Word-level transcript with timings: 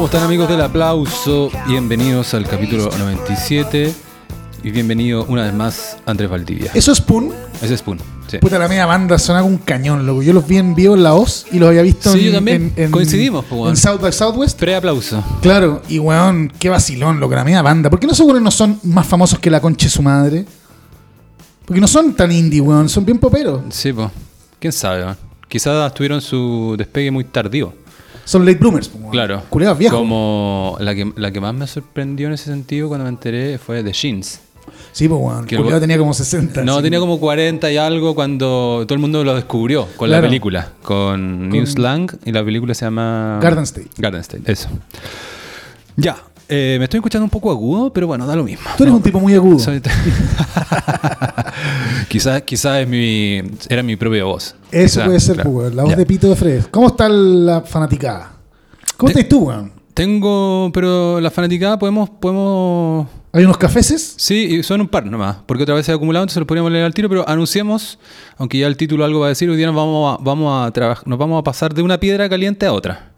¿Cómo 0.00 0.06
están 0.06 0.22
amigos 0.24 0.48
del 0.48 0.62
aplauso? 0.62 1.50
Bienvenidos 1.68 2.32
al 2.32 2.48
capítulo 2.48 2.88
97 2.98 3.92
y 4.62 4.70
bienvenido 4.70 5.26
una 5.26 5.42
vez 5.42 5.52
más 5.52 5.98
Andrés 6.06 6.30
Valdivia. 6.30 6.70
¿Eso 6.72 6.92
es 6.92 6.98
Spoon? 6.98 7.34
Ese 7.60 7.74
es 7.74 7.80
Spoon. 7.80 7.98
Sí, 8.26 8.38
Puta, 8.38 8.58
la 8.58 8.66
media 8.66 8.86
banda 8.86 9.18
sonaba 9.18 9.44
un 9.44 9.58
cañón, 9.58 10.06
loco. 10.06 10.22
Yo 10.22 10.32
los 10.32 10.46
vi 10.46 10.56
en 10.56 10.74
vivo 10.74 10.94
en 10.94 11.02
la 11.02 11.12
OZ 11.12 11.44
y 11.52 11.58
los 11.58 11.68
había 11.68 11.82
visto 11.82 12.14
Sí, 12.14 12.20
en, 12.20 12.24
yo 12.28 12.32
también. 12.32 12.72
en- 12.76 12.84
en- 12.84 12.90
Coincidimos, 12.90 13.44
po, 13.44 13.56
weón. 13.56 13.68
en 13.68 13.76
South 13.76 14.00
by 14.00 14.10
Southwest. 14.10 14.58
Pre-aplauso. 14.58 15.22
Claro, 15.42 15.82
y 15.86 15.98
weón, 15.98 16.50
qué 16.58 16.70
vacilón, 16.70 17.20
loco, 17.20 17.34
la 17.34 17.44
media 17.44 17.60
banda. 17.60 17.90
¿Por 17.90 18.00
qué 18.00 18.06
no 18.06 18.14
seguro 18.14 18.40
no 18.40 18.50
son 18.50 18.80
más 18.84 19.06
famosos 19.06 19.38
que 19.38 19.50
la 19.50 19.60
concha 19.60 19.84
de 19.84 19.90
su 19.90 20.00
madre? 20.00 20.46
Porque 21.66 21.78
no 21.82 21.86
son 21.86 22.14
tan 22.14 22.32
indie, 22.32 22.62
weón, 22.62 22.88
son 22.88 23.04
bien 23.04 23.18
poperos. 23.18 23.60
Sí, 23.68 23.92
pues. 23.92 24.08
¿Quién 24.58 24.72
sabe? 24.72 25.02
weón? 25.02 25.16
Quizás 25.46 25.92
tuvieron 25.92 26.22
su 26.22 26.74
despegue 26.78 27.10
muy 27.10 27.24
tardío. 27.24 27.74
Son 28.24 28.44
late 28.44 28.58
bloomers, 28.58 28.90
weón. 28.94 29.10
Claro. 29.10 29.42
Culeados 29.50 29.78
viejos. 29.78 29.98
Como 29.98 30.76
la 30.80 30.94
que, 30.94 31.12
la 31.16 31.30
que 31.32 31.40
más 31.40 31.54
me 31.54 31.66
sorprendió 31.66 32.28
en 32.28 32.34
ese 32.34 32.44
sentido 32.44 32.88
cuando 32.88 33.04
me 33.04 33.10
enteré 33.10 33.58
fue 33.58 33.82
de 33.82 33.92
Jeans. 33.92 34.40
Sí, 34.92 35.08
pues, 35.08 35.20
weón. 35.20 35.46
Que 35.46 35.56
El 35.56 35.80
tenía 35.80 35.98
como 35.98 36.14
60. 36.14 36.64
No, 36.64 36.74
así. 36.74 36.82
tenía 36.82 36.98
como 37.00 37.18
40 37.20 37.70
y 37.70 37.76
algo 37.76 38.14
cuando 38.14 38.84
todo 38.86 38.94
el 38.94 39.00
mundo 39.00 39.22
lo 39.24 39.34
descubrió 39.34 39.86
con 39.96 40.08
Claro. 40.08 40.22
la 40.22 40.28
película, 40.28 40.72
con, 40.82 41.48
New 41.48 41.66
Slang 41.66 42.10
y 42.24 42.32
la 42.32 42.44
película 42.44 42.74
se 42.74 42.84
llama 42.84 43.38
Garden 43.42 43.64
State. 43.64 43.88
Garden 43.98 44.20
State, 44.20 44.50
eso. 44.50 44.68
Ya, 45.96 46.16
eh, 46.50 46.76
me 46.78 46.84
estoy 46.84 46.98
escuchando 46.98 47.24
un 47.24 47.30
poco 47.30 47.50
agudo, 47.50 47.92
pero 47.92 48.06
bueno, 48.06 48.26
da 48.26 48.36
lo 48.36 48.44
mismo. 48.44 48.68
Tú 48.76 48.82
eres 48.82 48.92
No, 48.92 48.96
un 48.98 49.02
tipo 49.02 49.18
muy 49.20 49.32
agudo. 49.34 49.58
soy- 49.58 49.80
quizás 52.08 52.42
quizás 52.46 52.80
es 52.82 52.88
mi 52.88 53.40
era 53.68 53.82
mi 53.82 53.96
propia 53.96 54.24
voz. 54.24 54.54
Eso 54.70 55.04
puede 55.04 55.20
ser, 55.20 55.34
claro. 55.36 55.52
pues. 55.52 55.74
La 55.74 55.84
voz 55.84 55.96
de 55.96 56.06
Pito 56.06 56.28
de 56.28 56.36
Fred. 56.36 56.64
¿Cómo 56.70 56.88
está 56.88 57.08
la 57.08 57.62
fanaticada? 57.62 58.32
¿Cómo 58.96 59.12
Te- 59.12 59.20
estás 59.20 59.28
tú? 59.28 59.50
Tengo, 59.94 60.70
pero 60.72 61.20
la 61.20 61.30
fanaticada 61.30 61.78
podemos 61.78 62.08
podemos 62.10 63.06
¿Hay 63.32 63.44
unos 63.44 63.58
cafeses? 63.58 64.14
Sí, 64.16 64.56
y 64.58 64.62
son 64.64 64.80
un 64.80 64.88
par 64.88 65.06
nomás, 65.06 65.36
porque 65.46 65.62
otra 65.62 65.74
vez 65.76 65.86
se 65.86 65.92
ha 65.92 65.94
acumulado, 65.94 66.24
entonces 66.24 66.38
los 66.40 66.46
podríamos 66.48 66.72
leer 66.72 66.84
al 66.84 66.92
tiro, 66.94 67.08
pero 67.08 67.28
anunciemos, 67.28 67.98
aunque 68.36 68.58
ya 68.58 68.66
el 68.66 68.76
título 68.76 69.04
algo 69.04 69.20
va 69.20 69.26
a 69.26 69.28
decir, 69.28 69.48
hoy 69.48 69.56
día 69.56 69.66
nos 69.66 69.76
vamos 69.76 70.18
a, 70.18 70.22
vamos 70.22 70.66
a 70.66 70.70
trabajar, 70.72 71.06
nos 71.06 71.16
vamos 71.16 71.38
a 71.38 71.44
pasar 71.44 71.72
de 71.72 71.82
una 71.82 71.98
piedra 72.00 72.28
caliente 72.28 72.66
a 72.66 72.72
otra. 72.72 73.09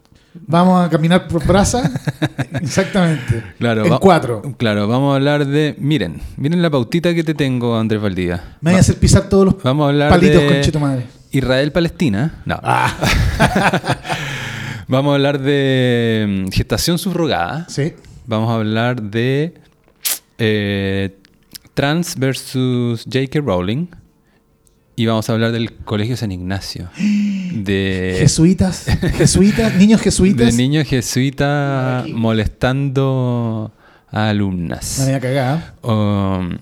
Vamos 0.47 0.85
a 0.85 0.89
caminar 0.89 1.27
por 1.27 1.45
brasa. 1.45 1.91
Exactamente. 2.61 3.43
Claro, 3.59 3.85
En 3.85 3.97
cuatro. 3.97 4.41
Claro, 4.57 4.87
vamos 4.87 5.13
a 5.13 5.15
hablar 5.15 5.45
de, 5.45 5.75
miren, 5.79 6.21
miren 6.37 6.61
la 6.61 6.69
pautita 6.69 7.13
que 7.13 7.23
te 7.23 7.33
tengo, 7.33 7.77
Andrés 7.77 8.01
Valdivia. 8.01 8.41
Me 8.61 8.71
voy 8.71 8.77
a 8.77 8.81
hacer 8.81 8.97
pisar 8.97 9.29
todos 9.29 9.45
los 9.45 9.63
Vamos 9.63 9.85
a 9.85 9.89
hablar 9.89 10.09
palitos 10.09 10.41
de 10.41 10.47
con 10.47 10.61
cheto 10.61 10.79
madre. 10.79 11.05
Israel-Palestina. 11.31 12.41
No. 12.45 12.59
Ah, 12.63 12.93
Vamos 14.87 15.11
a 15.11 15.15
hablar 15.15 15.39
de 15.39 16.45
mm, 16.47 16.51
gestación 16.51 16.97
subrogada. 16.97 17.65
sí. 17.69 17.93
Vamos 18.25 18.49
a 18.51 18.55
hablar 18.55 19.01
de 19.01 19.53
eh, 20.37 21.17
Trans 21.73 22.15
versus 22.17 23.03
J.K. 23.03 23.41
Rowling. 23.41 23.87
Y 24.95 25.05
vamos 25.07 25.27
a 25.29 25.33
hablar 25.33 25.51
del 25.51 25.73
Colegio 25.73 26.15
San 26.17 26.31
Ignacio. 26.31 26.89
De, 27.53 28.15
Jesuitas, 28.19 28.85
jesuitas, 29.15 29.75
niños 29.75 29.99
de 29.99 30.03
jesuitas. 30.05 30.55
niños 30.55 30.87
jesuitas 30.87 32.07
molestando 32.09 33.71
a 34.11 34.29
alumnas. 34.29 34.97
Me 34.99 35.05
voy 35.05 35.13
a 35.13 35.19
cagar. 35.19 35.75
Um, 35.83 36.57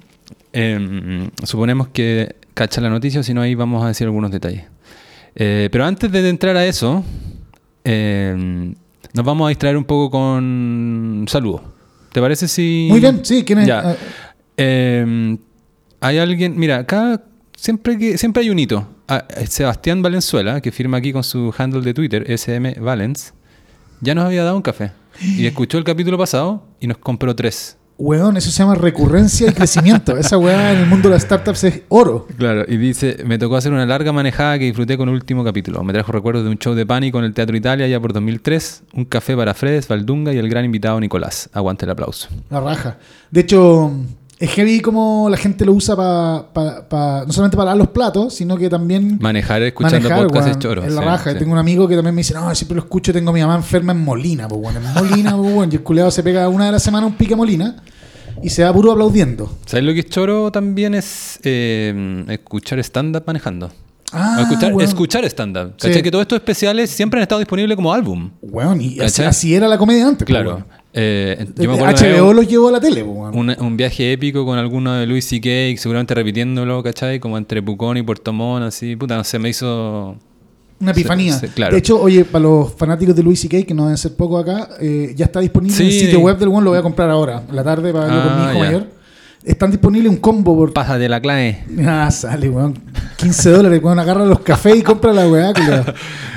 em, 0.51 1.29
suponemos 1.43 1.87
que 1.87 2.35
cacha 2.53 2.81
la 2.81 2.89
noticia, 2.89 3.23
si 3.23 3.33
no 3.33 3.41
ahí 3.41 3.55
vamos 3.55 3.83
a 3.85 3.87
decir 3.87 4.05
algunos 4.05 4.31
detalles. 4.31 4.63
Eh, 5.35 5.69
pero 5.71 5.85
antes 5.85 6.11
de 6.11 6.27
entrar 6.27 6.57
a 6.57 6.65
eso, 6.65 7.05
em, 7.85 8.75
nos 9.13 9.25
vamos 9.25 9.45
a 9.45 9.49
distraer 9.49 9.77
un 9.77 9.85
poco 9.85 10.11
con 10.11 11.25
saludos. 11.29 11.61
¿Te 12.11 12.19
parece 12.19 12.49
si...? 12.49 12.87
Muy 12.89 12.99
bien, 12.99 13.21
sí, 13.23 13.43
¿quién 13.45 13.59
es? 13.59 13.67
Ya. 13.67 13.79
Ah, 13.91 13.95
Eh, 14.57 15.37
hay 16.01 16.17
alguien, 16.17 16.57
mira, 16.59 16.79
acá 16.79 17.21
siempre 17.61 17.97
que 17.97 18.17
siempre 18.17 18.41
hay 18.41 18.49
un 18.49 18.57
hito. 18.57 18.87
Ah, 19.07 19.25
eh, 19.37 19.45
Sebastián 19.45 20.01
Valenzuela, 20.01 20.61
que 20.61 20.71
firma 20.71 20.97
aquí 20.97 21.13
con 21.13 21.23
su 21.23 21.53
handle 21.55 21.81
de 21.81 21.93
Twitter, 21.93 22.29
SM 22.29 22.75
Valens, 22.79 23.33
ya 24.01 24.15
nos 24.15 24.25
había 24.25 24.43
dado 24.43 24.55
un 24.55 24.63
café. 24.63 24.91
Y 25.21 25.45
escuchó 25.45 25.77
el 25.77 25.83
capítulo 25.83 26.17
pasado 26.17 26.63
y 26.79 26.87
nos 26.87 26.97
compró 26.97 27.35
tres. 27.35 27.77
Weón, 27.97 28.35
eso 28.35 28.49
se 28.49 28.63
llama 28.63 28.73
recurrencia 28.73 29.47
y 29.47 29.53
crecimiento. 29.53 30.17
Esa 30.17 30.35
weá 30.39 30.73
en 30.73 30.79
el 30.79 30.85
mundo 30.87 31.07
de 31.09 31.15
las 31.15 31.21
startups 31.21 31.63
es 31.65 31.81
oro. 31.89 32.25
Claro, 32.35 32.65
y 32.67 32.77
dice, 32.77 33.17
me 33.27 33.37
tocó 33.37 33.57
hacer 33.57 33.71
una 33.71 33.85
larga 33.85 34.11
manejada 34.11 34.57
que 34.57 34.65
disfruté 34.65 34.97
con 34.97 35.09
el 35.09 35.13
último 35.13 35.43
capítulo. 35.43 35.83
Me 35.83 35.93
trajo 35.93 36.11
recuerdos 36.11 36.43
de 36.43 36.49
un 36.49 36.57
show 36.57 36.73
de 36.73 36.83
pánico 36.87 37.19
en 37.19 37.25
el 37.25 37.35
Teatro 37.35 37.55
Italia 37.55 37.87
ya 37.87 37.99
por 37.99 38.11
2003, 38.11 38.83
un 38.93 39.05
café 39.05 39.35
para 39.35 39.53
Fredes, 39.53 39.87
Valdunga 39.87 40.33
y 40.33 40.39
el 40.39 40.49
gran 40.49 40.65
invitado 40.65 40.99
Nicolás. 40.99 41.47
Aguante 41.53 41.85
el 41.85 41.91
aplauso. 41.91 42.27
La 42.49 42.59
raja. 42.59 42.97
De 43.29 43.41
hecho, 43.41 43.91
es 44.41 44.49
heavy 44.53 44.79
como 44.79 45.29
la 45.29 45.37
gente 45.37 45.65
lo 45.65 45.73
usa 45.73 45.95
para 45.95 47.25
no 47.25 47.31
solamente 47.31 47.55
para 47.55 47.65
lavar 47.65 47.77
los 47.77 47.89
platos, 47.89 48.33
sino 48.33 48.57
que 48.57 48.69
también 48.69 49.19
Manejar 49.21 49.61
escuchando 49.61 50.09
manejar, 50.09 50.27
podcast 50.27 50.47
es 50.47 50.59
choro. 50.59 50.83
Es 50.83 50.91
la 50.91 51.01
sí, 51.01 51.07
raja. 51.07 51.33
sí. 51.33 51.37
Tengo 51.37 51.51
un 51.51 51.59
amigo 51.59 51.87
que 51.87 51.95
también 51.95 52.15
me 52.15 52.21
dice, 52.21 52.33
no, 52.33 52.53
siempre 52.55 52.75
lo 52.75 52.81
escucho, 52.81 53.13
tengo 53.13 53.29
a 53.29 53.33
mi 53.33 53.41
mamá 53.41 53.55
enferma 53.55 53.91
en 53.91 54.03
Molina, 54.03 54.47
pues 54.47 54.59
bueno, 54.59 54.79
en 54.79 54.93
Molina, 54.95 55.37
pues 55.37 55.53
bueno. 55.53 55.71
Y 55.71 55.75
el 55.75 55.83
culeado 55.83 56.09
se 56.09 56.23
pega 56.23 56.49
una 56.49 56.65
de 56.65 56.71
la 56.71 56.79
semana 56.79 57.05
un 57.05 57.13
pique 57.13 57.35
Molina 57.35 57.83
y 58.41 58.49
se 58.49 58.63
va 58.63 58.73
puro 58.73 58.91
aplaudiendo. 58.91 59.57
¿Sabes 59.67 59.85
lo 59.85 59.93
que 59.93 59.99
es 59.99 60.09
choro 60.09 60.51
también? 60.51 60.95
Es 60.95 61.39
eh, 61.43 62.25
escuchar 62.29 62.79
stand-up 62.79 63.23
manejando. 63.27 63.71
Ah, 64.11 64.39
escuchar, 64.41 64.73
weón. 64.73 64.89
escuchar 64.89 65.23
stand-up. 65.25 65.75
Sí. 65.77 66.01
Que 66.01 66.09
todos 66.09 66.23
estos 66.23 66.37
especiales 66.37 66.89
siempre 66.89 67.19
han 67.19 67.21
estado 67.21 67.39
disponibles 67.39 67.75
como 67.75 67.93
álbum. 67.93 68.31
Weón, 68.41 68.81
y 68.81 68.99
así, 68.99 69.53
era 69.53 69.67
la 69.67 69.77
comedia 69.77 70.07
antes. 70.07 70.25
Claro. 70.25 70.65
Eh, 70.93 71.45
yo 71.55 71.71
me 71.71 71.77
HBO 71.81 72.29
un- 72.31 72.35
lo 72.35 72.41
llevó 72.41 72.67
a 72.67 72.71
la 72.73 72.79
tele, 72.81 73.01
un, 73.01 73.49
un 73.57 73.77
viaje 73.77 74.11
épico 74.11 74.45
con 74.45 74.57
alguno 74.57 74.93
de 74.93 75.05
Luis 75.05 75.23
C.K., 75.25 75.79
seguramente 75.81 76.13
repitiéndolo, 76.13 76.83
¿cachai? 76.83 77.19
Como 77.19 77.37
entre 77.37 77.61
Pucón 77.63 77.97
y 77.97 78.01
Puerto 78.03 78.33
Montt, 78.33 78.65
así. 78.65 78.95
Puta, 78.97 79.15
no 79.15 79.23
sé, 79.23 79.39
me 79.39 79.49
hizo... 79.49 80.17
Una 80.81 80.91
epifanía. 80.91 81.39
Claro. 81.53 81.73
De 81.73 81.79
hecho, 81.79 82.01
oye, 82.01 82.25
para 82.25 82.41
los 82.43 82.73
fanáticos 82.73 83.15
de 83.15 83.23
Louis 83.23 83.39
C.K., 83.39 83.63
que 83.63 83.73
no 83.73 83.83
deben 83.83 83.97
ser 83.97 84.15
poco 84.15 84.37
acá, 84.37 84.67
eh, 84.81 85.13
ya 85.15 85.25
está 85.25 85.39
disponible 85.39 85.77
en 85.77 85.85
el 85.85 85.91
sitio 85.91 86.19
web 86.19 86.37
del 86.37 86.49
One, 86.49 86.63
lo 86.63 86.71
voy 86.71 86.79
a 86.79 86.81
comprar 86.81 87.09
ahora, 87.09 87.43
la 87.51 87.63
tarde, 87.63 87.93
para 87.93 88.05
verlo 88.07 88.23
con 88.23 88.35
mi 88.39 88.45
Ah, 88.45 88.49
hijo 88.51 88.59
ya. 88.59 88.65
mayor. 88.65 88.87
Están 89.43 89.71
disponibles 89.71 90.11
un 90.11 90.17
combo 90.17 90.55
por... 90.55 90.73
Pásate 90.73 91.07
la 91.07 91.21
clave. 91.21 91.63
Ah, 91.87 92.11
sale, 92.11 92.49
weón. 92.49 92.73
15 93.21 93.49
dólares, 93.51 93.81
weón. 93.83 93.99
Agarra 93.99 94.25
los 94.25 94.39
cafés 94.39 94.77
y 94.77 94.81
compra 94.81 95.13
la 95.13 95.27
weá. 95.27 95.53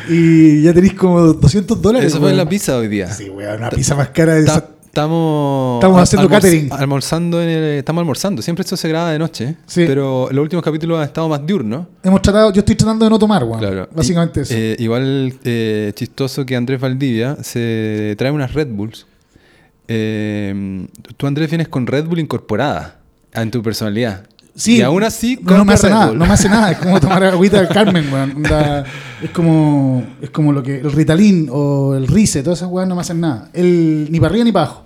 Y 0.09 0.63
ya 0.63 0.75
tenéis 0.75 0.93
como 0.95 1.21
200 1.33 1.81
dólares. 1.81 2.09
Eso 2.09 2.19
fue 2.19 2.29
en 2.31 2.35
weón. 2.37 2.45
la 2.45 2.49
pizza 2.51 2.77
hoy 2.77 2.89
día. 2.89 3.11
Sí, 3.11 3.29
weón, 3.31 3.57
una 3.59 3.71
pizza 3.71 3.95
más 3.95 4.09
cara 4.11 4.35
de 4.35 4.43
esa. 4.43 4.69
Estamos, 4.85 5.79
Estamos 5.79 6.01
haciendo 6.03 6.29
catering. 6.29 6.69
Almorzando 6.73 7.43
en 7.43 7.49
el- 7.49 7.79
estamos 7.79 8.01
almorzando. 8.03 8.43
Siempre 8.43 8.63
esto 8.63 8.77
se 8.77 8.87
graba 8.89 9.11
de 9.11 9.19
noche. 9.19 9.57
Sí. 9.67 9.85
Pero 9.89 10.29
los 10.31 10.43
últimos 10.43 10.63
capítulos 10.65 10.99
han 10.99 11.05
estado 11.07 11.29
más 11.29 11.45
diurnos. 11.45 11.87
Hemos 12.05 12.23
tratado, 12.23 12.53
yo 12.53 12.61
estoy 12.61 12.77
tratando 12.77 13.05
de 13.07 13.11
no 13.11 13.19
tomar, 13.19 13.43
weón. 13.43 13.59
Claro. 13.59 13.89
Básicamente 13.93 14.41
Y, 14.41 14.43
eso. 14.45 14.55
eh, 14.57 14.77
igual 14.79 15.35
eh, 15.43 15.91
chistoso 15.97 16.47
que 16.47 16.55
Andrés 16.55 16.79
Valdivia 16.81 17.37
se 17.43 18.15
trae 18.19 18.31
unas 18.31 18.53
Red 18.55 18.69
Bulls. 18.69 19.05
Eh, 19.89 20.87
tú, 21.17 21.27
Andrés, 21.27 21.51
vienes 21.51 21.69
con 21.69 21.87
Red 21.87 22.05
Bull 22.07 22.21
incorporada 22.21 23.01
en 23.33 23.51
tu 23.51 23.63
personalidad. 23.63 24.27
Sí, 24.57 24.77
y 24.77 24.83
aún 24.83 25.03
así, 25.03 25.39
no, 25.43 25.65
me 25.65 25.73
hace 25.75 25.91
nada, 25.91 26.13
no 26.13 26.27
me 26.27 26.33
hace 26.33 26.49
nada. 26.49 26.71
Es 26.71 26.79
como 26.79 27.01
tomar 27.01 27.25
agüita 27.25 27.59
del 27.59 27.69
Carmen, 27.69 28.13
weón. 28.13 28.45
Es 29.23 29.31
como 29.31 30.05
es 30.21 30.29
como 30.31 30.53
lo 30.53 30.63
que 30.63 30.81
el 30.81 30.93
Ritalin 30.93 31.49
o 31.51 31.95
el 31.95 32.07
Rice, 32.07 32.43
todas 32.43 32.59
esas 32.59 32.69
weas 32.71 32.87
no 32.87 32.95
me 32.95 33.01
hacen 33.01 33.21
nada. 33.21 33.49
El, 33.55 34.09
ni 34.11 34.21
para 34.21 34.31
arriba 34.31 34.45
ni 34.45 34.53
para 34.53 34.67
abajo. 34.67 34.85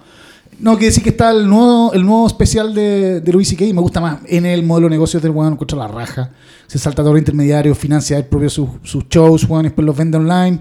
No, 0.60 0.76
que 0.76 0.86
decir 0.86 1.02
que 1.02 1.10
está 1.10 1.30
el 1.30 1.48
nuevo, 1.48 1.92
el 1.92 2.04
nuevo 2.04 2.26
especial 2.26 2.72
de, 2.74 3.20
de 3.20 3.32
Louis 3.32 3.48
C.K. 3.48 3.64
y 3.64 3.72
me 3.72 3.80
gusta 3.80 4.00
más. 4.00 4.19
En 4.26 4.46
el 4.46 4.62
modelo 4.64 4.87
de 4.87 4.90
negocios 4.93 5.22
del 5.22 5.32
weón 5.32 5.52
encuentra 5.54 5.76
la 5.78 5.88
raja. 5.88 6.31
Se 6.66 6.78
salta 6.78 7.02
todo 7.02 7.12
el 7.12 7.19
intermediario, 7.19 7.75
financia 7.75 8.16
él 8.16 8.25
propio 8.26 8.48
sus, 8.50 8.69
sus 8.84 9.04
shows, 9.08 9.44
weón, 9.44 9.64
después 9.64 9.84
los 9.84 9.96
vende 9.96 10.16
online. 10.19 10.60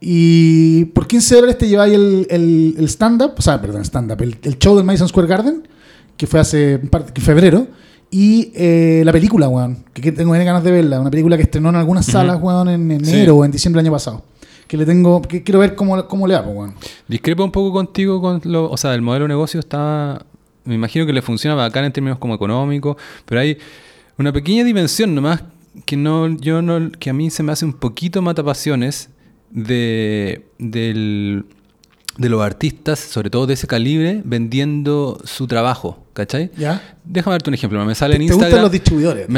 Y 0.00 0.84
por 0.86 1.06
15 1.06 1.34
dólares 1.36 1.58
te 1.58 1.66
lleváis 1.68 1.94
el, 1.94 2.26
el, 2.30 2.74
el 2.78 2.84
stand-up, 2.88 3.32
o 3.38 3.42
sea, 3.42 3.60
perdón, 3.60 3.82
stand-up, 3.84 4.20
el, 4.22 4.36
el 4.42 4.58
show 4.58 4.76
del 4.76 4.84
Madison 4.84 5.08
Square 5.08 5.28
Garden, 5.28 5.66
que 6.16 6.26
fue 6.26 6.40
hace 6.40 6.78
un 6.82 6.88
par- 6.88 7.06
febrero, 7.20 7.66
y 8.16 8.52
eh, 8.54 9.02
la 9.04 9.10
película, 9.10 9.48
weón, 9.48 9.78
que, 9.92 10.12
tengo 10.12 10.30
ganas 10.30 10.62
de 10.62 10.70
verla, 10.70 11.00
una 11.00 11.10
película 11.10 11.36
que 11.36 11.42
estrenó 11.42 11.70
en 11.70 11.74
algunas 11.74 12.06
salas, 12.06 12.40
weón, 12.40 12.68
en 12.68 12.88
enero 12.88 13.34
Sí. 13.34 13.38
o 13.40 13.44
en 13.44 13.50
diciembre 13.50 13.80
del 13.80 13.86
año 13.86 13.92
pasado. 13.92 14.24
Que 14.68 14.76
le 14.76 14.86
tengo, 14.86 15.20
que 15.20 15.42
quiero 15.42 15.58
ver 15.58 15.74
cómo, 15.74 16.06
cómo 16.06 16.28
le 16.28 16.36
hago, 16.36 16.52
weón. 16.52 16.74
Discrepo 17.08 17.42
un 17.42 17.50
poco 17.50 17.72
contigo 17.72 18.20
con 18.20 18.40
lo, 18.44 18.70
o 18.70 18.76
sea, 18.76 18.94
el 18.94 19.02
modelo 19.02 19.24
de 19.24 19.30
negocio 19.30 19.58
está, 19.58 20.24
me 20.62 20.76
imagino 20.76 21.06
que 21.06 21.12
le 21.12 21.22
funciona 21.22 21.56
bacán 21.56 21.86
en 21.86 21.92
términos 21.92 22.18
como 22.18 22.36
económicos, 22.36 22.96
pero 23.24 23.40
hay 23.40 23.58
una 24.16 24.32
pequeña 24.32 24.62
dimensión 24.62 25.12
nomás 25.12 25.42
que 25.84 25.96
no, 25.96 26.28
yo 26.38 26.62
no, 26.62 26.92
que 26.92 27.10
a 27.10 27.12
mí 27.12 27.30
se 27.30 27.42
me 27.42 27.50
hace 27.50 27.64
un 27.64 27.72
poquito 27.72 28.22
matapasiones 28.22 29.10
de, 29.50 30.46
del, 30.60 31.46
de 32.18 32.28
los 32.28 32.42
artistas, 32.42 32.98
sobre 33.00 33.28
todo 33.30 33.46
de 33.46 33.54
ese 33.54 33.66
calibre, 33.66 34.22
vendiendo 34.24 35.20
su 35.24 35.46
trabajo, 35.46 36.04
¿cachai? 36.12 36.50
¿Ya? 36.56 36.80
Déjame 37.04 37.34
darte 37.34 37.50
un 37.50 37.54
ejemplo, 37.54 37.84
me 37.84 37.94
sale 37.94 38.12
¿Te, 38.16 38.22
en 38.22 38.28
te 38.28 38.32
Instagram. 38.34 38.50
gustan 38.50 38.62
los 38.62 38.72
distribuidores? 38.72 39.28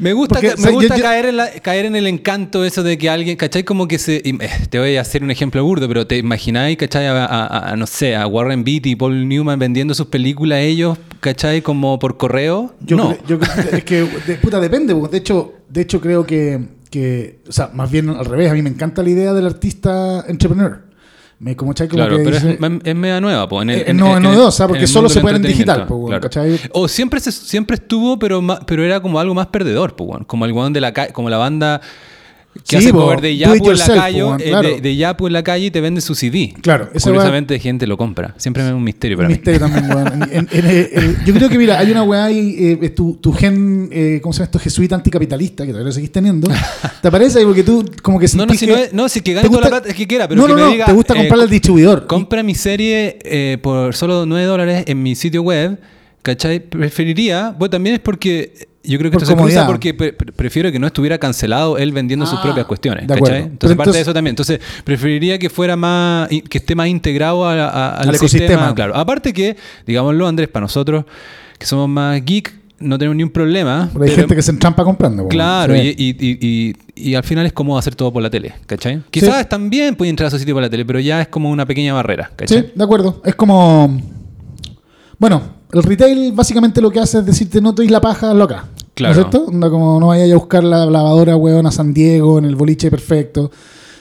me 0.00 0.12
gusta, 0.12 0.34
Porque, 0.34 0.48
ca- 0.48 0.54
o 0.54 0.56
me 0.58 0.62
sea, 0.62 0.70
gusta 0.72 0.94
yo- 0.94 0.98
yo- 0.98 1.02
caer, 1.02 1.24
en 1.26 1.36
la- 1.38 1.50
caer 1.60 1.86
en 1.86 1.96
el 1.96 2.06
encanto 2.06 2.64
eso 2.64 2.84
de 2.84 2.96
que 2.98 3.10
alguien, 3.10 3.36
¿cachai? 3.36 3.64
Como 3.64 3.88
que 3.88 3.98
se... 3.98 4.16
eh, 4.24 4.38
Te 4.70 4.78
voy 4.78 4.96
a 4.96 5.00
hacer 5.00 5.24
un 5.24 5.30
ejemplo 5.32 5.64
burdo, 5.64 5.88
pero 5.88 6.06
te 6.06 6.18
imagináis, 6.18 6.76
¿cachai? 6.76 7.06
A, 7.06 7.24
a- 7.24 7.70
a- 7.72 7.76
no 7.76 7.84
sé, 7.86 8.14
a 8.14 8.26
Warren 8.28 8.62
Beatty 8.62 8.90
y 8.90 8.96
Paul 8.96 9.26
Newman 9.26 9.58
vendiendo 9.58 9.94
sus 9.94 10.06
películas 10.06 10.60
ellos, 10.60 10.98
¿cachai? 11.18 11.62
Como 11.62 11.98
por 11.98 12.16
correo. 12.16 12.74
Yo, 12.80 12.96
no. 12.96 13.10
cre- 13.12 13.20
yo 13.26 13.38
es 13.76 13.82
que, 13.84 14.02
de, 14.26 14.34
puta, 14.36 14.60
depende. 14.60 14.94
De 14.94 15.16
hecho, 15.18 15.54
de 15.68 15.80
hecho 15.80 16.00
creo 16.00 16.24
que, 16.24 16.60
que, 16.90 17.40
o 17.48 17.52
sea, 17.52 17.70
más 17.74 17.90
bien 17.90 18.08
al 18.10 18.24
revés, 18.26 18.50
a 18.52 18.54
mí 18.54 18.62
me 18.62 18.70
encanta 18.70 19.02
la 19.02 19.10
idea 19.10 19.32
del 19.32 19.46
artista 19.46 20.24
entrepreneur. 20.28 20.86
Me, 21.40 21.54
como, 21.54 21.70
¿cachai? 21.70 21.86
Como 21.88 22.02
Claro, 22.02 22.16
que 22.18 22.24
pero 22.24 22.36
es, 22.36 22.42
dice- 22.42 22.58
es 22.84 22.94
media 22.96 23.20
nueva, 23.20 23.48
pues. 23.48 23.62
En 23.62 23.70
el, 23.70 23.78
Eh, 23.80 23.84
en- 23.88 23.96
no, 23.96 24.08
en- 24.08 24.16
es 24.16 24.22
novedosa, 24.22 24.66
porque 24.66 24.82
el 24.82 24.88
solo 24.88 25.08
se 25.08 25.20
puede 25.20 25.36
en 25.36 25.42
digital. 25.42 25.86
O 26.72 26.88
siempre, 26.88 27.20
se- 27.20 27.30
siempre 27.30 27.76
estuvo, 27.76 28.18
pero 28.66 28.84
era 28.84 29.00
como 29.00 29.20
algo 29.20 29.34
más 29.34 29.46
perdedor, 29.46 29.94
como 30.26 30.44
el 30.46 30.52
de 30.72 30.80
la 30.80 30.92
como 31.12 31.30
la 31.30 31.36
banda 31.36 31.80
que 32.66 32.76
Sí, 32.76 32.76
hace 32.76 32.92
cover 32.92 33.20
de 33.20 33.36
Yapu 33.36 33.70
en 33.70 33.78
la 33.78 33.86
calle, 33.86 34.20
eh, 34.20 34.48
claro. 34.50 34.68
de, 34.68 34.80
de 34.80 34.96
Yapu 34.96 35.26
en 35.26 35.32
la 35.32 35.42
calle 35.42 35.66
y 35.66 35.70
te 35.70 35.80
vende 35.80 36.00
su 36.00 36.14
CD. 36.14 36.54
Claro, 36.60 36.90
esa 36.94 37.08
Curiosamente 37.10 37.58
gente 37.58 37.86
lo 37.86 37.96
compra. 37.96 38.34
Siempre 38.36 38.66
es 38.66 38.72
un 38.72 38.84
misterio 38.84 39.16
para 39.16 39.28
Un 39.28 39.32
mí. 39.32 39.38
misterio 39.38 39.60
también, 39.60 39.88
weón. 39.90 40.22
En- 40.22 40.32
en- 40.32 40.48
en 40.52 40.66
el- 40.66 40.88
el- 40.92 41.24
yo 41.24 41.34
creo 41.34 41.48
que, 41.48 41.58
mira, 41.58 41.78
hay 41.78 41.90
una 41.90 42.02
weá 42.02 42.24
ahí, 42.24 42.76
eh, 42.82 42.88
tu, 42.90 43.14
tu 43.16 43.32
gen, 43.32 43.88
eh, 43.92 44.20
¿cómo 44.22 44.32
se 44.32 44.38
llama 44.38 44.44
esto? 44.46 44.58
Jesuita 44.58 44.94
anticapitalista, 44.96 45.64
que 45.64 45.70
todavía 45.72 45.86
lo 45.88 45.92
seguís 45.92 46.12
teniendo. 46.12 46.48
¿Te 47.02 47.10
parece? 47.10 47.42
Porque 47.44 47.62
tú, 47.62 47.84
como 48.02 48.18
que 48.18 48.26
No, 48.34 48.46
no, 48.46 48.52
si 48.54 48.66
que- 48.66 48.72
no, 48.72 48.78
es- 48.78 48.92
no, 48.92 49.08
si 49.08 49.20
que 49.20 49.30
¿Te 49.30 49.34
gane 49.36 49.48
toda 49.48 49.58
gusta- 49.60 49.70
la 49.70 49.76
plata 49.80 49.88
es 49.90 49.94
que 49.96 50.06
quiera, 50.06 50.28
pero 50.28 50.40
no, 50.40 50.46
que 50.46 50.52
no, 50.52 50.58
me 50.58 50.64
no, 50.66 50.70
diga. 50.72 50.86
te 50.86 50.92
gusta 50.92 51.14
eh, 51.14 51.18
comprarle 51.18 51.44
al 51.44 51.50
distribuidor. 51.50 52.06
Compra 52.06 52.42
mi 52.42 52.54
serie 52.54 53.18
eh, 53.24 53.58
por 53.62 53.94
solo 53.94 54.26
9 54.26 54.44
dólares 54.46 54.84
en 54.86 55.02
mi 55.02 55.14
sitio 55.14 55.42
web. 55.42 55.78
¿Cachai? 56.22 56.60
Preferiría, 56.60 57.54
bueno, 57.58 57.70
también 57.70 57.94
es 57.94 58.00
porque 58.00 58.68
yo 58.84 58.98
creo 58.98 59.10
que 59.10 59.14
Por 59.16 59.22
esto 59.22 59.26
se 59.26 59.32
cruza 59.32 59.36
comodidad. 59.36 59.66
porque 59.66 59.94
pre- 59.94 60.12
pre- 60.12 60.32
prefiero 60.32 60.70
que 60.72 60.78
no 60.78 60.86
estuviera 60.86 61.18
cancelado 61.18 61.78
él 61.78 61.92
vendiendo 61.92 62.26
sus 62.26 62.38
Ah, 62.38 62.42
propias 62.42 62.66
cuestiones. 62.66 63.02
de 63.06 63.08
¿cachai? 63.08 63.18
acuerdo. 63.18 63.36
Entonces, 63.36 63.58
Pero 63.60 63.72
aparte 63.74 63.90
de 63.90 63.98
entonces- 63.98 64.02
eso 64.02 64.14
también. 64.14 64.32
Entonces, 64.32 64.60
preferiría 64.84 65.38
que 65.38 65.48
fuera 65.50 65.76
más, 65.76 66.28
que 66.28 66.58
esté 66.58 66.74
más 66.74 66.88
integrado 66.88 67.44
a- 67.46 67.52
a- 67.68 67.90
al, 67.96 68.08
Al 68.10 68.16
sistema. 68.18 68.44
ecosistema. 68.44 68.74
Claro. 68.74 68.96
Aparte 68.96 69.32
que, 69.32 69.56
digámoslo, 69.86 70.26
Andrés, 70.26 70.48
para 70.48 70.64
nosotros 70.64 71.04
que 71.58 71.66
somos 71.66 71.88
más 71.88 72.22
geek, 72.24 72.54
no 72.80 72.96
tenemos 72.98 73.16
ni 73.16 73.22
un 73.24 73.30
problema. 73.30 73.88
Pero 73.92 74.04
hay 74.04 74.10
pero- 74.10 74.22
gente 74.22 74.36
que 74.36 74.42
se 74.42 74.50
entrampa 74.52 74.84
comprando. 74.84 75.22
weón. 75.24 75.30
Claro, 75.30 75.74
Sí. 75.74 75.94
y, 75.96 76.04
y- 76.04 76.16
y- 76.20 76.38
y- 76.96 77.10
y 77.10 77.14
al 77.14 77.24
final 77.24 77.44
es 77.46 77.52
como 77.52 77.76
hacer 77.78 77.94
todo 77.94 78.12
por 78.12 78.22
la 78.22 78.30
tele, 78.30 78.54
¿cachai? 78.66 79.02
Quizás 79.10 79.48
también 79.48 79.96
puede 79.96 80.10
entrar 80.10 80.28
a 80.28 80.30
su 80.30 80.38
sitio 80.38 80.54
por 80.54 80.62
la 80.62 80.70
tele, 80.70 80.84
pero 80.84 81.00
ya 81.00 81.20
es 81.20 81.28
como 81.28 81.50
una 81.50 81.66
pequeña 81.66 81.92
barrera, 81.94 82.30
¿cachai? 82.36 82.58
Sí, 82.60 82.66
de 82.74 82.84
acuerdo. 82.84 83.20
Es 83.24 83.34
como. 83.34 84.00
Bueno, 85.18 85.42
el 85.72 85.82
retail 85.82 86.32
básicamente 86.32 86.80
lo 86.80 86.90
que 86.90 87.00
hace 87.00 87.18
es 87.18 87.26
decirte 87.26 87.60
no 87.60 87.74
te 87.74 87.82
doy 87.82 87.88
la 87.88 88.00
paja, 88.00 88.32
loca. 88.34 88.66
Claro. 88.94 89.14
¿No 89.14 89.20
es 89.20 89.28
cierto? 89.30 89.48
Onda 89.50 89.70
como 89.70 90.00
no 90.00 90.08
vayas 90.08 90.30
a 90.30 90.34
buscar 90.36 90.64
la 90.64 90.86
lavadora, 90.86 91.36
weón, 91.36 91.66
a 91.66 91.70
San 91.70 91.92
Diego, 91.92 92.38
en 92.38 92.44
el 92.44 92.56
boliche 92.56 92.90
perfecto. 92.90 93.50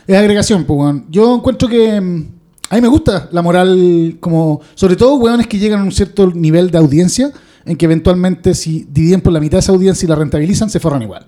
Es 0.05 0.15
agregación, 0.17 0.63
pues, 0.65 0.79
weón. 0.79 1.05
Yo 1.09 1.35
encuentro 1.35 1.67
que. 1.67 1.99
mm, 1.99 2.25
A 2.69 2.75
mí 2.75 2.81
me 2.81 2.87
gusta 2.87 3.29
la 3.31 3.41
moral, 3.41 4.17
como. 4.19 4.61
Sobre 4.75 4.95
todo, 4.95 5.15
weones 5.15 5.47
que 5.47 5.57
llegan 5.59 5.81
a 5.81 5.83
un 5.83 5.91
cierto 5.91 6.31
nivel 6.33 6.71
de 6.71 6.77
audiencia, 6.77 7.31
en 7.65 7.75
que 7.75 7.85
eventualmente, 7.85 8.53
si 8.55 8.87
dividen 8.89 9.21
por 9.21 9.33
la 9.33 9.39
mitad 9.39 9.57
de 9.57 9.59
esa 9.59 9.71
audiencia 9.73 10.05
y 10.05 10.09
la 10.09 10.15
rentabilizan, 10.15 10.69
se 10.69 10.79
forran 10.79 11.01
igual. 11.01 11.27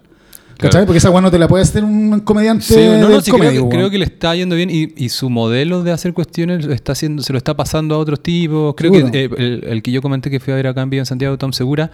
¿Cachai? 0.59 0.71
Claro. 0.71 0.85
Porque 0.87 0.97
esa 0.97 1.09
weón 1.09 1.23
no 1.23 1.31
te 1.31 1.39
la 1.39 1.47
puede 1.47 1.63
hacer 1.63 1.85
un 1.85 2.19
comediante. 2.19 2.65
Sí, 2.65 2.75
no, 2.75 2.97
no, 2.97 3.07
del 3.09 3.23
sí, 3.23 3.31
comedy, 3.31 3.51
creo, 3.51 3.69
que, 3.69 3.75
creo 3.77 3.89
que 3.89 3.97
le 3.97 4.03
está 4.03 4.35
yendo 4.35 4.57
bien 4.57 4.69
y, 4.69 4.93
y 4.97 5.07
su 5.07 5.29
modelo 5.29 5.83
de 5.83 5.93
hacer 5.93 6.13
cuestiones 6.13 6.65
está 6.65 6.91
haciendo, 6.91 7.23
se 7.23 7.31
lo 7.31 7.37
está 7.37 7.55
pasando 7.55 7.95
a 7.95 7.97
otros 7.97 8.21
tipos. 8.21 8.73
Creo 8.75 8.93
Seguro. 8.93 9.11
que 9.11 9.23
eh, 9.23 9.29
el, 9.37 9.63
el 9.65 9.81
que 9.81 9.91
yo 9.91 10.01
comenté 10.01 10.29
que 10.29 10.41
fui 10.41 10.51
a 10.51 10.57
ver 10.57 10.67
acá 10.67 10.81
en 10.81 10.89
vivo 10.89 10.99
en 10.99 11.05
Santiago, 11.05 11.37
Tom 11.37 11.53
Segura, 11.53 11.91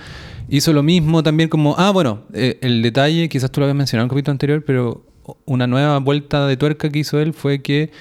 hizo 0.49 0.73
lo 0.73 0.81
mismo 0.81 1.21
también 1.21 1.47
como, 1.47 1.75
ah, 1.77 1.91
bueno, 1.91 2.23
eh, 2.33 2.57
el 2.61 2.81
detalle, 2.81 3.29
quizás 3.29 3.51
tú 3.51 3.59
lo 3.59 3.65
habías 3.67 3.77
mencionado 3.77 4.03
en 4.03 4.05
un 4.07 4.09
capítulo 4.09 4.31
anterior, 4.31 4.63
pero 4.65 5.03
una 5.45 5.67
nueva 5.67 5.99
vuelta 5.99 6.47
de 6.47 6.57
tuerca 6.57 6.89
que 6.89 6.99
hizo 6.99 7.19
él 7.19 7.33
fue 7.33 7.61
que 7.61 7.91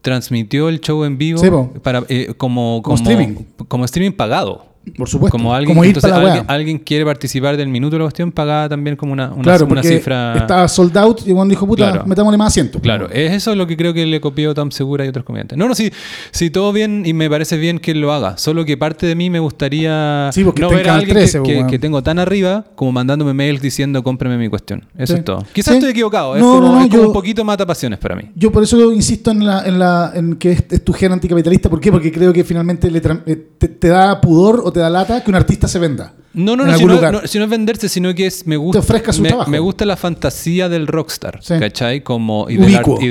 transmitió 0.00 0.68
el 0.68 0.80
show 0.80 1.04
en 1.04 1.16
vivo 1.16 1.38
Sí, 1.38 1.48
para, 1.80 2.02
eh, 2.08 2.34
como, 2.36 2.82
Como 2.82 2.96
como, 2.96 2.96
streaming. 2.96 3.34
como 3.68 3.84
streaming 3.84 4.12
pagado. 4.16 4.66
Por 4.96 5.08
supuesto. 5.08 5.36
Como 5.38 5.54
alguien, 5.54 5.74
Como 5.74 5.84
ir 5.84 5.90
entonces, 5.90 6.10
para 6.10 6.22
la 6.22 6.28
alguien, 6.30 6.46
weá. 6.48 6.54
alguien 6.56 6.78
quiere 6.78 7.04
participar 7.04 7.56
del 7.56 7.68
minuto 7.68 7.94
de 7.96 8.00
la 8.00 8.04
cuestión, 8.06 8.32
pagaba 8.32 8.68
también 8.68 8.96
como 8.96 9.12
una, 9.12 9.32
una, 9.32 9.42
Claro, 9.42 9.66
una 9.66 9.74
porque 9.76 9.88
cifra. 9.88 10.36
estaba 10.36 10.66
sold 10.68 10.96
out 10.98 11.20
y 11.26 11.32
Juan 11.32 11.48
dijo, 11.48 11.66
puta, 11.66 11.90
Claro. 11.90 12.06
metámosle 12.06 12.36
más 12.36 12.48
asientos. 12.48 12.82
Claro, 12.82 13.08
es 13.10 13.32
eso 13.32 13.54
lo 13.54 13.66
que 13.66 13.76
creo 13.76 13.94
que 13.94 14.04
le 14.06 14.20
copió 14.20 14.52
Tom 14.54 14.70
Segura 14.72 15.04
y 15.04 15.08
otros 15.08 15.24
comediantes. 15.24 15.56
No, 15.56 15.68
no, 15.68 15.74
sí, 15.74 15.92
sí, 16.32 16.50
todo 16.50 16.72
bien 16.72 17.04
y 17.06 17.12
me 17.12 17.30
parece 17.30 17.56
bien 17.56 17.78
que 17.78 17.92
él 17.92 18.00
lo 18.00 18.12
haga. 18.12 18.36
Solo 18.38 18.64
que 18.64 18.76
parte 18.76 19.06
de 19.06 19.14
mí 19.14 19.30
me 19.30 19.38
gustaría 19.38 20.30
Sí, 20.32 20.42
no 20.44 20.52
ver 20.70 20.88
a 20.88 20.94
alguien 20.96 21.16
13, 21.16 21.42
que, 21.42 21.66
que- 21.68 21.78
tengo 21.78 22.02
tan 22.02 22.18
arriba 22.18 22.64
como 22.74 22.92
mandándome 22.92 23.34
mails 23.34 23.60
diciendo 23.62 24.02
cómpreme 24.02 24.36
mi 24.38 24.48
cuestión. 24.48 24.84
Eso 24.98 25.12
Sí. 25.14 25.18
es 25.20 25.24
todo. 25.24 25.44
Quizás 25.52 25.72
Sí. 25.72 25.78
estoy 25.78 25.90
equivocado. 25.90 26.34
Es 26.36 26.42
No, 26.42 26.54
como, 26.54 26.60
no, 26.60 26.72
no, 26.74 26.80
es 26.82 26.88
como 26.90 27.02
yo- 27.02 27.08
un 27.08 27.12
poquito 27.14 27.44
mata 27.44 27.64
pasiones 27.66 27.98
para 27.98 28.16
mí. 28.16 28.24
Yo 28.34 28.50
por 28.50 28.62
eso 28.62 28.92
insisto 28.92 29.30
en, 29.30 29.44
la, 29.46 29.64
en, 29.66 29.78
la, 29.78 30.12
en 30.14 30.34
que 30.36 30.52
es, 30.52 30.64
es 30.70 30.84
tu 30.84 30.92
gen 30.92 31.12
anticapitalista. 31.12 31.68
¿Por 31.70 31.80
qué? 31.80 31.90
Porque 31.92 32.10
creo 32.10 32.32
que 32.32 32.42
finalmente 32.44 32.90
le 32.90 32.98
eh, 33.26 33.46
te, 33.58 33.68
te 33.68 33.88
da 33.88 34.20
pudor 34.20 34.60
o 34.64 34.71
te 34.72 34.80
da 34.80 34.90
lata 34.90 35.22
que 35.22 35.30
un 35.30 35.34
artista 35.36 35.68
se 35.68 35.78
venda. 35.78 36.14
No, 36.34 36.56
no, 36.56 36.62
en 36.64 36.70
no, 36.70 36.76
si 36.76 36.82
algún 36.82 36.96
lugar. 36.96 37.12
no, 37.12 37.26
si 37.26 37.38
no 37.38 37.44
es 37.44 37.50
venderse, 37.50 37.88
sino 37.90 38.14
que 38.14 38.26
es, 38.26 38.46
me 38.46 38.56
gusta, 38.56 38.78
ofrezca 38.78 39.12
su 39.12 39.20
me, 39.20 39.28
trabajo. 39.28 39.50
me 39.50 39.58
gusta 39.58 39.84
la 39.84 39.96
fantasía 39.96 40.68
del 40.70 40.86
rockstar, 40.86 41.40
Sí. 41.42 41.54
¿cachai? 41.58 42.02
Como, 42.02 42.46
y, 42.48 42.56
del, 42.56 42.70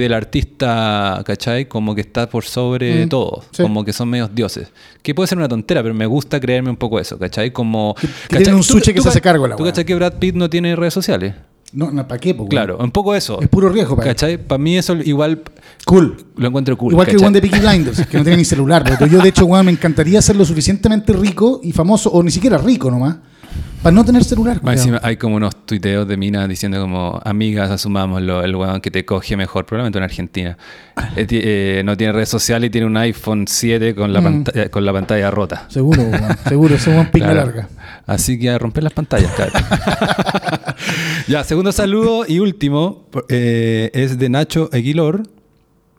y 0.09 0.13
artista, 0.13 1.21
¿cachai? 1.25 1.67
Como 1.67 1.93
que 1.95 2.01
está 2.01 2.27
por 2.29 2.43
sobre 2.45 3.05
Mm, 3.05 3.09
todo, 3.09 3.43
sí. 3.51 3.61
como 3.63 3.85
que 3.85 3.93
son 3.93 4.09
medios 4.09 4.33
dioses. 4.33 4.71
Que 5.01 5.13
puede 5.13 5.27
ser 5.27 5.37
una 5.37 5.47
tontera, 5.47 5.81
pero 5.83 5.93
me 5.93 6.05
gusta 6.07 6.39
creerme 6.39 6.69
un 6.71 6.77
poco 6.77 6.99
eso, 6.99 7.17
¿cachai? 7.19 7.51
Como... 7.51 7.95
que 7.95 8.07
¿cachai? 8.27 8.43
tiene 8.43 8.55
un 8.57 8.63
suche 8.63 8.91
que 8.93 8.97
tú 8.97 9.03
se 9.03 9.09
hace 9.09 9.21
ca- 9.21 9.29
cargo 9.31 9.43
de 9.43 9.49
la 9.51 9.55
¿Tú 9.55 9.63
cachai 9.65 9.85
que 9.85 9.95
Brad 9.95 10.13
Pitt 10.13 10.35
no 10.35 10.49
tiene 10.49 10.75
redes 10.75 10.93
sociales? 10.93 11.35
No, 11.73 11.89
no, 11.89 12.05
¿Para 12.07 12.19
qué? 12.19 12.33
po? 12.35 12.47
Claro, 12.47 12.77
un 12.79 12.91
poco 12.91 13.15
eso. 13.15 13.39
Es 13.41 13.47
puro 13.47 13.69
riesgo 13.69 13.95
para. 13.95 14.09
¿Cachai? 14.09 14.37
Para 14.37 14.57
mí 14.57 14.77
eso 14.77 14.93
igual 14.95 15.41
Cool. 15.85 16.17
lo 16.35 16.47
encuentro 16.47 16.77
cool. 16.77 16.91
Igual 16.93 17.07
que 17.07 17.13
el 17.15 17.23
one 17.23 17.39
de 17.39 17.41
Peaky 17.47 17.59
Blinders, 17.65 18.05
que 18.07 18.17
no 18.17 18.23
tiene 18.23 18.37
ni 18.37 18.45
celular. 18.45 18.83
Pero 18.83 19.05
yo, 19.07 19.19
de 19.21 19.29
hecho, 19.29 19.45
weón, 19.45 19.65
me 19.65 19.71
encantaría 19.71 20.21
ser 20.21 20.35
lo 20.35 20.43
suficientemente 20.45 21.13
rico 21.13 21.61
y 21.63 21.71
famoso, 21.71 22.11
o 22.11 22.21
ni 22.21 22.31
siquiera 22.31 22.57
rico 22.57 22.91
nomás, 22.91 23.15
para 23.81 23.93
no 23.95 24.05
tener 24.05 24.23
celular. 24.23 24.61
Encima 24.65 24.99
hay 25.03 25.17
como 25.17 25.35
unos 25.37 25.65
tuiteos 25.65 26.07
de 26.07 26.15
minas 26.17 26.47
diciendo 26.47 26.79
como 26.79 27.19
amigas, 27.25 27.71
asumámoslo, 27.71 28.43
el 28.43 28.55
weón 28.55 28.79
que 28.81 28.91
te 28.91 29.05
coge 29.05 29.35
mejor, 29.35 29.65
probablemente 29.65 29.97
en 29.97 30.03
Argentina. 30.03 30.57
Eh, 31.15 31.25
eh, 31.29 31.81
no 31.83 31.97
tiene 31.97 32.13
redes 32.13 32.29
sociales 32.29 32.67
y 32.67 32.71
tiene 32.71 32.85
un 32.87 32.95
iPhone 32.95 33.45
7 33.47 33.95
con 33.95 34.13
la, 34.13 34.21
Mm. 34.21 34.23
pantalla, 34.23 34.69
con 34.69 34.85
la 34.85 34.93
pantalla 34.93 35.31
rota. 35.31 35.65
Seguro, 35.67 36.03
weón, 36.03 36.37
seguro, 36.47 36.77
somos 36.77 37.07
pinga 37.07 37.31
Claro. 37.31 37.45
larga. 37.47 37.69
Así 38.05 38.39
que 38.39 38.49
a 38.49 38.57
romper 38.57 38.83
las 38.83 38.93
pantallas, 38.93 39.31
cabrón. 39.35 39.63
ya, 41.27 41.43
segundo 41.43 41.71
saludo 41.71 42.23
y 42.27 42.39
último 42.39 43.07
eh, 43.29 43.89
es 43.93 44.17
de 44.19 44.29
Nacho 44.29 44.69
Aguilor. 44.71 45.23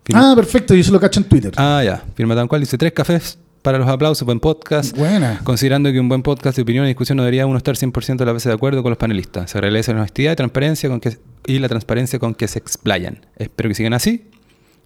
Firma- 0.05 0.33
Ah, 0.33 0.37
perfecto, 0.37 0.75
yo 0.75 0.83
se 0.83 0.91
lo 0.93 0.99
cacho 1.01 1.21
en 1.21 1.25
Twitter. 1.29 1.53
Ah, 1.57 1.83
ya. 1.85 2.03
Firma 2.15 2.35
tal 2.35 2.49
cual. 2.49 2.61
Dice 2.61 2.79
tres 2.79 2.93
cafés 2.93 3.39
para 3.62 3.78
los 3.78 3.88
aplausos, 3.88 4.26
buen 4.26 4.40
podcast. 4.40 4.97
Buena. 4.97 5.40
Considerando 5.45 5.90
que 5.92 6.00
un 6.00 6.09
buen 6.09 6.23
podcast 6.23 6.57
de 6.57 6.62
opinión 6.62 6.85
y 6.85 6.88
discusión 6.88 7.16
no 7.16 7.23
debería 7.23 7.47
uno 7.47 7.57
estar 7.57 7.76
100% 7.76 8.16
de 8.16 8.25
las 8.25 8.35
veces 8.35 8.50
de 8.50 8.54
acuerdo 8.54 8.83
con 8.83 8.90
los 8.90 8.99
panelistas. 8.99 9.50
Se 9.50 9.59
agradece 9.59 9.92
la 9.92 10.00
honestidad 10.00 10.33
y 10.33 10.37
transparencia 10.37 10.88
con 10.88 11.00
que, 11.00 11.16
y 11.47 11.59
la 11.61 11.69
transparencia 11.69 12.19
con 12.19 12.35
que 12.35 12.49
se 12.49 12.59
explayan. 12.59 13.25
Espero 13.37 13.69
que 13.69 13.75
sigan 13.76 13.95
así. 13.95 14.25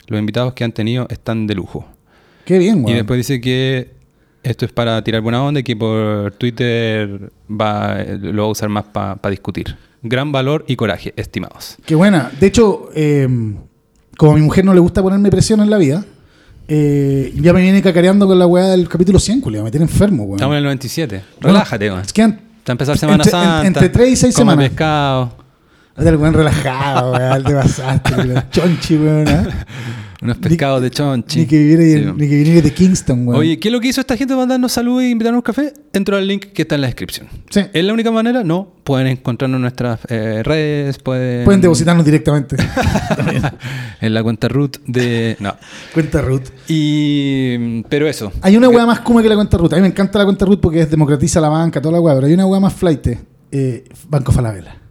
Los 0.08 0.20
invitados 0.20 0.52
que 0.52 0.64
han 0.64 0.72
tenido 0.72 1.06
están 1.08 1.46
de 1.46 1.54
lujo. 1.54 1.86
Qué 2.44 2.58
bien, 2.58 2.80
Y 2.80 2.84
weón. 2.84 2.96
después 2.96 3.18
dice 3.18 3.40
que 3.40 3.92
esto 4.42 4.64
es 4.66 4.72
para 4.72 5.02
tirar 5.02 5.22
buena 5.22 5.42
onda 5.42 5.60
y 5.60 5.62
que 5.64 5.74
por 5.74 6.32
Twitter 6.32 7.32
va, 7.50 7.96
lo 8.20 8.42
va 8.42 8.48
a 8.48 8.50
usar 8.52 8.68
más 8.68 8.84
para 8.84 9.18
discutir. 9.30 9.76
Gran 10.02 10.30
valor 10.30 10.64
y 10.68 10.76
coraje, 10.76 11.12
estimados. 11.16 11.76
Qué 11.84 11.94
buena. 11.94 12.30
De 12.38 12.46
hecho, 12.46 12.90
eh, 12.94 13.26
como 14.16 14.32
a 14.32 14.34
mi 14.36 14.42
mujer 14.42 14.64
no 14.64 14.74
le 14.74 14.80
gusta 14.80 15.02
ponerme 15.02 15.30
presión 15.30 15.60
en 15.60 15.70
la 15.70 15.78
vida, 15.78 16.04
eh, 16.68 17.32
ya 17.40 17.52
me 17.52 17.60
viene 17.62 17.80
cacareando 17.82 18.26
con 18.26 18.38
la 18.38 18.46
weá 18.46 18.66
del 18.68 18.88
capítulo 18.88 19.18
100, 19.18 19.40
culiao. 19.40 19.64
Me 19.64 19.70
tiene 19.70 19.84
enfermo, 19.86 20.24
weón. 20.24 20.36
Estamos 20.36 20.54
en 20.54 20.58
el 20.58 20.64
97. 20.64 21.22
Bueno, 21.40 21.54
Relájate, 21.58 21.90
weón. 21.90 22.00
es 22.02 22.12
que 22.12 22.22
Está 22.22 22.72
a 22.72 22.74
empezar 22.74 22.98
Semana 22.98 23.22
entre, 23.24 23.38
en- 23.38 23.44
Santa. 23.44 23.66
entre 23.66 23.88
3 23.90 24.08
y 24.10 24.16
6 24.16 24.34
come 24.34 24.50
semanas. 24.52 24.68
pescado. 24.70 25.36
Ahorita 25.94 26.10
el 26.10 26.16
weón 26.16 26.34
relajado, 26.34 27.12
weón. 27.12 27.44
Te 27.44 27.54
pasaste, 27.54 28.12
culiao. 28.12 28.42
Chonchi, 28.50 28.96
weón. 28.96 29.28
¿ah? 29.28 29.66
Unos 30.22 30.38
pescados 30.38 30.80
de 30.80 30.90
chonchi. 30.90 31.40
Ni 31.40 31.46
que 31.46 31.58
viviera 31.58 31.82
Sí, 31.82 32.28
que 32.28 32.36
viniera 32.36 32.60
de 32.62 32.72
Kingston, 32.72 33.28
weón. 33.28 33.40
Oye, 33.40 33.58
¿qué 33.58 33.68
es 33.68 33.72
lo 33.72 33.80
que 33.80 33.88
hizo 33.88 34.00
esta 34.00 34.16
gente 34.16 34.32
para 34.32 34.42
mandarnos 34.42 34.72
saludos 34.72 35.02
e 35.02 35.10
invitarnos 35.10 35.36
a 35.36 35.40
un 35.40 35.42
café? 35.42 35.74
Entró 35.92 36.16
al 36.16 36.26
link 36.26 36.46
que 36.46 36.62
está 36.62 36.76
en 36.76 36.80
la 36.80 36.86
descripción. 36.86 37.28
Sí. 37.50 37.60
¿Es 37.72 37.84
la 37.84 37.92
única 37.92 38.10
manera? 38.10 38.42
No. 38.42 38.72
Pueden 38.82 39.08
encontrarnos 39.08 39.58
en 39.58 39.62
nuestras 39.62 40.00
eh, 40.08 40.42
redes, 40.42 40.98
pueden... 40.98 41.44
Pueden 41.44 41.60
depositarnos 41.60 42.04
directamente. 42.04 42.56
en 44.00 44.14
la 44.14 44.22
cuenta 44.22 44.48
root 44.48 44.78
de... 44.86 45.36
No. 45.38 45.54
cuenta 45.94 46.22
Ruth. 46.22 46.48
Y... 46.68 47.82
Pero 47.84 48.06
eso. 48.08 48.32
Hay 48.40 48.56
una 48.56 48.68
weá 48.68 48.86
más 48.86 49.00
kuma 49.00 49.22
que 49.22 49.28
la 49.28 49.34
cuenta 49.34 49.58
Ruth. 49.58 49.72
A 49.72 49.76
mí 49.76 49.82
me 49.82 49.88
encanta 49.88 50.18
la 50.18 50.24
cuenta 50.24 50.46
Ruth 50.46 50.60
porque 50.60 50.80
es 50.80 50.90
democratiza 50.90 51.40
la 51.40 51.48
banca, 51.48 51.80
toda 51.82 51.92
la 51.92 52.00
weá. 52.00 52.14
Pero 52.14 52.26
hay 52.26 52.34
una 52.34 52.46
weá 52.46 52.60
más 52.60 52.72
flight. 52.72 53.06
Eh, 53.50 53.84
Banco 54.08 54.32
Falabella. 54.32 54.85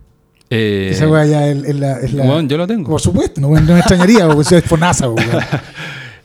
Eh, 0.49 0.89
Esa 0.91 1.07
weá 1.07 1.25
ya 1.25 1.47
es, 1.47 1.63
es 1.63 1.75
la, 1.79 1.99
es 1.99 2.13
la- 2.13 2.41
yo 2.43 2.57
lo 2.57 2.67
tengo. 2.67 2.89
Por 2.91 3.01
supuesto, 3.01 3.41
no, 3.41 3.49
no 3.49 3.73
me 3.73 3.79
extrañaría 3.79 4.27
porque 4.27 4.41
eso 4.41 4.57
es 4.57 4.63
FONASA. 4.65 5.07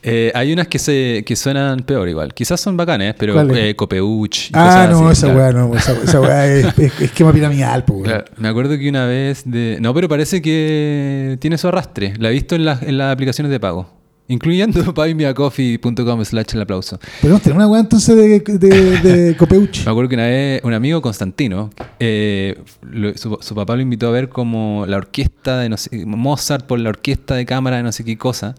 Eh, 0.02 0.32
hay 0.34 0.50
unas 0.52 0.66
que 0.66 0.78
se 0.78 1.22
que 1.26 1.36
suenan 1.36 1.80
peor 1.80 2.08
igual. 2.08 2.32
Quizás 2.32 2.58
son 2.58 2.74
bacanes, 2.76 3.14
pero 3.18 3.38
eh, 3.54 3.76
Copeuch. 3.76 4.48
y 4.48 4.50
Ah, 4.54 4.64
cosas 4.64 4.90
no, 4.90 5.08
así, 5.08 5.12
esa 5.26 5.34
claro. 5.34 5.38
weá 5.38 5.52
no. 5.68 5.76
Esa, 5.76 5.92
esa 5.92 6.20
weá 6.22 6.46
es, 6.54 6.78
es 6.78 7.00
esquema 7.02 7.32
piramidal, 7.32 7.84
po, 7.84 7.94
weón. 7.94 8.04
Claro, 8.04 8.24
Me 8.38 8.48
acuerdo 8.48 8.78
que 8.78 8.88
una 8.88 9.04
vez 9.04 9.42
de... 9.44 9.76
No, 9.80 9.92
pero 9.92 10.08
parece 10.08 10.40
que 10.40 11.36
tiene 11.40 11.58
su 11.58 11.68
arrastre. 11.68 12.14
La 12.18 12.30
he 12.30 12.32
visto 12.32 12.54
en 12.54 12.64
las 12.64 12.80
aplicaciones 13.12 13.50
de 13.50 13.60
pago. 13.60 13.99
Incluyendo 14.30 14.92
buymeacoffee.com 14.94 16.24
slash 16.24 16.54
el 16.54 16.60
aplauso. 16.62 16.98
Podemos 17.20 17.42
tener 17.42 17.56
una 17.56 17.66
weá 17.68 17.80
entonces 17.80 18.16
de, 18.16 18.38
de, 18.40 18.98
de 19.00 19.36
Copeuch. 19.38 19.84
Me 19.84 19.90
acuerdo 19.90 20.08
que 20.08 20.14
una 20.14 20.26
vez 20.26 20.60
un 20.64 20.72
amigo, 20.72 21.02
Constantino, 21.02 21.70
eh, 21.98 22.56
lo- 22.82 23.16
su, 23.18 23.36
su 23.40 23.54
papá 23.54 23.74
lo 23.76 23.82
invitó 23.82 24.06
a 24.08 24.10
ver 24.12 24.28
como 24.28 24.84
la 24.86 24.98
orquesta 24.98 25.58
de 25.58 25.68
no 25.68 25.76
sé, 25.76 26.06
Mozart 26.06 26.64
por 26.66 26.78
la 26.78 26.90
orquesta 26.90 27.34
de 27.34 27.44
cámara 27.44 27.78
de 27.78 27.82
no 27.82 27.92
sé 27.92 28.04
qué 28.04 28.16
cosa. 28.16 28.54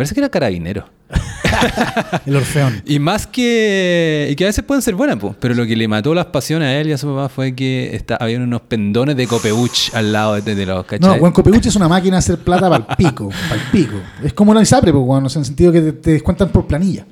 Parece 0.00 0.14
que 0.14 0.20
era 0.20 0.30
carabinero. 0.30 0.86
El 2.24 2.36
Orfeón. 2.36 2.82
Y 2.86 2.98
más 2.98 3.26
que. 3.26 4.28
Y 4.30 4.34
que 4.34 4.44
a 4.44 4.46
veces 4.46 4.64
pueden 4.64 4.80
ser 4.80 4.94
buenas, 4.94 5.18
pues. 5.20 5.34
Pero 5.38 5.52
lo 5.52 5.66
que 5.66 5.76
le 5.76 5.86
mató 5.88 6.14
las 6.14 6.24
pasiones 6.24 6.68
a 6.68 6.80
él 6.80 6.88
y 6.88 6.92
a 6.92 6.96
su 6.96 7.06
papá 7.08 7.28
fue 7.28 7.54
que 7.54 7.94
está, 7.94 8.16
había 8.16 8.38
unos 8.38 8.62
pendones 8.62 9.14
de 9.14 9.26
copeuch 9.26 9.92
al 9.92 10.10
lado 10.10 10.40
de, 10.40 10.54
de 10.54 10.64
los, 10.64 10.76
No, 10.78 10.86
¿cachai? 10.86 11.20
weón, 11.20 11.32
Copeuch 11.34 11.66
es 11.66 11.76
una 11.76 11.86
máquina 11.86 12.16
de 12.16 12.20
hacer 12.20 12.38
plata 12.38 12.70
para 12.70 12.86
el 12.88 12.96
pico. 12.96 13.28
Para 13.50 13.60
el 13.60 13.68
pico. 13.70 13.96
Es 14.24 14.32
como 14.32 14.54
la 14.54 14.62
ISAPRE, 14.62 14.90
pues, 14.90 15.04
weón. 15.04 15.26
o 15.26 15.28
sea, 15.28 15.40
en 15.40 15.42
el 15.42 15.46
sentido 15.46 15.70
que 15.70 15.82
te, 15.82 15.92
te 15.92 16.10
descuentan 16.12 16.48
por 16.48 16.66
planilla. 16.66 17.04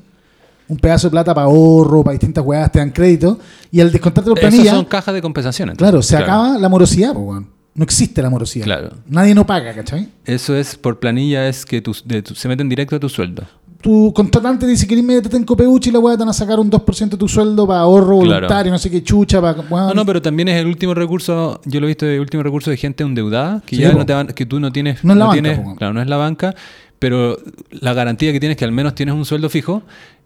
Un 0.68 0.78
pedazo 0.78 1.08
de 1.08 1.10
plata 1.10 1.34
para 1.34 1.44
ahorro, 1.44 2.02
para 2.02 2.12
distintas 2.12 2.42
weas, 2.42 2.72
te 2.72 2.78
dan 2.78 2.90
crédito. 2.90 3.38
Y 3.70 3.82
al 3.82 3.92
descontarte 3.92 4.30
por 4.30 4.40
planilla, 4.40 4.70
son 4.70 4.86
cajas 4.86 5.14
de 5.14 5.20
compensación. 5.20 5.68
entonces. 5.68 5.90
claro, 5.90 6.00
se 6.02 6.16
acaba 6.16 6.56
la 6.56 6.70
morosidad, 6.70 7.12
pues, 7.12 7.26
weón. 7.26 7.57
No 7.78 7.84
existe 7.84 8.20
la 8.22 8.28
morosidad. 8.28 8.64
Claro. 8.64 8.90
Nadie 9.08 9.34
no 9.34 9.46
paga, 9.46 9.72
¿cachai? 9.72 10.08
Eso 10.26 10.54
es 10.56 10.74
por 10.76 10.98
planilla, 10.98 11.48
es 11.48 11.64
que 11.64 11.80
tus- 11.80 12.06
de 12.06 12.22
tu- 12.22 12.34
se 12.34 12.48
meten 12.48 12.68
directo 12.68 12.96
a 12.96 13.00
tu 13.00 13.08
sueldo. 13.08 13.44
Tu 13.80 14.12
contratante 14.12 14.66
dice 14.66 14.88
que 14.88 15.00
métete 15.00 15.36
en 15.36 15.44
Copeuch 15.44 15.86
y 15.86 15.92
la 15.92 16.00
weá 16.00 16.16
te 16.16 16.20
van 16.24 16.30
a 16.30 16.32
sacar 16.32 16.58
un 16.58 16.68
2% 16.68 17.16
de 17.16 17.20
tu 17.20 17.28
sueldo 17.28 17.64
para 17.68 17.80
ahorro 17.80 18.18
Claro. 18.18 18.34
voluntario, 18.48 18.72
no 18.72 18.78
sé 18.78 18.90
qué 18.90 19.02
chucha, 19.04 19.40
para. 19.40 19.62
No, 19.70 19.94
no, 19.94 20.04
pero 20.04 20.20
también 20.20 20.48
es 20.48 20.56
el 20.60 20.66
último 20.66 20.92
recurso, 20.94 21.60
yo 21.64 21.78
lo 21.78 21.86
he 21.86 21.90
visto 21.90 22.04
de 22.04 22.18
último 22.18 22.42
recurso 22.42 22.70
de 22.70 22.76
gente 22.76 23.04
endeudada, 23.04 23.62
que 23.64 23.76
Sí, 23.76 23.82
ya 23.82 23.92
po. 23.92 23.98
no 23.98 24.04
te 24.06 24.12
van, 24.12 24.26
que 24.26 24.44
tú 24.44 24.58
no 24.58 24.72
tienes, 24.72 25.04
No 25.04 25.12
es 25.12 25.18
la 25.20 25.26
banca, 25.26 25.40
tienes, 25.40 25.60
claro, 25.76 25.94
no 25.94 26.02
es 26.02 26.08
la 26.08 26.16
banca, 26.16 26.56
pero 26.98 27.38
la 27.70 27.92
garantía 27.94 28.32
que 28.32 28.40
tienes 28.40 28.56
es 28.56 28.58
que 28.58 28.64
al 28.64 28.72
menos 28.72 28.96
tienes 28.96 29.14
un 29.14 29.24
sueldo 29.24 29.48
fijo 29.48 29.82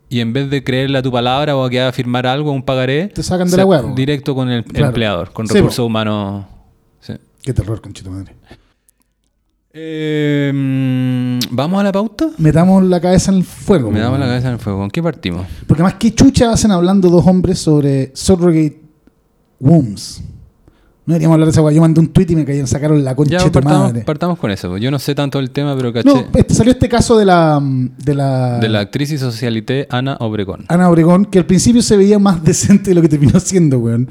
y 0.09 0.21
en 0.21 0.33
vez 0.33 0.49
de 0.49 0.65
creerle 0.65 0.97
a 0.97 1.03
tu 1.03 1.13
palabra 1.13 1.55
o 1.55 1.63
a 1.65 1.69
que 1.69 1.79
haga 1.83 1.93
firmar 1.93 2.27
algo, 2.27 2.53
un 2.53 2.63
pagaré, 2.63 3.09
Te 3.09 3.23
sacan 3.23 3.51
de 3.51 3.57
la 3.59 3.67
hueá, 3.67 3.83
po. 3.83 3.93
directo 3.95 4.35
con 4.35 4.49
el 4.49 4.65
Claro. 4.65 4.87
empleador, 4.87 5.31
con 5.35 5.47
Sí, 5.47 5.53
recursos 5.53 5.77
po. 5.77 5.85
humanos. 5.85 6.47
Qué 7.43 7.53
terror, 7.53 7.81
conchito 7.81 8.11
madre. 8.11 8.35
Eh, 9.75 10.53
mm, 10.55 11.39
¿Vamos 11.51 11.81
a 11.81 11.85
la 11.85 11.93
pauta? 11.93 12.31
Metamos 12.39 12.85
la 12.85 13.01
cabeza 13.01 13.33
en 13.33 13.39
el 13.39 13.45
fuego. 13.45 13.91
Me 13.91 13.99
po, 13.99 14.05
damos 14.05 14.21
la 14.21 14.27
cabeza 14.27 14.49
en 14.49 14.55
el 14.55 14.59
fuego. 14.61 14.79
¿Con 14.79 14.91
qué 14.91 15.03
partimos? 15.03 15.47
Porque 15.67 15.83
más 15.83 15.95
que 15.95 16.15
chucha 16.15 16.53
hacen 16.53 16.71
hablando 16.71 17.09
dos 17.09 17.27
hombres 17.27 17.59
sobre 17.59 18.13
surrogate 18.15 18.81
wombs. 19.59 20.23
No 21.05 21.15
deberíamos 21.15 21.35
hablar 21.35 21.47
de 21.47 21.51
esa 21.51 21.63
weá. 21.63 21.75
Yo 21.75 21.81
mandé 21.81 22.01
un 22.01 22.09
tweet 22.13 22.27
y 22.29 22.37
me 22.37 22.45
caían, 22.45 22.69
sacaron 22.69 23.03
la 23.03 23.17
concha 23.17 23.33
Ya 23.33 23.39
de 23.39 23.45
tu 23.47 23.53
partamos, 23.53 23.89
madre. 23.89 24.03
partamos 24.03 24.39
con 24.39 24.53
eso. 24.53 24.77
Yo 24.79 24.89
no 24.91 25.01
sé 25.01 25.17
tanto 25.17 25.41
el 25.41 25.51
tema, 25.51 25.75
pero 25.77 25.93
caché. 25.93 26.09
No, 26.09 26.27
este, 26.33 26.55
salió 26.55 26.73
este 26.73 26.89
caso 26.89 27.19
de 27.19 27.25
la, 27.25 27.61
de 27.61 28.15
la, 28.15 28.59
de 28.61 28.69
la 28.69 28.81
actriz 28.81 29.11
y 29.11 29.19
socialité 29.19 29.89
Ana 29.91 30.17
Obregón. 30.21 30.65
Ana 30.69 30.89
Obregón, 30.89 31.25
que 31.25 31.41
al 31.41 31.47
principio 31.47 31.83
se 31.83 31.97
veía 31.97 32.21
más 32.21 32.45
decente 32.45 32.91
de 32.91 32.95
lo 32.95 33.03
que 33.03 33.09
terminó 33.09 33.41
siendo, 33.41 33.79
weón. 33.81 34.09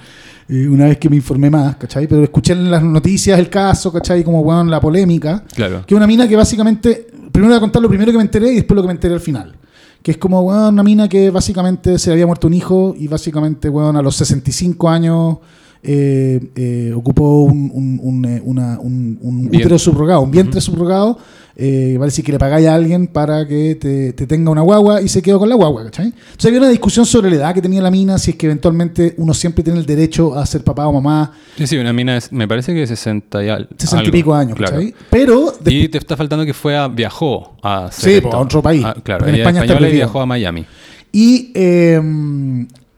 Eh, 0.49 0.67
una 0.67 0.85
vez 0.87 0.97
que 0.97 1.09
me 1.09 1.15
informé 1.15 1.49
más, 1.49 1.77
¿cachai? 1.77 2.07
Pero 2.07 2.23
escuché 2.25 2.51
en 2.51 2.69
las 2.69 2.83
noticias 2.83 3.39
el 3.39 3.49
caso, 3.49 3.89
¿cachai? 3.93 4.21
Como, 4.25 4.41
weón, 4.41 4.69
la 4.69 4.81
polémica. 4.81 5.45
Claro. 5.55 5.85
Que 5.85 5.93
es 5.93 5.97
una 5.97 6.07
mina 6.07 6.27
que 6.27 6.35
básicamente. 6.35 7.07
Primero 7.31 7.51
voy 7.53 7.57
a 7.57 7.61
contar 7.61 7.81
lo 7.81 7.87
primero 7.87 8.11
que 8.11 8.17
me 8.17 8.23
enteré 8.23 8.51
y 8.51 8.55
después 8.55 8.75
lo 8.75 8.81
que 8.81 8.87
me 8.87 8.93
enteré 8.93 9.13
al 9.13 9.21
final. 9.21 9.55
Que 10.03 10.11
es 10.11 10.17
como, 10.17 10.41
weón, 10.41 10.73
una 10.73 10.83
mina 10.83 11.07
que 11.07 11.29
básicamente 11.29 11.97
se 11.97 12.09
le 12.09 12.15
había 12.15 12.25
muerto 12.27 12.47
un 12.47 12.53
hijo 12.53 12.93
y 12.97 13.07
básicamente, 13.07 13.69
weón, 13.69 13.95
a 13.95 14.01
los 14.01 14.17
65 14.17 14.89
años 14.89 15.37
eh, 15.83 16.39
eh, 16.55 16.93
ocupó 16.95 17.43
un, 17.43 17.71
un, 17.73 17.99
un, 18.01 18.25
eh, 18.25 18.41
una- 18.43 18.79
un- 18.79 19.49
útero 19.53 19.77
subrogado, 19.79 20.21
un 20.21 20.31
vientre 20.31 20.61
subrogado. 20.61 21.17
Eh, 21.63 21.95
vale 21.99 22.07
decir 22.09 22.23
que 22.23 22.31
le 22.31 22.39
pagáis 22.39 22.65
a 22.67 22.73
alguien 22.73 23.07
para 23.07 23.45
que 23.45 23.75
te, 23.75 24.13
te 24.13 24.25
tenga 24.25 24.49
una 24.49 24.61
guagua 24.61 25.01
y 25.01 25.09
se 25.09 25.21
quedó 25.21 25.37
con 25.37 25.49
la 25.49 25.55
guagua, 25.55 25.83
¿cachai? 25.83 26.05
Entonces 26.07 26.45
había 26.45 26.59
una 26.61 26.69
discusión 26.69 27.05
sobre 27.05 27.29
la 27.29 27.35
edad 27.35 27.53
que 27.53 27.61
tenía 27.61 27.81
la 27.81 27.91
mina, 27.91 28.17
si 28.17 28.31
es 28.31 28.37
que 28.37 28.45
eventualmente 28.47 29.13
uno 29.17 29.33
siempre 29.33 29.61
tiene 29.63 29.77
el 29.77 29.85
derecho 29.85 30.33
a 30.33 30.45
ser 30.45 30.63
papá 30.63 30.87
o 30.87 30.93
mamá, 30.93 31.33
Sí, 31.57 31.67
sí, 31.67 31.77
una 31.77 31.91
mina, 31.91 32.17
es- 32.17 32.31
me 32.31 32.47
parece 32.47 32.73
que 32.73 32.79
de 32.79 32.87
60 32.87 33.43
y 33.43 33.49
al, 33.49 33.67
60 33.77 34.07
y 34.07 34.11
pico 34.11 34.33
años, 34.33 34.55
claro. 34.55 34.75
¿cachai? 34.77 34.95
Pero 35.09 35.53
Y 35.65 35.89
te 35.89 35.97
está 35.97 36.15
faltando 36.15 36.45
que 36.45 36.53
fue 36.53 36.75
a, 36.75 36.87
viajó 36.87 37.53
a 37.61 37.89
Sí, 37.91 38.13
esto. 38.13 38.31
a 38.31 38.39
otro 38.39 38.61
país. 38.61 38.83
Ah, 38.85 38.95
claro, 39.03 39.27
en 39.27 39.35
España 39.35 39.61
es 39.63 39.69
está 39.69 39.85
viajó 39.87 40.21
a 40.21 40.25
Miami. 40.25 40.65
Y, 41.11 41.51
eh, 41.53 41.99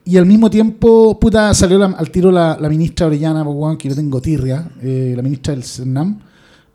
y 0.05 0.17
al 0.17 0.25
mismo 0.25 0.49
tiempo, 0.49 1.17
puta, 1.19 1.53
salió 1.53 1.77
la- 1.77 1.85
al 1.97 2.09
tiro 2.11 2.31
la, 2.31 2.57
la 2.59 2.69
ministra 2.69 3.07
Orellana, 3.07 3.43
que 3.77 3.89
yo 3.89 3.95
tengo 3.95 4.21
tirria, 4.21 4.69
eh, 4.81 5.13
la 5.15 5.21
ministra 5.21 5.53
del 5.53 5.63
CERNAM, 5.63 6.19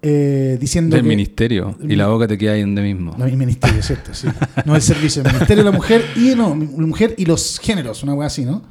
eh, 0.00 0.56
diciendo 0.60 0.94
Del 0.96 1.02
que... 1.04 1.08
ministerio. 1.08 1.76
Y 1.86 1.96
la 1.96 2.06
boca 2.06 2.26
te 2.28 2.38
queda 2.38 2.52
ahí 2.52 2.60
donde 2.62 2.82
mismo. 2.82 3.14
No, 3.18 3.24
el 3.26 3.36
ministerio, 3.36 3.82
¿cierto? 3.82 4.14
Sí. 4.14 4.28
No 4.64 4.76
el 4.76 4.82
servicio, 4.82 5.22
el 5.22 5.32
ministerio 5.32 5.64
de 5.64 5.70
la 5.70 5.76
mujer 5.76 6.04
y 6.16 6.34
no, 6.36 6.50
la 6.50 6.86
mujer 6.86 7.14
y 7.18 7.24
los 7.26 7.58
géneros, 7.60 8.02
una 8.02 8.14
weá 8.14 8.28
así, 8.28 8.44
¿no? 8.44 8.62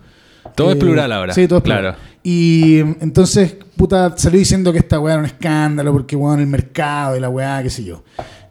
Todo 0.56 0.70
es 0.72 0.78
Eh, 0.78 0.80
plural 0.80 1.12
ahora. 1.12 1.34
Sí, 1.34 1.48
todo 1.48 1.60
es 1.60 1.64
Claro. 1.66 1.94
plural. 1.96 1.98
Y 2.24 2.80
entonces, 2.80 3.58
puta, 3.76 4.18
salió 4.18 4.40
diciendo 4.40 4.72
que 4.72 4.80
esta 4.80 5.00
weá 5.00 5.16
era 5.16 5.20
un 5.24 5.28
escándalo 5.28 5.92
porque, 5.92 6.16
weón, 6.16 6.40
el 6.40 6.48
mercado 6.48 7.16
y 7.18 7.20
la 7.20 7.30
weá, 7.30 7.62
qué 7.62 7.70
sé 7.70 7.84
yo. 7.84 8.04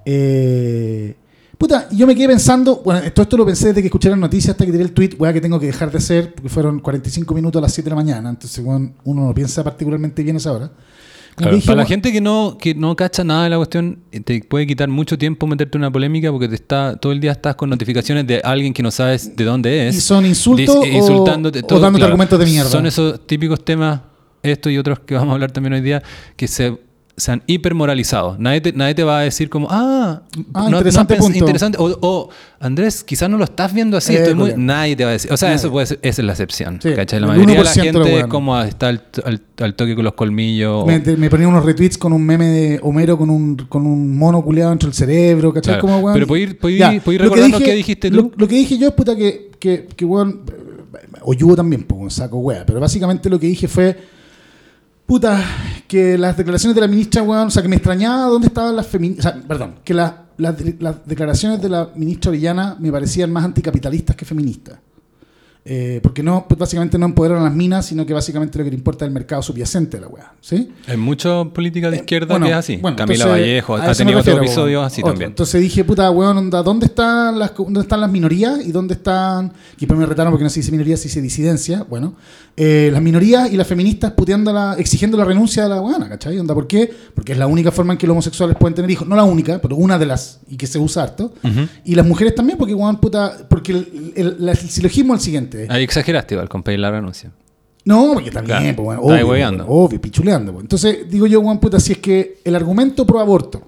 Eh, 0.04 1.16
puta, 1.58 1.88
yo 1.90 2.06
me 2.06 2.14
quedé 2.14 2.28
pensando, 2.28 2.82
bueno, 2.84 3.00
todo 3.12 3.22
esto 3.22 3.36
lo 3.36 3.46
pensé 3.46 3.68
desde 3.68 3.80
que 3.80 3.86
escuché 3.88 4.08
las 4.10 4.18
noticias 4.18 4.50
hasta 4.50 4.64
que 4.66 4.72
tiré 4.72 4.84
el 4.84 4.92
tweet, 4.92 5.10
weá, 5.18 5.32
que 5.32 5.40
tengo 5.40 5.58
que 5.58 5.66
dejar 5.66 5.90
de 5.90 5.98
hacer 5.98 6.34
porque 6.34 6.48
fueron 6.48 6.80
45 6.80 7.34
minutos 7.34 7.60
a 7.60 7.62
las 7.62 7.72
7 7.74 7.84
de 7.88 7.90
la 7.90 7.96
mañana. 7.96 8.30
Entonces, 8.30 8.62
weón, 8.64 8.94
uno 9.04 9.26
no 9.26 9.34
piensa 9.34 9.64
particularmente 9.64 10.22
bien 10.22 10.36
esa 10.36 10.52
hora. 10.52 10.70
Claro, 11.36 11.54
dije, 11.54 11.66
Para 11.66 11.82
la 11.82 11.86
gente 11.86 12.12
que 12.12 12.20
no, 12.22 12.56
que 12.58 12.74
no 12.74 12.96
cacha 12.96 13.22
nada 13.22 13.44
de 13.44 13.50
la 13.50 13.56
cuestión, 13.58 13.98
eh, 14.10 14.20
te 14.20 14.40
puede 14.40 14.66
quitar 14.66 14.88
mucho 14.88 15.18
tiempo 15.18 15.46
meterte 15.46 15.76
en 15.76 15.82
una 15.82 15.90
polémica 15.92 16.30
porque 16.32 16.48
te 16.48 16.54
está 16.54 16.96
todo 16.96 17.12
el 17.12 17.20
día 17.20 17.32
estás 17.32 17.54
con 17.56 17.68
notificaciones 17.68 18.26
de 18.26 18.40
alguien 18.42 18.72
que 18.72 18.82
no 18.82 18.90
sabes 18.90 19.36
de 19.36 19.44
dónde 19.44 19.88
es. 19.88 19.96
¿Y 19.96 20.00
son 20.00 20.24
insultos 20.24 20.76
Dice- 20.82 20.94
o- 20.94 20.96
insultándote, 20.98 21.62
o 21.70 21.78
dándote 21.78 22.04
argumentos 22.06 22.38
de 22.38 22.46
mierda? 22.46 22.70
Son 22.70 22.86
esos 22.86 23.26
típicos 23.26 23.62
temas, 23.62 24.00
esto 24.42 24.70
y 24.70 24.78
otros 24.78 25.00
que 25.00 25.14
vamos 25.14 25.28
a 25.30 25.34
hablar 25.34 25.50
también 25.52 25.74
hoy 25.74 25.82
día, 25.82 26.02
que 26.36 26.48
se, 26.48 26.78
se 27.18 27.32
han 27.32 27.42
hipermoralizado. 27.46 28.36
Nadie 28.38 28.60
te, 28.60 28.72
nadie 28.74 28.94
te 28.94 29.02
va 29.02 29.20
a 29.20 29.22
decir 29.22 29.48
como, 29.48 29.68
ah, 29.70 30.22
Ah, 30.52 30.64
interesante 30.66 31.14
pens- 31.14 31.18
punto. 31.20 31.38
interesante. 31.38 31.78
O, 31.80 31.96
o, 32.02 32.28
Andrés, 32.60 33.02
quizás 33.04 33.30
no 33.30 33.38
lo 33.38 33.44
estás 33.44 33.72
viendo 33.72 33.96
así. 33.96 34.14
Eh, 34.14 34.18
estoy 34.18 34.34
muy-". 34.34 34.50
porque- 34.50 34.62
Nadie 34.62 34.96
te 34.96 35.04
va 35.04 35.10
a 35.10 35.12
decir. 35.14 35.32
O 35.32 35.36
sea, 35.36 35.48
Nadie. 35.48 35.56
eso 35.60 35.70
puede 35.70 35.86
ser, 35.86 35.98
esa 36.02 36.20
es 36.22 36.26
la 36.26 36.32
excepción. 36.32 36.78
Sí, 36.82 36.92
¿cachai? 36.94 37.20
La 37.20 37.28
mayoría 37.28 37.56
de 37.58 37.64
la 37.64 37.70
1% 37.70 37.74
de 37.74 37.82
gente 37.82 38.00
es 38.08 38.10
bueno. 38.12 38.28
como 38.28 38.60
está 38.60 38.88
al, 38.88 39.02
al- 39.24 39.42
al 39.60 39.74
toque 39.74 39.94
con 39.94 40.04
los 40.04 40.12
colmillos. 40.12 40.82
o- 40.82 40.86
Me, 40.86 40.98
me 41.00 41.30
ponía 41.30 41.48
unos 41.48 41.64
retweets 41.64 41.96
con 41.96 42.12
un 42.12 42.22
meme 42.22 42.46
de 42.46 42.80
Homero 42.82 43.16
con 43.16 43.30
un, 43.30 43.56
con 43.56 43.86
un 43.86 44.16
mono 44.16 44.42
culeado 44.42 44.70
dentro 44.70 44.88
del 44.90 44.94
cerebro, 44.96 45.54
¿cachai? 45.54 45.74
Claro. 45.74 45.80
Como, 45.80 45.98
weón, 45.98 46.14
Pero 46.14 46.26
¿puedo 46.26 46.42
ir- 46.42 46.58
puedo 46.58 46.74
ir- 46.76 47.00
puedo 47.02 47.14
ir 47.14 47.22
recordando 47.22 47.58
qué 47.60 47.72
dijiste 47.74 48.10
tú? 48.10 48.16
Lo, 48.16 48.30
lo 48.36 48.46
que 48.48 48.56
dije 48.56 48.76
yo 48.76 48.88
es 48.88 48.94
puta 48.94 49.16
que, 49.16 49.52
que, 49.58 49.86
que 49.96 50.04
weón, 50.04 50.42
o 51.22 51.32
yugo 51.32 51.56
también, 51.56 51.82
pues, 51.84 51.98
un 52.00 52.10
saco 52.10 52.36
wea. 52.38 52.64
Pero 52.66 52.78
básicamente 52.78 53.30
lo 53.30 53.38
que 53.40 53.46
dije 53.46 53.68
fue, 53.68 53.96
puta, 55.06 55.42
que 55.88 56.18
las 56.18 56.36
declaraciones 56.36 56.74
de 56.74 56.80
la 56.80 56.88
ministra, 56.88 57.22
weón, 57.22 57.48
o 57.48 57.50
sea, 57.50 57.62
que 57.62 57.68
me 57.68 57.76
extrañaba 57.76 58.24
dónde 58.26 58.48
estaban 58.48 58.74
las 58.76 58.86
feministas, 58.86 59.34
o 59.34 59.38
sea, 59.38 59.42
perdón, 59.48 59.76
que 59.84 59.94
la- 59.94 60.24
las, 60.38 60.58
de- 60.58 60.76
las 60.80 61.06
declaraciones 61.06 61.62
de 61.62 61.68
la 61.68 61.88
ministra 61.94 62.30
Orellana 62.30 62.76
me 62.78 62.90
parecían 62.92 63.32
más 63.32 63.44
anticapitalistas 63.44 64.16
que 64.16 64.24
feministas. 64.24 64.78
Eh, 65.68 65.98
porque 66.00 66.22
no, 66.22 66.46
pues 66.48 66.60
básicamente 66.60 66.96
no 66.96 67.06
empoderaron 67.06 67.42
a 67.44 67.48
las 67.48 67.56
minas, 67.56 67.86
sino 67.86 68.06
que 68.06 68.12
básicamente 68.14 68.56
lo 68.56 68.62
que 68.62 68.70
le 68.70 68.76
importa 68.76 69.04
es 69.04 69.08
el 69.08 69.12
mercado 69.14 69.42
subyacente 69.42 69.96
de 69.96 70.02
la 70.02 70.06
weá. 70.06 70.32
¿sí? 70.40 70.70
Hay 70.86 70.96
mucha 70.96 71.42
política 71.44 71.90
de 71.90 71.96
Eh, 71.96 72.00
izquierda 72.00 72.34
bueno, 72.34 72.46
que 72.46 72.52
es 72.52 72.56
así. 72.58 72.76
bueno, 72.76 72.96
Camila 72.96 73.24
entonces, 73.24 73.42
Vallejo 73.42 73.74
ha 73.74 73.92
tenido 73.94 74.18
refiero, 74.18 74.38
episodios 74.42 74.78
weón. 74.78 74.86
así 74.86 75.00
Otro. 75.00 75.12
también. 75.12 75.30
Entonces 75.30 75.60
dije, 75.60 75.82
puta, 75.82 76.08
weón, 76.12 76.38
onda, 76.38 76.62
¿dónde 76.62 76.86
están 76.86 77.36
las, 77.36 77.52
dónde 77.56 77.80
están 77.80 78.00
las 78.00 78.10
minorías 78.12 78.64
y 78.64 78.70
dónde 78.70 78.94
están... 78.94 79.52
Y 79.76 79.80
después 79.80 79.98
me 79.98 80.06
retaron 80.06 80.32
porque 80.32 80.44
no 80.44 80.50
se 80.50 80.60
dice 80.60 80.70
minoría, 80.70 80.96
se 80.96 81.08
dice 81.08 81.20
disidencia. 81.20 81.84
Bueno, 81.90 82.14
eh, 82.56 82.90
las 82.92 83.02
minorías 83.02 83.52
y 83.52 83.56
las 83.56 83.66
feministas 83.66 84.12
puteando 84.12 84.52
la, 84.52 84.76
exigiendo 84.78 85.18
la 85.18 85.24
renuncia 85.24 85.64
de 85.64 85.68
la 85.70 85.80
weana, 85.80 86.08
¿cachai? 86.08 86.38
Onda, 86.38 86.54
¿por 86.54 86.68
qué? 86.68 86.88
Porque 87.12 87.32
es 87.32 87.38
la 87.38 87.48
única 87.48 87.72
forma 87.72 87.92
en 87.94 87.98
que 87.98 88.06
los 88.06 88.12
homosexuales 88.14 88.56
pueden 88.56 88.76
tener 88.76 88.88
hijos. 88.88 89.08
No 89.08 89.16
la 89.16 89.24
única, 89.24 89.58
pero 89.60 89.74
una 89.74 89.98
de 89.98 90.06
las, 90.06 90.38
y 90.48 90.56
que 90.56 90.68
se 90.68 90.78
usa 90.78 91.02
harto. 91.02 91.34
Y 91.84 91.96
las 91.96 92.06
mujeres 92.06 92.36
también, 92.36 92.56
porque, 92.56 92.72
weón, 92.72 92.98
puta, 92.98 93.36
porque 93.50 93.72
el, 93.72 94.12
el- 94.14 94.36
el- 94.38 94.48
el 94.48 94.56
silogismo 94.56 95.12
es 95.14 95.20
el 95.20 95.24
siguiente. 95.24 95.55
Ahí 95.68 95.82
exageraste 95.82 96.34
igual 96.34 96.48
con 96.48 96.62
pedir 96.62 96.80
la 96.80 96.90
renuncia. 96.90 97.32
No, 97.84 98.10
porque 98.14 98.30
también, 98.32 98.58
Claro. 98.58 98.76
pues, 98.76 98.84
bueno, 98.86 99.02
obvio, 99.02 99.28
obvio, 99.68 100.00
pichuleando. 100.00 100.52
pues. 100.52 100.64
Entonces, 100.64 101.08
digo 101.08 101.26
yo, 101.26 101.40
Juan 101.42 101.60
puta, 101.60 101.78
si 101.78 101.92
es 101.92 101.98
que 101.98 102.38
el 102.44 102.54
argumento 102.56 103.06
pro 103.06 103.20
aborto 103.20 103.62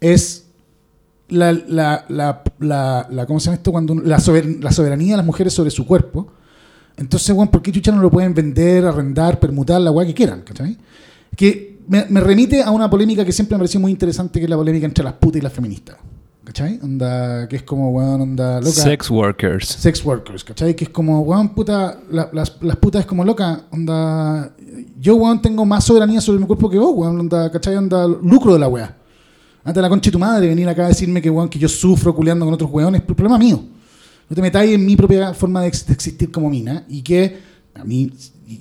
es 0.00 0.46
la, 1.28 1.52
la, 1.52 2.04
la, 2.08 2.42
la, 2.58 3.06
la- 3.10 3.26
¿cómo 3.26 3.38
se 3.38 3.46
llama 3.46 3.56
esto? 3.56 3.70
Cuando 3.70 3.94
la, 3.94 4.18
sober- 4.18 4.62
la 4.62 4.72
soberanía 4.72 5.12
de 5.12 5.16
las 5.18 5.26
mujeres 5.26 5.52
sobre 5.52 5.70
su 5.70 5.86
cuerpo, 5.86 6.32
entonces, 6.96 7.34
Juan, 7.34 7.48
¿por 7.48 7.60
qué 7.62 7.70
chucha 7.70 7.92
no 7.92 8.00
lo 8.02 8.10
pueden 8.10 8.34
vender, 8.34 8.84
arrendar, 8.86 9.38
permutar, 9.38 9.80
la 9.80 9.90
weá 9.90 10.06
que 10.06 10.14
quieran? 10.14 10.42
¿cachai? 10.42 10.76
Que 11.36 11.78
me, 11.86 12.06
me 12.08 12.20
remite 12.20 12.62
a 12.62 12.70
una 12.70 12.88
polémica 12.90 13.24
que 13.24 13.32
siempre 13.32 13.56
me 13.56 13.60
pareció 13.60 13.78
muy 13.80 13.92
interesante, 13.92 14.38
que 14.40 14.44
es 14.44 14.50
la 14.50 14.56
polémica 14.56 14.86
entre 14.86 15.04
las 15.04 15.12
putas 15.14 15.38
y 15.40 15.42
las 15.42 15.52
feministas. 15.52 15.96
¿Cachai? 16.50 16.80
Onda, 16.82 17.46
que 17.48 17.54
es 17.54 17.62
como, 17.62 17.90
weón, 17.92 18.20
onda 18.22 18.58
loca. 18.58 18.72
Sex 18.72 19.08
workers. 19.08 19.68
Sex 19.68 20.04
workers, 20.04 20.42
¿cachai? 20.42 20.74
Que 20.74 20.82
es 20.82 20.90
como, 20.90 21.20
weón, 21.20 21.50
puta, 21.54 22.00
la- 22.10 22.28
las, 22.32 22.56
las 22.60 22.74
putas 22.76 23.02
es 23.02 23.06
como 23.06 23.24
loca, 23.24 23.66
onda, 23.70 24.52
yo, 24.98 25.14
weón, 25.14 25.40
tengo 25.40 25.64
más 25.64 25.84
soberanía 25.84 26.20
sobre 26.20 26.40
mi 26.40 26.46
cuerpo 26.46 26.68
que 26.68 26.76
vos, 26.76 26.92
weón, 26.96 27.20
onda, 27.20 27.52
¿cachai? 27.52 27.76
Onda, 27.76 28.04
lucro 28.08 28.52
de 28.54 28.58
la 28.58 28.66
weá. 28.66 28.96
Antes 29.62 29.76
de 29.76 29.82
la 29.82 29.88
concha 29.88 30.08
de 30.08 30.12
tu 30.12 30.18
madre 30.18 30.48
venir 30.48 30.68
acá 30.68 30.86
a 30.86 30.88
decirme 30.88 31.22
que, 31.22 31.30
weón, 31.30 31.48
que 31.48 31.58
yo 31.60 31.68
sufro 31.68 32.12
culeando 32.12 32.44
con 32.44 32.54
otros 32.54 32.68
weones, 32.72 33.00
es 33.02 33.06
problema 33.06 33.38
mío. 33.38 33.62
No 34.28 34.34
te 34.34 34.42
metáis 34.42 34.72
en 34.74 34.84
mi 34.84 34.96
propia 34.96 35.32
forma 35.32 35.62
de, 35.62 35.68
ex- 35.68 35.86
de 35.86 35.92
existir 35.92 36.32
como 36.32 36.50
mina 36.50 36.84
y 36.88 37.00
que 37.02 37.38
a 37.74 37.84
mí, 37.84 38.10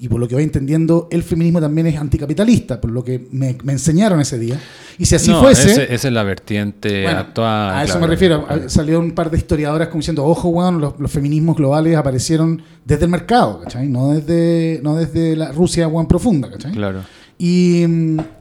y 0.01 0.07
por 0.07 0.19
lo 0.19 0.27
que 0.27 0.35
voy 0.35 0.43
entendiendo, 0.43 1.07
el 1.11 1.23
feminismo 1.23 1.59
también 1.59 1.87
es 1.87 1.97
anticapitalista, 1.97 2.79
por 2.79 2.91
lo 2.91 3.03
que 3.03 3.27
me, 3.31 3.57
me 3.63 3.73
enseñaron 3.73 4.19
ese 4.21 4.37
día. 4.37 4.59
Y 4.97 5.05
si 5.05 5.15
así 5.15 5.31
No, 5.31 5.41
fuese... 5.41 5.71
ese- 5.71 5.93
esa 5.93 6.07
es 6.09 6.13
la 6.13 6.23
vertiente 6.23 7.03
Bueno, 7.03 7.19
actual. 7.19 7.69
a 7.71 7.83
eso 7.83 7.93
claro. 7.93 8.01
me 8.01 8.07
refiero. 8.07 8.45
Claro. 8.45 8.69
Salió 8.69 8.99
un 8.99 9.11
par 9.11 9.31
de 9.31 9.37
historiadoras 9.37 9.87
como 9.87 9.99
diciendo, 10.01 10.25
ojo, 10.25 10.49
weón, 10.49 10.79
los, 10.81 10.99
los 10.99 11.11
feminismos 11.11 11.57
globales 11.57 11.95
aparecieron 11.97 12.61
desde 12.85 13.05
el 13.05 13.11
mercado, 13.11 13.61
¿cachai? 13.61 13.87
No 13.87 14.09
desde, 14.13 14.79
no 14.83 14.95
desde 14.95 15.35
la 15.35 15.51
Rusia, 15.51 15.87
weón, 15.87 16.07
profunda, 16.07 16.49
¿cachai? 16.51 16.71
Claro. 16.73 17.01
Y, 17.37 17.83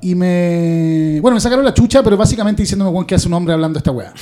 y 0.03 0.15
me... 0.17 1.19
Bueno, 1.23 1.37
me 1.37 1.41
sacaron 1.41 1.65
la 1.65 1.73
chucha, 1.73 2.03
pero 2.03 2.17
básicamente 2.17 2.63
diciéndome, 2.63 2.91
weón, 2.91 3.07
que 3.07 3.15
hace 3.15 3.29
un 3.29 3.35
hombre 3.35 3.55
hablando 3.55 3.79
esta 3.79 3.91
weá. 3.93 4.13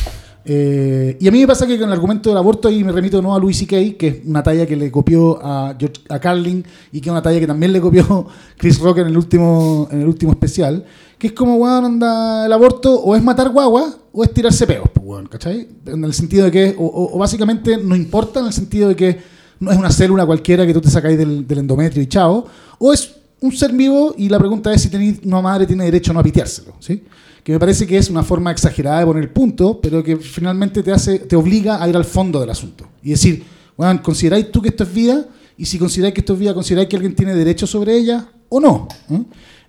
Eh, 0.48 1.16
y 1.20 1.26
a 1.26 1.32
mí 1.32 1.40
me 1.40 1.46
pasa 1.48 1.66
que 1.66 1.76
con 1.76 1.88
el 1.88 1.92
argumento 1.92 2.30
del 2.30 2.38
aborto, 2.38 2.70
y 2.70 2.84
me 2.84 2.92
remito 2.92 3.20
nuevo 3.20 3.36
a 3.36 3.40
Louis 3.40 3.56
C.K., 3.58 3.98
que 3.98 4.06
es 4.08 4.16
una 4.24 4.42
talla 4.44 4.64
que 4.64 4.76
le 4.76 4.90
copió 4.92 5.38
a, 5.44 5.74
George, 5.78 6.00
a 6.08 6.20
Carlin 6.20 6.64
y 6.92 7.00
que 7.00 7.08
es 7.08 7.10
una 7.10 7.20
talla 7.22 7.40
que 7.40 7.46
también 7.48 7.72
le 7.72 7.80
copió 7.80 8.26
Chris 8.56 8.78
Rock 8.78 8.98
en 8.98 9.08
el 9.08 9.16
último, 9.16 9.88
en 9.90 10.02
el 10.02 10.06
último 10.06 10.30
especial, 10.32 10.84
que 11.18 11.26
es 11.28 11.32
como, 11.32 11.56
weón, 11.56 11.84
anda 11.84 12.46
el 12.46 12.52
aborto 12.52 12.94
o 12.94 13.16
es 13.16 13.22
matar 13.24 13.48
guagua 13.50 13.92
o 14.12 14.22
es 14.22 14.32
tirarse 14.32 14.66
peos, 14.68 14.88
pues, 14.94 15.04
weón, 15.04 15.26
¿cachai? 15.26 15.66
En 15.86 16.04
el 16.04 16.14
sentido 16.14 16.44
de 16.44 16.50
que, 16.52 16.74
o, 16.78 17.10
o- 17.14 17.18
básicamente 17.18 17.76
no 17.78 17.96
importa 17.96 18.38
en 18.40 18.46
el 18.46 18.52
sentido 18.52 18.88
de 18.90 18.94
que 18.96 19.18
no 19.58 19.72
es 19.72 19.76
una 19.78 19.90
célula 19.90 20.24
cualquiera 20.26 20.64
que 20.64 20.72
tú 20.74 20.80
te 20.80 20.90
sacáis 20.90 21.18
del, 21.18 21.46
del 21.48 21.58
endometrio 21.58 22.02
y 22.02 22.06
chao, 22.06 22.46
o 22.78 22.92
es 22.92 23.14
un 23.40 23.50
ser 23.52 23.72
vivo 23.72 24.14
y 24.16 24.28
la 24.28 24.38
pregunta 24.38 24.72
es 24.72 24.80
si 24.82 24.90
tenéis- 24.90 25.20
una 25.24 25.40
madre 25.40 25.66
tiene 25.66 25.84
derecho 25.84 26.12
o 26.12 26.14
no 26.14 26.20
a 26.20 26.22
piteárselo, 26.22 26.74
¿sí? 26.78 27.02
Que 27.46 27.52
me 27.52 27.60
parece 27.60 27.86
que 27.86 27.96
es 27.96 28.10
una 28.10 28.24
forma 28.24 28.50
exagerada 28.50 28.98
de 28.98 29.06
poner 29.06 29.22
el 29.22 29.30
punto, 29.30 29.80
pero 29.80 30.02
que 30.02 30.16
finalmente 30.16 30.82
te 30.82 30.90
hace, 30.90 31.20
te 31.20 31.36
obliga 31.36 31.80
a 31.80 31.88
ir 31.88 31.94
al 31.96 32.04
fondo 32.04 32.40
del 32.40 32.50
asunto. 32.50 32.88
Y 33.04 33.10
decir, 33.10 33.44
bueno, 33.76 34.02
¿consideráis 34.02 34.50
tú 34.50 34.60
que 34.60 34.70
esto 34.70 34.82
es 34.82 34.92
vida? 34.92 35.24
Y 35.56 35.64
si 35.64 35.78
consideráis 35.78 36.12
que 36.12 36.22
esto 36.22 36.32
es 36.32 36.40
vida, 36.40 36.52
¿consideráis 36.54 36.88
que 36.88 36.96
alguien 36.96 37.14
tiene 37.14 37.36
derecho 37.36 37.64
sobre 37.64 37.96
ella 37.96 38.26
o 38.48 38.58
no? 38.58 38.88
¿Eh? 39.10 39.22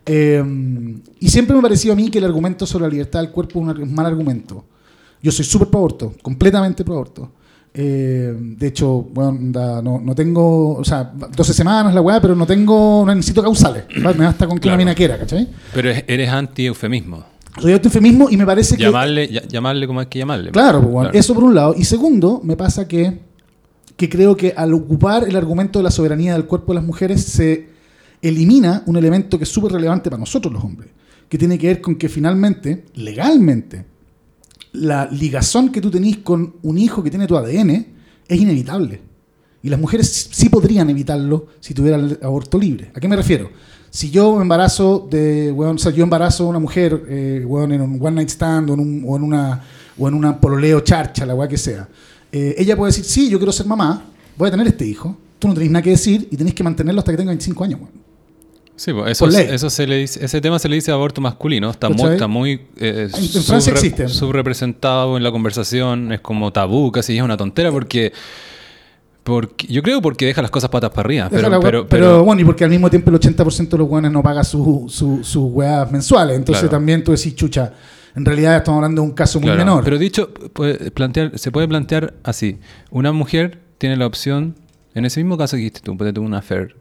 Eh, 0.08 0.44
y 1.20 1.30
siempre 1.30 1.54
me 1.54 1.60
ha 1.60 1.62
parecido 1.62 1.94
a 1.94 1.96
mí 1.96 2.10
que 2.10 2.18
el 2.18 2.26
argumento 2.26 2.66
sobre 2.66 2.86
la 2.86 2.90
libertad 2.90 3.20
del 3.22 3.30
cuerpo 3.30 3.60
es 3.70 3.78
un 3.78 3.94
mal 3.94 4.08
argumento. 4.08 4.66
Yo 5.22 5.32
soy 5.32 5.46
súper 5.46 5.68
pro 5.68 5.78
aborto, 5.80 6.14
completamente 6.24 6.84
pro 6.84 6.96
aborto. 6.96 7.32
Eh, 7.76 8.34
de 8.36 8.68
hecho, 8.68 9.04
bueno, 9.14 9.38
no, 9.84 10.00
no 10.00 10.16
tengo, 10.16 10.78
o 10.78 10.84
sea, 10.84 11.04
12 11.04 11.54
semanas 11.54 11.94
la 11.94 12.02
weá, 12.02 12.20
pero 12.20 12.36
no 12.36 12.48
tengo, 12.48 13.04
no 13.06 13.14
necesito 13.14 13.44
causales. 13.44 13.84
Me 13.96 14.14
basta 14.26 14.48
con 14.48 14.58
que 14.58 14.62
Claro. 14.64 14.76
una 14.78 14.84
mina 14.84 14.96
quiera, 14.96 15.16
¿cachai? 15.20 15.48
Pero 15.76 15.92
es- 15.92 16.04
eres 16.08 16.28
anti-eufemismo. 16.30 17.37
Soy 17.60 17.72
eufemismo 17.74 18.30
y 18.30 18.38
me 18.38 18.46
parece 18.46 18.78
que... 18.78 18.84
Llamarle, 18.84 19.28
ya- 19.28 19.48
llamarle 19.48 19.88
como 19.88 20.00
hay 20.00 20.06
que 20.08 20.20
llamarle. 20.20 20.52
Claro, 20.52 20.80
pues, 20.82 20.92
bueno, 20.92 21.10
Claro. 21.10 21.20
eso 21.20 21.34
por 21.34 21.44
un 21.44 21.56
lado. 21.56 21.76
Y 21.78 21.84
segundo, 21.86 22.42
me 22.44 22.56
pasa 22.56 22.88
que, 22.88 23.20
que 23.96 24.10
creo 24.10 24.38
que 24.38 24.54
al 24.56 24.74
ocupar 24.74 25.28
el 25.28 25.36
argumento 25.36 25.80
de 25.80 25.84
la 25.84 25.92
soberanía 25.92 26.34
del 26.34 26.46
cuerpo 26.46 26.74
de 26.74 26.76
las 26.76 26.86
mujeres 26.86 27.24
se 27.24 27.70
elimina 28.22 28.84
un 28.86 28.96
elemento 28.98 29.38
que 29.38 29.44
es 29.44 29.50
súper 29.50 29.72
relevante 29.72 30.10
para 30.10 30.20
nosotros 30.20 30.54
los 30.54 30.64
hombres, 30.64 30.90
que 31.30 31.38
tiene 31.38 31.58
que 31.58 31.68
ver 31.68 31.82
con 31.82 31.96
que 31.96 32.10
finalmente, 32.10 32.86
legalmente, 32.96 33.86
la 34.74 35.08
ligazón 35.12 35.70
que 35.72 35.82
tú 35.82 35.90
tenés 35.90 36.18
con 36.18 36.56
un 36.62 36.78
hijo 36.78 37.04
que 37.04 37.10
tiene 37.10 37.26
tu 37.28 37.36
ADN 37.38 37.86
es 38.28 38.40
inevitable. 38.40 39.02
Y 39.64 39.70
las 39.70 39.80
mujeres 39.80 40.08
sí 40.10 40.30
sí 40.32 40.50
podrían 40.50 40.90
evitarlo 40.90 41.48
si 41.60 41.74
tuvieran 41.74 42.02
el 42.06 42.20
aborto 42.22 42.60
libre. 42.60 42.92
¿A 42.94 43.00
qué 43.00 43.08
me 43.08 43.16
refiero? 43.16 43.50
Si 43.90 44.12
yo 44.12 44.42
embarazo 44.42 45.08
de, 45.10 45.52
weón, 45.52 45.76
o 45.76 45.80
sea, 45.80 45.92
yo 45.92 46.04
embarazo 46.04 46.46
a 46.46 46.48
una 46.50 46.60
mujer, 46.60 47.04
eh, 47.10 47.44
weón, 47.46 47.72
en 47.72 47.82
un 47.82 47.98
one 48.02 48.16
night 48.18 48.30
stand 48.30 48.70
o 48.70 48.74
en, 48.74 48.80
un- 48.80 49.04
o 49.08 49.16
en 49.16 49.24
una 49.24 49.64
o 50.00 50.08
en 50.08 50.14
una 50.14 50.40
pololeo 50.40 50.82
charcha, 50.82 51.26
la 51.26 51.34
weá 51.34 51.48
que 51.48 51.58
sea, 51.58 51.88
eh, 52.32 52.54
ella 52.58 52.76
puede 52.78 52.90
decir, 52.92 53.04
sí, 53.04 53.30
yo 53.30 53.40
quiero 53.40 53.52
ser 53.52 53.66
mamá, 53.66 54.06
voy 54.38 54.48
a 54.50 54.52
tener 54.52 54.68
este 54.68 54.86
hijo, 54.86 55.18
tú 55.40 55.48
no 55.48 55.56
tenés 55.56 55.72
nada 55.72 55.82
que 55.82 55.90
decir 55.92 56.28
y 56.30 56.38
tenés 56.38 56.54
que 56.54 56.64
mantenerlo 56.64 57.00
hasta 57.00 57.12
que 57.12 57.18
tenga 57.18 57.30
25 57.32 57.64
años, 57.64 57.80
weón. 57.82 58.08
Sí, 58.76 58.94
pues 58.94 59.20
eso, 59.50 59.70
se 59.72 59.88
le 59.88 59.98
dice, 59.98 60.24
ese 60.24 60.40
tema 60.40 60.60
se 60.60 60.70
le 60.70 60.76
dice 60.76 60.92
aborto 60.92 61.20
masculino. 61.20 61.72
Está 61.72 61.90
muy, 61.90 62.12
está 62.14 62.28
muy 62.28 62.52
eh, 62.78 63.10
En- 63.12 63.24
en 63.38 63.44
Francia 63.44 63.74
existe. 63.74 64.08
subrepresentado 64.08 65.18
en 65.18 65.24
la 65.24 65.32
conversación. 65.32 66.12
Es 66.12 66.20
como 66.20 66.54
tabú, 66.54 66.92
casi 66.92 67.18
es 67.18 67.24
una 67.24 67.38
tontera 67.38 67.72
porque, 67.72 68.14
porque 69.28 69.68
yo 69.68 69.84
creo 69.84 70.02
porque 70.02 70.26
deja 70.26 70.42
las 70.42 70.50
cosas 70.52 70.70
patas 70.70 70.90
para 70.92 71.02
arriba. 71.06 71.28
Pero, 71.30 71.42
pero, 71.44 71.50
weón, 71.52 71.62
pero, 71.64 71.88
pero- 71.88 72.24
bueno, 72.24 72.42
y 72.42 72.46
porque 72.46 72.64
al 72.64 72.70
mismo 72.70 72.90
tiempo 72.90 73.10
el 73.12 73.18
80% 73.20 73.70
de 73.70 73.78
los 73.78 73.90
weones 73.90 74.10
no 74.12 74.24
paga 74.24 74.44
sus 74.46 74.92
su, 74.94 75.20
sus 75.24 75.52
weas 75.52 75.92
mensuales. 75.92 76.38
Entonces 76.38 76.62
Claro. 76.62 76.72
también 76.78 77.04
tú 77.04 77.12
decís, 77.12 77.36
chucha, 77.36 77.74
en 78.16 78.24
realidad 78.26 78.56
estamos 78.56 78.78
hablando 78.78 79.02
de 79.02 79.08
un 79.10 79.14
caso 79.14 79.40
muy 79.40 79.48
claro, 79.48 79.60
menor. 79.60 79.84
Pero 79.84 79.98
dicho, 80.00 80.34
puede 80.54 80.92
plantear, 80.92 81.38
se 81.38 81.52
puede 81.52 81.68
plantear 81.68 82.14
así. 82.24 82.58
Una 82.90 83.12
mujer 83.12 83.60
tiene 83.78 83.98
la 83.98 84.08
opción, 84.08 84.56
en 84.96 85.04
ese 85.06 85.20
mismo 85.22 85.38
caso 85.38 85.52
que 85.56 85.58
dijiste 85.58 85.82
tú, 85.82 85.96
puede 85.98 86.14
tener 86.14 86.26
una 86.26 86.38
affair, 86.40 86.76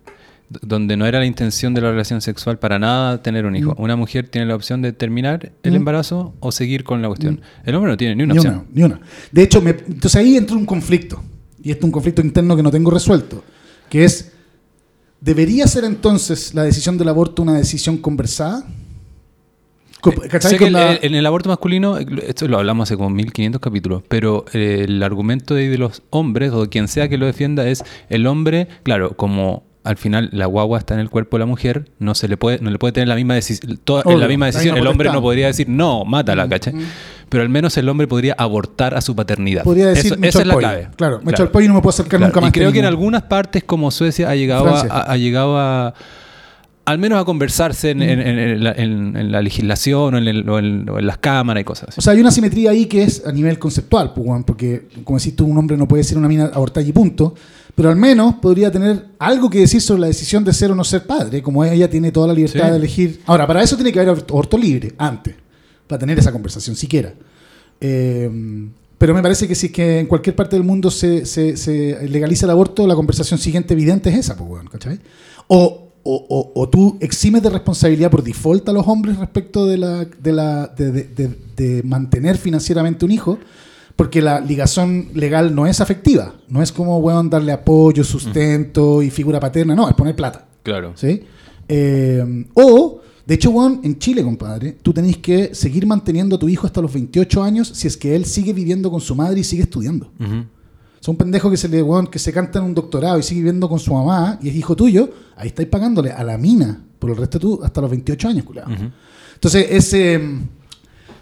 donde 0.48 0.96
no 0.96 1.04
era 1.06 1.18
la 1.18 1.26
intención 1.26 1.74
de 1.74 1.80
la 1.80 1.90
relación 1.90 2.20
sexual 2.20 2.58
para 2.60 2.78
nada 2.78 3.20
tener 3.20 3.44
un 3.46 3.56
hijo. 3.56 3.74
Mm. 3.76 3.82
Una 3.82 3.96
mujer 3.96 4.28
tiene 4.28 4.46
la 4.46 4.54
opción 4.54 4.80
de 4.80 4.92
terminar 4.92 5.50
el 5.64 5.72
Mm. 5.72 5.76
embarazo 5.76 6.34
o 6.38 6.52
seguir 6.52 6.84
con 6.84 7.02
la 7.02 7.08
cuestión. 7.08 7.40
El 7.64 7.74
hombre 7.74 7.90
no 7.90 7.96
tiene 7.96 8.14
ni 8.14 8.22
una 8.22 8.34
ni 8.34 8.38
opción. 8.38 8.54
una, 8.54 8.64
ni 8.72 8.82
una. 8.84 9.00
De 9.32 9.42
hecho, 9.42 9.60
me- 9.60 9.70
entonces 9.70 10.14
ahí 10.16 10.36
entra 10.36 10.56
un 10.56 10.64
conflicto. 10.64 11.20
Y 11.66 11.72
esto 11.72 11.80
es 11.80 11.84
un 11.86 11.90
conflicto 11.90 12.20
interno 12.22 12.54
que 12.54 12.62
no 12.62 12.70
tengo 12.70 12.92
resuelto. 12.92 13.42
Que 13.90 14.04
es, 14.04 14.30
¿debería 15.20 15.66
ser 15.66 15.82
entonces 15.82 16.54
la 16.54 16.62
decisión 16.62 16.96
del 16.96 17.08
aborto 17.08 17.42
una 17.42 17.54
decisión 17.54 17.96
conversada? 17.98 18.64
Con 20.00 20.14
la- 20.72 20.92
el- 20.92 20.98
en 21.02 21.14
el 21.16 21.26
aborto 21.26 21.48
masculino, 21.48 21.98
esto 21.98 22.46
lo 22.46 22.58
hablamos 22.58 22.88
hace 22.88 22.96
como 22.96 23.10
1500 23.10 23.60
capítulos, 23.60 24.02
pero 24.06 24.44
eh, 24.52 24.84
el 24.86 25.02
argumento 25.02 25.54
de, 25.54 25.68
de 25.68 25.78
los 25.78 26.02
hombres, 26.10 26.52
o 26.52 26.62
de 26.62 26.68
quien 26.68 26.86
sea 26.86 27.08
que 27.08 27.18
lo 27.18 27.26
defienda, 27.26 27.68
es 27.68 27.82
el 28.10 28.28
hombre, 28.28 28.68
claro, 28.84 29.16
como 29.16 29.64
al 29.86 29.96
final 29.96 30.28
la 30.32 30.46
guagua 30.46 30.78
está 30.78 30.94
en 30.94 31.00
el 31.00 31.08
cuerpo 31.10 31.36
de 31.36 31.40
la 31.40 31.46
mujer, 31.46 31.90
no 31.98 32.14
se 32.14 32.28
le 32.28 32.36
puede, 32.36 32.58
no 32.60 32.70
le 32.70 32.78
puede 32.78 32.92
tener 32.92 33.08
la 33.08 33.14
misma 33.14 33.34
decisión, 33.34 33.78
Obvio, 34.04 34.18
la 34.18 34.28
misma 34.28 34.46
decisión. 34.46 34.76
El 34.76 34.86
hombre 34.86 35.10
no 35.10 35.20
podría 35.22 35.46
decir, 35.46 35.68
no, 35.68 36.04
mátala, 36.04 36.48
¿cachai? 36.48 36.74
mm. 36.74 36.82
Pero 37.28 37.42
al 37.42 37.48
menos 37.48 37.76
el 37.76 37.88
hombre 37.88 38.06
podría 38.06 38.34
abortar 38.38 38.94
a 38.94 39.00
su 39.00 39.16
paternidad. 39.16 39.64
Podría 39.64 39.86
decir, 39.88 40.12
Eso- 40.12 40.20
me 40.20 40.28
esa 40.28 40.40
es 40.42 40.46
la 40.46 40.54
pollo. 40.54 40.68
clave. 40.68 40.88
Claro, 40.96 41.20
me 41.24 41.32
echo 41.32 41.42
al 41.42 41.50
pollo 41.50 41.64
y 41.64 41.68
no 41.68 41.74
me 41.74 41.80
puedo 41.80 41.90
acercar 41.90 42.18
Claro, 42.18 42.28
nunca 42.28 42.40
más. 42.40 42.48
Y 42.50 42.52
creo 42.52 42.70
que 42.72 42.78
en 42.78 42.84
algunas 42.84 43.22
partes 43.22 43.64
como 43.64 43.90
Suecia 43.90 44.30
ha 44.30 44.34
llegado, 44.36 44.68
a, 44.68 44.80
ha, 44.80 45.16
llegado 45.16 45.58
a 45.58 45.94
al 46.84 46.98
menos 46.98 47.20
a 47.20 47.24
conversarse 47.24 47.90
en, 47.90 48.00
en 48.00 48.62
la, 48.62 48.70
en- 48.70 49.16
en 49.16 49.32
la 49.32 49.42
legislación 49.42 50.14
o 50.14 50.18
en, 50.18 50.28
el- 50.28 50.48
o 50.48 50.60
en- 50.60 50.88
o 50.88 51.00
en 51.00 51.06
las 51.08 51.18
cámaras 51.18 51.62
y 51.62 51.64
cosas 51.64 51.88
así. 51.88 51.98
O 51.98 52.00
sea, 52.02 52.12
hay 52.12 52.20
una 52.20 52.30
simetría 52.30 52.70
ahí 52.70 52.86
que 52.86 53.02
es 53.02 53.26
a 53.26 53.32
nivel 53.32 53.58
conceptual, 53.58 54.12
pues, 54.14 54.44
porque, 54.46 54.86
como 55.02 55.18
decís 55.18 55.34
tú, 55.34 55.46
un 55.46 55.58
hombre 55.58 55.76
no 55.76 55.88
puede 55.88 56.04
ser 56.04 56.16
una 56.16 56.28
mina 56.28 56.44
abortar 56.54 56.86
y 56.86 56.92
punto, 56.92 57.34
pero 57.76 57.90
al 57.90 57.96
menos 57.96 58.34
podría 58.36 58.72
tener 58.72 59.06
algo 59.20 59.48
que 59.48 59.60
decir 59.60 59.80
sobre 59.80 60.00
la 60.00 60.06
decisión 60.08 60.42
de 60.42 60.52
ser 60.52 60.72
o 60.72 60.74
no 60.74 60.82
ser 60.82 61.06
padre, 61.06 61.42
como 61.42 61.64
ella 61.64 61.88
tiene 61.88 62.10
toda 62.10 62.26
la 62.26 62.32
libertad 62.34 62.64
Sí. 62.64 62.70
de 62.70 62.76
elegir. 62.76 63.20
Ahora, 63.26 63.46
para 63.46 63.62
eso 63.62 63.76
tiene 63.76 63.92
que 63.92 64.00
haber 64.00 64.24
aborto 64.28 64.58
libre, 64.58 64.94
antes, 64.98 65.34
para 65.86 65.98
tener 66.00 66.18
esa 66.18 66.32
conversación 66.32 66.74
siquiera. 66.74 67.14
Eh, 67.80 68.30
pero 68.98 69.12
me 69.14 69.22
parece 69.22 69.46
que 69.46 69.54
si 69.54 69.66
es 69.66 69.72
que 69.72 70.00
en 70.00 70.06
cualquier 70.06 70.34
parte 70.34 70.56
del 70.56 70.64
mundo 70.64 70.90
se, 70.90 71.26
se- 71.26 71.56
se 71.58 72.08
legaliza 72.08 72.46
el 72.46 72.50
aborto, 72.50 72.86
la 72.86 72.94
conversación 72.94 73.38
siguiente 73.38 73.74
evidente 73.74 74.08
es 74.10 74.16
esa, 74.16 74.36
pues, 74.36 74.62
¿cachai? 74.70 74.98
O, 75.48 75.90
o, 76.02 76.26
o- 76.28 76.52
o 76.62 76.68
tú 76.70 76.96
eximes 77.00 77.42
de 77.42 77.50
responsabilidad 77.50 78.10
por 78.10 78.22
default 78.22 78.66
a 78.68 78.72
los 78.72 78.86
hombres 78.88 79.18
respecto 79.18 79.66
de, 79.66 79.76
la, 79.76 80.04
de, 80.06 80.32
la, 80.32 80.66
de, 80.68 80.92
de- 80.92 81.04
de- 81.14 81.36
de 81.56 81.82
mantener 81.82 82.38
financieramente 82.38 83.04
un 83.04 83.10
hijo, 83.10 83.38
porque 83.96 84.20
la 84.20 84.40
ligazón 84.40 85.08
legal 85.14 85.54
no 85.54 85.66
es 85.66 85.80
afectiva. 85.80 86.34
No 86.48 86.62
es 86.62 86.70
como, 86.70 86.98
weón, 86.98 87.30
darle 87.30 87.52
apoyo, 87.52 88.04
sustento 88.04 89.02
y 89.02 89.10
figura 89.10 89.40
paterna. 89.40 89.74
No, 89.74 89.88
es 89.88 89.94
poner 89.94 90.14
plata. 90.14 90.46
Claro. 90.62 90.92
¿sí? 90.94 91.22
Eh, 91.66 92.44
o, 92.54 93.00
de 93.24 93.34
hecho, 93.34 93.50
weón, 93.50 93.80
en 93.82 93.98
Chile, 93.98 94.22
compadre, 94.22 94.72
tú 94.82 94.92
tenés 94.92 95.16
que 95.16 95.54
seguir 95.54 95.86
manteniendo 95.86 96.36
a 96.36 96.38
tu 96.38 96.48
hijo 96.48 96.66
hasta 96.66 96.82
los 96.82 96.92
28 96.92 97.42
años 97.42 97.68
si 97.68 97.88
es 97.88 97.96
que 97.96 98.14
él 98.14 98.26
sigue 98.26 98.52
viviendo 98.52 98.90
con 98.90 99.00
su 99.00 99.14
madre 99.14 99.40
y 99.40 99.44
sigue 99.44 99.62
estudiando. 99.62 100.12
Son 101.00 101.12
un 101.12 101.16
pendejo 101.16 101.50
que 101.50 101.56
se 101.56 101.68
le, 101.68 101.82
weón, 101.82 102.06
que 102.08 102.18
se 102.18 102.32
canta 102.32 102.58
en 102.58 102.66
un 102.66 102.74
doctorado 102.74 103.18
y 103.18 103.22
sigue 103.22 103.40
viviendo 103.40 103.68
con 103.68 103.78
su 103.78 103.94
mamá 103.94 104.38
y 104.42 104.50
es 104.50 104.56
hijo 104.56 104.76
tuyo, 104.76 105.08
ahí 105.36 105.48
estáis 105.48 105.68
pagándole 105.68 106.10
a 106.10 106.22
la 106.22 106.36
mina 106.36 106.84
por 106.98 107.10
el 107.10 107.16
resto 107.16 107.38
de 107.38 107.42
tu 107.42 107.64
hasta 107.64 107.80
los 107.80 107.90
28 107.90 108.28
años, 108.28 108.44
culiao. 108.44 108.70
Ujú. 108.70 108.90
Entonces, 109.34 109.66
ese. 109.70 110.20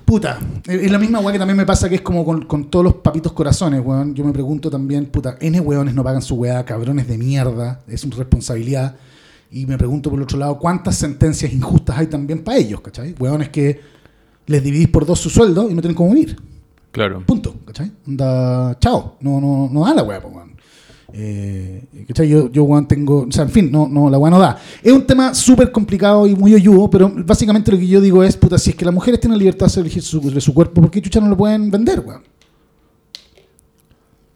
Puta, 0.04 0.38
es 0.66 0.90
la 0.90 0.98
misma 0.98 1.20
weá 1.20 1.32
que 1.32 1.38
también 1.38 1.56
me 1.56 1.64
pasa 1.64 1.88
que 1.88 1.94
es 1.94 2.00
como 2.02 2.24
con, 2.24 2.44
con 2.44 2.70
todos 2.70 2.84
los 2.84 2.94
papitos 2.96 3.32
corazones, 3.32 3.80
weón. 3.84 4.14
Yo 4.14 4.24
me 4.24 4.32
pregunto 4.32 4.70
también, 4.70 5.06
puta, 5.06 5.36
N 5.40 5.58
weones 5.60 5.94
no 5.94 6.04
pagan 6.04 6.20
su 6.20 6.34
weá, 6.34 6.64
cabrones 6.64 7.08
de 7.08 7.16
mierda, 7.16 7.80
es 7.88 8.04
una 8.04 8.16
responsabilidad. 8.16 8.96
Y 9.50 9.66
me 9.66 9.78
pregunto 9.78 10.10
por 10.10 10.18
el 10.18 10.24
otro 10.24 10.38
lado, 10.38 10.58
¿cuántas 10.58 10.96
sentencias 10.96 11.52
injustas 11.52 11.96
hay 11.96 12.06
también 12.08 12.44
para 12.44 12.58
ellos, 12.58 12.80
cachai? 12.80 13.14
Weones 13.18 13.48
que 13.48 13.80
les 14.46 14.62
dividís 14.62 14.88
por 14.88 15.06
dos 15.06 15.20
su 15.20 15.30
sueldo 15.30 15.70
y 15.70 15.74
no 15.74 15.80
tienen 15.80 15.96
cómo 15.96 16.12
vivir. 16.12 16.36
Claro. 16.90 17.22
Punto, 17.24 17.54
¿cachai? 17.64 17.90
Onda, 18.06 18.78
chao, 18.80 19.16
no, 19.20 19.40
no, 19.40 19.70
no 19.72 19.84
da 19.84 19.94
la 19.94 20.02
weá, 20.02 20.18
weón. 20.18 20.53
Eh. 21.12 21.84
Yo, 22.26 22.50
yo 22.50 22.86
tengo, 22.88 23.26
o 23.28 23.32
sea, 23.32 23.44
en 23.44 23.50
fin, 23.50 23.70
no, 23.70 23.88
no, 23.88 24.10
la 24.10 24.18
weá 24.18 24.30
no 24.30 24.38
da. 24.38 24.58
Es 24.82 24.92
un 24.92 25.06
tema 25.06 25.34
súper 25.34 25.70
complicado 25.70 26.26
y 26.26 26.34
muy 26.34 26.54
oyudo, 26.54 26.88
pero 26.90 27.12
básicamente 27.14 27.70
lo 27.70 27.78
que 27.78 27.86
yo 27.86 28.00
digo 28.00 28.22
es, 28.22 28.36
puta, 28.36 28.58
si 28.58 28.70
es 28.70 28.76
que 28.76 28.84
las 28.84 28.94
mujeres 28.94 29.20
tienen 29.20 29.38
libertad 29.38 29.70
de 29.72 29.80
elegir 29.80 30.02
de 30.02 30.40
su 30.40 30.54
cuerpo, 30.54 30.80
¿por 30.80 30.90
qué 30.90 31.00
chucha 31.00 31.20
no 31.20 31.28
lo 31.28 31.36
pueden 31.36 31.70
vender, 31.70 32.00
weón? 32.00 32.22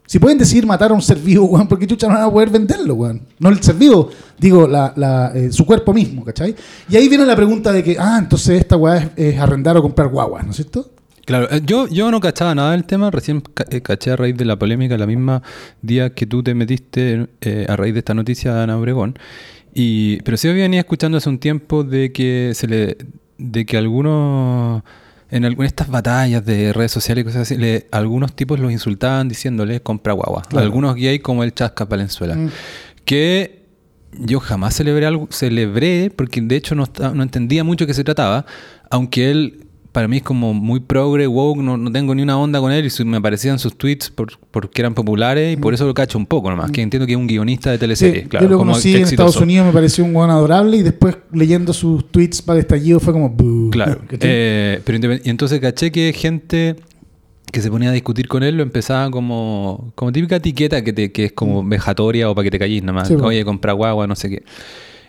Si 0.05 0.17
pueden 0.17 0.39
decidir 0.39 0.65
matar 0.65 0.89
a 0.89 0.95
un 0.95 1.03
ser 1.03 1.19
vivo, 1.19 1.45
weón, 1.45 1.67
¿por 1.67 1.77
qué 1.77 1.85
chucha 1.85 2.07
no 2.07 2.15
van 2.15 2.23
a 2.23 2.31
poder 2.31 2.49
venderlo, 2.49 2.95
weón? 2.95 3.21
No 3.37 3.49
el 3.49 3.61
ser 3.61 3.75
vivo, 3.75 4.09
digo, 4.39 4.67
la, 4.67 4.91
la, 4.95 5.31
eh, 5.35 5.51
su 5.51 5.65
cuerpo 5.65 5.93
mismo, 5.93 6.23
¿cachai? 6.23 6.55
Y 6.89 6.95
ahí 6.95 7.07
viene 7.07 7.25
la 7.25 7.35
pregunta 7.35 7.71
de 7.71 7.83
que, 7.83 7.95
ah, 7.99 8.17
entonces 8.19 8.59
esta 8.59 8.75
weá 8.75 8.97
es, 8.97 9.09
es 9.15 9.39
arrendar 9.39 9.77
o 9.77 9.81
comprar 9.81 10.07
guaguas, 10.07 10.43
¿no 10.45 10.51
es 10.51 10.55
cierto? 10.55 10.89
Claro, 11.29 11.47
eh, 11.51 11.61
yo, 11.63 11.87
yo 11.87 12.09
no 12.09 12.19
cachaba 12.19 12.55
nada 12.55 12.71
del 12.71 12.85
tema, 12.85 13.11
recién 13.11 13.43
eh, 13.69 13.81
caché 13.81 14.09
a 14.09 14.15
raíz 14.15 14.35
de 14.35 14.45
la 14.45 14.57
polémica 14.57 14.97
la 14.97 15.05
misma 15.05 15.43
día 15.83 16.09
que 16.09 16.25
tú 16.25 16.41
te 16.41 16.55
metiste 16.55 17.27
eh, 17.41 17.67
a 17.69 17.75
raíz 17.75 17.93
de 17.93 17.99
esta 17.99 18.15
noticia 18.15 18.51
de 18.51 18.63
Ana 18.63 18.77
Obregón. 18.79 19.13
Y, 19.75 20.17
pero 20.23 20.37
sí 20.37 20.47
venía 20.51 20.79
escuchando 20.79 21.19
hace 21.19 21.29
un 21.29 21.37
tiempo 21.37 21.83
de 21.83 22.11
que 22.11 22.53
se 22.55 22.65
le 22.67 22.97
de 23.37 23.63
que 23.67 23.77
algunos 23.77 24.81
en 25.29 25.45
algunas 25.45 25.67
estas 25.71 25.87
batallas 25.89 26.43
de 26.43 26.73
redes 26.73 26.91
sociales 26.91 27.21
y 27.21 27.25
cosas 27.25 27.41
así, 27.43 27.55
le- 27.57 27.85
algunos 27.91 28.35
tipos 28.35 28.59
los 28.59 28.71
insultaban 28.71 29.29
diciéndole 29.29 29.81
compra 29.81 30.13
guagua. 30.13 30.41
Claro. 30.49 30.65
Algunos 30.65 30.95
gays 30.95 31.21
como 31.21 31.43
el 31.43 31.53
Chasca 31.53 31.85
Valenzuela. 31.85 32.33
Mm. 32.35 32.49
Que 33.05 33.65
yo 34.17 34.39
jamás 34.39 34.73
celebré 34.73 35.05
algo, 35.05 35.27
celebré, 35.29 36.09
porque 36.15 36.41
de 36.41 36.55
hecho 36.55 36.73
no, 36.73 36.85
no 37.13 37.21
entendía 37.21 37.63
mucho 37.63 37.85
de 37.85 37.87
qué 37.89 37.93
se 37.93 38.03
trataba, 38.03 38.47
aunque 38.89 39.29
él 39.29 39.65
para 39.91 40.07
mí 40.07 40.17
es 40.17 40.23
como 40.23 40.53
muy 40.53 40.79
progre, 40.79 41.25
woke, 41.27 41.59
no, 41.61 41.75
no 41.77 41.91
tengo 41.91 42.13
ni 42.13 42.21
una 42.21 42.37
onda 42.37 42.59
con 42.59 42.71
él 42.71 42.87
y 42.87 43.03
me 43.05 43.17
aparecían 43.17 43.57
sus 43.57 43.75
tweets 43.75 44.09
por- 44.09 44.37
porque 44.51 44.81
eran 44.81 44.93
populares 44.93 45.53
y 45.53 45.57
por 45.57 45.73
eso 45.73 45.85
lo 45.85 45.93
cacho 45.93 46.17
un 46.17 46.25
poco 46.25 46.49
nomás, 46.49 46.69
que 46.71 46.81
entiendo 46.81 47.05
que 47.07 47.13
es 47.13 47.17
un 47.17 47.27
guionista 47.27 47.71
de 47.71 47.77
Sí, 47.77 47.79
teleseries, 47.81 48.27
claro, 48.27 48.45
yo 48.45 48.49
lo 48.51 48.57
como 48.57 48.71
conocí 48.71 48.95
en. 48.95 49.03
Estados 49.03 49.37
Unidos, 49.37 49.65
me 49.65 49.73
pareció 49.73 50.05
un 50.05 50.15
weón 50.15 50.29
adorable 50.29 50.77
y 50.77 50.83
después 50.83 51.17
leyendo 51.33 51.73
sus 51.73 52.05
tweets 52.11 52.41
para 52.41 52.59
estallido 52.59 52.99
fue 52.99 53.13
como... 53.13 53.35
Claro. 53.71 54.01
Eh, 54.21 54.81
pero 54.83 55.15
y 55.23 55.29
entonces 55.29 55.59
caché 55.59 55.91
que 55.91 56.13
gente 56.13 56.75
que 57.51 57.61
se 57.61 57.71
ponía 57.71 57.89
a 57.89 57.93
discutir 57.93 58.27
con 58.27 58.43
él 58.43 58.57
lo 58.57 58.63
empezaba 58.63 59.09
como, 59.09 59.91
como 59.95 60.11
típica 60.11 60.35
etiqueta 60.35 60.83
que, 60.83 60.93
te, 60.93 61.11
que 61.11 61.25
es 61.25 61.31
como 61.31 61.63
vejatoria 61.63 62.29
o 62.29 62.35
para 62.35 62.43
que 62.43 62.51
te 62.51 62.59
callís 62.59 62.83
nomás. 62.83 63.07
Sí, 63.07 63.15
po. 63.15 63.25
Oye, 63.25 63.43
compra 63.43 63.73
guagua, 63.73 64.05
no 64.05 64.15
sé 64.15 64.29
qué. 64.29 64.43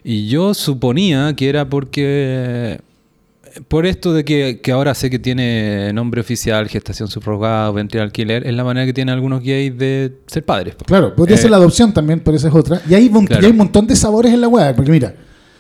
Y 0.05 0.29
yo 0.29 0.55
suponía 0.55 1.35
que 1.37 1.49
era 1.51 1.69
porque. 1.69 2.81
Por 3.69 3.87
esto 3.87 4.13
de 4.13 4.25
que, 4.25 4.61
que 4.63 4.73
ahora 4.73 4.95
sé 4.95 5.11
que 5.11 5.19
tiene 5.19 5.93
nombre 5.93 6.21
oficial, 6.21 6.69
gestación 6.69 7.09
subrogada, 7.09 7.71
ventre 7.71 8.01
alquiler, 8.01 8.47
es 8.47 8.55
la 8.55 8.65
manera 8.65 8.87
que 8.87 8.93
tienen 8.93 9.13
algunos 9.15 9.43
gays 9.43 9.77
de 9.77 10.19
ser 10.27 10.45
padres. 10.45 10.77
Claro, 10.87 11.15
podría 11.15 11.37
Eh, 11.37 11.41
ser 11.41 11.51
la 11.51 11.57
adopción 11.57 11.93
también, 11.93 12.21
pero 12.21 12.37
esa 12.37 12.49
es 12.49 12.55
otra. 12.55 12.81
Y 12.89 12.95
hay, 12.95 13.09
Claro. 13.09 13.43
y 13.43 13.45
hay 13.47 13.51
un 13.51 13.57
montón 13.57 13.87
de 13.87 13.97
sabores 13.97 14.33
en 14.33 14.41
la 14.41 14.49
weá, 14.49 14.75
porque 14.75 14.91
mira, 14.91 15.15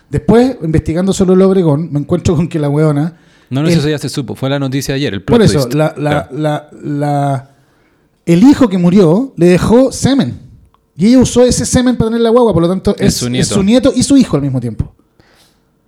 después, 0.08 0.56
investigando 0.62 1.12
solo 1.12 1.32
el 1.34 1.42
Obregón, 1.42 1.92
me 1.92 1.98
encuentro 2.00 2.36
con 2.36 2.48
que 2.48 2.58
la 2.58 2.68
weona... 2.68 3.16
No, 3.50 3.62
no, 3.62 3.68
el- 3.68 3.74
eso 3.78 3.88
ya 3.88 3.98
se 3.98 4.08
supo. 4.08 4.34
Fue 4.36 4.48
la 4.48 4.58
noticia 4.60 4.94
ayer, 4.94 5.12
el 5.14 5.22
Por 5.22 5.42
eso, 5.42 5.68
la, 5.70 5.92
la, 5.96 6.28
Claro. 6.28 6.28
la, 6.38 6.68
la- 6.82 7.50
el 8.26 8.42
hijo 8.44 8.68
que 8.68 8.78
murió 8.78 9.32
le 9.36 9.46
dejó 9.46 9.90
semen. 9.90 10.38
Y 10.96 11.06
ella 11.06 11.18
usó 11.18 11.44
ese 11.44 11.64
semen 11.66 11.96
para 11.96 12.10
tener 12.10 12.20
la 12.22 12.30
guagua, 12.30 12.52
por 12.52 12.62
lo 12.62 12.68
tanto 12.68 12.94
Es 12.98 13.06
es, 13.06 13.14
su 13.14 13.26
es 13.28 13.48
su 13.48 13.62
nieto 13.62 13.92
y 13.96 14.02
su 14.02 14.16
hijo 14.16 14.36
al 14.36 14.42
mismo 14.42 14.60
tiempo. 14.60 14.94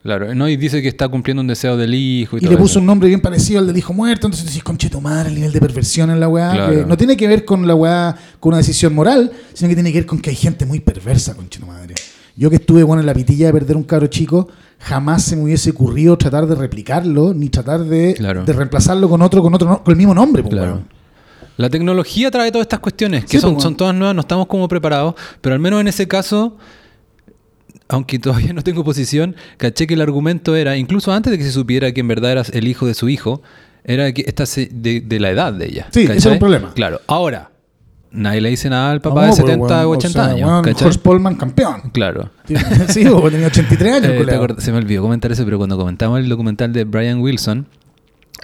Claro, 0.03 0.35
no, 0.35 0.49
y 0.49 0.57
dice 0.57 0.83
que 0.83 0.89
está 0.89 1.09
cumpliendo 1.09 1.43
un 1.43 1.47
deseo 1.47 1.77
del 1.77 1.95
hijo 1.95 2.37
y, 2.37 2.39
Y 2.39 2.43
todo 2.43 2.51
le 2.51 2.57
puso 2.57 2.73
eso. 2.73 2.81
un 2.81 2.87
nombre 2.87 3.09
bien 3.09 3.21
parecido 3.21 3.61
al 3.61 3.69
del 3.69 3.77
hijo 3.77 3.93
muerto. 3.93 4.27
Entonces 4.27 4.47
dices, 4.49 4.65
conche 4.65 4.91
tu 4.91 5.01
madre, 5.01 5.29
el 5.29 5.37
nivel 5.37 5.53
de 5.53 5.61
perversión 5.61 6.11
en 6.11 6.19
la 6.19 6.29
weá. 6.29 6.51
Claro. 6.53 6.73
que 6.73 6.85
no 6.87 6.97
tiene 6.97 7.17
que 7.17 7.29
ver 7.29 7.45
con 7.45 7.67
la 7.69 7.75
weá, 7.77 8.17
con 8.41 8.49
una 8.51 8.59
decisión 8.59 8.95
moral, 8.95 9.31
sino 9.53 9.69
que 9.69 9.75
tiene 9.77 9.93
que 9.93 9.99
ver 9.99 10.07
con 10.07 10.19
que 10.21 10.31
hay 10.31 10.37
gente 10.37 10.67
muy 10.67 10.81
perversa, 10.81 11.35
conche 11.35 11.61
tu 11.61 11.67
madre. 11.67 11.95
Yo 12.35 12.51
que 12.51 12.57
estuve 12.57 12.83
bueno 12.83 13.01
en 13.01 13.07
la 13.07 13.15
pitilla 13.15 13.47
de 13.47 13.53
perder 13.53 13.77
un 13.77 13.85
cabro 13.85 14.09
chico, 14.09 14.49
jamás 14.81 15.23
se 15.23 15.37
me 15.37 15.45
hubiese 15.45 15.71
ocurrido 15.71 16.17
tratar 16.19 16.47
de 16.47 16.55
replicarlo, 16.57 17.33
ni 17.35 17.49
tratar 17.49 17.85
de, 17.85 18.15
Claro. 18.15 18.45
de 18.45 18.53
reemplazarlo 18.53 19.09
con 19.09 19.23
otro, 19.23 19.41
con 19.43 19.55
otro, 19.55 19.83
con 19.85 19.93
el 19.93 19.97
mismo 19.99 20.15
nombre, 20.15 20.43
pues, 20.43 20.53
Claro. 20.55 20.83
La 21.59 21.69
tecnología 21.71 22.31
trae 22.31 22.51
todas 22.51 22.65
estas 22.65 22.81
cuestiones, 22.81 23.25
que 23.27 23.33
Sí, 23.37 23.41
son, 23.41 23.53
pues, 23.53 23.63
son 23.63 23.77
todas 23.77 23.95
nuevas, 23.95 24.15
no 24.17 24.23
estamos 24.23 24.47
como 24.47 24.67
preparados, 24.67 25.15
pero 25.43 25.55
al 25.55 25.61
menos 25.61 25.81
en 25.83 25.89
ese 25.89 26.09
caso, 26.09 26.57
aunque 27.89 28.19
todavía 28.19 28.53
no 28.53 28.63
tengo 28.63 28.85
posición, 28.85 29.37
caché 29.57 29.87
que 29.87 29.95
el 29.95 30.01
argumento 30.01 30.57
era, 30.57 30.77
incluso 30.77 31.13
antes 31.13 31.31
de 31.31 31.39
que 31.39 31.45
se 31.45 31.53
supiera 31.53 31.93
que 31.93 32.01
en 32.01 32.09
verdad 32.09 32.33
eras 32.33 32.51
el 32.51 32.69
hijo 32.69 32.87
de 32.87 32.95
su 32.95 33.09
hijo, 33.09 33.43
era 33.85 34.13
que 34.13 34.25
esta 34.27 34.45
de, 34.71 35.01
de 35.01 35.21
la 35.21 35.31
edad 35.31 35.53
de 35.53 35.67
ella. 35.67 35.89
Sí, 35.91 36.03
ese 36.03 36.29
era 36.29 36.33
un 36.33 36.39
problema. 36.39 36.73
Claro, 36.75 37.01
ahora, 37.07 37.51
nadie 38.13 38.41
le 38.41 38.51
dice 38.51 38.71
nada 38.71 38.93
al 38.93 39.01
papá 39.01 39.27
No, 39.27 39.35
de 39.35 39.43
pero, 39.43 39.47
70 39.49 39.67
weón, 39.67 39.87
o 39.87 39.91
o 39.91 39.97
80 39.97 40.25
sea, 40.25 40.33
años. 40.35 40.83
Horst 40.83 41.03
Polman 41.03 41.35
campeón. 41.37 41.91
Claro. 41.93 42.31
sí, 42.47 42.55
tenía 43.31 43.47
83 43.47 43.93
años, 43.95 44.11
Eh, 44.13 44.55
se 44.59 44.73
me 44.73 44.79
olvidó 44.79 45.03
comentar 45.03 45.33
eso, 45.33 45.45
pero 45.45 45.59
cuando 45.59 45.77
comentamos 45.77 46.21
el 46.21 46.29
documental 46.29 46.73
de 46.73 46.85
Brian 46.85 47.21
Wilson, 47.21 47.67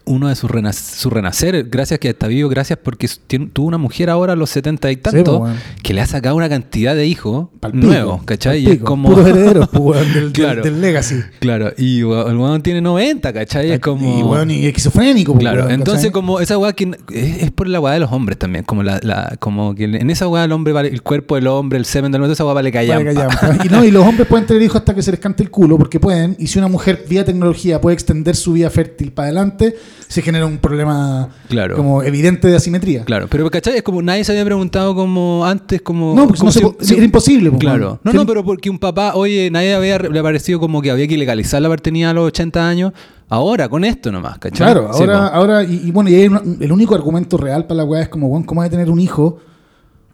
uno 0.05 0.29
de 0.29 0.35
sus 0.37 0.51
renac- 0.51 0.73
su 0.73 1.11
renacer, 1.11 1.65
gracias 1.71 1.99
que 2.01 2.09
está 2.11 2.27
vivo, 2.27 2.49
gracias 2.49 2.79
porque 2.83 3.09
tiene- 3.27 3.49
tuvo 3.53 3.67
una 3.69 3.79
mujer 3.79 4.11
ahora 4.11 4.33
a 4.33 4.37
los 4.37 4.51
70 4.51 4.91
y 4.91 4.97
tanto, 4.97 5.39
weón. 5.39 5.57
que 5.83 5.95
le 5.95 6.01
ha 6.01 6.07
sacado 6.07 6.37
una 6.37 6.49
cantidad 6.49 6.95
de 6.95 7.07
hijos 7.07 7.49
nuevos, 7.73 8.23
¿cachai? 8.25 8.63
pal 8.65 8.73
Y 8.73 8.77
es 8.77 8.83
como... 8.83 9.09
Puros 9.11 9.27
herederos, 9.27 9.69
pues, 9.73 9.83
weón, 9.83 10.13
del, 10.15 10.33
Claro. 10.33 10.63
del 10.63 10.81
Legacy. 10.81 11.17
Claro, 11.41 11.73
y 11.77 12.01
el 12.01 12.05
weón 12.07 12.63
tiene 12.63 12.81
90, 12.81 13.33
¿cachai? 13.33 13.71
Es 13.73 13.81
como... 13.81 14.19
Y, 14.19 14.23
weón, 14.23 14.51
y 14.51 14.67
esquizofrénico, 14.67 15.33
pues, 15.33 15.43
Claro, 15.43 15.61
weón, 15.63 15.73
entonces 15.73 16.03
¿cachai? 16.05 16.13
como 16.13 16.41
esa 16.41 16.59
weá 16.59 16.73
que 16.73 16.91
es 17.13 17.51
por 17.51 17.69
la 17.69 17.81
weá 17.81 17.95
de 17.95 18.01
los 18.01 18.13
hombres 18.13 18.39
también, 18.39 18.65
como 18.65 18.83
la, 18.83 19.01
la- 19.03 19.37
como 19.39 19.75
que 19.75 19.85
en 19.85 20.11
esa 20.11 20.29
weá 20.29 20.45
el 20.45 20.53
hombre 20.53 20.73
vale, 20.73 20.89
el 20.89 21.03
cuerpo 21.03 21.35
del 21.35 21.47
hombre, 21.49 21.79
el 21.79 21.85
semen 21.85 22.13
del 22.13 22.23
hombre, 22.23 22.33
esa 22.35 22.45
weá 22.45 22.55
vale 22.55 22.73
callampa. 22.73 23.05
Vale, 23.05 23.15
callampa. 23.15 23.65
Y 23.65 23.69
no, 23.69 23.85
y 23.85 23.91
los 23.91 24.07
hombres 24.07 24.27
pueden 24.29 24.47
tener 24.47 24.63
hijos 24.63 24.77
hasta 24.77 24.95
que 24.95 25.03
se 25.03 25.11
les 25.11 25.21
cante 25.21 25.43
el 25.43 25.51
culo, 25.51 25.77
porque 25.79 26.01
pueden, 26.01 26.37
y 26.39 26.47
si 26.47 26.59
una 26.59 26.69
mujer 26.69 27.05
vía 27.09 27.25
tecnología 27.25 27.81
puede 27.81 27.95
extender 27.95 28.37
su 28.37 28.53
vida 28.53 28.71
fértil 28.71 29.13
para 29.13 29.27
adelante, 29.29 29.75
se 30.07 30.23
genera 30.23 30.47
un 30.47 30.59
problema 30.59 31.29
Claro. 31.49 31.77
como 31.77 32.03
evidente 32.03 32.49
de 32.49 32.57
asimetría. 32.57 33.05
Claro, 33.05 33.27
pero 33.31 33.51
¿cachai? 33.51 33.77
Es 33.77 33.83
como 33.83 34.01
nadie 34.03 34.25
se 34.25 34.33
había 34.33 34.45
preguntado 34.45 34.95
como 34.95 35.45
antes, 35.45 35.83
como... 35.83 36.15
No, 36.15 36.27
porque 36.27 36.39
como 36.41 36.49
no 36.49 36.53
se 36.53 36.61
si- 36.61 36.87
si- 36.89 36.95
era 36.95 37.05
imposible. 37.05 37.51
pues, 37.51 37.61
Claro. 37.61 38.01
No, 38.05 38.13
no, 38.13 38.27
pero 38.27 38.45
porque 38.45 38.71
un 38.71 38.79
papá, 38.79 39.13
oye, 39.15 39.51
nadie 39.51 39.75
había 39.75 39.99
le 39.99 40.23
parecido 40.23 40.61
como 40.61 40.81
que 40.83 40.91
había 40.91 41.07
que 41.07 41.19
legalizar 41.19 41.61
la 41.61 41.69
paternidad 41.69 42.11
a 42.11 42.15
los 42.15 42.27
80 42.29 42.69
años. 42.69 42.93
Ahora, 43.29 43.69
con 43.69 43.85
esto 43.85 44.11
nomás, 44.11 44.39
¿cachai? 44.39 44.67
Claro, 44.73 44.89
ahora, 44.91 45.27
ahora 45.29 45.63
y, 45.65 45.83
y 45.85 45.91
bueno, 45.91 46.09
y 46.09 46.15
hay 46.15 46.31
el 46.61 46.73
único 46.73 46.95
argumento 46.95 47.37
real 47.37 47.67
para 47.67 47.79
la 47.79 47.85
weá 47.85 48.01
es 48.03 48.09
como, 48.09 48.29
weón, 48.29 48.45
¿cómo 48.45 48.63
hay 48.63 48.71
de 48.71 48.77
tener 48.77 48.91
un 48.91 48.99
hijo 49.01 49.39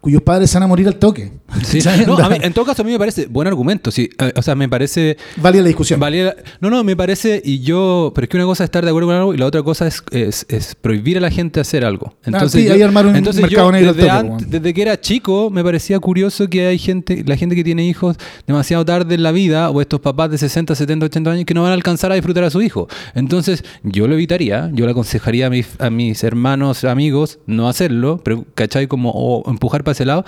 cuyos 0.05 0.21
padres 0.21 0.51
se 0.51 0.57
van 0.57 0.63
a 0.63 0.67
morir 0.67 0.87
al 0.87 0.97
toque? 0.97 1.31
Sí. 1.63 1.79
¿Cachai? 1.79 2.05
No, 2.05 2.13
a 2.13 2.29
mí- 2.29 2.35
Onda, 2.35 2.45
en 2.47 2.53
todo 2.53 2.63
caso, 2.65 2.83
a 2.83 2.85
mí 2.85 2.91
me 2.91 2.99
parece 2.99 3.25
buen 3.25 3.47
argumento. 3.47 3.89
Sí. 3.89 4.07
Eh, 4.19 4.31
O 4.35 4.41
sea, 4.43 4.53
me 4.55 4.69
parece. 4.69 5.17
Válida 5.37 5.63
la 5.63 5.67
discusión. 5.67 5.99
valía 5.99 6.25
la- 6.25 6.35
no, 6.61 6.69
no, 6.69 6.83
me 6.83 6.95
parece. 6.95 7.41
Y 7.43 7.59
yo. 7.61 8.11
Pero 8.13 8.25
es 8.25 8.29
que 8.29 8.37
una 8.37 8.45
cosa 8.45 8.63
es 8.63 8.67
estar 8.67 8.83
de 8.83 8.89
acuerdo 8.91 9.07
con 9.07 9.15
algo 9.15 9.33
y 9.33 9.37
la 9.37 9.45
otra 9.47 9.63
cosa 9.63 9.87
es, 9.87 10.03
es, 10.11 10.45
es 10.47 10.75
prohibir 10.75 11.17
a 11.17 11.21
la 11.21 11.31
gente 11.31 11.59
hacer 11.59 11.83
algo. 11.83 12.15
Entonces, 12.23 12.55
Ah, 12.55 12.61
sí, 12.61 12.67
yo, 12.67 12.73
ahí 12.73 12.81
armar 12.83 13.07
un 13.07 13.15
entonces 13.15 13.41
mercado 13.41 13.67
yo, 13.67 13.71
negro 13.71 13.89
al 13.89 13.95
desde, 13.95 14.07
toque, 14.09 14.19
ant- 14.19 14.29
weón. 14.29 14.45
desde 14.49 14.73
que 14.75 14.81
era 14.83 15.01
chico, 15.01 15.49
me 15.49 15.63
parecía 15.63 15.99
curioso 15.99 16.47
que 16.49 16.67
hay 16.67 16.77
gente, 16.77 17.23
la 17.25 17.35
gente 17.35 17.55
que 17.55 17.63
tiene 17.63 17.83
hijos 17.85 18.15
demasiado 18.45 18.85
tarde 18.85 19.15
en 19.15 19.23
la 19.23 19.31
vida, 19.31 19.69
o 19.71 19.81
estos 19.81 19.99
papás 20.01 20.29
de 20.29 20.37
60, 20.37 20.75
70, 20.75 21.07
80 21.07 21.31
años, 21.31 21.45
que 21.45 21.53
no 21.55 21.63
van 21.63 21.71
a 21.71 21.73
alcanzar 21.73 22.11
a 22.11 22.15
disfrutar 22.15 22.43
a 22.43 22.49
su 22.51 22.61
hijo. 22.61 22.87
Entonces, 23.15 23.63
yo 23.83 24.07
lo 24.07 24.13
evitaría, 24.13 24.69
yo 24.73 24.85
le 24.85 24.91
aconsejaría 24.91 25.47
a 25.47 25.49
mis, 25.49 25.67
a 25.79 25.89
mis 25.89 26.23
hermanos, 26.23 26.83
amigos, 26.83 27.39
no 27.47 27.67
hacerlo, 27.69 28.21
pero, 28.23 28.45
¿cachai? 28.53 28.87
Como 28.87 29.11
o 29.15 29.49
empujar 29.49 29.83
para 29.83 29.94
ese 29.95 30.05
lado. 30.05 30.23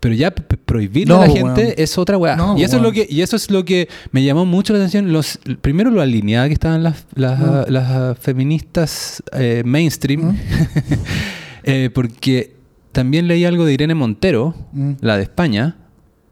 Pero 0.00 0.16
ya 0.16 0.32
prohibirle 0.32 1.14
No, 1.14 1.22
a 1.22 1.26
la 1.28 1.32
gente 1.32 1.80
es 1.80 1.96
otra 1.96 2.18
weá. 2.18 2.34
No, 2.34 2.58
y 2.58 2.64
eso 2.64 2.76
es 2.78 2.82
lo 2.82 2.90
que, 2.90 3.06
y 3.08 3.20
eso 3.22 3.36
es 3.36 3.50
lo 3.52 3.64
que 3.64 3.88
me 4.10 4.24
llamó 4.24 4.44
mucho 4.44 4.72
la 4.72 4.80
atención. 4.80 5.12
Los, 5.12 5.38
primero 5.60 5.90
lo 5.92 6.00
alineada 6.00 6.48
que 6.48 6.54
estaban 6.54 6.82
las, 6.82 7.06
las, 7.14 7.38
Mm. 7.38 7.70
las 7.70 8.18
feministas 8.18 9.22
eh, 9.32 9.62
mainstream. 9.64 10.32
Mm. 10.32 10.36
Eh, 11.64 11.90
porque 11.94 12.54
también 12.90 13.28
leí 13.28 13.44
algo 13.44 13.64
de 13.64 13.72
Irene 13.74 13.94
Montero, 13.94 14.54
Mm. 14.72 14.92
la 15.00 15.16
de 15.16 15.22
España. 15.22 15.76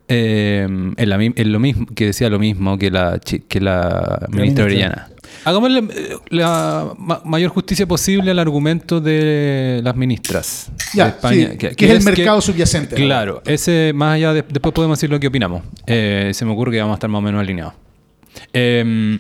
eh, 0.08 0.66
en, 0.68 1.08
la 1.08 1.22
en 1.22 1.52
lo 1.52 1.60
mismo 1.60 1.86
que 1.94 2.06
decía 2.06 2.28
lo 2.28 2.40
mismo 2.40 2.76
que 2.78 2.90
la 2.90 3.20
que 3.20 3.60
la 3.60 4.26
ministra 4.32 4.64
ministra. 4.64 4.64
Orellana. 4.64 5.08
Hagamos 5.44 5.70
la, 5.70 5.82
la 6.28 6.94
ma- 6.98 7.22
mayor 7.24 7.50
justicia 7.50 7.86
posible 7.86 8.30
al 8.30 8.38
argumento 8.38 9.00
de 9.00 9.80
las 9.82 9.96
ministras 9.96 10.70
Ya, 10.94 11.04
de 11.04 11.10
España, 11.10 11.48
sí, 11.52 11.56
que, 11.58 11.86
es 11.86 11.90
el 11.92 12.02
mercado 12.02 12.40
subyacente. 12.40 12.96
Claro, 12.96 13.42
ese 13.46 13.92
más 13.94 14.16
allá 14.16 14.32
de, 14.34 14.42
después 14.48 14.74
podemos 14.74 14.98
decir 14.98 15.10
lo 15.10 15.18
que 15.18 15.28
opinamos. 15.28 15.62
Eh, 15.86 16.30
se 16.34 16.44
me 16.44 16.52
ocurre 16.52 16.72
que 16.72 16.80
vamos 16.80 16.94
a 16.94 16.96
estar 16.96 17.08
más 17.10 17.18
o 17.20 17.22
menos 17.22 17.40
alineados. 17.40 17.74
Eh, 18.52 19.18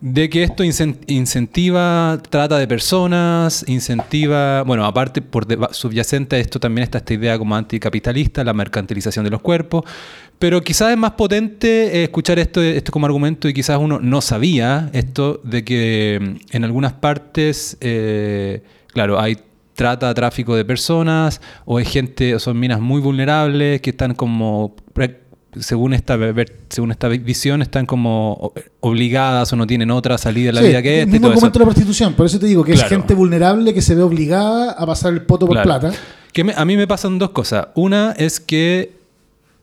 de 0.00 0.30
que 0.30 0.44
esto 0.44 0.62
incen- 0.62 0.98
incentiva 1.08 2.20
trata 2.30 2.56
de 2.58 2.68
personas, 2.68 3.64
incentiva, 3.66 4.62
bueno, 4.62 4.84
aparte 4.84 5.20
por 5.22 5.44
subyacente 5.74 6.36
a 6.36 6.38
esto 6.38 6.60
también 6.60 6.84
está 6.84 6.98
esta 6.98 7.14
idea 7.14 7.36
como 7.36 7.56
anticapitalista, 7.56 8.44
la 8.44 8.52
mercantilización 8.52 9.24
de 9.24 9.30
los 9.32 9.40
cuerpos, 9.40 9.82
pero 10.38 10.60
quizás 10.62 10.90
es 10.92 10.96
más 10.96 11.12
potente 11.12 11.98
eh, 11.98 12.04
escuchar 12.04 12.38
esto, 12.38 12.62
esto 12.62 12.92
como 12.92 13.06
argumento 13.06 13.48
y 13.48 13.54
quizás 13.54 13.78
uno 13.80 13.98
no 14.00 14.20
sabía 14.20 14.88
esto 14.92 15.40
de 15.44 15.64
que 15.64 16.18
mm, 16.20 16.56
en 16.56 16.64
algunas 16.64 16.92
partes, 16.92 17.76
eh, 17.80 18.62
claro, 18.92 19.18
hay 19.20 19.36
trata, 19.74 20.12
tráfico 20.14 20.56
de 20.56 20.64
personas, 20.64 21.40
o 21.64 21.78
es 21.78 21.88
gente, 21.88 22.34
o 22.34 22.38
son 22.40 22.58
minas 22.58 22.80
muy 22.80 23.00
vulnerables 23.00 23.80
que 23.80 23.90
están 23.90 24.14
como 24.14 24.74
según 25.58 25.94
esta 25.94 26.16
según 26.68 26.90
esta 26.90 27.08
visión 27.08 27.62
están 27.62 27.86
como 27.86 28.52
obligadas 28.80 29.52
o 29.52 29.56
no 29.56 29.66
tienen 29.66 29.90
otra 29.90 30.18
salida 30.18 30.50
en 30.50 30.54
la 30.56 30.60
Sí, 30.60 30.68
vida 30.68 30.82
que 30.82 31.00
esta 31.00 31.08
y 31.08 31.12
mismo 31.12 31.28
todo 31.28 31.32
eso. 31.32 31.38
argumento 31.46 31.58
de 31.58 31.64
la 31.64 31.66
prostitución. 31.70 32.14
Por 32.14 32.26
eso 32.26 32.38
te 32.38 32.46
digo 32.46 32.62
que 32.64 32.72
Claro. 32.72 32.86
es 32.86 32.92
gente 32.92 33.14
vulnerable 33.14 33.72
que 33.72 33.80
se 33.82 33.94
ve 33.94 34.02
obligada 34.02 34.72
a 34.72 34.86
pasar 34.86 35.12
el 35.14 35.22
poto 35.22 35.46
por 35.46 35.54
Claro. 35.62 35.80
plata. 35.80 35.96
Que 36.32 36.44
me- 36.44 36.52
a 36.54 36.64
mí 36.64 36.76
me 36.76 36.86
pasan 36.86 37.18
dos 37.18 37.30
cosas. 37.30 37.68
Una 37.74 38.12
es 38.18 38.40
que 38.40 38.97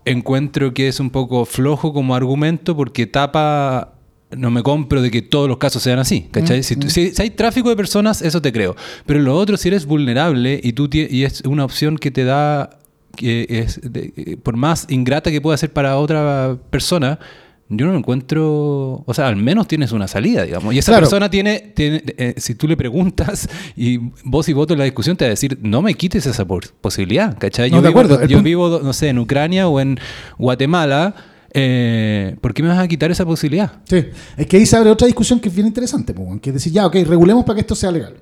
encuentro 0.06 0.74
que 0.74 0.88
es 0.88 1.00
un 1.00 1.10
poco 1.10 1.46
flojo 1.46 1.94
como 1.94 2.16
argumento 2.16 2.76
porque 2.76 3.08
tapa. 3.08 3.92
No 4.36 4.50
me 4.52 4.64
compro 4.64 5.02
de 5.02 5.12
que 5.12 5.22
todos 5.22 5.48
los 5.48 5.58
casos 5.58 5.84
sean 5.84 6.00
así, 6.00 6.28
¿cachai? 6.32 6.60
Mm, 6.60 6.64
si, 6.64 6.76
tú- 6.76 6.88
mm. 6.88 6.90
si- 6.90 7.12
si 7.12 7.22
hay 7.22 7.30
tráfico 7.30 7.70
de 7.70 7.76
personas, 7.76 8.22
eso 8.22 8.42
te 8.42 8.52
creo. 8.52 8.76
Pero 9.06 9.20
lo 9.20 9.36
otro, 9.38 9.56
si 9.56 9.68
eres 9.70 9.86
vulnerable 9.86 10.60
y, 10.62 10.74
tú 10.74 10.90
y 10.92 11.24
es 11.24 11.42
una 11.42 11.64
opción 11.64 11.98
que 11.98 12.10
te 12.12 12.24
da, 12.26 12.72
que 13.16 13.46
es 13.50 13.80
de- 13.84 14.12
eh, 14.18 14.38
por 14.42 14.58
más 14.58 14.88
ingrata 14.90 15.30
que 15.32 15.40
pueda 15.42 15.56
ser 15.58 15.72
para 15.72 15.98
otra 15.98 16.58
persona, 16.72 17.20
yo 17.70 17.86
no 17.88 17.94
lo 17.94 17.98
encuentro, 17.98 19.04
o 19.06 19.14
sea, 19.14 19.28
al 19.28 19.38
menos 19.38 19.68
tienes 19.68 19.92
una 19.92 20.08
salida, 20.08 20.44
digamos. 20.44 20.74
Y 20.74 20.78
esa 20.78 20.92
Claro. 20.92 21.02
persona 21.04 21.30
tiene, 21.30 21.60
tiene 21.76 22.04
eh, 22.18 22.34
si 22.38 22.54
tú 22.56 22.68
le 22.68 22.78
preguntas 22.78 23.50
y 23.76 23.98
voz 24.24 24.48
y 24.50 24.54
voto 24.54 24.74
en 24.74 24.80
la 24.80 24.86
discusión, 24.86 25.18
te 25.18 25.26
va 25.26 25.28
a 25.28 25.30
decir, 25.32 25.58
no 25.62 25.82
me 25.82 25.94
quites 25.96 26.26
esa 26.28 26.46
posibilidad, 26.46 27.38
¿cachai? 27.38 27.72
No, 27.72 27.78
yo 27.78 27.82
de 27.82 27.88
vivo, 27.90 28.00
acuerdo. 28.02 28.26
Yo 28.28 28.42
vivo, 28.44 28.80
no 28.84 28.94
sé, 28.94 29.10
en 29.10 29.20
Ucrania 29.20 29.68
o 29.68 29.80
en 29.80 29.98
Guatemala, 30.38 31.16
eh, 31.54 32.36
¿por 32.42 32.54
qué 32.54 32.62
me 32.62 32.70
vas 32.70 32.80
a 32.80 32.88
quitar 32.88 33.10
esa 33.12 33.26
posibilidad? 33.26 33.72
Sí. 33.90 34.06
Es 34.38 34.46
que 34.46 34.58
ahí 34.58 34.66
se 34.66 34.76
abre 34.78 34.90
otra 34.92 35.08
discusión 35.08 35.40
que 35.40 35.50
es 35.50 35.56
bien 35.56 35.66
interesante, 35.68 36.14
weón, 36.14 36.40
que 36.40 36.50
es 36.52 36.54
decir, 36.56 36.72
ya, 36.74 36.86
ok, 36.86 36.96
regulemos 37.08 37.46
para 37.46 37.56
que 37.56 37.62
esto 37.62 37.76
sea 37.76 37.92
legal. 37.92 38.16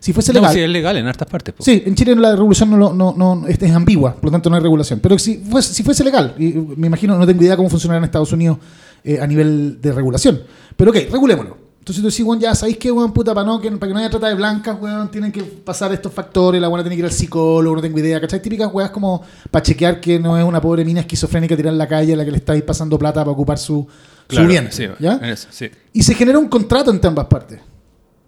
Si 0.00 0.12
fuese 0.12 0.32
No, 0.32 0.40
legal. 0.40 0.54
si 0.54 0.60
es 0.60 0.68
legal 0.68 0.96
en 0.96 1.06
hartas 1.06 1.28
partes. 1.28 1.54
po. 1.54 1.62
Sí, 1.64 1.82
en 1.84 1.94
Chile 1.94 2.14
la 2.16 2.32
regulación 2.36 2.70
no, 2.70 2.76
lo- 2.76 2.92
no, 2.92 3.14
no- 3.16 3.46
es, 3.48 3.60
es 3.60 3.72
ambigua, 3.72 4.14
por 4.14 4.24
lo 4.26 4.30
tanto 4.30 4.48
no 4.50 4.56
hay 4.56 4.62
regulación. 4.62 5.00
Pero 5.00 5.18
si 5.18 5.38
fuese, 5.38 5.74
si 5.74 5.82
fuese 5.82 6.04
legal, 6.04 6.34
y 6.38 6.52
me 6.76 6.86
imagino, 6.86 7.16
no 7.18 7.26
tengo 7.26 7.42
idea 7.42 7.56
cómo 7.56 7.68
funcionará 7.68 7.98
en 7.98 8.04
Estados 8.04 8.32
Unidos 8.32 8.58
eh, 9.04 9.18
a 9.20 9.26
nivel 9.26 9.80
de 9.80 9.92
regulación. 9.92 10.40
Pero 10.76 10.90
ok, 10.90 10.96
regulémoslo. 11.10 11.68
Entonces 11.80 12.02
tú 12.02 12.10
decís, 12.10 12.22
weón, 12.26 12.38
ya 12.38 12.54
sabéis 12.54 12.76
que, 12.76 12.92
weón, 12.92 13.12
puta, 13.14 13.32
para, 13.34 13.46
no, 13.46 13.58
que, 13.60 13.70
para 13.72 13.88
que 13.88 13.94
no 13.94 13.98
haya 14.00 14.10
trata 14.10 14.28
de 14.28 14.34
blancas, 14.34 14.76
weón, 14.78 15.10
tienen 15.10 15.32
que 15.32 15.42
pasar 15.42 15.90
estos 15.92 16.12
factores, 16.12 16.60
la 16.60 16.68
buena 16.68 16.82
tiene 16.84 16.96
que 16.96 17.00
ir 17.00 17.06
al 17.06 17.12
psicólogo, 17.12 17.76
no 17.76 17.80
tengo 17.80 17.98
idea, 17.98 18.20
¿cachai? 18.20 18.42
Típicas 18.42 18.68
weas 18.72 18.90
como 18.90 19.22
para 19.50 19.62
chequear 19.62 19.98
que 19.98 20.18
no 20.20 20.36
es 20.36 20.44
una 20.44 20.60
pobre 20.60 20.84
mina 20.84 21.00
esquizofrénica 21.00 21.56
tirada 21.56 21.72
en 21.72 21.78
la 21.78 21.88
calle 21.88 22.12
a 22.12 22.16
la 22.16 22.24
que 22.26 22.30
le 22.30 22.36
estáis 22.36 22.62
pasando 22.62 22.98
plata 22.98 23.20
para 23.20 23.30
ocupar 23.30 23.56
su, 23.58 23.86
Claro, 24.26 24.44
su 24.44 24.48
bien. 24.50 24.68
sí, 24.70 24.84
¿ya? 25.00 25.14
en 25.14 25.24
eso, 25.30 25.48
sí. 25.50 25.70
Y 25.94 26.02
se 26.02 26.14
genera 26.14 26.38
un 26.38 26.48
contrato 26.48 26.90
entre 26.90 27.08
ambas 27.08 27.24
partes. 27.26 27.58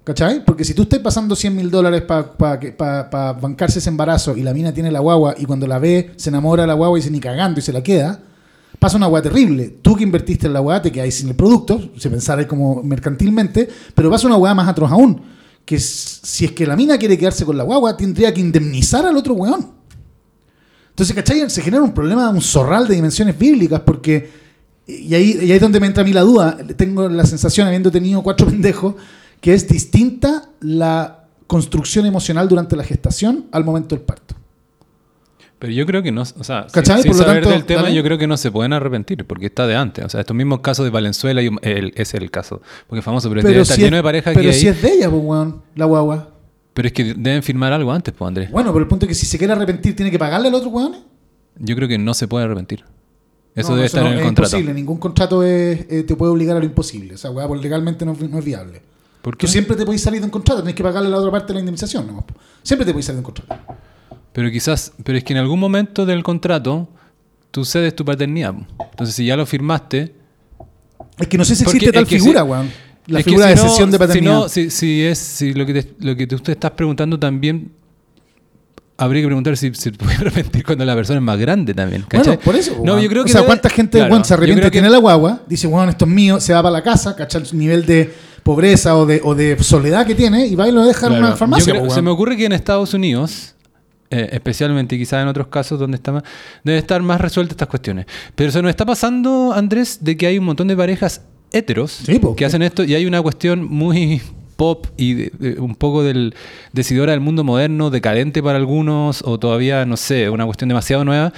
¿Cachai? 0.04 0.44
Porque 0.44 0.64
si 0.64 0.72
tú 0.72 0.82
estás 0.82 0.98
pasando 1.00 1.36
100 1.36 1.54
mil 1.54 1.70
dólares 1.70 2.02
para 2.02 3.32
bancarse 3.34 3.78
ese 3.78 3.90
embarazo 3.90 4.36
y 4.36 4.42
la 4.42 4.54
mina 4.54 4.72
tiene 4.72 4.90
la 4.90 5.00
guagua 5.00 5.34
y 5.38 5.44
cuando 5.44 5.66
la 5.66 5.78
ve 5.78 6.12
se 6.16 6.30
enamora 6.30 6.62
de 6.62 6.68
la 6.68 6.74
guagua 6.74 6.98
y 6.98 7.02
dice 7.02 7.10
ni 7.10 7.20
cagando 7.20 7.60
y 7.60 7.62
se 7.62 7.72
la 7.72 7.82
queda, 7.82 8.20
pasa 8.78 8.96
una 8.96 9.06
guagua 9.06 9.22
terrible. 9.22 9.76
Tú 9.82 9.94
que 9.94 10.02
invertiste 10.02 10.46
en 10.46 10.54
la 10.54 10.60
guagua 10.60 10.82
te 10.82 10.90
quedas 10.90 11.14
sin 11.14 11.28
el 11.28 11.34
producto, 11.34 11.90
si 11.98 12.08
pensara 12.08 12.48
como 12.48 12.82
mercantilmente, 12.82 13.68
pero 13.94 14.10
pasa 14.10 14.26
una 14.26 14.36
guagua 14.36 14.54
más 14.54 14.68
atroz 14.68 14.90
aún. 14.90 15.20
Que 15.64 15.78
si 15.78 16.46
es 16.46 16.52
que 16.52 16.66
la 16.66 16.76
mina 16.76 16.96
quiere 16.96 17.18
quedarse 17.18 17.44
con 17.44 17.56
la 17.56 17.62
guagua, 17.62 17.96
tendría 17.96 18.32
que 18.32 18.40
indemnizar 18.40 19.04
al 19.04 19.16
otro 19.16 19.34
weón. 19.34 19.80
Entonces, 21.00 21.14
¿cachai? 21.14 21.48
Se 21.48 21.62
genera 21.62 21.82
un 21.82 21.92
problema, 21.92 22.28
un 22.28 22.42
zorral 22.42 22.86
de 22.88 22.94
dimensiones 22.94 23.38
bíblicas, 23.38 23.80
porque. 23.80 24.28
Y 24.86 25.14
ahí, 25.14 25.38
y 25.40 25.44
ahí 25.44 25.52
es 25.52 25.60
donde 25.60 25.78
me 25.78 25.86
entra 25.86 26.02
a 26.02 26.04
mí 26.04 26.12
la 26.12 26.22
duda. 26.22 26.58
Tengo 26.76 27.08
la 27.08 27.24
sensación, 27.24 27.66
habiendo 27.66 27.90
tenido 27.90 28.22
cuatro 28.22 28.46
pendejos, 28.50 28.96
que 29.40 29.55
es 29.55 29.66
distinta 29.68 30.50
la 30.61 31.24
construcción 31.46 32.07
emocional 32.07 32.48
durante 32.48 32.76
la 32.76 32.85
gestación 32.85 33.46
al 33.53 33.64
momento 33.64 33.94
del 33.96 34.05
parto. 34.05 34.35
Pero 35.59 35.72
yo 35.74 35.85
creo 35.85 36.03
que 36.03 36.11
no, 36.11 36.22
o 36.22 36.24
sea, 36.44 36.62
sin- 36.62 36.70
¿Cachai? 36.72 37.03
sin, 37.03 37.11
Por 37.11 37.18
lo 37.20 37.24
saber 37.26 37.42
tanto, 37.42 37.50
del 37.59 37.64
tema, 37.66 37.83
dale. 37.83 37.94
yo 37.94 38.03
creo 38.03 38.16
que 38.16 38.26
no 38.26 38.37
se 38.38 38.50
pueden 38.50 38.72
arrepentir 38.72 39.26
porque 39.26 39.46
está 39.46 39.66
de 39.66 39.76
antes. 39.76 40.05
O 40.05 40.09
sea, 40.09 40.20
estos 40.20 40.35
mismos 40.35 40.61
casos 40.61 40.85
de 40.87 40.90
Valenzuela, 40.90 41.42
y, 41.42 41.50
el- 41.62 41.92
es 41.96 42.14
el 42.14 42.31
caso. 42.31 42.62
Porque 42.87 43.00
es 43.00 43.05
famoso, 43.05 43.29
pero, 43.29 43.42
debe 43.42 43.61
estar 43.61 43.76
si 43.76 43.83
lleno 43.83 43.96
es, 43.96 43.98
de 43.98 44.03
parejas 44.05 44.33
pero 44.35 44.48
que 44.48 44.55
si 44.55 44.68
es 44.68 44.81
de 44.81 44.92
ella, 44.94 45.11
pues, 45.11 45.22
weón, 45.22 45.62
la 45.74 45.85
guagua. 45.85 46.31
Pero 46.72 46.88
es 46.88 46.94
que 46.94 47.12
deben 47.14 47.42
firmar 47.42 47.74
algo 47.74 47.92
antes, 47.92 48.14
pues, 48.16 48.26
Andrés. 48.26 48.50
Bueno, 48.50 48.72
pero 48.72 48.85
el 48.85 48.88
punto 48.88 49.05
es 49.05 49.09
que 49.11 49.14
si 49.14 49.26
se 49.26 49.37
quiere 49.37 49.53
arrepentir, 49.53 49.94
tiene 49.94 50.11
que 50.11 50.18
pagarle 50.18 50.48
al 50.48 50.55
otro 50.55 50.70
weón. 50.70 50.96
Yo 51.59 51.76
creo 51.76 51.88
que 51.88 51.98
no 51.98 52.14
se 52.14 52.26
puede 52.26 52.46
arrepentir. 52.46 52.85
Eso 53.55 53.70
No, 53.70 53.74
debe 53.74 53.87
estar 53.87 54.03
no, 54.03 54.07
en 54.09 54.12
el 54.14 54.18
es 54.20 54.24
contrato. 54.26 54.48
imposible. 54.57 54.72
Ningún 54.74 54.96
contrato 54.96 55.42
es- 55.42 55.85
eh, 55.90 56.05
te 56.05 56.16
puede 56.16 56.33
obligar 56.33 56.57
a 56.57 56.61
lo 56.61 56.64
imposible. 56.64 57.14
O 57.16 57.18
sea, 57.18 57.33
weá, 57.33 57.46
pues, 57.46 57.61
legalmente 57.61 58.07
no, 58.07 58.16
no 58.18 58.38
es 58.38 58.44
viable. 58.44 58.81
¿Por 59.22 59.37
qué? 59.37 59.46
Tú 59.46 59.52
siempre 59.52 59.76
te 59.76 59.85
puedes 59.85 60.00
salir 60.02 60.20
de 60.20 60.24
un 60.26 60.30
contrato, 60.30 60.61
tenés 60.62 60.74
que 60.74 60.83
pagarle 60.83 61.09
a 61.09 61.11
la 61.12 61.18
otra 61.18 61.30
parte 61.30 61.52
la 61.52 61.61
indemnización. 61.61 62.06
po. 62.06 62.24
Siempre 62.62 62.87
te 62.87 62.92
puedes 62.92 63.06
salir 63.06 63.16
de 63.22 63.26
un 63.28 63.33
contrato. 63.35 63.74
Pero 64.33 64.50
quizás, 64.50 64.92
pero 65.04 65.18
es 65.18 65.24
que 65.24 65.33
en 65.33 65.38
algún 65.40 65.59
momento 65.61 66.06
del 66.06 66.22
contrato 66.22 66.88
tú 67.50 67.64
cedes 67.64 67.94
tu 67.96 68.04
paternidad. 68.04 68.54
Entonces, 68.90 69.14
si 69.14 69.26
ya 69.26 69.37
lo 69.37 69.44
firmaste, 69.46 70.14
Es 71.18 71.26
que 71.28 71.37
no 71.37 71.44
sé 71.44 71.54
si 71.54 71.64
Porque 71.64 71.76
existe 71.78 71.92
tal 71.92 72.06
figura, 72.06 72.42
si- 72.42 72.46
weón. 72.48 72.70
La 73.09 73.22
figura 73.22 73.44
si 73.48 73.50
de 73.50 73.56
no- 73.56 73.68
cesión 73.68 73.90
de 73.90 73.98
paternidad. 73.98 74.48
Si, 74.48 74.64
no, 74.64 74.70
si, 74.70 74.70
si 74.70 75.02
es 75.02 75.18
si 75.18 75.52
lo 75.52 75.66
que 75.66 75.83
te, 75.83 75.94
lo 75.98 76.16
que 76.16 76.35
usted 76.35 76.52
estás 76.52 76.70
preguntando 76.70 77.18
también 77.18 77.72
habría 78.96 79.22
que 79.22 79.26
preguntar 79.28 79.56
si 79.56 79.74
se 79.74 79.92
puede 79.92 80.14
arrepentir 80.20 80.64
cuando 80.64 80.85
la 80.85 80.94
persona 80.94 81.18
es 81.18 81.24
más 81.24 81.38
grande 81.38 81.74
también. 81.74 82.02
¿cachai? 82.02 82.37
Bueno, 82.37 82.40
por 82.42 82.54
eso. 82.56 82.80
No, 82.85 83.00
yo 83.00 83.09
creo 83.09 83.22
o 83.22 83.24
que 83.26 83.33
sea, 83.33 83.40
debe- 83.42 83.46
¿cuánta 83.46 83.68
gente 83.70 83.98
Claro, 83.98 84.24
se 84.24 84.35
arrepiente 84.35 84.64
de 84.64 84.70
que- 84.70 84.78
tener 84.78 84.90
la 84.90 84.98
guagua? 84.98 85.42
Dice, 85.48 85.66
bueno, 85.66 85.90
esto 85.90 86.04
es 86.04 86.11
mío, 86.11 86.40
se 86.40 86.52
va 86.52 86.62
para 86.62 86.72
la 86.72 86.83
casa, 86.83 87.16
¿cachai? 87.16 87.42
El 87.50 87.59
nivel 87.59 87.85
de 87.87 88.12
pobreza 88.42 88.96
o 88.96 89.07
de, 89.07 89.20
o 89.24 89.35
de 89.35 89.62
soledad 89.62 90.07
que 90.07 90.14
tiene 90.14 90.46
y 90.46 90.55
va 90.55 90.68
y 90.68 90.72
lo 90.72 90.85
deja 90.85 91.07
en 91.07 91.14
una 91.14 91.37
farmacia. 91.37 91.72
Creo- 91.72 91.85
po, 91.87 91.90
se 91.94 92.03
me 92.03 92.11
ocurre 92.11 92.37
que 92.37 92.44
en 92.46 92.53
Estados 92.53 92.94
Unidos, 92.94 93.55
eh, 94.11 94.29
especialmente 94.33 94.96
quizás 94.98 95.22
en 95.22 95.29
otros 95.29 95.46
casos 95.48 95.79
donde 95.79 95.96
está 95.96 96.12
más, 96.12 96.22
debe 96.64 96.79
estar 96.79 97.00
más 97.03 97.20
resueltas 97.20 97.53
estas 97.53 97.68
cuestiones. 97.68 98.07
Pero 98.35 98.50
se 98.50 98.61
nos 98.62 98.70
está 98.70 98.85
pasando, 98.87 99.53
Andrés, 99.55 99.98
de 100.03 100.16
que 100.16 100.26
hay 100.26 100.38
un 100.38 100.44
montón 100.44 100.68
de 100.68 100.76
parejas 100.76 101.22
heteros 101.53 101.90
Sí, 102.05 102.18
po. 102.18 102.35
que 102.37 102.44
hacen 102.44 102.62
esto 102.62 102.85
y 102.85 102.94
hay 102.94 103.07
una 103.07 103.20
cuestión 103.22 103.64
muy 103.64 104.20
pop 104.57 104.87
y 104.96 105.14
de- 105.14 105.33
de- 105.38 105.61
un 105.61 105.74
poco 105.74 106.03
del 106.03 106.35
decidora 106.72 107.12
del 107.12 107.20
mundo 107.20 107.44
moderno, 107.44 107.88
decadente 107.90 108.42
para 108.42 108.59
algunos 108.59 109.22
o 109.24 109.38
todavía, 109.38 109.85
no 109.87 109.96
sé, 109.96 110.29
una 110.29 110.44
cuestión 110.44 110.68
demasiado 110.68 111.05
nueva, 111.05 111.33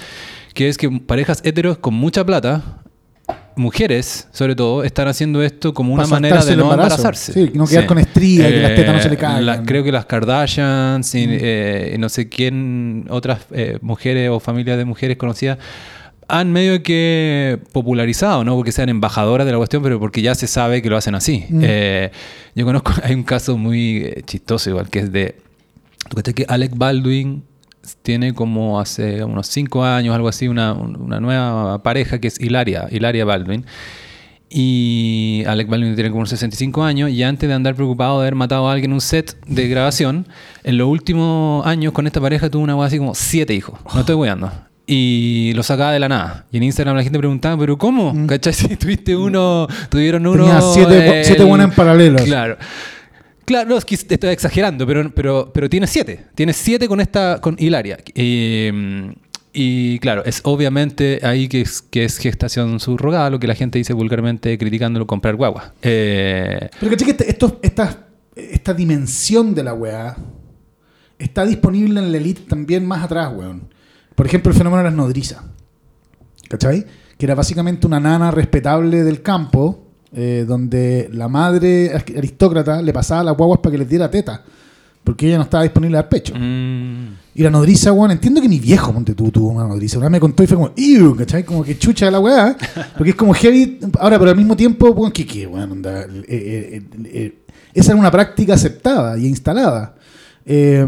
que 0.55 0.69
es 0.69 0.77
que 0.77 0.91
parejas 0.91 1.41
heteros 1.45 1.79
con 1.79 1.95
mucha 1.95 2.27
plata, 2.27 2.82
mujeres 3.57 4.29
sobre 4.33 4.55
todo, 4.55 4.83
están 4.85 5.09
haciendo 5.09 5.43
esto 5.43 5.75
como 5.75 5.93
una 5.95 6.07
manera 6.07 6.45
de 6.45 6.57
no 6.57 6.63
embarazo. 6.65 6.97
embarazarse. 6.97 7.33
Sí, 7.33 7.51
no 7.55 7.67
quedar 7.67 7.87
con 7.87 7.99
estrías, 7.99 8.49
que 8.51 8.61
las 8.61 8.75
tetas 8.75 8.95
no 8.97 9.03
se 9.03 9.11
le 9.11 9.17
caigan. 9.17 9.47
la- 9.47 9.63
creo 9.63 9.85
que 9.85 9.93
las 9.93 10.07
Kardashians, 10.07 11.15
y, 11.15 11.27
Mm. 11.27 11.31
eh, 11.33 11.93
y 11.95 11.99
no 11.99 12.09
sé 12.09 12.29
quién, 12.29 13.07
otras 13.11 13.41
eh, 13.53 13.79
mujeres 13.83 14.31
o 14.31 14.41
familias 14.41 14.79
de 14.79 14.85
mujeres 14.85 15.17
conocidas, 15.17 15.59
han 16.29 16.51
medio 16.51 16.83
que 16.83 17.59
popularizado, 17.73 18.43
no 18.45 18.55
porque 18.57 18.73
sean 18.73 18.89
embajadoras 18.89 19.45
de 19.47 19.53
la 19.53 19.59
cuestión, 19.59 19.83
pero 19.83 19.99
porque 20.01 20.23
ya 20.23 20.35
se 20.35 20.47
sabe 20.47 20.81
que 20.81 20.89
lo 20.89 20.97
hacen 20.97 21.15
así. 21.15 21.45
Mm. 21.49 21.61
Eh, 21.63 22.11
yo 22.55 22.65
conozco, 22.65 22.93
hay 23.03 23.15
un 23.15 23.23
caso 23.25 23.59
muy 23.59 23.99
eh, 24.05 24.23
chistoso 24.25 24.71
igual, 24.71 24.89
que 24.89 25.01
es 25.01 25.13
de, 25.13 25.37
¿tú 26.09 26.33
que 26.35 26.47
Alec 26.49 26.73
Baldwin 26.75 27.45
tiene 28.03 28.35
como 28.35 28.81
hace 28.81 29.25
unos 29.25 29.47
cinco 29.49 29.85
años, 29.85 30.15
algo 30.15 30.29
así, 30.29 30.49
una, 30.49 30.73
una 30.73 31.21
nueva 31.21 31.83
pareja 31.83 32.19
que 32.21 32.29
es 32.29 32.41
Hilaria, 32.41 32.87
Hilaria 32.91 33.25
Baldwin. 33.25 33.65
Y 34.55 35.45
Alec 35.47 35.67
Baldwin 35.69 35.95
tiene 35.95 36.11
como 36.11 36.21
unos 36.21 36.29
65 36.31 36.85
años 36.85 37.11
y 37.11 37.23
antes 37.23 37.49
de 37.49 37.55
andar 37.55 37.75
preocupado 37.75 38.19
de 38.21 38.25
haber 38.27 38.35
matado 38.35 38.69
a 38.69 38.73
alguien 38.73 38.91
en 38.91 38.95
un 38.95 39.01
set 39.01 39.35
de 39.47 39.67
grabación, 39.69 40.27
en 40.63 40.77
los 40.77 40.89
últimos 40.89 41.67
años 41.67 41.93
con 41.95 42.07
esta 42.07 42.21
pareja 42.21 42.51
tuvo 42.51 42.63
una 42.63 42.75
cosa 42.75 42.89
así 42.89 42.99
como 42.99 43.15
siete 43.15 43.55
hijos. 43.55 43.79
No 43.95 44.01
estoy 44.01 44.15
weando. 44.15 44.53
Y 44.87 45.53
lo 45.55 45.63
sacaba 45.63 45.93
de 45.93 46.01
la 46.01 46.09
nada. 46.09 46.45
Y 46.53 46.59
en 46.59 46.65
Instagram 46.65 46.97
la 46.97 47.03
gente 47.03 47.19
preguntaba, 47.19 47.57
¿pero 47.57 47.79
cómo? 47.79 48.13
Mm. 48.13 48.27
¿Cachai? 48.27 48.53
Si 48.53 48.77
tuviste 48.77 49.17
uno, 49.17 49.67
tuvieron 49.89 50.27
uno. 50.27 50.45
Tenía 50.45 50.61
siete- 50.61 51.21
eh, 51.21 51.25
siete 51.25 51.45
buenas 51.45 51.69
en 51.71 51.75
paralelo. 51.75 52.19
Claro. 52.23 52.59
Claro, 53.45 53.69
no, 53.71 53.77
es 53.77 53.85
que 53.85 53.95
estoy 53.97 54.31
exagerando, 54.31 54.87
pero, 54.87 55.13
pero, 55.15 55.51
pero 55.53 55.69
tiene 55.69 55.87
siete. 55.87 56.27
Tiene 56.35 56.53
siete 56.53 56.87
con 56.89 57.01
esta, 57.01 57.41
con 57.41 57.57
Hilaria. 57.59 57.99
Y 59.55 59.99
claro, 59.99 60.25
es 60.25 60.41
obviamente 60.45 61.21
ahí 61.23 61.47
que 61.49 61.61
es, 61.61 62.19
gestación 62.19 62.81
subrogada, 62.81 63.29
lo 63.29 63.39
que 63.39 63.47
la 63.47 63.55
gente 63.55 63.79
dice 63.79 63.93
vulgarmente 63.93 64.57
criticándolo 64.57 65.07
comprar 65.07 65.37
guagua. 65.37 65.75
Eh, 65.83 66.71
Pero 66.81 66.97
que 66.97 67.11
este- 67.11 67.29
esto- 67.31 67.59
esta, 67.63 68.07
esta 68.35 68.73
dimensión 68.73 69.55
de 69.55 69.63
la 69.65 69.75
weá 69.75 70.17
está 71.19 71.45
disponible 71.45 72.01
en 72.01 72.11
la 72.13 72.17
elite 72.19 72.43
también 72.49 72.87
más 72.87 73.05
atrás, 73.05 73.31
weón. 73.35 73.69
Por 74.15 74.27
ejemplo, 74.27 74.51
el 74.53 74.57
fenómeno 74.57 74.79
de 74.83 74.89
las 74.89 74.95
nodrizas. 74.97 75.43
¿Cachai? 76.49 76.87
Que 77.19 77.27
era 77.27 77.35
básicamente 77.35 77.87
una 77.87 78.01
nana 78.01 78.31
respetable 78.31 79.05
del 79.05 79.21
campo, 79.21 79.92
eh, 80.15 80.45
donde 80.47 81.09
la 81.13 81.29
madre 81.29 81.93
aristócrata 81.95 82.83
le 82.83 82.93
pasaba 82.93 83.25
las 83.25 83.37
guaguas 83.37 83.61
para 83.61 83.73
que 83.73 83.79
les 83.79 83.89
diera 83.89 84.11
teta. 84.11 84.43
Porque 85.05 85.27
ella 85.27 85.39
no 85.39 85.43
estaba 85.43 85.65
disponible 85.65 85.99
al 85.99 86.09
pecho. 86.09 86.33
mm, 86.39 87.07
Y 87.35 87.43
la 87.43 87.51
nodriza, 87.51 87.93
weón, 87.93 88.13
entiendo 88.13 88.41
que 88.41 88.49
mi 88.49 88.61
viejo, 88.61 88.93
ponte 88.93 89.15
tú, 89.15 89.33
tuvo 89.33 89.49
una 89.49 89.67
nodriza. 89.67 89.99
Una 89.99 90.07
vez 90.07 90.13
me 90.13 90.21
contó 90.21 90.45
y 90.45 90.47
fue 90.47 90.57
como, 90.57 90.71
¡Ew! 90.77 91.17
¿cachai? 91.17 91.45
Como 91.45 91.65
que 91.65 91.77
chucha 91.77 92.09
la 92.09 92.21
weá. 92.21 92.57
Porque 92.97 93.11
es 93.11 93.17
como 93.17 93.35
heavy. 93.35 93.81
Ahora, 93.99 94.17
pero 94.19 94.31
al 94.31 94.37
mismo 94.37 94.57
tiempo, 94.57 94.91
weón, 94.91 95.11
¿qué, 95.11 95.27
qué, 95.27 95.45
weón? 95.47 95.73
Onda, 95.73 96.03
eh, 96.29 96.83
eh, 97.05 97.39
esa 97.75 97.91
era 97.93 98.01
una 98.01 98.13
práctica 98.13 98.55
aceptada 98.55 99.19
y 99.19 99.27
instalada. 99.27 99.97
Eh, 100.47 100.87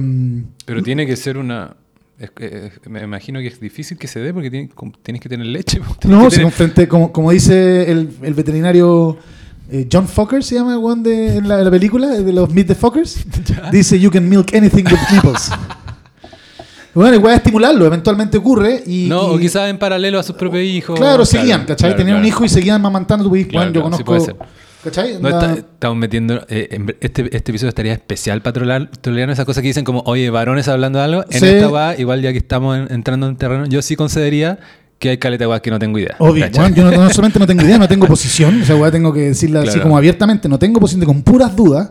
Pero 0.64 0.82
tiene 0.82 1.06
que 1.06 1.16
ser 1.16 1.36
una. 1.36 1.74
Es 2.18 2.30
eh, 2.38 2.70
me 2.88 3.02
imagino 3.02 3.40
que 3.40 3.48
es 3.48 3.58
difícil 3.60 3.98
que 3.98 4.06
se 4.06 4.20
dé 4.20 4.32
porque 4.32 4.50
tienes 4.50 5.20
que 5.20 5.28
tener 5.28 5.46
leche. 5.46 5.80
no, 6.04 6.30
si 6.30 6.40
tener- 6.44 6.88
como, 6.88 7.12
como 7.12 7.30
dice 7.30 7.90
el, 7.90 8.10
el 8.22 8.34
veterinario 8.34 9.16
eh, 9.70 9.88
John 9.90 10.06
Fokker, 10.06 10.44
se 10.44 10.54
llama 10.56 10.72
el 10.74 10.78
one 10.82 11.02
de, 11.02 11.36
en, 11.38 11.48
la, 11.48 11.58
en 11.58 11.64
la 11.64 11.70
película, 11.70 12.08
de 12.08 12.32
los 12.32 12.50
Meet 12.50 12.68
the 12.68 12.74
Fockers. 12.74 13.24
Ya. 13.46 13.70
Dice, 13.70 13.98
you 13.98 14.10
can 14.10 14.28
milk 14.28 14.54
anything 14.54 14.84
with 14.84 14.98
nipples. 15.12 15.50
bueno, 16.94 17.16
igual 17.16 17.34
a 17.34 17.36
estimularlo, 17.36 17.86
eventualmente 17.86 18.38
ocurre. 18.38 18.82
Y, 18.86 19.06
No, 19.08 19.32
y- 19.32 19.34
o 19.36 19.38
quizás 19.38 19.68
en 19.68 19.78
paralelo 19.78 20.18
a 20.18 20.22
sus 20.22 20.36
propios 20.36 20.62
hijos. 20.64 20.98
Claro, 20.98 21.24
seguían, 21.24 21.60
¿cachai? 21.62 21.90
claro, 21.90 21.96
Tenían 21.96 22.18
un 22.18 22.24
hijo 22.24 22.44
y 22.44 22.48
seguían 22.48 22.80
mamantando 22.80 23.28
tu 23.28 23.34
hijo. 23.34 23.50
Bueno, 23.52 23.72
yo 23.72 23.80
sí 23.80 23.82
conozco. 23.82 24.04
puede 24.04 24.20
ser. 24.20 24.36
¿Cachai? 24.84 25.18
No, 25.20 25.28
está- 25.30 25.54
estamos 25.54 25.96
metiendo. 25.98 26.44
eh, 26.48 26.68
en- 26.72 26.94
este, 27.00 27.34
este 27.36 27.50
episodio 27.52 27.70
estaría 27.70 27.92
especial 27.94 28.42
para 28.42 28.52
trolear 29.00 29.30
esas 29.30 29.44
cosas 29.46 29.62
que 29.62 29.68
dicen 29.68 29.84
como, 29.84 30.00
oye, 30.06 30.28
varones 30.30 30.68
hablando 30.68 30.98
de 30.98 31.04
algo. 31.06 31.24
En 31.30 31.40
Sí. 31.40 31.46
esta 31.46 31.68
va, 31.68 31.96
igual 31.96 32.20
ya 32.22 32.32
que 32.32 32.38
estamos 32.38 32.76
en- 32.78 32.92
entrando 32.92 33.26
en 33.28 33.36
terreno, 33.36 33.66
yo 33.66 33.80
sí 33.82 33.96
concedería 33.96 34.58
que 34.98 35.08
hay 35.10 35.18
caleta 35.18 35.46
de 35.46 35.60
que 35.60 35.70
no 35.70 35.78
tengo 35.78 35.98
idea. 35.98 36.16
Obvio, 36.18 36.46
yo 36.48 36.68
no, 36.84 36.90
no 36.90 37.10
solamente 37.10 37.38
no 37.38 37.46
tengo 37.46 37.62
idea, 37.62 37.78
no 37.78 37.88
tengo 37.88 38.06
posición, 38.06 38.62
o 38.62 38.64
sea, 38.64 38.76
weón, 38.76 38.92
tengo 38.92 39.12
que 39.12 39.20
decirla 39.20 39.62
así 39.62 39.80
como 39.80 39.96
abiertamente, 39.98 40.48
no 40.48 40.58
tengo 40.58 40.80
posición, 40.80 41.04
con 41.06 41.22
puras 41.22 41.54
dudas, 41.56 41.90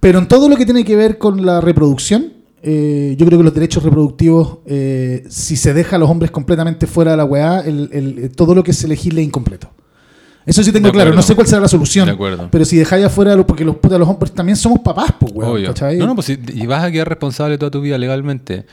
pero 0.00 0.18
en 0.18 0.26
todo 0.28 0.48
lo 0.48 0.56
que 0.56 0.64
tiene 0.64 0.84
que 0.84 0.96
ver 0.96 1.16
con 1.18 1.44
la 1.46 1.60
reproducción, 1.60 2.32
eh, 2.62 3.14
yo 3.18 3.24
creo 3.24 3.38
que 3.38 3.44
los 3.44 3.54
derechos 3.54 3.82
reproductivos, 3.82 4.58
eh, 4.66 5.24
si 5.30 5.56
se 5.56 5.72
deja 5.72 5.96
a 5.96 5.98
los 5.98 6.10
hombres 6.10 6.30
completamente 6.30 6.86
fuera 6.86 7.12
de 7.12 7.16
la 7.18 7.24
weá, 7.24 7.60
el- 7.60 7.88
el- 7.92 8.30
todo 8.32 8.54
lo 8.54 8.62
que 8.62 8.72
se 8.74 8.86
legisle 8.88 9.22
es 9.22 9.26
incompleto. 9.28 9.70
Eso 10.50 10.64
sí 10.64 10.72
tengo 10.72 10.88
De 10.88 10.92
claro, 10.92 11.10
acuerdo. 11.10 11.16
no 11.16 11.22
sé 11.22 11.34
cuál 11.36 11.46
será 11.46 11.60
la 11.60 11.68
solución, 11.68 12.06
De 12.06 12.12
acuerdo. 12.12 12.48
pero 12.50 12.64
si 12.64 12.76
dejáis 12.76 13.04
afuera, 13.06 13.36
porque 13.46 13.64
los, 13.64 13.76
puta, 13.76 13.96
los 13.96 14.08
hombres 14.08 14.32
también 14.32 14.56
somos 14.56 14.80
papás, 14.80 15.12
pues, 15.20 15.32
weón. 15.32 15.62
No, 15.98 16.06
no, 16.06 16.14
pues 16.16 16.26
si, 16.26 16.38
y 16.54 16.66
vas 16.66 16.82
a 16.82 16.90
quedar 16.90 17.08
responsable 17.08 17.56
toda 17.56 17.70
tu 17.70 17.80
vida 17.80 17.96
legalmente. 17.96 18.66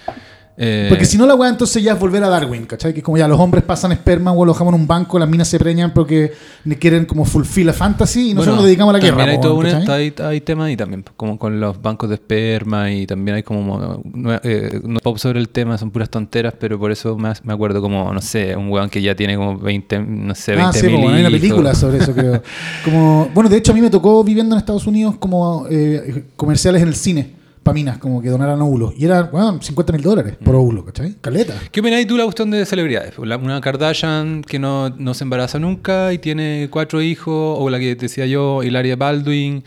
Eh, 0.60 0.88
Porque 0.90 1.06
si 1.06 1.20
no, 1.20 1.28
la 1.28 1.36
weá 1.36 1.52
entonces 1.52 1.84
ya 1.84 1.94
es 1.94 2.00
volver 2.00 2.24
a 2.24 2.30
Darwin, 2.30 2.66
¿cachai? 2.66 2.92
Que 2.92 3.04
como 3.04 3.16
ya 3.16 3.28
los 3.28 3.40
hombres 3.40 3.64
pasan 3.64 3.92
esperma 3.92 4.32
o 4.32 4.44
lo 4.44 4.54
dejamos 4.54 4.74
en 4.74 4.82
un 4.82 4.88
banco, 4.88 5.20
las 5.20 5.30
minas 5.30 5.48
se 5.48 5.60
preñan 5.60 5.94
porque 5.94 6.34
quieren 6.80 7.06
como 7.06 7.26
fulfill 7.26 7.70
a 7.70 7.74
fantasy 7.74 8.32
y 8.32 8.34
nosotros 8.34 8.46
bueno, 8.46 8.56
nos 8.56 8.66
dedicamos 8.66 8.96
a 8.96 8.98
la 8.98 9.04
guerra. 9.04 9.18
también 9.18 9.36
hay, 9.38 9.42
todo 9.42 9.56
un, 9.56 9.66
hay, 9.68 10.14
hay 10.18 10.42
temas 10.42 10.66
ahí 10.68 10.76
también, 10.76 11.06
como 11.16 11.38
con 11.38 11.60
los 11.60 11.80
bancos 11.80 12.10
de 12.10 12.16
esperma 12.16 12.92
y 12.92 13.06
también 13.06 13.36
hay 13.36 13.44
como. 13.44 14.02
No, 14.04 14.40
eh, 14.44 14.82
no 14.84 15.00
pop 15.00 15.20
sobre 15.20 15.40
el 15.40 15.50
tema, 15.50 15.78
son 15.78 15.92
puras 15.92 16.10
tonteras, 16.10 16.56
pero 16.60 16.80
por 16.80 16.92
eso 16.92 17.16
me, 17.16 17.32
me 17.44 17.54
acuerdo 17.54 17.80
como, 17.80 18.12
no 18.12 18.22
sé, 18.22 18.56
un 18.56 18.72
weón 18.72 18.90
que 18.90 19.00
ya 19.00 19.16
tiene 19.16 19.36
como 19.36 19.60
20, 19.60 20.00
no 20.00 20.34
sé, 20.34 20.54
20 20.54 20.70
Ah, 20.70 20.74
sí, 20.74 20.88
mil 20.88 20.96
bueno, 20.96 21.16
hay 21.18 21.22
una 21.22 21.30
película 21.30 21.76
sobre 21.76 22.00
eso, 22.00 22.16
creo. 22.16 22.42
Como, 22.84 23.30
bueno, 23.32 23.48
de 23.48 23.58
hecho, 23.58 23.74
a 23.74 23.76
mí 23.76 23.82
me 23.82 23.92
tocó 23.92 24.24
viviendo 24.24 24.56
en 24.56 24.60
Estados 24.60 24.88
Unidos 24.88 25.18
como 25.20 25.68
eh, 25.70 26.24
comerciales 26.36 26.82
en 26.82 26.88
el 26.88 26.96
cine 26.96 27.37
para 27.68 27.74
minas, 27.76 27.98
como 27.98 28.22
que 28.22 28.30
donaran 28.30 28.62
óvulos. 28.62 28.94
Y 28.98 29.06
era, 29.06 29.24
bueno, 29.24 29.62
50 29.62 29.94
mil 29.94 30.02
dólares 30.02 30.36
por 30.44 30.56
Mm. 30.56 30.58
óvulo, 30.58 30.86
¿cachai? 30.86 31.16
Caleta. 31.22 31.54
¿Qué 31.72 31.80
opináis 31.82 32.08
tú 32.08 32.16
la 32.18 32.24
cuestión 32.24 32.50
de 32.50 32.66
celebridades? 32.66 33.14
La- 33.20 33.38
una 33.38 33.60
Kardashian 33.62 34.42
que 34.44 34.58
no, 34.60 34.90
no 34.90 35.14
se 35.14 35.24
embaraza 35.26 35.60
nunca 35.60 36.14
y 36.14 36.18
tiene 36.20 36.70
cuatro 36.72 37.02
hijos, 37.02 37.58
o 37.60 37.70
la 37.70 37.78
que 37.80 37.96
decía 37.96 38.26
yo, 38.26 38.64
Hilaria 38.64 38.96
Baldwin. 38.96 39.64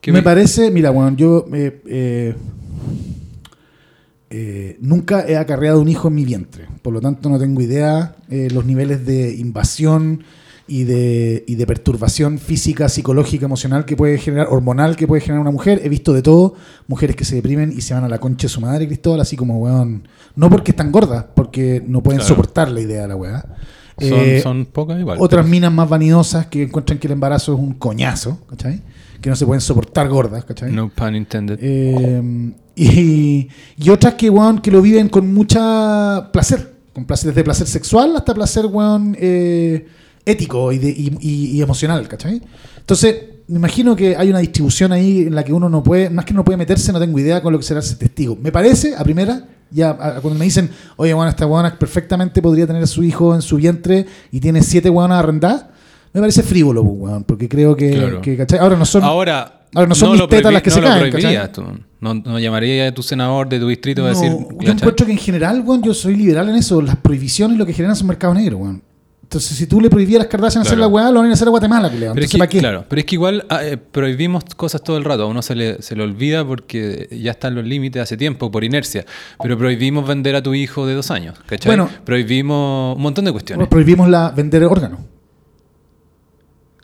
¿Qué 0.00 0.12
Me 0.12 0.22
parece, 0.22 0.70
mira, 0.70 0.90
bueno, 0.90 1.16
yo 1.16 1.46
eh, 1.54 1.80
eh, 1.86 2.34
eh, 4.30 4.76
nunca 4.80 5.24
he 5.26 5.36
acarreado 5.36 5.80
un 5.80 5.88
hijo 5.88 6.08
en 6.08 6.14
mi 6.14 6.24
vientre. 6.24 6.66
Por 6.82 6.92
lo 6.92 7.00
tanto, 7.00 7.28
no 7.28 7.38
tengo 7.38 7.60
idea 7.60 8.16
eh, 8.30 8.48
los 8.52 8.64
niveles 8.64 9.06
de 9.06 9.34
invasión 9.36 10.24
y 10.66 10.84
de, 10.84 11.44
y 11.46 11.56
de 11.56 11.66
perturbación 11.66 12.38
física, 12.38 12.88
psicológica, 12.88 13.44
emocional 13.46 13.84
que 13.84 13.96
puede 13.96 14.16
generar, 14.18 14.48
hormonal 14.50 14.96
que 14.96 15.06
puede 15.06 15.20
generar 15.20 15.40
una 15.42 15.50
mujer. 15.50 15.80
He 15.84 15.88
visto 15.88 16.12
de 16.14 16.22
todo, 16.22 16.54
mujeres 16.88 17.16
que 17.16 17.24
se 17.24 17.34
deprimen 17.36 17.72
y 17.76 17.82
se 17.82 17.92
van 17.94 18.04
a 18.04 18.08
la 18.08 18.18
concha 18.18 18.46
de 18.46 18.48
su 18.48 18.60
madre, 18.60 18.86
Cristóbal, 18.86 19.20
así 19.20 19.36
como, 19.36 19.58
weón, 19.58 20.08
no 20.36 20.48
porque 20.48 20.70
están 20.70 20.90
gordas, 20.90 21.26
porque 21.34 21.82
no 21.86 22.02
pueden 22.02 22.20
Claro. 22.20 22.34
soportar 22.34 22.70
la 22.70 22.80
idea 22.80 23.02
de 23.02 23.08
la 23.08 23.16
weá. 23.16 23.44
Son, 23.98 24.08
Eh, 24.18 24.40
son 24.42 24.66
pocas 24.66 24.98
igual. 24.98 25.18
otras 25.20 25.46
minas 25.46 25.72
más 25.72 25.88
vanidosas 25.88 26.46
que 26.46 26.62
encuentran 26.64 26.98
que 26.98 27.06
el 27.08 27.12
embarazo 27.12 27.52
es 27.54 27.60
un 27.60 27.74
coñazo, 27.74 28.38
¿cachai? 28.50 28.80
Que 29.20 29.30
no 29.30 29.36
se 29.36 29.46
pueden 29.46 29.60
soportar 29.60 30.08
gordas, 30.08 30.44
¿cachai? 30.44 30.72
No 30.72 30.88
pun 30.88 31.14
intended. 31.14 31.58
Eh, 31.60 32.52
y, 32.74 33.48
y 33.78 33.90
otras 33.90 34.14
que, 34.14 34.28
weón, 34.30 34.60
que 34.60 34.70
lo 34.70 34.82
viven 34.82 35.08
con 35.08 35.32
mucha 35.32 36.30
placer. 36.32 36.72
Con 36.92 37.04
placer, 37.04 37.30
desde 37.30 37.44
placer 37.44 37.66
sexual 37.66 38.16
hasta 38.16 38.34
placer, 38.34 38.66
weón, 38.66 39.16
eh, 39.20 39.86
ético 40.26 40.72
y, 40.72 40.78
de- 40.78 40.90
y- 40.90 41.16
y- 41.20 41.50
y 41.58 41.62
emocional, 41.62 42.06
¿cachai? 42.08 42.40
Entonces, 42.78 43.16
me 43.48 43.56
imagino 43.58 43.94
que 43.94 44.16
hay 44.16 44.30
una 44.30 44.38
distribución 44.38 44.92
ahí 44.92 45.22
en 45.26 45.34
la 45.34 45.44
que 45.44 45.52
uno 45.52 45.68
no 45.68 45.82
puede, 45.82 46.08
más 46.10 46.24
que 46.24 46.32
no 46.34 46.44
puede 46.44 46.56
meterse, 46.56 46.92
no 46.92 47.00
tengo 47.00 47.18
idea 47.18 47.42
con 47.42 47.52
lo 47.52 47.58
que 47.58 47.64
será 47.64 47.80
ese 47.80 47.96
testigo. 47.96 48.36
Me 48.40 48.50
parece, 48.52 48.94
a 48.96 49.02
primera, 49.04 49.46
ya 49.70 49.90
a- 49.90 50.20
cuando 50.20 50.38
me 50.38 50.44
dicen, 50.46 50.70
oye, 50.96 51.12
bueno, 51.14 51.28
esta 51.30 51.46
weona 51.46 51.78
perfectamente 51.78 52.40
podría 52.40 52.66
tener 52.66 52.82
a 52.82 52.86
su 52.86 53.02
hijo 53.02 53.34
en 53.34 53.42
su 53.42 53.56
vientre 53.56 54.06
y 54.32 54.40
tiene 54.40 54.62
siete 54.62 54.88
weonas 54.90 55.18
arrendadas, 55.18 55.66
me 56.12 56.20
parece 56.20 56.42
frívolo, 56.42 56.82
pues, 56.84 56.96
weón, 57.00 57.24
porque 57.24 57.48
creo 57.48 57.76
que, 57.76 57.90
Claro. 57.92 58.20
que, 58.22 58.36
¿cachai? 58.36 58.58
Ahora 58.60 58.76
no 58.76 58.84
son... 58.86 59.02
Ahora, 59.02 59.62
ahora 59.74 59.88
no 59.88 59.94
son 59.94 60.12
mis 60.12 60.28
tetas 60.28 60.52
las 60.52 60.62
que 60.62 60.70
no 60.70 60.76
se 60.76 60.82
caen, 60.82 60.98
prohibirías 61.10 61.48
¿cachai? 61.48 61.64
tú. 61.64 61.80
No, 62.00 62.14
no 62.14 62.38
llamaría 62.38 62.88
a 62.88 62.92
tu 62.94 63.02
senador 63.02 63.48
de 63.48 63.58
tu 63.58 63.66
distrito 63.66 64.04
a 64.04 64.10
decir. 64.10 64.30
yo 64.60 64.72
encuentro 64.72 65.04
que 65.06 65.12
en 65.12 65.18
general, 65.18 65.62
weón, 65.66 65.82
yo 65.82 65.92
soy 65.94 66.14
liberal 66.16 66.48
en 66.50 66.56
eso. 66.56 66.80
Las 66.82 66.96
prohibiciones 66.96 67.56
lo 67.58 67.64
que 67.66 67.72
generan 67.72 67.96
son 67.96 68.06
mercado 68.06 68.34
negro, 68.34 68.58
weón. 68.58 68.82
Entonces, 69.24 69.56
si 69.56 69.66
tú 69.66 69.80
le 69.80 69.88
prohibías 69.88 70.20
a 70.20 70.24
las 70.24 70.28
Kardashian 70.28 70.62
hacer 70.62 70.76
la 70.76 70.84
Claro. 70.86 70.94
weá, 70.94 71.10
lo 71.10 71.20
van 71.20 71.30
a 71.30 71.32
hacer 71.32 71.48
a 71.48 71.50
Guatemala, 71.50 71.90
culiao. 71.90 72.12
Pero 72.12 72.26
es, 72.26 72.34
Entonces, 72.34 72.60
claro, 72.60 72.84
pero 72.86 73.00
es 73.00 73.06
que 73.06 73.14
igual 73.14 73.46
ah, 73.48 73.64
eh, 73.64 73.78
prohibimos 73.78 74.44
cosas 74.54 74.82
todo 74.82 74.98
el 74.98 75.04
rato. 75.04 75.22
A 75.22 75.26
uno 75.26 75.40
se 75.40 75.54
le, 75.54 75.80
se 75.80 75.96
le 75.96 76.02
olvida 76.02 76.46
porque 76.46 77.08
ya 77.10 77.30
están 77.30 77.54
los 77.54 77.64
límites 77.64 78.02
hace 78.02 78.18
tiempo, 78.18 78.50
por 78.50 78.64
inercia. 78.64 79.06
Pero 79.42 79.56
prohibimos 79.56 80.06
vender 80.06 80.36
a 80.36 80.42
tu 80.42 80.52
hijo 80.54 80.86
de 80.86 80.94
dos 80.94 81.10
años. 81.10 81.36
¿cachai? 81.46 81.70
Bueno. 81.70 81.88
prohibimos 82.04 82.96
un 82.96 83.02
montón 83.02 83.24
de 83.24 83.32
cuestiones. 83.32 83.66
Prohibimos 83.68 84.08
la, 84.10 84.30
vender 84.30 84.62
órganos. 84.64 85.00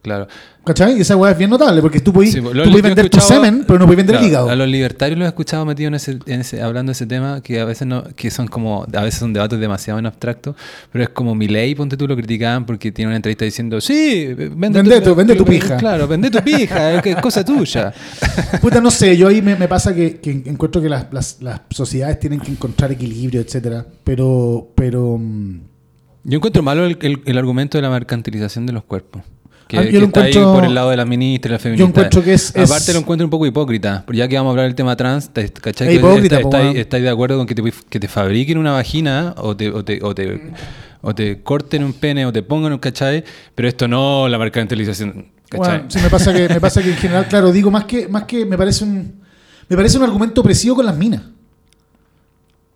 Claro. 0.02 0.26
¿Cachai? 0.64 0.96
Y 0.98 1.00
esa 1.00 1.16
weá 1.16 1.32
es 1.32 1.38
bien 1.38 1.50
notable, 1.50 1.80
porque 1.82 2.00
tú 2.00 2.12
puedes 2.12 2.32
Sí, 2.32 2.40
tú 2.40 2.50
vender 2.82 3.08
tu 3.10 3.18
semen, 3.20 3.64
pero 3.66 3.78
no 3.78 3.86
puedes 3.86 3.96
vender 3.98 4.14
Claro, 4.16 4.24
el 4.26 4.30
hígado. 4.30 4.50
A 4.50 4.56
los 4.56 4.68
libertarios 4.68 5.18
los 5.18 5.26
he 5.26 5.28
escuchado 5.28 5.64
metidos 5.64 5.88
en 5.88 5.94
ese, 5.94 6.18
en 6.26 6.40
ese- 6.40 6.62
hablando 6.62 6.90
de 6.90 6.92
ese 6.92 7.06
tema, 7.06 7.40
que 7.42 7.60
a 7.60 7.64
veces 7.64 7.86
no, 7.86 8.04
que 8.14 8.30
son 8.30 8.46
como, 8.46 8.84
a 8.94 9.02
veces 9.02 9.20
son 9.20 9.32
debates 9.32 9.58
demasiado 9.58 9.98
en 9.98 10.06
abstracto, 10.06 10.54
pero 10.92 11.04
es 11.04 11.10
como 11.10 11.34
mi 11.34 11.48
ley, 11.48 11.74
ponte 11.74 11.96
tú, 11.96 12.06
lo 12.06 12.14
criticaban 12.16 12.66
porque 12.66 12.92
tiene 12.92 13.08
una 13.08 13.16
entrevista 13.16 13.44
diciendo, 13.44 13.80
sí, 13.80 14.26
vende, 14.34 14.82
Vende 14.82 15.00
tu- 15.00 15.14
vende 15.14 15.34
tu 15.34 15.44
pija". 15.44 15.76
Claro, 15.76 16.06
vende 16.06 16.30
tu 16.30 16.38
pija, 16.42 16.94
es 16.94 17.02
que 17.02 17.10
es 17.12 17.16
cosa 17.20 17.44
tuya. 17.44 17.92
Puta, 18.60 18.80
no 18.80 18.90
sé, 18.90 19.16
yo 19.16 19.28
ahí 19.28 19.40
me, 19.42 19.56
me 19.56 19.66
pasa 19.68 19.94
que, 19.94 20.16
que 20.20 20.30
encuentro 20.46 20.80
que 20.82 20.88
las, 20.88 21.06
las- 21.12 21.38
las 21.40 21.60
sociedades 21.70 22.18
tienen 22.20 22.40
que 22.40 22.50
encontrar 22.52 22.92
equilibrio, 22.92 23.40
etcétera. 23.40 23.84
Pero, 24.04 24.68
pero. 24.74 25.16
mm, 25.18 25.60
Yo 26.24 26.36
encuentro 26.36 26.62
malo 26.62 26.84
el, 26.84 26.96
el- 27.00 27.22
el 27.24 27.38
argumento 27.38 27.78
de 27.78 27.82
la 27.82 27.90
mercantilización 27.90 28.66
de 28.66 28.72
los 28.74 28.84
cuerpos. 28.84 29.22
Que, 29.70 29.78
Ah, 29.78 29.84
yo 29.84 29.90
que 29.92 29.98
lo 30.00 30.06
está 30.06 30.22
ahí 30.24 30.32
por 30.34 30.64
el 30.64 30.74
lado 30.74 30.90
de 30.90 30.96
las 30.96 31.06
ministras 31.06 31.52
las 31.52 31.62
feministas. 31.62 31.88
encuentro 31.90 32.22
que 32.24 32.32
es- 32.34 32.52
es- 32.56 32.68
Aparte 32.70 32.92
lo 32.92 32.98
encuentro 32.98 33.24
un 33.26 33.30
poco 33.30 33.46
hipócrita. 33.46 34.02
porque 34.04 34.18
Ya 34.18 34.26
que 34.26 34.36
vamos 34.36 34.48
a 34.48 34.52
hablar 34.52 34.66
del 34.66 34.74
tema 34.74 34.96
trans, 34.96 35.28
¿cachai? 35.28 35.94
Es 35.96 36.02
está- 36.24 36.40
estáis- 36.40 36.76
estáis 36.76 37.04
de 37.04 37.08
acuerdo 37.08 37.36
con 37.38 37.46
que 37.46 37.54
te, 37.54 37.62
que 37.88 38.00
te 38.00 38.08
fabriquen 38.08 38.58
una 38.58 38.72
vagina 38.72 39.32
o 39.36 39.56
te, 39.56 39.70
o 39.70 39.84
te, 39.84 40.00
o 40.02 40.12
te, 40.12 40.50
o 41.02 41.14
te 41.14 41.42
corten 41.44 41.84
un 41.84 41.92
pene 41.92 42.26
o 42.26 42.32
te 42.32 42.42
pongan 42.42 42.72
un 42.72 42.78
cachai, 42.80 43.22
pero 43.54 43.68
esto 43.68 43.86
no 43.86 44.26
la 44.28 44.38
mercantilización. 44.38 45.26
¿cachai? 45.48 45.58
Bueno, 45.78 45.84
sí, 45.88 45.98
me 46.02 46.10
pasa 46.10 46.32
que, 46.32 46.48
me 46.48 46.60
pasa 46.60 46.82
que 46.82 46.90
en 46.90 46.96
general, 46.96 47.26
claro, 47.28 47.52
digo 47.52 47.70
más 47.70 47.84
que, 47.84 48.08
más 48.08 48.24
que 48.24 48.44
me 48.44 48.58
parece 48.58 48.82
un. 48.84 49.20
Me 49.68 49.76
parece 49.76 49.98
un 49.98 50.02
argumento 50.02 50.40
opresivo 50.40 50.74
con 50.74 50.84
las 50.86 50.96
minas. 50.96 51.22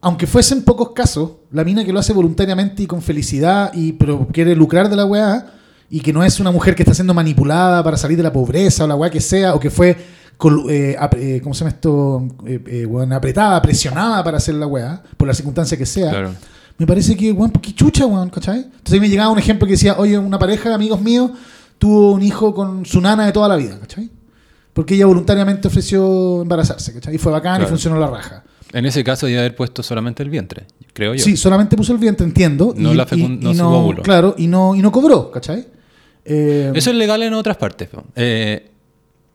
Aunque 0.00 0.26
fuesen 0.26 0.62
pocos 0.64 0.90
casos, 0.92 1.32
la 1.50 1.64
mina 1.64 1.82
que 1.84 1.92
lo 1.92 1.98
hace 1.98 2.12
voluntariamente 2.12 2.82
y 2.82 2.86
con 2.86 3.00
felicidad, 3.00 3.72
y, 3.74 3.92
pero 3.94 4.28
quiere 4.32 4.54
lucrar 4.54 4.88
de 4.90 4.96
la 4.96 5.06
weá, 5.06 5.46
y 5.90 6.00
que 6.00 6.12
no 6.12 6.24
es 6.24 6.40
una 6.40 6.50
mujer 6.50 6.74
que 6.74 6.82
está 6.82 6.94
siendo 6.94 7.14
manipulada 7.14 7.82
para 7.82 7.96
salir 7.96 8.16
de 8.16 8.22
la 8.22 8.32
pobreza 8.32 8.84
o 8.84 8.86
la 8.86 8.96
weá 8.96 9.10
que 9.10 9.20
sea, 9.20 9.54
o 9.54 9.60
que 9.60 9.70
fue, 9.70 9.90
eh, 9.90 10.96
eh, 11.16 11.40
¿cómo 11.42 11.54
se 11.54 11.60
llama 11.60 11.70
esto? 11.70 12.28
Eh, 12.46 12.62
eh, 12.66 12.86
weón, 12.86 13.12
apretada, 13.12 13.60
presionada 13.62 14.24
para 14.24 14.38
hacer 14.38 14.54
la 14.54 14.66
weá, 14.66 15.02
por 15.16 15.28
la 15.28 15.34
circunstancia 15.34 15.76
que 15.76 15.86
sea. 15.86 16.10
Claro. 16.10 16.34
Me 16.76 16.86
parece 16.86 17.16
que, 17.16 17.30
weón, 17.30 17.50
pues, 17.50 17.66
qué 17.66 17.74
chucha, 17.74 18.06
weón, 18.06 18.30
¿cachai? 18.30 18.58
Entonces 18.60 19.00
me 19.00 19.08
llegaba 19.08 19.30
un 19.30 19.38
ejemplo 19.38 19.66
que 19.66 19.72
decía, 19.74 19.94
oye, 19.98 20.18
una 20.18 20.38
pareja 20.38 20.68
de 20.68 20.74
amigos 20.74 21.00
míos 21.00 21.30
tuvo 21.78 22.12
un 22.12 22.22
hijo 22.22 22.54
con 22.54 22.84
su 22.84 23.00
nana 23.00 23.26
de 23.26 23.32
toda 23.32 23.48
la 23.48 23.56
vida, 23.56 23.78
¿cachai? 23.78 24.10
Porque 24.72 24.96
ella 24.96 25.06
voluntariamente 25.06 25.68
ofreció 25.68 26.42
embarazarse, 26.42 26.92
¿cachai? 26.94 27.14
Y 27.14 27.18
fue 27.18 27.30
bacán 27.30 27.62
y 27.62 27.66
funcionó 27.66 27.98
la 28.00 28.08
raja. 28.08 28.42
En 28.74 28.84
ese 28.86 29.02
caso, 29.04 29.26
debe 29.26 29.38
haber 29.38 29.54
puesto 29.56 29.82
solamente 29.82 30.22
el 30.22 30.28
vientre, 30.30 30.66
creo 30.92 31.14
yo. 31.14 31.22
Sí, 31.24 31.36
solamente 31.36 31.76
puso 31.76 31.92
el 31.92 31.98
vientre, 31.98 32.26
entiendo. 32.26 32.74
No 32.76 32.92
y, 32.92 32.96
la 32.96 33.06
fecun- 33.06 33.36
y- 33.40 33.44
no 33.44 33.52
y 33.54 33.60
óvulo. 33.60 34.02
Claro, 34.02 34.34
y 34.36 34.46
no, 34.48 34.74
y 34.74 34.80
no 34.82 34.90
cobró, 34.92 35.30
¿cachai? 35.30 35.66
Eh, 36.24 36.72
Eso 36.74 36.90
es 36.90 36.96
legal 36.96 37.22
en 37.22 37.34
otras 37.34 37.56
partes. 37.56 37.88
Eh, 38.16 38.70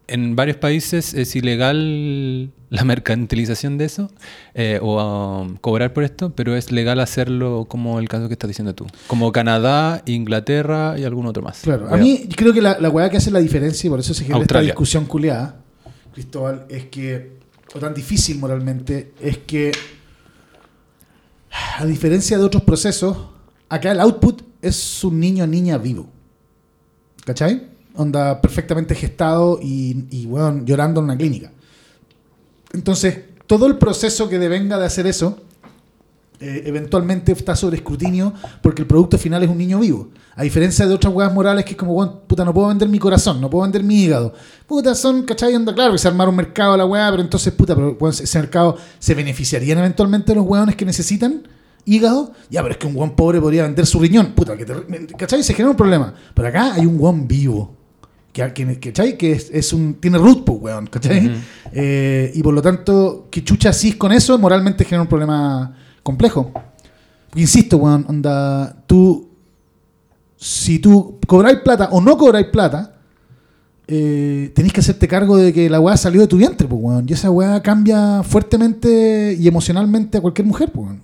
en 0.08 0.36
varios 0.36 0.58
países 0.58 1.14
es 1.14 1.36
ilegal 1.36 2.52
la 2.70 2.84
mercantilización 2.84 3.78
de 3.78 3.86
eso 3.86 4.12
eh, 4.56 4.80
o 4.82 5.42
um, 5.42 5.56
cobrar 5.58 5.94
por 5.94 6.04
esto, 6.04 6.34
pero 6.36 6.56
es 6.56 6.72
legal 6.72 7.00
hacerlo 7.00 7.66
como 7.70 8.00
el 8.00 8.10
caso 8.10 8.28
que 8.28 8.34
estás 8.34 8.48
diciendo 8.48 8.74
tú. 8.76 8.88
Como 9.08 9.32
Canadá, 9.32 10.02
Inglaterra 10.06 10.96
y 10.98 11.04
algún 11.04 11.28
otro 11.28 11.44
más. 11.44 11.62
Claro, 11.62 11.88
a 11.94 11.98
mí 11.98 12.28
creo 12.36 12.54
que 12.54 12.62
la, 12.62 12.78
la 12.80 12.90
weá 12.90 13.10
que 13.10 13.18
hace 13.18 13.32
la 13.32 13.40
diferencia, 13.40 13.88
y 13.88 13.90
por 13.92 14.00
eso 14.00 14.14
se 14.14 14.24
genera 14.24 14.38
esta 14.40 14.44
Australia. 14.56 14.68
discusión 14.72 15.06
culiada, 15.06 15.56
Cristóbal, 16.14 16.66
es 16.70 16.86
que 16.86 17.39
o 17.74 17.80
tan 17.80 17.94
difícil 17.94 18.40
moralmente, 18.40 19.14
es 19.20 19.38
que, 19.40 19.72
a 21.78 21.86
diferencia 21.86 22.38
de 22.38 22.44
otros 22.44 22.64
procesos, 22.64 23.18
acá 23.68 23.92
el 23.92 24.00
output 24.00 24.42
es 24.62 25.04
un 25.04 25.20
niño 25.20 25.46
niña 25.48 25.78
vivo. 25.78 26.10
¿Cachai? 27.26 27.70
Onda 27.96 28.42
perfectamente 28.42 28.96
gestado 28.96 29.60
y, 29.62 30.06
y 30.10 30.26
weón, 30.26 30.66
llorando 30.66 31.00
en 31.00 31.06
una 31.06 31.18
clínica. 31.18 31.52
Entonces, 32.74 33.20
todo 33.46 33.68
el 33.68 33.78
proceso 33.78 34.30
que 34.30 34.40
devenga 34.40 34.78
de 34.78 34.86
hacer 34.86 35.08
eso, 35.08 35.42
eh, 36.40 36.64
eventualmente 36.66 37.32
está 37.34 37.56
sobre 37.56 37.78
escrutinio 37.78 38.34
porque 38.62 38.82
el 38.82 38.88
producto 38.88 39.18
final 39.18 39.44
es 39.44 39.50
un 39.50 39.58
niño 39.58 39.80
vivo. 39.80 40.10
A 40.36 40.44
diferencia 40.44 40.88
de 40.88 40.94
otras 40.94 41.14
weas 41.14 41.34
morales 41.34 41.66
que 41.66 41.72
es 41.72 41.78
como, 41.78 42.22
puta, 42.22 42.46
no 42.46 42.54
puedo 42.54 42.70
vender 42.70 42.88
mi 42.88 42.98
corazón, 43.00 43.42
no 43.42 43.50
puedo 43.50 43.64
vender 43.64 43.84
mi 43.84 44.04
hígado. 44.04 44.34
Puta, 44.66 44.96
son, 44.96 45.24
¿cachai? 45.24 45.54
Anda 45.54 45.74
claro 45.74 45.92
que 45.92 45.98
se 45.98 46.08
armaron 46.08 46.32
un 46.34 46.38
mercado 46.38 46.74
a 46.74 46.78
la 46.78 46.86
wea, 46.86 47.10
pero 47.12 47.22
entonces, 47.22 47.52
puta, 47.54 47.76
pero 47.76 47.98
ese 48.10 48.40
mercado 48.40 48.78
se 49.00 49.14
beneficiarían 49.16 49.80
eventualmente 49.80 50.34
los 50.34 50.46
weones 50.46 50.76
que 50.78 50.86
necesitan 50.86 51.44
hígado. 51.86 52.32
Ya, 52.50 52.62
pero 52.62 52.72
es 52.74 52.78
que 52.78 52.88
un 52.88 52.96
weón 52.96 53.16
pobre 53.16 53.42
podría 53.42 53.64
vender 53.64 53.86
su 53.86 54.00
riñón. 54.00 54.28
Puta, 54.34 54.56
que 54.56 54.64
te- 54.66 55.08
¿cachai? 55.18 55.44
Se 55.44 55.54
genera 55.54 55.72
un 55.72 55.78
problema. 55.78 56.14
Pero 56.34 56.48
acá 56.48 56.74
hay 56.76 56.86
un 56.86 56.96
weón 57.00 57.28
vivo. 57.28 57.76
Que, 58.32 58.54
que, 58.54 58.80
¿cachai? 58.80 59.18
que 59.18 59.32
es, 59.34 59.50
es 59.52 59.74
un, 59.74 59.96
tiene 59.96 60.18
root, 60.20 60.46
pues, 60.46 60.58
weón, 60.62 60.88
¿cachai? 60.88 61.32
Eh, 61.74 62.32
y 62.34 62.42
por 62.44 62.54
lo 62.54 62.62
tanto, 62.62 63.28
que 63.30 63.44
chucha 63.44 63.70
así 63.70 63.94
con 63.94 64.12
eso, 64.14 64.38
moralmente 64.38 64.86
genera 64.86 65.02
un 65.02 65.08
problema 65.10 65.76
complejo. 66.10 66.52
Insisto, 67.36 67.78
weón, 67.78 68.04
onda, 68.10 68.76
tú, 68.88 69.30
si 70.36 70.80
tú 70.80 71.20
cobráis 71.28 71.60
plata 71.60 71.90
o 71.92 72.02
no 72.02 72.18
cobráis 72.18 72.48
plata, 72.48 72.96
eh, 73.88 74.52
tenéis 74.56 74.74
que 74.74 74.80
hacerte 74.80 75.08
cargo 75.08 75.38
de 75.38 75.54
que 75.54 75.70
la 75.70 75.80
weá 75.80 75.96
salió 75.98 76.22
de 76.22 76.28
tu 76.28 76.38
vientre, 76.38 76.68
pues, 76.68 76.82
weón. 76.82 77.06
Y 77.08 77.14
esa 77.14 77.30
weá 77.30 77.62
cambia 77.62 78.24
fuertemente 78.24 79.38
y 79.40 79.48
emocionalmente 79.48 80.18
a 80.18 80.22
cualquier 80.22 80.48
mujer, 80.48 80.72
pues, 80.72 80.88
weón. 80.88 81.02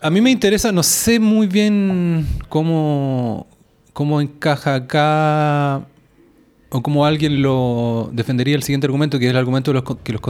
A 0.00 0.08
mí 0.08 0.20
me 0.20 0.30
interesa, 0.30 0.70
no 0.70 0.84
sé 0.84 1.18
muy 1.18 1.48
bien 1.48 2.26
cómo, 2.48 3.48
cómo 3.92 4.20
encaja 4.20 4.76
acá 4.76 5.84
o 6.72 6.82
cómo 6.82 7.04
alguien 7.04 7.42
lo 7.42 8.10
defendería 8.12 8.54
el 8.54 8.62
siguiente 8.62 8.86
argumento, 8.86 9.18
que 9.18 9.26
es 9.26 9.30
el 9.30 9.36
argumento 9.36 9.72
de 9.72 9.80
los, 9.80 9.96
que 10.02 10.12
los 10.12 10.20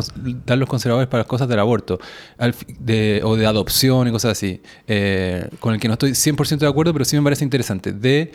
dan 0.47 0.59
los 0.59 0.68
conservadores 0.68 1.09
para 1.09 1.20
las 1.20 1.26
cosas 1.26 1.49
del 1.49 1.59
aborto 1.59 1.99
al 2.38 2.55
fi- 2.55 2.66
de- 2.78 3.20
o 3.24 3.36
de 3.36 3.47
adopción 3.47 4.09
y 4.09 4.11
cosas 4.11 4.32
así, 4.32 4.61
eh, 4.88 5.49
con 5.61 5.74
el 5.74 5.80
que 5.80 5.88
no 5.88 5.95
estoy 5.95 6.12
100% 6.12 6.59
de 6.59 6.66
acuerdo, 6.68 6.93
pero 6.93 7.05
sí 7.05 7.14
me 7.16 7.22
parece 7.22 7.45
interesante. 7.45 7.93
De, 7.93 8.32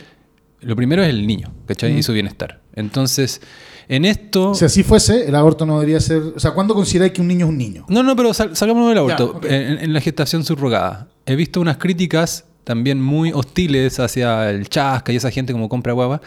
lo 0.62 0.76
primero 0.76 1.04
es 1.04 1.10
el 1.10 1.26
niño, 1.28 1.52
¿cachai? 1.68 1.92
Ujú. 1.92 2.00
Y 2.00 2.04
su 2.04 2.14
bienestar. 2.14 2.62
Entonces, 2.76 3.42
en 3.88 4.06
esto... 4.06 4.54
Si 4.56 4.66
así 4.66 4.84
fuese, 4.84 5.28
el 5.28 5.36
aborto 5.36 5.66
no 5.66 5.80
debería 5.80 6.00
ser. 6.00 6.22
O 6.36 6.40
sea, 6.40 6.52
¿cuándo 6.52 6.74
consideráis 6.74 7.12
que 7.14 7.22
un 7.22 7.28
niño 7.28 7.46
es 7.46 7.50
un 7.50 7.58
niño? 7.58 7.86
No, 7.88 8.04
no, 8.04 8.16
pero 8.16 8.34
sal- 8.34 8.56
salgámonos 8.56 8.90
del 8.90 8.98
aborto. 9.00 9.34
Ya, 9.34 9.38
ok. 9.38 9.46
en, 9.46 9.80
en 9.80 9.94
la 9.94 10.02
gestación 10.02 10.44
subrogada. 10.44 11.08
He 11.26 11.36
visto 11.36 11.60
unas 11.62 11.78
críticas 11.78 12.46
también 12.64 13.00
muy 13.02 13.32
hostiles 13.32 14.00
hacia 14.00 14.50
el 14.50 14.68
chasca 14.70 15.12
y 15.14 15.16
esa 15.18 15.30
gente 15.30 15.54
como 15.54 15.70
compra 15.70 15.94
guava. 15.94 16.20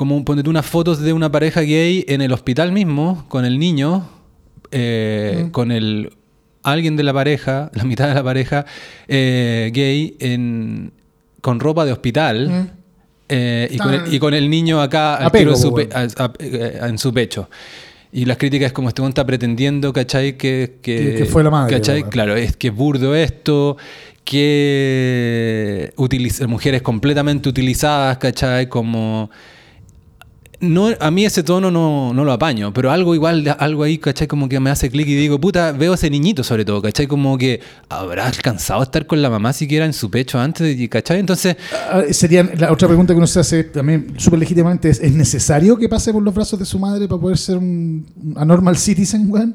Como 0.00 0.24
ponete 0.24 0.48
unas 0.48 0.64
fotos 0.64 0.98
de 1.00 1.12
una 1.12 1.30
pareja 1.30 1.60
gay 1.60 2.06
en 2.08 2.22
el 2.22 2.32
hospital 2.32 2.72
mismo, 2.72 3.26
con 3.28 3.44
el 3.44 3.58
niño, 3.58 4.08
eh, 4.70 5.42
Mm. 5.44 5.50
con 5.50 5.70
el 5.70 6.14
alguien 6.62 6.96
de 6.96 7.02
la 7.02 7.12
pareja, 7.12 7.70
la 7.74 7.84
mitad 7.84 8.08
de 8.08 8.14
la 8.14 8.22
pareja 8.24 8.64
eh, 9.08 9.70
gay, 9.74 10.16
en, 10.20 10.90
con 11.42 11.60
ropa 11.60 11.84
de 11.84 11.92
hospital. 11.92 12.48
Mm. 12.48 12.70
eh, 13.28 13.68
y, 13.72 13.76
con 13.76 13.92
el, 13.92 14.14
y 14.14 14.18
con 14.18 14.32
el 14.32 14.48
niño 14.48 14.80
acá 14.80 15.16
al 15.16 15.30
tiro 15.32 15.50
en 15.50 15.56
su, 15.58 15.70
pues, 15.70 15.88
pe- 15.88 15.94
a- 15.94 16.82
a- 16.84 16.88
en 16.88 16.96
su 16.96 17.12
pecho. 17.12 17.50
Y 18.10 18.24
las 18.24 18.38
críticas 18.38 18.68
es 18.68 18.72
como 18.72 18.88
este 18.88 19.02
está 19.06 19.26
pretendiendo, 19.26 19.92
¿cachai? 19.92 20.38
Que, 20.38 20.78
que, 20.80 20.96
Que- 20.98 21.14
que 21.18 21.24
fue 21.26 21.44
la 21.44 21.50
madre, 21.50 21.76
¿cachai? 21.76 22.00
la. 22.00 22.08
Claro, 22.08 22.36
es 22.36 22.56
que 22.56 22.68
es 22.68 22.74
burdo 22.74 23.14
esto, 23.14 23.76
que 24.24 25.92
utiliza, 25.96 26.46
mujeres 26.46 26.80
completamente 26.80 27.50
utilizadas, 27.50 28.16
¿cachai? 28.16 28.66
Como... 28.70 29.30
No, 30.60 30.88
a 31.00 31.10
mí 31.10 31.24
ese 31.24 31.42
tono 31.42 31.70
no, 31.70 32.12
no 32.12 32.22
lo 32.22 32.32
apaño, 32.32 32.70
pero 32.74 32.90
algo 32.90 33.14
igual, 33.14 33.44
de- 33.44 33.50
algo 33.52 33.82
ahí, 33.82 33.96
¿cachai? 33.96 34.26
Como 34.28 34.46
que 34.46 34.60
me 34.60 34.68
hace 34.68 34.90
clic 34.90 35.08
y 35.08 35.14
digo, 35.14 35.40
puta, 35.40 35.72
veo 35.72 35.92
a 35.92 35.94
ese 35.94 36.10
niñito 36.10 36.44
sobre 36.44 36.66
todo, 36.66 36.82
¿cachai? 36.82 37.06
Como 37.06 37.38
que 37.38 37.60
habrá 37.88 38.26
alcanzado 38.26 38.80
a 38.80 38.84
estar 38.84 39.06
con 39.06 39.22
la 39.22 39.30
mamá 39.30 39.54
siquiera 39.54 39.86
en 39.86 39.94
su 39.94 40.10
pecho 40.10 40.38
antes, 40.38 40.78
y- 40.78 40.86
¿cachai? 40.88 41.18
Entonces, 41.18 41.56
Ah, 41.90 42.02
Sería 42.10 42.42
la 42.58 42.70
otra 42.72 42.88
pregunta 42.88 43.14
que 43.14 43.18
uno 43.18 43.26
se 43.26 43.40
hace 43.40 43.64
también 43.64 44.14
súper 44.18 44.38
legítimamente 44.38 44.90
es, 44.90 45.00
¿es 45.00 45.12
necesario 45.14 45.78
que 45.78 45.88
pase 45.88 46.12
por 46.12 46.22
los 46.22 46.34
brazos 46.34 46.58
de 46.58 46.66
su 46.66 46.78
madre 46.78 47.08
para 47.08 47.20
poder 47.20 47.38
ser 47.38 47.56
un, 47.56 48.04
anormal 48.36 48.76
citizen, 48.76 49.30
weón? 49.30 49.54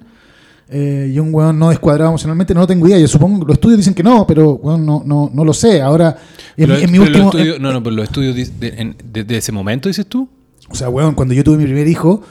Eh, 0.67 1.11
y 1.13 1.19
un 1.19 1.31
weón 1.31 1.59
no 1.59 1.69
descuadrado 1.69 2.09
emocionalmente, 2.09 2.55
no 2.55 2.61
lo 2.61 2.67
tengo 2.67 2.87
idea. 2.87 2.97
Yo 2.97 3.07
supongo 3.07 3.41
que 3.41 3.45
los 3.45 3.53
estudios 3.57 3.77
dicen 3.77 3.93
que 3.93 4.01
no, 4.01 4.25
pero 4.25 4.53
weón, 4.55 4.83
no, 4.83 5.03
no, 5.05 5.29
no 5.31 5.45
lo 5.45 5.53
sé. 5.53 5.79
Ahora, 5.83 6.17
en, 6.57 6.69
mi- 6.71 6.97
en 6.97 6.99
último... 6.99 7.31
estudios- 7.31 7.59
no, 7.59 7.71
no, 7.71 7.83
pero 7.83 7.95
los 7.95 8.05
estudios 8.05 8.35
de, 8.59 8.69
en- 8.75 8.95
desde 9.13 9.37
ese 9.37 9.51
momento, 9.51 9.87
dices 9.87 10.07
tú. 10.07 10.27
O 10.69 10.75
sea, 10.75 10.89
weón, 10.89 11.13
cuando 11.15 11.33
yo 11.33 11.43
tuve 11.43 11.57
mi 11.57 11.65
primer 11.65 11.87
hijo, 11.87 12.21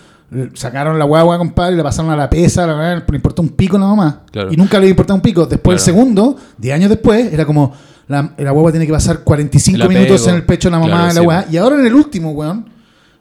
sacaron 0.55 0.99
la 0.99 1.05
guagua, 1.05 1.39
compadre, 1.39 1.77
la 1.77 1.83
pasaron 1.85 2.11
a 2.11 2.17
la 2.17 2.29
pesa, 2.29 2.67
la 2.67 2.97
le 2.97 3.17
importó 3.17 3.43
un 3.43 3.51
pico 3.51 3.77
a 3.77 3.81
la 3.81 3.87
mamá. 3.87 4.23
Claro. 4.33 4.53
Y 4.53 4.57
nunca 4.57 4.79
le 4.81 4.89
importaba 4.89 5.15
un 5.17 5.21
pico. 5.23 5.47
Después, 5.47 5.75
el 5.77 5.85
Claro. 5.85 5.99
segundo, 5.99 6.37
10 6.59 6.75
años 6.75 6.91
después, 6.91 7.33
era 7.33 7.45
como, 7.45 7.73
la, 8.09 8.33
la 8.37 8.51
guagua 8.51 8.71
tiene 8.73 8.87
que 8.87 8.93
pasar 8.93 9.21
45 9.21 9.83
El 9.83 9.89
minutos 9.89 10.27
en 10.27 10.35
el 10.35 10.43
pecho 10.45 10.69
de 10.69 10.73
la 10.73 10.79
mamá 10.81 10.91
Claro, 10.93 11.09
de 11.09 11.15
la 11.15 11.21
sí, 11.21 11.27
weón. 11.27 11.45
Y 11.53 11.57
ahora 11.57 11.77
en 11.79 11.87
el 11.87 11.95
último, 11.95 12.33
weón, 12.33 12.69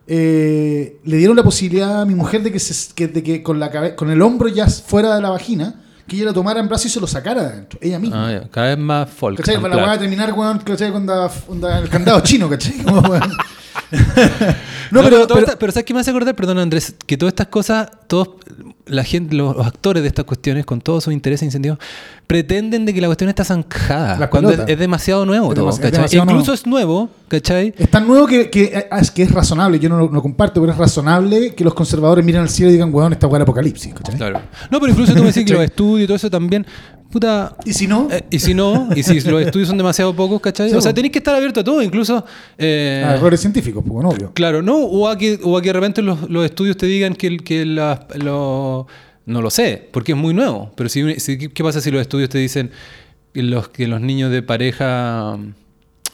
eh, 0.07 0.99
le 1.05 1.17
dieron 1.17 1.35
la 1.37 1.43
posibilidad 1.43 2.01
a 2.01 2.05
mi 2.05 2.15
mujer 2.15 2.41
de 2.43 2.51
que, 2.51 2.59
se, 2.59 2.93
que, 2.93 3.07
de 3.07 3.21
que 3.23 3.41
con, 3.43 3.59
la 3.59 3.69
cabe- 3.71 3.95
con 3.95 4.09
el 4.11 4.21
hombro 4.21 4.47
ya 4.49 4.67
fuera 4.67 5.15
de 5.15 5.21
la 5.21 5.29
vagina, 5.29 5.75
que 6.07 6.15
ella 6.17 6.25
lo 6.25 6.33
tomara 6.33 6.59
en 6.59 6.67
brazos 6.67 6.87
y 6.87 6.89
se 6.89 6.99
lo 6.99 7.07
sacara 7.07 7.43
de 7.43 7.47
adentro, 7.49 7.79
ella 7.81 7.99
misma. 7.99 8.27
Ah, 8.27 8.31
ya, 8.31 8.49
cada 8.49 8.67
vez 8.69 8.77
más 8.79 9.09
folk. 9.09 9.37
¿Cachai? 9.37 9.61
Para 9.61 9.75
la 9.75 9.83
weá 9.85 9.97
terminar, 9.99 10.33
weón, 10.33 10.57
¿cachai? 10.59 10.91
Con 10.91 11.03
onda- 11.03 11.31
onda 11.47 11.79
el 11.79 11.87
candado 11.89 12.19
chino, 12.21 12.49
¿cachai? 12.49 12.73
Como, 12.83 13.01
No, 14.93 15.03
pero, 15.03 15.27
todo 15.27 15.35
pero- 15.35 15.39
esta- 15.47 15.59
pero 15.59 15.71
¿sabes 15.71 15.85
qué 15.85 15.93
me 15.93 15.99
hace 15.99 16.09
acordar? 16.11 16.35
Perdón, 16.35 16.59
Andrés, 16.59 16.95
que 17.05 17.17
todas 17.17 17.31
estas 17.31 17.47
cosas, 17.47 17.89
todos, 18.07 18.29
la 18.85 19.03
gente, 19.03 19.35
los, 19.35 19.55
los 19.55 19.65
actores 19.65 20.03
de 20.03 20.07
estas 20.09 20.25
cuestiones, 20.25 20.65
con 20.65 20.81
todos 20.81 21.03
sus 21.05 21.13
intereses 21.13 21.41
e 21.43 21.45
incentivos, 21.45 21.79
pretenden 22.27 22.85
de 22.85 22.93
que 22.93 23.01
la 23.01 23.07
cuestión 23.07 23.29
está 23.29 23.43
zanjada. 23.43 24.17
Las 24.17 24.29
cuando 24.29 24.51
es, 24.51 24.79
demasiado 24.79 25.25
nuevo 25.25 25.49
Es 25.51 25.55
todo, 25.55 25.71
demasiado 25.77 26.23
Incluso 26.25 26.51
nuevo. 26.51 26.53
es 26.53 26.67
nuevo, 26.67 27.09
¿cachai? 27.27 27.73
Es 27.77 27.89
tan 27.89 28.07
nuevo 28.07 28.27
que, 28.27 28.49
que, 28.49 28.87
ah, 28.89 28.99
es, 28.99 29.11
que 29.11 29.23
es 29.23 29.31
razonable. 29.31 29.79
Yo 29.79 29.89
no 29.89 29.97
lo, 29.97 30.21
comparto, 30.21 30.61
pero 30.61 30.71
es 30.73 30.77
razonable 30.77 31.53
que 31.55 31.63
los 31.63 31.73
conservadores 31.73 32.23
miren 32.25 32.41
al 32.41 32.49
cielo 32.49 32.69
y 32.69 32.73
digan, 32.73 32.93
weón, 32.93 33.13
esta 33.13 33.27
weá 33.27 33.41
apocalipsis. 33.41 33.93
¿cachai? 33.93 34.15
Claro. 34.15 34.41
No, 34.71 34.79
pero 34.79 34.91
incluso 34.91 35.13
tú 35.13 35.19
me 35.21 35.27
decís 35.27 35.45
que 35.45 35.53
los 35.53 35.63
estudios 35.63 36.05
y 36.05 36.07
todo 36.07 36.15
eso 36.17 36.29
también, 36.29 36.65
puta... 37.13 37.55
Y 37.63 37.73
si 37.73 37.87
no, 37.87 38.07
eh, 38.11 38.23
y 38.31 38.39
si 38.39 38.53
no, 38.53 38.89
y 38.95 39.03
si 39.03 39.21
los 39.21 39.41
estudios 39.45 39.69
son 39.69 39.77
demasiado 39.77 40.13
pocos, 40.15 40.41
¿cachai? 40.41 40.69
Sí, 40.71 40.75
o 40.75 40.81
sea, 40.81 40.93
tenéis 40.93 41.11
que 41.13 41.19
estar 41.19 41.33
abierto 41.35 41.59
a 41.59 41.63
todo, 41.63 41.81
incluso... 41.81 42.25
eh, 42.57 43.03
a 43.07 43.15
errores 43.15 43.39
científicos, 43.39 43.83
pues, 43.87 44.05
obvio. 44.05 44.33
Claro, 44.33 44.61
no, 44.61 44.77
o 44.77 45.07
a 45.07 45.17
que, 45.17 45.39
o 45.43 45.55
a 45.57 45.61
que 45.61 45.69
de 45.69 45.73
repente 45.73 46.01
los, 46.01 46.29
los 46.29 46.43
estudios 46.43 46.75
te 46.75 46.87
digan 46.87 47.13
que, 47.15 47.37
que 47.37 47.65
las- 47.65 47.99
lo- 48.17 48.87
no 49.25 49.41
lo 49.41 49.49
sé, 49.49 49.87
porque 49.91 50.11
es 50.13 50.17
muy 50.17 50.33
nuevo. 50.33 50.71
Pero 50.75 50.89
si, 50.89 51.19
si- 51.19 51.37
¿qué 51.37 51.63
pasa 51.63 51.79
si 51.79 51.91
los 51.91 52.01
estudios 52.01 52.29
te 52.29 52.39
dicen 52.39 52.71
que 53.33 53.43
los, 53.43 53.69
que 53.69 53.87
los 53.87 54.01
niños 54.01 54.31
de 54.31 54.41
pareja 54.41 55.37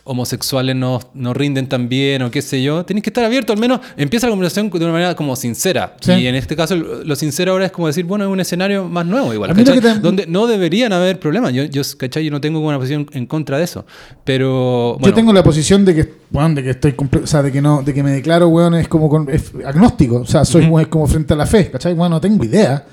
homosexuales 0.10 0.76
no, 0.76 0.99
no 1.14 1.34
rinden 1.36 1.68
tan 1.68 1.88
bien 1.88 2.24
o 2.24 2.32
qué 2.32 2.41
sé 2.41 2.64
yo? 2.64 2.84
Tenés 2.84 3.03
que 3.03 3.12
estar 3.12 3.24
abierto, 3.24 3.53
al 3.53 3.60
menos 3.60 3.80
empieza 3.95 4.26
la 4.26 4.32
conversación 4.32 4.70
de 4.72 4.78
una 4.84 4.91
manera 4.91 5.16
como 5.16 5.36
sincera. 5.36 5.95
Sí. 6.01 6.14
Y 6.14 6.26
en 6.28 6.34
este 6.34 6.55
caso 6.55 6.76
lo, 6.76 7.16
sincero 7.16 7.51
ahora 7.51 7.68
es 7.68 7.72
como 7.72 7.86
decir, 7.88 8.05
bueno, 8.05 8.26
es 8.26 8.32
un 8.32 8.39
escenario 8.39 8.86
más 8.89 9.05
nuevo 9.05 9.34
igual, 9.34 9.51
tam- 9.55 9.99
Donde 10.01 10.26
no 10.26 10.47
deberían 10.47 10.91
haber 10.93 11.20
problemas. 11.20 11.53
Yo, 11.53 11.64
yo, 11.66 11.84
¿cachai? 11.97 12.26
yo 12.26 12.32
no 12.32 12.41
tengo 12.41 12.60
una 12.60 12.78
posición 12.78 13.07
en 13.14 13.28
contra 13.28 13.57
de 13.60 13.66
eso. 13.66 13.86
Pero, 14.24 14.93
bueno, 14.99 15.07
Yo 15.07 15.14
tengo 15.14 15.32
la 15.32 15.43
posición 15.43 15.86
de 15.86 15.95
que, 15.95 16.14
weón, 16.32 16.55
de 16.55 16.64
que 16.64 16.70
estoy 16.72 16.95
o 17.24 17.28
sea, 17.28 17.43
de 17.43 17.51
que 17.51 17.62
no, 17.62 17.82
de 17.84 17.93
que 17.93 18.01
me 18.03 18.12
declaro, 18.12 18.47
weón, 18.49 18.74
es 18.76 18.88
como 18.88 19.10
con- 19.10 19.30
es 19.30 19.51
agnóstico. 19.66 20.18
O 20.22 20.26
sea, 20.26 20.43
soy 20.43 20.66
weón, 20.66 20.89
como 20.89 21.05
frente 21.07 21.34
a 21.34 21.38
la 21.38 21.45
fe, 21.45 21.70
¿cachai? 21.72 21.93
Bueno, 21.93 22.16
no 22.16 22.22
tengo 22.22 22.43
idea. 22.43 22.84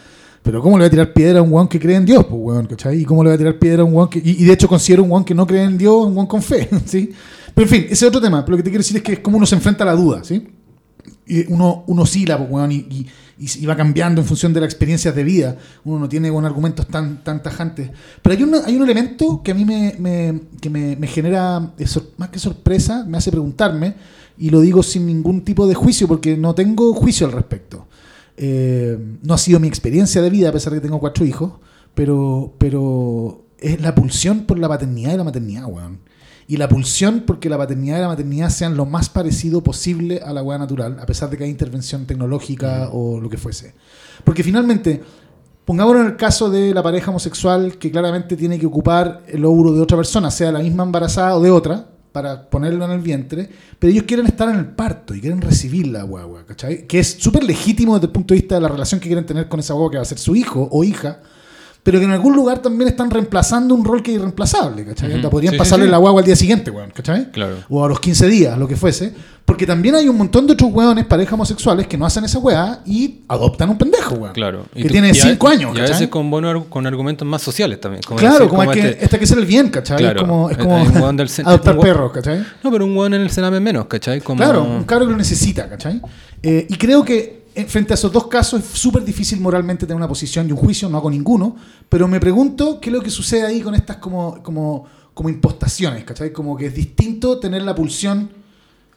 Pero 0.47 0.63
¿cómo 0.63 0.79
le 0.79 0.83
voy 0.83 0.87
a 0.87 0.91
tirar 0.91 1.13
piedra 1.13 1.41
a 1.41 1.43
un 1.43 1.53
weón 1.53 1.67
que 1.67 1.81
cree 1.81 1.97
en 1.97 2.05
Dios, 2.05 2.25
pues, 2.25 2.41
weón, 2.41 2.67
¿cachai? 2.67 3.01
¿Y 3.01 3.05
cómo 3.05 3.25
le 3.25 3.31
voy 3.31 3.35
a 3.35 3.39
tirar 3.39 3.59
piedra 3.59 3.83
a 3.83 3.85
un 3.85 3.93
weón 3.93 4.09
que... 4.09 4.21
Y, 4.21 4.43
y 4.43 4.45
de 4.45 4.53
hecho 4.53 4.69
considero 4.69 5.03
un 5.03 5.11
weón 5.11 5.25
que 5.25 5.35
no 5.35 5.45
cree 5.45 5.65
en 5.65 5.77
Dios 5.77 6.07
un 6.07 6.15
weón 6.15 6.29
con 6.29 6.41
fe, 6.41 6.69
¿sí? 6.85 7.11
Pero 7.53 7.65
en 7.65 7.69
fin, 7.69 7.83
ese 7.87 7.95
es 7.95 8.03
otro 8.05 8.21
tema. 8.21 8.45
Pero 8.45 8.53
lo 8.53 8.57
que 8.59 8.63
te 8.63 8.71
quiero 8.71 8.81
decir 8.81 8.97
es 8.97 9.03
que 9.03 9.15
es 9.15 9.19
como 9.19 9.39
uno 9.39 9.45
se 9.47 9.57
enfrenta 9.57 9.83
a 9.83 9.89
la 9.89 9.97
duda, 9.97 10.23
¿sí? 10.23 10.47
Y 11.27 11.53
uno, 11.53 11.83
uno 11.89 12.03
oscila, 12.03 12.39
pues, 12.39 12.49
weón, 12.49 12.71
y, 12.71 13.07
va 13.67 13.77
cambiando 13.77 14.21
en 14.21 14.27
función 14.29 14.53
de 14.53 14.61
las 14.61 14.69
experiencias 14.69 15.17
de 15.17 15.25
vida. 15.25 15.57
Uno 15.85 15.99
no 15.99 16.09
tiene 16.09 16.31
weón, 16.31 16.45
argumentos 16.45 16.87
tan, 16.87 17.25
tan 17.25 17.43
tajantes. 17.43 17.91
Pero 18.23 18.37
hay, 18.37 18.43
una- 18.45 18.65
hay 18.65 18.77
un 18.77 18.85
elemento 18.85 19.43
que 19.43 19.51
a 19.51 19.55
mí 19.55 19.65
me, 19.65 20.43
que 20.61 20.71
me, 20.71 21.07
genera, 21.09 21.73
eh, 21.77 21.87
más 22.19 22.29
que 22.29 22.39
sorpresa, 22.39 23.05
me 23.05 23.19
hace 23.19 23.33
preguntarme, 23.33 23.95
y 24.39 24.51
lo 24.51 24.61
digo 24.61 24.85
sin 24.85 25.07
ningún 25.07 25.41
tipo 25.45 25.67
de 25.67 25.75
juicio, 25.75 26.07
porque 26.07 26.37
no 26.37 26.55
tengo 26.55 26.95
juicio 26.95 27.27
al 27.27 27.33
respecto. 27.33 27.89
Eh, 28.37 28.99
no 29.23 29.35
ha 29.35 29.39
sido 29.39 29.61
mi 29.61 29.69
experiencia 29.69 30.21
de 30.23 30.31
vida, 30.31 30.49
a 30.49 30.53
pesar 30.53 30.73
de 30.73 30.79
que 30.79 30.87
tengo 30.87 31.01
cuatro 31.01 31.25
hijos, 31.25 31.53
pero, 31.95 32.55
pero 32.59 33.45
es 33.59 33.81
la 33.81 33.95
pulsión 33.95 34.45
por 34.45 34.59
la 34.59 34.69
paternidad 34.69 35.15
y 35.15 35.17
la 35.17 35.25
maternidad, 35.25 35.67
weón. 35.67 36.01
Y 36.49 36.59
la 36.59 36.69
pulsión 36.69 37.25
porque 37.27 37.49
la 37.49 37.59
paternidad 37.59 37.99
y 37.99 38.01
la 38.03 38.09
maternidad 38.09 38.51
sean 38.51 38.77
lo 38.77 38.87
más 38.87 39.09
parecido 39.09 39.63
posible 39.63 40.21
a 40.25 40.33
la 40.33 40.43
weá 40.43 40.59
natural, 40.59 40.99
a 41.01 41.07
pesar 41.07 41.29
de 41.29 41.37
que 41.37 41.45
hay 41.45 41.51
intervención 41.51 42.07
tecnológica 42.07 42.91
o 42.93 43.21
lo 43.21 43.29
que 43.29 43.37
fuese. 43.37 43.75
Porque 44.25 44.45
finalmente, 44.45 45.03
Pongámonos 45.67 46.03
en 46.03 46.13
el 46.13 46.17
caso 46.17 46.49
de 46.49 46.73
la 46.73 46.81
pareja 46.81 47.11
homosexual 47.11 47.77
que 47.77 47.91
claramente 47.91 48.37
tiene 48.37 48.57
que 48.57 48.67
ocupar 48.67 49.25
el 49.27 49.45
óvulo 49.45 49.73
de 49.73 49.81
otra 49.81 49.97
persona, 49.97 50.31
sea 50.31 50.53
la 50.53 50.61
misma 50.61 50.85
embarazada 50.85 51.37
o 51.37 51.41
de 51.41 51.51
otra, 51.51 51.89
para 52.17 52.49
ponerlo 52.49 52.87
en 52.87 52.93
el 52.93 53.01
vientre, 53.01 53.47
pero 53.79 53.93
ellos 53.93 54.05
quieren 54.05 54.25
estar 54.25 54.49
en 54.49 54.57
el 54.57 54.65
parto 54.65 55.15
y 55.15 55.21
quieren 55.21 55.43
recibir 55.43 55.89
la 55.89 56.03
guagua, 56.03 56.47
¿cachai? 56.47 56.87
Que 56.87 56.99
es 56.99 57.09
súper 57.21 57.45
legítimo 57.45 57.93
desde 57.93 58.07
el 58.07 58.13
punto 58.13 58.33
de 58.33 58.41
vista 58.41 58.55
de 58.55 58.63
la 58.63 58.69
relación 58.69 59.01
que 59.01 59.09
quieren 59.09 59.27
tener 59.27 59.51
con 59.51 59.61
esa 59.61 59.75
guagua 59.75 59.91
que 59.91 59.97
va 59.99 60.03
a 60.03 60.07
ser 60.07 60.17
su 60.17 60.35
hijo 60.35 60.67
o 60.73 60.83
hija, 60.83 61.21
pero 61.87 62.01
que 62.01 62.05
en 62.05 62.11
algún 62.11 62.35
lugar 62.35 62.59
también 62.59 62.89
están 62.89 63.13
reemplazando 63.13 63.73
un 63.73 63.85
rol 63.85 64.03
que 64.03 64.11
es 64.11 64.17
irreemplazable, 64.17 64.85
¿cachai? 64.85 65.23
Podrían 65.31 65.53
Sí, 65.53 65.55
sí, 65.55 65.59
pasarle 65.59 65.85
sí. 65.85 65.91
la 65.93 65.99
guagua 65.99 66.21
al 66.21 66.27
día 66.27 66.35
siguiente, 66.35 66.73
weón, 66.73 66.91
¿cachai? 66.91 67.31
Claro. 67.31 67.59
O 67.69 67.85
a 67.85 67.89
los 67.89 68.01
15 68.01 68.27
días, 68.27 68.59
lo 68.59 68.67
que 68.67 68.75
fuese. 68.75 69.15
Porque 69.45 69.65
también 69.69 69.95
hay 69.95 70.09
un 70.09 70.17
montón 70.19 70.49
de 70.49 70.55
otros 70.55 70.73
weones, 70.73 71.05
parejas 71.05 71.35
homosexuales, 71.35 71.87
que 71.87 71.97
no 71.97 72.05
hacen 72.05 72.25
esa 72.25 72.41
weá 72.41 72.81
y 72.85 73.21
adoptan 73.29 73.71
un 73.71 73.79
pendejo, 73.79 74.17
weón. 74.17 74.35
Claro. 74.35 74.67
Que 74.75 74.83
tú- 74.83 74.89
tiene 74.89 75.07
y 75.09 75.11
a- 75.13 75.15
5 75.15 75.47
años, 75.47 75.71
Y 75.73 75.79
a 75.79 75.83
¿cachai? 75.83 75.93
veces 75.93 76.09
con, 76.09 76.65
con 76.69 76.87
argumentos 76.89 77.29
más 77.29 77.41
sociales 77.43 77.81
también. 77.81 78.03
Como 78.05 78.19
Claro, 78.19 78.35
decir, 78.35 78.49
como, 78.49 78.63
es 78.65 78.71
que 78.71 78.79
este- 78.81 79.05
este 79.05 79.15
hay 79.17 79.21
que 79.21 79.25
hacer 79.25 79.39
el 79.39 79.47
bien, 79.47 79.69
¿cachai? 79.71 79.99
Claro. 79.99 80.21
Es 80.23 80.27
como, 80.27 80.51
es 80.51 80.57
como 80.57 81.09
un 81.09 81.17
del 81.17 81.31
adoptar 81.45 81.79
perros, 81.79 82.11
¿cachai? 82.11 82.45
No, 82.65 82.73
pero 82.73 82.85
un 82.85 82.97
weón 82.97 83.15
en 83.15 83.21
el 83.23 83.31
Sename 83.31 83.61
menos, 83.61 83.87
¿cachai? 83.87 84.21
Como... 84.21 84.39
Claro, 84.43 84.65
un 84.65 84.83
cabro 84.83 85.05
que 85.07 85.13
lo 85.13 85.17
necesita, 85.19 85.69
¿cachai? 85.69 86.03
Eh, 86.43 86.67
y 86.69 86.75
creo 86.77 87.05
que 87.05 87.46
frente 87.65 87.93
a 87.93 87.95
esos 87.95 88.13
dos 88.13 88.27
casos 88.27 88.61
es 88.61 88.79
súper 88.79 89.05
difícil 89.05 89.41
moralmente 89.41 89.87
tener 89.87 89.97
una 89.97 90.09
posición 90.09 90.49
y 90.49 90.53
un 90.53 90.59
juicio, 90.59 90.89
no 90.89 90.99
hago 90.99 91.11
ninguno, 91.11 91.57
pero 91.89 92.07
me 92.07 92.21
pregunto 92.21 92.79
qué 92.81 92.91
es 92.91 92.95
lo 92.95 93.03
que 93.03 93.11
sucede 93.11 93.47
ahí 93.47 93.61
con 93.61 93.75
estas 93.75 93.97
como, 93.97 94.43
como, 94.43 94.85
como 95.15 95.29
impostaciones, 95.29 96.05
¿cachai? 96.05 96.33
Como 96.33 96.57
que 96.57 96.67
es 96.67 96.75
distinto 96.75 97.39
tener 97.39 97.63
la 97.63 97.75
pulsión 97.75 98.31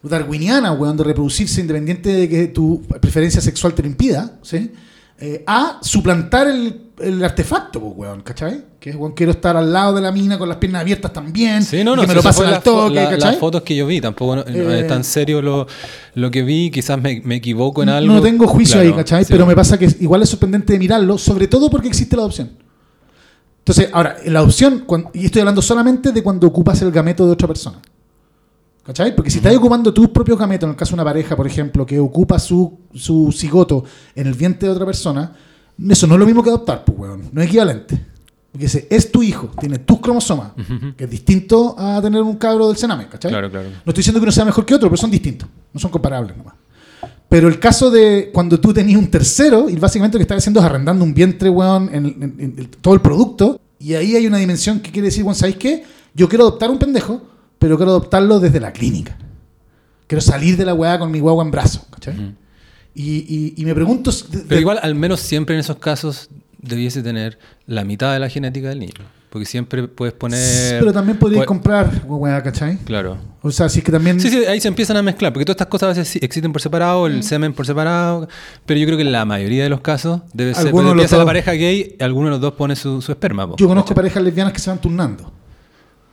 darwiniana, 0.03 0.73
weón, 0.73 0.97
de 0.97 1.03
reproducirse 1.03 1.61
independiente 1.61 2.09
de 2.09 2.29
que 2.29 2.47
tu 2.47 2.81
preferencia 2.81 3.41
sexual 3.41 3.73
te 3.73 3.81
lo 3.81 3.87
impida, 3.87 4.39
¿sí? 4.41 4.71
Eh, 5.21 5.43
a 5.45 5.79
suplantar 5.81 6.47
el, 6.47 6.91
el 6.99 7.21
artefacto, 7.23 7.81
pues, 7.81 7.93
weón, 7.97 8.21
¿cachai? 8.21 8.63
Que 8.79 8.91
es, 8.91 8.95
weón, 8.95 9.11
quiero 9.11 9.33
estar 9.33 9.57
al 9.57 9.73
lado 9.73 9.93
de 9.95 10.01
la 10.01 10.13
mina 10.13 10.37
con 10.37 10.47
las 10.47 10.57
piernas 10.59 10.79
abiertas 10.81 11.11
también, 11.11 11.61
Sí, 11.61 11.83
no, 11.83 11.93
no, 11.93 12.03
que 12.03 12.07
me 12.07 12.13
si 12.13 12.17
lo 12.19 12.23
pasen 12.23 12.45
al 12.45 12.63
toque, 12.63 12.95
la- 12.95 13.09
¿cachai? 13.09 13.31
Las 13.31 13.37
fotos 13.37 13.61
que 13.63 13.75
yo 13.75 13.85
vi, 13.85 13.99
tampoco 13.99 14.37
no- 14.37 14.43
no 14.45 14.49
Eh, 14.71 14.79
es 14.79 14.87
tan 14.87 15.03
serio 15.03 15.41
lo, 15.41 15.67
lo 16.15 16.31
que 16.31 16.41
vi, 16.43 16.71
quizás 16.71 17.01
me, 17.01 17.21
me 17.25 17.35
equivoco 17.35 17.83
en 17.83 17.89
algo. 17.89 18.13
No 18.13 18.21
tengo 18.21 18.47
juicio 18.47 18.75
Claro, 18.75 18.89
ahí, 18.89 18.95
¿cachai? 18.95 19.25
sí. 19.25 19.31
Pero 19.33 19.45
me 19.45 19.55
pasa 19.57 19.77
que 19.77 19.93
igual 19.99 20.21
es 20.23 20.29
sorprendente 20.29 20.71
de 20.71 20.79
mirarlo, 20.79 21.17
sobre 21.17 21.47
todo 21.47 21.69
porque 21.69 21.89
existe 21.89 22.15
la 22.15 22.21
adopción. 22.21 22.51
Entonces, 23.59 23.89
ahora, 23.91 24.15
la 24.25 24.39
adopción, 24.39 24.85
y 25.13 25.25
estoy 25.25 25.41
hablando 25.41 25.61
solamente 25.61 26.11
de 26.13 26.23
cuando 26.23 26.47
ocupas 26.47 26.81
el 26.81 26.91
gameto 26.91 27.25
de 27.25 27.33
otra 27.33 27.47
persona. 27.47 27.77
¿Cachai? 28.89 29.15
Porque 29.15 29.29
si 29.29 29.37
estás 29.37 29.55
ocupando 29.55 29.93
tus 29.93 30.07
propios 30.09 30.35
gametos, 30.39 30.65
en 30.65 30.71
el 30.71 30.75
caso 30.75 30.91
de 30.91 30.93
una 30.95 31.03
pareja, 31.03 31.35
por 31.35 31.45
ejemplo, 31.45 31.85
que 31.85 31.99
ocupa 31.99 32.39
su, 32.39 32.79
su 32.91 33.31
cigoto 33.31 33.83
en 34.15 34.25
el 34.25 34.33
vientre 34.33 34.67
de 34.67 34.73
otra 34.73 34.83
persona, 34.87 35.31
eso 35.89 36.07
no 36.07 36.15
es 36.15 36.19
lo 36.19 36.25
mismo 36.25 36.41
que 36.41 36.49
adoptar, 36.49 36.83
pues, 36.83 36.97
weón. 36.97 37.29
No 37.31 37.39
es 37.39 37.47
equivalente. 37.49 38.03
Porque 38.51 38.65
ese 38.65 38.87
es 38.89 39.11
tu 39.11 39.21
hijo, 39.21 39.51
tiene 39.59 39.77
tus 39.77 39.99
cromosomas, 39.99 40.53
que 40.97 41.03
es 41.03 41.09
distinto 41.09 41.75
a 41.77 42.01
tener 42.01 42.23
un 42.23 42.35
cabro 42.37 42.67
del 42.67 42.77
cename, 42.77 43.07
¿cachai? 43.07 43.29
Claro, 43.29 43.51
claro. 43.51 43.69
No 43.69 43.75
estoy 43.91 43.93
diciendo 43.97 44.19
que 44.19 44.23
uno 44.23 44.31
sea 44.31 44.43
mejor 44.43 44.65
que 44.65 44.73
otro, 44.73 44.89
pero 44.89 44.97
son 44.97 45.11
distintos. 45.11 45.47
No 45.71 45.79
son 45.79 45.91
comparables 45.91 46.35
nomás. 46.35 46.55
Pero 47.29 47.47
el 47.47 47.59
caso 47.59 47.91
de 47.91 48.31
cuando 48.33 48.59
tú 48.59 48.73
tenías 48.73 48.97
un 48.99 49.11
tercero 49.11 49.69
y 49.69 49.75
básicamente 49.75 50.17
lo 50.17 50.21
que 50.21 50.23
estás 50.23 50.39
haciendo 50.39 50.61
es 50.61 50.65
arrendando 50.65 51.03
un 51.05 51.13
vientre, 51.13 51.47
weón, 51.47 51.89
en, 51.93 52.05
en- 52.07 52.23
en- 52.39 52.55
en 52.57 52.69
todo 52.81 52.95
el 52.95 53.01
producto. 53.01 53.61
Y 53.77 53.93
ahí 53.93 54.15
hay 54.15 54.25
una 54.25 54.39
dimensión 54.39 54.79
que 54.79 54.89
quiere 54.91 55.09
decir, 55.09 55.23
weón, 55.23 55.35
¿sabéis 55.35 55.57
qué? 55.57 55.83
Yo 56.15 56.27
quiero 56.27 56.45
adoptar 56.45 56.71
un 56.71 56.79
pendejo, 56.79 57.21
pero 57.59 57.77
quiero 57.77 57.91
adoptarlo 57.91 58.39
desde 58.39 58.59
la 58.59 58.71
clínica. 58.73 59.17
Quiero 60.07 60.21
salir 60.21 60.57
de 60.57 60.65
la 60.65 60.73
weá 60.73 60.97
con 60.97 61.11
mi 61.11 61.19
guagua 61.19 61.43
en 61.43 61.51
brazo, 61.51 61.85
y, 62.95 63.03
y- 63.03 63.53
y 63.55 63.65
me 63.65 63.75
pregunto... 63.75 64.11
de- 64.11 64.39
Pero 64.47 64.59
igual, 64.61 64.79
al 64.81 64.95
menos 64.95 65.19
siempre 65.19 65.55
en 65.55 65.59
esos 65.61 65.77
casos, 65.77 66.29
debiese 66.61 67.01
tener 67.03 67.37
la 67.67 67.83
mitad 67.83 68.11
de 68.13 68.19
la 68.19 68.27
genética 68.29 68.69
del 68.69 68.79
niño. 68.79 68.93
Porque 69.29 69.45
siempre 69.45 69.87
puedes 69.87 70.13
poner. 70.15 70.79
Pero 70.79 70.91
también 70.91 71.15
podrías 71.19 71.37
puede- 71.39 71.45
comprar, 71.45 72.01
weá, 72.07 72.41
¿cachai? 72.41 72.77
Claro. 72.79 73.17
O 73.43 73.51
sea, 73.51 73.69
si 73.69 73.79
es 73.79 73.85
que 73.85 73.91
también... 73.91 74.19
Sí, 74.19 74.29
sí, 74.31 74.43
ahí 74.45 74.59
se 74.59 74.67
empiezan 74.67 74.97
a 74.97 75.03
mezclar, 75.03 75.31
porque 75.31 75.45
todas 75.45 75.55
estas 75.57 75.67
cosas 75.67 75.83
a 75.85 75.89
veces 75.89 76.07
sí 76.07 76.19
existen 76.21 76.51
por 76.51 76.61
separado, 76.63 77.03
Mm. 77.03 77.11
el 77.11 77.23
semen 77.23 77.53
por 77.53 77.67
separado, 77.67 78.27
pero 78.65 78.79
yo 78.79 78.87
creo 78.87 78.97
que 78.97 79.03
en 79.03 79.11
la 79.11 79.25
mayoría 79.25 79.61
de 79.63 79.69
los 79.69 79.81
casos 79.81 80.21
debe 80.33 80.55
ser, 80.55 80.71
los 80.73 80.83
empieza 80.91 81.17
la 81.17 81.25
pareja 81.25 81.51
gay, 81.51 81.95
alguno 81.99 82.25
de 82.25 82.31
los 82.31 82.41
dos 82.41 82.53
pone 82.53 82.75
su, 82.75 83.01
su 83.03 83.11
esperma, 83.11 83.47
po, 83.47 83.55
Yo 83.57 83.67
conozco 83.67 83.89
¿cachai? 83.89 83.95
parejas 83.97 84.23
lesbianas 84.23 84.51
que 84.53 84.59
se 84.59 84.71
van 84.71 84.81
turnando. 84.81 85.31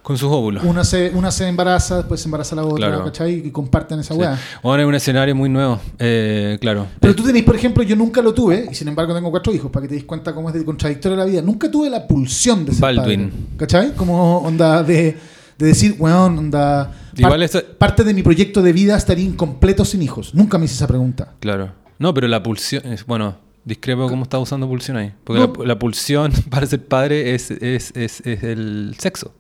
Con 0.07 0.17
sus 0.17 0.31
óvulos. 0.31 0.63
Una 0.63 0.85
se, 0.85 1.11
una 1.15 1.33
se 1.33 1.49
embaraza, 1.49 1.97
después 1.97 2.21
se 2.21 2.29
embaraza 2.29 2.55
la 2.55 2.63
otra, 2.65 2.87
Claro. 2.91 3.05
¿cachai? 3.07 3.45
Y 3.49 3.51
comparten 3.51 3.99
esa 3.99 4.15
Sí. 4.15 4.21
weá. 4.21 4.39
Bueno, 4.63 4.85
es 4.85 4.89
un 4.89 4.95
escenario 4.95 5.35
muy 5.35 5.49
nuevo, 5.49 5.81
eh, 5.99 6.59
claro. 6.61 6.87
Pero 7.01 7.13
tú 7.17 7.25
tenéis, 7.25 7.45
por 7.45 7.57
ejemplo, 7.57 7.83
yo 7.83 7.97
nunca 7.97 8.23
lo 8.23 8.33
tuve, 8.33 8.69
y 8.71 8.75
sin 8.77 8.87
embargo 8.87 9.13
tengo 9.17 9.33
cuatro 9.33 9.53
hijos, 9.53 9.69
para 9.69 9.83
que 9.83 9.89
te 9.89 9.95
des 9.97 10.05
cuenta 10.05 10.33
cómo 10.33 10.49
es 10.49 10.55
de 10.55 10.65
contradictoria 10.65 11.17
la 11.19 11.25
vida. 11.25 11.43
Nunca 11.43 11.69
tuve 11.69 11.91
la 11.91 12.07
pulsión 12.07 12.65
de 12.65 12.71
ser 12.71 12.83
Baldwin. 12.83 13.31
padre, 13.31 13.43
¿Cachai? 13.57 13.95
Como 13.97 14.39
onda 14.43 14.85
de, 14.85 15.17
de 15.59 15.67
decir, 15.67 15.97
weón, 15.99 16.39
onda... 16.39 16.93
Igual 17.17 17.49
par- 17.51 17.65
Parte 17.77 18.05
de 18.05 18.15
mi 18.15 18.23
proyecto 18.23 18.63
de 18.63 18.73
vida 18.73 18.97
estaría 18.97 19.25
incompleto 19.25 19.85
sin 19.85 20.03
hijos. 20.03 20.33
Nunca 20.37 20.57
me 20.57 20.67
hice 20.67 20.75
esa 20.75 20.87
pregunta. 20.87 21.33
Claro. 21.41 21.73
No, 21.99 22.15
pero 22.15 22.29
la 22.29 22.45
pulsión, 22.45 22.87
es, 22.93 23.05
bueno, 23.07 23.35
discrepo 23.65 24.09
cómo 24.09 24.23
está 24.23 24.39
usando 24.39 24.69
pulsión 24.69 24.99
ahí. 24.99 25.13
Porque 25.25 25.41
No. 25.41 25.53
la, 25.59 25.65
la 25.67 25.79
pulsión 25.81 26.31
para 26.49 26.65
ser 26.67 26.85
padre 26.87 27.35
es, 27.35 27.51
es, 27.51 27.91
es 27.97 28.21
el 28.25 28.95
sexo. 29.01 29.33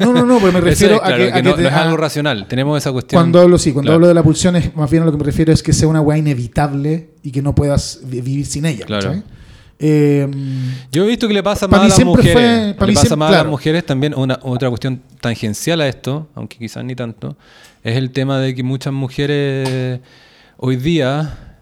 No, 0.00 0.12
no, 0.12 0.24
no, 0.24 0.38
pero 0.38 0.52
me 0.52 0.60
refiero 0.60 0.96
es, 0.96 1.00
a 1.02 1.04
claro, 1.06 1.24
que, 1.24 1.30
a 1.30 1.34
que 1.36 1.42
no, 1.42 1.54
te- 1.54 1.62
no 1.62 1.68
es 1.68 1.74
a- 1.74 1.82
algo 1.82 1.96
racional. 1.96 2.46
Tenemos 2.48 2.76
esa 2.78 2.92
cuestión. 2.92 3.20
Cuando 3.20 3.40
hablo, 3.40 3.58
sí, 3.58 3.72
cuando 3.72 3.88
Claro. 3.88 3.94
hablo 3.96 4.08
de 4.08 4.14
la 4.14 4.22
pulsión 4.22 4.56
es 4.56 4.74
más 4.76 4.90
bien 4.90 5.02
a 5.02 5.06
lo 5.06 5.12
que 5.12 5.18
me 5.18 5.24
refiero 5.24 5.52
es 5.52 5.62
que 5.62 5.72
sea 5.72 5.88
una 5.88 6.00
weá 6.00 6.16
inevitable 6.18 7.10
y 7.22 7.30
que 7.30 7.42
no 7.42 7.54
puedas 7.54 8.00
vi- 8.04 8.20
vivir 8.20 8.46
sin 8.46 8.64
ella. 8.66 8.84
Claro. 8.86 9.22
Eh, 9.78 10.28
Yo 10.92 11.04
he 11.04 11.08
visto 11.08 11.26
que 11.26 11.34
le 11.34 11.42
pasa 11.42 11.68
Pa' 11.68 11.78
más 11.78 11.86
a 11.86 11.88
las 11.98 12.04
mujeres. 12.04 12.32
fue- 12.32 12.74
pa' 12.78 12.86
le 12.86 12.90
mí 12.92 12.94
pasa 12.94 13.06
siempre- 13.08 13.16
más 13.16 13.30
a 13.34 13.38
las 13.38 13.46
mujeres 13.46 13.84
también. 13.84 14.14
Una, 14.16 14.38
otra 14.42 14.68
cuestión 14.68 15.02
tangencial 15.20 15.80
a 15.80 15.88
esto, 15.88 16.28
aunque 16.34 16.56
quizás 16.58 16.84
ni 16.84 16.94
tanto, 16.94 17.36
es 17.82 17.96
el 17.96 18.10
tema 18.12 18.38
de 18.38 18.54
que 18.54 18.62
muchas 18.62 18.92
mujeres 18.92 20.00
hoy 20.56 20.76
día, 20.76 21.56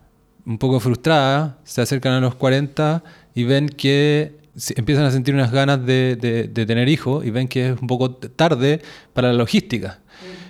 un 0.45 0.59
poco 0.59 0.79
frustradas, 0.79 1.53
se 1.65 1.81
acercan 1.81 2.13
a 2.13 2.21
los 2.21 2.35
40 2.35 3.03
y 3.35 3.45
ven 3.45 3.69
que 3.69 4.42
empiezan 4.77 5.05
a 5.05 5.11
sentir 5.11 5.35
unas 5.35 5.51
ganas 5.51 5.85
de, 5.85 6.17
de- 6.17 6.49
de 6.49 6.67
tener 6.67 6.89
hijos 6.89 7.25
y 7.25 7.31
ven 7.31 7.49
que 7.49 7.71
es 7.71 7.81
un 7.81 7.87
poco 7.87 8.11
tarde 8.13 8.83
para 9.13 9.29
la 9.29 9.35
logística. 9.35 10.01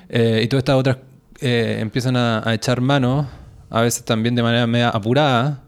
Eh, 0.09 0.41
y 0.45 0.49
todas 0.49 0.63
estas 0.63 0.77
otras 0.77 0.97
eh, 1.41 1.79
empiezan 1.81 2.17
a, 2.17 2.47
a 2.49 2.55
echar 2.55 2.81
mano, 2.81 3.29
a 3.71 3.81
veces 3.81 4.05
también 4.05 4.35
de 4.35 4.43
manera 4.43 4.67
media 4.67 4.91
apurada, 4.91 5.63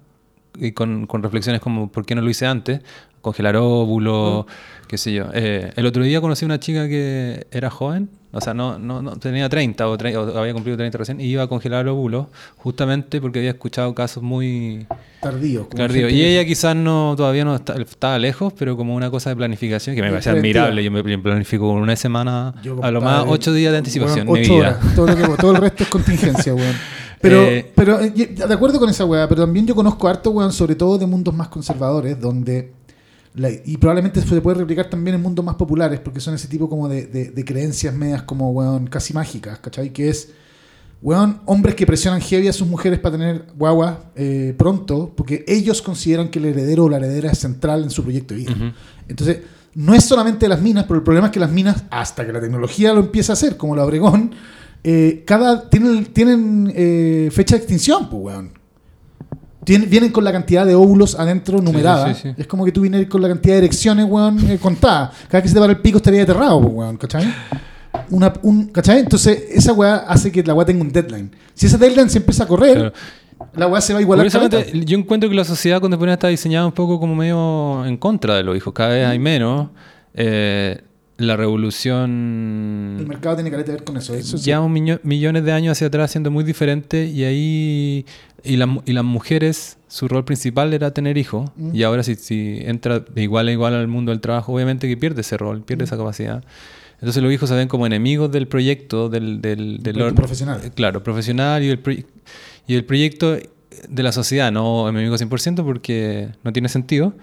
y 0.57 0.72
con, 0.72 1.07
con 1.07 1.22
reflexiones 1.22 1.61
como 1.61 1.91
¿por 1.91 2.05
qué 2.07 2.14
no 2.14 2.22
lo 2.22 2.30
hice 2.30 2.47
antes? 2.47 2.80
Congelar 3.20 3.57
óvulos, 3.57 4.45
qué 4.87 4.99
sé 4.99 5.12
yo. 5.12 5.26
Eh, 5.32 5.72
el 5.74 5.87
otro 5.87 6.05
día 6.05 6.20
conocí 6.20 6.45
a 6.45 6.47
una 6.47 6.61
chica 6.61 6.87
que 6.89 7.47
era 7.51 7.70
joven, 7.70 8.11
o 8.35 8.41
sea, 8.41 8.53
no, 8.55 8.78
no, 8.78 9.01
no 9.01 9.16
tenía 9.16 9.49
30 9.49 9.89
o, 9.89 9.93
o 9.95 10.39
había 10.39 10.53
cumplido 10.53 10.76
30 10.76 10.99
recién, 10.99 11.20
y 11.20 11.24
iba 11.24 11.43
a 11.45 11.47
congelar 11.47 11.87
óvulos 11.89 12.26
justamente 12.57 13.20
porque 13.20 13.39
había 13.39 13.51
escuchado 13.53 13.95
casos 13.95 14.22
muy 14.22 14.87
tardío. 15.20 15.68
tardíos. 15.74 16.11
gente 16.11 16.14
Y 16.18 16.24
ella 16.24 16.45
quizás 16.45 16.74
no 16.76 17.14
todavía 17.16 17.45
no 17.45 17.55
está- 17.57 17.74
estaba 17.80 18.18
lejos, 18.18 18.53
pero 18.59 18.76
como 18.76 18.95
una 18.95 19.11
cosa 19.11 19.30
de 19.30 19.37
planificación 19.37 19.95
que 19.97 20.03
me 20.03 20.11
parece 20.11 20.30
admirable. 20.30 20.82
Yo 20.85 20.91
me 20.91 21.03
planifico 21.18 21.68
con 21.72 21.80
una 21.80 21.97
semana, 21.97 22.55
Yo, 22.62 22.82
a 22.82 22.91
lo 22.91 23.01
más 23.01 23.24
8 23.26 23.53
días 23.53 23.72
de 23.72 23.78
anticipación. 23.78 24.26
mi 24.26 24.41
ocho 24.41 24.55
vida. 24.55 24.78
horas. 24.80 24.95
Todo, 24.95 25.07
lo 25.07 25.16
que- 25.16 25.37
todo 25.41 25.51
el 25.53 25.57
resto 25.59 25.82
es 25.85 25.89
contingencia, 25.89 26.55
weón. 26.55 26.74
Pero, 27.24 27.41
Eh, 27.43 27.72
pero 27.74 28.01
eh, 28.03 28.11
de 28.11 28.53
acuerdo 28.53 28.78
con 28.78 28.91
esa 28.91 29.07
weá, 29.07 29.26
pero 29.26 29.45
también 29.45 29.66
yo 29.66 29.74
conozco 29.74 30.07
harto, 30.09 30.30
weón, 30.32 30.53
sobre 30.53 30.74
todo 30.74 30.99
de 30.99 31.07
mundos 31.07 31.35
más 31.35 31.49
conservadores, 31.49 32.20
donde. 32.20 32.72
La- 33.35 33.51
y 33.51 33.76
probablemente 33.78 34.20
se 34.22 34.41
puede 34.41 34.59
replicar 34.59 34.89
también 34.89 35.16
en 35.16 35.22
mundos 35.22 35.45
más 35.45 35.57
populares, 35.57 36.01
porque 36.01 36.20
son 36.20 36.35
ese 36.35 36.49
tipo 36.49 36.68
como 36.68 36.89
de, 36.89 37.07
de- 37.07 37.30
de 37.30 37.45
creencias 37.45 37.95
medias 37.95 38.22
como, 38.22 38.51
weón, 38.53 38.87
casi 38.87 39.12
mágicas, 39.12 39.59
¿cachai? 39.59 39.93
Que 39.93 40.09
es, 40.09 40.30
weón, 41.03 41.41
hombres 41.47 41.74
que 41.74 41.85
presionan 41.87 42.20
heavy 42.20 42.49
a 42.49 42.53
sus 42.53 42.66
mujeres 42.68 42.99
para 43.01 43.16
tener 43.18 43.45
guagua 43.57 44.11
eh, 44.16 44.55
pronto, 44.57 45.12
porque 45.16 45.45
ellos 45.49 45.82
consideran 45.82 46.28
que 46.28 46.39
el 46.39 46.47
heredero 46.47 46.85
o 46.85 46.89
la 46.89 46.97
heredera 46.99 47.30
es 47.32 47.39
central 47.39 47.82
en 47.82 47.91
su 47.91 48.03
proyecto 48.03 48.35
de 48.35 48.41
vida. 48.41 48.74
Entonces, 49.09 49.39
no 49.74 49.93
es 49.95 50.05
solamente 50.05 50.49
las 50.49 50.62
minas, 50.62 50.85
pero 50.85 50.99
el 50.99 51.03
problema 51.03 51.26
es 51.26 51.32
que 51.32 51.41
las 51.41 51.51
minas, 51.51 51.85
hasta 51.91 52.24
que 52.24 52.32
la 52.32 52.41
tecnología 52.41 52.93
lo 52.93 53.01
empieza 53.01 53.32
a 53.32 53.35
hacer, 53.35 53.57
como 53.57 53.74
la 53.74 53.85
Obregón, 53.85 54.32
eh, 54.85 55.24
cada, 55.26 55.68
tienen, 55.68 56.07
tienen 56.07 56.72
eh, 56.74 57.28
fecha 57.32 57.57
de 57.57 57.62
extinción, 57.62 58.09
pues, 58.09 58.22
weón. 58.22 58.51
Vienen 59.65 60.11
con 60.11 60.25
la 60.25 60.33
cantidad 60.33 60.67
de 60.67 60.75
óvulos 60.75 61.19
adentro 61.19 61.61
numerada. 61.61 62.15
sí, 62.15 62.21
sí, 62.23 62.29
sí. 62.31 62.35
Es 62.41 62.47
como 62.47 62.65
que 62.65 62.73
tú 62.73 62.83
vienes 62.83 63.07
con 63.09 63.23
la 63.23 63.29
cantidad 63.29 63.55
de 63.55 63.59
erecciones, 63.59 64.07
weón, 64.09 64.51
eh, 64.51 64.59
contada. 64.59 65.11
Cada 65.29 65.39
vez 65.39 65.43
que 65.43 65.49
se 65.49 65.55
te 65.55 65.61
para 65.61 65.73
el 65.73 65.79
pico 65.81 65.99
estaría 65.99 66.23
aterrado, 66.23 66.61
pues, 66.61 66.73
weón, 66.75 66.97
¿cachai? 66.97 67.33
Una, 68.11 68.33
un, 68.43 68.67
¿Cachai? 68.67 68.99
Entonces, 69.01 69.45
esa 69.51 69.73
weá 69.73 69.97
hace 70.09 70.31
que 70.33 70.43
la 70.43 70.53
weá 70.55 70.67
tenga 70.67 70.83
un 70.83 70.93
deadline. 70.93 71.31
Si 71.55 71.67
ese 71.67 71.79
deadline 71.79 72.11
se 72.11 72.19
empieza 72.19 72.45
a 72.45 72.47
correr, 72.47 72.75
Claro. 72.75 72.93
la 73.55 73.67
weá 73.69 73.81
se 73.81 73.93
va 73.93 74.01
a 74.01 74.03
igualar. 74.03 74.27
Yo 74.73 74.99
encuentro 74.99 75.29
que 75.31 75.37
la 75.37 75.45
sociedad 75.45 75.81
contemporánea 75.81 76.15
está 76.15 76.29
diseñada 76.29 76.67
un 76.67 76.73
poco 76.73 76.99
como 76.99 77.15
medio 77.15 77.87
en 77.87 77.97
contra 77.97 78.37
de 78.37 78.43
los 78.43 78.57
hijos. 78.57 78.73
Cada 78.75 78.91
vez 78.91 79.07
hay 79.07 79.19
menos. 79.19 79.69
Eh, 80.12 80.81
la 81.17 81.35
El 81.35 81.39
revolución 82.15 83.07
mercado 83.07 83.37
tiene 83.37 83.51
que 83.51 83.57
ver 83.57 83.85
con 83.85 83.97
eso. 83.97 84.15
eso 84.15 84.39
sí. 84.39 84.45
ya 84.47 84.61
un 84.61 84.73
millones 85.03 85.45
de 85.45 85.53
años 85.53 85.73
hacia 85.73 85.87
atrás 85.89 86.11
siendo 86.11 86.31
muy 86.31 86.45
diferente 86.45 87.07
y 87.07 87.25
ahí 87.25 88.07
y, 88.43 88.57
la- 88.57 88.81
y 88.85 88.93
las 88.93 89.05
mujeres 89.05 89.79
su 89.89 90.09
rol 90.09 90.25
principal 90.25 90.75
era 90.75 90.93
tener 90.93 91.17
hijos 91.17 91.51
Mm. 91.57 91.75
y 91.75 91.83
ahora 91.83 92.03
si, 92.03 92.15
si 92.17 92.59
entra 92.62 93.01
de 93.01 93.23
igual 93.23 93.49
a 93.49 93.53
igual 93.53 93.75
al 93.75 93.89
mundo 93.89 94.11
del 94.12 94.21
trabajo 94.21 94.53
obviamente 94.53 94.89
que 94.89 94.97
pierde 94.97 95.21
ese 95.21 95.37
rol 95.37 95.62
pierde 95.62 95.85
Mm. 95.85 95.89
esa 95.89 95.97
capacidad 95.97 96.45
entonces 97.01 97.23
los 97.23 97.33
hijos 97.33 97.49
se 97.49 97.55
ven 97.55 97.69
como 97.69 97.87
enemigos 97.87 98.31
del 98.33 98.49
proyecto 98.49 99.09
del, 99.09 99.41
del, 99.41 99.83
del 99.83 99.95
proyecto 99.95 100.15
profesional. 100.17 100.61
eh, 100.65 100.71
claro 100.75 101.03
profesional 101.03 101.62
y 101.62 101.71
el, 101.71 101.81
y 102.67 102.75
el 102.75 102.85
proyecto 102.85 103.37
de 103.89 104.03
la 104.03 104.12
sociedad 104.12 104.51
no 104.53 104.89
enemigo 104.89 105.17
100% 105.17 105.65
porque 105.65 106.29
no 106.43 106.53
tiene 106.53 106.69
sentido 106.69 107.15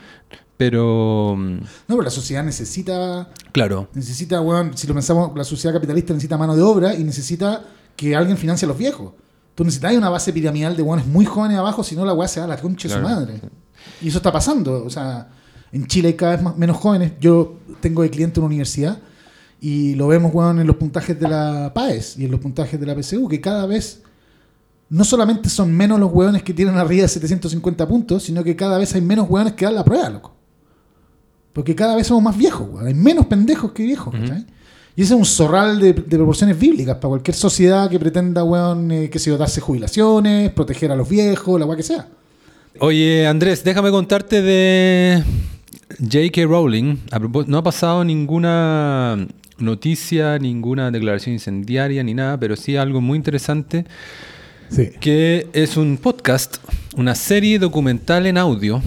pero 0.61 1.35
mm, 1.35 1.53
No, 1.55 1.63
pero 1.87 2.03
la 2.03 2.11
sociedad 2.11 2.43
necesita, 2.43 3.27
claro 3.51 3.87
necesita, 3.95 4.39
weón, 4.41 4.77
si 4.77 4.85
lo 4.85 4.93
pensamos, 4.93 5.35
la 5.35 5.43
sociedad 5.43 5.73
capitalista 5.73 6.13
necesita 6.13 6.37
mano 6.37 6.55
de 6.55 6.61
obra 6.61 6.93
y 6.93 7.03
necesita 7.03 7.65
que 7.95 8.15
alguien 8.15 8.37
financie 8.37 8.67
a 8.67 8.69
los 8.69 8.77
viejos. 8.77 9.13
Tú 9.55 9.63
necesitas 9.63 9.95
una 9.95 10.09
base 10.09 10.31
piramidal 10.31 10.77
de 10.77 10.83
weones 10.83 11.07
muy 11.07 11.25
jóvenes 11.25 11.57
abajo, 11.57 11.83
si 11.83 11.95
no 11.95 12.05
la 12.05 12.13
weá 12.13 12.27
se 12.27 12.41
da 12.41 12.45
la 12.45 12.57
concha 12.57 12.87
de 12.87 12.93
su 12.93 13.01
madre. 13.01 13.41
Y 14.03 14.09
eso 14.09 14.19
está 14.19 14.31
pasando. 14.31 14.85
O 14.85 14.89
sea, 14.91 15.29
en 15.71 15.87
Chile 15.87 16.09
hay 16.09 16.13
cada 16.13 16.33
vez 16.33 16.43
más, 16.43 16.55
menos 16.55 16.77
jóvenes. 16.77 17.13
Yo 17.19 17.57
tengo 17.79 18.03
de 18.03 18.11
cliente 18.11 18.39
una 18.39 18.45
universidad 18.45 18.99
y 19.59 19.95
lo 19.95 20.09
vemos, 20.09 20.31
weón, 20.31 20.59
en 20.59 20.67
los 20.67 20.75
puntajes 20.75 21.19
de 21.19 21.27
la 21.27 21.71
PAES 21.73 22.19
y 22.19 22.25
en 22.25 22.31
los 22.31 22.39
puntajes 22.39 22.79
de 22.79 22.85
la 22.85 22.95
PSU, 22.95 23.27
que 23.27 23.41
cada 23.41 23.65
vez 23.65 24.03
no 24.89 25.03
solamente 25.05 25.49
son 25.49 25.71
menos 25.73 25.99
los 25.99 26.11
weones 26.13 26.43
que 26.43 26.53
tienen 26.53 26.77
arriba 26.77 27.01
de 27.01 27.07
750 27.07 27.87
puntos, 27.87 28.21
sino 28.21 28.43
que 28.43 28.55
cada 28.55 28.77
vez 28.77 28.93
hay 28.93 29.01
menos 29.01 29.27
weones 29.27 29.53
que 29.53 29.65
dan 29.65 29.73
la 29.73 29.83
prueba, 29.83 30.07
loco. 30.07 30.40
Porque 31.53 31.75
cada 31.75 31.95
vez 31.95 32.07
somos 32.07 32.23
más 32.23 32.37
viejos, 32.37 32.67
weón. 32.71 32.87
Hay 32.87 32.93
menos 32.93 33.25
pendejos 33.25 33.71
que 33.71 33.83
viejos. 33.83 34.13
Y 34.95 35.03
ese 35.03 35.13
es 35.13 35.19
un 35.19 35.25
zorral 35.25 35.79
de, 35.79 35.93
de 35.93 36.17
proporciones 36.17 36.59
bíblicas 36.59 36.95
para 36.95 37.09
cualquier 37.09 37.35
sociedad 37.35 37.89
que 37.89 37.99
pretenda, 37.99 38.43
weón, 38.43 38.91
eh, 38.91 39.09
que 39.09 39.19
se 39.19 39.35
darse 39.37 39.61
jubilaciones, 39.61 40.51
proteger 40.51 40.91
a 40.91 40.95
los 40.95 41.07
viejos, 41.07 41.59
la 41.59 41.65
weá 41.65 41.77
que 41.77 41.83
sea. 41.83 42.07
Oye, 42.79 43.27
Andrés, 43.27 43.63
déjame 43.63 43.91
contarte 43.91 44.41
de 44.41 45.23
J.K. 45.99 46.45
Rowling. 46.45 46.97
A 47.11 47.19
no 47.19 47.57
ha 47.57 47.63
pasado 47.63 48.03
ninguna 48.03 49.27
noticia, 49.57 50.39
ninguna 50.39 50.91
declaración 50.91 51.33
incendiaria 51.33 52.03
ni 52.03 52.13
nada, 52.13 52.37
pero 52.39 52.55
sí 52.55 52.75
algo 52.75 53.01
muy 53.01 53.17
interesante, 53.17 53.85
Sí. 54.71 54.89
que 55.01 55.47
es 55.53 55.75
un 55.75 55.97
podcast, 55.97 56.57
una 56.95 57.13
serie 57.13 57.59
documental 57.59 58.25
en 58.25 58.37
audio 58.37 58.81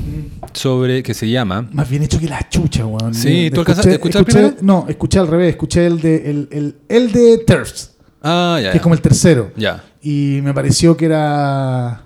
sobre 0.55 1.03
que 1.03 1.13
se 1.13 1.29
llama 1.29 1.69
Más 1.73 1.91
bien 1.91 2.03
hecho 2.05 2.19
que 2.19 2.27
la 2.27 2.49
chucha, 2.49 2.87
weón. 2.87 3.13
Sí, 3.15 3.51
¿tú 3.53 3.61
alcanzaste 3.61 3.91
a 3.91 3.95
escuchar 3.95 4.25
primero? 4.25 4.55
No, 4.63 4.87
escuché 4.89 5.19
al 5.19 5.29
revés. 5.29 5.51
Escuché 5.51 5.87
el 5.87 6.01
de, 6.01 6.31
el, 6.31 6.49
el, 6.51 6.77
el 6.89 7.13
de 7.13 7.39
TERFs, 7.47 7.91
Ah, 8.23 8.59
ya. 8.63 8.71
que 8.71 8.79
es 8.79 8.83
como 8.83 8.95
el 8.95 9.03
tercero. 9.03 9.53
Ya. 9.57 9.85
Y 10.01 10.41
me 10.43 10.55
pareció 10.55 10.97
que 10.97 11.05
era. 11.07 12.01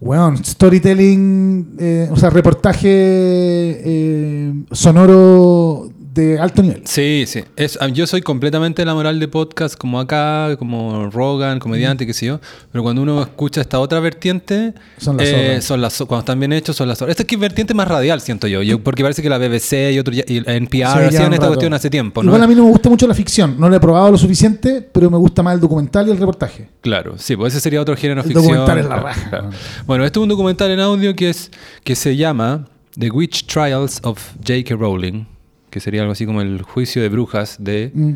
Weón, 0.00 0.44
storytelling, 0.44 1.76
eh, 1.78 2.08
o 2.10 2.16
sea, 2.16 2.30
reportaje 2.30 2.88
eh, 2.88 4.52
sonoro 4.70 5.87
de 6.18 6.38
alto 6.38 6.62
nivel. 6.62 6.82
Sí, 6.84 7.24
sí. 7.26 7.44
Es, 7.56 7.78
ah, 7.80 7.88
yo 7.88 8.06
soy 8.06 8.20
completamente 8.22 8.84
la 8.84 8.94
moral 8.94 9.20
de 9.20 9.28
podcast 9.28 9.76
como 9.76 10.00
acá, 10.00 10.56
como 10.58 11.08
Rogan, 11.10 11.58
comediante, 11.60 12.06
qué 12.06 12.12
sé 12.12 12.26
yo. 12.26 12.40
Pero 12.72 12.82
cuando 12.82 13.02
uno 13.02 13.22
escucha 13.22 13.60
esta 13.60 13.78
otra 13.78 14.00
vertiente, 14.00 14.74
Son 14.98 15.16
las 15.16 15.28
eh, 15.28 15.60
son 15.62 15.80
las 15.80 15.96
cuando 15.98 16.18
están 16.18 16.38
bien 16.40 16.52
hechos, 16.52 16.74
son 16.76 16.88
las 16.88 17.00
horas. 17.00 17.12
Esta 17.12 17.22
es 17.22 17.26
que 17.28 17.36
es 17.36 17.40
vertiente 17.40 17.72
más 17.74 17.86
radial, 17.86 18.20
siento 18.20 18.46
yo. 18.48 18.62
yo 18.62 18.82
porque 18.82 19.02
parece 19.02 19.22
que 19.22 19.28
la 19.30 19.38
BBC 19.38 19.92
y 19.92 19.98
otro 19.98 20.12
y 20.14 20.22
NPR 20.44 21.06
hacían 21.06 21.32
esta 21.32 21.46
cuestión 21.46 21.72
hace 21.72 21.88
tiempo, 21.88 22.22
¿no? 22.22 22.30
Igual 22.30 22.42
a 22.42 22.46
mí 22.48 22.54
no 22.54 22.64
me 22.64 22.70
gusta 22.70 22.88
mucho 22.90 23.06
la 23.06 23.14
ficción. 23.14 23.54
No 23.58 23.68
la 23.70 23.76
he 23.76 23.80
probado 23.80 24.10
lo 24.10 24.18
suficiente, 24.18 24.82
pero 24.92 25.10
me 25.10 25.18
gusta 25.18 25.42
más 25.42 25.54
el 25.54 25.60
documental 25.60 26.08
y 26.08 26.10
el 26.10 26.18
reportaje. 26.18 26.68
Claro, 26.80 27.14
sí, 27.18 27.36
pues 27.36 27.54
ese 27.54 27.60
sería 27.60 27.80
otro 27.80 27.96
género 27.96 28.20
El 28.22 28.26
ficción. 28.26 28.44
documental 28.44 28.78
es 28.78 28.86
la 28.86 28.96
raja, 28.96 29.28
claro. 29.30 29.50
Bueno, 29.86 30.04
este 30.04 30.18
es 30.18 30.22
un 30.22 30.28
documental 30.28 30.70
en 30.70 30.80
audio 30.80 31.14
que 31.14 31.30
es 31.30 31.50
que 31.84 31.94
se 31.94 32.16
llama 32.16 32.66
The 32.98 33.10
Witch 33.10 33.46
Trials 33.46 34.00
of 34.02 34.18
J.K. 34.44 34.74
Rowling, 34.74 35.24
que 35.70 35.80
sería 35.80 36.00
algo 36.02 36.12
así 36.12 36.26
como 36.26 36.40
el 36.42 36.62
juicio 36.62 37.02
de 37.02 37.08
brujas 37.08 37.56
de 37.58 37.90
Mm. 37.94 38.12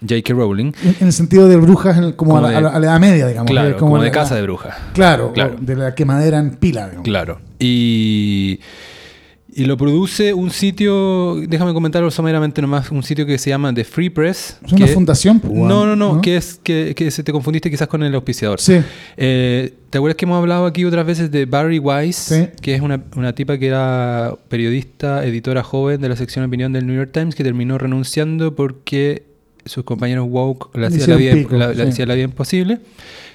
J.K. 0.00 0.32
Rowling. 0.32 0.72
En, 0.84 0.96
en 1.00 1.06
el 1.08 1.12
sentido 1.12 1.48
de 1.48 1.56
brujas, 1.56 1.96
en 1.98 2.04
el- 2.04 2.14
como, 2.16 2.34
Como 2.34 2.46
a, 2.46 2.50
la, 2.52 2.60
de- 2.60 2.66
a 2.68 2.78
la- 2.78 2.86
edad 2.86 3.00
media, 3.00 3.26
digamos. 3.26 3.50
Claro, 3.50 3.76
como, 3.78 3.98
de 3.98 4.06
la- 4.06 4.12
casa 4.12 4.36
de 4.36 4.42
brujas. 4.42 4.76
Claro, 4.94 5.32
Claro. 5.32 5.56
de 5.60 5.74
la 5.76 5.94
quemadera 5.94 6.38
en 6.38 6.50
pila, 6.56 6.84
digamos. 6.86 7.04
Claro. 7.04 7.40
Y, 7.58 8.60
y 9.58 9.64
lo 9.64 9.76
produce 9.76 10.32
un 10.32 10.50
sitio, 10.52 11.34
déjame 11.48 11.74
comentarlo 11.74 12.12
someramente 12.12 12.62
nomás, 12.62 12.92
un 12.92 13.02
sitio 13.02 13.26
que 13.26 13.38
se 13.38 13.50
llama 13.50 13.74
The 13.74 13.82
Free 13.82 14.08
Press. 14.08 14.56
Es 14.64 14.72
una 14.72 14.86
fundación, 14.86 15.40
pues, 15.40 15.52
No, 15.52 15.84
no, 15.84 15.96
no, 15.96 16.20
que 16.20 16.36
es 16.36 16.60
que, 16.62 16.94
que 16.94 17.10
se 17.10 17.24
te 17.24 17.32
confundiste 17.32 17.68
quizás 17.68 17.88
con 17.88 18.04
el 18.04 18.14
auspiciador. 18.14 18.60
Sí. 18.60 18.80
Eh, 19.16 19.74
¿Te 19.90 19.98
acuerdas 19.98 20.16
que 20.16 20.26
hemos 20.26 20.38
hablado 20.38 20.64
aquí 20.64 20.84
otras 20.84 21.04
veces 21.04 21.32
de 21.32 21.44
Barry 21.46 21.80
Weiss? 21.80 22.14
Sí. 22.14 22.46
Que 22.62 22.76
es 22.76 22.80
una, 22.80 23.02
una 23.16 23.34
tipa 23.34 23.58
que 23.58 23.66
era 23.66 24.36
periodista, 24.48 25.24
editora 25.24 25.64
joven 25.64 26.00
de 26.00 26.08
la 26.08 26.14
sección 26.14 26.44
opinión 26.44 26.72
del 26.72 26.86
New 26.86 26.94
York 26.94 27.10
Times, 27.12 27.34
que 27.34 27.42
terminó 27.42 27.78
renunciando 27.78 28.54
porque 28.54 29.24
sus 29.68 29.84
compañeros 29.84 30.26
woke 30.28 30.76
le 30.76 30.86
hacían 30.86 31.10
la, 31.10 31.16
vida, 31.16 31.32
pico, 31.34 31.56
la- 31.56 31.68
le 31.68 31.84
sí. 31.84 31.90
hacían 31.90 32.08
la 32.08 32.14
vida 32.14 32.24
imposible. 32.24 32.80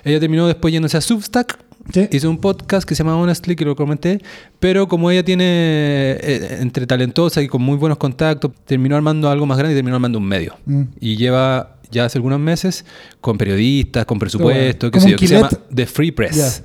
Ella 0.03 0.19
terminó 0.19 0.47
después 0.47 0.71
yéndose 0.73 0.97
a 0.97 1.01
Substack, 1.01 1.57
Sí. 1.93 2.07
hizo 2.13 2.29
un 2.29 2.38
podcast 2.38 2.88
que 2.88 2.95
se 2.95 3.03
llama 3.03 3.17
Honestly, 3.17 3.55
que 3.57 3.65
lo 3.65 3.75
comenté, 3.75 4.21
pero 4.59 4.88
como 4.88 5.11
ella 5.11 5.23
tiene, 5.23 5.43
eh, 5.45 6.57
entre 6.61 6.88
talentosa 6.88 7.41
y 7.41 7.47
con 7.47 7.61
muy 7.61 7.75
buenos 7.77 7.97
contactos, 7.97 8.51
terminó 8.65 8.95
armando 8.95 9.29
algo 9.29 9.45
más 9.45 9.57
grande 9.57 9.73
y 9.73 9.77
terminó 9.77 9.95
armando 9.95 10.17
un 10.17 10.25
medio. 10.25 10.55
Mm. 10.65 10.84
Y 11.01 11.17
lleva 11.17 11.75
ya 11.91 12.05
hace 12.05 12.17
algunos 12.17 12.39
meses 12.39 12.86
con 13.21 13.38
periodistas, 13.38 14.05
con 14.05 14.17
presupuesto, 14.17 14.89
qué 14.91 14.99
sé 15.01 15.11
yo, 15.11 15.17
que 15.17 15.27
se 15.27 15.36
llama. 15.36 15.49
The 15.73 15.86
Free 15.86 16.11
Press 16.11 16.63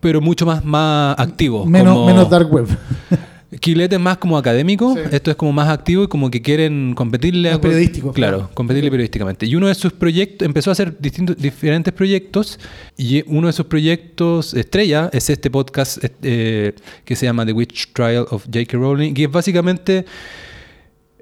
pero 0.00 0.20
mucho 0.20 0.44
más, 0.44 0.62
más 0.64 1.18
activo. 1.18 1.64
Menos, 1.64 1.94
como- 1.94 2.06
menos 2.06 2.28
dark 2.28 2.52
web. 2.52 2.66
Quillette 3.60 3.92
es 3.94 4.00
más 4.00 4.18
como 4.18 4.36
académico, 4.38 4.94
Sí. 4.94 5.00
esto 5.12 5.30
es 5.30 5.36
como 5.36 5.52
más 5.52 5.68
activo 5.68 6.04
y 6.04 6.08
como 6.08 6.30
que 6.30 6.42
quieren 6.42 6.94
competirle 6.94 7.50
Más 7.50 7.58
periodístico, 7.58 8.12
Claro, 8.12 8.36
claro. 8.38 8.50
competirle 8.54 8.90
periodísticamente. 8.90 9.46
Y 9.46 9.54
uno 9.56 9.68
de 9.68 9.74
sus 9.74 9.92
proyectos, 9.92 10.44
empezó 10.46 10.70
a 10.70 10.72
hacer 10.72 10.96
distintos, 10.98 11.36
diferentes 11.36 11.92
proyectos 11.92 12.58
y 12.96 13.22
uno 13.26 13.46
de 13.48 13.52
sus 13.52 13.66
proyectos 13.66 14.54
estrella 14.54 15.10
es 15.12 15.30
este 15.30 15.50
podcast 15.50 15.98
eh, 16.22 16.74
que 17.04 17.16
se 17.16 17.26
llama 17.26 17.44
The 17.46 17.52
Witch 17.52 17.92
Trial 17.92 18.26
of 18.30 18.44
J.K. 18.44 18.76
Rowling, 18.76 19.14
que 19.14 19.24
es 19.24 19.30
básicamente 19.30 20.04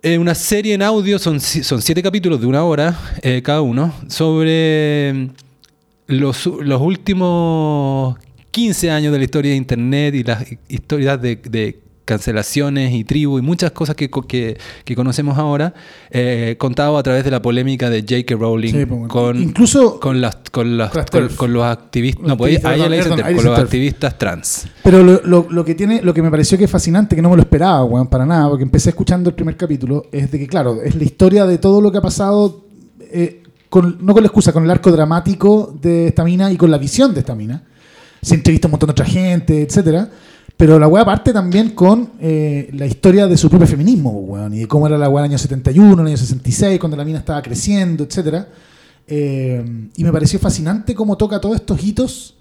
eh, 0.03 0.19
una 0.19 0.35
serie 0.35 0.75
en 0.75 0.83
audio, 0.83 1.19
son, 1.19 1.39
son 1.41 1.81
siete 1.81 2.03
capítulos 2.03 2.41
de 2.41 2.47
una 2.47 2.65
hora 2.65 2.99
eh, 3.23 3.41
cada 3.45 3.61
uno, 3.61 3.95
sobre 4.09 5.13
mm, 5.13 5.27
los, 6.09 6.47
los 6.47 6.81
últimos 6.81 8.17
15 8.51 8.91
años 8.91 9.13
de 9.13 9.19
la 9.19 9.25
historia 9.25 9.53
de 9.53 9.57
Internet 9.57 10.15
y 10.15 10.25
las 10.25 10.45
historias 10.69 11.23
de, 11.23 11.37
de 11.37 11.79
cancelaciones 12.05 12.93
y 12.93 13.05
tribu 13.05 13.39
y 13.39 13.43
muchas 13.43 13.71
cosas 13.73 13.95
que, 13.97 14.11
que, 14.29 14.59
que 14.85 14.95
conocemos 14.97 15.39
ahora, 15.39 15.73
eh, 16.11 16.57
contado 16.59 16.99
a 16.99 17.03
través 17.03 17.25
de 17.25 17.31
la 17.31 17.41
polémica 17.43 17.91
de 17.91 18.01
J.K. 18.03 18.35
Rowling 18.35 18.73
Sí, 18.73 18.87
pues, 18.87 19.09
con, 19.09 19.41
Incluso- 19.43 20.01
con, 20.01 20.21
las, 20.21 20.37
con, 20.51 20.77
las- 20.77 20.91
Con 21.37 21.53
los 21.53 21.65
activistas, 21.65 22.27
no, 22.27 22.37
pues, 22.37 22.53
le 22.53 22.57
dicen 22.59 23.23
ahí 23.25 23.35
con 23.35 23.45
los 23.45 23.59
activistas 23.59 24.19
trans. 24.19 24.67
Pero 24.83 25.03
lo, 25.03 25.21
lo- 25.25 25.47
lo 25.49 25.65
que 25.65 25.75
tiene, 25.75 26.03
lo 26.03 26.13
que 26.13 26.23
me 26.23 26.31
pareció 26.31 26.59
que 26.59 26.65
es 26.65 26.71
fascinante, 26.71 27.15
que 27.17 27.23
no 27.23 27.31
me 27.31 27.37
lo 27.37 27.43
esperaba, 27.43 27.85
weón, 27.85 28.09
para 28.09 28.27
nada, 28.27 28.49
porque 28.49 28.65
empecé 28.65 28.91
escuchando 28.91 29.31
el 29.31 29.35
primer 29.37 29.57
capítulo, 29.57 30.07
es 30.13 30.31
de 30.31 30.39
que, 30.39 30.47
claro, 30.47 30.83
es 30.83 30.95
la 30.95 31.05
historia 31.05 31.47
de 31.47 31.59
todo 31.59 31.81
lo 31.81 31.93
que 31.93 31.99
ha 31.99 32.03
pasado, 32.03 32.65
eh, 33.01 33.43
con- 33.69 33.99
no 34.05 34.13
con 34.13 34.23
la 34.23 34.27
excusa, 34.27 34.53
con 34.53 34.65
el 34.65 34.71
arco 34.71 34.91
dramático 34.91 35.75
de 35.81 36.09
esta 36.09 36.25
mina 36.25 36.51
y 36.53 36.57
con 36.57 36.71
la 36.71 36.79
visión 36.79 37.15
de 37.15 37.21
esta 37.21 37.35
mina. 37.35 37.63
Se 38.21 38.35
entrevista 38.35 38.67
a 38.67 38.69
un 38.69 38.73
montón 38.73 38.89
de 38.89 38.93
otra 38.93 39.05
gente, 39.07 39.63
etcétera. 39.63 40.09
Pero 40.63 40.79
la 40.79 40.87
weá 40.87 41.05
parte 41.05 41.33
también 41.33 41.71
con 41.71 42.11
eh, 42.21 42.71
la 42.75 42.87
historia 42.87 43.27
de 43.27 43.37
su 43.37 43.51
propio 43.51 43.67
feminismo, 43.67 44.11
weón, 44.13 44.55
y 44.55 44.61
de 44.61 44.69
cómo 44.69 44.87
era 44.87 44.97
la 44.97 45.09
weá 45.09 45.25
en 45.25 45.31
el 45.31 45.31
año 45.33 45.39
71, 45.39 45.93
en 45.95 45.99
el 45.99 46.07
año 46.07 46.17
66, 46.17 46.79
cuando 46.79 46.97
la 46.97 47.05
mina 47.05 47.19
estaba 47.19 47.43
creciendo, 47.43 48.05
etcétera. 48.05 48.47
Eh, 49.09 49.89
y 49.97 50.05
me 50.05 50.13
pareció 50.13 50.39
fascinante 50.39 50.95
cómo 50.95 51.17
toca 51.17 51.41
todos 51.41 51.57
estos 51.57 51.83
hitos 51.83 52.37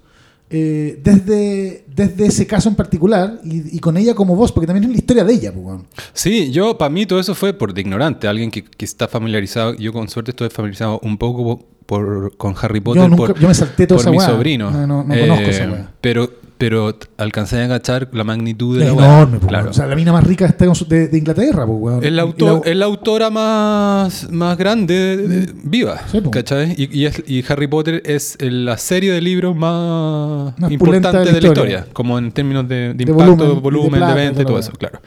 eh, 0.50 1.00
desde, 1.02 1.84
desde 1.92 2.26
ese 2.26 2.46
caso 2.46 2.68
en 2.68 2.76
particular 2.76 3.40
y, 3.42 3.76
y 3.76 3.80
con 3.80 3.96
ella 3.96 4.14
como 4.14 4.36
voz, 4.36 4.52
porque 4.52 4.68
también 4.68 4.84
es 4.84 4.90
la 4.90 4.96
historia 4.98 5.24
de 5.24 5.32
ella. 5.34 5.52
pues, 5.52 5.66
weón. 5.66 5.86
Sí, 6.12 6.52
yo, 6.52 6.78
para 6.78 6.90
mí 6.90 7.06
todo 7.06 7.18
eso 7.18 7.34
fue 7.34 7.52
por 7.52 7.74
de 7.74 7.80
ignorante, 7.80 8.28
alguien 8.28 8.52
que, 8.52 8.62
que 8.62 8.84
está 8.84 9.08
familiarizado, 9.08 9.74
yo 9.74 9.92
con 9.92 10.08
suerte 10.08 10.30
estoy 10.30 10.48
familiarizado 10.48 11.00
un 11.02 11.18
poco 11.18 11.64
por, 11.86 12.36
con 12.36 12.54
Harry 12.62 12.78
Potter 12.80 13.02
Yo, 13.02 13.08
nunca- 13.08 13.32
por, 13.32 13.40
yo 13.40 13.48
me 13.48 13.54
salté 13.54 13.88
toda 13.88 13.96
por 13.98 14.02
esa 14.04 14.10
mi 14.12 14.18
weá. 14.18 14.26
sobrino. 14.28 14.70
No, 14.70 14.86
no, 14.86 15.02
no 15.02 15.12
Eh, 15.12 15.20
conozco 15.22 15.50
esa 15.50 15.68
weá. 15.68 15.90
Pero, 16.00 16.30
pero 16.62 16.96
alcancé 17.16 17.60
a 17.60 17.64
agachar 17.64 18.08
la 18.12 18.22
magnitud 18.22 18.78
de 18.78 18.84
Es 18.88 18.94
la 18.94 19.04
enorme, 19.16 19.38
pues, 19.38 19.48
Claro. 19.48 19.70
O 19.70 19.72
sea, 19.72 19.88
la 19.88 19.96
mina 19.96 20.12
más 20.12 20.22
rica 20.22 20.46
está 20.46 20.64
de, 20.86 21.08
de 21.08 21.18
Inglaterra, 21.18 21.66
pues, 21.66 21.76
weón. 21.80 22.04
Es 22.04 22.12
la, 22.12 22.22
autor- 22.22 22.62
la- 22.64 22.70
es 22.70 22.76
la 22.76 22.84
autora 22.84 23.30
más, 23.30 24.30
más 24.30 24.56
grande 24.56 25.16
de- 25.16 25.26
de- 25.26 25.52
viva, 25.64 26.00
Sí, 26.12 26.20
po. 26.20 26.30
¿cachai? 26.30 26.72
Y, 26.78 27.00
y 27.00 27.06
es- 27.06 27.20
y 27.26 27.42
Harry 27.48 27.66
Potter 27.66 28.00
es 28.06 28.36
la 28.40 28.78
serie 28.78 29.10
de 29.10 29.20
libros 29.20 29.56
más, 29.56 30.56
Más 30.56 30.70
importante 30.70 31.32
de 31.32 31.40
la 31.40 31.48
historia, 31.48 31.86
como 31.92 32.16
en 32.16 32.30
términos 32.30 32.68
de, 32.68 32.94
impacto, 32.96 33.14
volumen 33.24 33.60
volumen, 33.62 33.90
de, 33.94 33.98
plata 33.98 34.14
venta 34.14 34.42
y 34.42 34.44
todo 34.44 34.58
eso, 34.60 34.70
claro. 34.78 35.00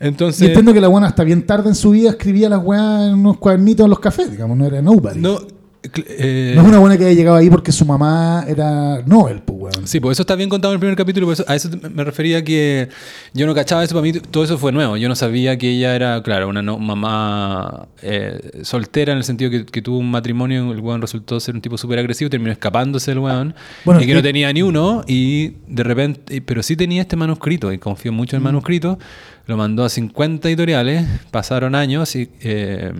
Entonces. 0.00 0.40
Y 0.40 0.46
entiendo 0.46 0.72
que 0.72 0.80
la 0.80 0.88
buena 0.88 1.08
hasta 1.08 1.22
bien 1.22 1.42
tarde 1.42 1.68
en 1.68 1.74
su 1.74 1.90
vida 1.90 2.08
escribía 2.08 2.48
las 2.48 2.64
weas 2.64 3.08
en 3.08 3.14
unos 3.16 3.36
cuadernitos 3.36 3.84
en 3.84 3.90
los 3.90 3.98
cafés, 4.00 4.30
digamos, 4.30 4.56
no 4.56 4.64
era 4.64 4.80
nobody. 4.80 5.20
No, 5.20 5.38
eh, 5.82 6.52
No 6.56 6.62
es 6.62 6.68
una 6.68 6.78
buena 6.78 6.98
que 6.98 7.04
haya 7.04 7.14
llegado 7.14 7.36
ahí 7.36 7.48
porque 7.50 7.70
su 7.72 7.84
mamá 7.84 8.44
era 8.48 9.00
Nobel, 9.06 9.40
pues, 9.44 9.58
weón. 9.76 9.86
Sí, 9.86 10.00
pues 10.00 10.16
eso 10.16 10.22
está 10.22 10.34
bien 10.34 10.48
contado 10.48 10.72
en 10.72 10.76
el 10.76 10.80
primer 10.80 10.96
capítulo, 10.96 11.26
por 11.26 11.34
eso- 11.34 11.44
a 11.46 11.54
eso 11.54 11.70
me 11.94 12.02
refería 12.04 12.42
que 12.42 12.88
yo 13.32 13.46
no 13.46 13.54
cachaba 13.54 13.84
eso, 13.84 13.94
para 13.94 14.02
mí 14.02 14.12
todo 14.12 14.42
eso 14.44 14.58
fue 14.58 14.72
nuevo, 14.72 14.96
yo 14.96 15.08
no 15.08 15.14
sabía 15.14 15.56
que 15.56 15.70
ella 15.70 15.94
era, 15.94 16.22
claro, 16.22 16.48
una 16.48 16.62
no- 16.62 16.78
mamá 16.78 17.86
eh, 18.02 18.60
soltera 18.62 19.12
en 19.12 19.18
el 19.18 19.24
sentido 19.24 19.50
que, 19.50 19.64
que 19.66 19.80
tuvo 19.82 19.98
un 19.98 20.10
matrimonio, 20.10 20.72
el 20.72 20.80
weón 20.80 21.00
resultó 21.00 21.38
ser 21.40 21.54
un 21.54 21.60
tipo 21.60 21.78
súper 21.78 21.98
agresivo, 22.00 22.28
terminó 22.30 22.50
escapándose 22.52 23.12
el 23.12 23.20
weón, 23.20 23.54
Bueno, 23.84 24.00
y 24.00 24.06
que 24.06 24.12
y- 24.12 24.14
no 24.14 24.22
tenía 24.22 24.52
ni 24.52 24.62
uno, 24.62 25.04
y 25.06 25.52
de 25.68 25.82
repente, 25.84 26.36
y- 26.36 26.40
pero 26.40 26.62
sí 26.62 26.76
tenía 26.76 27.02
este 27.02 27.16
manuscrito, 27.16 27.72
y 27.72 27.78
confió 27.78 28.12
mucho 28.12 28.36
en 28.36 28.40
el 28.40 28.44
manuscrito, 28.44 28.98
lo 29.46 29.56
mandó 29.56 29.84
a 29.84 29.88
50 29.88 30.48
editoriales, 30.48 31.06
pasaron 31.30 31.74
años, 31.74 32.14
y 32.16 32.28
eh, 32.42 32.92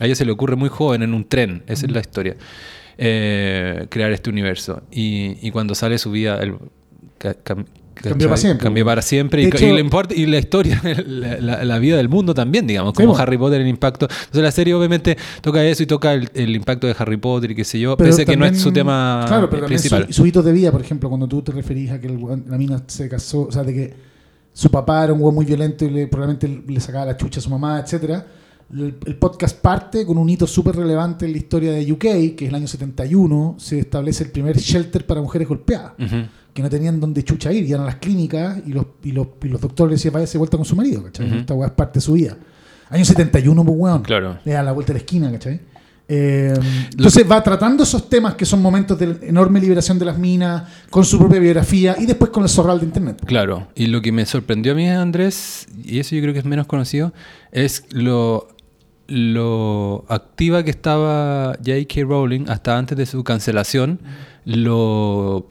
a 0.00 0.06
ella 0.06 0.14
se 0.16 0.24
le 0.24 0.32
ocurre 0.32 0.56
muy 0.56 0.68
joven 0.68 1.02
en 1.02 1.14
un 1.14 1.24
tren, 1.28 1.62
esa 1.68 1.86
es 1.86 1.92
la 1.92 2.00
historia 2.00 2.36
eh, 2.98 3.86
crear 3.88 4.10
este 4.12 4.30
universo. 4.30 4.82
Y, 4.90 5.36
y 5.46 5.50
cuando 5.50 5.74
sale 5.74 5.98
su 5.98 6.10
vida, 6.10 6.38
el, 6.42 6.54
ca- 7.18 7.36
cam- 7.44 7.66
Cambió 7.94 8.28
para 8.28 8.38
siempre. 8.38 8.64
Cambió 8.64 8.84
para 8.86 9.02
siempre. 9.02 9.42
De 9.42 9.44
y, 9.44 9.48
hecho- 9.50 9.66
y, 9.66 9.72
la 9.82 10.06
y 10.14 10.26
la 10.26 10.38
historia, 10.38 10.80
la, 11.06 11.36
la- 11.38 11.64
la 11.64 11.78
vida 11.78 11.98
del 11.98 12.08
mundo 12.08 12.32
también, 12.32 12.66
digamos, 12.66 12.94
como. 12.94 13.14
Harry 13.16 13.36
Potter, 13.36 13.60
el 13.60 13.68
impacto. 13.68 14.06
Entonces 14.10 14.42
la 14.42 14.50
serie 14.50 14.72
obviamente 14.72 15.18
toca 15.42 15.62
eso 15.64 15.82
y 15.82 15.86
toca 15.86 16.14
el, 16.14 16.30
el 16.32 16.56
impacto 16.56 16.86
de 16.86 16.96
Harry 16.98 17.18
Potter 17.18 17.50
y 17.50 17.54
qué 17.54 17.64
sé 17.64 17.78
yo, 17.78 17.98
Pero 17.98 18.08
pese 18.08 18.22
a 18.22 18.24
que 18.24 18.36
no 18.38 18.46
es 18.46 18.52
también- 18.52 18.62
su 18.64 18.72
tema 18.72 19.24
claro, 19.28 19.50
pero 19.50 19.62
también 19.62 19.78
principal. 19.80 20.06
su- 20.06 20.14
sus 20.14 20.26
hitos 20.28 20.44
de 20.46 20.52
vida, 20.52 20.72
por 20.72 20.80
ejemplo, 20.80 21.10
cuando 21.10 21.28
tú 21.28 21.42
te 21.42 21.52
referís 21.52 21.90
a 21.90 22.00
que 22.00 22.06
el 22.06 22.18
la 22.48 22.56
mina 22.56 22.82
se 22.86 23.06
casó, 23.08 23.42
o 23.42 23.52
sea, 23.52 23.64
de 23.64 23.74
que 23.74 23.94
su 24.54 24.70
papá 24.70 25.04
era 25.04 25.12
un 25.12 25.20
weón 25.20 25.34
muy 25.34 25.44
violento 25.44 25.84
y 25.84 25.90
le, 25.90 26.06
probablemente 26.06 26.62
le 26.66 26.80
sacaba 26.80 27.04
la 27.04 27.16
chucha 27.18 27.40
a 27.40 27.42
su 27.42 27.50
mamá, 27.50 27.80
etcétera. 27.80 28.26
El, 28.72 28.96
el 29.04 29.16
podcast 29.16 29.58
parte 29.58 30.06
con 30.06 30.18
un 30.18 30.28
hito 30.28 30.46
súper 30.46 30.76
relevante 30.76 31.26
en 31.26 31.32
la 31.32 31.38
historia 31.38 31.72
de 31.72 31.92
UK, 31.92 32.00
que 32.00 32.36
es 32.40 32.48
el 32.48 32.54
año 32.54 32.66
71, 32.66 33.56
se 33.58 33.80
establece 33.80 34.24
el 34.24 34.30
primer 34.30 34.56
shelter 34.58 35.06
para 35.06 35.20
mujeres 35.20 35.48
golpeadas, 35.48 35.92
que 36.52 36.62
no 36.62 36.70
tenían 36.70 37.00
donde 37.00 37.22
chucha 37.24 37.52
ir, 37.52 37.64
iban 37.64 37.82
a 37.82 37.86
las 37.86 37.96
clínicas 37.96 38.58
y 38.66 38.72
los, 38.72 38.86
y 39.02 39.12
los, 39.12 39.28
y 39.42 39.48
los 39.48 39.60
doctores 39.60 39.90
le 39.90 39.96
decían, 39.96 40.14
vaya, 40.14 40.26
se 40.26 40.38
vuelta 40.38 40.56
con 40.56 40.66
su 40.66 40.76
marido, 40.76 41.02
¿cachai? 41.04 41.38
Esta 41.38 41.54
weá 41.54 41.68
es 41.68 41.74
parte 41.74 41.98
de 41.98 42.00
su 42.00 42.12
vida. 42.12 42.36
Año 42.88 43.04
71, 43.04 43.64
pues 43.64 43.78
weón. 43.78 44.02
Claro. 44.02 44.38
Le 44.44 44.52
da 44.52 44.62
la 44.62 44.72
vuelta 44.72 44.92
a 44.92 44.94
la 44.94 44.98
esquina, 44.98 45.30
¿cachai? 45.30 45.60
Eh, 46.12 46.52
entonces 46.90 47.24
va 47.30 47.40
tratando 47.40 47.84
esos 47.84 48.08
temas 48.08 48.34
que 48.34 48.44
son 48.44 48.60
momentos 48.60 48.98
de 48.98 49.16
enorme 49.22 49.60
liberación 49.60 49.96
de 49.96 50.04
las 50.04 50.18
minas, 50.18 50.64
con 50.90 51.04
su 51.04 51.18
propia 51.18 51.38
biografía 51.38 51.94
y 52.00 52.04
después 52.04 52.32
con 52.32 52.42
el 52.42 52.48
zorral 52.48 52.80
de 52.80 52.86
internet. 52.86 53.22
Claro, 53.24 53.68
y 53.76 53.86
lo 53.86 54.02
que 54.02 54.10
me 54.10 54.26
sorprendió 54.26 54.72
a 54.72 54.74
mí, 54.74 54.88
Andrés, 54.88 55.68
y 55.84 56.00
eso 56.00 56.16
yo 56.16 56.22
creo 56.22 56.32
que 56.32 56.40
es 56.40 56.44
menos 56.44 56.66
conocido, 56.66 57.12
es 57.52 57.84
lo, 57.90 58.48
lo 59.10 60.04
activa 60.08 60.62
que 60.62 60.70
estaba 60.70 61.54
J.K. 61.64 62.02
Rowling 62.02 62.46
hasta 62.48 62.78
antes 62.78 62.96
de 62.96 63.06
su 63.06 63.22
cancelación, 63.24 64.00
lo... 64.44 65.46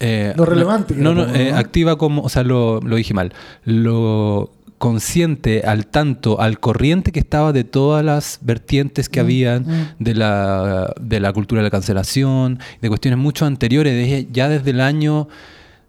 eh, 0.00 0.32
Lo 0.36 0.44
relevante 0.44 0.94
No, 0.94 1.10
eh, 1.34 1.50
¿no? 1.50 1.56
activa 1.56 1.96
como, 1.96 2.22
o 2.22 2.28
sea, 2.28 2.44
lo, 2.44 2.80
lo 2.80 2.96
dije 2.96 3.14
mal, 3.14 3.32
lo 3.64 4.50
consciente, 4.78 5.62
al 5.64 5.86
tanto, 5.86 6.40
al 6.40 6.58
corriente 6.58 7.12
que 7.12 7.20
estaba 7.20 7.52
de 7.52 7.62
todas 7.64 8.04
las 8.04 8.38
vertientes 8.42 9.08
que 9.08 9.20
Mm, 9.20 9.24
habían 9.24 9.62
mm. 9.62 9.86
de 10.00 10.14
la, 10.16 10.92
de 11.00 11.20
la 11.20 11.32
cultura 11.32 11.60
de 11.60 11.66
la 11.66 11.70
cancelación, 11.70 12.58
de 12.80 12.88
cuestiones 12.88 13.18
mucho 13.18 13.46
anteriores, 13.46 13.92
de- 13.94 14.26
ya 14.32 14.48
desde 14.48 14.70
el 14.70 14.80
año 14.80 15.28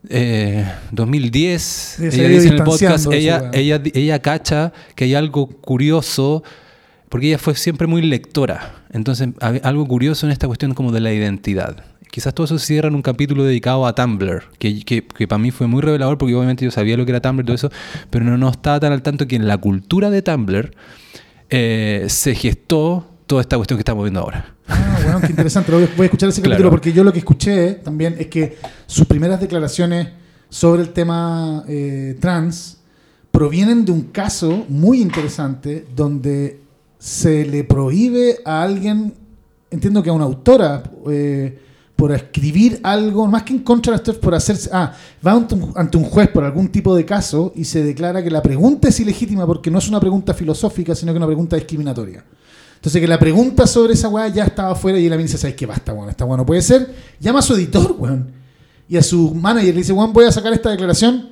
eh, 0.09 0.65
2010, 0.91 1.61
Sí, 1.61 2.11
se 2.11 2.19
ella 2.19 2.29
dice 2.29 2.47
en 2.47 2.53
el 2.53 2.63
podcast, 2.63 3.11
ella, 3.11 3.49
ella, 3.53 3.81
ella 3.93 4.19
cacha 4.19 4.73
que 4.95 5.05
hay 5.05 5.15
algo 5.15 5.47
curioso, 5.47 6.43
porque 7.09 7.27
ella 7.27 7.37
fue 7.37 7.55
siempre 7.55 7.87
muy 7.87 8.01
lectora, 8.01 8.83
entonces 8.91 9.29
algo 9.39 9.87
curioso 9.87 10.25
en 10.25 10.31
esta 10.31 10.47
cuestión 10.47 10.73
como 10.73 10.91
de 10.91 10.99
la 10.99 11.13
identidad. 11.13 11.83
Quizás 12.11 12.33
todo 12.35 12.45
eso 12.45 12.59
se 12.59 12.67
cierra 12.67 12.89
en 12.89 12.95
un 12.95 13.01
capítulo 13.01 13.43
dedicado 13.43 13.87
a 13.87 13.95
Tumblr, 13.95 14.43
que, 14.59 14.85
que, 14.85 15.03
que 15.03 15.27
para 15.27 15.39
mí 15.39 15.49
fue 15.49 15.65
muy 15.65 15.81
revelador 15.81 16.19
porque 16.19 16.35
obviamente 16.35 16.63
yo 16.63 16.69
sabía 16.69 16.95
lo 16.95 17.05
que 17.05 17.11
era 17.11 17.21
Tumblr 17.21 17.43
y 17.43 17.45
todo 17.45 17.55
eso, 17.55 17.71
pero 18.11 18.23
no, 18.23 18.37
no 18.37 18.49
estaba 18.49 18.79
tan 18.79 18.91
al 18.91 19.01
tanto 19.01 19.27
que 19.27 19.35
en 19.35 19.47
la 19.47 19.57
cultura 19.57 20.11
de 20.11 20.21
Tumblr 20.21 20.75
eh, 21.49 22.05
se 22.09 22.35
gestó 22.35 23.12
toda 23.25 23.41
esta 23.41 23.55
cuestión 23.57 23.77
que 23.77 23.81
estamos 23.81 24.03
viendo 24.03 24.19
ahora. 24.19 24.53
Ah, 24.67 24.99
bueno, 25.03 25.21
qué 25.21 25.27
interesante. 25.27 25.71
Voy, 25.71 25.83
a- 25.83 26.03
escuchar 26.05 26.29
ese 26.29 26.41
Claro. 26.41 26.55
capítulo 26.55 26.69
porque 26.71 26.93
yo 26.93 27.03
lo 27.03 27.11
que 27.13 27.19
escuché 27.19 27.73
también 27.75 28.15
es 28.19 28.27
que 28.27 28.57
sus 28.85 29.05
primeras 29.05 29.39
declaraciones 29.39 30.09
sobre 30.49 30.81
el 30.81 30.89
tema 30.89 31.63
eh, 31.67 32.17
trans 32.19 32.77
provienen 33.31 33.83
de 33.85 33.91
un 33.91 34.01
caso 34.03 34.65
muy 34.69 35.01
interesante 35.01 35.85
donde 35.95 36.59
se 36.99 37.45
le 37.45 37.63
prohíbe 37.63 38.39
a 38.45 38.61
alguien, 38.63 39.13
entiendo 39.71 40.03
que 40.03 40.09
a 40.09 40.13
una 40.13 40.25
autora, 40.25 40.83
eh, 41.09 41.59
por 41.95 42.11
escribir 42.11 42.79
algo, 42.83 43.27
más 43.27 43.43
que 43.43 43.53
en 43.53 43.59
contra 43.59 43.97
de 43.97 44.13
por 44.13 44.35
hacerse. 44.35 44.69
Ah, 44.73 44.93
va 45.25 45.31
ante 45.33 45.55
un, 45.55 45.71
ante 45.75 45.97
un 45.97 46.03
juez 46.03 46.27
por 46.29 46.43
algún 46.43 46.67
tipo 46.69 46.95
de 46.95 47.05
caso 47.05 47.51
y 47.55 47.63
se 47.65 47.83
declara 47.83 48.23
que 48.23 48.29
la 48.31 48.41
pregunta 48.41 48.87
es 48.89 48.99
ilegítima 48.99 49.45
porque 49.47 49.71
no 49.71 49.79
es 49.79 49.87
una 49.87 49.99
pregunta 49.99 50.33
filosófica, 50.33 50.93
sino 50.95 51.11
que 51.11 51.17
es 51.17 51.19
una 51.19 51.27
pregunta 51.27 51.55
discriminatoria. 51.55 52.23
Entonces 52.83 52.99
que 52.99 53.07
la 53.07 53.17
pregunta 53.17 53.65
sobre 53.65 53.93
esa 53.93 54.09
weá 54.09 54.27
ya 54.27 54.43
estaba 54.43 54.73
afuera 54.73 54.99
y 54.99 55.07
la 55.07 55.15
mina 55.15 55.27
dice, 55.27 55.37
¿sabes 55.37 55.55
qué? 55.55 55.65
Basta, 55.65 55.93
weón, 55.93 56.09
esta 56.09 56.25
weá 56.25 56.35
no 56.35 56.45
puede 56.45 56.61
ser. 56.61 56.93
Llama 57.17 57.39
a 57.39 57.41
su 57.41 57.53
editor, 57.53 57.95
weón. 57.97 58.29
Y 58.89 58.97
a 58.97 59.01
su 59.01 59.33
manager 59.33 59.73
le 59.73 59.79
dice, 59.79 59.93
weón, 59.93 60.11
voy 60.11 60.25
a 60.25 60.33
sacar 60.33 60.51
esta 60.51 60.69
declaración. 60.69 61.29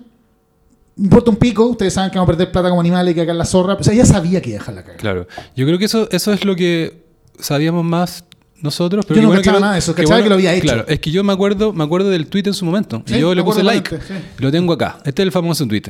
Me 0.95 1.04
importa 1.04 1.30
un 1.30 1.36
pico, 1.36 1.66
ustedes 1.66 1.91
saben 1.93 2.10
que 2.10 2.18
vamos 2.18 2.30
a 2.30 2.38
perder 2.38 2.54
plata 2.54 2.70
como 2.70 2.80
animales 2.80 3.12
y 3.12 3.16
que 3.16 3.22
acá 3.24 3.34
en 3.34 3.38
la 3.38 3.43
zorra. 3.43 3.74
O 3.74 3.84
sea, 3.84 3.93
ella 3.93 4.06
sabía 4.06 4.41
que 4.41 4.52
iba 4.52 4.60
a 4.60 4.60
dejar 4.60 4.76
la 4.76 4.84
caga. 4.84 4.95
Claro. 4.95 5.28
Yo 5.54 5.66
creo 5.66 5.78
que 5.78 5.84
eso, 5.84 6.08
eso 6.12 6.32
es 6.32 6.45
lo 6.45 6.56
que 6.56 7.04
sabíamos 7.38 7.84
más 7.84 8.24
nosotros. 8.62 9.06
Pero 9.06 9.18
Yo 9.18 9.24
no 9.24 9.28
bueno 9.28 9.41
cachaba 9.41 9.58
que 9.58 9.62
nada 9.62 9.74
de 9.74 9.80
eso, 9.80 9.93
cachaba 9.93 10.24
que 10.24 10.30
lo 10.30 10.36
había 10.36 10.54
hecho. 10.54 10.64
Claro, 10.64 10.86
es 10.88 11.02
que 11.02 11.12
yo 11.12 11.22
me 11.26 11.34
acuerdo, 11.34 11.74
me 11.74 11.84
acuerdo 11.84 12.10
del 12.12 12.28
tweet 12.28 12.43
en 12.45 12.54
su 12.54 12.64
momento. 12.64 13.04
Sí, 13.06 13.16
y 13.16 13.20
yo 13.20 13.36
le 13.36 13.43
puse 13.43 13.62
like. 13.62 13.93
sí. 14.08 14.14
Lo 14.38 14.49
tengo 14.54 14.72
acá. 14.72 14.99
Este 15.04 15.22
es 15.22 15.26
el 15.26 15.34
famoso 15.34 15.68
tweet. 15.68 15.84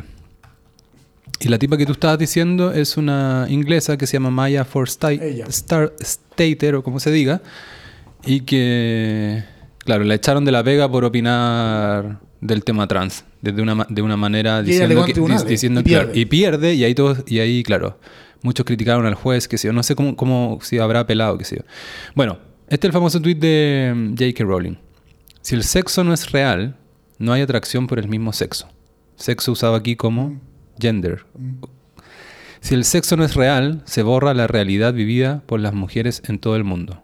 Y 1.43 1.49
la 1.49 1.57
tipa 1.57 1.75
que 1.75 1.85
tú 1.87 1.93
estabas 1.93 2.19
diciendo 2.19 2.71
es 2.71 2.97
una 2.97 3.47
inglesa 3.49 3.97
que 3.97 4.05
se 4.05 4.13
llama 4.13 4.29
Maya 4.29 4.63
Forsythe, 4.63 5.27
Ella. 5.27 5.45
Star 5.49 5.93
Stater 5.99 6.75
o 6.75 6.83
como 6.83 6.99
se 6.99 7.11
diga. 7.11 7.41
Y 8.23 8.41
que, 8.41 9.43
claro, 9.79 10.03
la 10.03 10.13
echaron 10.13 10.45
de 10.45 10.51
la 10.51 10.63
pega 10.63 10.89
por 10.89 11.03
opinar 11.03 12.19
del 12.41 12.63
tema 12.63 12.87
trans. 12.87 13.25
Desde 13.41 13.59
una, 13.63 13.87
de 13.89 14.01
una 14.03 14.17
manera 14.17 14.59
Y 14.61 14.65
diciendo 14.65 15.03
en 15.03 15.13
que, 15.13 15.49
diciendo, 15.49 15.81
y 15.81 15.83
claro, 15.83 16.11
pierde. 16.11 16.19
y 16.19 16.25
pierde. 16.25 16.73
Y 16.75 16.83
ahí 16.83 16.93
todos, 16.93 17.23
y 17.25 17.39
ahí, 17.39 17.63
claro, 17.63 17.97
muchos 18.43 18.63
criticaron 18.63 19.07
al 19.07 19.15
juez, 19.15 19.47
que 19.47 19.57
sé 19.57 19.67
yo. 19.67 19.73
No 19.73 19.81
sé 19.81 19.95
cómo, 19.95 20.15
cómo 20.15 20.59
si 20.61 20.77
habrá 20.77 20.99
apelado, 20.99 21.39
que 21.39 21.45
sé 21.45 21.55
yo. 21.55 21.63
Bueno, 22.13 22.37
este 22.67 22.85
es 22.85 22.89
el 22.89 22.93
famoso 22.93 23.19
tweet 23.19 23.35
de 23.35 23.93
mm, 23.95 24.09
J.K. 24.11 24.43
Rowling. 24.43 24.75
Si 25.41 25.55
el 25.55 25.63
sexo 25.63 26.03
no 26.03 26.13
es 26.13 26.31
real, 26.31 26.75
no 27.17 27.33
hay 27.33 27.41
atracción 27.41 27.87
por 27.87 27.97
el 27.97 28.07
mismo 28.07 28.31
sexo. 28.31 28.67
Sexo 29.15 29.51
usado 29.53 29.73
aquí 29.73 29.95
como 29.95 30.39
gender. 30.79 31.25
Si 32.59 32.75
el 32.75 32.85
sexo 32.85 33.17
no 33.17 33.23
es 33.23 33.35
real, 33.35 33.81
se 33.85 34.03
borra 34.03 34.33
la 34.33 34.47
realidad 34.47 34.93
vivida 34.93 35.41
por 35.45 35.59
las 35.59 35.73
mujeres 35.73 36.21
en 36.27 36.37
todo 36.39 36.55
el 36.55 36.63
mundo. 36.63 37.01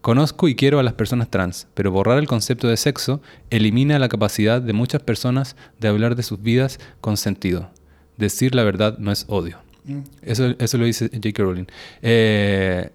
Conozco 0.00 0.48
y 0.48 0.56
quiero 0.56 0.80
a 0.80 0.82
las 0.82 0.94
personas 0.94 1.30
trans, 1.30 1.68
pero 1.74 1.92
borrar 1.92 2.18
el 2.18 2.26
concepto 2.26 2.66
de 2.66 2.76
sexo 2.76 3.22
elimina 3.50 4.00
la 4.00 4.08
capacidad 4.08 4.60
de 4.60 4.72
muchas 4.72 5.00
personas 5.02 5.54
de 5.78 5.86
hablar 5.86 6.16
de 6.16 6.24
sus 6.24 6.42
vidas 6.42 6.80
con 7.00 7.16
sentido. 7.16 7.70
Decir 8.16 8.56
la 8.56 8.64
verdad 8.64 8.98
no 8.98 9.12
es 9.12 9.24
odio. 9.28 9.58
Mm. 9.84 10.00
Eso, 10.22 10.54
eso 10.58 10.78
lo 10.78 10.84
dice 10.86 11.08
J.K. 11.12 11.42
Rowling. 11.44 11.66
Eh, 12.02 12.90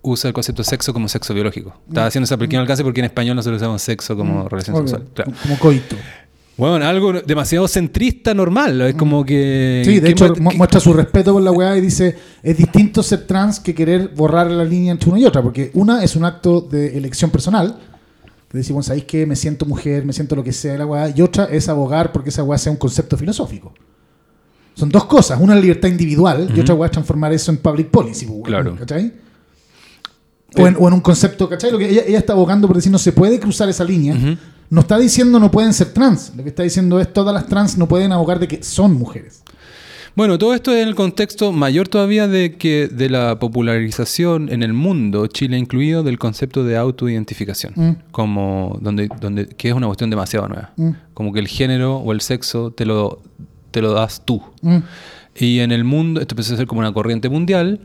usa 0.00 0.28
el 0.28 0.34
concepto 0.34 0.62
de 0.62 0.68
sexo 0.68 0.94
como 0.94 1.08
sexo 1.08 1.34
biológico. 1.34 1.78
Estaba 1.88 2.06
haciendo 2.06 2.24
ese 2.24 2.38
pequeño 2.38 2.62
alcance 2.62 2.82
porque 2.82 3.00
en 3.00 3.06
español 3.06 3.36
nosotros 3.36 3.60
usamos 3.60 3.82
sexo 3.82 4.16
como 4.16 4.48
relación 4.48 4.76
Mm. 4.76 4.78
Obvio, 4.78 4.88
sexual. 4.88 5.10
Claro. 5.14 5.32
Como 5.42 5.58
coito. 5.58 5.96
Bueno, 6.56 6.86
algo 6.86 7.12
demasiado 7.14 7.66
centrista 7.66 8.32
normal. 8.32 8.80
Es 8.82 8.94
como 8.94 9.24
que... 9.24 9.82
Sí, 9.84 9.94
de 9.98 10.02
¿qué 10.02 10.10
hecho 10.12 10.34
mu- 10.38 10.52
muestra 10.52 10.78
su 10.78 10.92
respeto 10.92 11.32
por 11.32 11.42
la 11.42 11.50
weá 11.50 11.76
y 11.76 11.80
dice, 11.80 12.16
es 12.42 12.56
distinto 12.56 13.02
ser 13.02 13.26
trans 13.26 13.58
que 13.58 13.74
querer 13.74 14.10
borrar 14.14 14.48
la 14.50 14.64
línea 14.64 14.92
entre 14.92 15.10
una 15.10 15.18
y 15.18 15.24
otra, 15.24 15.42
porque 15.42 15.70
una 15.74 16.04
es 16.04 16.14
un 16.14 16.24
acto 16.24 16.60
de 16.60 16.96
elección 16.96 17.30
personal, 17.30 17.76
que 18.48 18.60
bueno, 18.68 18.84
¿sabéis 18.84 19.04
qué? 19.04 19.26
Me 19.26 19.34
siento 19.34 19.66
mujer, 19.66 20.04
me 20.04 20.12
siento 20.12 20.36
lo 20.36 20.44
que 20.44 20.52
sea 20.52 20.72
de 20.74 20.78
la 20.78 20.86
weá, 20.86 21.12
y 21.16 21.22
otra 21.22 21.46
es 21.46 21.68
abogar 21.68 22.12
porque 22.12 22.28
esa 22.28 22.44
weá 22.44 22.56
sea 22.56 22.70
un 22.70 22.78
concepto 22.78 23.16
filosófico. 23.16 23.74
Son 24.74 24.88
dos 24.88 25.06
cosas, 25.06 25.40
una 25.40 25.54
es 25.54 25.56
la 25.56 25.62
libertad 25.62 25.88
individual 25.88 26.52
y 26.54 26.60
otra 26.60 26.74
weá 26.76 26.86
es 26.86 26.92
transformar 26.92 27.32
eso 27.32 27.50
en 27.50 27.58
public 27.58 27.88
policy, 27.88 28.26
pues, 28.26 28.42
Claro. 28.44 28.76
¿cachai? 28.76 29.12
O 30.56 30.68
en, 30.68 30.76
o 30.78 30.86
en 30.86 30.94
un 30.94 31.00
concepto, 31.00 31.48
¿cachai? 31.48 31.72
Lo 31.72 31.78
que 31.78 31.90
ella, 31.90 32.02
ella 32.06 32.18
está 32.18 32.32
abogando 32.32 32.68
por 32.68 32.76
decir, 32.76 32.92
no 32.92 32.98
se 32.98 33.10
puede 33.10 33.40
cruzar 33.40 33.68
esa 33.68 33.82
línea. 33.82 34.14
No 34.74 34.80
está 34.80 34.98
diciendo 34.98 35.38
no 35.38 35.50
pueden 35.52 35.72
ser 35.72 35.92
trans. 35.92 36.32
Lo 36.36 36.42
que 36.42 36.48
está 36.48 36.64
diciendo 36.64 36.98
es 36.98 37.12
todas 37.12 37.32
las 37.32 37.46
trans 37.46 37.78
no 37.78 37.86
pueden 37.86 38.10
abogar 38.10 38.40
de 38.40 38.48
que 38.48 38.62
son 38.64 38.94
mujeres. 38.94 39.42
Bueno, 40.16 40.36
todo 40.36 40.52
esto 40.52 40.72
en 40.76 40.88
el 40.88 40.96
contexto 40.96 41.52
mayor 41.52 41.86
todavía 41.88 42.26
de 42.26 42.56
que 42.56 42.88
de 42.88 43.08
la 43.08 43.38
popularización 43.38 44.48
en 44.48 44.64
el 44.64 44.72
mundo, 44.72 45.28
Chile 45.28 45.58
incluido, 45.58 46.02
del 46.02 46.18
concepto 46.18 46.64
de 46.64 46.76
autoidentificación, 46.76 47.72
Mm. 47.76 47.90
como 48.10 48.76
donde, 48.80 49.08
donde 49.20 49.46
que 49.46 49.68
es 49.68 49.74
una 49.74 49.86
cuestión 49.86 50.10
demasiado 50.10 50.48
nueva. 50.48 50.72
Mm. 50.76 50.90
Como 51.14 51.32
que 51.32 51.38
el 51.38 51.46
género 51.48 51.98
o 51.98 52.12
el 52.12 52.20
sexo 52.20 52.72
te 52.72 52.84
lo 52.84 53.22
te 53.70 53.80
lo 53.80 53.92
das 53.92 54.22
tú. 54.24 54.40
Mm. 54.62 54.78
Y 55.36 55.60
en 55.60 55.70
el 55.72 55.84
mundo, 55.84 56.20
esto 56.20 56.34
empezó 56.34 56.54
a 56.54 56.56
ser 56.56 56.66
como 56.66 56.80
una 56.80 56.92
corriente 56.92 57.28
mundial, 57.28 57.80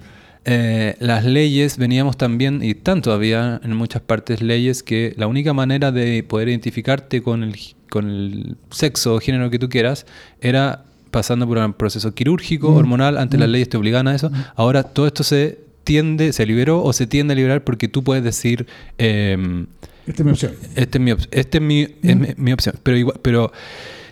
eh, 0.46 0.96
las 1.00 1.26
leyes, 1.26 1.78
veníamos 1.78 2.18
también, 2.18 2.62
y 2.64 2.72
están 2.72 3.02
todavía 3.02 3.60
en 3.64 3.76
muchas 3.76 4.02
partes 4.02 4.42
leyes, 4.42 4.84
que 4.84 5.14
la 5.18 5.28
única 5.28 5.54
manera 5.54 5.92
de 5.92 6.24
poder 6.24 6.50
identificarte 6.50 7.22
con 7.22 7.44
el, 7.44 7.56
con 7.90 8.10
el 8.10 8.56
sexo 8.72 9.16
o 9.16 9.20
género 9.20 9.50
que 9.50 9.60
tú 9.60 9.70
quieras 9.70 10.06
era 10.42 10.86
pasando 11.12 11.48
por 11.48 11.58
un 11.58 11.74
proceso 11.74 12.14
quirúrgico, 12.14 12.72
Mm. 12.72 12.76
hormonal, 12.78 13.18
antes 13.18 13.38
Mm. 13.38 13.42
las 13.42 13.50
leyes 13.50 13.70
te 13.70 13.78
obligaban 13.78 14.08
a 14.08 14.16
eso. 14.16 14.32
Ahora 14.56 14.84
todo 14.84 15.08
esto 15.08 15.24
se 15.24 15.60
tiende, 15.84 16.34
se 16.34 16.46
liberó 16.46 16.84
o 16.84 16.94
se 16.94 17.08
tiende 17.08 17.34
a 17.34 17.36
liberar 17.36 17.64
porque 17.64 17.88
tú 17.88 18.04
puedes 18.04 18.24
decir... 18.24 18.68
em, 18.98 19.66
Esta 20.08 20.22
es 20.22 20.26
mi 20.26 20.32
opción. 20.32 20.52
este 20.76 20.98
es 21.00 21.04
mi, 21.04 21.12
op- 21.12 21.28
este 21.32 21.58
es 21.58 21.64
mi, 21.64 21.82
es 22.04 22.16
mi, 22.16 22.28
mi 22.38 22.54
opción. 22.54 22.76
Pero 22.84 22.98
igual, 22.98 23.20
pero 23.24 23.52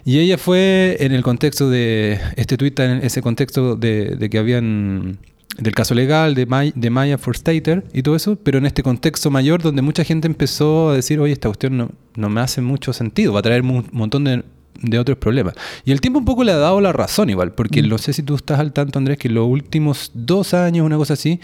y 0.06 0.20
ella 0.20 0.38
fue 0.38 0.98
en 1.02 1.12
el 1.12 1.22
contexto 1.22 1.70
de 1.70 2.20
este 2.36 2.58
tuit 2.58 2.80
en 2.80 3.04
ese 3.04 3.22
contexto 3.22 3.76
de, 3.76 4.16
de 4.16 4.30
que 4.30 4.38
habían 4.40 5.18
del 5.58 5.74
caso 5.74 5.96
legal 5.96 6.36
de 6.36 6.46
Maya, 6.46 6.72
de 6.76 6.90
Maya 6.90 7.18
Forstater 7.18 7.84
y 7.94 8.04
todo 8.04 8.16
eso, 8.16 8.36
pero 8.36 8.58
en 8.60 8.66
este 8.66 8.84
contexto 8.84 9.32
mayor 9.32 9.62
donde 9.62 9.82
mucha 9.82 10.04
gente 10.04 10.28
empezó 10.28 10.90
a 10.92 10.96
decir, 10.96 11.20
oye, 11.20 11.34
esta 11.34 11.50
cuestión 11.50 11.78
no, 11.78 11.90
no 12.16 12.30
me 12.30 12.42
hace 12.42 12.62
mucho 12.62 12.94
sentido, 12.94 13.34
va 13.34 13.40
a 13.40 13.44
traer 13.44 13.62
un 13.64 13.88
montón 13.92 14.24
de, 14.24 14.44
de 14.82 15.00
otros 15.00 15.18
problemas. 15.18 15.56
Y 15.84 15.92
el 15.92 16.00
tiempo 16.02 16.20
un 16.20 16.26
poco 16.26 16.44
le 16.44 16.52
ha 16.52 16.58
dado 16.58 16.80
la 16.80 16.94
razón 16.94 17.30
igual, 17.32 17.54
porque 17.54 17.82
no 17.82 17.98
sé 17.98 18.14
si 18.14 18.22
tú 18.24 18.36
estás 18.36 18.60
al 18.60 18.72
tanto, 18.72 19.00
Andrés, 19.00 19.18
que 19.18 19.28
en 19.30 19.34
los 19.34 19.48
últimos 19.48 20.12
dos 20.14 20.54
años, 20.54 20.86
una 20.86 20.98
cosa 20.98 21.14
así, 21.14 21.40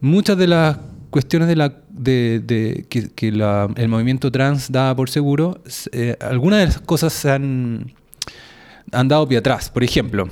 muchas 0.00 0.38
de 0.38 0.46
las 0.46 0.78
cuestiones 1.10 1.46
de 1.46 1.56
la 1.56 1.74
de, 1.90 2.40
de- 2.42 2.86
que, 2.88 3.10
que 3.10 3.30
la- 3.32 3.68
el 3.76 3.88
movimiento 3.88 4.32
trans 4.32 4.72
da 4.72 4.96
por 4.96 5.10
seguro, 5.10 5.60
eh, 5.92 6.16
algunas 6.20 6.60
de 6.60 6.66
las 6.66 6.78
cosas 6.80 7.12
se 7.12 7.30
han, 7.30 7.92
han 8.92 9.08
dado 9.08 9.28
pie 9.28 9.36
atrás. 9.38 9.68
Por 9.68 9.84
ejemplo, 9.84 10.26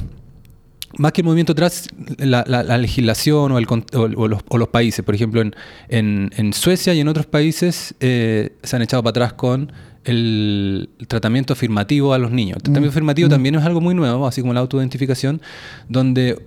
más 0.99 1.13
que 1.13 1.21
el 1.21 1.25
movimiento 1.27 1.55
trans, 1.55 1.89
la, 2.19 2.45
la- 2.47 2.63
la 2.63 2.79
legislación 2.79 3.53
o, 3.53 3.59
el 3.59 3.67
o- 3.67 3.99
o 4.23 4.29
los, 4.29 4.41
o 4.49 4.59
los 4.59 4.69
países. 4.69 5.05
Por 5.05 5.15
ejemplo, 5.15 5.41
en, 5.41 5.55
en- 5.89 6.31
en 6.37 6.53
Suecia 6.53 6.93
y 6.95 7.01
en 7.01 7.09
otros 7.09 7.27
países 7.27 7.95
eh, 8.01 8.53
se 8.63 8.77
han 8.77 8.83
echado 8.83 9.03
para 9.03 9.11
atrás 9.11 9.33
con 9.35 9.73
el, 10.05 10.89
el 10.99 11.07
tratamiento 11.07 11.53
afirmativo 11.53 12.13
a 12.15 12.19
los 12.19 12.31
niños. 12.31 12.57
El 12.57 12.63
tratamiento 12.63 12.91
Mm, 12.93 12.97
afirmativo 12.97 13.29
mm. 13.29 13.31
también 13.31 13.55
es 13.55 13.63
algo 13.65 13.81
muy 13.81 13.95
nuevo, 13.95 14.27
así 14.27 14.41
como 14.41 14.53
la 14.55 14.61
autoidentificación, 14.61 15.41
donde 15.89 16.39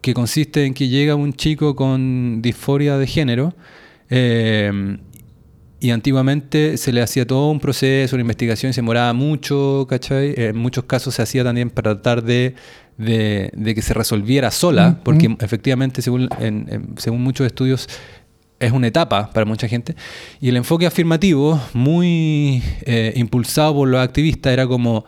que 0.00 0.14
consiste 0.14 0.64
en 0.64 0.74
que 0.74 0.88
llega 0.88 1.14
un 1.14 1.32
chico 1.34 1.76
con 1.76 2.40
disforia 2.42 2.96
de 2.98 3.06
género 3.06 3.54
eh, 4.10 4.98
y 5.82 5.90
antiguamente 5.90 6.76
se 6.76 6.92
le 6.92 7.02
hacía 7.02 7.26
todo 7.26 7.50
un 7.50 7.58
proceso, 7.58 8.14
una 8.14 8.20
investigación, 8.20 8.72
se 8.72 8.80
demoraba 8.80 9.12
mucho, 9.12 9.86
¿cachai? 9.88 10.32
En 10.36 10.56
muchos 10.56 10.84
casos 10.84 11.14
se 11.16 11.22
hacía 11.22 11.42
también 11.42 11.70
para 11.70 11.94
tratar 11.94 12.22
de, 12.22 12.54
de- 12.98 13.50
de 13.52 13.74
que 13.74 13.82
se 13.82 13.92
resolviera 13.92 14.50
sola, 14.50 14.90
Mm, 14.90 15.02
porque 15.02 15.28
mm. 15.28 15.36
efectivamente, 15.40 16.00
según, 16.00 16.28
en- 16.40 16.66
en- 16.70 16.94
según 16.98 17.22
muchos 17.22 17.46
estudios, 17.46 17.88
es 18.60 18.70
una 18.70 18.86
etapa 18.86 19.30
para 19.32 19.44
mucha 19.44 19.66
gente. 19.66 19.96
Y 20.40 20.50
el 20.50 20.56
enfoque 20.56 20.86
afirmativo, 20.86 21.60
muy 21.72 22.62
eh, 22.86 23.12
impulsado 23.16 23.74
por 23.74 23.88
los 23.88 24.00
activistas, 24.00 24.52
era 24.52 24.68
como, 24.68 25.04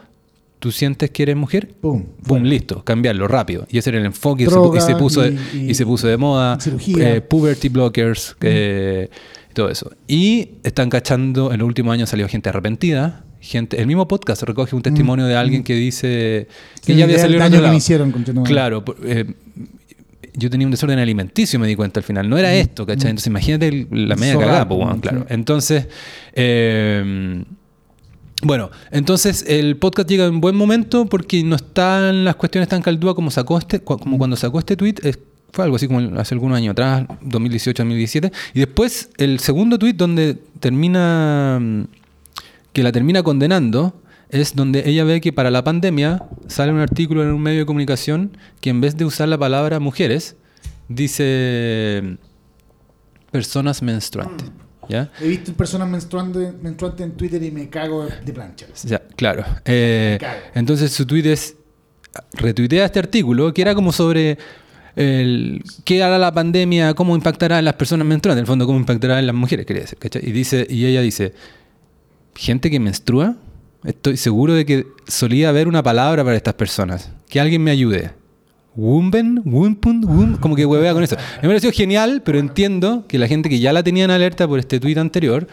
¿tú 0.58 0.72
sientes 0.72 1.10
que 1.10 1.22
eres 1.22 1.36
mujer? 1.36 1.68
Pum. 1.80 2.02
Boom, 2.02 2.06
fuera. 2.24 2.44
listo, 2.46 2.82
cambiarlo 2.84 3.28
rápido. 3.28 3.64
Y 3.70 3.78
ese 3.78 3.90
era 3.90 4.00
el 4.00 4.06
enfoque 4.06 4.42
y 4.42 4.46
se 4.80 4.92
y, 4.92 4.94
puso 4.96 5.22
de, 5.22 5.36
y- 5.54 5.70
y 5.70 5.74
se 5.74 5.86
puso 5.86 6.08
de 6.08 6.16
moda. 6.16 6.58
eh, 6.98 7.20
puberty 7.20 7.68
blockers, 7.68 8.34
eh, 8.40 9.08
todo 9.54 9.70
eso. 9.70 9.90
Y 10.06 10.50
están 10.64 10.90
cachando, 10.90 11.52
en 11.52 11.58
los 11.60 11.66
últimos 11.66 11.94
años 11.94 12.10
salió 12.10 12.28
gente 12.28 12.48
arrepentida. 12.50 13.24
Gente, 13.40 13.80
el 13.80 13.86
mismo 13.86 14.08
podcast 14.08 14.42
recoge 14.42 14.74
un 14.76 14.82
testimonio 14.82 15.26
de 15.26 15.36
alguien 15.36 15.64
que 15.64 15.74
dice 15.74 16.48
que 16.84 16.92
Sí, 16.92 16.98
ya 16.98 17.04
había 17.04 17.16
el 17.16 17.22
salido 17.22 17.44
en 17.44 17.50
daño 17.52 17.62
que 17.62 17.68
me 17.70 17.76
hicieron. 17.76 18.12
Claro, 18.44 18.84
eh, 19.04 19.34
yo 20.36 20.48
tenía 20.50 20.66
un 20.66 20.70
desorden 20.70 20.98
alimenticio, 20.98 21.58
me 21.60 21.66
di 21.66 21.76
cuenta 21.76 22.00
al 22.00 22.04
final. 22.04 22.28
No 22.28 22.36
era 22.38 22.54
esto, 22.54 22.86
¿cachai? 22.86 23.10
Entonces 23.10 23.26
imagínate 23.28 23.68
el- 23.68 23.86
la 24.08 24.16
media 24.16 24.32
Zorra, 24.34 24.46
cagada, 24.46 24.68
pues, 24.68 24.80
sí. 24.94 25.00
claro. 25.00 25.26
Entonces, 25.28 25.88
eh, 26.34 27.44
bueno, 28.42 28.70
entonces 28.90 29.44
el 29.48 29.76
podcast 29.76 30.08
llega 30.08 30.26
en 30.26 30.40
buen 30.40 30.56
momento 30.56 31.06
porque 31.06 31.42
no 31.44 31.56
están 31.56 32.24
las 32.24 32.36
cuestiones 32.36 32.68
tan 32.68 32.82
caldúas 32.82 33.14
como 33.14 33.30
sacó 33.30 33.58
este, 33.58 33.80
como 33.80 34.18
cuando 34.18 34.36
sacó 34.36 34.58
este 34.58 34.76
tweet. 34.76 34.96
es- 35.02 35.18
fue 35.54 35.64
algo 35.64 35.76
así 35.76 35.86
como 35.86 36.18
hace 36.18 36.34
algunos 36.34 36.58
años 36.58 36.72
atrás, 36.72 37.06
2018-2017. 37.22 38.32
Y 38.54 38.58
después 38.58 39.10
el 39.18 39.38
segundo 39.38 39.78
tweet 39.78 39.92
donde 39.92 40.34
termina, 40.58 41.60
mm, 41.60 41.84
que 42.72 42.82
la 42.82 42.90
termina 42.90 43.22
condenando, 43.22 44.02
es 44.30 44.56
donde 44.56 44.82
ella 44.84 45.04
ve 45.04 45.20
que 45.20 45.32
para 45.32 45.52
la 45.52 45.62
pandemia 45.62 46.24
sale 46.48 46.72
un 46.72 46.80
artículo 46.80 47.22
en 47.22 47.28
un 47.28 47.40
medio 47.40 47.60
de 47.60 47.66
comunicación 47.66 48.36
que 48.60 48.70
en 48.70 48.80
vez 48.80 48.96
de 48.96 49.04
usar 49.04 49.28
la 49.28 49.38
palabra 49.38 49.78
mujeres, 49.78 50.34
dice 50.88 52.18
personas 53.30 53.80
menstruantes. 53.80 54.50
¿Ya? 54.88 55.08
He 55.20 55.28
visto 55.28 55.52
personas 55.54 55.88
menstruantes 55.88 56.52
menstruantes 56.60 57.06
en 57.06 57.12
Twitter 57.12 57.40
y 57.44 57.52
me 57.52 57.70
cago 57.70 58.06
de 58.06 58.32
plancha. 58.32 58.66
Ya, 58.82 59.00
claro. 59.14 59.44
Eh, 59.64 60.18
entonces 60.54 60.92
su 60.92 61.06
tweet 61.06 61.32
es, 61.32 61.56
retuitea 62.32 62.86
este 62.86 62.98
artículo 62.98 63.54
que 63.54 63.62
era 63.62 63.74
como 63.74 63.92
sobre 63.92 64.36
qué 64.94 66.02
hará 66.02 66.18
la 66.18 66.32
pandemia, 66.32 66.94
cómo 66.94 67.14
impactará 67.14 67.58
en 67.58 67.64
las 67.64 67.74
personas 67.74 68.06
menstruantes, 68.06 68.40
en 68.40 68.44
el 68.44 68.46
fondo 68.46 68.66
cómo 68.66 68.78
impactará 68.78 69.18
en 69.18 69.26
las 69.26 69.34
mujeres, 69.34 69.66
quería 69.66 69.82
decir. 69.82 69.98
Y, 70.22 70.32
dice, 70.32 70.66
y 70.68 70.86
ella 70.86 71.00
dice, 71.00 71.34
gente 72.34 72.70
que 72.70 72.80
menstrua, 72.80 73.36
estoy 73.84 74.16
seguro 74.16 74.54
de 74.54 74.64
que 74.64 74.86
solía 75.06 75.48
haber 75.48 75.68
una 75.68 75.82
palabra 75.82 76.24
para 76.24 76.36
estas 76.36 76.54
personas, 76.54 77.10
que 77.28 77.40
alguien 77.40 77.62
me 77.62 77.70
ayude. 77.70 78.12
Wumben, 78.76 79.40
Wumpun, 79.44 80.04
Wum, 80.04 80.36
como 80.38 80.56
que 80.56 80.66
huevea 80.66 80.92
con 80.92 81.02
eso. 81.04 81.16
Me 81.42 81.48
pareció 81.48 81.70
genial, 81.70 82.22
pero 82.24 82.38
entiendo 82.40 83.04
que 83.06 83.18
la 83.18 83.28
gente 83.28 83.48
que 83.48 83.58
ya 83.60 83.72
la 83.72 83.82
tenía 83.84 84.04
en 84.04 84.10
alerta 84.10 84.48
por 84.48 84.58
este 84.58 84.80
tuit 84.80 84.98
anterior, 84.98 85.46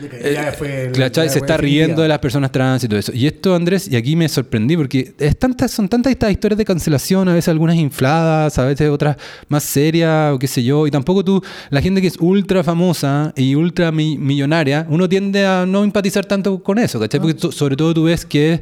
ya 0.00 0.52
fue- 0.52 0.90
¿Cachai? 0.94 1.26
ya 1.26 1.32
Se 1.32 1.38
fue 1.38 1.46
está 1.46 1.56
riendo 1.56 1.78
definitiva. 1.78 2.02
de 2.02 2.08
las 2.08 2.18
personas 2.18 2.52
trans 2.52 2.84
y 2.84 2.88
todo 2.88 2.98
eso. 2.98 3.12
Y 3.14 3.26
esto, 3.26 3.54
Andrés, 3.54 3.88
y 3.90 3.96
aquí 3.96 4.14
me 4.14 4.28
sorprendí 4.28 4.76
porque 4.76 5.14
es 5.18 5.38
tantas, 5.38 5.70
son 5.70 5.88
tantas 5.88 6.10
estas 6.12 6.30
historias 6.30 6.58
de 6.58 6.64
cancelación, 6.66 7.28
a 7.28 7.34
veces 7.34 7.48
algunas 7.48 7.76
infladas, 7.76 8.58
a 8.58 8.64
veces 8.66 8.90
otras 8.90 9.16
más 9.48 9.62
serias 9.62 10.34
o 10.34 10.38
qué 10.38 10.46
sé 10.46 10.62
yo. 10.62 10.86
Y 10.86 10.90
tampoco 10.90 11.24
tú, 11.24 11.42
la 11.70 11.80
gente 11.80 12.02
que 12.02 12.08
es 12.08 12.16
ultra 12.20 12.62
famosa 12.62 13.32
y 13.36 13.54
ultra 13.54 13.90
mi- 13.90 14.18
millonaria, 14.18 14.86
uno 14.90 15.08
tiende 15.08 15.46
a 15.46 15.64
no 15.66 15.82
empatizar 15.82 16.26
tanto 16.26 16.62
con 16.62 16.78
eso, 16.78 17.00
¿cachai? 17.00 17.20
Porque 17.20 17.34
tú- 17.34 17.52
sobre 17.52 17.74
todo 17.76 17.94
tú 17.94 18.04
ves 18.04 18.26
que... 18.26 18.60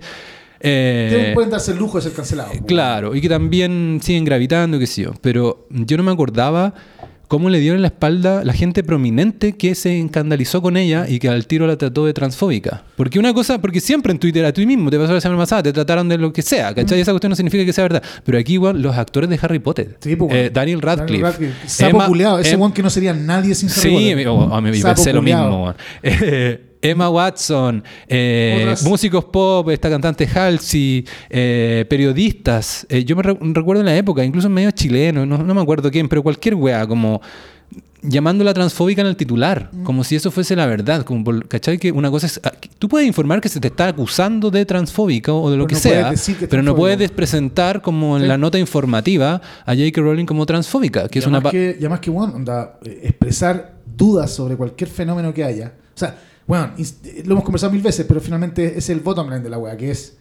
eh, 0.65 1.31
pueden 1.35 1.51
darse 1.51 1.73
el 1.73 1.79
lujo 1.79 1.99
de 1.99 2.03
ser 2.05 2.13
cancelados. 2.13 2.57
Claro, 2.67 3.15
y 3.15 3.21
que 3.21 3.29
también 3.29 4.01
siguen 4.03 4.25
gravitando, 4.25 4.79
qué 4.79 4.87
sé 4.87 5.03
yo. 5.03 5.13
Pero 5.21 5.67
yo 5.71 5.97
no 5.97 6.03
me 6.03 6.11
acordaba 6.13 6.75
cómo 7.27 7.49
le 7.51 7.59
dieron 7.59 7.81
la 7.81 7.89
espalda 7.89 8.45
la 8.45 8.53
gente 8.53 8.85
prominente 8.85 9.55
que 9.57 9.75
se 9.75 9.99
escandalizó 9.99 10.61
con 10.63 10.77
ella 10.77 11.07
y 11.09 11.19
que 11.19 11.29
al 11.29 11.47
tiro 11.47 11.67
la 11.67 11.77
trató 11.77 12.05
de 12.07 12.13
transfóbica. 12.13 12.85
Porque 12.97 13.19
una 13.19 13.33
cosa, 13.35 13.61
porque 13.61 13.81
siempre 13.81 14.13
en 14.13 14.19
Twitter 14.19 14.45
a 14.45 14.53
ti 14.53 14.67
mismo 14.67 14.91
te 14.91 14.99
pasó 14.99 15.15
la 15.15 15.21
semana 15.21 15.41
pasada, 15.41 15.63
te 15.65 15.73
trataron 15.73 16.09
de 16.09 16.19
lo 16.19 16.33
que 16.33 16.43
sea, 16.43 16.71
Mm. 16.71 16.75
¿cachai? 16.75 17.01
Esa 17.01 17.13
cuestión 17.13 17.31
no 17.31 17.37
significa 17.37 17.65
que 17.65 17.73
sea 17.73 17.83
verdad. 17.85 18.03
Pero 18.25 18.39
aquí, 18.39 18.53
igual, 18.53 18.81
los 18.81 18.95
actores 18.97 19.29
de 19.31 19.39
Harry 19.43 19.59
Potter, 19.59 19.97
Sí, 20.01 20.15
pues, 20.17 20.33
eh. 20.33 20.51
Daniel 20.53 20.81
Radcliffe, 20.83 21.23
Daniel 21.33 21.55
Sapo 21.67 21.97
Emma- 21.97 22.07
culiao, 22.07 22.39
ese 22.39 22.53
Em- 22.53 22.61
weón 22.61 22.73
que 22.73 22.83
no 22.83 22.91
sería 22.91 23.15
nadie 23.15 23.55
sin 23.55 23.69
Harry 23.71 23.81
Sí, 23.81 23.89
Potter. 24.13 24.29
o- 24.29 24.55
a 24.55 24.61
mí 24.61 24.71
pensé 24.81 25.13
lo 25.13 25.23
mismo. 25.23 25.75
Emma 26.85 27.09
Watson, 27.09 27.83
eh, 28.09 28.75
músicos 28.85 29.25
pop, 29.25 29.71
esta 29.71 29.89
cantante 29.89 30.27
Halsey, 30.27 31.05
eh, 31.31 31.87
periodistas. 31.89 32.87
Eh, 32.91 33.05
yo 33.05 33.17
me 33.17 33.23
re- 33.23 33.39
recuerdo 33.41 33.81
en 33.81 33.87
la 33.87 33.97
época, 33.97 34.23
incluso 34.23 34.49
en 34.49 34.53
medio 34.55 34.71
chileno, 34.71 35.25
no, 35.25 35.39
no 35.39 35.55
me 35.55 35.61
acuerdo 35.63 35.91
quién, 35.91 36.09
pero 36.09 36.23
cualquier 36.23 36.55
wea, 36.57 36.87
como 36.87 37.23
llamándola 38.03 38.53
transfóbica 38.53 39.01
en 39.01 39.07
el 39.07 39.17
titular, 39.17 39.71
Mm. 39.73 39.83
como 39.83 40.05
si 40.05 40.15
eso 40.17 40.31
fuese 40.31 40.55
la 40.55 40.67
verdad. 40.67 41.05
Como 41.05 41.25
por- 41.25 41.49
¿Cachai? 41.49 41.79
Que 41.79 41.91
una 41.91 42.11
cosa 42.11 42.27
es. 42.27 42.39
ah, 42.45 42.53
Tú 42.79 42.87
puedes 42.87 43.09
informar 43.09 43.41
que 43.41 43.49
se 43.49 43.61
te 43.61 43.69
está 43.69 43.89
acusando 43.89 44.51
de 44.51 44.67
transfóbica 44.67 45.33
o 45.33 45.51
de 45.51 45.57
lo 45.57 45.67
Pero 45.67 45.69
que 45.69 45.75
no 45.75 45.81
sea, 46.15 46.37
que 46.39 46.47
pero 46.47 46.63
no 46.63 46.77
puedes 46.77 47.11
presentar 47.11 47.81
como 47.81 48.17
en 48.19 48.25
Sí. 48.25 48.29
la 48.29 48.37
nota 48.37 48.59
informativa 48.59 49.41
a 49.65 49.73
J.K. 49.75 50.03
Rowling 50.03 50.27
como 50.27 50.45
transfóbica, 50.45 51.09
que 51.09 51.19
y 51.19 51.23
es 51.23 51.27
una. 51.27 51.41
que, 51.51 51.77
y 51.79 51.81
además 51.81 52.01
que, 52.01 52.11
bueno, 52.11 52.35
onda, 52.35 52.79
expresar 52.85 53.73
dudas 53.97 54.31
sobre 54.35 54.55
cualquier 54.57 54.91
fenómeno 54.91 55.33
que 55.33 55.43
haya. 55.45 55.73
O 55.95 55.99
sea, 55.99 56.15
bueno, 56.47 56.73
eh, 56.79 57.23
lo 57.25 57.33
hemos 57.33 57.45
conversado 57.45 57.73
mil 57.73 57.83
veces, 57.83 58.05
pero 58.07 58.21
finalmente 58.21 58.77
es 58.79 58.89
el 58.91 59.01
bottom 59.01 59.29
line 59.29 59.41
de 59.41 59.51
la 59.51 59.59
wea, 59.59 59.77
que 59.77 59.91
es 59.91 60.17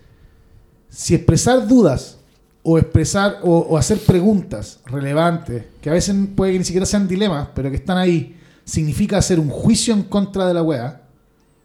si 0.89 1.15
expresar 1.15 1.67
dudas 1.67 2.17
o 2.61 2.78
expresar 2.78 3.39
o, 3.43 3.57
o 3.57 3.78
hacer 3.78 3.97
preguntas 3.99 4.80
relevantes, 4.86 5.63
que 5.82 5.89
a 5.89 5.93
veces 5.93 6.15
puede 6.36 6.53
que 6.53 6.59
ni 6.59 6.65
siquiera 6.65 6.86
sean 6.86 7.07
dilemas, 7.07 7.49
pero 7.53 7.69
que 7.69 7.76
están 7.78 7.97
ahí, 7.97 8.38
significa 8.63 9.17
hacer 9.17 9.39
un 9.39 9.49
juicio 9.49 9.93
en 9.93 10.03
contra 10.03 10.47
de 10.47 10.53
la 10.53 10.63
wea. 10.63 11.01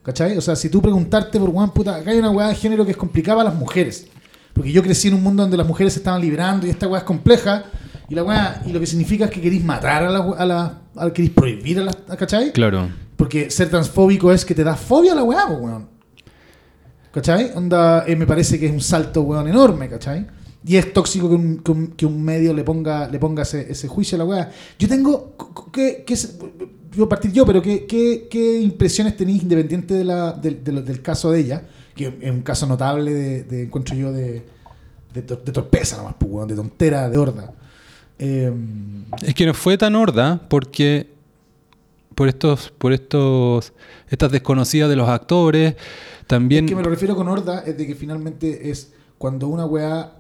¿Cachai? 0.03 0.39
O 0.39 0.41
sea, 0.41 0.57
si 0.57 0.71
tú 0.71 0.81
preguntarte 0.81 1.39
por 1.39 1.51
weón, 1.51 1.71
puta, 1.71 1.97
acá 1.97 2.11
hay 2.11 2.19
una 2.19 2.31
weá 2.31 2.49
de 2.49 2.55
género 2.55 2.85
que 2.85 2.93
es 2.93 2.97
complicada 2.97 3.37
para 3.39 3.51
las 3.51 3.59
mujeres. 3.59 4.07
Porque 4.55 4.73
yo 4.73 4.83
crecí 4.83 5.09
en 5.09 5.15
un 5.15 5.23
mundo 5.23 5.43
donde 5.43 5.57
las 5.59 5.67
mujeres 5.67 5.93
se 5.93 5.99
estaban 5.99 6.21
liberando 6.23 6.67
y 6.67 6.71
esta 6.71 6.89
weá 6.89 7.01
es 7.01 7.05
compleja. 7.05 7.65
Y 8.09 8.15
la 8.15 8.25
weá, 8.25 8.63
y 8.65 8.73
lo 8.73 8.81
que 8.81 8.87
significa 8.87 9.27
es 9.27 9.31
que 9.31 9.41
queréis 9.43 9.63
matar 9.63 10.05
a 10.05 10.11
la, 10.11 10.19
a 10.19 10.47
la 10.47 10.79
a- 10.97 11.13
queréis 11.13 11.33
prohibir 11.35 11.79
a 11.81 11.85
la, 11.85 11.93
¿cachai? 12.17 12.53
Claro. 12.53 12.89
Porque 13.19 13.51
ser 13.51 13.69
transfóbico 13.69 14.33
es 14.33 14.45
que 14.47 14.55
te 14.55 14.65
da 14.65 14.75
fobia 14.77 15.13
a 15.13 15.17
la 15.17 15.25
weá, 15.25 15.45
weón. 15.47 15.89
¿Cachai? 17.13 17.51
Onda, 17.55 18.05
eh, 18.07 18.17
me 18.17 18.27
parece 18.27 18.59
que 18.59 18.67
es 18.67 18.73
un 18.73 18.81
salto, 18.81 19.23
weón, 19.23 19.47
enorme, 19.49 19.89
¿cachai? 19.91 20.27
y 20.65 20.77
es 20.77 20.93
tóxico 20.93 21.29
que 21.29 21.35
un, 21.37 21.59
que 21.59 21.71
un, 21.71 21.87
que 21.89 22.05
un 22.05 22.23
medio 22.23 22.53
le 22.53 22.63
ponga, 22.65 23.09
le 23.09 23.19
ponga 23.19 23.43
ese, 23.43 23.71
ese 23.73 23.87
juicio 23.89 24.17
a 24.17 24.19
la 24.19 24.25
weá. 24.25 24.51
Yo 24.79 24.89
tengo. 24.89 25.35
¿qué, 25.73 26.05
qué, 26.07 26.15
yo 26.95 27.09
partir 27.09 27.33
yo, 27.33 27.47
pero 27.47 27.63
¿qué, 27.63 27.87
qué, 27.87 28.27
qué 28.31 28.61
impresiones 28.61 29.17
tenéis 29.17 29.43
independiente 29.43 29.95
de 29.95 30.05
la, 30.05 30.33
del- 30.33 30.63
de 30.65 30.73
lo- 30.73 30.83
del 30.83 31.01
caso 31.01 31.31
de 31.31 31.41
ella? 31.41 31.63
Que 31.95 32.13
es 32.21 32.31
un 32.31 32.43
caso 32.43 32.67
notable 32.67 33.13
de, 33.15 33.43
de 33.45 33.63
encuentro 33.65 33.95
yo 33.95 34.13
de, 34.13 34.45
de, 35.15 35.23
de 35.23 35.53
torpeza 35.53 35.97
nomás, 35.97 36.15
pues, 36.19 36.31
weón, 36.31 36.49
de 36.49 36.55
tontera, 36.57 37.09
de 37.09 37.19
horda. 37.19 37.53
Eh, 38.19 38.53
Es 39.23 39.35
que 39.35 39.47
no 39.47 39.55
fue 39.55 39.79
tan 39.79 39.95
horda 39.95 40.41
porque 40.49 41.09
por 42.19 42.27
estos, 42.29 42.71
por 42.77 42.93
estos, 42.93 43.73
estas 44.11 44.33
desconocidas 44.33 44.91
de 44.91 44.97
los 44.97 45.09
actores, 45.09 45.77
también 46.27 46.65
Es 46.65 46.69
que 46.71 46.75
me 46.75 46.83
lo 46.83 46.91
refiero 46.91 47.15
con 47.15 47.29
horda, 47.29 47.61
es 47.61 47.79
de 47.79 47.87
que 47.87 47.95
finalmente 47.95 48.71
es 48.71 48.93
cuando 49.19 49.47
una 49.47 49.65
weá, 49.67 50.15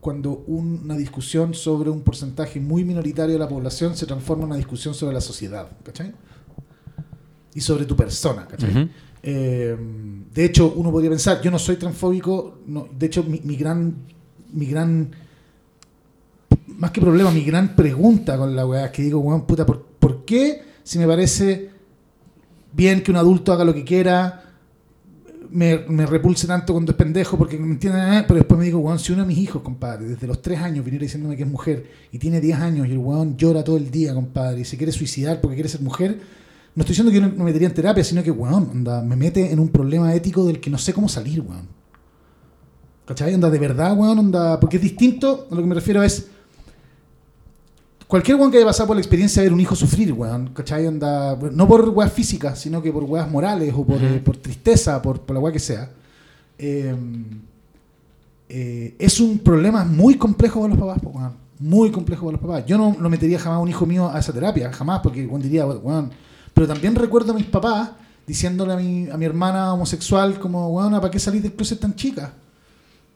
cuando 0.00 0.42
un- 0.48 0.80
una 0.84 0.96
discusión 0.96 1.54
sobre 1.54 1.88
un 1.88 2.00
porcentaje 2.00 2.58
muy 2.58 2.82
minoritario 2.84 3.34
de 3.34 3.38
la 3.38 3.48
población 3.48 3.96
se 3.96 4.06
transforma 4.06 4.42
en 4.42 4.48
una 4.48 4.56
discusión 4.56 4.92
sobre 4.92 5.14
la 5.14 5.20
sociedad, 5.20 5.68
¿cachai? 5.84 6.12
Y 7.54 7.60
sobre 7.60 7.84
tu 7.84 7.94
persona, 7.94 8.48
¿cachai? 8.48 8.90
Eh, 9.22 9.76
de 10.34 10.44
hecho, 10.44 10.72
uno 10.76 10.90
podría 10.90 11.10
pensar, 11.10 11.40
yo 11.42 11.50
no 11.52 11.60
soy 11.60 11.76
transfóbico, 11.76 12.58
no, 12.66 12.88
de 12.98 13.06
hecho, 13.06 13.22
mi, 13.22 13.40
mi 13.44 13.54
gran, 13.54 13.94
mi 14.52 14.66
gran, 14.66 15.12
más 16.66 16.90
que 16.90 17.00
problema, 17.00 17.30
mi 17.30 17.44
gran 17.44 17.76
pregunta 17.76 18.36
con 18.36 18.56
la 18.56 18.66
weá 18.66 18.86
es 18.86 18.90
que 18.90 19.02
digo, 19.02 19.20
weón, 19.20 19.46
puta, 19.46 19.64
¿por, 19.64 19.80
por 20.00 20.24
qué 20.24 20.68
si 20.90 20.98
me 20.98 21.06
parece 21.06 21.70
bien 22.72 23.00
que 23.00 23.12
un 23.12 23.16
adulto 23.16 23.52
haga 23.52 23.62
lo 23.62 23.72
que 23.72 23.84
quiera, 23.84 24.42
me, 25.48 25.84
me 25.88 26.04
repulse 26.04 26.48
tanto 26.48 26.72
cuando 26.72 26.90
es 26.90 26.98
pendejo 26.98 27.38
porque 27.38 27.56
me 27.56 27.74
entienden, 27.74 28.12
eh, 28.12 28.24
pero 28.26 28.38
después 28.38 28.58
me 28.58 28.64
digo, 28.64 28.80
weón, 28.80 28.98
si 28.98 29.12
uno 29.12 29.22
de 29.22 29.28
mis 29.28 29.38
hijos, 29.38 29.62
compadre, 29.62 30.06
desde 30.06 30.26
los 30.26 30.42
3 30.42 30.58
años 30.58 30.84
viniera 30.84 31.04
diciéndome 31.04 31.36
que 31.36 31.44
es 31.44 31.48
mujer 31.48 31.88
y 32.10 32.18
tiene 32.18 32.40
10 32.40 32.58
años 32.58 32.88
y 32.88 32.90
el 32.90 32.98
weón 32.98 33.36
llora 33.36 33.62
todo 33.62 33.76
el 33.76 33.88
día, 33.88 34.14
compadre, 34.14 34.62
y 34.62 34.64
se 34.64 34.76
quiere 34.76 34.90
suicidar 34.90 35.40
porque 35.40 35.54
quiere 35.54 35.68
ser 35.68 35.80
mujer, 35.80 36.22
no 36.74 36.80
estoy 36.80 36.94
diciendo 36.94 37.12
que 37.12 37.20
yo 37.20 37.22
no 37.24 37.36
me 37.36 37.44
metería 37.44 37.68
en 37.68 37.74
terapia, 37.74 38.02
sino 38.02 38.24
que, 38.24 38.32
weón, 38.32 38.82
me 38.82 39.14
mete 39.14 39.52
en 39.52 39.60
un 39.60 39.68
problema 39.68 40.12
ético 40.12 40.44
del 40.44 40.58
que 40.58 40.70
no 40.70 40.78
sé 40.78 40.92
cómo 40.92 41.08
salir, 41.08 41.40
weón. 41.40 41.68
¿Cachai? 43.06 43.32
Onda, 43.32 43.48
de 43.48 43.60
verdad, 43.60 43.96
weón, 43.96 44.18
onda, 44.18 44.58
porque 44.58 44.78
es 44.78 44.82
distinto, 44.82 45.46
a 45.52 45.54
lo 45.54 45.60
que 45.60 45.68
me 45.68 45.74
refiero 45.76 46.02
es, 46.02 46.30
cualquier 48.10 48.36
weón 48.36 48.50
que 48.50 48.58
haya 48.58 48.66
pasado 48.66 48.88
por 48.88 48.96
la 48.96 49.00
experiencia 49.00 49.40
de 49.40 49.48
ver 49.48 49.54
un 49.54 49.60
hijo 49.60 49.76
sufrir, 49.76 50.12
weón, 50.12 50.50
¿cachai? 50.52 50.86
Onda, 50.86 51.36
no 51.52 51.66
por 51.66 51.88
weas 51.90 52.12
físicas, 52.12 52.58
sino 52.58 52.82
que 52.82 52.92
por 52.92 53.04
weas 53.04 53.30
morales 53.30 53.72
o 53.74 53.84
por, 53.86 54.02
eh, 54.02 54.20
por 54.22 54.36
tristeza, 54.36 55.00
por, 55.00 55.20
por 55.20 55.34
la 55.34 55.40
wea 55.40 55.52
que 55.52 55.60
sea. 55.60 55.88
eh, 56.58 56.94
eh, 58.48 58.96
es 58.98 59.20
un 59.20 59.38
problema 59.38 59.84
muy 59.84 60.16
complejo 60.16 60.60
para 60.60 60.74
los 60.74 60.80
papás, 60.84 61.00
weón. 61.04 61.32
Muy 61.60 61.90
complejo 61.90 62.26
para 62.26 62.32
los 62.32 62.40
papás. 62.40 62.66
Yo 62.66 62.76
no, 62.76 62.96
no 62.98 63.08
metería 63.08 63.38
jamás 63.38 63.58
a 63.58 63.60
un 63.60 63.68
hijo 63.68 63.86
mío 63.86 64.10
a 64.10 64.18
esa 64.18 64.32
terapia, 64.32 64.72
jamás, 64.72 65.00
porque 65.02 65.24
weón 65.24 65.40
diría, 65.40 65.64
weón. 65.66 66.10
Pero 66.52 66.66
también 66.66 66.96
recuerdo 66.96 67.32
a 67.32 67.36
mis 67.36 67.46
papás 67.46 67.90
diciéndole 68.26 68.72
a 68.72 68.76
mi, 68.76 69.08
a 69.08 69.16
mi 69.16 69.24
hermana 69.24 69.72
homosexual, 69.72 70.38
como, 70.40 70.68
weón, 70.70 70.92
¿para 70.94 71.10
qué 71.10 71.18
salir 71.20 71.42
del 71.42 71.52
closet 71.52 71.78
tan 71.78 71.94
chica? 71.94 72.32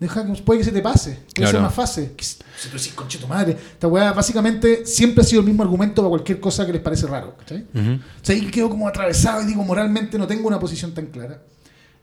Deja 0.00 0.26
que 0.26 0.42
puede 0.42 0.58
que 0.58 0.64
se 0.64 0.72
te 0.72 0.82
pase, 0.82 1.12
puede 1.12 1.32
Claro. 1.34 1.50
ser 1.52 1.60
una 1.60 1.70
fase. 1.70 2.12
Que 2.16 2.24
Si 2.24 2.36
tú 2.70 2.76
decís, 2.76 2.92
conche 2.94 3.18
tu 3.18 3.28
madre. 3.28 3.52
Esta 3.52 3.86
weá 3.86 4.12
básicamente 4.12 4.84
siempre 4.86 5.22
ha 5.22 5.24
sido 5.24 5.40
el 5.40 5.46
mismo 5.46 5.62
argumento 5.62 6.02
para 6.02 6.10
cualquier 6.10 6.40
cosa 6.40 6.66
que 6.66 6.72
les 6.72 6.82
parece 6.82 7.06
raro. 7.06 7.36
¿cachai? 7.38 7.66
O 7.74 8.00
sea, 8.24 8.34
ahí 8.34 8.50
quedo 8.50 8.68
como 8.68 8.88
atravesado 8.88 9.42
y 9.42 9.46
digo, 9.46 9.62
moralmente 9.64 10.18
no 10.18 10.26
tengo 10.26 10.48
una 10.48 10.58
posición 10.58 10.92
tan 10.92 11.06
clara. 11.06 11.42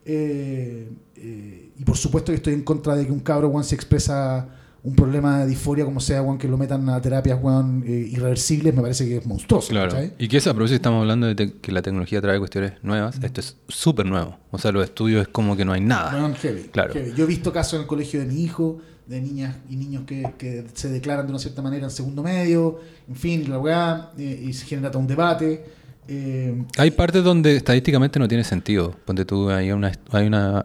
Eh, 0.06 0.89
eh, 1.16 1.72
y 1.78 1.84
por 1.84 1.98
supuesto 1.98 2.32
que 2.32 2.38
estoy 2.38 2.54
en 2.54 2.64
contra 2.64 2.96
de 2.96 3.06
que 3.06 3.12
un 3.12 3.20
cabro, 3.20 3.50
weón, 3.50 3.64
se 3.64 3.76
expresa 3.76 4.48
un 4.84 4.96
problema 4.96 5.40
de 5.42 5.48
disforia, 5.48 5.86
como 5.86 6.00
sea, 6.00 6.22
weón, 6.24 6.38
que 6.40 6.48
lo 6.48 6.58
metan 6.58 6.90
a 6.90 7.00
terapias, 7.00 7.38
weón, 7.42 7.84
eh, 7.86 7.92
irreversibles, 8.12 8.74
me 8.74 8.82
parece 8.82 9.08
que 9.08 9.18
es 9.18 9.26
monstruoso. 9.28 9.70
Claro. 9.70 9.96
Y 10.18 10.28
que 10.28 10.38
eso, 10.38 10.50
a 10.50 10.54
propósito, 10.54 10.76
estamos 10.78 11.02
hablando 11.02 11.28
de 11.28 11.54
que 11.54 11.72
la 11.72 11.82
tecnología 11.84 12.20
trae 12.22 12.40
cuestiones 12.40 12.74
nuevas. 12.82 13.20
Esto 13.22 13.42
es 13.42 13.58
súper 13.68 14.08
nuevo. 14.08 14.38
O 14.50 14.58
sea, 14.58 14.72
los 14.72 14.84
estudios 14.84 15.22
es 15.22 15.28
como 15.28 15.56
que 15.56 15.66
no 15.66 15.74
hay 15.74 15.82
nada. 15.82 16.12
Heavy, 16.36 16.64
Claro. 16.72 16.94
heavy. 16.94 17.14
Yo 17.16 17.26
he 17.26 17.28
visto 17.28 17.54
casos 17.54 17.74
en 17.76 17.82
el 17.82 17.88
colegio 17.88 18.20
de 18.22 18.26
mi 18.26 18.42
hijo, 18.44 18.80
de 19.06 19.22
niñas 19.22 19.58
y 19.70 19.76
niños 19.76 20.04
que, 20.08 20.34
que 20.38 20.66
se 20.74 20.90
declaran 20.90 21.26
de 21.28 21.32
una 21.34 21.40
cierta 21.40 21.62
manera 21.62 21.84
en 21.84 21.92
segundo 21.92 22.24
medio, 22.24 22.80
en 23.08 23.16
fin, 23.16 23.50
la 23.50 23.60
weá, 23.60 24.12
eh, 24.18 24.46
y 24.48 24.54
se 24.54 24.66
genera 24.66 24.90
todo 24.90 25.02
un 25.02 25.08
debate. 25.08 25.66
eh, 26.08 26.64
Hay 26.78 26.90
partes 26.92 27.24
donde 27.24 27.56
estadísticamente 27.58 28.18
no 28.20 28.28
tiene 28.28 28.44
sentido. 28.44 28.96
Ponte 29.06 29.26
tú, 29.26 29.50
hay 29.52 29.72
una. 29.72 29.92
Hay 30.12 30.26
una 30.28 30.64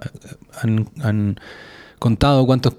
han, 0.62 0.89
han 1.03 1.39
contado 1.99 2.47
cuántos 2.47 2.75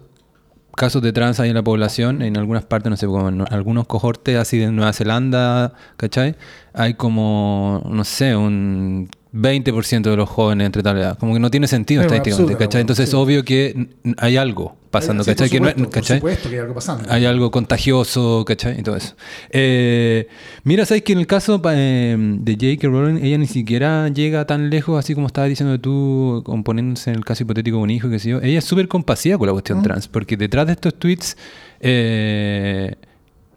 casos 0.77 1.01
de 1.01 1.11
trans 1.11 1.39
hay 1.41 1.49
en 1.49 1.55
la 1.55 1.63
población. 1.63 2.21
En 2.21 2.37
algunas 2.37 2.63
partes, 2.63 2.89
no 2.89 2.95
sé, 2.95 3.07
como 3.07 3.27
en 3.27 3.41
algunos 3.51 3.87
cohortes 3.87 4.37
así 4.37 4.57
de 4.59 4.71
Nueva 4.71 4.93
Zelanda, 4.93 5.73
¿cachai? 5.97 6.37
Hay 6.73 6.93
como, 6.93 7.83
no 7.89 8.03
sé, 8.05 8.35
un 8.35 9.09
20% 9.37 10.01
de 10.09 10.17
los 10.17 10.27
jóvenes 10.29 10.65
entre 10.65 10.81
tal 10.83 10.97
edad. 10.97 11.17
Como 11.17 11.33
que 11.33 11.39
no 11.39 11.51
tiene 11.51 11.67
sentido 11.67 12.01
una 12.01 12.07
estadísticamente, 12.07 12.53
absurda, 12.53 12.65
¿cachai? 12.65 12.81
Entonces 12.81 13.05
sí. 13.05 13.09
es 13.09 13.13
obvio 13.13 13.43
que 13.45 13.87
hay 14.17 14.37
algo 14.37 14.75
pasando, 14.89 15.23
sí, 15.23 15.29
por 15.29 15.35
¿cachai? 15.35 15.49
Que 15.49 15.59
no 15.59 15.89
por 15.89 16.03
supuesto 16.03 16.49
que 16.49 16.55
hay 16.55 16.61
algo 16.61 16.73
pasando. 16.73 17.11
Hay 17.11 17.25
algo 17.25 17.51
contagioso, 17.51 18.43
¿cachai? 18.45 18.79
Y 18.79 18.83
todo 18.83 18.95
eso. 18.95 19.15
Eh, 19.51 20.27
mira, 20.63 20.85
¿sabes 20.85 21.03
que 21.03 21.13
en 21.13 21.19
el 21.19 21.27
caso 21.27 21.61
eh, 21.71 22.15
de 22.17 22.53
J.K. 22.53 22.87
Rowling, 22.87 23.23
ella 23.23 23.37
ni 23.37 23.47
siquiera 23.47 24.07
llega 24.09 24.45
tan 24.45 24.69
lejos, 24.69 24.97
así 24.97 25.13
como 25.13 25.27
estabas 25.27 25.49
diciendo 25.49 25.79
tú, 25.79 26.41
componiéndose 26.45 27.09
en 27.11 27.17
el 27.17 27.25
caso 27.25 27.43
hipotético 27.43 27.77
de 27.77 27.83
un 27.83 27.89
hijo, 27.91 28.09
que 28.09 28.19
sé 28.19 28.29
yo. 28.29 28.41
Ella 28.41 28.59
es 28.59 28.65
súper 28.65 28.87
compasiva 28.87 29.37
con 29.37 29.47
la 29.47 29.53
cuestión 29.53 29.79
Mm. 29.79 29.83
trans, 29.83 30.07
porque 30.07 30.37
detrás 30.37 30.65
de 30.65 30.73
estos 30.73 30.95
tweets 30.95 31.37
eh, 31.79 32.95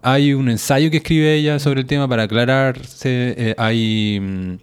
hay 0.03 0.33
un 0.33 0.49
ensayo 0.49 0.89
que 0.91 0.97
escribe 0.97 1.33
ella 1.35 1.59
sobre 1.59 1.81
el 1.81 1.85
tema 1.87 2.07
para 2.07 2.23
aclararse. 2.23 3.33
eh, 3.37 3.55
hay. 3.57 4.59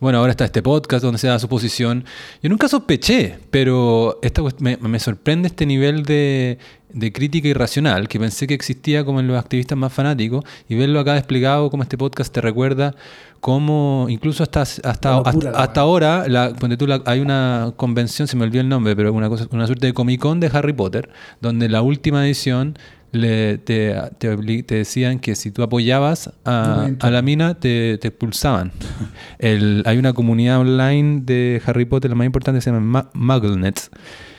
Bueno, 0.00 0.18
ahora 0.18 0.30
está 0.30 0.46
este 0.46 0.62
podcast 0.62 1.04
donde 1.04 1.18
se 1.18 1.28
da 1.28 1.38
su 1.38 1.48
posición. 1.48 2.04
Yo 2.42 2.48
nunca 2.48 2.68
sospeché, 2.68 3.38
pero 3.50 4.18
esta 4.22 4.42
me, 4.58 4.76
me 4.78 4.98
sorprende 4.98 5.48
este 5.48 5.66
nivel 5.66 6.04
de, 6.04 6.58
de 6.92 7.12
crítica 7.12 7.48
irracional 7.48 8.08
que 8.08 8.18
pensé 8.18 8.46
que 8.46 8.54
existía 8.54 9.04
como 9.04 9.20
en 9.20 9.26
los 9.28 9.38
activistas 9.38 9.76
más 9.76 9.92
fanáticos 9.92 10.44
y 10.68 10.74
verlo 10.74 11.00
acá 11.00 11.14
desplegado 11.14 11.70
como 11.70 11.82
este 11.82 11.98
podcast 11.98 12.32
te 12.32 12.40
recuerda 12.40 12.94
cómo 13.40 14.06
incluso 14.08 14.42
hasta, 14.42 14.62
hasta, 14.62 15.18
hasta, 15.54 15.80
ahora 15.80 16.26
la, 16.28 16.52
ponte 16.54 16.76
tú, 16.76 16.86
la- 16.86 17.02
hay 17.06 17.20
una 17.20 17.72
convención, 17.76 18.26
se 18.28 18.36
me 18.36 18.44
olvidó 18.44 18.60
el 18.62 18.68
nombre, 18.68 18.94
pero 18.96 19.12
una, 19.12 19.28
cosa, 19.28 19.46
una 19.50 19.66
suerte 19.66 19.86
de 19.86 19.94
Comic 19.94 20.20
Con 20.20 20.40
de 20.40 20.50
Harry 20.52 20.72
Potter, 20.72 21.10
donde 21.40 21.68
la 21.68 21.82
última 21.82 22.24
edición 22.26 22.76
le, 23.12 23.58
te, 23.58 23.94
te, 24.18 24.36
decían 24.74 25.18
que 25.18 25.34
si 25.34 25.50
tú 25.50 25.62
apoyabas 25.62 26.30
a, 26.44 26.88
la 27.00 27.22
mina 27.22 27.54
te, 27.54 27.98
te 27.98 28.08
expulsaban. 28.08 28.72
El- 29.38 29.82
hay 29.86 29.98
una 29.98 30.12
comunidad 30.12 30.58
online 30.60 31.20
de 31.24 31.60
Harry 31.66 31.84
Potter, 31.86 32.10
la 32.10 32.14
más 32.16 32.26
importante 32.26 32.60
se 32.60 32.70
llama 32.70 33.10
Ma- 33.14 33.34
MuggleNet. 33.34 33.90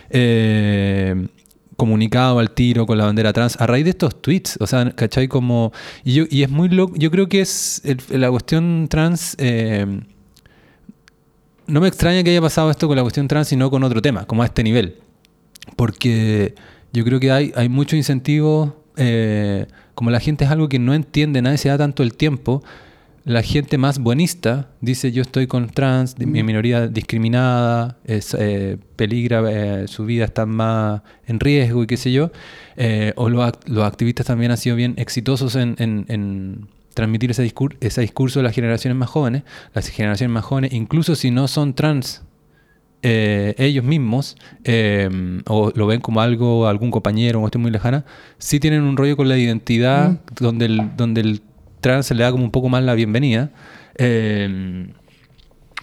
Eh, 0.09 1.27
comunicado 1.77 2.37
al 2.39 2.51
tiro 2.51 2.85
con 2.85 2.97
la 2.97 3.05
bandera 3.05 3.33
trans 3.33 3.59
a 3.59 3.65
raíz 3.65 3.85
de 3.85 3.89
estos 3.91 4.21
tweets, 4.21 4.57
o 4.59 4.67
sea, 4.67 4.91
¿cachai? 4.91 5.27
Como, 5.27 5.71
y, 6.03 6.13
yo, 6.13 6.25
y 6.29 6.43
es 6.43 6.49
muy 6.49 6.69
loco, 6.69 6.93
yo 6.95 7.09
creo 7.09 7.27
que 7.27 7.41
es 7.41 7.81
el- 7.83 8.21
la 8.21 8.29
cuestión 8.29 8.87
trans, 8.87 9.35
eh, 9.39 9.87
no 11.67 11.81
me 11.81 11.87
extraña 11.87 12.23
que 12.23 12.29
haya 12.31 12.41
pasado 12.41 12.69
esto 12.69 12.87
con 12.87 12.97
la 12.97 13.01
cuestión 13.01 13.27
trans 13.27 13.51
y 13.51 13.55
no 13.55 13.71
con 13.71 13.83
otro 13.83 14.01
tema, 14.01 14.25
como 14.25 14.43
a 14.43 14.45
este 14.45 14.63
nivel, 14.63 14.97
porque 15.75 16.53
yo 16.93 17.03
creo 17.03 17.19
que 17.19 17.31
hay, 17.31 17.51
hay 17.55 17.69
muchos 17.69 17.97
incentivos, 17.97 18.71
eh, 18.97 19.65
como 19.95 20.09
la 20.11 20.19
gente 20.19 20.45
es 20.45 20.51
algo 20.51 20.67
que 20.69 20.79
no 20.79 20.93
entiende, 20.93 21.41
nadie 21.41 21.57
se 21.57 21.69
da 21.69 21.77
tanto 21.77 22.03
el 22.03 22.13
tiempo, 22.13 22.63
la 23.23 23.43
gente 23.43 23.77
más 23.77 23.99
buenista 23.99 24.69
dice 24.81 25.11
yo 25.11 25.21
estoy 25.21 25.45
con 25.45 25.69
trans, 25.69 26.17
mi 26.17 26.41
minoría 26.43 26.87
discriminada, 26.87 27.97
es, 28.03 28.35
eh, 28.37 28.77
peligra, 28.95 29.43
eh, 29.47 29.87
su 29.87 30.05
vida 30.05 30.25
está 30.25 30.45
más 30.47 31.01
en 31.27 31.39
riesgo 31.39 31.83
y 31.83 31.87
qué 31.87 31.97
sé 31.97 32.11
yo. 32.11 32.31
Eh, 32.77 33.13
o 33.15 33.29
los, 33.29 33.43
act- 33.45 33.67
los 33.67 33.83
activistas 33.85 34.25
también 34.25 34.49
han 34.51 34.57
sido 34.57 34.75
bien 34.75 34.95
exitosos 34.97 35.55
en, 35.55 35.75
en- 35.77 36.05
en 36.07 36.67
transmitir 36.95 37.29
ese, 37.29 37.45
discur- 37.45 37.77
ese 37.79 38.01
discurso 38.01 38.39
a 38.39 38.43
las 38.43 38.55
generaciones 38.55 38.97
más 38.97 39.09
jóvenes. 39.09 39.43
Las 39.75 39.87
generaciones 39.89 40.33
más 40.33 40.43
jóvenes, 40.43 40.73
incluso 40.73 41.13
si 41.15 41.29
no 41.29 41.47
son 41.47 41.75
trans, 41.75 42.23
eh, 43.03 43.55
ellos 43.57 43.83
mismos, 43.83 44.37
eh, 44.63 45.09
o 45.47 45.71
lo 45.75 45.87
ven 45.87 46.01
como 46.01 46.21
algo, 46.21 46.67
algún 46.67 46.91
compañero 46.91 47.39
o 47.39 47.41
cuestión 47.41 47.61
muy 47.61 47.71
lejana, 47.71 48.05
sí 48.37 48.59
tienen 48.59 48.83
un 48.83 48.97
rollo 48.97 49.17
con 49.17 49.27
la 49.29 49.37
identidad 49.37 50.19
donde, 50.39 50.65
el, 50.65 50.95
donde 50.95 51.21
el 51.21 51.41
trans 51.79 52.05
se 52.05 52.15
le 52.15 52.23
da 52.23 52.31
como 52.31 52.43
un 52.43 52.51
poco 52.51 52.69
más 52.69 52.83
la 52.83 52.93
bienvenida. 52.93 53.51
Eh, 53.97 54.87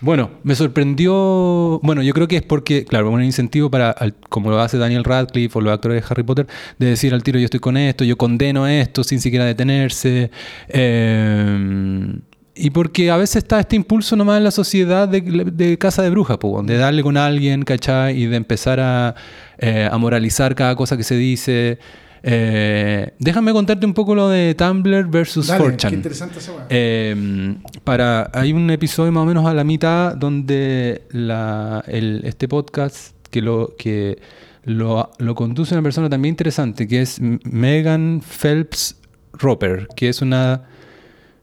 bueno, 0.01 0.31
me 0.45 0.55
sorprendió. 0.55 1.81
Bueno, 1.83 2.03
yo 2.03 2.15
creo 2.15 2.29
que 2.29 2.37
es 2.37 2.43
porque, 2.43 2.85
claro, 2.85 3.11
un 3.11 3.23
incentivo 3.23 3.69
para, 3.71 3.97
como 4.29 4.51
lo 4.51 4.61
hace 4.61 4.79
Daniel 4.79 5.03
Radcliffe 5.03 5.59
o 5.59 5.61
los 5.61 5.73
actores 5.73 6.01
de 6.01 6.07
Harry 6.09 6.23
Potter, 6.23 6.47
de 6.79 6.87
decir 6.87 7.13
al 7.15 7.25
tiro: 7.25 7.39
Yo 7.39 7.47
estoy 7.47 7.61
con 7.61 7.77
esto, 7.77 8.05
yo 8.05 8.17
condeno 8.17 8.69
esto 8.69 9.03
sin 9.03 9.21
siquiera 9.21 9.45
detenerse. 9.45 10.31
Eh, 10.69 12.19
y 12.59 12.71
porque 12.71 13.11
a 13.11 13.17
veces 13.17 13.37
está 13.37 13.61
este 13.61 13.77
impulso 13.77 14.17
nomás 14.17 14.39
en 14.39 14.45
la 14.45 14.51
sociedad 14.51 15.09
de, 15.09 15.21
de 15.21 15.79
casa 15.79 16.03
de 16.03 16.11
brujas, 16.11 16.39
po, 16.39 16.63
de 16.63 16.77
darle 16.77 17.03
con 17.03 17.17
alguien, 17.17 17.63
¿cachai? 17.65 18.21
Y 18.23 18.27
de 18.27 18.37
empezar 18.37 18.81
a, 18.81 19.15
eh, 19.59 19.89
a 19.91 19.97
moralizar 19.99 20.55
cada 20.55 20.75
cosa 20.77 20.97
que 20.97 21.05
se 21.05 21.17
dice. 21.17 21.79
Eh, 22.23 23.13
déjame 23.21 23.53
contarte 23.53 23.87
un 23.87 23.95
poco 23.95 24.15
lo 24.15 24.29
de 24.29 24.55
Tumblr 24.55 25.07
versus 25.09 25.47
Dale, 25.47 25.65
4chan. 25.65 25.89
qué 25.91 25.95
interesante 25.95 26.39
esa. 26.41 26.53
Eh, 26.69 27.55
para, 27.85 28.31
hay 28.35 28.53
un 28.53 28.69
episodio 28.71 29.13
más 29.13 29.23
o 29.23 29.27
menos 29.27 29.47
a 29.47 29.55
la 29.55 29.63
mitad 29.65 30.17
donde 30.17 31.03
la, 31.11 31.85
el- 31.87 32.23
este 32.25 32.49
podcast 32.49 33.15
que 33.31 33.41
lo 33.41 33.75
que 33.79 34.19
lo, 34.65 35.11
lo 35.19 35.35
conduce 35.35 35.75
una 35.75 35.83
persona 35.83 36.11
también 36.11 36.33
interesante 36.33 36.89
que 36.89 37.03
es 37.03 37.21
Megan 37.21 38.21
Phelps 38.21 38.97
Roper, 39.33 39.87
que 39.95 40.09
es 40.09 40.21
una 40.21 40.65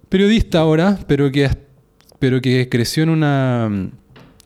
periodista 0.10 0.60
ahora, 0.60 0.98
pero 1.08 1.32
que, 1.32 1.50
pero 2.20 2.42
que 2.42 2.68
creció 2.70 3.04
en 3.04 3.10
una 3.10 3.90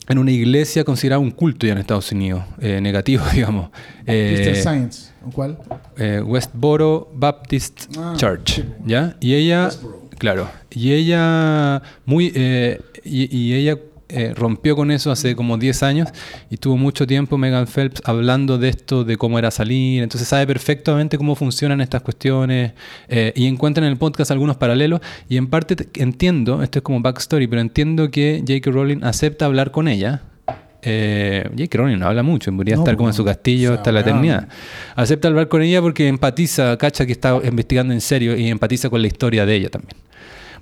en 0.08 0.18
una 0.18 0.32
iglesia 0.32 0.82
considerada 0.82 1.20
un 1.20 1.30
culto 1.30 1.66
ya 1.68 1.72
en 1.72 1.78
Estados 1.78 2.10
Unidos, 2.10 2.42
eh, 2.60 2.80
negativo, 2.80 3.22
digamos. 3.32 3.70
Eh, 4.06 4.32
Christian 4.42 4.56
Science. 4.90 5.12
¿o 5.24 5.30
¿Cuál? 5.30 5.58
eh, 5.98 6.20
Westboro 6.24 7.10
Baptist 7.14 7.84
Ah, 7.96 8.14
Church. 8.16 8.60
¿ya? 8.84 9.16
Y 9.20 9.34
ella, 9.34 9.66
Westboro. 9.66 10.08
claro, 10.18 10.50
y 10.70 10.92
ella 10.94 11.80
muy 12.06 12.32
eh, 12.34 12.80
y, 13.04 13.34
y 13.36 13.54
ella 13.54 13.78
eh, 14.12 14.34
rompió 14.34 14.76
con 14.76 14.90
eso 14.90 15.10
hace 15.10 15.34
como 15.36 15.56
10 15.58 15.82
años 15.82 16.08
y 16.50 16.56
tuvo 16.56 16.76
mucho 16.76 17.06
tiempo 17.06 17.38
Megan 17.38 17.66
Phelps 17.66 18.02
hablando 18.04 18.58
de 18.58 18.68
esto, 18.68 19.04
de 19.04 19.16
cómo 19.16 19.38
era 19.38 19.50
salir, 19.50 20.02
entonces 20.02 20.28
sabe 20.28 20.46
perfectamente 20.46 21.16
cómo 21.18 21.34
funcionan 21.34 21.80
estas 21.80 22.02
cuestiones 22.02 22.72
eh, 23.08 23.32
y 23.36 23.46
encuentra 23.46 23.84
en 23.84 23.90
el 23.92 23.98
podcast 23.98 24.30
algunos 24.30 24.56
paralelos 24.56 25.00
y 25.28 25.36
en 25.36 25.46
parte 25.48 25.76
te- 25.76 26.02
entiendo, 26.02 26.62
esto 26.62 26.78
es 26.78 26.82
como 26.82 27.00
backstory, 27.00 27.46
pero 27.46 27.60
entiendo 27.60 28.10
que 28.10 28.42
J.K. 28.46 28.70
Rowling 28.70 29.04
acepta 29.04 29.46
hablar 29.46 29.70
con 29.70 29.88
ella. 29.88 30.22
Eh, 30.82 31.44
J.K. 31.50 31.76
Rowling 31.78 31.98
no 31.98 32.06
habla 32.06 32.22
mucho, 32.22 32.50
podría 32.56 32.76
No, 32.76 32.82
estar 32.82 32.96
como 32.96 33.08
en 33.08 33.10
pues, 33.10 33.16
su 33.16 33.24
castillo 33.24 33.68
o 33.68 33.72
sea, 33.72 33.76
hasta 33.80 33.92
la 33.92 34.00
eternidad. 34.00 34.48
Acepta 34.96 35.28
hablar 35.28 35.48
con 35.48 35.60
ella 35.62 35.82
porque 35.82 36.08
empatiza, 36.08 36.76
cacha 36.78 37.04
que 37.04 37.12
está 37.12 37.38
investigando 37.44 37.92
en 37.92 38.00
serio 38.00 38.36
y 38.36 38.48
empatiza 38.48 38.88
con 38.88 39.02
la 39.02 39.06
historia 39.08 39.44
de 39.44 39.56
ella 39.56 39.68
también. 39.68 39.94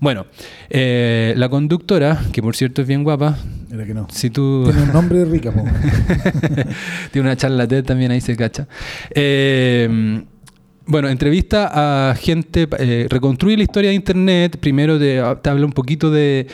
Bueno, 0.00 0.26
eh, 0.70 1.34
la 1.36 1.48
conductora, 1.48 2.20
que 2.32 2.40
por 2.42 2.54
cierto 2.54 2.82
es 2.82 2.88
bien 2.88 3.02
guapa, 3.02 3.36
Era 3.72 3.84
que 3.84 3.94
no. 3.94 4.06
si 4.10 4.30
tú... 4.30 4.64
Tiene 4.64 4.82
un 4.82 4.92
nombre 4.92 5.24
rica. 5.24 5.52
Tiene 7.12 7.28
una 7.28 7.36
charla 7.36 7.66
TED 7.66 7.84
también, 7.84 8.12
ahí 8.12 8.20
se 8.20 8.36
cacha. 8.36 8.68
Eh, 9.10 10.22
bueno, 10.88 11.08
entrevista 11.08 12.10
a 12.10 12.14
gente, 12.14 12.66
eh, 12.78 13.06
reconstruye 13.08 13.56
la 13.56 13.62
historia 13.62 13.90
de 13.90 13.94
Internet. 13.96 14.56
Primero 14.58 14.98
te, 14.98 15.22
te 15.42 15.50
habla 15.50 15.66
un 15.66 15.72
poquito 15.72 16.10
de, 16.10 16.46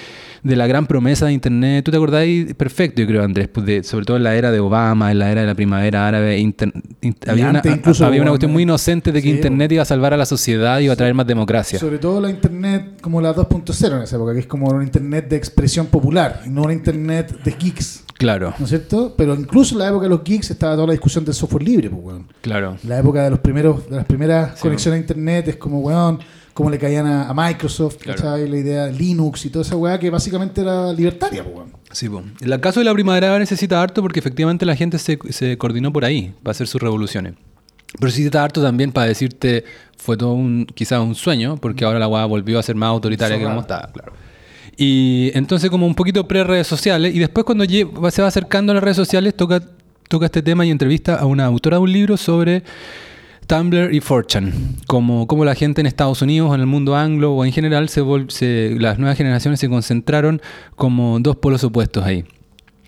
de 0.42 0.56
la 0.56 0.66
gran 0.66 0.86
promesa 0.86 1.26
de 1.26 1.32
Internet. 1.32 1.84
¿Tú 1.84 1.90
te 1.90 1.96
acordáis? 1.96 2.52
Perfecto, 2.54 3.00
yo 3.00 3.06
creo, 3.06 3.22
Andrés, 3.22 3.48
pues 3.48 3.64
de- 3.64 3.82
sobre 3.84 4.04
todo 4.04 4.16
en 4.16 4.24
la 4.24 4.34
era 4.34 4.50
de 4.50 4.60
Obama, 4.60 5.10
en 5.12 5.20
la 5.20 5.30
era 5.30 5.40
de 5.42 5.46
la 5.46 5.54
primavera 5.54 6.06
árabe. 6.06 6.38
inter- 6.38 6.72
in- 7.00 7.16
Y 7.24 7.30
había, 7.30 7.48
una, 7.50 7.58
antes 7.60 7.76
incluso, 7.76 8.04
había 8.04 8.20
una 8.20 8.24
bueno, 8.24 8.32
cuestión 8.32 8.52
muy 8.52 8.64
inocente 8.64 9.12
de 9.12 9.22
que 9.22 9.28
sí, 9.30 9.34
Internet 9.36 9.72
iba 9.72 9.82
a 9.82 9.86
salvar 9.86 10.12
a 10.12 10.16
la 10.16 10.26
sociedad 10.26 10.80
y 10.80 10.84
iba 10.84 10.92
a 10.92 10.96
traer 10.96 11.14
más 11.14 11.26
democracia. 11.26 11.78
Sobre 11.78 11.98
todo 11.98 12.20
la 12.20 12.28
internet 12.30 13.00
como 13.00 13.20
la 13.20 13.34
2.0 13.34 13.96
en 13.96 14.02
esa 14.02 14.16
época, 14.16 14.32
que 14.34 14.40
es 14.40 14.46
como 14.46 14.68
una 14.68 14.84
internet 14.84 15.28
de 15.28 15.36
expresión 15.36 15.86
popular, 15.86 16.42
no 16.46 16.62
una 16.64 16.72
internet 16.72 17.32
de 17.44 17.52
geeks, 17.52 18.03
Claro, 18.24 18.54
¿no 18.58 18.64
es 18.64 18.70
cierto? 18.70 19.12
Pero 19.18 19.34
incluso 19.34 19.74
en 19.74 19.80
la 19.80 19.88
época 19.88 20.04
de 20.04 20.08
los 20.08 20.24
geeks 20.24 20.50
estaba 20.50 20.74
toda 20.76 20.86
la 20.86 20.92
discusión 20.94 21.26
del 21.26 21.34
software 21.34 21.62
libre, 21.62 21.90
pues, 21.90 22.02
weón. 22.02 22.26
claro. 22.40 22.78
La 22.88 22.98
época 22.98 23.22
de 23.22 23.28
los 23.28 23.38
primeros, 23.40 23.86
de 23.90 23.96
las 23.96 24.06
primeras 24.06 24.54
Sí, 24.56 24.62
conexiones 24.62 24.96
a 24.96 25.00
internet 25.02 25.48
es 25.48 25.56
como, 25.56 25.80
weón, 25.80 26.20
cómo 26.54 26.70
le 26.70 26.78
caían 26.78 27.06
a, 27.06 27.28
a 27.28 27.34
Microsoft, 27.34 27.96
Claro. 27.98 28.38
La 28.38 28.56
idea 28.56 28.86
de 28.86 28.92
Linux 28.92 29.44
y 29.44 29.50
toda 29.50 29.62
esa 29.62 29.76
weá 29.76 29.98
que 29.98 30.08
básicamente 30.08 30.62
era 30.62 30.90
libertaria, 30.94 31.44
pues, 31.44 31.54
weón. 31.54 31.72
Sí, 31.92 32.08
po. 32.08 32.22
El 32.40 32.58
caso 32.60 32.80
de 32.80 32.84
la 32.84 32.94
primavera 32.94 33.38
necesita 33.38 33.82
harto 33.82 34.00
porque 34.00 34.20
efectivamente 34.20 34.64
la 34.64 34.74
gente 34.74 34.98
se, 34.98 35.18
se 35.28 35.58
coordinó 35.58 35.92
por 35.92 36.06
ahí 36.06 36.32
para 36.42 36.52
hacer 36.52 36.66
sus 36.66 36.80
revoluciones. 36.80 37.34
Pero 37.92 38.06
necesita 38.06 38.42
harto 38.42 38.62
también 38.62 38.90
para 38.90 39.06
decirte 39.06 39.64
fue 39.98 40.16
todo 40.16 40.32
un 40.32 40.66
quizás 40.74 41.00
un 41.00 41.14
sueño, 41.14 41.56
porque 41.58 41.84
ahora 41.84 41.98
la 41.98 42.08
weá 42.08 42.24
volvió 42.24 42.58
a 42.58 42.62
ser 42.62 42.74
más 42.74 42.88
autoritaria 42.88 43.36
que 43.38 43.44
como 43.44 43.60
estaba, 43.60 43.92
claro. 43.92 44.12
Y 44.76 45.30
entonces 45.34 45.70
como 45.70 45.86
un 45.86 45.94
poquito 45.94 46.26
pre-redes 46.26 46.66
sociales, 46.66 47.14
y 47.14 47.18
después 47.18 47.44
cuando 47.44 47.64
se 47.64 48.22
va 48.22 48.28
acercando 48.28 48.72
a 48.72 48.74
las 48.74 48.84
redes 48.84 48.96
sociales, 48.96 49.34
toca, 49.34 49.62
toca 50.08 50.26
este 50.26 50.42
tema 50.42 50.66
y 50.66 50.70
entrevista 50.70 51.16
a 51.16 51.26
una 51.26 51.46
autora 51.46 51.76
de 51.76 51.82
un 51.82 51.92
libro 51.92 52.16
sobre 52.16 52.62
Tumblr 53.46 53.92
y 53.94 54.00
4chan, 54.00 54.52
como, 54.86 55.26
como 55.26 55.44
la 55.44 55.54
gente 55.54 55.80
en 55.80 55.86
Estados 55.86 56.22
Unidos, 56.22 56.54
en 56.54 56.60
el 56.60 56.66
mundo 56.66 56.96
anglo 56.96 57.32
o 57.34 57.44
en 57.44 57.52
general, 57.52 57.88
las 57.88 58.98
nuevas 58.98 59.16
generaciones 59.16 59.60
se 59.60 59.68
concentraron 59.68 60.40
como 60.76 61.20
dos 61.20 61.36
polos 61.36 61.62
opuestos 61.64 62.04
ahí. 62.04 62.24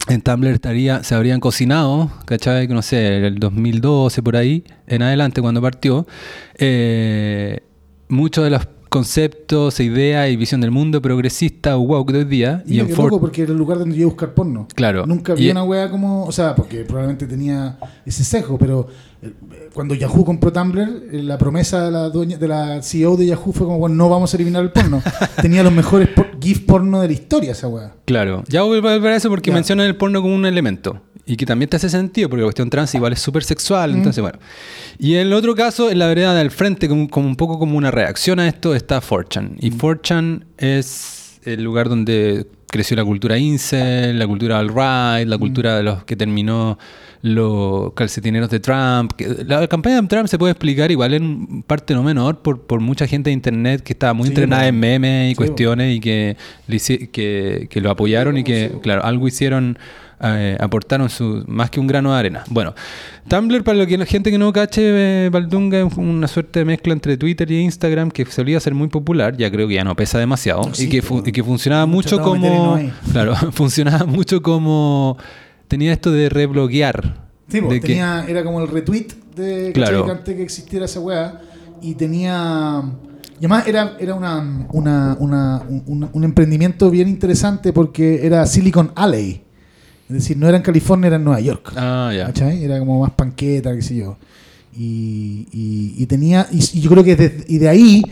En 0.09 0.23
Tumblr 0.23 0.53
estaría, 0.53 1.03
se 1.03 1.15
habrían 1.15 1.41
cocinado, 1.41 2.11
¿cachai? 2.27 2.69
No 2.69 2.81
sé, 2.81 3.27
el 3.27 3.39
2012 3.39 4.23
por 4.23 4.37
ahí, 4.37 4.65
en 4.87 5.03
adelante 5.03 5.43
cuando 5.43 5.61
partió, 5.61 6.07
eh, 6.57 7.61
muchos 8.09 8.45
de 8.45 8.51
los 8.51 8.67
conceptos, 8.97 9.79
ideas 9.81 10.31
y 10.31 10.37
visión 10.37 10.61
del 10.63 10.71
mundo 10.71 11.03
progresista 11.03 11.77
o 11.77 11.81
woke 11.83 12.13
de 12.13 12.19
hoy 12.21 12.25
día. 12.25 12.63
y 12.67 12.71
Mira 12.73 12.83
en 12.85 12.89
qué 12.89 12.95
4 12.95 13.11
loco, 13.11 13.21
porque 13.21 13.43
era 13.43 13.53
el 13.53 13.59
lugar 13.59 13.79
donde 13.79 13.95
yo 13.95 14.01
iba 14.03 14.09
a 14.09 14.13
buscar 14.15 14.33
porno. 14.35 14.67
Claro. 14.75 15.05
Nunca 15.07 15.35
Y- 15.35 15.41
vi 15.43 15.51
una 15.51 15.65
weá 15.65 15.91
como, 15.91 16.25
o 16.25 16.33
sea, 16.33 16.55
porque 16.55 16.79
probablemente 16.85 17.27
tenía 17.27 17.79
ese 18.07 18.25
sesgo, 18.25 18.57
pero 18.59 18.89
cuando 19.75 19.95
Yahoo 19.95 20.25
compró 20.25 20.53
Tumblr, 20.53 20.81
eh, 21.13 21.23
la 21.23 21.39
promesa 21.39 21.85
de 21.85 21.91
la 21.91 22.09
dueña, 22.11 22.37
de 22.39 22.49
la 22.49 22.83
CEO 22.83 23.17
de 23.17 23.27
Yahoo 23.27 23.53
fue 23.53 23.67
como, 23.67 23.79
bueno, 23.79 23.95
no 23.97 24.09
vamos 24.09 24.33
a 24.33 24.37
eliminar 24.37 24.63
el 24.63 24.71
porno. 24.73 25.03
tenía 25.43 25.63
los 25.63 25.73
mejores 25.73 26.09
por- 26.09 26.39
GIF 26.41 26.61
porno 26.67 27.01
de 27.01 27.09
la 27.09 27.13
historia 27.15 27.53
esa 27.53 27.69
weá. 27.69 27.95
Claro, 28.05 28.45
ya 28.49 28.63
voy 28.63 28.79
a 28.79 28.81
volver 28.81 29.13
a 29.13 29.17
eso 29.17 29.29
porque 29.29 29.51
Ya. 29.51 29.55
mencionan 29.55 29.87
el 29.87 29.97
porno 29.97 30.23
como 30.23 30.35
un 30.35 30.47
elemento 30.47 31.03
y 31.27 31.37
que 31.37 31.45
también 31.47 31.69
te 31.69 31.77
hace 31.77 31.89
sentido 31.89 32.29
porque 32.29 32.43
la 32.43 32.47
cuestión 32.47 32.71
trans 32.71 32.95
igual 32.95 33.13
es 33.13 33.21
súper 33.21 33.43
sexual, 33.45 33.93
Mm. 33.93 33.97
entonces 33.97 34.23
bueno. 34.23 34.39
Y 34.99 35.15
en 35.15 35.27
el 35.27 35.33
otro 35.33 35.55
caso, 35.55 35.91
en 35.91 35.99
la 35.99 36.07
vereda 36.07 36.35
del 36.35 36.51
frente, 36.51 36.89
como, 36.89 37.09
como 37.09 37.27
un 37.27 37.37
poco 37.37 37.59
como 37.59 37.77
una 37.77 37.91
reacción 37.91 38.39
a 38.39 38.47
esto, 38.49 38.75
está 38.75 39.01
4chan. 39.01 39.57
Y 39.61 39.71
Mm. 39.73 39.79
4chan 39.79 40.45
es 40.59 41.41
el 41.45 41.63
lugar 41.63 41.89
donde 41.89 42.47
creció 42.71 42.97
la 42.97 43.05
cultura 43.05 43.39
incel, 43.39 44.19
la 44.19 44.27
cultura 44.27 44.59
alt-right, 44.59 45.27
Mm. 45.27 45.31
la 45.31 45.39
cultura 45.39 45.77
de 45.77 45.83
los 45.83 46.05
que 46.05 46.17
terminó 46.17 46.79
los 47.27 47.93
calcetineros 47.95 48.49
de 48.51 48.61
Trump. 48.61 49.13
La 49.47 49.67
campaña 49.69 50.01
de 50.01 50.09
Trump 50.09 50.29
se 50.29 50.39
puede 50.39 50.53
explicar 50.53 50.91
igual 50.91 51.15
en 51.15 51.63
parte 51.63 51.95
no 51.95 52.03
menor 52.03 52.39
por, 52.39 52.63
por 52.63 52.81
mucha 52.81 53.07
gente 53.07 53.31
de 53.31 53.35
internet 53.35 53.83
que 53.83 53.93
estaba 53.93 54.13
muy 54.13 54.25
Sí, 54.27 54.31
entrenada 54.31 54.67
en 54.67 54.79
memes 54.79 55.27
y 55.27 55.31
Sí, 55.31 55.37
cuestiones 55.37 55.97
y 55.97 56.01
que, 56.01 56.37
que, 57.13 57.67
que 57.69 57.81
lo 57.81 57.91
apoyaron 57.91 58.37
y 58.39 58.45
que, 58.45 58.73
claro, 58.83 59.05
algo 59.05 59.27
hicieron, 59.27 59.79
eh, 60.21 60.57
aportaron 60.61 61.11
su, 61.11 61.45
más 61.47 61.71
que 61.71 61.81
un 61.81 61.87
grano 61.87 62.13
de 62.13 62.19
arena. 62.19 62.45
Bueno, 62.49 62.75
Tumblr, 63.29 63.63
para 63.65 63.79
lo 63.79 63.87
que 63.87 63.99
la 63.99 64.07
gente 64.07 64.31
que 64.31 64.39
no 64.39 64.53
cache, 64.53 64.83
eh, 65.27 65.29
Baldunga 65.31 65.81
es 65.81 65.93
una 65.97 66.29
suerte 66.29 66.61
de 66.61 66.65
mezcla 66.65 66.93
entre 66.93 67.17
Twitter 67.17 67.51
y 67.51 67.61
Instagram 67.61 68.11
que 68.11 68.25
solía 68.27 68.61
ser 68.61 68.75
muy 68.75 68.89
popular, 68.89 69.37
ya 69.37 69.51
creo 69.51 69.69
que 69.69 69.75
ya 69.75 69.85
no 69.85 69.95
pesa 69.97 70.19
demasiado, 70.19 70.63
No, 70.63 70.73
y, 70.79 70.89
que 70.89 71.03
y 71.25 71.33
que 71.33 71.43
funcionaba 71.43 71.87
mucho 71.87 72.21
como... 72.21 72.79
Claro, 73.13 73.35
funcionaba 73.53 74.07
mucho 74.07 74.43
como... 74.43 75.19
Tenía 75.69 75.93
esto 75.93 76.11
de 76.13 76.29
rebloguear. 76.29 77.27
Sí, 77.49 77.61
que- 77.61 77.81
tenía, 77.81 78.25
era 78.29 78.43
como 78.45 78.61
el 78.61 78.69
retweet 78.69 79.09
de 79.37 79.73
Claro. 79.73 80.05
que 80.05 80.11
antes 80.11 80.35
que 80.37 80.43
existiera 80.43 80.85
esa 80.87 81.01
weá. 81.01 81.41
Y 81.83 81.95
tenía. 81.95 82.83
Y 83.35 83.39
además 83.45 83.67
era, 83.69 83.97
era 84.01 84.15
una, 84.15 84.67
una- 84.73 85.17
una- 85.21 85.63
un, 85.87 86.09
un 86.13 86.25
emprendimiento 86.25 86.91
bien 86.91 87.07
interesante 87.09 87.73
porque 87.73 88.27
era 88.27 88.47
Silicon 88.47 88.93
Alley. 88.95 89.43
Es 90.09 90.15
decir, 90.15 90.37
no 90.37 90.49
era 90.49 90.57
en 90.57 90.63
California, 90.63 91.09
era 91.09 91.17
en 91.17 91.25
Nueva 91.25 91.41
York. 91.41 91.73
Ah, 91.77 92.13
ya. 92.17 92.27
¿Cachai? 92.27 92.65
Era 92.65 92.79
como 92.79 93.01
más 93.01 93.11
panqueta, 93.11 93.75
qué 93.75 93.83
sé 93.83 93.97
yo. 93.97 94.17
Y, 94.75 95.47
y- 95.53 95.95
y 96.03 96.07
tenía. 96.07 96.47
Y, 96.51 96.59
y 96.79 96.81
yo 96.81 96.91
creo 96.91 97.05
que 97.05 97.17
desde- 97.17 97.45
y 97.49 97.59
de 97.59 97.69
ahí 97.69 98.03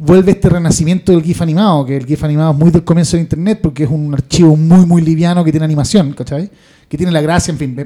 vuelve 0.00 0.32
este 0.32 0.48
renacimiento 0.48 1.12
del 1.12 1.22
GIF 1.22 1.42
animado, 1.42 1.84
que 1.84 1.98
el 1.98 2.06
GIF 2.06 2.24
animado 2.24 2.52
es 2.52 2.58
muy 2.58 2.70
del 2.70 2.84
comienzo 2.84 3.18
de 3.18 3.22
internet 3.22 3.60
porque 3.62 3.84
es 3.84 3.90
un 3.90 4.14
archivo 4.14 4.56
muy, 4.56 4.86
muy 4.86 5.02
liviano 5.02 5.44
que 5.44 5.50
tiene 5.50 5.66
animación, 5.66 6.14
¿cachai? 6.14 6.50
Que 6.88 6.96
tiene 6.96 7.12
la 7.12 7.20
gracia, 7.20 7.52
en 7.52 7.58
fin, 7.58 7.76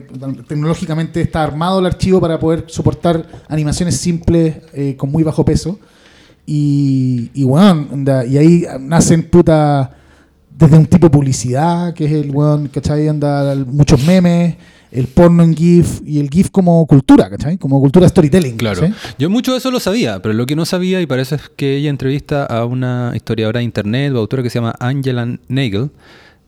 tecnológicamente 0.47 1.20
está 1.20 1.43
armado 1.43 1.81
el 1.81 1.86
archivo 1.86 2.20
para 2.20 2.39
poder 2.39 2.66
soportar 2.69 3.27
animaciones 3.49 3.97
simples 3.97 4.59
eh, 4.73 4.95
con 4.97 5.11
muy 5.11 5.24
bajo 5.24 5.45
peso. 5.45 5.81
Y, 6.47 7.31
y 7.35 7.43
bueno, 7.43 7.89
onda, 7.91 8.24
y 8.24 8.39
ahí 8.39 8.65
nacen 8.78 9.28
puta 9.28 9.91
desde 10.57 10.78
un 10.78 10.86
tipo 10.86 11.07
de 11.07 11.11
publicidad, 11.11 11.93
que 11.95 12.05
es 12.05 12.12
el 12.12 12.31
weón, 12.31 12.69
¿cachai? 12.69 13.09
Anda 13.09 13.57
muchos 13.57 14.05
memes, 14.05 14.55
el 14.95 15.09
porno 15.09 15.43
en 15.43 15.55
GIF 15.57 16.01
y 16.07 16.21
el 16.21 16.31
GIF 16.31 16.51
como 16.51 16.87
cultura, 16.87 17.29
¿cachai? 17.29 17.59
Como 17.59 17.81
cultura 17.81 18.09
storytelling. 18.09 18.57
Claro. 18.57 18.89
Yo 19.19 19.29
mucho 19.29 19.53
de 19.53 19.59
eso 19.59 19.71
lo 19.73 19.81
sabía, 19.81 20.23
pero 20.23 20.35
lo 20.35 20.47
que 20.47 20.55
no 20.55 20.65
sabía, 20.65 21.01
y 21.01 21.07
para 21.07 21.21
eso 21.21 21.35
es 21.35 21.43
que 21.57 21.77
ella 21.77 21.91
entrevista 21.91 22.45
a 22.47 22.65
una 22.65 23.12
historiadora 23.15 23.59
de 23.59 23.65
internet 23.65 24.12
o 24.15 24.19
autora 24.19 24.43
que 24.45 24.51
se 24.51 24.59
llama 24.61 24.75
Angela 24.79 25.27
Nagel. 25.49 25.91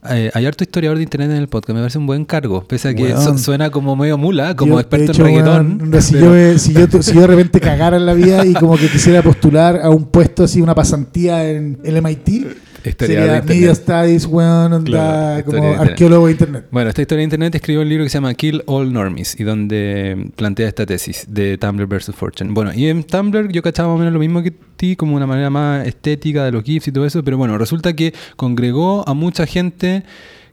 Eh, 0.08 0.30
hay 0.34 0.46
harto 0.46 0.62
historiador 0.62 0.98
de 0.98 1.02
internet 1.02 1.30
en 1.32 1.38
el 1.38 1.48
podcast, 1.48 1.74
me 1.74 1.80
parece 1.80 1.98
un 1.98 2.06
buen 2.06 2.24
cargo, 2.24 2.62
pese 2.62 2.90
a 2.90 2.94
que 2.94 3.12
suena 3.38 3.70
como 3.70 3.96
medio 3.96 4.16
mula, 4.16 4.54
como 4.54 4.74
Yo, 4.74 4.80
experto 4.80 5.10
hecho, 5.10 5.26
en 5.26 5.26
reggaetón. 5.26 5.92
si, 6.00 6.12
pero- 6.14 6.52
yo, 6.52 6.58
si, 6.60 6.72
yo, 6.72 7.02
si 7.02 7.12
yo 7.14 7.20
de 7.22 7.26
repente 7.26 7.58
cagara 7.58 7.96
en 7.96 8.06
la 8.06 8.14
vida 8.14 8.46
y 8.46 8.52
como 8.54 8.76
que 8.76 8.88
quisiera 8.88 9.20
postular 9.22 9.80
a 9.82 9.90
un 9.90 10.04
puesto 10.04 10.44
así, 10.44 10.60
una 10.60 10.76
pasantía 10.76 11.50
en 11.50 11.80
el 11.82 12.00
MIT, 12.00 12.46
Historia 12.88 13.20
de 13.20 13.26
internet. 13.26 13.44
Media 13.48 13.74
Studies, 13.74 14.26
weón, 14.26 14.84
Claro, 14.84 15.44
como 15.44 15.72
arqueólogo 15.74 16.26
de 16.26 16.32
internet. 16.32 16.66
Bueno, 16.70 16.88
esta 16.90 17.02
historia 17.02 17.18
de 17.18 17.24
internet 17.24 17.54
escribió 17.54 17.82
un 17.82 17.88
libro 17.88 18.04
que 18.04 18.10
se 18.10 18.14
llama 18.14 18.34
Kill 18.34 18.62
All 18.66 18.92
Normies 18.92 19.38
y 19.38 19.44
donde 19.44 20.30
plantea 20.36 20.68
esta 20.68 20.86
tesis 20.86 21.26
de 21.28 21.58
Tumblr 21.58 21.86
versus 21.86 22.14
Fortune. 22.14 22.52
Bueno, 22.52 22.72
y 22.74 22.86
en 22.86 23.04
Tumblr 23.04 23.50
yo 23.50 23.62
cachaba 23.62 23.88
más 23.88 23.96
o 23.96 23.98
menos 23.98 24.12
lo 24.12 24.20
mismo 24.20 24.42
que 24.42 24.52
ti, 24.76 24.96
como 24.96 25.16
una 25.16 25.26
manera 25.26 25.50
más 25.50 25.86
estética 25.86 26.44
de 26.44 26.52
los 26.52 26.62
GIFs 26.62 26.88
y 26.88 26.92
todo 26.92 27.06
eso, 27.06 27.22
pero 27.24 27.38
bueno, 27.38 27.58
resulta 27.58 27.94
que 27.94 28.14
congregó 28.36 29.08
a 29.08 29.14
mucha 29.14 29.46
gente 29.46 30.04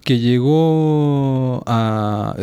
que 0.03 0.19
llegó 0.19 1.63
a... 1.65 2.35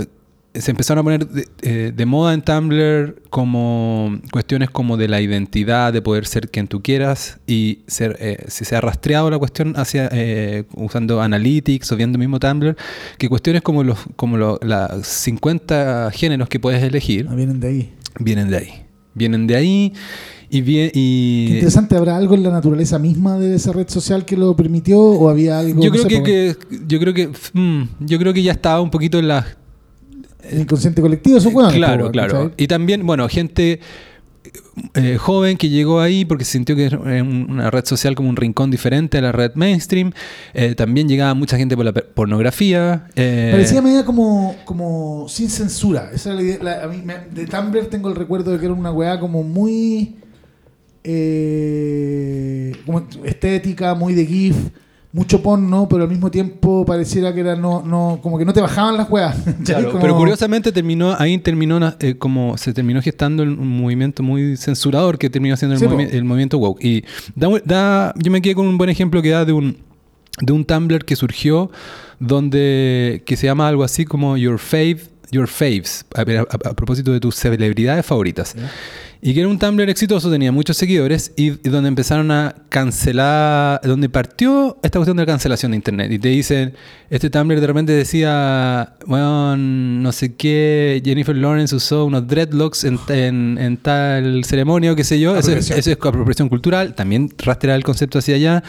Se 0.52 0.72
empezaron 0.72 1.00
a 1.00 1.04
poner 1.04 1.28
de, 1.28 1.48
eh, 1.62 1.92
de 1.94 2.06
moda 2.06 2.34
en 2.34 2.42
Tumblr 2.42 3.22
como 3.30 4.18
cuestiones 4.32 4.68
como 4.68 4.96
de 4.96 5.06
la 5.06 5.20
identidad, 5.20 5.92
de 5.92 6.02
poder 6.02 6.26
ser 6.26 6.50
quien 6.50 6.66
tú 6.66 6.82
quieras 6.82 7.38
y 7.46 7.82
ser, 7.86 8.16
eh, 8.20 8.44
si 8.48 8.64
se 8.64 8.74
ha 8.74 8.80
rastreado 8.80 9.30
la 9.30 9.38
cuestión 9.38 9.74
hacia 9.76 10.08
eh, 10.12 10.64
usando 10.74 11.22
Analytics 11.22 11.92
o 11.92 11.96
viendo 11.96 12.18
mismo 12.18 12.40
Tumblr, 12.40 12.76
que 13.16 13.28
cuestiones 13.28 13.62
como 13.62 13.84
los 13.84 13.98
como 14.16 14.36
los 14.36 14.58
50 15.02 16.10
géneros 16.12 16.48
que 16.48 16.58
puedes 16.58 16.82
elegir 16.82 17.28
Ah, 17.30 17.34
vienen 17.36 17.60
de 17.60 17.68
ahí. 17.68 17.92
vienen 18.18 18.50
de 18.50 18.56
ahí. 18.56 18.86
Vienen 19.14 19.46
de 19.46 19.56
ahí 19.56 19.92
y, 20.50 20.62
bien, 20.62 20.90
Qué 20.92 20.98
y 20.98 21.46
interesante, 21.52 21.96
¿habrá 21.96 22.16
algo 22.16 22.34
en 22.34 22.42
la 22.42 22.50
naturaleza 22.50 22.98
misma 22.98 23.38
de 23.38 23.54
esa 23.54 23.72
red 23.72 23.88
social 23.88 24.24
que 24.24 24.36
lo 24.36 24.56
permitió 24.56 25.00
o 25.00 25.28
había 25.28 25.60
algo 25.60 25.80
yo 25.80 25.90
no 25.90 26.02
creo 26.02 26.04
sé, 26.08 26.22
que, 26.24 26.56
yo 26.88 26.98
creo 26.98 27.14
que 27.14 27.28
mm, 27.52 27.82
yo 28.00 28.18
creo 28.18 28.32
que 28.32 28.42
ya 28.42 28.50
estaba 28.50 28.80
un 28.80 28.90
poquito 28.90 29.20
en 29.20 29.28
la 29.28 29.38
en 29.38 29.59
el 30.50 30.60
inconsciente 30.60 31.00
colectivo, 31.02 31.38
eso 31.38 31.48
weón. 31.50 31.72
claro, 31.72 32.10
claro. 32.10 32.52
Y 32.56 32.66
también, 32.66 33.04
bueno, 33.06 33.28
gente 33.28 33.80
eh, 34.94 35.16
joven 35.18 35.56
que 35.58 35.68
llegó 35.68 36.00
ahí 36.00 36.24
porque 36.24 36.44
sintió 36.44 36.74
que 36.74 36.86
era 36.86 36.98
un- 36.98 37.46
una 37.50 37.70
red 37.70 37.84
social 37.84 38.14
como 38.14 38.30
un 38.30 38.36
rincón 38.36 38.70
diferente 38.70 39.18
a 39.18 39.20
la 39.20 39.32
red 39.32 39.52
mainstream. 39.54 40.12
Eh, 40.54 40.74
también 40.74 41.08
llegaba 41.08 41.34
mucha 41.34 41.56
gente 41.58 41.76
por 41.76 41.84
la 41.84 41.92
pornografía. 41.92 43.06
eh, 43.16 43.50
Parecía 43.52 43.82
media 43.82 44.04
como, 44.04 44.56
como 44.64 45.26
sin 45.28 45.50
censura. 45.50 46.10
Esa 46.12 46.30
era 46.30 46.36
la 46.36 46.42
idea. 46.42 46.58
la- 46.62 46.84
a 46.84 46.88
mí 46.88 47.02
me- 47.04 47.18
de 47.32 47.46
Tumblr 47.46 47.86
tengo 47.86 48.08
el 48.08 48.16
recuerdo 48.16 48.52
de 48.52 48.58
que 48.58 48.64
era 48.64 48.74
una 48.74 48.90
weá 48.90 49.20
como 49.20 49.42
muy 49.42 50.16
como 52.86 53.06
estética, 53.24 53.94
muy 53.94 54.14
de 54.14 54.26
GIF, 54.26 54.56
mucho 55.12 55.42
porno, 55.42 55.88
pero 55.88 56.04
al 56.04 56.08
mismo 56.08 56.30
tiempo 56.30 56.84
pareciera 56.86 57.34
que 57.34 57.40
era 57.40 57.56
no, 57.56 57.82
no, 57.82 58.20
como 58.22 58.38
que 58.38 58.44
no 58.44 58.52
te 58.52 58.60
bajaban 58.60 58.96
las 58.96 59.08
Como- 59.88 59.98
pero 60.00 60.16
curiosamente 60.16 60.70
terminó 60.70 61.16
ahí 61.18 61.36
terminó 61.38 61.80
eh, 61.98 62.14
como 62.16 62.56
se 62.56 62.72
terminó 62.72 63.02
gestando 63.02 63.42
un 63.42 63.80
movimiento 63.80 64.22
muy 64.22 64.56
censurador 64.56 65.18
que 65.18 65.28
terminó 65.28 65.56
siendo 65.56 65.74
el, 65.74 65.80
Sí, 65.80 65.86
movi- 65.86 66.08
po. 66.08 66.16
el 66.16 66.24
movimiento 66.24 66.58
woke 66.58 66.84
y 66.84 67.04
da, 67.34 67.48
da- 67.64 68.14
yo 68.16 68.30
me 68.30 68.40
quedé 68.40 68.54
con 68.54 68.66
un 68.68 68.78
buen 68.78 68.88
ejemplo 68.90 69.20
que 69.20 69.30
da 69.30 69.44
de 69.44 69.52
un 69.52 69.78
de 70.40 70.52
un 70.52 70.64
Tumblr 70.64 71.04
que 71.04 71.16
surgió 71.16 71.70
donde 72.20 73.22
que 73.26 73.36
se 73.36 73.46
llama 73.46 73.66
algo 73.68 73.82
así 73.82 74.04
como 74.04 74.36
your 74.36 74.58
fave 74.58 74.98
your 75.32 75.48
faves 75.48 76.04
a, 76.14 76.20
a- 76.20 76.40
a- 76.40 76.70
a 76.70 76.74
propósito 76.74 77.12
de 77.12 77.20
tus 77.20 77.34
celebridades 77.36 78.06
favoritas. 78.06 78.54
Y 79.22 79.34
que 79.34 79.40
era 79.40 79.48
un 79.48 79.58
Tumblr 79.58 79.88
exitoso, 79.90 80.30
tenía 80.30 80.50
muchos 80.52 80.76
seguidores 80.76 81.32
y, 81.36 81.48
y 81.48 81.68
donde 81.68 81.88
empezaron 81.88 82.30
a 82.30 82.54
cancelar, 82.68 83.80
donde 83.82 84.08
partió 84.08 84.78
esta 84.82 84.98
cuestión 84.98 85.16
de 85.16 85.22
la 85.22 85.26
cancelación 85.26 85.72
de 85.72 85.76
Internet. 85.76 86.10
Y 86.12 86.18
te 86.18 86.28
dicen, 86.28 86.72
este 87.10 87.28
Tumblr 87.30 87.60
de 87.60 87.66
repente 87.66 87.92
decía, 87.92 88.94
bueno, 89.06 89.56
no 89.56 90.12
sé 90.12 90.34
qué, 90.34 91.02
Jennifer 91.04 91.36
Lawrence 91.36 91.74
usó 91.74 92.04
unos 92.06 92.26
dreadlocks 92.28 92.84
en, 92.84 92.98
en- 93.08 93.58
en 93.58 93.76
tal 93.76 94.44
ceremonia 94.44 94.92
o 94.92 94.96
qué 94.96 95.04
sé 95.04 95.18
yo. 95.20 95.36
Eso 95.36 95.52
es, 95.52 95.70
eso 95.70 95.90
es 95.90 95.96
apropiación 95.96 96.48
cultural, 96.48 96.94
también 96.94 97.28
rastrear 97.38 97.76
el 97.76 97.84
concepto 97.84 98.18
hacia 98.18 98.36
allá. 98.36 98.62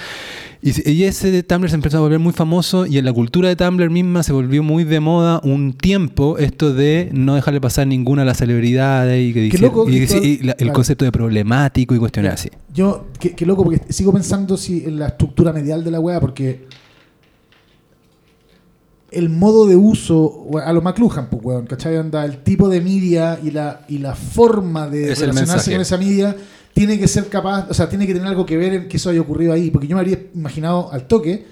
Y, 0.63 0.91
y 0.91 1.03
ese 1.05 1.41
Tumblr 1.43 1.69
se 1.69 1.75
empezó 1.75 1.97
a 1.97 2.01
volver 2.01 2.19
muy 2.19 2.33
famoso 2.33 2.85
y 2.85 2.97
en 2.99 3.05
la 3.05 3.13
cultura 3.13 3.49
de 3.49 3.55
Tumblr 3.55 3.89
misma 3.89 4.21
se 4.21 4.31
volvió 4.31 4.61
muy 4.61 4.83
de 4.83 4.99
moda 4.99 5.39
un 5.43 5.73
tiempo 5.73 6.37
esto 6.37 6.71
de 6.73 7.09
no 7.13 7.33
dejarle 7.33 7.59
pasar 7.59 7.87
ninguna 7.87 8.21
a 8.21 8.25
las 8.25 8.37
celebridades 8.37 9.21
y 9.29 9.33
que 9.33 9.39
Qué 9.39 9.57
dice- 9.57 9.57
loco 9.59 9.89
y 9.89 10.05
que 10.05 10.17
y 10.23 10.37
la- 10.41 10.51
el 10.53 10.57
claro. 10.57 10.73
concepto 10.73 11.05
de 11.05 11.11
problemático 11.11 11.95
y 11.95 11.99
cuestiones 11.99 12.33
así. 12.33 12.49
Yo, 12.73 13.07
qué, 13.19 13.35
qué 13.35 13.45
loco, 13.45 13.63
porque 13.63 13.81
sigo 13.93 14.11
pensando 14.13 14.57
si 14.57 14.83
en 14.85 14.99
la 14.99 15.07
estructura 15.07 15.51
medial 15.53 15.83
de 15.83 15.91
la 15.91 15.99
wea, 15.99 16.19
porque 16.19 16.65
el 19.11 19.29
modo 19.29 19.65
de 19.67 19.75
uso, 19.75 20.47
a 20.63 20.71
lo 20.71 20.81
McLuhan, 20.81 21.29
pues, 21.29 21.43
weón, 21.43 21.65
¿cachai? 21.65 21.97
Anda, 21.97 22.23
el 22.23 22.43
tipo 22.43 22.69
de 22.69 22.79
media 22.79 23.39
y 23.43 23.51
la, 23.51 23.81
y 23.89 23.97
la 23.97 24.15
forma 24.15 24.87
de 24.87 25.11
Es 25.11 25.19
relacionarse 25.19 25.71
con 25.71 25.81
esa 25.81 25.97
media 25.97 26.35
tiene 26.73 26.97
que 26.97 27.07
ser 27.09 27.27
capaz, 27.27 27.67
o 27.69 27.73
sea, 27.73 27.89
tiene 27.89 28.07
que 28.07 28.13
tener 28.13 28.29
algo 28.29 28.45
que 28.45 28.55
ver 28.55 28.73
en 28.73 28.87
que 28.87 28.95
eso 28.95 29.09
haya 29.09 29.19
ocurrido 29.19 29.51
ahí, 29.51 29.69
porque 29.69 29.87
yo 29.87 29.95
me 29.97 30.01
habría 30.01 30.17
imaginado 30.33 30.89
al 30.93 31.07
toque 31.07 31.45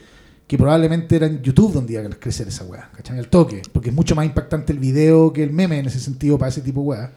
que 0.47 0.57
probablemente 0.57 1.17
era 1.17 1.27
en 1.27 1.41
YouTube 1.41 1.73
donde 1.73 1.93
iba 1.93 2.01
a 2.01 2.09
crecer 2.11 2.47
esa 2.47 2.63
weá, 2.63 2.89
¿cachai? 2.95 3.19
Al 3.19 3.27
toque, 3.27 3.61
porque 3.73 3.89
es 3.89 3.95
mucho 3.95 4.15
más 4.15 4.25
impactante 4.25 4.71
el 4.71 4.79
video 4.79 5.33
que 5.33 5.43
el 5.43 5.51
meme 5.51 5.79
en 5.79 5.87
ese 5.87 5.99
sentido 5.99 6.37
para 6.37 6.49
ese 6.49 6.61
tipo 6.61 6.81
de 6.81 6.87
weá. 6.87 7.11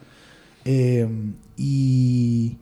Eh, 0.65 1.09
y, 1.57 2.57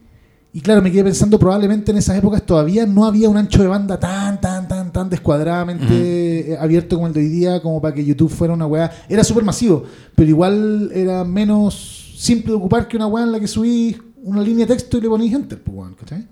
y 0.52 0.60
claro, 0.60 0.82
me 0.82 0.90
quedé 0.90 1.04
pensando, 1.04 1.38
probablemente 1.38 1.90
en 1.92 1.98
esas 1.98 2.16
épocas 2.16 2.44
todavía 2.44 2.86
no 2.86 3.04
había 3.04 3.28
un 3.28 3.36
ancho 3.36 3.62
de 3.62 3.68
banda 3.68 3.98
tan, 3.98 4.40
tan, 4.40 4.66
tan, 4.66 4.92
tan 4.92 5.08
descuadradamente 5.08 6.52
eh, 6.52 6.58
abierto 6.58 6.96
como 6.96 7.06
el 7.06 7.12
de 7.12 7.20
hoy 7.20 7.28
día, 7.28 7.62
como 7.62 7.80
para 7.80 7.94
que 7.94 8.04
YouTube 8.04 8.30
fuera 8.30 8.54
una 8.54 8.66
weá. 8.66 8.90
Era 9.08 9.22
súper 9.22 9.44
masivo, 9.44 9.84
pero 10.14 10.28
igual 10.28 10.90
era 10.94 11.24
menos 11.24 12.14
simple 12.16 12.52
de 12.52 12.56
ocupar 12.56 12.88
que 12.88 12.96
una 12.96 13.06
weá 13.06 13.24
en 13.24 13.32
la 13.32 13.40
que 13.40 13.46
subís 13.46 13.96
una 14.22 14.42
línea 14.42 14.66
de 14.66 14.74
texto 14.74 14.98
y 14.98 15.00
le 15.00 15.08
ponís 15.08 15.32
enter, 15.32 15.62
pues, 15.62 15.94
¿cachai? 15.98 16.26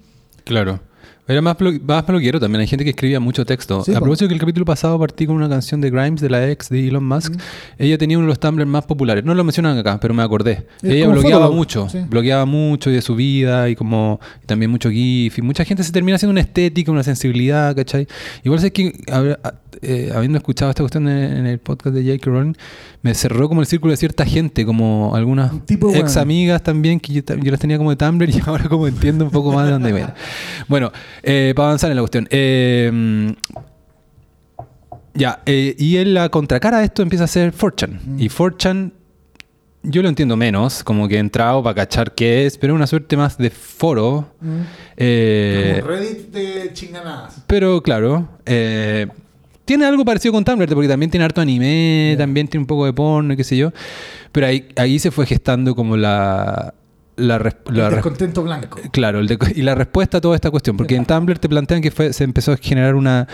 Claro. 0.44 0.80
Era 1.28 1.42
más, 1.42 1.56
blo- 1.58 1.80
más 1.86 2.06
bloguero 2.06 2.40
también. 2.40 2.62
Hay 2.62 2.66
gente 2.66 2.84
que 2.84 2.90
escribía 2.90 3.20
mucho 3.20 3.44
texto. 3.44 3.84
Sí, 3.84 3.94
a 3.94 4.00
propósito 4.00 4.26
que 4.28 4.34
el 4.34 4.40
capítulo 4.40 4.64
pasado 4.64 4.98
partí 4.98 5.26
con 5.26 5.36
una 5.36 5.48
canción 5.48 5.80
de 5.80 5.90
Grimes, 5.90 6.20
de 6.22 6.30
la 6.30 6.48
ex 6.50 6.68
de 6.70 6.88
Elon 6.88 7.06
Musk. 7.06 7.34
Ella 7.78 7.98
tenía 7.98 8.16
uno 8.18 8.26
de 8.26 8.30
los 8.30 8.40
Tumblr 8.40 8.64
más 8.66 8.84
populares. 8.86 9.24
No 9.24 9.34
lo 9.34 9.44
mencionan 9.44 9.76
acá, 9.78 9.98
pero 10.00 10.14
me 10.14 10.22
acordé. 10.22 10.66
Es 10.82 10.90
Ella 10.90 11.06
Fotolog, 11.14 11.54
mucho. 11.54 11.88
sí. 11.88 11.98
Blogueaba 12.08 12.46
mucho 12.46 12.90
y 12.90 12.94
de 12.94 13.02
su 13.02 13.14
vida 13.14 13.68
y 13.68 13.76
como 13.76 14.18
y 14.42 14.46
también 14.46 14.70
mucho 14.70 14.90
GIF. 14.90 15.38
Y 15.38 15.42
mucha 15.42 15.64
gente 15.64 15.84
se 15.84 15.92
termina 15.92 16.16
haciendo 16.16 16.32
una 16.32 16.40
estética, 16.40 16.90
una 16.90 17.02
sensibilidad, 17.02 17.76
¿cachai? 17.76 18.08
Igual 18.42 18.60
sé 18.60 18.72
que 18.72 18.92
a- 19.12 19.52
eh, 19.80 20.10
habiendo 20.12 20.38
escuchado 20.38 20.70
esta 20.70 20.82
cuestión 20.82 21.06
en, 21.08 21.36
en 21.38 21.46
el 21.46 21.58
podcast 21.60 21.94
de 21.94 22.02
J.K. 22.02 22.30
Rowling, 22.30 22.54
me 23.02 23.14
cerró 23.14 23.48
como 23.48 23.60
el 23.60 23.66
círculo 23.68 23.92
de 23.92 23.96
cierta 23.96 24.24
gente, 24.24 24.66
como 24.66 25.14
algunas 25.14 25.64
tipo, 25.66 25.90
ex 25.90 26.02
bueno. 26.14 26.20
amigas 26.20 26.62
también, 26.64 26.98
que 26.98 27.12
yo, 27.12 27.22
yo 27.22 27.50
las 27.52 27.60
tenía 27.60 27.78
como 27.78 27.90
de 27.90 27.96
Tumblr 27.96 28.28
y 28.28 28.40
ahora 28.46 28.68
como 28.68 28.88
entiendo 28.88 29.24
un 29.26 29.30
poco 29.30 29.52
más 29.52 29.66
de 29.66 29.72
dónde 29.72 29.92
viene. 29.92 30.12
Bueno, 30.66 30.90
eh, 31.22 31.52
para 31.56 31.68
avanzar 31.68 31.90
en 31.90 31.96
la 31.96 32.02
cuestión. 32.02 32.28
eh, 32.30 33.34
ya, 35.14 35.42
eh, 35.46 35.74
y 35.78 35.96
en 35.96 36.14
la 36.14 36.28
contracara 36.28 36.78
de 36.78 36.84
esto 36.84 37.02
empieza 37.02 37.24
a 37.24 37.26
ser 37.26 37.52
Fortune. 37.52 37.98
Mm. 38.04 38.20
Y 38.20 38.28
Fortune, 38.28 38.90
yo 39.82 40.00
lo 40.02 40.08
entiendo 40.08 40.36
menos, 40.36 40.84
como 40.84 41.08
que 41.08 41.16
he 41.16 41.18
entrado 41.18 41.60
para 41.62 41.74
cachar 41.74 42.14
qué 42.14 42.46
es, 42.46 42.56
pero 42.56 42.74
es 42.74 42.76
una 42.76 42.86
suerte 42.86 43.16
más 43.16 43.36
de 43.36 43.50
foro. 43.50 44.32
eh, 44.96 45.78
Como 45.80 45.88
Reddit 45.90 46.18
de 46.32 46.70
chinganadas. 46.72 47.42
pero 47.48 47.82
claro, 47.82 48.28
eh, 48.46 49.08
tiene 49.64 49.86
algo 49.86 50.04
parecido 50.04 50.32
con 50.32 50.44
Tumblr, 50.44 50.68
porque 50.72 50.88
también 50.88 51.10
tiene 51.10 51.24
harto 51.24 51.40
anime, 51.40 52.14
también 52.16 52.46
tiene 52.46 52.62
un 52.62 52.66
poco 52.68 52.86
de 52.86 52.92
porno 52.92 53.34
y 53.34 53.36
qué 53.36 53.44
sé 53.44 53.56
yo. 53.56 53.72
Pero 54.30 54.46
ahí, 54.46 54.68
ahí 54.76 54.98
se 55.00 55.10
fue 55.10 55.26
gestando 55.26 55.74
como 55.74 55.96
la... 55.96 56.74
la, 57.18 57.38
res- 57.38 57.56
la 57.70 57.88
El 57.88 57.94
descontento 57.94 58.42
blanco. 58.42 58.80
Claro, 58.92 59.18
el 59.20 59.26
de- 59.26 59.38
y 59.54 59.62
la 59.62 59.74
respuesta 59.74 60.18
a 60.18 60.20
toda 60.20 60.34
esta 60.34 60.50
cuestión, 60.50 60.76
porque 60.76 60.96
en 60.96 61.04
Tumblr 61.04 61.38
te 61.38 61.48
plantean 61.48 61.80
que 61.82 61.90
fue- 61.90 62.12
se 62.12 62.24
empezó 62.24 62.52
a 62.52 62.56
generar 62.56 62.94
una, 62.94 63.26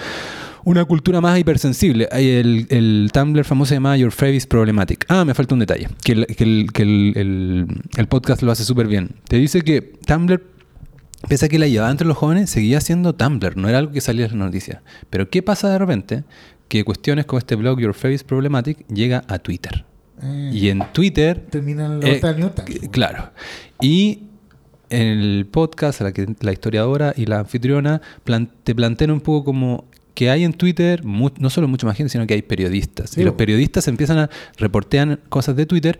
una 0.64 0.84
cultura 0.84 1.20
más 1.20 1.38
hipersensible. 1.38 2.08
El, 2.12 2.66
el 2.70 3.10
Tumblr 3.12 3.44
famoso 3.44 3.68
se 3.70 3.74
llama 3.76 3.96
Your 3.96 4.10
Favorite 4.12 4.46
Problematic. 4.48 5.04
Ah, 5.08 5.24
me 5.24 5.34
falta 5.34 5.54
un 5.54 5.60
detalle, 5.60 5.88
que 6.02 6.12
el, 6.12 6.26
que 6.26 6.44
el, 6.44 6.66
que 6.72 6.82
el- 6.82 7.12
el- 7.16 7.66
el 7.96 8.06
podcast 8.08 8.42
lo 8.42 8.50
hace 8.52 8.64
súper 8.64 8.86
bien. 8.88 9.10
Te 9.28 9.36
dice 9.36 9.62
que 9.62 9.80
Tumblr, 10.06 10.42
pese 11.28 11.46
a 11.46 11.48
que 11.48 11.58
la 11.58 11.68
llevaba 11.68 11.90
entre 11.90 12.06
los 12.06 12.16
jóvenes, 12.16 12.50
seguía 12.50 12.80
siendo 12.80 13.14
Tumblr, 13.14 13.56
no 13.56 13.68
era 13.68 13.78
algo 13.78 13.92
que 13.92 14.00
salía 14.00 14.24
en 14.26 14.32
las 14.38 14.38
noticias. 14.46 14.80
Pero 15.10 15.28
¿qué 15.30 15.42
pasa 15.42 15.68
de 15.70 15.78
repente? 15.78 16.24
Que 16.68 16.82
cuestiones 16.84 17.26
como 17.26 17.38
este 17.38 17.56
blog 17.56 17.78
Your 17.80 17.92
Favorite 17.94 18.24
Problematic 18.24 18.86
llega 18.88 19.22
a 19.28 19.38
Twitter. 19.38 19.84
Eh, 20.24 20.50
Y 20.52 20.68
en 20.70 20.80
Twitter 20.92 21.44
termina 21.50 21.86
en 21.86 22.00
la 22.00 22.08
eh, 22.08 22.20
del 22.20 22.38
New 22.40 22.50
Times, 22.50 22.88
Claro. 22.90 23.30
Y 23.80 24.20
en 24.90 25.02
el 25.06 25.46
podcast, 25.50 26.00
la, 26.00 26.12
que, 26.12 26.26
la 26.40 26.52
historiadora 26.52 27.12
y 27.16 27.26
la 27.26 27.40
anfitriona 27.40 28.00
plan- 28.24 28.50
te 28.64 28.74
plantean 28.74 29.10
un 29.10 29.20
poco 29.20 29.44
como 29.44 29.84
que 30.14 30.30
hay 30.30 30.44
en 30.44 30.52
Twitter 30.52 31.02
mu- 31.04 31.30
no 31.38 31.50
solo 31.50 31.66
mucha 31.66 31.86
más 31.86 31.96
gente, 31.96 32.10
sino 32.10 32.26
que 32.26 32.34
hay 32.34 32.42
periodistas. 32.42 33.10
Sí, 33.10 33.20
y 33.20 33.24
los 33.24 33.34
periodistas 33.34 33.88
empiezan 33.88 34.18
a 34.18 34.30
reportear 34.58 35.18
cosas 35.28 35.56
de 35.56 35.66
Twitter 35.66 35.98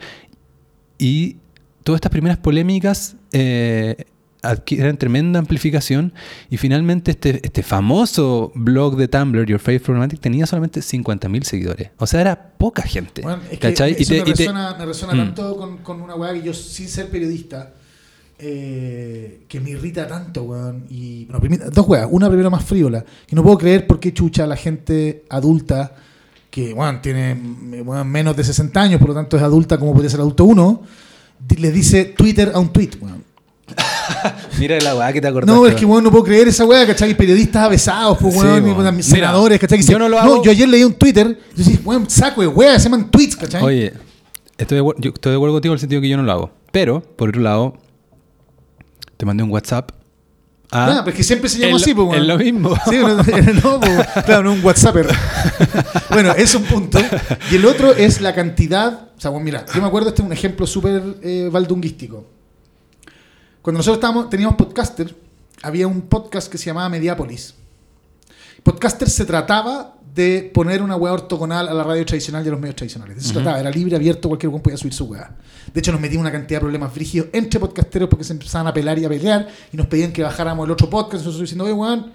y 0.99 1.37
todas 1.83 1.99
estas 1.99 2.13
primeras 2.13 2.39
polémicas 2.39 3.17
eh, 3.33 4.05
adquieren 4.45 4.97
tremenda 4.97 5.39
amplificación 5.39 6.13
y 6.51 6.57
finalmente 6.57 7.11
este, 7.13 7.41
este 7.45 7.63
famoso 7.63 8.53
blog 8.55 8.97
de 8.97 9.09
Tumblr, 9.09 9.47
Your 9.47 9.59
Favorite 9.61 9.85
Problematic, 9.85 10.21
tenía 10.21 10.47
solamente 10.47 10.81
50.000 10.81 11.43
seguidores. 11.43 11.91
O 11.99 12.07
sea, 12.07 12.21
era 12.21 12.53
poca 12.57 12.83
gente. 12.83 13.23
Bueno, 13.23 13.43
es 13.45 13.59
que 13.59 13.69
¿cachai? 13.71 13.93
eso 13.93 14.03
Y 14.03 14.07
te- 14.07 14.13
me 14.13 14.19
y 14.21 14.25
te- 14.25 14.31
resuena, 14.45 14.77
me 14.79 14.87
resuena 14.87 15.15
Mm. 15.15 15.19
tanto 15.27 15.57
con, 15.57 15.77
con 15.79 16.01
una 16.03 16.15
weá 16.15 16.33
que 16.35 16.43
yo, 16.43 16.55
sin 16.55 16.89
ser 16.89 17.09
periodista, 17.11 17.73
eh, 18.39 19.45
que 19.49 19.61
me 19.61 19.71
irrita 19.71 20.07
tanto, 20.07 20.43
weón. 20.43 20.87
Y, 20.91 21.27
bueno, 21.27 21.67
dos 21.73 21.87
weas. 21.89 22.09
Una 22.11 22.29
primero 22.29 22.51
más 22.51 22.65
frívola. 22.65 23.05
Que 23.27 23.37
no 23.37 23.43
puedo 23.43 23.59
creer 23.59 23.87
por 23.87 24.01
qué 24.01 24.13
chucha 24.13 24.47
la 24.47 24.57
gente 24.57 25.25
adulta, 25.31 25.95
que 26.51 26.73
weón, 26.73 27.01
tiene 27.01 27.35
weón, 27.85 28.09
menos 28.09 28.37
de 28.37 28.45
60 28.45 28.81
años, 28.81 28.99
por 29.01 29.09
lo 29.11 29.15
tanto 29.15 29.37
es 29.37 29.43
adulta 29.43 29.79
como 29.79 29.93
podría 29.93 30.11
ser 30.11 30.21
adulto 30.21 30.45
uno, 30.45 30.83
le 31.59 31.71
dice 31.73 32.05
Twitter 32.07 32.53
a 32.55 32.59
un 32.59 32.73
tweet, 32.73 32.91
weón. 33.01 33.23
Mira 34.59 34.79
la 34.81 34.95
weá 34.97 35.13
que 35.13 35.21
te 35.21 35.29
acordaste. 35.29 35.61
No, 35.61 35.67
es 35.67 35.75
que 35.75 35.85
weón, 35.85 36.05
no 36.05 36.11
puedo 36.11 36.25
creer 36.25 36.49
esa 36.49 36.65
wea, 36.65 36.87
¿cachai? 36.87 37.15
Periodistas 37.17 37.63
avesados, 37.65 38.19
pues 38.21 38.35
Sí, 38.35 38.41
weón, 38.41 38.65
weón, 38.65 38.95
Mira, 38.97 39.03
senadores, 39.03 39.59
¿cachai? 39.59 39.79
Que 39.79 39.85
yo 39.85 39.99
no 39.99 40.09
lo 40.09 40.19
hago- 40.19 40.43
yo 40.43 40.51
ayer 40.51 40.69
leí 40.69 40.85
un 40.85 40.95
Twitter, 40.95 41.39
y 41.57 41.63
decís, 41.63 41.81
weón, 41.85 42.09
saco 42.09 42.41
de 42.41 42.49
wea, 42.49 42.79
se 42.79 42.85
llaman 42.85 43.11
tweets, 43.11 43.37
¿cachai? 43.37 43.63
Oye, 43.63 43.93
estoy 44.59 44.79
de, 44.79 44.85
yo 44.99 45.11
estoy 45.15 45.33
de 45.33 45.37
acuerdo 45.37 45.55
contigo 45.55 45.73
en 45.73 45.77
el 45.77 45.81
sentido 45.81 46.01
que 46.01 46.09
yo 46.09 46.17
no 46.17 46.23
lo 46.23 46.33
hago. 46.33 46.51
Pero, 46.73 47.01
por 47.01 47.29
otro 47.29 47.41
lado, 47.41 47.75
te 49.17 49.27
mandé 49.27 49.43
un 49.43 49.51
WhatsApp. 49.51 49.91
Ah, 50.77 51.03
pero 51.05 51.11
es 51.11 51.17
que 51.19 51.23
siempre 51.23 51.49
se 51.49 51.59
llama 51.61 51.77
es 51.77 51.83
así, 51.83 51.95
pues, 51.95 52.19
es 52.19 52.27
lo 52.27 52.37
mismo. 52.37 52.75
Sí, 52.91 52.97
no, 52.97 53.15
no, 53.17 53.81
pues, 53.81 54.25
claro, 54.25 54.43
no 54.43 54.53
un 54.55 54.65
WhatsApper. 54.65 55.07
bueno, 56.11 56.33
es 56.33 56.53
un 56.55 56.65
punto. 56.65 56.99
Y 57.53 57.57
el 57.57 57.65
otro 57.65 57.93
es 57.95 58.21
la 58.21 58.35
cantidad. 58.35 59.09
O 59.17 59.21
sea, 59.21 59.31
bueno, 59.31 59.45
mira, 59.45 59.65
yo 59.73 59.81
me 59.81 59.87
acuerdo, 59.87 60.09
este 60.09 60.23
es 60.23 60.27
un 60.27 60.33
ejemplo 60.33 60.67
súper 60.67 61.01
eh, 61.23 61.49
valdunguístico. 61.53 62.27
Cuando 63.65 63.79
nosotros 63.79 63.97
estábamos, 63.97 64.29
teníamos 64.29 64.57
podcaster, 64.57 65.17
había 65.63 65.89
un 65.89 66.03
podcast 66.03 66.53
que 66.53 66.59
se 66.59 66.67
llamaba 66.67 66.91
Mediápolis. 66.91 67.55
Podcaster 68.63 69.09
se 69.09 69.25
trataba 69.25 69.95
de 70.15 70.51
poner 70.53 70.83
una 70.83 70.97
weá 70.97 71.15
ortogonal 71.15 71.67
a 71.69 71.73
la 71.73 71.83
radio 71.83 72.05
tradicional 72.05 72.45
y 72.45 72.49
a 72.49 72.51
los 72.51 72.61
medios 72.61 72.77
tradicionales. 72.77 73.17
De 73.17 73.21
eso 73.23 73.29
se 73.31 73.35
trataba, 73.37 73.59
era 73.59 73.71
libre, 73.71 73.97
abierto, 73.97 74.29
cualquier 74.29 74.51
uno 74.51 74.63
podía 74.63 74.77
subir 74.77 74.93
su 74.93 75.07
weá. 75.07 75.35
De 75.73 75.81
hecho, 75.81 75.93
nos 75.93 76.01
metimos 76.03 76.21
una 76.21 76.31
cantidad 76.31 76.59
de 76.59 76.65
problemas 76.65 76.93
frígidos 76.93 77.29
entre 77.33 77.59
podcasteros 77.59 78.11
porque 78.11 78.23
se 78.25 78.35
empezaban 78.35 78.67
a 78.67 78.75
pelar 78.75 78.99
y 78.99 79.07
a 79.07 79.09
pelear 79.09 79.49
y 79.73 79.77
nos 79.79 79.87
pedían 79.87 80.13
que 80.13 80.23
bajáramos 80.23 80.67
el 80.67 80.71
otro 80.71 80.91
podcast. 80.91 81.25
Nosotros 81.25 81.41
diciendo, 81.41 81.65
oye, 81.65 81.73
weón, 81.73 82.13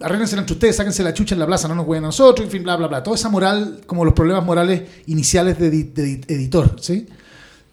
arréglensela 0.00 0.42
entre 0.42 0.54
ustedes, 0.54 0.76
sáquense 0.76 1.02
la 1.02 1.12
chucha 1.12 1.34
en 1.34 1.40
la 1.40 1.46
plaza, 1.46 1.66
no 1.66 1.74
nos 1.74 1.86
jueguen 1.86 2.04
a 2.04 2.06
nosotros, 2.06 2.44
en 2.44 2.52
fin, 2.52 2.62
bla, 2.62 2.76
bla, 2.76 2.86
bla. 2.86 3.02
Toda 3.02 3.16
esa 3.16 3.28
moral, 3.28 3.80
como 3.84 4.04
los 4.04 4.14
problemas 4.14 4.44
morales 4.44 4.82
iniciales 5.06 5.58
de, 5.58 5.70
de 5.70 5.84
edi- 6.04 6.24
editor, 6.28 6.76
¿sí? 6.80 7.08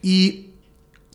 Y 0.02 0.45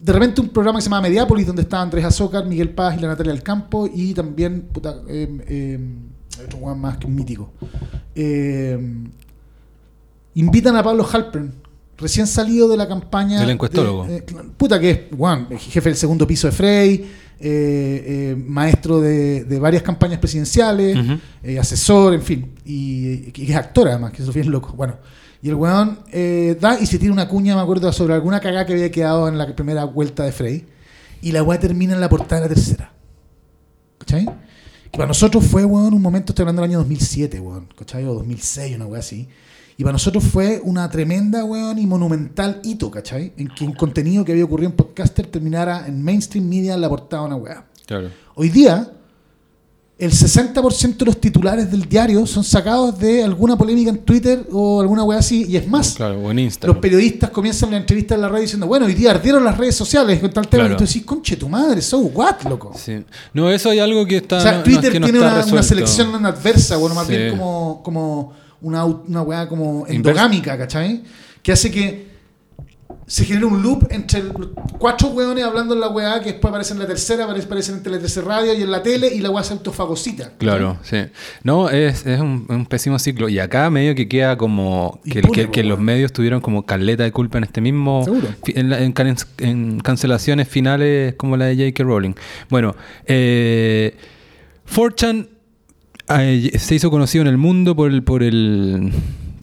de 0.02 0.14
repente 0.14 0.42
un 0.42 0.50
programa 0.50 0.80
que 0.80 0.84
se 0.84 0.90
llama 0.90 1.02
Mediápolis, 1.02 1.46
donde 1.46 1.62
estaban 1.62 1.86
Andrés 1.86 2.04
Azócar, 2.06 2.46
Miguel 2.46 2.70
Paz 2.70 2.98
y 2.98 3.02
la 3.02 3.10
Natalia 3.10 3.34
del 3.34 3.44
Campo, 3.44 3.88
y 3.94 4.14
también, 4.14 4.64
puta, 4.74 4.96
eh, 5.08 5.28
eh, 5.48 5.80
otro 6.46 6.58
weón 6.60 6.80
más 6.80 6.98
que 6.98 7.06
un 7.08 7.16
mítico. 7.16 7.52
Eh, 8.16 8.80
invitan 10.36 10.76
a 10.76 10.84
Pablo 10.84 11.06
Halpern, 11.12 11.54
recién 11.98 12.26
salido 12.28 12.68
de 12.68 12.78
la 12.78 12.88
campaña. 12.88 13.44
El 13.44 13.50
encuestólogo. 13.52 14.06
de- 14.08 14.18
eh, 14.18 14.26
puta 14.58 14.80
que 14.80 14.90
es, 14.92 15.00
weón, 15.18 15.48
jefe 15.58 15.90
del 15.90 15.98
segundo 15.98 16.26
piso 16.26 16.48
de 16.48 16.52
Frey, 16.54 16.94
eh, 16.94 17.06
eh, 18.34 18.36
maestro 18.48 19.02
de, 19.02 19.44
de 19.46 19.60
varias 19.60 19.84
campañas 19.84 20.20
presidenciales, 20.20 20.98
asesor, 21.60 22.14
en 22.14 22.22
fin, 22.22 22.54
y, 22.66 23.32
y 23.40 23.52
es 23.52 23.56
actor 23.56 23.88
además, 23.88 24.12
que 24.12 24.22
eso 24.22 24.32
es 24.32 24.36
bien 24.36 24.52
loco. 24.52 24.74
Bueno, 24.76 24.96
y 25.42 25.50
el 25.50 25.56
weón 25.56 26.00
eh, 26.12 26.58
da 26.60 26.80
y 26.80 26.86
se 26.86 27.00
tira 27.00 27.12
una 27.12 27.28
cuña, 27.28 27.56
me 27.56 27.62
acuerdo, 27.62 27.92
sobre 27.92 28.14
alguna 28.14 28.40
cagada 28.40 28.66
que 28.66 28.74
había 28.74 28.92
quedado 28.92 29.28
en 29.28 29.38
la 29.38 29.56
primera 29.56 29.86
vuelta 29.86 30.24
de 30.24 30.32
Frey, 30.32 30.68
y 31.22 31.32
la 31.32 31.44
weá 31.44 31.60
termina 31.60 31.94
en 31.94 32.02
la 32.02 32.10
portada 32.10 32.42
de 32.42 32.50
la 32.50 32.54
tercera. 32.54 32.92
¿Cachai? 33.98 34.26
Que 34.26 34.98
para 34.98 35.08
nosotros 35.08 35.46
fue, 35.46 35.66
weón, 35.66 35.94
un 35.94 36.02
momento, 36.02 36.32
estoy 36.32 36.44
hablando 36.44 36.62
del 36.62 36.72
año 36.72 36.80
2007, 36.80 37.40
weón, 37.40 37.70
¿cachai? 37.76 38.06
O 38.06 38.14
2006, 38.16 38.76
una 38.76 38.86
weá 38.86 39.00
así. 39.00 39.28
Y 39.78 39.84
para 39.84 39.94
nosotros 39.94 40.24
fue 40.24 40.62
una 40.64 40.90
tremenda, 40.90 41.44
weón, 41.44 41.80
y 41.80 41.88
monumental 41.88 42.60
hito, 42.64 42.92
¿cachai? 42.92 43.34
En 43.38 43.48
que 43.48 43.64
un 43.64 43.74
contenido 43.74 44.24
que 44.26 44.34
había 44.34 44.46
ocurrido 44.46 44.70
en 44.70 44.76
Podcaster 44.76 45.26
terminara 45.28 45.88
en 45.88 46.04
mainstream 46.04 46.48
media 46.48 46.76
en 46.76 46.82
la 46.82 46.90
portada 46.90 47.24
de 47.24 47.28
una 47.30 47.36
weá. 47.38 47.66
Claro. 47.88 48.10
Hoy 48.36 48.50
día, 48.50 48.92
el 50.02 50.12
60% 50.12 50.98
de 50.98 51.06
los 51.06 51.22
titulares 51.22 51.70
del 51.70 51.88
diario 51.88 52.26
son 52.26 52.44
sacados 52.44 52.98
de 52.98 53.24
alguna 53.24 53.56
polémica 53.56 53.92
en 53.92 54.00
Twitter 54.00 54.48
o 54.52 54.82
alguna 54.82 55.04
weá 55.04 55.20
así, 55.20 55.46
y 55.48 55.56
es 55.56 55.68
más. 55.68 55.94
Claro, 55.94 56.20
o 56.20 56.32
en 56.32 56.52
Los 56.64 56.78
periodistas 56.78 57.30
comienzan 57.30 57.70
la 57.70 57.78
entrevista 57.78 58.16
en 58.16 58.22
la 58.22 58.28
radio 58.28 58.42
diciendo, 58.42 58.66
bueno, 58.66 58.88
hoy 58.88 58.96
día 58.96 59.12
ardieron 59.12 59.44
las 59.44 59.56
redes 59.56 59.76
sociales 59.76 60.20
con 60.20 60.34
tal 60.34 60.48
tema. 60.48 60.64
Claro. 60.64 60.74
Y 60.74 60.78
tú 60.78 60.86
decís, 60.86 61.06
conche 61.06 61.36
tu 61.38 61.48
madre, 61.48 61.84
so 61.84 62.00
what, 62.00 62.42
loco. 62.50 62.74
Sí. 62.76 63.04
No, 63.32 63.52
eso 63.52 63.70
hay 63.70 63.78
algo 63.78 64.04
que 64.08 64.18
está. 64.18 64.38
O 64.38 64.42
sea, 64.42 64.52
no- 64.54 64.58
no, 64.58 64.64
Twitter 64.64 64.86
es 64.86 64.92
que 64.92 65.00
no 65.00 65.06
tiene 65.06 65.20
una, 65.20 65.62
selección 65.62 66.26
adversa, 66.26 66.78
bueno, 66.78 66.96
más 66.96 67.06
Sí. 67.06 67.16
bien 67.16 67.30
como, 67.38 67.82
como 67.84 68.34
una, 68.60 68.84
una 68.86 69.22
weá 69.22 69.48
como 69.48 69.86
endogámica, 69.88 70.58
¿cachai? 70.58 71.04
Que 71.44 71.52
hace 71.52 71.70
que 71.70 72.11
se 73.08 73.26
genere 73.26 73.46
un 73.46 73.62
loop 73.62 73.88
entre 73.92 74.24
los 74.24 74.50
cuatro 74.78 75.10
weones 75.10 75.44
hablando 75.44 75.74
en 75.74 75.80
la 75.82 75.90
weá 75.90 76.20
que 76.22 76.32
después 76.32 76.50
aparece 76.50 76.74
en 76.74 76.80
la 76.80 76.88
tercera, 76.88 77.26
aparece, 77.26 77.46
aparece 77.48 77.72
en 77.74 77.84
13 77.84 78.22
Radio 78.22 78.54
y 78.54 78.62
en 78.62 78.72
la 78.72 78.82
tele 78.84 79.14
y 79.14 79.20
la 79.20 79.30
weá 79.30 79.44
se 79.44 79.54
autofagocita. 79.54 80.34
Claro, 80.38 80.78
sí. 80.84 80.98
No, 81.44 81.70
es, 81.70 82.06
es 82.06 82.20
un, 82.20 82.46
un 82.50 82.66
pésimo 82.66 82.98
ciclo. 83.00 83.28
Y 83.30 83.40
acá 83.40 83.70
medio 83.70 83.96
que 83.96 84.08
queda 84.08 84.38
como 84.38 85.02
que, 85.04 85.64
los 85.64 85.80
medios 85.80 86.14
tuvieron 86.14 86.42
como 86.42 86.66
caleta 86.66 87.04
de 87.04 87.12
culpa 87.12 87.38
en 87.38 87.44
este 87.44 87.62
mismo... 87.62 88.04
Seguro. 88.06 88.28
En, 88.48 88.70
la- 88.70 88.82
en 88.82 88.92
can- 88.94 89.16
en 89.40 89.80
cancelaciones 89.80 90.48
finales 90.48 91.16
como 91.16 91.36
la 91.38 91.46
de 91.46 91.56
J.K. 91.56 91.84
Rowling. 91.84 92.14
Bueno, 92.50 92.76
eh, 93.06 93.96
4chan 94.74 95.28
eh, 96.18 96.52
se 96.60 96.76
hizo 96.76 96.90
conocido 96.92 97.22
en 97.24 97.28
el 97.28 97.38
mundo 97.38 97.76
por 97.76 97.92
el, 97.92 98.04
por 98.04 98.24
el 98.24 98.92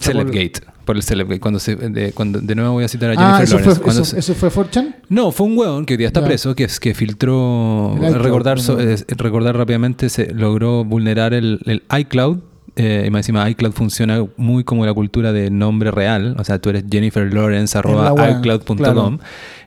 Celebgate. 0.01 0.61
Por 0.89 0.97
el 0.97 1.03
Celebgate. 1.03 1.39
Cuando, 1.39 1.61
se, 1.61 1.77
de, 1.77 2.13
cuando 2.13 2.41
de 2.41 2.55
nuevo 2.55 2.73
voy 2.73 2.85
a 2.85 2.89
citar 2.89 3.11
a 3.11 3.13
Jennifer 3.13 3.35
Ah, 3.41 3.43
eso 3.43 3.59
Lawrence. 3.59 3.81
fue, 3.83 3.93
eso, 3.93 4.05
se- 4.07 4.19
eso 4.19 4.35
fue 4.35 4.49
4chan. 4.51 4.95
no, 5.11 5.33
fue 5.33 5.47
un 5.47 5.59
hueón 5.59 5.85
que 5.85 5.93
hoy 5.93 5.99
día 5.99 6.07
está 6.07 6.21
Ya. 6.23 6.27
preso, 6.29 6.55
que 6.55 6.65
es 6.65 6.81
que 6.81 6.95
filtró, 6.95 7.95
recordar, 8.15 8.59
so- 8.59 8.81
eh, 8.81 8.97
recordar 9.19 9.55
rápidamente, 9.55 10.09
se 10.09 10.33
logró 10.33 10.85
vulnerar 10.87 11.35
el, 11.35 11.61
el 11.67 11.83
iCloud. 12.01 12.39
Eh, 12.77 13.05
y 13.07 13.11
más 13.11 13.19
encima 13.21 13.51
iCloud 13.51 13.73
funciona 13.73 14.25
muy 14.39 14.65
como 14.65 14.87
la 14.87 14.95
cultura 14.95 15.33
de 15.33 15.51
nombre 15.51 15.91
real. 15.91 16.37
O 16.39 16.45
sea, 16.45 16.59
tú 16.59 16.71
eres 16.71 16.85
Jennifer 16.91 17.31
Lawrence, 17.35 17.77
arroba 17.77 18.15
iCloud.com. 18.31 18.77
claro. 18.79 19.19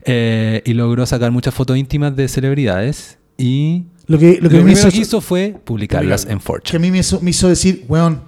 Eh, 0.05 0.63
y 0.65 0.73
logró 0.73 1.05
sacar 1.05 1.29
muchas 1.29 1.53
fotos 1.53 1.77
íntimas 1.77 2.15
de 2.15 2.27
celebridades. 2.29 3.19
Y 3.37 3.83
Lo 4.07 4.17
que, 4.17 4.37
lo, 4.37 4.43
lo 4.45 4.49
que 4.49 4.55
me 4.57 4.63
primero 4.63 4.87
hizo, 4.87 4.97
hizo 5.01 5.21
fue 5.21 5.55
publicarlas 5.63 6.23
en 6.23 6.39
que 6.39 6.43
a 6.43 6.47
4 6.47 6.79
mí 6.79 6.89
me 6.89 6.97
hizo, 6.97 7.19
me 7.21 7.29
hizo 7.29 7.47
decir, 7.47 7.85
weón, 7.87 8.21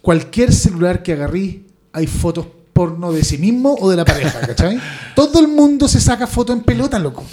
cualquier 0.00 0.52
celular 0.52 1.02
que 1.02 1.12
agarrí 1.12 1.66
hay 1.92 2.06
fotos 2.06 2.46
porno 2.72 3.12
de 3.12 3.24
sí 3.24 3.38
mismo 3.38 3.76
o 3.80 3.90
de 3.90 3.96
la 3.96 4.04
pareja, 4.04 4.40
¿cachai? 4.46 4.80
Todo 5.14 5.40
el 5.40 5.48
mundo 5.48 5.88
se 5.88 6.00
saca 6.00 6.26
fotos 6.26 6.56
en 6.56 6.62
pelota, 6.62 6.98
loco. 6.98 7.24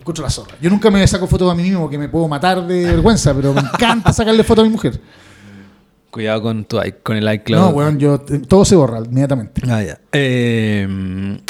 Encuentro 0.00 0.24
la 0.24 0.30
zorra. 0.30 0.56
Yo 0.60 0.70
nunca 0.70 0.90
me 0.90 1.06
saco 1.06 1.26
fotos 1.26 1.50
a 1.50 1.54
mí 1.54 1.64
mismo 1.64 1.90
que 1.90 1.98
me 1.98 2.08
puedo 2.08 2.28
matar 2.28 2.66
de 2.66 2.84
vergüenza, 2.92 3.34
pero 3.34 3.52
me 3.52 3.60
encanta 3.60 4.12
sacarle 4.12 4.44
fotos 4.44 4.62
a 4.62 4.66
mi 4.66 4.72
mujer. 4.72 5.00
Cuidado 6.16 6.40
con, 6.40 6.64
tu, 6.64 6.78
con 7.02 7.14
el 7.18 7.30
iCloud. 7.30 7.60
No, 7.60 7.68
weón, 7.68 7.98
yo, 7.98 8.18
todo 8.18 8.64
se 8.64 8.74
borra 8.74 9.00
inmediatamente. 9.04 9.60
Ah, 9.68 9.82
ya. 9.82 9.98
Eh, 10.12 10.88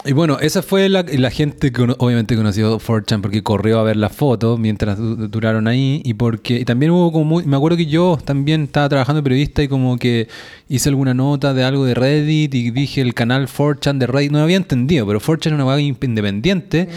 y 0.04 0.12
bueno, 0.12 0.38
esa 0.40 0.60
fue 0.60 0.88
la, 0.88 1.04
la 1.08 1.30
gente 1.30 1.70
que 1.70 1.82
obviamente 1.98 2.34
conoció 2.34 2.80
4chan 2.80 3.20
porque 3.20 3.44
corrió 3.44 3.78
a 3.78 3.84
ver 3.84 3.94
la 3.96 4.08
foto 4.08 4.58
mientras 4.58 4.98
du- 4.98 5.28
duraron 5.28 5.68
ahí 5.68 6.02
y 6.04 6.14
porque 6.14 6.58
y 6.58 6.64
también 6.64 6.90
hubo 6.90 7.12
como 7.12 7.24
muy- 7.24 7.44
me 7.44 7.54
acuerdo 7.56 7.76
que 7.76 7.86
yo 7.86 8.18
también 8.24 8.64
estaba 8.64 8.88
trabajando 8.88 9.20
de 9.20 9.22
periodista 9.22 9.62
y 9.62 9.68
como 9.68 9.96
que 9.98 10.26
hice 10.68 10.88
alguna 10.88 11.14
nota 11.14 11.54
de 11.54 11.62
algo 11.62 11.84
de 11.84 11.94
Reddit 11.94 12.52
y 12.52 12.70
dije 12.72 13.02
el 13.02 13.14
canal 13.14 13.46
4chan 13.46 13.98
de 13.98 14.08
Reddit, 14.08 14.32
no 14.32 14.40
había 14.40 14.56
entendido, 14.56 15.06
pero 15.06 15.20
4chan 15.20 15.46
es 15.46 15.52
una 15.52 15.64
web 15.64 15.78
independiente 15.78 16.88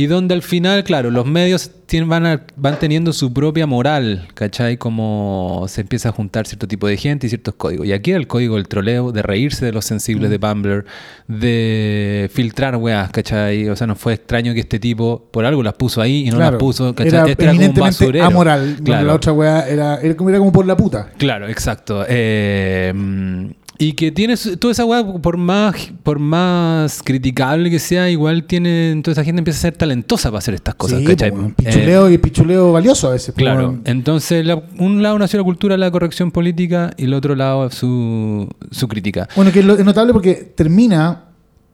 y 0.00 0.06
donde 0.06 0.32
al 0.34 0.42
final, 0.42 0.84
claro, 0.84 1.10
los 1.10 1.26
medios 1.26 1.72
tienen- 1.86 2.08
van, 2.08 2.24
a- 2.24 2.42
van 2.54 2.78
teniendo 2.78 3.12
su 3.12 3.32
propia 3.32 3.66
moral, 3.66 4.28
¿cachai? 4.34 4.76
Como 4.76 5.64
se 5.66 5.80
empieza 5.80 6.10
a 6.10 6.12
juntar 6.12 6.46
cierto 6.46 6.68
tipo 6.68 6.86
de 6.86 6.96
gente 6.96 7.26
y 7.26 7.30
ciertos 7.30 7.54
códigos. 7.54 7.84
Y 7.84 7.92
aquí 7.92 8.10
era 8.12 8.20
el 8.20 8.28
código 8.28 8.54
del 8.54 8.68
troleo, 8.68 9.10
de 9.10 9.22
reírse 9.22 9.64
de 9.66 9.72
los 9.72 9.84
sensibles 9.84 10.30
de 10.30 10.38
Tumblr, 10.38 10.84
de 11.26 12.30
filtrar 12.32 12.76
weas, 12.76 13.10
¿cachai? 13.10 13.68
O 13.68 13.74
sea, 13.74 13.86
no 13.86 13.96
fue 13.96 14.14
extraño 14.14 14.54
que 14.54 14.60
este 14.60 14.78
tipo 14.78 15.28
por 15.32 15.44
algo 15.44 15.62
las 15.64 15.74
puso 15.74 16.00
ahí 16.00 16.26
y 16.26 16.30
no 16.30 16.36
Claro, 16.36 16.52
las 16.52 16.60
puso, 16.60 16.94
¿cachai? 16.94 17.08
Era 17.20 17.28
Este 17.30 17.42
era 17.44 17.52
como 17.54 17.66
un 17.66 17.74
basurero. 17.74 18.24
amoral. 18.24 18.76
Claro. 18.84 19.06
La 19.06 19.14
otra 19.14 19.32
weá 19.32 19.68
era, 19.68 19.96
era, 20.00 20.16
como, 20.16 20.30
era 20.30 20.38
como 20.38 20.52
por 20.52 20.64
la 20.66 20.76
puta. 20.76 21.10
Claro, 21.18 21.48
exacto. 21.48 22.04
Eh, 22.08 22.92
mm, 22.94 23.46
y 23.80 23.92
que 23.92 24.10
tiene 24.10 24.36
toda 24.58 24.72
esa 24.72 24.84
weá, 24.84 25.04
por 25.06 25.36
más, 25.36 25.92
por 26.02 26.18
más 26.18 27.00
criticable 27.04 27.70
que 27.70 27.78
sea, 27.78 28.10
igual 28.10 28.42
tiene. 28.44 29.00
Toda 29.04 29.12
esa 29.12 29.22
gente 29.24 29.38
empieza 29.38 29.58
a 29.58 29.62
ser 29.62 29.76
talentosa 29.76 30.30
para 30.30 30.38
hacer 30.38 30.54
estas 30.54 30.74
cosas, 30.74 30.98
sí, 30.98 31.04
¿cachai? 31.04 31.30
weón, 31.30 31.54
Eh, 31.58 31.62
pichuleo 31.64 32.10
y 32.10 32.18
pichuleo 32.18 32.72
valioso 32.72 33.06
a 33.08 33.12
veces. 33.12 33.32
po, 33.32 33.38
Claro, 33.38 33.78
entonces 33.84 34.44
la- 34.44 34.60
un 34.78 35.00
lado 35.02 35.16
nació 35.18 35.38
la 35.38 35.44
cultura 35.44 35.74
de 35.74 35.78
la 35.78 35.90
corrección 35.92 36.32
política 36.32 36.90
y 36.96 37.04
el 37.04 37.14
otro 37.14 37.36
lado 37.36 37.70
su, 37.70 38.48
su 38.72 38.88
crítica. 38.88 39.28
Bueno, 39.36 39.52
que 39.52 39.60
es 39.60 39.84
notable 39.84 40.12
porque 40.12 40.34
termina 40.34 41.24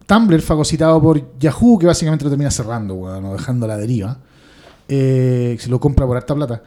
Tumblr 0.07 0.43
fagocitado 0.43 1.01
por 1.01 1.39
Yahoo, 1.41 1.79
que 1.79 1.87
básicamente 1.87 2.25
lo 2.25 2.31
termina 2.31 2.51
cerrando, 2.51 2.93
weón, 2.95 3.33
dejando 3.35 3.67
la 3.67 3.79
deriva. 3.79 4.19
Eh, 4.89 5.57
se 5.59 5.71
lo 5.71 5.81
compra 5.81 6.07
por 6.07 6.19
harta 6.19 6.35
plata. 6.35 6.63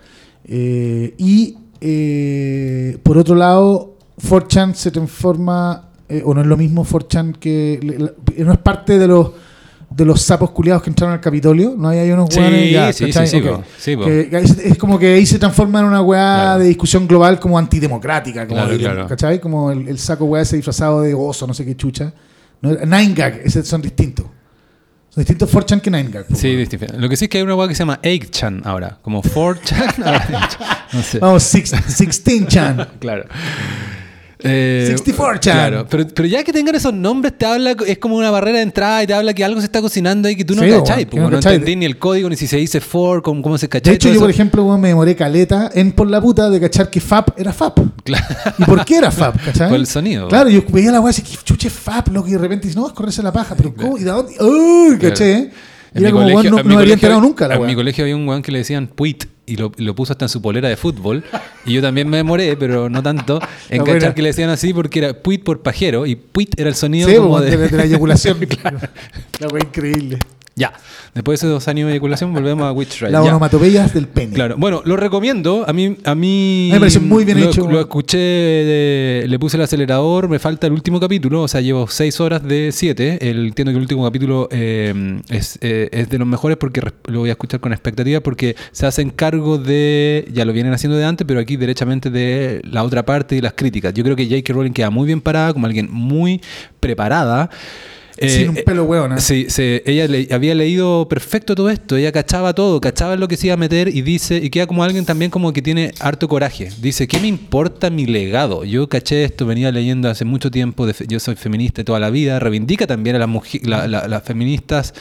Eh, 0.46 1.14
y 1.20 1.56
eh, 1.80 2.98
por 3.04 3.20
otro 3.20 3.36
lado, 3.36 3.97
4chan 4.22 4.74
se 4.74 4.92
transforma, 4.92 5.90
eh, 6.10 6.22
o 6.26 6.34
no 6.34 6.42
es 6.42 6.48
lo 6.48 6.58
mismo 6.58 6.86
4chan 6.86 7.34
que. 7.38 7.80
le- 7.82 8.00
la- 8.00 8.12
no 8.46 8.52
es 8.54 8.60
parte 8.60 8.98
de 9.00 9.08
los 9.08 9.32
de 9.90 10.04
los 10.04 10.22
sapos 10.22 10.52
culiados 10.52 10.84
que 10.84 10.90
entraron 10.90 11.14
al 11.14 11.22
Capitolio. 11.22 11.74
No 11.78 11.88
hay, 11.88 12.00
hay 12.00 12.12
unos 12.12 12.28
Sí, 12.34 12.40
weones 12.42 12.72
ya, 12.72 12.92
sí, 12.92 13.12
sí, 13.12 13.26
sí, 13.28 13.38
Ok. 13.38 13.46
po. 13.48 13.64
Sí, 13.80 13.96
po. 13.96 14.04
Que- 14.04 14.30
es, 14.34 14.58
es 14.60 14.78
como 14.78 15.00
que 15.00 15.14
ahí 15.14 15.26
se 15.26 15.40
transforma 15.40 15.80
en 15.80 15.86
una 15.86 16.02
weá 16.02 16.20
Claro. 16.42 16.60
de 16.60 16.68
discusión 16.68 17.08
global 17.08 17.40
como 17.40 17.58
antidemocrática, 17.58 18.46
como 18.46 18.58
Claro, 18.60 18.72
dirían, 18.74 18.94
claro. 18.94 19.08
¿cachai? 19.08 19.40
Como 19.40 19.72
el, 19.72 19.88
el 19.88 19.98
saco 19.98 20.26
weá 20.26 20.42
ese 20.44 20.58
disfrazado 20.58 21.02
de 21.02 21.14
oso, 21.14 21.48
no 21.48 21.54
sé 21.54 21.64
qué 21.66 21.76
chucha. 21.78 22.14
No, 22.62 22.72
Nine 22.72 23.14
Gag, 23.14 23.40
ese 23.46 23.64
son 23.64 23.82
distintos. 23.82 24.26
Son 25.10 25.22
distintos 25.24 25.50
4chan 25.54 25.80
que 25.80 25.90
Nine 25.90 26.10
Gag. 26.12 26.26
po, 26.28 26.36
Sí, 26.36 26.54
distinto. 26.56 26.86
Lo 26.98 27.08
que 27.08 27.16
sí 27.16 27.26
es 27.26 27.30
que 27.30 27.38
hay 27.38 27.44
una 27.46 27.56
weá 27.56 27.68
que 27.70 27.74
se 27.74 27.80
llama 27.80 28.00
8chan 28.04 28.64
ahora. 28.66 29.00
Como 29.02 29.22
4chan. 29.24 30.04
ahora 30.06 30.28
8chan. 30.28 30.78
No 30.92 31.02
sé. 31.02 31.20
Vamos, 31.20 31.44
six- 31.44 31.72
16chan. 31.74 32.88
Claro. 33.00 33.24
Eh, 34.44 34.94
64chan. 34.96 35.40
Claro, 35.52 35.88
pero, 35.90 36.06
pero 36.14 36.28
ya 36.28 36.44
que 36.44 36.54
tengan 36.54 36.76
esos 36.76 36.94
nombres, 36.94 37.36
te 37.38 37.46
habla, 37.46 37.76
es 37.88 37.98
como 37.98 38.16
una 38.18 38.30
barrera 38.30 38.58
de 38.58 38.64
entrada 38.64 39.02
y 39.04 39.08
te 39.08 39.14
habla 39.16 39.34
que 39.34 39.44
algo 39.44 39.60
se 39.60 39.66
está 39.66 39.82
cocinando 39.82 40.30
y 40.30 40.36
que 40.36 40.46
tú 40.46 40.54
no 40.56 40.62
Sí, 40.62 40.70
cachai. 40.70 41.06
que 41.06 41.18
no 41.18 41.24
no, 41.24 41.38
cachai. 41.38 41.56
entendí 41.56 41.76
ni 41.78 41.86
el 41.86 41.98
código, 41.98 42.30
ni 42.30 42.36
si 42.36 42.46
se 42.46 42.58
dice 42.58 42.80
for, 42.80 43.24
cómo, 43.24 43.42
cómo 43.42 43.58
se 43.58 43.66
De 43.66 43.70
cachai. 43.70 43.96
hecho, 43.96 44.10
todo 44.10 44.14
yo, 44.16 44.20
por 44.22 44.30
ejemplo, 44.30 44.64
weón, 44.64 44.80
me 44.82 44.90
demoré 44.90 45.16
caleta 45.16 45.72
en 45.74 45.92
por 45.92 46.08
la 46.10 46.22
puta 46.22 46.50
de 46.52 46.60
cachar 46.60 46.90
que 46.92 47.00
FAP 47.02 47.40
era 47.40 47.52
FAP. 47.52 47.80
Claro. 48.04 48.26
¿Y 48.60 48.64
por 48.64 48.86
qué 48.86 48.98
era 48.98 49.10
FAP? 49.12 49.38
¿Cachai? 49.46 49.70
Por 49.70 49.78
el 49.80 49.88
sonido. 49.88 50.28
Claro, 50.28 50.50
yo 50.50 50.62
veía 50.70 50.92
la 50.92 51.00
weá 51.02 51.14
y 51.18 51.22
¿qué 51.22 51.38
chuche 51.44 51.70
FAP? 51.72 52.10
Loco, 52.10 52.28
y 52.28 52.32
de 52.34 52.38
repente 52.38 52.68
dice, 52.68 52.80
no, 52.80 52.86
es 52.88 52.94
correrse 52.94 53.24
la 53.24 53.34
paja. 53.34 53.56
¿Pero 53.56 53.74
cómo? 53.74 53.98
¿Y 53.98 54.04
de 54.04 54.12
dónde? 54.12 54.34
¡Uy! 54.40 54.98
¿Caché? 55.00 55.50
Y 55.96 55.98
En 55.98 56.04
era 56.04 56.12
como, 56.12 56.24
colegio- 56.26 56.52
no, 56.52 56.58
no 56.58 56.64
colegio- 56.76 56.94
enterado 56.94 57.22
nunca 57.22 57.48
la 57.48 57.56
En 57.56 57.66
mi 57.66 57.74
colegio 57.74 58.04
había 58.04 58.16
un 58.16 58.28
weón 58.28 58.44
que 58.44 58.52
le 58.52 58.60
decían 58.60 58.86
puit 58.88 59.24
y 59.48 59.56
lo, 59.56 59.72
lo 59.78 59.96
puso 59.96 60.14
hasta 60.14 60.26
en 60.26 60.30
su 60.30 60.42
polera 60.42 60.70
de 60.70 60.76
fútbol. 60.78 61.24
Y 61.66 61.74
yo 61.74 61.82
también 61.82 62.08
me 62.10 62.18
demoré, 62.18 62.56
pero 62.58 62.90
no 62.90 63.02
tanto, 63.02 63.40
en 63.70 63.80
La 63.80 63.84
cachar 63.86 64.14
que 64.14 64.22
le 64.22 64.30
decían 64.30 64.50
así 64.50 64.74
porque 64.74 65.00
era 65.00 65.14
puit 65.14 65.44
por 65.44 65.62
pajero 65.62 66.06
y 66.06 66.16
puit 66.16 66.60
era 66.60 66.70
el 66.70 66.76
sonido 66.76 67.10
Sí, 67.10 67.16
como 67.16 67.36
weón, 67.36 67.50
de... 67.50 67.72
la 67.72 67.84
eyaculación. 67.86 68.38
La 69.40 69.48
weá 69.48 69.64
increíble. 69.64 70.20
Ya, 70.58 70.74
después 71.14 71.40
de 71.40 71.46
esos 71.48 71.54
dos 71.56 71.68
años 71.68 71.86
de 71.86 71.94
eyaculación 71.94 72.34
volvemos 72.34 72.66
a 72.66 72.72
Witch 72.72 73.00
Ride. 73.02 73.12
Las 73.12 73.24
Ya. 73.24 73.30
onomatopeyas 73.30 73.94
del 73.94 74.08
pene. 74.08 74.34
Claro, 74.34 74.56
bueno, 74.58 74.82
lo 74.86 74.98
recomiendo. 74.98 75.64
A 75.68 75.72
mí, 75.72 75.96
a 76.04 76.16
mí 76.16 76.70
me 76.74 76.80
pareció 76.80 77.00
muy 77.00 77.26
bien 77.26 77.40
lo, 77.40 77.46
hecho. 77.46 77.70
Lo 77.70 77.80
escuché, 77.80 78.18
de- 78.18 79.26
le 79.28 79.38
puse 79.38 79.56
el 79.58 79.62
acelerador, 79.64 80.28
me 80.28 80.40
falta 80.40 80.66
el 80.66 80.74
último 80.74 81.00
capítulo, 81.00 81.44
o 81.44 81.48
sea, 81.48 81.62
llevo 81.62 81.88
seis 81.88 82.20
horas 82.20 82.44
de 82.44 82.72
siete. 82.74 83.30
El, 83.30 83.48
entiendo 83.50 83.72
que 83.72 83.76
el 83.78 83.82
último 83.84 84.04
capítulo 84.04 84.48
eh, 84.52 85.22
es, 85.30 85.60
eh, 85.62 85.90
es 85.92 86.10
de 86.10 86.18
los 86.18 86.28
mejores 86.28 86.58
porque 86.58 86.82
lo 87.06 87.20
voy 87.20 87.30
a 87.30 87.34
escuchar 87.34 87.60
con 87.60 87.72
expectativa 87.72 88.20
porque 88.22 88.56
se 88.72 88.88
hacen 88.88 89.12
cargo 89.12 89.60
de, 89.60 90.28
ya 90.34 90.44
lo 90.44 90.54
vienen 90.54 90.74
haciendo 90.74 90.98
de 90.98 91.06
antes, 91.06 91.28
pero 91.28 91.40
aquí 91.40 91.56
derechamente 91.58 92.10
de 92.10 92.62
la 92.64 92.84
otra 92.84 93.06
parte 93.06 93.36
y 93.36 93.42
las 93.42 93.54
críticas. 93.54 93.94
Yo 93.94 94.04
creo 94.04 94.16
que 94.16 94.26
J.K. 94.26 94.54
Rowling 94.54 94.72
queda 94.74 94.90
muy 94.90 95.06
bien 95.06 95.22
parada, 95.22 95.54
como 95.54 95.68
alguien 95.68 95.88
muy 95.92 96.42
preparada. 96.80 97.52
Sin 98.20 98.50
un 98.50 98.58
Eh, 98.58 98.64
pelo 98.64 98.84
weón. 98.86 99.14
¿eh? 99.14 99.20
Sí, 99.22 99.46
se- 99.50 99.84
ella 99.86 100.08
le- 100.08 100.28
había 100.32 100.56
leído 100.56 101.08
perfecto 101.08 101.54
todo 101.56 101.70
esto, 101.70 101.96
ella 101.98 102.12
cachaba 102.12 102.54
todo, 102.54 102.82
cachaba 102.82 103.16
lo 103.16 103.28
que 103.28 103.38
se 103.38 103.48
iba 103.48 103.54
a 103.54 103.58
meter 103.58 103.88
y 103.90 104.02
dice, 104.02 104.38
y 104.38 104.50
queda 104.50 104.66
como 104.68 104.84
alguien 104.84 105.06
también 105.06 105.30
como 105.32 105.54
que 105.54 105.62
tiene 105.62 105.92
harto 106.00 106.28
coraje. 106.28 106.70
Dice, 106.82 107.08
¿qué 107.08 107.20
me 107.20 107.28
importa 107.28 107.90
mi 107.90 108.06
legado? 108.06 108.64
Yo 108.66 108.88
caché 108.90 109.24
esto, 109.24 109.46
venía 109.46 109.72
leyendo 109.72 110.10
hace 110.10 110.26
mucho 110.26 110.50
tiempo, 110.50 110.86
de 110.88 110.96
yo 111.08 111.20
soy 111.20 111.36
feminista 111.36 111.84
toda 111.84 112.00
la 112.00 112.10
vida, 112.10 112.40
reivindica 112.40 112.88
también 112.88 113.16
a 113.16 113.20
las, 113.20 113.30
la- 113.64 113.88
la- 113.88 114.08
las 114.08 114.24
feministas. 114.24 114.94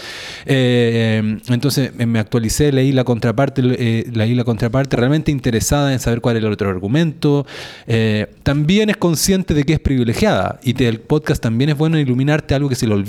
Eh, 0.45 1.39
entonces 1.49 1.91
eh, 1.99 2.07
me 2.07 2.19
actualicé, 2.19 2.71
leí 2.73 2.93
la 2.93 3.05
contraparte, 3.05 3.63
eh, 3.65 4.07
leí 4.13 4.35
la 4.35 4.45
contraparte, 4.45 4.97
realmente 4.97 5.31
interesada 5.31 5.93
en 5.93 6.01
saber 6.01 6.21
cuál 6.21 6.37
es 6.37 6.45
el 6.45 6.53
otro 6.53 6.69
argumento. 6.69 7.47
Eh, 7.87 8.27
también 8.43 8.91
es 8.91 8.97
consciente 8.97 9.55
de 9.55 9.65
que 9.65 9.73
es 9.75 9.81
privilegiada 9.81 10.61
y 10.63 10.75
te- 10.75 10.87
el 10.87 11.01
podcast 11.01 11.43
también 11.43 11.71
es 11.71 11.77
bueno 11.79 11.99
iluminarte 11.99 12.55
algo 12.55 12.69
que 12.69 12.75
se 12.75 12.87
le 12.87 12.93
olvida 12.95 13.06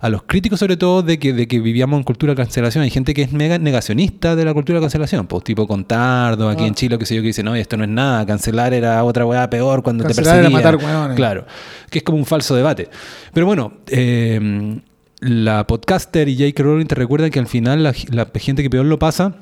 a 0.00 0.08
los 0.08 0.22
críticos 0.24 0.58
sobre 0.58 0.76
todo 0.76 1.02
de 1.02 1.18
que, 1.18 1.32
de 1.32 1.46
que 1.46 1.60
vivíamos 1.60 1.98
en 1.98 2.04
cultura 2.04 2.32
de 2.32 2.36
cancelación. 2.36 2.82
Hay 2.84 2.90
gente 2.90 3.14
que 3.14 3.22
es 3.22 3.32
mega 3.32 3.58
negacionista 3.58 4.34
de 4.34 4.44
la 4.44 4.52
cultura 4.54 4.78
de 4.78 4.84
cancelación, 4.84 5.26
pues 5.26 5.44
tipo 5.44 5.66
Contardo, 5.66 6.48
aquí 6.48 6.64
Ah. 6.64 6.68
en 6.68 6.74
Chile, 6.74 6.98
que 6.98 7.06
sé 7.06 7.14
yo, 7.14 7.20
que 7.22 7.28
dice, 7.28 7.42
no, 7.42 7.54
esto 7.54 7.76
no 7.76 7.84
es 7.84 7.90
nada, 7.90 8.24
cancelar 8.26 8.72
era 8.74 9.02
otra 9.04 9.24
weá 9.26 9.48
peor 9.50 9.82
cuando 9.82 10.04
Cancelar 10.04 10.34
te 10.34 10.40
era 10.40 10.50
perseguían. 10.50 10.74
matar 10.78 10.96
hueones. 11.00 11.16
Claro, 11.16 11.46
que 11.90 11.98
es 11.98 12.04
como 12.04 12.18
un 12.18 12.26
falso 12.26 12.54
debate. 12.56 12.88
Pero 13.32 13.46
bueno, 13.46 13.72
eh, 13.88 14.80
la 15.20 15.66
podcaster 15.66 16.28
y 16.28 16.36
J.K. 16.36 16.62
Rowling 16.62 16.86
te 16.86 16.94
recuerdan 16.94 17.30
que 17.30 17.38
al 17.38 17.46
final 17.46 17.82
la, 17.82 17.94
la 18.10 18.26
gente 18.34 18.62
que 18.62 18.70
peor 18.70 18.84
lo 18.86 18.98
pasa 18.98 19.34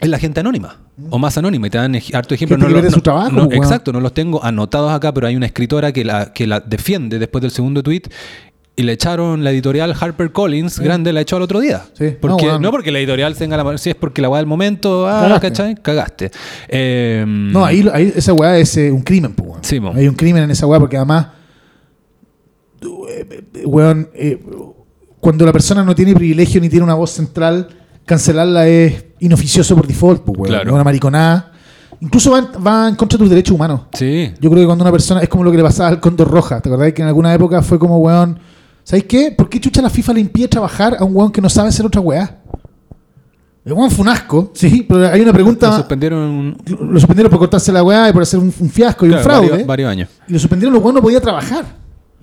es 0.00 0.08
la 0.08 0.18
gente 0.18 0.40
anónima 0.40 0.80
o 1.10 1.18
más 1.18 1.38
anónima 1.38 1.66
y 1.66 1.70
te 1.70 1.78
dan 1.78 1.94
harto 2.12 2.34
ejemplo. 2.34 2.56
Gente 2.56 2.66
que 2.68 2.72
lo- 2.72 2.80
pierde 2.80 2.90
su 2.94 3.00
trabajo, 3.00 3.30
no, 3.30 3.44
weón. 3.44 3.54
exacto, 3.54 3.92
no 3.92 4.00
los 4.00 4.12
tengo 4.12 4.44
anotados 4.44 4.92
acá, 4.92 5.14
pero 5.14 5.26
hay 5.26 5.34
una 5.36 5.46
escritora 5.46 5.92
que 5.92 6.04
la, 6.04 6.32
que 6.32 6.46
la 6.46 6.60
defiende 6.60 7.18
después 7.18 7.42
del 7.42 7.50
segundo 7.52 7.82
tweet. 7.82 8.02
Y 8.76 8.82
le 8.82 8.92
echaron 8.92 9.44
la 9.44 9.52
editorial 9.52 9.94
Harper 9.98 10.32
Collins, 10.32 10.80
grande, 10.80 11.12
la 11.12 11.20
echó 11.20 11.36
al 11.36 11.42
otro 11.42 11.60
día. 11.60 11.84
Sí. 11.96 12.16
Porque, 12.20 12.58
No, 12.58 12.72
porque 12.72 12.90
la 12.90 12.98
editorial 12.98 13.36
tenga 13.36 13.56
la 13.56 13.78
si 13.78 13.90
es 13.90 13.94
porque 13.96 14.20
la 14.20 14.28
va 14.28 14.38
del 14.38 14.46
momento, 14.46 15.06
ah, 15.06 15.20
Cagaste. 15.22 15.48
¿cachai? 15.48 15.74
Cagaste. 15.76 16.30
Eh, 16.68 17.24
No, 17.26 17.64
ahí, 17.64 17.88
ahí 17.92 18.12
esa 18.16 18.32
weá 18.32 18.58
es 18.58 18.76
eh, 18.76 18.90
un 18.90 19.02
crimen, 19.02 19.32
pues, 19.32 19.48
weón. 19.48 19.60
Sí, 19.62 19.78
po. 19.78 19.92
Hay 19.94 20.08
un 20.08 20.14
crimen 20.16 20.42
en 20.42 20.50
esa 20.50 20.66
weá 20.66 20.80
porque 20.80 20.96
además, 20.96 21.26
weón, 23.64 24.08
eh, 24.14 24.40
cuando 25.20 25.46
la 25.46 25.52
persona 25.52 25.82
no 25.84 25.94
tiene 25.94 26.14
privilegio 26.14 26.60
ni 26.60 26.68
tiene 26.68 26.84
una 26.84 26.94
voz 26.94 27.10
central, 27.12 27.68
cancelarla 28.04 28.66
es 28.68 29.04
inoficioso 29.20 29.74
por 29.76 29.86
default, 29.86 30.22
pues, 30.22 30.36
weón. 30.38 30.48
Claro. 30.50 30.70
Es 30.70 30.74
una 30.74 30.84
mariconada. 30.84 31.52
Incluso 32.00 32.32
va, 32.32 32.38
en- 32.40 32.66
va 32.66 32.88
en 32.88 32.96
contra 32.96 33.16
de 33.16 33.22
tus 33.22 33.30
derechos 33.30 33.54
humanos. 33.54 33.82
Sí, 33.94 34.32
Yo 34.40 34.50
creo 34.50 34.62
que 34.62 34.66
cuando 34.66 34.82
una 34.84 34.90
persona 34.92 35.20
es 35.22 35.28
como 35.28 35.44
lo 35.44 35.50
que 35.50 35.56
le 35.56 35.62
pasaba 35.62 35.88
al 35.88 36.00
Condor 36.00 36.28
Roja. 36.28 36.60
¿Te 36.60 36.68
acordás 36.68 36.92
que 36.92 37.02
en 37.02 37.08
alguna 37.08 37.32
época 37.32 37.62
fue 37.62 37.78
como, 37.78 37.98
weón, 37.98 38.38
¿sabes 38.84 39.04
qué? 39.04 39.32
¿Por 39.36 39.48
qué 39.48 39.58
chucha 39.60 39.82
la 39.82 39.90
FIFA 39.90 40.12
le 40.14 40.20
impide 40.20 40.46
trabajar 40.46 40.96
a 40.98 41.04
un 41.04 41.16
weón 41.16 41.32
que 41.32 41.40
no 41.40 41.48
sabe 41.48 41.68
hacer 41.70 41.84
otra 41.84 42.00
weá? 42.00 42.38
El 43.64 43.72
weón 43.72 43.90
fue 43.90 44.02
un 44.02 44.08
asco, 44.10 44.50
sí, 44.54 44.84
pero 44.86 45.08
hay 45.08 45.20
una 45.22 45.28
lo 45.30 45.32
pregunta. 45.34 45.74
suspendieron 45.74 46.20
un- 46.20 46.56
Lo 46.92 47.00
suspendieron 47.00 47.30
por 47.30 47.38
cortarse 47.38 47.72
la 47.72 47.82
weá 47.82 48.08
y 48.10 48.12
por 48.12 48.22
hacer 48.22 48.38
un, 48.38 48.52
un 48.60 48.70
fiasco 48.70 49.06
y 49.06 49.08
claro, 49.08 49.22
un 49.22 49.24
fraude. 49.24 49.48
varios, 49.50 49.66
varios 49.66 49.90
años. 49.90 50.08
Y 50.28 50.32
lo 50.34 50.38
suspendieron, 50.38 50.74
los 50.74 50.82
weón 50.82 50.94
no 50.96 51.02
podía 51.02 51.20
trabajar. 51.20 51.64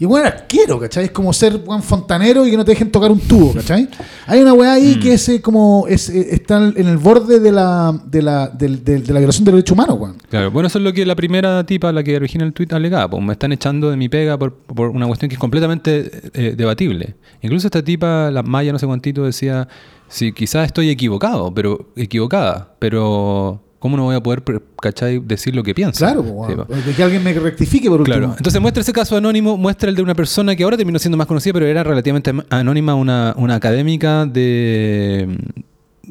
Y 0.02 0.06
era 0.06 0.30
arquero, 0.30 0.80
¿cachai? 0.80 1.06
Es 1.06 1.12
como 1.12 1.32
ser 1.32 1.62
weón 1.64 1.84
fontanero 1.84 2.44
y 2.48 2.50
que 2.50 2.58
no 2.58 2.66
te 2.66 2.72
dejen 2.72 2.92
tocar 2.92 3.12
un 3.12 3.20
tubo, 3.20 3.54
¿cachai? 3.54 3.88
Hay 4.26 4.42
una 4.42 4.52
weá 4.54 4.72
Mm. 4.72 4.74
ahí 4.78 5.00
que 5.00 5.14
es 5.14 5.30
eh, 5.30 5.42
como 5.44 5.86
es, 5.88 6.10
eh, 6.10 6.30
está 6.32 6.58
en 6.58 6.88
el 6.88 6.98
borde 6.98 7.40
de 7.40 7.52
la, 7.52 7.94
de 8.08 8.22
la, 8.24 8.48
del- 8.48 8.84
del- 8.84 9.06
de 9.06 9.14
la 9.14 9.20
violación 9.20 9.46
de 9.46 9.52
los 9.52 9.58
derechos 9.60 9.74
humanos, 9.78 9.98
weón. 10.00 10.16
Claro, 10.28 10.50
bueno, 10.50 10.66
eso 10.66 10.80
es 10.80 10.84
lo 10.84 10.92
que 10.92 11.06
la 11.06 11.16
primera 11.16 11.64
tipa, 11.68 11.92
la 11.92 12.02
que 12.04 12.16
origina 12.16 12.44
el 12.46 12.52
tweet, 12.54 12.70
alegaba. 12.72 13.12
Pues 13.12 13.24
me 13.24 13.34
están 13.34 13.52
echando 13.52 13.92
de 13.92 13.98
mi 13.98 14.10
pega 14.10 14.40
por, 14.40 14.54
por 14.56 14.90
una 14.90 15.06
cuestión 15.06 15.30
que 15.30 15.36
es 15.36 15.40
completamente 15.40 16.10
eh, 16.34 16.56
debatible. 16.58 17.14
Incluso 17.44 17.68
esta 17.68 17.84
tipa, 17.84 18.32
la 18.32 18.42
Maya, 18.42 18.72
no 18.72 18.80
sé 18.80 18.88
cuántito, 18.88 19.24
decía: 19.24 19.68
Sí, 20.08 20.34
quizás 20.34 20.66
estoy 20.66 20.90
equivocado, 20.90 21.54
pero 21.54 21.92
equivocada, 21.96 22.74
pero 22.80 23.62
¿cómo 23.82 23.98
no 23.98 24.04
voy 24.04 24.16
a 24.16 24.22
poder, 24.22 24.42
cachai, 24.82 25.20
decir 25.20 25.54
lo 25.56 25.64
que 25.64 25.74
pienso? 25.76 25.98
Claro, 25.98 26.24
pues, 26.24 26.84
Sí, 26.86 26.94
que 26.94 27.04
alguien 27.04 27.22
me 27.24 27.34
rectifique 27.34 27.90
por 27.90 28.00
último. 28.00 28.16
Claro. 28.18 28.36
Entonces 28.38 28.62
muestra 28.62 28.82
ese 28.82 28.94
caso 28.94 29.18
anónimo, 29.18 29.58
muestra 29.58 29.90
el 29.90 29.96
de 29.96 30.02
una 30.04 30.14
persona 30.16 30.56
que 30.56 30.64
ahora 30.64 30.78
terminó 30.78 31.00
siendo 31.00 31.18
más 31.18 31.28
conocida, 31.28 31.52
pero 31.54 31.66
era 31.66 31.84
relativamente 31.84 32.30
am- 32.30 32.44
anónima, 32.50 32.96
una, 32.96 33.34
una 33.38 33.56
académica 33.56 34.26
de 34.28 35.26
mm, 35.28 35.62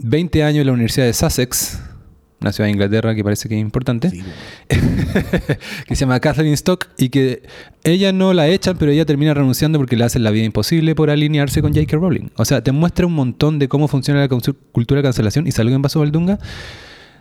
20 0.02 0.42
años 0.42 0.60
en 0.62 0.66
la 0.66 0.72
Universidad 0.72 1.06
de 1.06 1.12
Sussex, 1.12 1.80
una 2.40 2.52
ciudad 2.52 2.66
de 2.66 2.72
Inglaterra 2.72 3.14
que 3.14 3.22
parece 3.22 3.48
que 3.48 3.54
es 3.54 3.60
importante, 3.60 4.10
Sí, 4.10 4.22
que 5.86 5.94
se 5.94 6.00
llama 6.00 6.18
Kathleen 6.20 6.54
Stock 6.54 6.88
y 6.98 7.10
que 7.10 7.42
ella 7.84 8.12
no 8.12 8.32
la 8.32 8.48
echan, 8.48 8.76
pero 8.78 8.90
ella 8.90 9.04
termina 9.04 9.32
renunciando 9.34 9.78
porque 9.78 9.96
le 9.96 10.04
hacen 10.04 10.24
la 10.24 10.30
vida 10.30 10.44
imposible 10.44 10.94
por 10.94 11.10
alinearse 11.10 11.62
con 11.62 11.72
J.K. 11.72 11.96
Rowling. 11.96 12.30
O 12.36 12.44
sea, 12.44 12.62
te 12.64 12.72
muestra 12.72 13.06
un 13.06 13.12
montón 13.14 13.58
de 13.58 13.68
cómo 13.68 13.88
funciona 13.88 14.20
la 14.20 14.28
cultura 14.28 14.98
de 14.98 15.02
cancelación 15.02 15.46
y 15.46 15.52
salgo 15.52 15.74
en 15.76 15.82
Vaso 15.82 16.00
Valdunga 16.00 16.38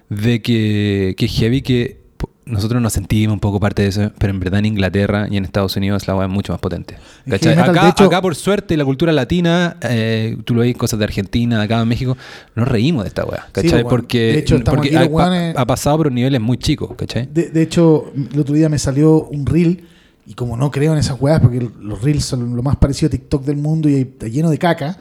de 0.10 0.42
que, 0.42 1.16
que 1.18 1.28
heavy 1.28 1.62
que 1.62 2.00
nosotros 2.46 2.82
nos 2.82 2.94
sentimos 2.94 3.34
un 3.36 3.40
poco 3.40 3.60
parte 3.60 3.84
de 3.84 3.90
eso, 3.90 4.12
pero 4.18 4.34
en 4.34 4.40
verdad 4.40 4.58
en 4.60 4.66
Inglaterra 4.66 5.28
y 5.30 5.38
en 5.38 5.46
Estados 5.46 5.76
Unidos 5.76 6.08
la 6.08 6.16
hueá 6.16 6.26
es 6.26 6.32
mucho 6.32 6.52
más 6.52 6.60
potente. 6.60 6.96
En 7.28 7.32
¿Cachai? 7.34 7.56
metal, 7.56 7.70
Acá, 7.70 7.84
de 7.84 7.90
hecho- 7.92 8.04
acá, 8.06 8.22
por 8.24 8.36
suerte, 8.36 8.76
la 8.76 8.86
cultura 8.86 9.12
latina, 9.12 9.78
eh, 9.84 10.36
tú 10.46 10.56
lo 10.56 10.62
ves 10.62 10.76
cosas 10.76 10.98
de 10.98 11.06
Argentina, 11.06 11.62
acá 11.62 11.80
en 11.80 11.88
México, 11.88 12.18
nos 12.56 12.68
reímos 12.68 13.04
de 13.04 13.10
esta 13.10 13.24
weá, 13.24 13.46
¿cachai? 13.52 13.70
bueno. 13.84 13.90
porque 13.90 14.18
De 14.34 14.40
hecho, 14.40 14.60
porque 14.66 14.98
ha, 14.98 15.62
ha 15.62 15.66
pasado 15.68 15.98
por 15.98 16.12
niveles 16.12 16.42
muy 16.42 16.58
chicos, 16.58 16.90
¿cachai? 16.98 17.30
De, 17.32 17.50
de 17.50 17.62
hecho, 17.62 18.12
el 18.34 18.40
otro 18.40 18.56
día 18.56 18.68
me 18.68 18.80
salió 18.80 19.26
un 19.26 19.46
reel 19.46 19.84
y 20.26 20.34
como 20.34 20.58
no 20.58 20.72
creo 20.72 20.94
en 20.94 20.98
esas 20.98 21.22
weas, 21.22 21.40
porque 21.42 21.70
los 21.82 22.02
reels 22.02 22.26
son 22.26 22.56
lo 22.56 22.64
más 22.64 22.78
parecido 22.78 23.08
a 23.08 23.12
TikTok 23.12 23.44
del 23.46 23.58
mundo 23.58 23.88
y 23.88 23.96
está 23.96 24.28
lleno 24.28 24.50
de 24.50 24.58
caca, 24.58 24.98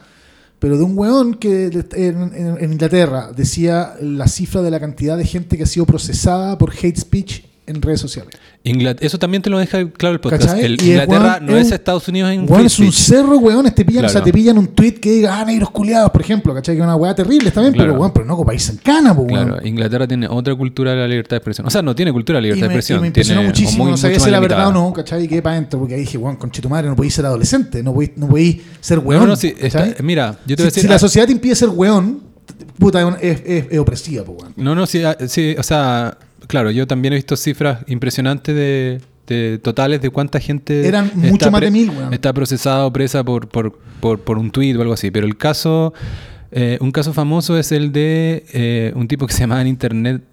pero 0.59 0.77
de 0.77 0.83
un 0.83 0.97
weón 0.97 1.35
que 1.35 1.65
en, 1.93 2.33
en- 2.35 2.57
en 2.59 2.73
Inglaterra 2.73 3.31
decía 3.35 3.95
la 4.01 4.27
cifra 4.27 4.61
de 4.61 4.71
la 4.71 4.79
cantidad 4.79 5.17
de 5.17 5.25
gente 5.25 5.57
que 5.57 5.63
ha 5.63 5.67
sido 5.67 5.85
procesada 5.85 6.57
por 6.57 6.71
hate 6.71 6.97
speech 6.97 7.43
en 7.69 7.81
redes 7.81 8.01
sociales. 8.01 8.33
Inglat- 8.65 8.97
eso 8.99 9.17
también 9.17 9.41
te 9.41 9.49
lo 9.49 9.57
deja 9.57 9.89
claro 9.91 10.13
el 10.15 10.19
podcast. 10.19 10.57
El 10.57 10.73
Inglaterra 10.81 11.39
no 11.41 11.55
es 11.55 11.71
Estados 11.71 12.07
Unidos 12.07 12.31
en 12.31 12.49
Weón, 12.51 12.65
es 12.65 12.77
un 12.79 12.91
cerro, 12.91 13.37
weón, 13.37 13.69
te 13.71 13.85
pillan, 13.85 14.05
o 14.05 14.09
sea, 14.09 14.21
te 14.21 14.33
pillan 14.33 14.57
un 14.57 14.67
tweet 14.67 14.93
que 14.95 15.11
diga, 15.11 15.39
ah, 15.39 15.45
negros 15.45 15.69
culiados, 15.71 16.11
por 16.11 16.21
ejemplo, 16.21 16.53
¿cachai? 16.53 16.75
Que 16.75 16.81
es 16.81 16.83
una 16.85 16.95
weá 16.95 17.15
terrible, 17.15 17.51
Claro. 17.51 17.71
pero 17.77 17.93
weón, 17.93 18.11
pero 18.13 18.25
no 18.25 18.43
país 18.43 18.67
en 18.69 18.77
cana, 18.77 19.13
weón. 19.13 19.27
Claro, 19.47 19.65
Inglaterra 19.65 20.07
tiene 20.07 20.27
otra 20.27 20.55
cultura 20.55 20.91
de 20.91 20.97
la 20.97 21.07
libertad 21.07 21.31
de 21.31 21.37
expresión. 21.37 21.67
O 21.67 21.69
sea, 21.69 21.81
no 21.81 21.95
tiene 21.95 22.11
cultura 22.11 22.39
de 22.39 22.47
Y 22.47 22.51
libertad 22.51 22.67
me, 22.67 22.73
de 22.73 22.79
expresión. 22.79 23.01
me 23.01 23.07
impresionó 23.07 23.39
tiene- 23.41 23.49
muchísimo, 23.49 23.83
muy- 23.83 23.91
no 23.91 23.97
sabía 23.97 24.19
si 24.19 24.29
era 24.29 24.39
verdad 24.39 24.67
o 24.67 24.71
no, 24.73 24.91
¿cachai? 24.93 25.23
Y 25.23 25.27
quedé 25.27 25.41
para 25.41 25.55
adentro, 25.57 25.79
porque 25.79 25.93
ahí 25.93 26.01
dije, 26.01 26.17
weón, 26.17 26.35
conche 26.35 26.61
tu 26.61 26.69
madre, 26.69 26.87
no 26.89 26.95
podéis 26.95 27.13
ser 27.13 27.25
adolescente, 27.25 27.83
no 27.83 27.93
podéis, 27.93 28.11
no 28.17 28.27
podéis 28.27 28.61
ser 28.81 28.99
weón. 28.99 29.21
No, 29.21 29.27
no, 29.27 29.35
sí, 29.35 29.53
mira, 30.03 30.37
yo 30.45 30.55
te 30.55 30.63
si, 30.63 30.63
voy 30.63 30.63
a 30.63 30.65
decir. 30.65 30.81
si 30.83 30.87
la 30.89 30.95
ah, 30.95 30.99
sociedad 30.99 31.25
te 31.27 31.31
impide 31.31 31.55
ser 31.55 31.69
weón, 31.69 32.21
puta, 32.77 33.01
es, 33.21 33.39
es, 33.39 33.41
es- 33.45 33.65
es 33.71 33.79
opresiva, 33.79 34.23
weón. 34.23 34.53
No, 34.55 34.73
no, 34.75 34.85
sí, 34.85 35.01
sí, 35.27 35.55
o 35.57 35.63
sea, 35.63 36.17
claro, 36.49 36.71
yo 36.71 36.87
también 36.87 37.13
he 37.13 37.17
visto 37.17 37.37
cifras 37.37 37.83
impresionantes 37.87 38.55
de, 38.55 39.01
de 39.27 39.59
totales 39.59 40.01
de 40.01 40.09
cuánta 40.09 40.39
gente 40.39 40.87
Eran 40.87 41.11
mucho 41.13 41.51
más 41.51 41.61
de 41.61 41.69
mil, 41.71 41.91
weón. 41.91 42.11
está 42.13 42.33
procesada 42.33 42.85
o 42.87 42.91
presa 42.91 43.23
por, 43.23 43.47
por, 43.47 43.77
por, 44.01 44.19
por 44.19 44.39
un 44.39 44.49
tuit 44.49 44.75
o 44.75 44.81
algo 44.81 44.93
así. 44.93 45.11
Pero 45.11 45.27
el 45.27 45.37
caso, 45.37 45.93
eh, 46.51 46.79
un 46.81 46.91
caso 46.91 47.13
famoso 47.13 47.57
es 47.57 47.71
el 47.71 47.91
de 47.91 48.43
eh, 48.51 48.91
un 48.95 49.07
tipo 49.07 49.27
que 49.27 49.33
se 49.33 49.41
llamaba 49.41 49.61
en 49.61 49.67
internet 49.67 50.23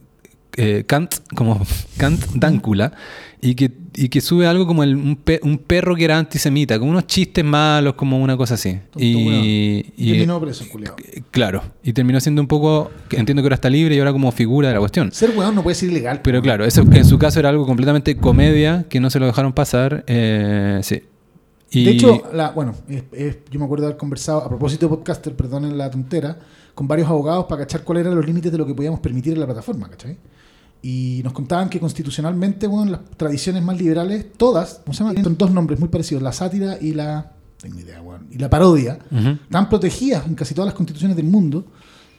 eh, 0.57 0.85
Kant, 0.87 1.17
como 1.35 1.65
Kant 1.99 2.25
Dáncula, 2.35 2.93
y 3.41 3.55
que, 3.55 3.71
y 3.95 4.09
que 4.09 4.21
sube 4.21 4.47
algo 4.47 4.67
como 4.67 4.83
el- 4.83 4.97
un, 4.97 5.17
pe- 5.17 5.41
un 5.43 5.59
perro 5.59 5.95
que 5.95 6.05
era 6.05 6.19
antisemita, 6.19 6.79
como 6.79 6.91
unos 6.91 7.07
chistes 7.07 7.45
malos, 7.45 7.95
como 7.95 8.19
una 8.21 8.37
cosa 8.37 8.55
así. 8.55 8.73
Tonto, 8.91 8.99
Y, 9.01 9.93
y- 9.97 10.11
terminó 10.13 10.41
preso, 10.41 10.65
culiado. 10.71 10.97
Claro, 11.31 11.63
y 11.83 11.93
terminó 11.93 12.19
siendo 12.21 12.41
un 12.43 12.49
poco, 12.49 12.91
entiendo 13.11 13.43
que 13.43 13.47
ahora 13.47 13.55
está 13.57 13.71
libre 13.71 13.95
y 13.95 13.99
ahora 13.99 14.13
como 14.13 14.31
figura 14.33 14.69
de 14.69 14.75
la 14.75 14.81
cuestión. 14.81 15.13
Ser 15.13 15.31
weón 15.37 15.55
no 15.55 15.63
puede 15.63 15.75
ser 15.75 15.91
ilegal. 15.91 16.21
Pero 16.23 16.41
claro, 16.43 16.65
eso 16.65 16.83
en 16.91 17.05
su 17.05 17.19
caso 17.19 17.39
era 17.41 17.49
algo 17.51 17.67
completamente 17.67 18.17
comedia, 18.17 18.87
que 18.89 19.01
no 19.01 19.11
se 19.11 19.19
lo 19.21 19.27
dejaron 19.27 19.53
pasar. 19.53 20.05
eh, 20.07 20.81
sí. 20.83 21.03
Y, 21.71 21.85
De 21.85 21.91
hecho, 21.91 22.23
la, 22.33 22.51
bueno, 22.51 22.75
es- 22.89 23.03
es- 23.13 23.39
yo 23.51 23.59
me 23.59 23.65
acuerdo 23.65 23.83
de 23.83 23.89
haber 23.89 23.99
conversado, 23.99 24.39
a 24.43 24.49
propósito 24.49 24.87
de 24.87 24.91
podcaster, 24.97 25.35
perdonen 25.35 25.77
la 25.77 25.91
tontera, 25.91 26.39
con 26.75 26.87
varios 26.87 27.09
abogados 27.09 27.47
para 27.47 27.63
cachar 27.63 27.83
cuáles 27.83 28.03
eran 28.03 28.15
los 28.15 28.25
límites 28.25 28.53
de 28.53 28.59
lo 28.59 28.67
que 28.67 28.73
podíamos 28.75 29.01
permitir 29.01 29.33
en 29.33 29.41
la 29.41 29.47
plataforma, 29.47 29.89
¿cachai? 29.91 30.17
Y 30.89 31.21
nos 31.25 31.33
contaban 31.33 31.69
que 31.69 31.81
constitucionalmente, 31.81 32.69
bueno, 32.69 32.93
las 32.93 33.01
tradiciones 33.17 33.61
más 33.61 33.77
liberales, 33.77 34.25
todas, 34.37 34.83
¿cómo 34.85 34.95
se 34.95 35.03
llama? 35.03 35.21
Son 35.21 35.37
dos 35.37 35.51
nombres 35.51 35.81
muy 35.81 35.89
parecidos, 35.89 36.23
la 36.23 36.33
sátira 36.33 36.79
y 36.81 36.93
la... 36.93 37.33
Tengo 37.61 37.81
idea, 37.81 38.01
weón. 38.01 38.29
Y 38.31 38.39
la 38.39 38.49
parodia, 38.49 38.97
Ujú. 39.11 39.31
están 39.31 39.69
protegidas 39.69 40.25
en 40.29 40.37
casi 40.37 40.55
todas 40.55 40.67
las 40.67 40.75
constituciones 40.75 41.17
del 41.17 41.27
mundo 41.27 41.65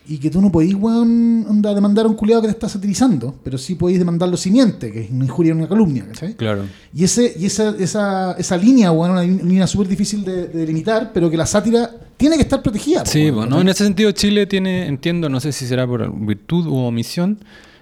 y 0.06 0.18
que 0.18 0.28
tú 0.28 0.42
no 0.42 0.52
podís, 0.52 0.74
weón, 0.74 1.46
onda, 1.48 1.72
demandar 1.72 2.04
a 2.04 2.08
un 2.10 2.14
culiado 2.14 2.42
que 2.42 2.48
te 2.48 2.52
está 2.52 2.68
satirizando, 2.68 3.34
pero 3.42 3.56
sí 3.56 3.74
podéis 3.74 4.00
demandarlo 4.00 4.36
si 4.36 4.50
miente, 4.50 4.92
que 4.92 5.04
es 5.04 5.10
una 5.10 5.24
injuria 5.24 5.54
una 5.54 5.66
calumnia, 5.66 6.06
¿cachai? 6.06 6.34
Claro. 6.34 6.64
Y, 6.92 7.04
ese, 7.04 7.34
y 7.38 7.46
esa, 7.46 7.74
esa, 7.78 8.32
esa 8.32 8.56
línea, 8.58 8.90
bueno, 8.90 9.14
una 9.14 9.22
línea 9.22 9.66
súper 9.66 9.88
difícil 9.88 10.24
de, 10.26 10.48
de 10.48 10.58
delimitar, 10.58 11.10
pero 11.14 11.30
que 11.30 11.38
la 11.38 11.46
sátira 11.46 11.90
tiene 12.18 12.36
que 12.36 12.42
estar 12.42 12.62
protegida. 12.62 13.06
Sí, 13.06 13.30
weón, 13.30 13.48
bueno, 13.48 13.60
en 13.62 13.68
ese 13.70 13.84
sentido 13.84 14.10
Chile 14.12 14.46
tiene, 14.46 14.86
entiendo, 14.88 15.30
no 15.30 15.40
sé 15.40 15.52
si 15.52 15.66
será 15.66 15.86
por 15.86 16.10
virtud 16.26 16.66
u 16.66 16.76
omisión, 16.76 17.38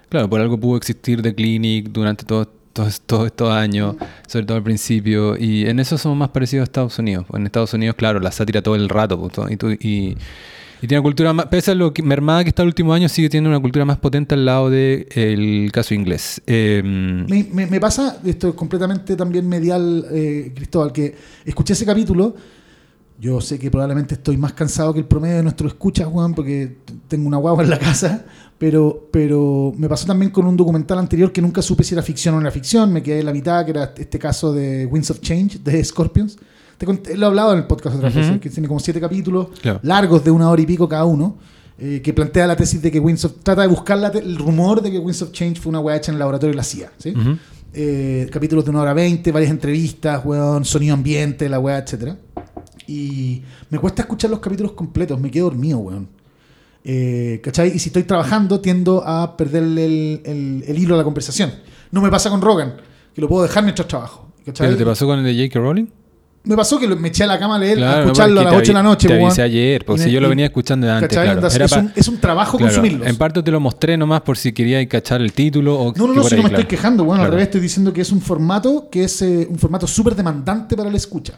claro, 0.09 0.29
por 0.29 0.39
algo 0.41 0.59
pudo 0.59 0.77
existir 0.77 1.21
The 1.21 1.33
Clinic 1.35 1.89
durante 1.91 2.25
todos 2.25 2.47
todos 2.73 3.01
todos 3.01 3.25
estos 3.25 3.49
años, 3.51 3.95
sobre 4.27 4.45
todo 4.45 4.57
al 4.57 4.63
principio, 4.63 5.35
y 5.35 5.65
en 5.65 5.79
eso 5.79 5.97
somos 5.97 6.15
más 6.15 6.29
parecidos 6.29 6.61
a 6.61 6.65
Estados 6.65 6.99
Unidos. 6.99 7.25
En 7.33 7.43
Estados 7.45 7.73
Unidos, 7.73 7.95
claro, 7.95 8.19
la 8.19 8.31
sátira 8.31 8.61
todo 8.61 8.75
el 8.75 8.87
rato, 8.87 9.19
pues, 9.19 9.33
todo- 9.33 9.49
y, 9.49 9.57
tú- 9.57 9.71
y, 9.71 9.77
y 9.79 10.15
tiene 10.81 10.97
una 10.99 11.01
cultura 11.01 11.33
más, 11.33 11.47
pese 11.47 11.71
a 11.71 11.73
lo 11.75 11.91
que 11.91 12.03
mermada 12.03 12.43
que 12.43 12.49
está 12.49 12.61
el 12.61 12.67
último 12.67 12.93
año, 12.93 13.09
sigue 13.09 13.29
teniendo 13.29 13.49
una 13.49 13.59
cultura 13.59 13.83
más 13.83 13.97
potente 13.97 14.35
al 14.35 14.45
lado 14.45 14.69
del 14.69 15.71
caso 15.73 15.95
inglés. 15.95 16.39
Eh, 16.45 16.83
Me, 16.85 17.47
me- 17.51 17.65
me 17.65 17.79
pasa, 17.79 18.19
esto 18.23 18.49
es 18.49 18.53
completamente 18.53 19.15
también 19.15 19.49
medial, 19.49 20.05
eh, 20.11 20.51
Cristóbal, 20.55 20.91
que 20.91 21.15
escuché 21.45 21.73
ese 21.73 21.83
capítulo. 21.83 22.35
Yo 23.19 23.41
sé 23.41 23.57
que 23.57 23.71
probablemente 23.71 24.13
estoy 24.13 24.37
más 24.37 24.53
cansado 24.53 24.93
que 24.93 24.99
el 24.99 25.05
promedio 25.05 25.37
de 25.37 25.41
nuestros 25.43 25.71
escuchas, 25.71 26.05
Juan, 26.07 26.35
porque 26.35 26.77
tengo 27.07 27.27
una 27.27 27.37
guagua 27.37 27.63
en 27.63 27.71
la 27.71 27.79
casa. 27.79 28.23
Pero, 28.59 29.07
pero 29.11 29.71
me 29.77 29.87
pasó 29.87 30.07
también 30.07 30.31
con 30.31 30.47
un 30.47 30.57
documental 30.57 30.97
anterior 30.97 31.31
que 31.31 31.41
nunca 31.41 31.61
supe 31.61 31.83
si 31.83 31.93
era 31.93 32.01
ficción 32.01 32.33
o 32.33 32.37
no 32.37 32.41
era 32.41 32.51
ficción. 32.51 32.91
Me 32.91 33.03
quedé 33.03 33.19
en 33.19 33.25
la 33.27 33.33
mitad, 33.33 33.63
que 33.65 33.71
era 33.71 33.93
este 33.95 34.17
caso 34.17 34.51
de 34.51 34.85
Winds 34.87 35.11
of 35.11 35.19
Change 35.21 35.59
de 35.63 35.83
Scorpions. 35.83 36.37
Te 36.77 36.85
conté- 36.85 37.15
lo 37.15 37.25
he 37.25 37.29
hablado 37.29 37.51
en 37.53 37.59
el 37.59 37.65
podcast 37.67 37.95
otras 37.97 38.11
Ujú. 38.13 38.19
veces, 38.21 38.39
que 38.41 38.49
tiene 38.49 38.67
como 38.67 38.79
siete 38.79 38.99
capítulos 38.99 39.47
Claro. 39.61 39.79
largos 39.83 40.23
de 40.23 40.31
una 40.31 40.49
hora 40.49 40.61
y 40.61 40.65
pico 40.65 40.89
cada 40.89 41.05
uno, 41.05 41.37
eh, 41.79 42.01
que 42.03 42.13
plantea 42.13 42.47
la 42.47 42.55
tesis 42.55 42.81
de 42.81 42.89
que 42.91 42.99
Winds 42.99 43.25
of, 43.25 43.33
trata 43.43 43.61
de 43.61 43.67
buscar 43.67 43.97
la 43.99 44.07
el 44.09 44.35
rumor 44.37 44.81
de 44.81 44.89
que 44.91 44.97
Winds 44.97 45.21
of 45.21 45.31
Change 45.31 45.59
fue 45.59 45.69
una 45.69 45.79
weá 45.79 45.95
hecha 45.97 46.11
en 46.11 46.15
el 46.15 46.19
laboratorio 46.19 46.51
de 46.53 46.57
la 46.57 46.63
CIA. 46.63 46.91
Eh, 47.73 48.27
capítulos 48.31 48.63
de 48.65 48.71
una 48.71 48.81
hora 48.81 48.93
veinte, 48.93 49.31
varias 49.31 49.51
entrevistas, 49.51 50.25
weón, 50.25 50.65
sonido 50.65 50.95
ambiente, 50.95 51.47
la 51.47 51.59
weá, 51.59 51.77
etcétera. 51.77 52.17
Y 52.87 53.43
me 53.69 53.77
cuesta 53.77 54.01
escuchar 54.03 54.31
los 54.31 54.39
capítulos 54.39 54.71
completos, 54.71 55.19
me 55.19 55.29
quedo 55.29 55.45
dormido, 55.45 55.77
weón. 55.79 56.07
Eh, 56.83 57.41
¿Cachai? 57.43 57.75
Y 57.75 57.79
si 57.79 57.89
estoy 57.89 58.03
trabajando, 58.03 58.59
tiendo 58.61 59.03
a 59.05 59.35
perderle 59.35 59.85
el, 59.85 60.21
el- 60.25 60.63
el 60.67 60.77
hilo 60.79 60.95
a 60.95 60.97
la 60.97 61.03
conversación. 61.03 61.51
No 61.91 62.01
me 62.01 62.09
pasa 62.09 62.29
con 62.29 62.41
Rogan, 62.41 62.75
que 63.13 63.21
lo 63.21 63.27
puedo 63.27 63.43
dejar 63.43 63.63
mientras 63.63 63.87
trabajo. 63.87 64.31
¿cachai? 64.45 64.67
¿Pero 64.67 64.77
te 64.77 64.85
pasó 64.85 65.05
con 65.05 65.19
el 65.19 65.25
de 65.25 65.43
J.K. 65.47 65.59
Rowling? 65.59 65.85
Me 66.43 66.55
pasó 66.55 66.79
que 66.79 66.87
me 66.87 67.09
eché 67.09 67.25
a 67.25 67.27
la 67.27 67.37
cama 67.37 67.57
a 67.57 67.59
leer, 67.59 67.77
a 67.77 67.81
Claro, 67.81 67.95
no, 67.97 68.03
escucharlo 68.05 68.35
porque 68.35 68.47
a 68.47 68.51
las 68.51 68.53
te 68.53 68.57
8 68.63 68.67
de 68.69 68.73
la 68.73 68.83
noche. 68.83 69.07
Te 69.09 69.13
avisé 69.21 69.41
ayer, 69.41 69.85
Y 69.85 69.97
si 69.97 70.11
yo 70.11 70.21
lo 70.21 70.29
venía 70.29 70.45
escuchando 70.45 70.87
de 70.87 70.93
antes, 70.93 71.09
claro. 71.09 71.45
Era 71.49 71.65
es, 71.65 71.71
un, 71.73 71.91
es 71.93 72.07
un 72.07 72.17
trabajo 72.21 72.57
Claro, 72.57 72.71
consumirlos. 72.73 73.05
En 73.05 73.17
parte 73.17 73.43
te 73.43 73.51
lo 73.51 73.59
mostré 73.59 73.97
nomás 73.97 74.21
por 74.21 74.37
si 74.37 74.53
queríais 74.53 74.87
cachar 74.87 75.19
el 75.21 75.33
título 75.33 75.77
o 75.77 75.93
No, 75.93 76.07
no, 76.07 76.13
no, 76.13 76.23
si 76.23 76.35
ahí, 76.35 76.37
no 76.41 76.43
me 76.47 76.49
estoy 76.55 76.65
quejando, 76.65 77.03
bueno, 77.03 77.23
al 77.23 77.31
revés 77.31 77.47
estoy 77.47 77.59
diciendo 77.59 77.91
que 77.91 77.99
es 77.99 78.11
un 78.13 78.21
formato 78.21 78.87
que 78.89 79.03
es 79.03 79.21
eh, 79.23 79.45
un 79.49 79.57
formato 79.59 79.87
súper 79.87 80.15
demandante 80.15 80.77
para 80.77 80.89
la 80.89 80.95
escucha. 80.95 81.37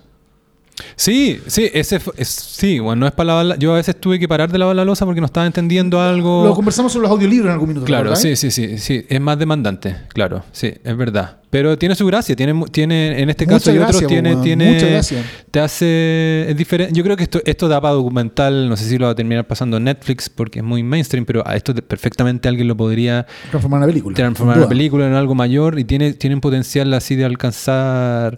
Sí, 0.96 1.40
sí, 1.48 1.70
ese 1.74 2.00
es, 2.18 2.30
sí, 2.30 2.80
bueno, 2.80 3.02
no 3.02 3.08
es 3.08 3.14
para 3.14 3.44
la- 3.44 3.56
Yo 3.58 3.74
a 3.74 3.76
veces 3.76 4.00
tuve 4.00 4.20
que 4.20 4.28
parar 4.28 4.52
de 4.52 4.58
lavar 4.58 4.76
la 4.76 4.86
losa 4.86 5.06
porque 5.06 5.20
no 5.22 5.26
estaba 5.26 5.46
entendiendo 5.46 6.00
algo. 6.02 6.46
Lo 6.46 6.54
conversamos 6.54 6.92
sobre 6.94 7.04
los 7.04 7.12
audiolibros 7.12 7.48
en 7.48 7.54
algún 7.54 7.70
minuto. 7.70 7.86
¿te 7.86 7.90
Claro, 7.90 8.16
sí, 8.16 8.36
sí, 8.36 8.52
sí, 8.52 8.78
sí, 8.78 9.06
es 9.10 9.22
más 9.22 9.38
demandante, 9.40 9.96
claro, 10.10 10.44
sí, 10.52 10.74
es 10.84 10.98
verdad. 10.98 11.39
Pero 11.52 11.78
tiene 11.80 11.96
su 11.96 12.06
gracia, 12.06 12.36
tiene, 12.36 12.54
tiene 12.72 13.22
en 13.24 13.30
este 13.32 13.46
Mucha 13.46 13.56
caso 13.58 13.72
y 13.72 13.76
gracia, 13.76 13.96
otros 13.98 14.08
tiene, 14.08 14.36
tiene, 14.38 14.74
mucha 14.74 14.86
gracia. 14.88 15.24
te 15.50 15.60
hace, 15.60 16.46
es 16.48 16.56
diferente. 16.56 16.94
Yo 16.94 17.04
creo 17.04 17.18
que 17.18 17.24
esto, 17.24 17.42
esto 17.44 17.68
da 17.68 17.82
para 17.82 17.96
documental, 17.96 18.70
no 18.70 18.78
sé 18.78 18.86
si 18.88 19.00
lo 19.00 19.06
va 19.08 19.14
a 19.14 19.16
terminar 19.16 19.48
pasando 19.48 19.78
en 19.78 19.86
Netflix 19.86 20.30
porque 20.30 20.60
es 20.60 20.66
muy 20.66 20.84
mainstream, 20.84 21.26
pero 21.26 21.42
a 21.48 21.56
esto 21.56 21.74
te- 21.74 21.82
perfectamente 21.82 22.48
alguien 22.48 22.68
lo 22.68 22.78
podría 22.78 23.26
Transformar 23.50 23.80
una 23.80 23.88
película. 23.88 24.16
transformar 24.16 24.58
duda. 24.58 24.70
película 24.70 25.08
en 25.08 25.14
algo 25.14 25.34
mayor 25.34 25.80
y 25.80 25.86
tiene, 25.86 26.14
tienen 26.14 26.40
potencial 26.40 26.94
así 26.94 27.16
de 27.16 27.26
alcanzar 27.26 28.38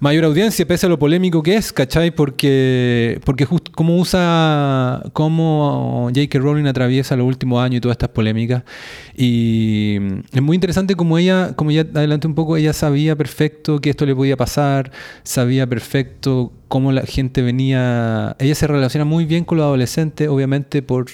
mayor 0.00 0.24
audiencia, 0.24 0.66
pese 0.66 0.86
a 0.86 0.88
lo 0.88 0.98
polémico 0.98 1.42
que 1.42 1.56
es, 1.56 1.74
¿cachai? 1.74 2.10
Porque, 2.10 3.20
porque 3.24 3.44
justo 3.44 3.70
como 3.74 3.98
usa, 3.98 5.02
cómo 5.12 6.10
J.K. 6.14 6.38
Rowling 6.38 6.64
atraviesa 6.66 7.16
los 7.16 7.26
últimos 7.26 7.62
años 7.62 7.78
y 7.78 7.80
todas 7.80 7.96
estas 7.96 8.08
polémicas. 8.10 8.62
Y 9.14 9.96
es 10.32 10.40
muy 10.42 10.54
interesante 10.54 10.94
como 10.94 11.18
ella, 11.18 11.52
como 11.56 11.70
ya 11.70 11.80
adelanté 11.80 12.26
un 12.26 12.34
poco, 12.34 12.45
ella 12.56 12.72
sabía 12.72 13.16
perfecto 13.16 13.80
que 13.80 13.90
esto 13.90 14.04
le 14.06 14.14
podía 14.14 14.36
pasar, 14.36 14.92
sabía 15.22 15.66
perfecto 15.66 16.52
cómo 16.68 16.92
la 16.92 17.02
gente 17.02 17.42
venía, 17.42 18.36
ella 18.38 18.54
se 18.54 18.66
relaciona 18.66 19.04
muy 19.04 19.24
bien 19.24 19.44
con 19.44 19.58
los 19.58 19.64
adolescentes, 19.64 20.28
obviamente 20.28 20.82
por... 20.82 21.06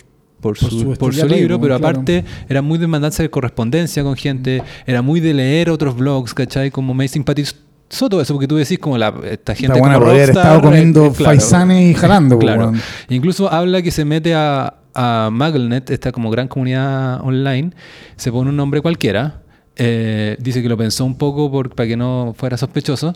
Por 0.42 0.58
su, 0.58 0.64
Por 0.64 0.72
su 0.72 0.98
por 0.98 1.14
su 1.14 1.20
estilo 1.20 1.36
libro, 1.36 1.60
pero 1.60 1.78
claro. 1.78 2.00
aparte 2.00 2.24
era 2.48 2.62
muy 2.62 2.76
demandarse 2.76 3.22
de 3.22 3.30
correspondencia 3.30 4.02
con 4.02 4.16
gente, 4.16 4.60
era 4.86 5.00
muy 5.00 5.20
de 5.20 5.34
leer 5.34 5.70
otros 5.70 5.94
blogs, 5.94 6.34
¿cachai? 6.34 6.72
Como 6.72 6.94
me 6.94 7.06
simpatizó 7.06 7.54
todo 8.08 8.20
eso, 8.20 8.34
porque 8.34 8.48
tú 8.48 8.56
decís 8.56 8.78
como 8.78 8.98
la, 8.98 9.14
esta 9.30 9.54
gente 9.54 9.78
buena 9.78 9.98
como 9.98 10.06
rockstar, 10.06 10.30
estado 10.30 10.60
comiendo 10.62 11.06
eh, 11.06 11.12
claro, 11.16 11.24
faisanes 11.24 11.90
y 11.90 11.94
jalando. 11.94 12.36
po, 12.36 12.40
Claro. 12.40 12.72
Incluso 13.08 13.52
habla 13.52 13.82
que 13.82 13.90
se 13.90 14.04
mete 14.04 14.34
a, 14.34 14.74
a 14.94 15.30
Maglenet, 15.32 15.90
esta 15.90 16.12
como 16.12 16.30
gran 16.30 16.48
comunidad 16.48 17.20
online, 17.22 17.70
se 18.16 18.32
pone 18.32 18.50
un 18.50 18.56
nombre 18.56 18.80
cualquiera, 18.80 19.41
eh, 19.82 20.36
dice 20.40 20.62
que 20.62 20.68
lo 20.68 20.76
pensó 20.76 21.04
un 21.04 21.16
poco 21.16 21.50
por, 21.50 21.74
para 21.74 21.88
que 21.88 21.96
no 21.96 22.34
fuera 22.36 22.56
sospechoso, 22.56 23.14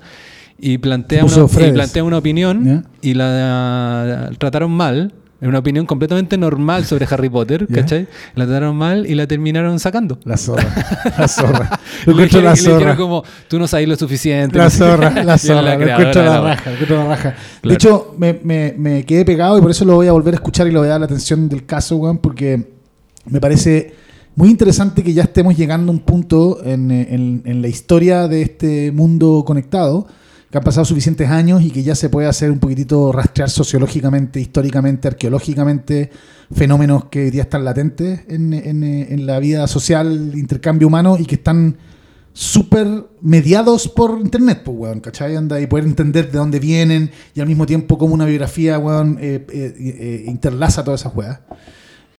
y 0.59 0.79
plantea, 0.79 1.25
una, 1.25 1.67
y 1.67 1.73
plantea 1.73 2.03
una 2.05 2.19
opinión 2.19 2.65
Ya. 2.65 2.83
y 3.03 3.15
la 3.15 4.31
trataron 4.39 4.71
mal. 4.73 5.13
Una 5.39 5.59
opinión 5.59 5.85
completamente 5.85 6.39
normal 6.39 6.87
sobre 6.87 7.07
Harry 7.11 7.29
Potter, 7.29 7.67
Ya. 7.69 7.77
¿cachai? 7.83 8.09
La 8.35 8.47
trataron 8.47 8.75
mal 8.75 9.05
y 9.07 9.15
la 9.15 9.27
terminaron 9.27 9.79
sacando. 9.79 10.19
La 10.25 10.39
zorra. 10.39 10.65
La 11.19 11.29
zorra. 11.29 11.79
Le 12.07 12.13
Lo 12.15 12.23
encuentro 12.23 12.41
dijeron- 12.41 12.45
la 12.45 12.51
le 12.53 12.57
zorra. 12.57 12.97
como, 12.97 13.23
tú 13.47 13.59
no 13.59 13.69
sabes 13.69 13.87
lo 13.87 13.97
suficiente. 13.97 14.57
La 14.57 14.71
zorra, 14.71 15.11
la 15.23 15.37
zorra, 15.39 15.75
lo 15.75 15.83
creadora 15.83 15.93
encuentro 15.99 16.23
de 16.23 16.27
la 16.29 16.35
la- 16.35 16.41
raja, 16.41 16.63
lo 16.65 16.71
encuentro 16.73 16.97
la 16.97 17.05
raja. 17.09 17.29
De 17.29 17.37
Claro. 17.61 17.75
hecho, 17.75 18.15
me, 18.19 18.41
me- 18.43 18.75
me 18.79 19.05
quedé 19.05 19.27
pegado 19.27 19.59
y 19.59 19.61
por 19.61 19.71
eso 19.71 19.85
lo 19.85 19.97
voy 19.97 20.07
a 20.07 20.13
volver 20.13 20.33
a 20.33 20.37
escuchar 20.37 20.67
y 20.69 20.73
le 20.73 20.79
voy 20.79 20.87
a 20.89 20.93
dar 20.93 21.01
la 21.01 21.07
atención 21.07 21.51
del 21.51 21.67
caso, 21.67 21.97
weón, 21.99 22.17
porque 22.17 22.73
me 23.27 23.39
parece 23.39 23.95
muy 24.37 24.51
interesante 24.51 25.03
que 25.03 25.13
ya 25.15 25.23
estemos 25.25 25.57
llegando 25.57 25.91
a 25.91 25.95
un 25.95 26.01
punto 26.01 26.63
en, 26.65 26.91
en- 26.91 27.43
en 27.45 27.63
la 27.63 27.69
historia 27.69 28.29
de 28.29 28.43
este 28.43 28.93
mundo 28.93 29.43
conectado, 29.47 30.07
que 30.51 30.59
han 30.59 30.63
pasado 30.65 30.85
suficientes 30.85 31.29
años 31.29 31.63
y 31.63 31.71
que 31.71 31.83
ya 31.83 31.95
se 31.95 32.09
puede 32.09 32.29
hacer 32.29 32.51
un 32.51 32.59
poquitito 32.61 33.11
rastrear 33.13 33.51
sociológicamente, 33.51 34.39
históricamente, 34.41 35.09
arqueológicamente, 35.09 36.11
fenómenos 36.55 37.07
que 37.07 37.25
hoy 37.25 37.31
día 37.31 37.43
están 37.43 37.65
latentes 37.65 38.21
en, 38.29 38.53
en- 38.53 38.85
en 38.85 39.27
la 39.27 39.39
vida 39.41 39.67
social, 39.67 40.33
intercambio 40.35 40.87
humano 40.89 41.17
y 41.19 41.25
que 41.25 41.35
están 41.37 41.77
súper 42.33 42.87
mediados 43.23 43.89
por 43.89 44.21
internet, 44.21 44.61
pues, 44.63 44.77
weón, 44.79 45.01
¿cachai? 45.01 45.35
Anda, 45.35 45.59
y 45.59 45.67
poder 45.67 45.87
entender 45.87 46.31
de 46.31 46.37
dónde 46.39 46.61
vienen 46.61 47.11
y 47.35 47.41
al 47.41 47.47
mismo 47.49 47.65
tiempo 47.65 47.97
como 47.97 48.13
una 48.13 48.27
biografía, 48.27 48.79
weón, 48.79 49.17
eh, 49.19 49.47
eh, 49.51 49.75
eh, 49.79 50.25
interlaza 50.27 50.85
todas 50.85 51.01
esas 51.01 51.17
weas. 51.17 51.41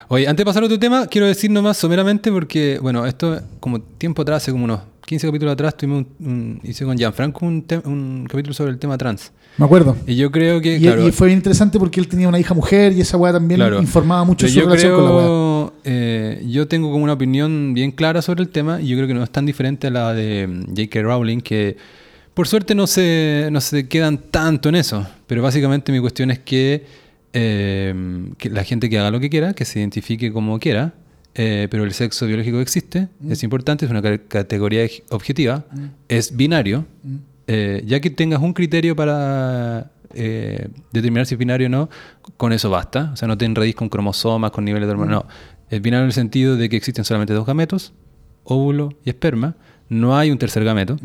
Oye, 0.09 0.27
antes 0.27 0.38
de 0.43 0.45
pasar 0.45 0.63
a 0.63 0.67
otro 0.67 0.79
tema, 0.79 1.07
quiero 1.07 1.27
decir 1.27 1.51
nomás 1.51 1.77
someramente 1.77 2.31
porque, 2.31 2.79
bueno, 2.81 3.05
esto 3.05 3.41
como 3.59 3.81
tiempo 3.81 4.21
atrás, 4.21 4.43
hace 4.43 4.51
como 4.53 4.63
unos 4.63 4.79
15 5.05 5.27
capítulos 5.27 5.53
atrás, 5.53 5.75
tuvimos 5.75 6.05
un, 6.19 6.27
un- 6.27 6.59
hice 6.63 6.85
con 6.85 6.97
Gianfranco 6.97 7.45
un, 7.45 7.65
un 7.85 8.25
capítulo 8.29 8.53
sobre 8.53 8.71
el 8.71 8.77
tema 8.79 8.97
trans. 8.97 9.31
Me 9.57 9.65
acuerdo. 9.65 9.97
Y 10.05 10.15
yo 10.15 10.31
creo 10.31 10.61
que, 10.61 10.77
Y, 10.77 10.81
claro, 10.81 11.05
y 11.07 11.11
fue 11.11 11.27
bien 11.27 11.39
interesante 11.39 11.77
porque 11.79 11.99
él 11.99 12.07
tenía 12.07 12.29
una 12.29 12.39
hija 12.39 12.53
mujer 12.53 12.93
y 12.93 13.01
esa 13.01 13.17
weá 13.17 13.34
también 13.34 13.59
Claro. 13.59 13.81
informaba 13.81 14.23
mucho 14.23 14.47
su 14.47 14.53
yo 14.53 14.61
relación 14.65 14.95
con 14.95 15.03
la 15.05 15.11
weá. 15.11 15.23
creo, 15.25 15.73
eh, 15.84 16.43
yo 16.47 16.67
tengo 16.67 16.89
como 16.91 17.03
una 17.03 17.13
opinión 17.13 17.73
bien 17.73 17.91
clara 17.91 18.21
sobre 18.21 18.43
el 18.43 18.49
tema 18.49 18.79
y 18.79 18.88
yo 18.88 18.95
creo 18.95 19.07
que 19.07 19.13
no 19.13 19.23
es 19.23 19.29
tan 19.31 19.45
diferente 19.45 19.88
a 19.88 19.89
la 19.89 20.13
de 20.13 20.47
mm, 20.47 20.65
J.K. 20.75 21.01
Rowling, 21.01 21.39
que 21.41 21.75
por 22.34 22.47
suerte 22.47 22.75
no 22.75 22.85
se, 22.88 23.49
no 23.51 23.59
se 23.59 23.88
quedan 23.89 24.19
tanto 24.29 24.69
en 24.69 24.75
eso. 24.75 25.05
Pero 25.25 25.41
básicamente 25.41 25.91
mi 25.91 25.99
cuestión 25.99 26.29
es 26.31 26.39
que, 26.39 26.85
eh, 27.39 27.93
que 28.39 28.49
la 28.49 28.64
gente 28.64 28.89
que 28.89 28.97
haga 28.97 29.11
lo 29.11 29.19
que 29.19 29.30
quiera, 29.30 29.53
que 29.53 29.64
se 29.65 29.80
identifique 29.80 30.31
como 30.31 30.57
quiera, 30.59 30.93
eh, 31.35 31.68
pero 31.69 31.84
el 31.84 31.93
sexo 31.93 32.26
biológico 32.26 32.59
existe, 32.61 33.09
Mm. 33.19 33.31
es 33.31 33.43
importante, 33.43 33.85
es 33.85 33.91
una 33.91 34.01
ca- 34.01 34.18
categoría 34.27 34.88
objetiva, 35.09 35.65
es 36.09 36.35
binario, 36.35 36.85
Mm. 37.03 37.15
eh, 37.47 37.84
ya 37.85 37.99
que 37.99 38.09
tengas 38.09 38.41
un 38.41 38.53
criterio 38.53 38.95
para 38.95 39.91
eh, 40.14 40.69
determinar 40.93 41.26
si 41.27 41.35
es 41.35 41.38
binario 41.38 41.68
o 41.68 41.69
no, 41.69 41.89
con 42.38 42.53
eso 42.53 42.69
basta. 42.69 43.11
O 43.14 43.18
sea, 43.18 43.27
no 43.27 43.38
te 43.38 43.43
enredís 43.45 43.76
con 43.76 43.89
cromosomas, 43.89 44.51
con 44.51 44.64
niveles 44.65 44.88
de 44.88 44.91
hormonas. 44.93 45.15
No. 45.23 45.27
Es 45.69 45.81
binario 45.81 46.03
en 46.05 46.07
el 46.07 46.14
sentido 46.14 46.55
de 46.55 46.69
que 46.69 46.77
existen 46.77 47.03
solamente 47.03 47.34
dos 47.34 47.45
gametos, 47.45 47.91
óvulo 48.45 48.89
y 49.05 49.09
esperma. 49.09 49.57
No 49.89 50.18
hay 50.18 50.31
un 50.31 50.38
tercer 50.38 50.64
gameto. 50.64 50.95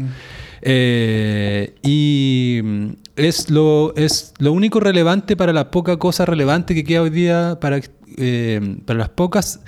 Eh, 0.62 1.74
y 1.82 2.60
mm, 2.62 2.88
es 3.16 3.50
lo, 3.50 3.94
es 3.96 4.34
lo 4.38 4.52
único 4.52 4.80
relevante 4.80 5.36
para 5.36 5.52
la 5.52 5.70
poca 5.70 5.96
cosa 5.98 6.24
relevante 6.24 6.74
que 6.74 6.84
queda 6.84 7.02
hoy 7.02 7.10
día 7.10 7.58
para, 7.60 7.80
eh, 8.16 8.76
para 8.84 8.98
las 8.98 9.08
pocas 9.10 9.60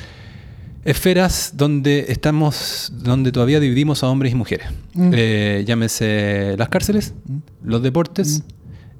esferas 0.84 1.54
donde 1.56 2.06
estamos, 2.08 2.92
donde 2.94 3.32
todavía 3.32 3.60
dividimos 3.60 4.02
a 4.02 4.08
hombres 4.08 4.32
y 4.32 4.34
mujeres. 4.36 4.68
Mm. 4.94 5.10
Eh, 5.14 5.64
llámese 5.66 6.56
las 6.58 6.68
cárceles, 6.68 7.14
los 7.62 7.82
deportes, 7.82 8.42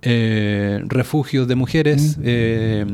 eh, 0.03 0.83
refugios 0.87 1.47
de 1.47 1.55
mujeres, 1.55 2.19
eh, 2.23 2.87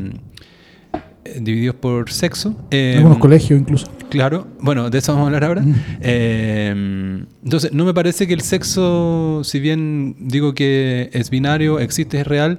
divididos 1.40 1.76
por 1.76 2.10
sexo. 2.10 2.56
Algunos 2.70 3.18
colegios 3.18 3.60
incluso. 3.60 3.86
Claro, 4.10 4.48
bueno, 4.60 4.90
de 4.90 4.98
eso 4.98 5.12
vamos 5.12 5.24
a 5.24 5.26
hablar 5.28 5.44
ahora. 5.44 5.64
Eh, 6.02 7.24
entonces, 7.44 7.72
no 7.72 7.84
me 7.84 7.94
parece 7.94 8.26
que 8.26 8.34
el 8.34 8.40
sexo, 8.40 9.42
si 9.44 9.60
bien 9.60 10.16
digo 10.18 10.54
que 10.54 11.10
es 11.12 11.30
binario, 11.30 11.78
existe, 11.78 12.20
es 12.20 12.26
real, 12.26 12.58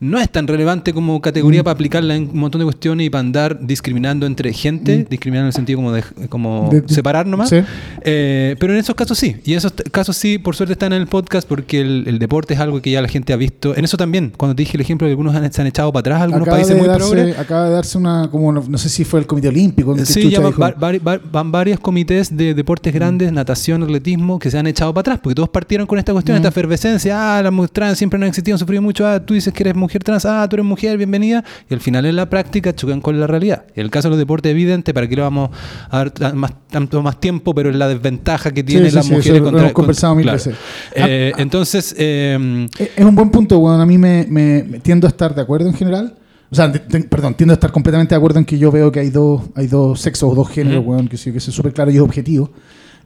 no 0.00 0.18
es 0.20 0.30
tan 0.30 0.46
relevante 0.46 0.92
como 0.92 1.20
categoría 1.20 1.64
para 1.64 1.72
aplicarla 1.74 2.14
en 2.14 2.30
un 2.30 2.38
montón 2.38 2.60
de 2.60 2.64
cuestiones 2.64 3.06
y 3.06 3.10
para 3.10 3.20
andar 3.20 3.58
discriminando 3.66 4.26
entre 4.26 4.52
gente, 4.52 5.06
discriminando 5.10 5.46
en 5.46 5.48
el 5.48 5.52
sentido 5.54 5.78
como 5.78 5.92
de 5.92 6.04
como 6.28 6.68
De- 6.70 6.82
de- 6.82 6.94
separar 6.94 7.26
nomás. 7.26 7.48
sí. 7.48 7.56
Eh, 8.04 8.54
pero 8.60 8.72
en 8.74 8.78
esos 8.78 8.94
casos 8.94 9.18
sí, 9.18 9.36
y 9.44 9.54
esos 9.54 9.72
t- 9.72 9.82
casos 9.90 10.16
sí, 10.16 10.38
por 10.38 10.54
suerte 10.54 10.72
están 10.74 10.92
en 10.92 11.00
el 11.00 11.08
podcast 11.08 11.48
porque 11.48 11.80
el, 11.80 12.04
el 12.06 12.18
deporte 12.18 12.54
es 12.54 12.60
algo 12.60 12.80
que 12.80 12.90
ya 12.92 13.02
la 13.02 13.08
gente 13.08 13.32
ha 13.32 13.36
visto. 13.36 13.76
En 13.76 13.84
eso 13.84 13.96
también, 13.96 14.32
cuando 14.36 14.54
te 14.54 14.62
dije 14.62 14.76
el 14.76 14.80
ejemplo 14.82 15.06
de 15.06 15.12
algunos 15.12 15.34
han- 15.34 15.52
se 15.52 15.60
han 15.60 15.66
echado 15.66 15.92
para 15.92 16.00
atrás, 16.00 16.22
algunos 16.22 16.42
Acaba 16.42 16.56
países 16.58 16.76
muy 16.76 16.86
darse, 16.86 17.10
progres. 17.10 17.38
acaba 17.38 17.64
de 17.64 17.70
darse 17.72 17.98
una, 17.98 18.28
como 18.30 18.52
no, 18.52 18.64
no 18.68 18.78
sé 18.78 18.88
si 18.88 19.04
fue 19.04 19.18
el 19.20 19.26
Comité 19.26 19.48
Olímpico. 19.48 19.96
Sí, 20.04 20.30
ya 20.30 20.40
van, 20.40 21.00
van 21.32 21.52
varios 21.52 21.80
comités 21.80 22.36
de 22.36 22.54
deportes 22.54 22.94
grandes, 22.94 23.32
natación, 23.32 23.82
atletismo, 23.82 24.38
que 24.38 24.50
se 24.50 24.58
han 24.58 24.66
echado 24.68 24.94
para 24.94 25.00
atrás, 25.00 25.20
porque 25.22 25.34
todos 25.34 25.48
partieron 25.48 25.86
con 25.86 25.98
esta 25.98 26.12
cuestión, 26.12 26.36
Mm. 26.36 26.38
esta 26.38 26.48
efervescencia, 26.50 27.38
ah, 27.38 27.42
las 27.42 27.52
mujeres 27.52 27.98
siempre 27.98 28.18
no 28.18 28.24
han 28.26 28.28
existido, 28.28 28.54
han 28.54 28.58
sufrido 28.60 28.80
mucho, 28.80 29.06
ah, 29.06 29.18
tú 29.18 29.34
dices 29.34 29.52
que 29.52 29.64
eres 29.64 29.74
mujer 29.74 29.87
trans, 29.88 30.24
ah, 30.26 30.46
tú 30.48 30.56
eres 30.56 30.66
mujer, 30.66 30.96
bienvenida, 30.98 31.42
y 31.70 31.74
al 31.74 31.80
final 31.80 32.04
en 32.06 32.16
la 32.16 32.28
práctica 32.28 32.74
chocan 32.74 33.00
con 33.00 33.18
la 33.18 33.26
realidad. 33.26 33.64
El 33.74 33.90
caso 33.90 34.08
de 34.08 34.10
los 34.10 34.18
deportes 34.18 34.50
evidente, 34.50 34.92
¿para 34.92 35.08
qué 35.08 35.16
le 35.16 35.22
vamos 35.22 35.50
a 35.90 36.04
dar 36.10 36.34
más, 36.34 36.52
tanto 36.70 37.02
más 37.02 37.18
tiempo? 37.20 37.54
Pero 37.54 37.70
es 37.70 37.76
la 37.76 37.88
desventaja 37.88 38.50
que 38.52 38.62
tienen 38.62 38.90
sí, 38.90 38.96
las 38.96 39.06
sí, 39.06 39.12
mujeres 39.12 39.38
lo 39.38 39.44
contra... 39.44 39.60
hemos 39.62 39.72
conversado 39.72 40.14
mil 40.14 40.24
claro. 40.24 40.36
veces. 40.36 40.54
Eh, 40.94 41.32
entonces, 41.38 41.94
eh, 41.98 42.66
Eh, 42.78 42.90
Es 42.96 43.04
un 43.04 43.14
buen 43.14 43.30
punto, 43.30 43.58
weón. 43.58 43.80
A 43.80 43.86
mí 43.86 43.96
me, 43.96 44.26
me- 44.28 44.64
me 44.64 44.80
tiendo 44.80 45.06
a 45.06 45.10
estar 45.10 45.34
de 45.34 45.40
acuerdo 45.42 45.68
en 45.68 45.74
general. 45.74 46.16
O 46.50 46.54
sea, 46.54 46.72
te- 46.72 46.78
te- 46.78 47.00
perdón, 47.04 47.34
tiendo 47.34 47.52
a 47.52 47.56
estar 47.56 47.70
completamente 47.70 48.14
de 48.14 48.16
acuerdo 48.16 48.38
en 48.38 48.44
que 48.44 48.58
yo 48.58 48.72
veo 48.72 48.90
que 48.90 49.00
hay 49.00 49.10
dos, 49.10 49.42
hay 49.54 49.66
dos 49.66 50.00
sexos 50.00 50.32
o 50.32 50.34
dos 50.34 50.48
géneros, 50.48 50.84
weón, 50.84 51.06
que 51.06 51.16
sí, 51.16 51.30
que 51.30 51.38
es 51.38 51.44
súper 51.44 51.72
claro 51.72 51.90
y 51.90 51.96
es 51.96 52.00
objetivo. 52.00 52.50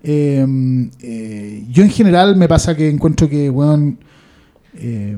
Eh, 0.04 0.44
eh, 1.02 1.64
yo 1.70 1.82
en 1.82 1.90
general 1.90 2.36
me 2.36 2.48
pasa 2.48 2.76
que 2.76 2.88
encuentro 2.88 3.28
que, 3.28 3.50
weón, 3.50 3.98
eh, 4.74 5.16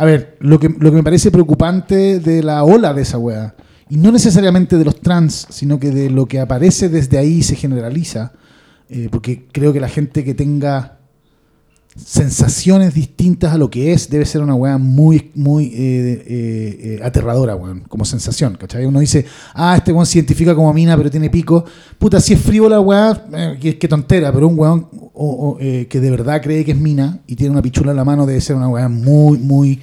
a 0.00 0.06
ver, 0.06 0.38
lo 0.40 0.58
que, 0.58 0.70
lo 0.70 0.90
que 0.90 0.96
me 0.96 1.02
parece 1.02 1.30
preocupante 1.30 2.20
de 2.20 2.42
la 2.42 2.64
ola 2.64 2.94
de 2.94 3.02
esa 3.02 3.18
weá, 3.18 3.54
y 3.90 3.98
no 3.98 4.10
necesariamente 4.10 4.78
de 4.78 4.84
los 4.86 4.98
trans, 5.02 5.46
sino 5.50 5.78
que 5.78 5.90
de 5.90 6.08
lo 6.08 6.24
que 6.24 6.40
aparece 6.40 6.88
desde 6.88 7.18
ahí 7.18 7.42
se 7.42 7.54
generaliza, 7.54 8.32
eh, 8.88 9.08
porque 9.12 9.46
creo 9.52 9.74
que 9.74 9.80
la 9.80 9.90
gente 9.90 10.24
que 10.24 10.32
tenga 10.32 10.99
sensaciones 11.96 12.94
distintas 12.94 13.52
a 13.52 13.58
lo 13.58 13.68
que 13.68 13.92
es, 13.92 14.08
debe 14.08 14.24
ser 14.24 14.42
una 14.42 14.54
weá 14.54 14.78
muy, 14.78 15.30
muy 15.34 15.66
eh, 15.66 15.70
eh, 15.74 16.98
eh, 16.98 17.00
aterradora, 17.02 17.58
como 17.88 18.04
sensación, 18.04 18.56
¿cachai? 18.56 18.86
Uno 18.86 19.00
dice, 19.00 19.26
ah, 19.54 19.74
este 19.76 19.92
weón 19.92 20.06
se 20.06 20.18
identifica 20.18 20.54
como 20.54 20.72
mina, 20.72 20.96
pero 20.96 21.10
tiene 21.10 21.30
pico. 21.30 21.64
Puta, 21.98 22.20
si 22.20 22.34
es 22.34 22.40
frívola, 22.40 22.80
weá, 22.80 23.26
qué, 23.60 23.76
qué 23.76 23.88
tontera, 23.88 24.32
pero 24.32 24.48
un 24.48 24.58
weón 24.58 24.86
que 25.88 26.00
de 26.00 26.10
verdad 26.10 26.40
cree 26.40 26.64
que 26.64 26.72
es 26.72 26.78
mina 26.78 27.20
y 27.26 27.36
tiene 27.36 27.52
una 27.52 27.62
pichula 27.62 27.90
en 27.90 27.96
la 27.96 28.04
mano 28.04 28.24
debe 28.24 28.40
ser 28.40 28.56
una 28.56 28.68
weá 28.68 28.88
muy, 28.88 29.38
muy 29.38 29.80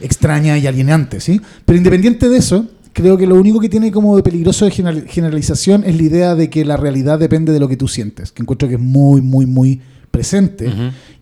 extraña 0.00 0.58
y 0.58 0.66
alienante, 0.66 1.20
¿sí? 1.20 1.40
Pero 1.64 1.78
independiente 1.78 2.28
de 2.28 2.36
eso, 2.36 2.66
creo 2.92 3.16
que 3.16 3.26
lo 3.26 3.36
único 3.36 3.60
que 3.60 3.68
tiene 3.68 3.90
como 3.92 4.16
de 4.16 4.22
peligroso 4.22 4.64
de 4.66 4.72
general- 4.72 5.06
generalización 5.06 5.84
es 5.84 5.96
la 5.96 6.02
idea 6.02 6.34
de 6.34 6.50
que 6.50 6.64
la 6.64 6.76
realidad 6.76 7.18
depende 7.18 7.52
de 7.52 7.60
lo 7.60 7.68
que 7.68 7.76
tú 7.76 7.88
sientes, 7.88 8.32
que 8.32 8.42
encuentro 8.42 8.68
que 8.68 8.74
es 8.74 8.80
muy, 8.80 9.22
muy, 9.22 9.46
muy 9.46 9.80
presente 10.16 10.70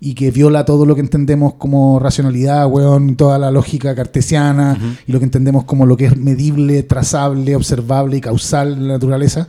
y 0.00 0.14
que 0.14 0.30
viola 0.30 0.64
todo 0.64 0.86
lo 0.86 0.94
que 0.94 1.00
entendemos 1.00 1.54
como 1.54 1.98
racionalidad, 1.98 2.66
weón, 2.68 3.16
toda 3.16 3.38
la 3.38 3.50
lógica 3.50 3.94
cartesiana 3.94 4.78
y 5.06 5.12
lo 5.12 5.18
que 5.18 5.24
entendemos 5.24 5.64
como 5.64 5.84
lo 5.86 5.96
que 5.96 6.06
es 6.06 6.16
medible, 6.16 6.82
trazable, 6.82 7.56
observable 7.56 8.16
y 8.16 8.20
causal 8.20 8.72
en 8.74 8.86
la 8.88 8.94
naturaleza. 8.94 9.48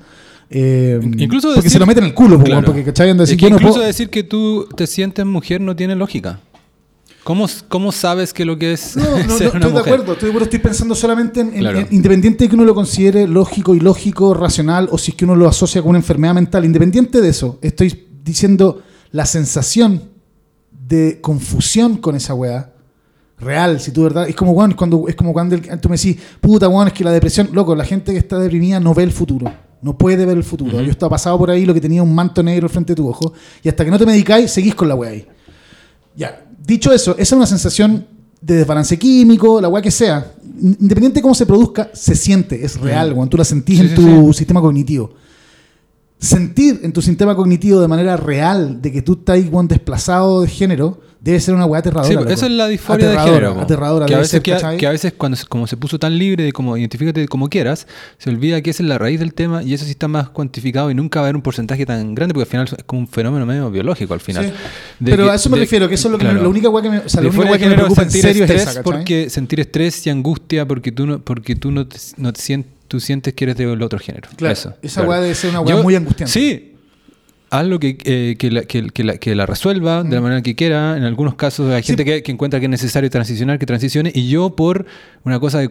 Eh, 0.49 0.99
Incluso 1.17 1.47
porque 1.49 1.61
decir- 1.61 1.71
se 1.71 1.79
lo 1.79 1.85
meten 1.85 2.03
en 2.03 2.09
el 2.09 2.15
culo, 2.15 2.39
Claro. 2.43 2.65
porque 2.65 2.83
¿cachai? 2.83 3.09
Es 3.09 3.17
decir, 3.17 3.37
que 3.37 3.49
no 3.49 3.55
incluso 3.55 3.75
puedo- 3.75 3.87
decir 3.87 4.09
que 4.09 4.23
tú 4.23 4.67
te 4.75 4.85
sientes 4.87 5.25
mujer 5.25 5.59
no 5.61 5.75
tiene 5.75 5.95
lógica. 5.95 6.39
¿Cómo, 7.23 7.47
cómo 7.69 7.91
sabes 7.91 8.31
que 8.31 8.45
lo 8.45 8.55
que 8.59 8.73
es 8.73 8.95
No, 8.95 9.03
no, 9.03 9.09
no, 9.27 9.33
estoy 9.33 9.47
una 9.47 9.59
de 9.65 9.71
mujer? 9.73 9.79
acuerdo, 9.93 10.13
estoy 10.13 10.27
de 10.27 10.31
acuerdo, 10.31 10.43
estoy 10.45 10.59
pensando 10.59 10.93
solamente 10.93 11.41
en, 11.41 11.47
en- 11.53 11.59
Claro. 11.59 11.79
en- 11.79 11.87
independiente 11.89 12.43
de 12.43 12.49
que 12.49 12.55
uno 12.55 12.65
lo 12.65 12.75
considere 12.75 13.27
lógico, 13.27 13.73
ilógico, 13.73 14.35
racional, 14.35 14.87
o 14.91 14.97
si 14.99 15.11
es 15.11 15.17
que 15.17 15.25
uno 15.25 15.35
lo 15.35 15.47
asocia 15.47 15.81
con 15.81 15.89
una 15.89 15.97
enfermedad 15.99 16.35
mental, 16.35 16.63
independiente 16.63 17.21
de 17.21 17.29
eso, 17.29 17.57
estoy 17.63 18.05
diciendo 18.23 18.83
la 19.15 19.25
sensación 19.25 20.01
de 20.87 21.19
confusión 21.21 21.97
con 21.97 22.15
esa 22.15 22.33
weá. 22.33 22.73
Real, 23.39 23.79
si 23.79 23.91
tú 23.91 24.03
verdad, 24.03 24.27
es 24.27 24.35
como 24.35 24.51
weón, 24.51 24.73
cuando 24.73 25.05
es 25.07 25.15
como 25.15 25.31
cuando 25.31 25.55
el- 25.55 25.79
tú 25.79 25.87
me 25.89 25.95
decís, 25.95 26.17
puta 26.41 26.67
weón, 26.67 26.87
es 26.87 26.93
que 26.93 27.03
la 27.03 27.11
depresión, 27.11 27.49
loco, 27.53 27.75
la 27.75 27.85
gente 27.85 28.11
que 28.11 28.17
está 28.19 28.37
deprimida 28.39 28.79
no 28.79 28.93
ve 28.93 29.03
el 29.03 29.11
futuro, 29.13 29.51
no 29.81 29.97
puede 29.97 30.25
ver 30.25 30.35
el 30.37 30.43
futuro. 30.43 30.81
Yo 30.81 30.91
estaba 30.91 31.11
pasado 31.11 31.37
por 31.37 31.49
ahí 31.49 31.65
lo 31.65 31.73
que 31.73 31.79
tenía 31.81 32.03
un 32.03 32.13
manto 32.13 32.43
negro 32.43 32.67
frente 32.67 32.91
de 32.91 32.97
tu 32.97 33.07
ojo, 33.07 33.31
y 33.63 33.69
hasta 33.69 33.85
que 33.85 33.91
no 33.91 33.97
te 33.97 34.05
medicáis, 34.05 34.51
seguís 34.51 34.75
con 34.75 34.87
la 34.89 34.95
weá 34.95 35.11
ahí. 35.11 35.25
Ya, 36.15 36.45
dicho 36.65 36.91
eso, 36.93 37.11
esa 37.13 37.21
es 37.21 37.31
una 37.33 37.45
sensación 37.47 38.05
de 38.41 38.55
desbalance 38.57 38.97
químico, 38.99 39.59
la 39.61 39.69
weá 39.69 39.81
que 39.81 39.91
sea. 39.91 40.33
Independiente 40.61 41.15
de 41.19 41.21
cómo 41.21 41.35
se 41.35 41.45
produzca, 41.45 41.89
se 41.93 42.15
siente, 42.15 42.63
es 42.65 42.79
real, 42.79 43.13
weón. 43.13 43.29
Tú 43.29 43.37
la 43.37 43.43
sentís 43.45 43.79
Sí, 43.79 43.85
en 43.85 43.89
sí, 43.89 43.95
tu 43.95 44.33
sistema 44.33 44.59
cognitivo. 44.61 45.13
Sentir 46.19 46.79
en 46.83 46.93
tu 46.93 47.01
sistema 47.01 47.35
cognitivo 47.35 47.81
de 47.81 47.87
manera 47.87 48.17
real 48.17 48.81
de 48.81 48.91
que 48.91 49.01
tú 49.01 49.13
estás 49.13 49.37
desplazado 49.67 50.41
de 50.41 50.47
género 50.47 50.99
debe 51.25 51.39
ser 51.41 51.53
una 51.55 51.65
weá 51.65 51.79
aterradora. 51.79 52.07
Sí, 52.27 52.33
esa 52.33 52.45
es 52.45 52.51
la 52.53 52.67
disforia 52.67 53.07
de 53.07 53.13
Aterradora, 53.13 53.35
género. 53.35 53.55
po. 53.55 53.61
Aterradora, 53.61 54.05
que, 54.05 54.13
a 54.15 54.17
veces, 54.19 54.31
ser, 54.31 54.41
que, 54.41 54.53
a- 54.53 54.77
que 54.77 54.87
veces 54.87 55.13
cuando 55.17 55.37
como 55.49 55.67
se 55.67 55.75
puso 55.75 55.99
tan 55.99 56.17
libre 56.17 56.43
de 56.43 56.53
como 56.53 56.77
identifícate 56.77 57.27
como 57.27 57.49
quieras, 57.49 57.87
se 58.17 58.29
olvida 58.29 58.61
que 58.61 58.69
esa 58.69 58.83
es 58.83 58.87
la 58.89 58.97
raíz 58.97 59.19
del 59.19 59.33
tema 59.33 59.61
y 59.63 59.73
eso 59.73 59.83
sí 59.85 59.91
está 59.91 60.07
más 60.07 60.29
cuantificado 60.29 60.89
y 60.91 60.93
nunca 60.93 61.19
va 61.19 61.25
a 61.25 61.29
haber 61.29 61.35
un 61.35 61.41
porcentaje 61.41 61.85
tan 61.85 62.15
grande 62.15 62.33
porque 62.33 62.43
al 62.43 62.49
final 62.51 62.67
es 62.77 62.83
como 62.85 63.01
un 63.01 63.07
fenómeno 63.07 63.45
medio 63.45 63.69
biológico 63.71 64.13
al 64.13 64.19
final. 64.21 64.45
Sí. 64.45 64.51
De 64.99 65.11
Pero 65.11 65.25
que- 65.25 65.31
a 65.31 65.35
eso 65.35 65.49
me 65.49 65.57
de- 65.57 65.63
refiero, 65.63 65.89
que 65.89 65.95
eso 65.95 66.07
es 66.07 66.11
lo 66.13 66.17
que 66.17 66.23
me- 66.25 66.29
claro. 66.29 66.43
la 66.43 66.49
única 66.49 66.69
weá 66.69 66.83
que 66.83 66.89
me, 66.91 66.97
o 66.99 67.09
sea, 67.09 67.21
la 67.21 67.29
De 67.29 67.35
única 67.37 67.51
de 67.53 67.57
que 67.57 67.65
me 67.65 67.71
género 67.71 67.75
preocupa 67.93 68.01
en 68.03 68.07
es 68.07 68.15
estrés 68.25 68.79
porque 68.83 69.29
sentir 69.29 69.59
estrés 69.59 70.05
y 70.05 70.09
angustia 70.11 70.67
porque 70.67 70.91
tú 70.91 71.07
no 71.07 71.19
porque 71.19 71.55
tú 71.55 71.71
no 71.71 71.87
te, 71.87 71.97
no 72.17 72.31
te 72.31 72.39
sientes 72.41 72.71
tú 72.87 72.99
sientes 72.99 73.33
que 73.33 73.45
eres 73.45 73.57
del 73.57 73.81
otro 73.81 73.97
género. 73.97 74.29
Claro, 74.35 74.53
Eso, 74.53 74.75
esa 74.83 75.01
claro. 75.01 75.09
weá 75.09 75.21
debe 75.21 75.33
ser 75.33 75.49
una 75.49 75.61
weá 75.61 75.75
Yo- 75.75 75.81
muy 75.83 75.95
angustiante. 75.95 76.31
Sí. 76.31 76.74
Hazlo 77.57 77.79
que, 77.79 77.97
eh, 78.03 78.35
que, 78.37 78.51
la, 78.51 78.63
que, 78.63 78.89
que 78.89 79.03
la, 79.03 79.17
que 79.17 79.35
la 79.35 79.45
resuelva 79.45 80.03
de 80.03 80.15
la 80.15 80.21
manera 80.21 80.41
que 80.41 80.55
quiera. 80.55 80.97
En 80.97 81.03
algunos 81.03 81.35
casos 81.35 81.71
hay. 81.71 81.83
Sí. 81.83 81.87
gente 81.87 82.05
que, 82.05 82.23
que 82.23 82.31
encuentra 82.31 82.59
que 82.59 82.65
es 82.65 82.69
necesario 82.69 83.09
transicionar, 83.09 83.59
que 83.59 83.65
transicione. 83.65 84.11
Y 84.13 84.27
yo, 84.27 84.55
por 84.55 84.85
una 85.23 85.39
cosa 85.39 85.59
de, 85.59 85.69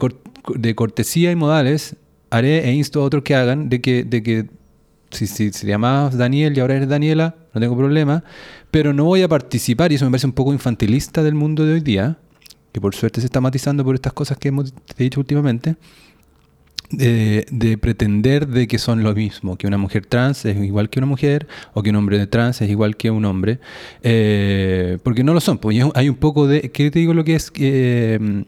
de 0.55 0.74
cortesía 0.74 1.31
y 1.31 1.36
modales, 1.36 1.97
haré 2.31 2.69
e 2.69 2.73
insto 2.73 3.02
a 3.02 3.05
otros 3.05 3.23
que 3.23 3.35
hagan 3.35 3.69
de 3.69 3.81
que, 3.81 4.05
de 4.05 4.23
que 4.23 4.47
si, 5.11 5.27
si 5.27 5.52
se 5.52 5.66
llamabas 5.66 6.16
Daniel 6.16 6.56
y 6.56 6.61
ahora 6.61 6.77
eres 6.77 6.89
Daniela, 6.89 7.36
no 7.52 7.61
tengo 7.61 7.77
problema, 7.77 8.24
pero 8.70 8.93
no 8.93 9.05
voy 9.05 9.23
a 9.23 9.28
participar, 9.28 9.93
y 9.93 9.97
eso 9.97 10.05
me 10.05 10.11
parece 10.11 10.27
un 10.27 10.32
poco 10.32 10.52
infantilista 10.52 11.23
del 11.23 11.35
mundo 11.35 11.65
de 11.65 11.74
hoy 11.74 11.81
día, 11.81 12.19
que 12.73 12.81
por 12.81 12.94
suerte 12.94 13.20
se 13.20 13.27
está 13.27 13.40
matizando 13.40 13.85
por 13.85 13.94
estas 13.94 14.12
cosas 14.12 14.36
que 14.39 14.48
hemos 14.48 14.74
dicho 14.97 15.20
últimamente, 15.20 15.77
de, 16.96 17.46
de 17.50 17.78
pretender 17.78 18.46
de 18.48 18.66
que 18.66 18.78
son 18.78 19.02
lo 19.02 19.14
mismo, 19.14 19.56
que 19.56 19.66
una 19.66 19.78
mujer 19.78 20.06
trans 20.06 20.44
es 20.44 20.56
igual 20.56 20.90
que 20.90 20.98
una 20.98 21.06
mujer 21.06 21.46
o 21.72 21.82
que 21.82 21.90
un 21.90 21.96
hombre 21.96 22.26
trans 22.26 22.60
es 22.62 22.70
igual 22.70 22.96
que 22.96 23.10
un 23.10 23.24
hombre, 23.24 23.58
eh, 24.02 24.98
porque 25.02 25.24
no 25.24 25.34
lo 25.34 25.40
son. 25.40 25.58
Pues 25.58 25.76
hay 25.94 26.08
un 26.08 26.16
poco 26.16 26.46
de, 26.46 26.70
¿qué 26.70 26.90
te 26.90 26.98
digo 26.98 27.14
lo 27.14 27.24
que 27.24 27.34
es? 27.34 27.52
Eh, 27.56 28.44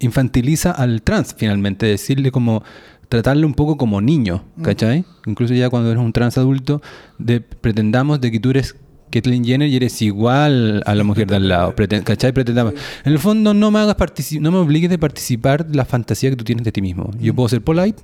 infantiliza 0.00 0.70
al 0.70 1.02
trans 1.02 1.34
finalmente, 1.36 1.86
decirle 1.86 2.30
como 2.30 2.62
tratarlo 3.08 3.46
un 3.46 3.54
poco 3.54 3.76
como 3.76 4.00
niño, 4.00 4.44
¿cachai? 4.62 5.04
Incluso 5.26 5.52
ya 5.52 5.68
cuando 5.68 5.90
eres 5.90 6.02
un 6.02 6.12
trans 6.12 6.38
adulto, 6.38 6.80
de, 7.18 7.40
pretendamos 7.40 8.20
de 8.20 8.30
que 8.30 8.38
tú 8.38 8.50
eres 8.50 8.76
Kathleen 9.10 9.44
Jenner 9.44 9.68
y 9.68 9.76
eres 9.76 10.00
igual 10.02 10.82
a 10.86 10.94
la 10.94 11.04
mujer 11.04 11.26
de 11.26 11.36
al 11.36 11.48
lado, 11.48 11.74
Preten- 11.74 12.02
¿cachai? 12.02 12.32
Pretendamos. 12.32 12.74
En 13.04 13.12
el 13.12 13.18
fondo 13.18 13.52
no 13.54 13.70
me 13.70 13.78
hagas 13.80 13.96
no 14.40 14.50
me 14.50 14.58
obligues 14.58 14.90
de 14.90 14.98
participar 14.98 15.66
la 15.72 15.84
fantasía 15.84 16.30
que 16.30 16.36
tú 16.36 16.44
tienes 16.44 16.64
de 16.64 16.72
ti 16.72 16.80
mismo. 16.82 17.10
Yo 17.20 17.34
puedo 17.34 17.48
ser 17.48 17.62
polite, 17.62 18.02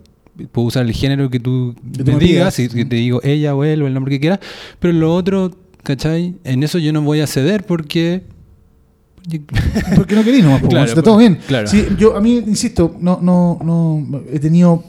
puedo 0.53 0.66
usar 0.69 0.85
el 0.87 0.93
género 0.93 1.31
que 1.31 1.41
tú 1.41 1.74
Que 1.97 2.05
tú 2.05 2.12
me 2.12 2.19
digas, 2.19 2.57
pidas. 2.57 2.74
y 2.77 2.85
te 2.85 2.97
digo 2.97 3.20
ella 3.24 3.55
o 3.55 3.65
él 3.65 3.83
o 3.83 3.87
el 3.87 3.95
nombre 3.95 4.11
que 4.12 4.20
quieras, 4.20 4.41
pero 4.81 4.93
lo 4.93 5.15
otro, 5.15 5.51
¿cachai? 5.83 6.35
En 6.45 6.62
eso 6.62 6.78
yo 6.78 6.93
no 6.93 7.01
voy 7.03 7.20
a 7.20 7.27
ceder 7.27 7.65
porque... 7.65 8.23
Porque 9.97 10.15
no 10.15 10.23
querís 10.23 10.45
nomás, 10.45 10.62
Claro, 10.69 10.85
está 10.87 11.03
todo 11.03 11.16
bien. 11.16 11.39
claro. 11.47 11.66
Sí, 11.66 11.85
yo, 11.99 12.16
a 12.16 12.20
mí, 12.20 12.37
insisto, 12.47 12.97
no, 13.01 13.19
no, 13.20 13.59
no, 13.65 14.23
he 14.33 14.39
tenido, 14.39 14.85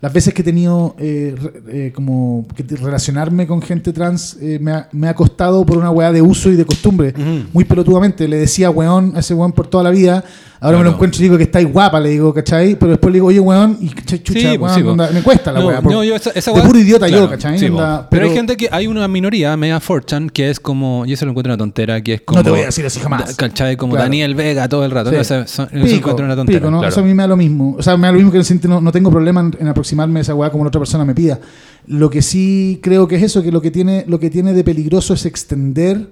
las 0.00 0.12
veces 0.12 0.32
que 0.32 0.40
he 0.40 0.44
tenido 0.44 0.96
eh, 0.98 1.34
eh, 1.68 1.92
como 1.94 2.46
que 2.56 2.62
relacionarme 2.76 3.46
con 3.46 3.60
gente 3.60 3.92
trans, 3.92 4.38
eh, 4.40 4.58
me, 4.58 4.72
ha, 4.72 4.88
me 4.92 5.08
ha 5.08 5.14
costado 5.14 5.64
por 5.66 5.76
una 5.76 5.90
weá 5.90 6.10
de 6.10 6.22
uso 6.22 6.50
y 6.50 6.56
de 6.56 6.64
costumbre, 6.64 7.12
muy 7.52 7.64
pelotudamente. 7.64 8.26
Le 8.26 8.38
decía 8.38 8.70
weón 8.70 9.12
a 9.14 9.20
ese 9.20 9.34
weón 9.34 9.52
por 9.52 9.66
toda 9.66 9.84
la 9.84 9.90
vida, 9.90 10.24
ahora 10.60 10.78
me 10.78 10.84
lo 10.84 10.90
encuentro 10.90 11.18
y 11.20 11.22
digo 11.24 11.36
que 11.36 11.44
estáis 11.44 11.66
guapa, 11.72 11.98
le 12.00 12.10
digo, 12.10 12.32
¿cachai? 12.34 12.76
Pero 12.76 12.90
después 12.90 13.10
le 13.12 13.16
digo, 13.16 13.26
oye 13.28 13.40
weón, 13.40 13.78
y 13.80 13.88
ch- 13.88 14.22
chucha, 14.22 14.40
Sí, 14.52 14.58
pues, 14.58 14.60
weón, 14.60 14.74
sí, 14.74 14.80
pues. 14.82 14.92
onda, 14.92 15.10
me 15.12 15.22
cuesta 15.22 15.52
la 15.52 15.64
weá. 15.64 15.80
no, 15.80 16.04
yo 16.04 16.14
esa, 16.16 16.30
esa 16.30 16.52
de 16.52 16.60
puro 16.62 16.78
idiota 16.78 17.08
yo, 17.08 17.28
¿cachai? 17.28 17.58
sí, 17.58 17.66
Onda, 17.66 18.02
po. 18.02 18.08
pero, 18.10 18.26
hay 18.26 18.32
gente 18.34 18.56
que, 18.56 18.68
hay 18.70 18.86
una 18.86 19.06
minoría, 19.08 19.56
media 19.56 19.80
forchan, 19.80 20.28
que 20.30 20.50
es 20.50 20.60
como, 20.60 21.04
y 21.06 21.12
eso 21.14 21.24
lo 21.24 21.30
encuentro 21.32 21.52
una 21.52 21.58
tontera, 21.58 22.02
que 22.02 22.14
es 22.14 22.20
como... 22.20 22.38
No 22.40 22.44
te 22.44 22.50
voy 22.50 22.60
a 22.60 22.66
decir 22.66 22.84
así 22.84 23.00
jamás. 23.00 23.34
¿Cachai? 23.36 23.76
Como 23.76 23.92
Claro. 23.92 24.04
Daniel 24.04 24.34
Vega 24.34 24.68
todo 24.68 24.84
el 24.84 24.90
rato. 24.90 25.10
¿no? 25.10 25.18
Eso, 25.18 25.40
eso- 25.40 25.62
eso 25.64 25.84
Pico, 25.84 25.96
encuentro 25.96 26.24
una 26.26 26.36
tontera. 26.36 26.58
pico, 26.58 26.70
¿no? 26.70 26.78
claro. 26.78 26.92
Eso 26.92 27.00
a 27.00 27.04
mí 27.04 27.14
me 27.14 27.22
da 27.22 27.28
lo 27.28 27.36
mismo. 27.36 27.76
O 27.78 27.82
sea, 27.82 27.96
me 27.96 28.06
da 28.06 28.12
lo 28.12 28.18
mismo 28.18 28.30
que 28.30 28.36
en 28.36 28.40
el 28.40 28.44
sentido, 28.46 28.74
no, 28.74 28.80
no 28.80 28.92
tengo 28.92 29.10
problema 29.10 29.40
en, 29.40 29.56
en 29.58 29.68
aproximarme 29.68 30.20
a 30.20 30.22
esa 30.22 30.34
weá 30.34 30.50
como 30.50 30.64
la 30.64 30.68
otra 30.68 30.78
persona 30.80 31.04
me 31.04 31.14
pida. 31.14 31.40
Lo 31.86 32.10
que 32.10 32.20
sí 32.22 32.78
creo 32.82 33.08
que 33.08 33.16
es 33.16 33.22
eso, 33.22 33.42
que 33.42 33.50
lo 33.50 33.62
que 33.62 33.70
tiene, 33.70 34.04
lo 34.06 34.20
que 34.20 34.28
tiene 34.30 34.52
de 34.52 34.62
peligroso 34.62 35.14
es 35.14 35.24
extender 35.26 36.10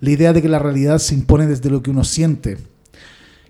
la 0.00 0.10
idea 0.10 0.32
de 0.32 0.40
que 0.40 0.48
la 0.48 0.60
realidad 0.60 0.98
se 0.98 1.14
impone 1.14 1.46
desde 1.48 1.68
lo 1.70 1.82
que 1.82 1.90
uno 1.90 2.04
siente. 2.04 2.56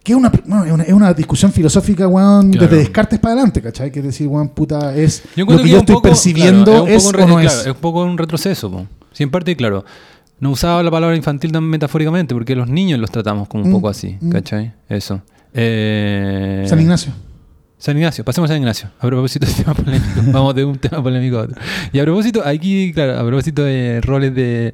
Que 0.09 0.13
es 0.15 0.19
una, 0.19 0.31
bueno, 0.47 0.65
es 0.65 0.73
una, 0.73 0.83
es 0.85 0.93
una 0.95 1.13
discusión 1.13 1.53
filosófica, 1.53 2.09
weón, 2.09 2.51
Claro. 2.51 2.67
desde 2.67 2.79
Descartes 2.79 3.19
para 3.19 3.35
adelante, 3.35 3.61
¿cachai? 3.61 3.93
Que 3.93 3.99
es 3.99 4.05
decir, 4.07 4.27
weón, 4.27 4.49
puta, 4.49 4.97
es 4.97 5.23
Yo 5.37 5.45
lo 5.45 5.59
que 5.59 5.65
que 5.65 5.69
yo 5.69 5.77
es 5.77 5.81
estoy 5.83 5.95
poco- 5.97 6.09
percibiendo 6.09 6.65
claro, 6.65 6.87
es, 6.87 7.05
un 7.05 7.13
poco 7.13 7.23
o 7.23 7.25
un 7.27 7.31
no 7.33 7.41
es. 7.41 7.47
claro, 7.53 7.61
es 7.61 7.67
un 7.77 7.81
poco 7.83 8.03
un 8.05 8.17
retroceso. 8.17 8.71
po. 8.71 8.87
Sí, 9.13 9.23
en 9.25 9.31
parte, 9.31 9.55
claro. 9.55 9.85
No 10.41 10.51
usaba 10.53 10.83
la 10.83 10.91
palabra 10.91 11.15
infantil 11.15 11.53
tan 11.53 11.65
metafóricamente 11.65 12.33
porque 12.35 12.55
los 12.57 12.71
niños 12.71 12.99
los 12.99 13.11
tratamos 13.11 13.49
como 13.49 13.65
un 13.65 13.69
Mm, 13.69 13.73
poco 13.75 13.89
así, 13.91 14.17
mm. 14.19 14.31
¿cachai? 14.31 14.73
Eso. 14.89 15.21
Eh, 15.53 16.65
San 16.67 16.81
Ignacio. 16.81 17.13
San 17.77 17.97
Ignacio, 17.97 18.25
pasemos 18.25 18.49
a 18.49 18.55
San 18.55 18.63
Ignacio. 18.63 18.89
A 19.01 19.07
propósito 19.07 19.45
de 19.47 19.53
temas 19.53 19.77
polémicos. 19.77 20.25
Vamos 20.33 20.55
de 20.55 20.65
un 20.65 20.79
tema 20.79 21.03
polémico 21.03 21.39
a 21.39 21.43
otro. 21.43 21.61
Y 21.93 21.99
a 21.99 22.03
propósito, 22.05 22.43
aquí, 22.45 22.93
claro, 22.95 23.19
a 23.21 23.27
propósito 23.27 23.63
de 23.63 24.01
roles 24.01 24.35
de 24.35 24.73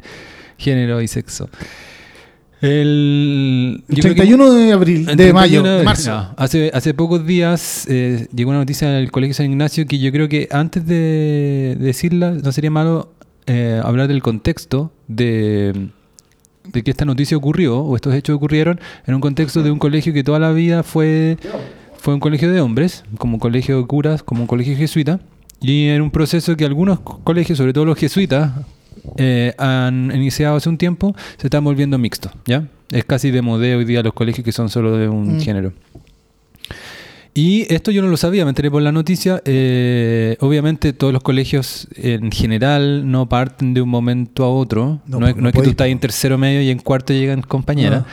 género 0.59 1.01
y 1.03 1.09
sexo. 1.09 1.49
El, 2.65 3.85
El 3.89 3.97
yo 3.97 4.03
creo 4.03 4.15
que- 4.15 4.21
31 4.23 4.53
de 4.55 4.73
abril, 4.73 5.07
de 5.07 5.33
mayo, 5.33 5.63
31 5.63 5.79
de 5.79 5.85
marzo. 5.85 6.11
no, 6.11 6.35
hace, 6.37 6.71
hace 6.73 6.95
pocos 6.95 7.27
días 7.27 7.87
eh, 7.89 8.27
llegó 8.35 8.51
una 8.51 8.61
noticia 8.61 8.89
del 8.89 9.11
Colegio 9.11 9.35
San 9.35 9.47
Ignacio 9.51 9.87
que 9.87 9.99
yo 9.99 10.11
creo 10.13 10.29
que 10.29 10.49
antes 10.51 10.87
de 10.87 11.77
decirla 11.79 12.31
no 12.33 12.53
sería 12.53 12.71
malo 12.71 13.13
eh, 13.47 13.81
hablar 13.85 14.09
del 14.09 14.23
contexto 14.23 14.93
de, 15.09 15.89
de 16.73 16.83
que 16.83 16.91
esta 16.91 17.05
noticia 17.05 17.37
ocurrió 17.37 17.79
o 17.81 17.97
estos 17.97 18.15
hechos 18.15 18.35
ocurrieron 18.37 18.81
en 19.07 19.15
un 19.15 19.21
contexto 19.21 19.63
de 19.63 19.71
un 19.71 19.79
colegio 19.79 20.13
que 20.15 20.25
toda 20.25 20.39
la 20.39 20.53
vida 20.53 20.83
fue, 20.83 21.37
fue 21.99 22.15
un 22.15 22.21
colegio 22.21 22.51
de 22.51 22.61
hombres, 22.63 23.05
como 23.19 23.35
un 23.35 23.41
colegio 23.41 23.79
de 23.79 23.87
curas, 23.87 24.23
como 24.23 24.41
un 24.43 24.47
colegio 24.47 24.75
jesuita, 24.77 25.21
y 25.61 25.89
en 25.89 26.01
un 26.03 26.11
proceso 26.11 26.57
que 26.57 26.65
algunos 26.65 27.01
co- 27.01 27.21
colegios, 27.25 27.59
sobre 27.59 27.73
todo 27.75 27.85
los 27.85 27.99
jesuitas, 27.99 28.53
eh, 29.17 29.55
han 29.59 30.11
iniciado 30.15 30.57
hace 30.57 30.69
un 30.69 30.79
tiempo, 30.79 31.15
se 31.39 31.47
están 31.47 31.65
volviendo 31.65 31.99
mixtos, 31.99 32.33
¿ya? 32.47 32.65
Es 32.91 33.05
casi 33.05 33.31
de 33.31 33.43
modelo 33.43 33.79
hoy 33.79 33.85
día 33.85 34.03
los 34.03 34.13
colegios 34.13 34.45
que 34.45 34.53
son 34.53 34.69
solo 34.69 34.97
de 34.97 35.09
un 35.09 35.37
Mm. 35.37 35.41
género. 35.41 35.73
Y 37.37 37.67
esto 37.75 37.91
yo 37.91 38.01
no 38.01 38.07
lo 38.09 38.17
sabía, 38.17 38.45
me 38.45 38.51
enteré 38.51 38.71
por 38.71 38.81
la 38.81 38.93
noticia. 38.93 39.43
eh, 39.45 40.37
obviamente 40.39 40.93
todos 40.93 41.13
los 41.13 41.21
colegios 41.23 41.89
en 41.97 42.31
general 42.31 43.11
no 43.11 43.29
parten 43.29 43.75
de 43.75 43.83
un 43.83 43.89
momento 43.89 44.45
a 44.45 44.49
otro. 44.51 45.01
No, 45.07 45.19
No, 45.19 45.27
es, 45.27 45.35
no 45.35 45.43
no 45.43 45.49
es 45.49 45.55
que 45.55 45.63
tú 45.63 45.71
estás 45.71 45.89
en 45.89 45.99
tercero 45.99 46.39
medio 46.39 46.63
y 46.63 46.71
en 46.71 46.79
cuarto 46.79 47.13
llegan 47.13 47.43
compañeras, 47.43 48.05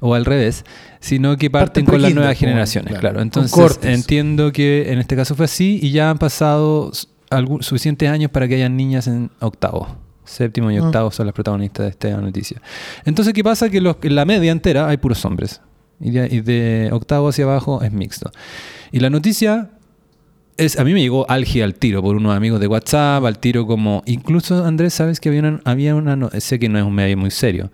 o 0.00 0.14
al 0.14 0.24
revés, 0.24 0.64
sino 1.00 1.36
que 1.36 1.50
Parten 1.50 1.84
parten, 1.84 1.86
con 1.86 2.02
las 2.02 2.14
nuevas 2.14 2.38
generaciones. 2.38 2.96
claro, 3.00 3.20
entonces 3.20 3.80
entiendo 3.82 4.52
que 4.52 4.92
en 4.92 5.00
este 5.00 5.16
caso 5.16 5.34
fue 5.34 5.46
así 5.46 5.80
y 5.82 5.90
ya 5.90 6.10
han 6.10 6.18
pasado 6.18 6.92
algún- 7.30 7.64
suficientes 7.64 8.08
años 8.08 8.30
para 8.30 8.46
que 8.46 8.54
hayan 8.54 8.76
niñas 8.76 9.08
en 9.08 9.30
octavo. 9.40 9.88
Séptimo 10.28 10.70
y 10.70 10.76
Ah. 10.76 10.84
octavo 10.84 11.10
son 11.10 11.26
las 11.26 11.32
protagonistas 11.34 11.84
de 11.86 11.90
esta 11.90 12.16
noticia. 12.20 12.60
Entonces, 13.04 13.32
¿qué 13.34 13.42
pasa? 13.42 13.68
Que 13.70 13.80
los, 13.80 13.96
en 14.02 14.14
la 14.14 14.24
media 14.24 14.52
entera 14.52 14.88
hay 14.88 14.96
puros 14.98 15.24
hombres. 15.24 15.60
Y 16.00 16.10
de, 16.10 16.28
y 16.30 16.40
de 16.42 16.90
octavo 16.92 17.28
hacia 17.28 17.44
abajo 17.44 17.82
es 17.82 17.90
mixto. 17.92 18.30
Y 18.92 19.00
la 19.00 19.10
noticia 19.10 19.70
es, 20.56 20.78
a 20.78 20.84
mí 20.84 20.92
me 20.92 21.00
llegó 21.00 21.28
álgida 21.30 21.64
al 21.64 21.74
tiro 21.74 22.02
por 22.02 22.16
unos 22.16 22.36
amigos 22.36 22.60
de 22.60 22.66
WhatsApp, 22.66 23.24
al 23.24 23.38
tiro 23.38 23.66
como, 23.66 24.02
incluso 24.06 24.64
Andrés, 24.64 24.94
sabes 24.94 25.18
que 25.20 25.28
había 25.28 25.40
una, 25.40 25.60
había 25.64 25.94
una 25.94 26.14
no- 26.16 26.30
sé 26.38 26.58
que 26.58 26.68
no 26.68 26.78
es 26.78 26.84
un 26.84 26.94
medio 26.94 27.16
muy 27.16 27.30
serio, 27.30 27.70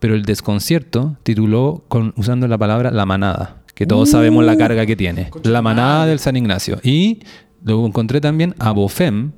pero 0.00 0.14
el 0.14 0.22
desconcierto 0.24 1.16
tituló 1.24 1.84
con, 1.88 2.14
usando 2.16 2.46
la 2.48 2.56
palabra 2.58 2.90
la 2.90 3.06
manada, 3.06 3.62
que 3.74 3.86
todos 3.86 4.08
Uh, 4.08 4.12
sabemos 4.12 4.44
la 4.44 4.56
carga 4.56 4.86
que 4.86 4.96
tiene. 4.96 5.30
La 5.44 5.62
manada 5.62 6.06
del 6.06 6.18
San 6.20 6.36
Ignacio. 6.36 6.78
Y 6.82 7.20
luego 7.64 7.86
encontré 7.86 8.20
también 8.20 8.54
a 8.58 8.70
Bofem, 8.72 9.32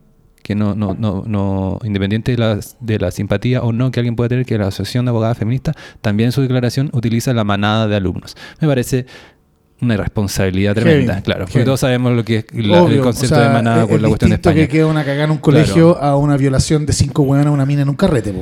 que 0.51 0.57
no, 0.57 0.75
no, 0.75 0.95
no, 0.99 1.23
no 1.27 1.79
independiente 1.85 2.33
de 2.33 2.39
la, 2.39 2.59
de 2.81 2.99
la 2.99 3.13
simpatía 3.13 3.63
o 3.63 3.73
no 3.73 3.93
que 3.93 4.01
alguien 4.01 4.17
pueda 4.17 4.29
tener, 4.31 4.45
que 4.45 4.59
la 4.59 4.67
Asociación 4.67 5.05
de 5.05 5.11
Abogadas 5.11 5.39
Feministas 5.39 5.77
también 6.01 6.27
en 6.29 6.33
su 6.33 6.43
declaración 6.43 6.91
utiliza 6.93 7.33
la 7.33 7.45
manada 7.45 7.87
de 7.87 7.95
alumnos. 7.95 8.37
Me 8.61 8.67
parece 8.67 9.07
una 9.81 9.95
irresponsabilidad 9.95 10.75
tremenda, 10.75 11.15
Heavy, 11.15 11.25
claro, 11.25 11.45
porque 11.47 11.63
todos 11.65 11.79
sabemos 11.81 12.13
lo 12.15 12.25
que 12.25 12.39
es 12.39 12.45
la- 12.67 12.81
el 12.83 13.01
concepto 13.01 13.37
o 13.37 13.39
sea, 13.39 13.47
de 13.49 13.55
manada 13.55 13.85
es 13.85 14.03
la 14.03 14.09
cuestión 14.09 14.31
de 14.31 14.35
España. 14.35 14.57
que 14.57 14.69
queda 14.69 14.87
una 14.87 15.05
cagada 15.05 15.25
en 15.25 15.31
un 15.31 15.39
colegio 15.39 15.97
a 16.03 16.17
una 16.17 16.37
violación 16.37 16.85
de 16.85 16.93
cinco 16.93 17.23
hueonas 17.23 17.47
a 17.47 17.51
una 17.53 17.65
mina 17.65 17.83
en 17.83 17.89
un 17.89 17.95
carrete. 17.97 18.35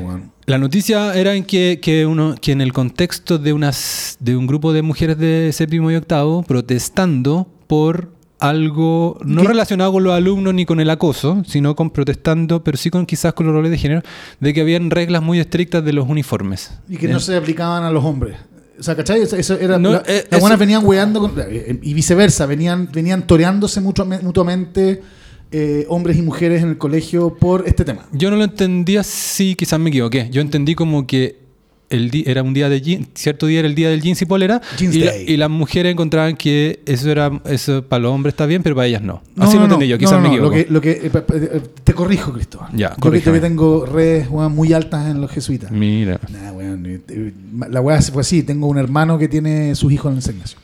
La 0.47 0.57
noticia 0.59 1.15
era 1.15 1.35
en 1.35 1.45
que, 1.45 1.79
que, 1.83 2.07
uno, 2.07 2.35
que 2.41 2.53
en 2.53 2.63
el 2.63 2.73
contexto 2.73 3.39
de, 3.39 3.53
unas, 3.53 4.17
de 4.19 4.35
un 4.35 4.47
grupo 4.47 4.73
de 4.73 4.81
mujeres 4.81 5.19
de 5.19 5.51
séptimo 5.53 5.91
y 5.91 5.95
octavo 5.97 6.43
protestando 6.43 7.47
por 7.69 8.18
algo 8.41 9.19
no 9.25 9.43
¿Qué? 9.43 9.49
relacionado 9.49 9.93
con 9.93 10.05
los 10.05 10.13
alumnos 10.13 10.55
ni 10.55 10.65
con 10.65 10.81
el 10.81 10.91
acoso, 10.91 11.43
sino 11.47 11.75
con 11.75 11.91
protestando, 11.91 12.63
pero 12.63 12.77
sí 12.77 12.91
con 12.91 13.05
quizás 13.07 13.33
con 13.35 13.47
los 13.47 13.55
roles 13.55 13.71
de 13.71 13.79
género, 13.79 14.03
de 14.41 14.55
que 14.55 14.61
habían 14.61 14.91
reglas 14.91 15.23
muy 15.23 15.41
estrictas 15.41 15.85
de 15.85 15.93
los 15.93 16.09
uniformes. 16.09 16.71
Y 16.89 16.97
que 16.97 17.07
Eh, 17.07 17.13
no 17.13 17.21
se 17.21 17.37
aplicaban 17.37 17.83
a 17.85 17.91
los 17.91 18.05
hombres. 18.05 18.37
O 18.79 18.83
sea, 18.83 18.95
¿cachai? 18.95 19.21
Eso, 19.23 19.59
era, 19.59 19.77
No, 19.79 19.91
la- 19.91 20.03
eh, 20.07 20.25
las 20.31 20.41
buenas 20.41 20.59
venían 20.59 20.85
weando 20.85 21.21
con- 21.21 21.33
eh, 21.37 21.81
y 21.83 21.95
viceversa, 21.95 22.47
venían, 22.47 22.89
venían 22.93 23.27
toreándose 23.27 23.81
mutuamente, 23.81 25.03
eh, 25.51 25.85
hombres 25.89 26.17
y 26.17 26.23
mujeres 26.23 26.63
en 26.63 26.69
el 26.71 26.79
colegio 26.79 27.35
por 27.35 27.67
este 27.67 27.85
tema. 27.85 28.07
Yo 28.13 28.31
no 28.31 28.37
lo 28.37 28.45
entendía, 28.45 29.03
sí, 29.03 29.57
quizás 29.57 29.81
me 29.81 29.89
equivoqué. 29.89 30.29
Yo 30.31 30.41
entendí 30.43 30.75
como 30.77 31.07
que 31.07 31.48
el 31.91 32.11
di- 32.11 32.25
era 32.27 32.43
un 32.43 32.53
día 32.55 32.69
de 32.69 32.81
jeans, 32.81 33.09
cierto 33.15 33.47
día 33.47 33.61
era 33.61 33.69
el 33.69 33.75
día 33.75 33.89
del 33.91 34.03
jeans 34.03 34.21
y 34.23 34.27
polera, 34.27 34.61
Jeans 34.79 34.95
y, 34.95 35.01
la- 35.01 35.11
Day. 35.13 35.25
y 35.29 35.37
las 35.37 35.49
mujeres 35.51 35.93
encontraban 35.93 36.37
que 36.37 36.81
eso 36.87 37.11
era 37.11 37.31
eso 37.47 37.83
para 37.83 38.01
los 38.03 38.13
hombres 38.13 38.33
está 38.35 38.47
bien, 38.47 38.63
pero 38.63 38.75
para 38.75 38.87
ellas 38.87 39.03
no. 39.03 39.23
No, 39.35 39.45
Así 39.45 39.55
no, 39.55 39.61
lo 39.63 39.69
no, 39.69 39.75
entendí 39.75 39.89
yo, 39.89 39.99
quizás 39.99 40.21
me 40.21 40.29
equivoco. 40.29 40.51
Lo 40.51 40.53
que, 40.55 40.67
lo 40.71 40.81
que, 40.81 40.91
eh, 40.93 41.11
eh, 41.15 41.61
te 41.85 41.95
corrijo, 41.95 42.33
Cristóbal. 42.33 42.71
Ya, 42.75 42.91
yo 42.91 42.95
que, 42.97 43.01
corríjame. 43.01 43.37
yo 43.39 43.43
que 43.43 43.49
tengo 43.49 43.87
redes 43.87 44.29
weón, 44.31 44.55
muy 44.55 44.73
altas 44.73 45.09
en 45.11 45.21
los 45.21 45.31
jesuitas. 45.31 45.71
Mira. 45.71 46.21
Nah, 46.31 46.53
weón, 46.53 46.85
eh, 46.87 47.33
la 47.71 47.81
weá 47.81 48.01
fue 48.03 48.21
así. 48.23 48.43
Tengo 48.43 48.67
un 48.67 48.79
hermano 48.79 49.19
que 49.19 49.29
tiene 49.29 49.75
sus 49.75 49.91
hijos 49.93 50.11
en 50.11 50.15
la 50.15 50.19
enseñanza. 50.19 50.57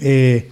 Eh, 0.00 0.48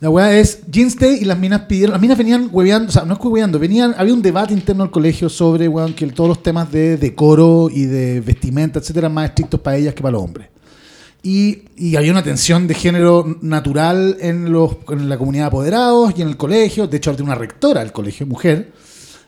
la 0.00 0.08
weá 0.08 0.38
es 0.38 0.60
Jeans 0.70 0.96
Day 0.96 1.18
y 1.20 1.24
las 1.26 1.38
minas 1.38 1.62
pidieron. 1.62 1.92
Las 1.92 2.00
minas 2.00 2.16
venían 2.16 2.48
hueveando, 2.50 2.88
o 2.88 2.92
sea, 2.92 3.04
no 3.04 3.12
es 3.12 3.20
que 3.20 3.28
hueveando, 3.28 3.58
venían. 3.58 3.94
Había 3.98 4.14
un 4.14 4.22
debate 4.22 4.54
interno 4.54 4.82
al 4.82 4.90
colegio 4.90 5.28
sobre 5.28 5.68
weón, 5.68 5.92
que 5.92 6.06
todos 6.06 6.28
los 6.28 6.42
temas 6.42 6.72
de 6.72 6.96
decoro 6.96 7.68
y 7.70 7.84
de 7.84 8.22
vestimenta, 8.22 8.78
etcétera, 8.78 9.06
eran 9.06 9.14
más 9.14 9.28
estrictos 9.28 9.60
para 9.60 9.76
ellas 9.76 9.94
que 9.94 10.00
para 10.00 10.12
los 10.12 10.22
hombres. 10.22 10.48
Y, 11.22 11.64
y 11.76 11.96
había 11.96 12.12
una 12.12 12.22
tensión 12.22 12.66
de 12.66 12.72
género 12.72 13.38
natural 13.42 14.16
en, 14.20 14.50
los, 14.50 14.78
en 14.88 15.06
la 15.10 15.18
comunidad 15.18 15.44
de 15.44 15.48
apoderados 15.48 16.14
y 16.16 16.22
en 16.22 16.28
el 16.28 16.38
colegio. 16.38 16.86
De 16.86 16.96
hecho, 16.96 17.10
había 17.10 17.24
una 17.24 17.34
rectora 17.34 17.80
del 17.80 17.92
colegio, 17.92 18.26
mujer, 18.26 18.72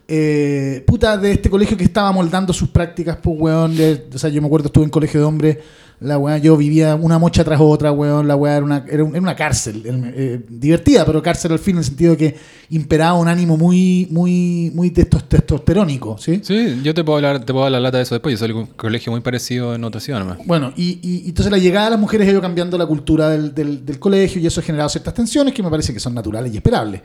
eh, 0.09 0.83
puta, 0.87 1.19
de 1.19 1.33
este 1.33 1.51
colegio 1.51 1.77
que 1.77 1.85
estaba 1.85 2.13
moldando 2.13 2.55
sus 2.55 2.71
prácticas, 2.71 3.19
pues, 3.23 3.37
weón. 3.39 3.77
o 4.15 4.19
sea, 4.19 4.31
yo 4.31 4.41
me 4.41 4.47
acuerdo, 4.47 4.69
estuve 4.69 4.85
en 4.85 4.91
colegio 4.91 5.21
de 5.21 5.27
hombres, 5.27 5.59
la 6.03 6.19
weá, 6.19 6.39
yo 6.39 6.57
vivía 6.57 6.95
una 6.95 7.19
mocha 7.19 7.45
tras 7.45 7.61
otra, 7.61 7.93
weón. 7.93 8.27
La 8.29 8.37
weá 8.37 8.57
era 8.57 8.65
una, 8.65 8.85
era 8.89 9.05
un- 9.05 9.11
era 9.11 9.21
una 9.23 9.37
cárcel, 9.37 9.83
el- 9.85 10.13
eh, 10.15 10.41
divertida, 10.49 11.05
pero 11.07 11.23
cárcel 11.23 11.53
al 11.53 11.59
fin, 11.59 11.75
en 11.75 11.79
el 11.79 11.85
sentido 11.85 12.13
de 12.13 12.17
que 12.17 12.37
imperaba 12.71 13.15
un 13.19 13.29
ánimo 13.29 13.57
muy, 13.57 14.07
muy, 14.11 14.71
muy 14.75 14.91
testos- 14.91 15.29
testosterónico, 15.29 16.17
¿sí? 16.19 16.41
Sí, 16.43 16.81
yo 16.83 16.95
te 16.95 17.05
puedo 17.05 17.17
hablar, 17.17 17.45
te 17.45 17.53
puedo 17.53 17.65
dar 17.65 17.73
la 17.73 17.81
lata 17.81 17.99
de 17.99 18.03
eso 18.05 18.15
después. 18.15 18.33
Yo 18.33 18.39
soy 18.39 18.49
de 18.49 18.55
un 18.55 18.67
colegio 18.67 19.13
muy 19.13 19.21
parecido 19.21 19.75
en 19.75 19.85
otra 19.85 20.01
ciudad 20.01 20.19
nomás. 20.21 20.39
Bueno, 20.47 20.73
y, 20.77 20.99
y- 21.03 21.29
entonces 21.29 21.51
la 21.53 21.59
llegada 21.59 21.87
de 21.87 21.91
las 21.93 22.01
mujeres 22.01 22.27
ha 22.29 22.31
ido 22.31 22.41
cambiando 22.41 22.77
la 22.79 22.87
cultura 22.87 23.29
del, 23.29 23.55
del- 23.55 23.85
del 23.85 23.99
colegio 23.99 24.41
y 24.41 24.47
eso 24.47 24.61
ha 24.61 24.63
generado 24.65 24.89
ciertas 24.89 25.15
tensiones 25.15 25.55
que 25.55 25.63
me 25.63 25.71
parece 25.71 25.93
que 25.93 26.01
son 26.01 26.15
naturales 26.15 26.53
y 26.53 26.57
esperables. 26.57 27.01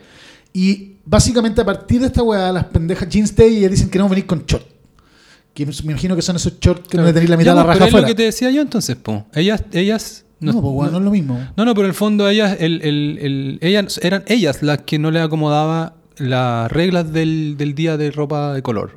Y 0.52 0.92
básicamente 1.04 1.60
a 1.60 1.64
partir 1.64 2.00
de 2.00 2.06
esta 2.06 2.22
weá, 2.22 2.50
las 2.52 2.64
pendejas 2.64 3.08
Jeans 3.08 3.34
Day 3.36 3.68
dicen 3.68 3.90
que 3.90 3.98
no 3.98 4.08
venir 4.08 4.26
con 4.26 4.44
short. 4.46 4.64
Que 5.58 5.66
me 5.66 5.72
imagino 5.92 6.14
que 6.14 6.22
son 6.22 6.36
esos 6.36 6.60
shorts 6.60 6.86
que 6.88 6.96
no 6.96 7.02
le 7.04 7.12
tenéis 7.12 7.28
la 7.30 7.36
mitad 7.36 7.50
Ya, 7.50 7.54
de 7.54 7.56
la 7.60 7.64
raja 7.66 7.78
pero 7.86 7.96
es 7.96 8.02
lo 8.02 8.06
que 8.06 8.14
te 8.14 8.22
decía 8.22 8.50
yo 8.50 8.62
entonces, 8.62 8.94
po. 8.96 9.26
Ellas, 9.34 9.64
ellas. 9.72 10.24
No, 10.40 10.52
pues 10.52 10.62
weón, 10.72 10.92
no 10.92 10.98
es 10.98 11.04
lo 11.04 11.10
mismo. 11.10 11.36
No, 11.56 11.64
no, 11.64 11.74
pero 11.74 11.86
en 11.86 11.90
el 11.90 11.94
fondo 11.94 12.28
ellas, 12.28 12.56
el, 12.60 12.80
el, 12.82 13.18
el- 13.20 13.58
ellas 13.60 13.98
eran 14.04 14.22
ellas 14.28 14.62
las 14.62 14.82
que 14.82 15.00
no 15.00 15.10
le 15.10 15.18
acomodaba 15.20 15.94
las 16.16 16.70
reglas 16.70 17.12
del, 17.12 17.56
del 17.56 17.74
día 17.74 17.96
de 17.96 18.12
ropa 18.12 18.54
de 18.54 18.62
color, 18.62 18.92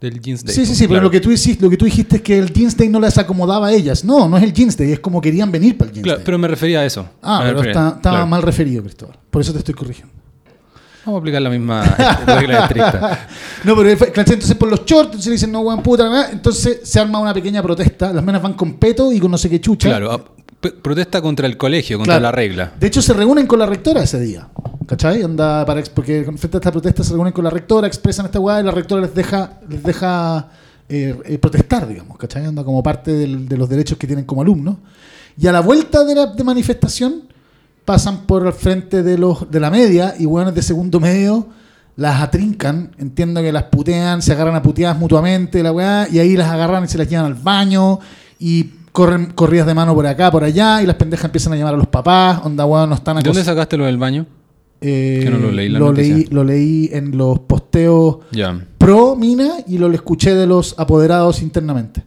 del 0.00 0.20
jeans 0.20 0.44
day. 0.44 0.54
Sí, 0.54 0.64
sí, 0.64 0.74
sí, 0.76 0.82
pero 0.82 0.90
claro. 1.00 1.04
lo 1.06 1.10
que, 1.10 1.18
tú 1.20 1.32
hiciste, 1.32 1.64
lo 1.64 1.70
que 1.70 1.76
tú 1.76 1.86
dijiste 1.86 2.16
es 2.16 2.22
que 2.22 2.38
el 2.38 2.52
Jeans 2.52 2.76
Day 2.76 2.88
no 2.88 3.00
les 3.00 3.18
acomodaba 3.18 3.66
a 3.66 3.72
ellas. 3.72 4.04
No, 4.04 4.28
no 4.28 4.36
es 4.36 4.44
el 4.44 4.52
Jeans 4.52 4.76
Day, 4.76 4.92
es 4.92 5.00
como 5.00 5.20
querían 5.20 5.50
venir 5.50 5.76
para 5.76 5.88
el 5.88 5.94
Jeans 5.94 6.04
Claro, 6.04 6.18
Day. 6.18 6.24
pero 6.24 6.38
me 6.38 6.46
refería 6.46 6.80
a 6.80 6.84
eso. 6.86 7.08
ah, 7.20 7.40
Me 7.42 7.48
pero 7.48 7.60
está- 7.62 7.88
estaba 7.96 8.00
claro. 8.18 8.26
mal 8.28 8.42
referido, 8.42 8.80
Cristóbal. 8.84 9.18
Por 9.28 9.42
eso 9.42 9.52
te 9.52 9.58
estoy 9.58 9.74
corrigiendo. 9.74 10.14
Vamos 11.06 11.18
a 11.18 11.20
aplicar 11.20 11.40
la 11.40 11.50
misma 11.50 11.82
regla 12.26 12.64
estricta. 12.64 13.28
No, 13.64 13.76
pero 13.76 13.90
entonces 13.90 14.54
por 14.56 14.68
los 14.68 14.84
shorts, 14.84 15.06
entonces 15.06 15.26
le 15.26 15.32
dicen, 15.32 15.52
no, 15.52 15.60
weón, 15.60 15.82
puta, 15.82 16.08
¿verdad? 16.08 16.30
entonces 16.32 16.80
se 16.82 16.98
arma 17.00 17.18
una 17.20 17.32
pequeña 17.32 17.62
protesta. 17.62 18.12
Las 18.12 18.24
menas 18.24 18.42
van 18.42 18.54
con 18.54 18.74
peto 18.74 19.12
y 19.12 19.20
con 19.20 19.30
no 19.30 19.38
sé 19.38 19.48
qué 19.48 19.60
chucha. 19.60 19.88
Claro, 19.88 20.10
a- 20.12 20.24
p- 20.60 20.70
protesta 20.72 21.22
contra 21.22 21.46
el 21.46 21.56
colegio, 21.56 21.96
contra 21.98 22.14
Claro. 22.14 22.22
la 22.24 22.32
regla. 22.32 22.72
De 22.78 22.86
hecho, 22.88 23.00
se 23.00 23.12
reúnen 23.12 23.46
con 23.46 23.58
la 23.58 23.66
rectora 23.66 24.02
ese 24.02 24.18
día. 24.20 24.48
¿Cachai? 24.86 25.22
Anda 25.22 25.64
para, 25.66 25.82
porque 25.94 26.24
frente 26.36 26.56
a 26.56 26.58
esta 26.58 26.70
protesta 26.72 27.02
se 27.02 27.12
reúnen 27.12 27.32
con 27.32 27.42
la 27.44 27.50
rectora, 27.50 27.86
expresan 27.86 28.26
esta 28.26 28.38
weá 28.38 28.60
y 28.60 28.64
la 28.64 28.70
rectora 28.70 29.02
les 29.02 29.14
deja, 29.14 29.52
les 29.68 29.82
deja 29.82 30.48
eh, 30.88 31.16
eh, 31.24 31.38
protestar, 31.38 31.88
digamos, 31.88 32.16
¿cachai? 32.18 32.44
Anda 32.46 32.62
como 32.62 32.82
parte 32.82 33.12
del- 33.12 33.48
de 33.48 33.56
los 33.56 33.68
derechos 33.68 33.98
que 33.98 34.06
tienen 34.06 34.24
como 34.24 34.42
alumnos. 34.42 34.76
Y 35.38 35.46
a 35.48 35.52
la 35.52 35.60
vuelta 35.60 36.04
de 36.04 36.14
la 36.14 36.26
de 36.26 36.44
manifestación 36.44 37.22
pasan 37.86 38.26
por 38.26 38.46
el 38.46 38.52
frente 38.52 39.02
de 39.02 39.16
los 39.16 39.50
de 39.50 39.58
la 39.60 39.70
media 39.70 40.14
y 40.18 40.26
weones 40.26 40.54
de 40.54 40.60
segundo 40.60 41.00
medio 41.00 41.46
las 41.96 42.20
atrincan, 42.20 42.90
entiendo 42.98 43.40
que 43.40 43.50
las 43.52 43.62
putean, 43.64 44.20
se 44.20 44.32
agarran 44.32 44.54
a 44.54 44.62
puteadas 44.62 44.98
mutuamente, 44.98 45.62
la 45.62 45.72
weá, 45.72 46.06
y 46.12 46.18
ahí 46.18 46.36
las 46.36 46.48
agarran 46.50 46.84
y 46.84 46.88
se 46.88 46.98
las 46.98 47.08
llevan 47.08 47.24
al 47.24 47.34
baño 47.34 47.98
y 48.38 48.64
corren 48.92 49.32
corridas 49.34 49.66
de 49.66 49.72
mano 49.72 49.94
por 49.94 50.06
acá, 50.06 50.30
por 50.30 50.44
allá, 50.44 50.82
y 50.82 50.86
las 50.86 50.96
pendejas 50.96 51.24
empiezan 51.24 51.54
a 51.54 51.56
llamar 51.56 51.72
a 51.72 51.78
los 51.78 51.86
papás, 51.86 52.40
onda 52.44 52.66
weón, 52.66 52.90
no 52.90 52.96
están 52.96 53.16
¿De 53.16 53.22
dónde 53.22 53.44
sacaste 53.44 53.78
lo 53.78 53.86
del 53.86 53.96
baño? 53.96 54.26
eh, 54.82 55.20
Que 55.22 55.30
no 55.30 55.38
lo 55.38 55.50
leí 55.50 55.70
la 55.70 55.78
lo 55.78 55.86
noticia. 55.86 56.14
leí, 56.16 56.24
lo 56.26 56.44
leí 56.44 56.90
en 56.92 57.16
los 57.16 57.38
posteos 57.40 58.18
pro 58.76 59.16
mina 59.16 59.48
y 59.66 59.78
lo 59.78 59.90
escuché 59.90 60.34
de 60.34 60.46
los 60.46 60.74
apoderados 60.78 61.40
internamente. 61.40 62.04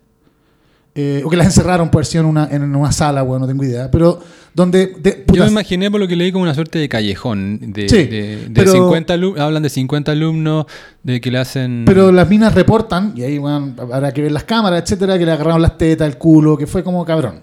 Eh, 0.96 1.22
o 1.26 1.30
que 1.30 1.38
las 1.38 1.48
encerraron 1.48 1.90
por 1.90 2.04
en 2.14 2.26
una, 2.26 2.48
en 2.52 2.76
una 2.76 2.92
sala, 2.92 3.22
bueno, 3.22 3.46
no 3.46 3.48
tengo 3.48 3.64
idea. 3.64 3.90
Pero 3.90 4.20
donde. 4.54 4.88
de- 5.00 5.18
Yo 5.20 5.26
puta, 5.26 5.46
me 5.46 5.52
imaginé 5.52 5.90
por 5.92 6.00
lo 6.00 6.08
que 6.08 6.16
leí 6.16 6.32
como 6.32 6.44
una 6.44 6.54
suerte 6.54 6.80
de 6.80 6.90
callejón. 6.90 7.60
De, 7.74 7.88
Sí, 7.90 8.04
de, 8.06 8.38
de 8.48 8.50
pero- 8.54 8.72
50 8.72 9.14
alumnos, 9.14 9.40
hablan 9.42 9.64
de 9.64 9.70
50 9.70 10.12
alumnos, 10.12 10.66
de 11.04 11.22
que 11.22 11.32
le 11.32 11.38
hacen... 11.40 11.84
Pero 11.86 12.12
las 12.12 12.30
minas 12.30 12.54
reportan, 12.56 13.14
y 13.16 13.24
ahí 13.24 13.38
bueno, 13.38 13.74
habrá 13.94 14.12
que 14.14 14.22
ver 14.22 14.32
las 14.32 14.44
cámaras, 14.44 14.84
etcétera, 14.84 15.18
que 15.18 15.26
le 15.26 15.32
agarraron 15.32 15.62
las 15.62 15.78
tetas, 15.78 16.08
el 16.08 16.18
culo, 16.18 16.58
que 16.58 16.68
fue 16.68 16.84
como 16.84 17.04
cabrón. 17.06 17.42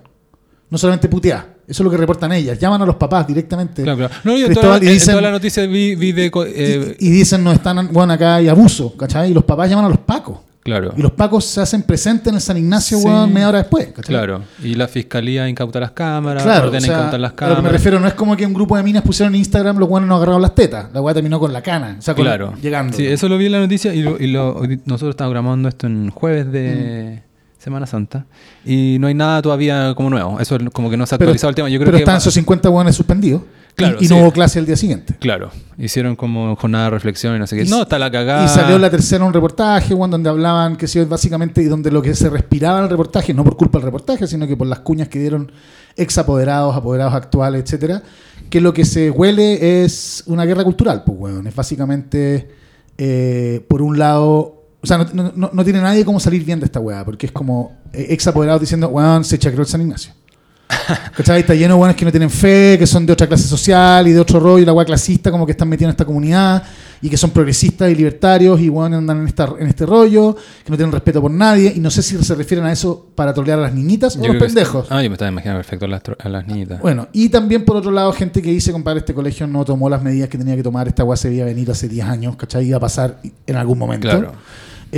No 0.69 0.79
solamente 0.79 1.09
putear, 1.09 1.57
eso 1.69 1.83
es 1.83 1.85
lo 1.85 1.91
que 1.91 1.97
reportan 1.97 2.33
ellas. 2.33 2.59
Llaman 2.59 2.83
a 2.83 2.87
los 2.87 2.97
papás 2.97 3.25
directamente. 3.27 3.83
Claro, 3.85 3.99
claro. 3.99 4.15
No, 4.25 4.37
yo 4.37 4.51
toda, 4.53 4.79
y 4.83 4.89
en 4.89 4.95
dicen- 4.95 5.13
toda 5.13 5.23
la 5.23 5.31
noticia 5.31 5.65
vi, 5.67 5.95
vi 5.95 6.11
de... 6.13 6.27
eh, 6.49 6.97
y, 6.99 7.07
y 7.07 7.11
dicen, 7.11 7.45
no 7.45 7.53
están, 7.53 7.89
bueno, 7.93 8.13
acá 8.13 8.35
hay 8.37 8.49
abuso, 8.49 8.97
¿cachai? 8.97 9.31
Y 9.31 9.35
los 9.35 9.45
papás 9.45 9.71
llaman 9.71 9.85
a 9.85 9.89
los 9.89 9.99
pacos. 9.99 10.39
Claro. 10.67 10.93
Y 10.97 11.01
los 11.03 11.13
pacos 11.13 11.45
se 11.47 11.61
hacen 11.61 11.83
presentes 11.83 12.29
en 12.29 12.35
el 12.35 12.41
San 12.41 12.57
Ignacio, 12.59 12.99
Sí. 12.99 13.05
weón, 13.07 13.33
media 13.33 13.49
hora 13.49 13.59
después. 13.59 13.87
¿cachai? 13.89 14.15
Claro. 14.15 14.43
Y 14.63 14.75
la 14.75 14.87
fiscalía 14.89 15.49
incauta 15.49 15.81
las 15.81 15.93
cámaras, 15.93 16.43
Claro, 16.43 16.67
ordena 16.67 16.79
o 16.79 16.81
sea, 16.87 16.95
incautar 16.99 17.21
las 17.21 17.31
a 17.31 17.33
lo 17.33 17.37
que 17.37 17.45
me 17.47 17.55
cámaras. 17.57 17.73
refiero 17.73 18.01
no 18.01 18.09
es 18.09 18.15
como 18.15 18.37
que 18.37 18.45
un 18.45 18.53
grupo 18.53 18.77
de 18.77 18.83
minas 18.83 19.03
pusieron 19.03 19.35
en 19.35 19.39
Instagram, 19.39 19.79
los 19.79 19.89
buenos 19.89 20.09
nos 20.09 20.17
agarraron 20.17 20.43
las 20.43 20.55
tetas. 20.55 20.89
La 20.93 21.01
weá 21.01 21.15
terminó 21.15 21.41
con 21.41 21.53
la 21.53 21.63
cana. 21.63 21.97
O 21.99 22.03
sea, 22.03 22.15
Claro. 22.15 22.53
llegando. 22.61 22.97
Sí, 22.97 23.07
eso 23.07 23.29
lo 23.29 23.39
vi 23.39 23.47
en 23.47 23.53
la 23.53 23.61
noticia 23.61 23.95
y, 23.95 24.03
lo- 24.03 24.19
y 24.21 24.27
lo- 24.27 24.61
nosotros 24.85 25.11
estamos 25.11 25.33
grabando 25.33 25.69
esto 25.69 25.87
en 25.87 26.11
jueves 26.11 26.51
de 26.53 27.23
Semana 27.59 27.87
Santa 27.87 28.27
y 28.65 28.97
no 29.01 29.07
hay 29.09 29.15
nada 29.15 29.43
todavía 29.43 29.93
como 29.97 30.11
nuevo. 30.11 30.39
Eso 30.41 30.57
es 30.57 30.63
como 30.73 30.89
que 30.91 30.97
no 30.97 31.07
se 31.07 31.15
ha 31.15 31.19
pero 31.19 31.31
actualizado 31.31 31.49
el 31.51 31.55
tema. 31.57 31.69
Yo 31.69 31.79
creo 31.79 31.87
pero 31.87 31.97
que 31.99 32.03
están 32.03 32.19
esos 32.19 32.33
50 32.35 32.71
weones 32.71 32.95
suspendidos. 32.95 33.43
Claro, 33.77 33.99
y, 34.01 34.05
y 34.05 34.09
sí. 34.09 34.15
no 34.15 34.21
hubo 34.23 34.33
clase 34.33 34.59
el 34.59 34.65
día 34.67 34.77
siguiente. 34.77 35.15
Claro, 35.21 35.51
hicieron 35.77 36.17
como 36.17 36.57
jornada 36.57 36.85
de 36.85 36.91
reflexión 36.91 37.37
y 37.37 37.39
no 37.39 37.47
sé 37.47 37.57
qué. 37.57 37.65
Y- 37.65 37.69
no, 37.69 37.83
está 37.83 37.99
la 37.99 38.11
cagada. 38.11 38.45
Y 38.45 38.49
salió 38.49 38.79
la 38.79 38.89
tercera 38.91 39.23
un 39.25 39.33
reportaje, 39.35 39.93
weón, 39.93 40.11
donde 40.11 40.31
hablaban 40.31 40.77
que 40.77 40.87
sí, 40.87 40.99
básicamente, 41.05 41.61
y 41.63 41.67
donde 41.67 41.91
lo 41.91 42.01
que 42.01 42.15
se 42.15 42.31
respiraba 42.31 42.79
en 42.79 42.85
el 42.85 42.91
reportaje, 42.91 43.35
no 43.35 43.45
por 43.45 43.57
culpa 43.57 43.79
del 43.79 43.85
reportaje, 43.85 44.27
sino 44.27 44.47
que 44.47 44.57
por 44.57 44.67
las 44.67 44.81
cuñas 44.81 45.09
que 45.09 45.19
dieron 45.19 45.53
ex 45.95 46.17
apoderados, 46.19 46.75
actuales, 47.15 47.63
etcétera, 47.63 48.03
que 48.51 48.61
lo 48.61 48.73
que 48.73 48.85
se 48.87 49.11
huele 49.11 49.85
es 49.85 50.23
una 50.27 50.45
guerra 50.47 50.65
cultural, 50.65 51.03
pues 51.05 51.19
weón. 51.19 51.47
Es 51.47 51.55
básicamente, 51.55 52.49
eh, 52.97 53.65
por 53.69 53.83
un 53.83 53.99
lado, 53.99 54.65
o 54.81 54.87
sea, 54.87 54.99
no, 55.13 55.33
no- 55.35 55.51
no- 55.53 55.65
tiene 55.65 55.81
nadie 55.83 56.05
cómo 56.05 56.19
salir 56.21 56.45
bien 56.45 56.61
de 56.61 56.67
esta 56.67 56.81
weá, 56.81 57.05
porque 57.05 57.27
es 57.27 57.33
como 57.33 57.77
eh, 57.93 58.07
ex 58.11 58.27
apoderados 58.27 58.61
diciendo, 58.61 58.89
weón, 58.89 59.25
se 59.25 59.39
chacreó 59.39 59.63
el 59.63 59.69
San 59.69 59.81
Ignacio. 59.83 60.13
¿Cachai? 61.17 61.41
Está 61.41 61.55
lleno 61.55 61.75
de 61.75 61.81
weones 61.81 61.97
que 61.97 62.05
no 62.05 62.11
tienen 62.11 62.31
fe, 62.31 62.77
que 62.79 62.87
son 62.87 63.07
de 63.07 63.13
otra 63.13 63.27
clase 63.27 63.45
social 63.45 64.07
y 64.07 64.13
de 64.13 64.21
otro 64.21 64.41
rollo, 64.41 64.65
la 64.65 64.73
weá 64.73 64.85
clasista, 64.85 65.31
como 65.31 65.45
que 65.47 65.53
están 65.53 65.69
metidos 65.69 65.89
en 65.89 65.91
esta 65.91 66.05
comunidad, 66.05 66.63
y 67.01 67.09
que 67.09 67.17
son 67.17 67.31
progresistas 67.31 67.91
y 67.91 67.95
libertarios, 67.95 68.61
y 68.61 68.69
weón 68.69 68.95
andan 68.95 69.21
en, 69.21 69.27
esta, 69.27 69.49
en 69.59 69.67
este 69.67 69.87
rollo, 69.87 70.37
que 70.65 70.71
no 70.71 70.77
tienen 70.77 70.93
respeto 70.93 71.21
por 71.21 71.31
nadie, 71.31 71.73
y 71.75 71.81
no 71.81 71.91
sé 71.91 72.03
si 72.03 72.17
se 72.23 72.35
refieren 72.35 72.67
a 72.67 72.73
eso 72.73 73.07
para 73.15 73.35
trolear 73.35 73.59
a 73.59 73.63
las 73.63 73.75
niñitas 73.75 74.17
o 74.17 74.25
a 74.25 74.29
los 74.29 74.37
pendejos. 74.37 74.87
Ah, 74.91 75.03
yo 75.03 75.11
me 75.11 75.15
estaba 75.15 75.31
imaginando 75.31 75.59
perfecto 75.59 75.87
a 75.87 75.89
las, 75.89 76.03
a 76.19 76.29
las 76.29 76.47
niñitas. 76.47 76.81
Bueno, 76.81 77.09
y 77.13 77.29
también 77.29 77.65
por 77.65 77.77
otro 77.77 77.91
lado, 77.91 78.13
gente 78.13 78.41
que 78.41 78.51
dice, 78.51 78.73
compadre, 78.73 79.01
este 79.01 79.15
colegio 79.15 79.47
no 79.47 79.65
tomó 79.65 79.89
las 79.89 80.03
medidas 80.03 80.29
que 80.29 80.39
tenía 80.39 80.57
que 80.57 80.63
tomar, 80.63 80.89
esta 80.89 81.05
weá 81.05 81.17
se 81.17 81.29
veía 81.29 81.45
venir 81.45 81.71
hace 81.71 81.89
10 81.89 82.07
años, 82.07 82.37
¿cachai? 82.37 82.67
Iba 82.67 82.77
a 82.79 82.81
pasar 82.81 83.19
en 83.47 83.57
algún 83.57 83.79
momento. 83.79 84.09
Claro. 84.09 84.33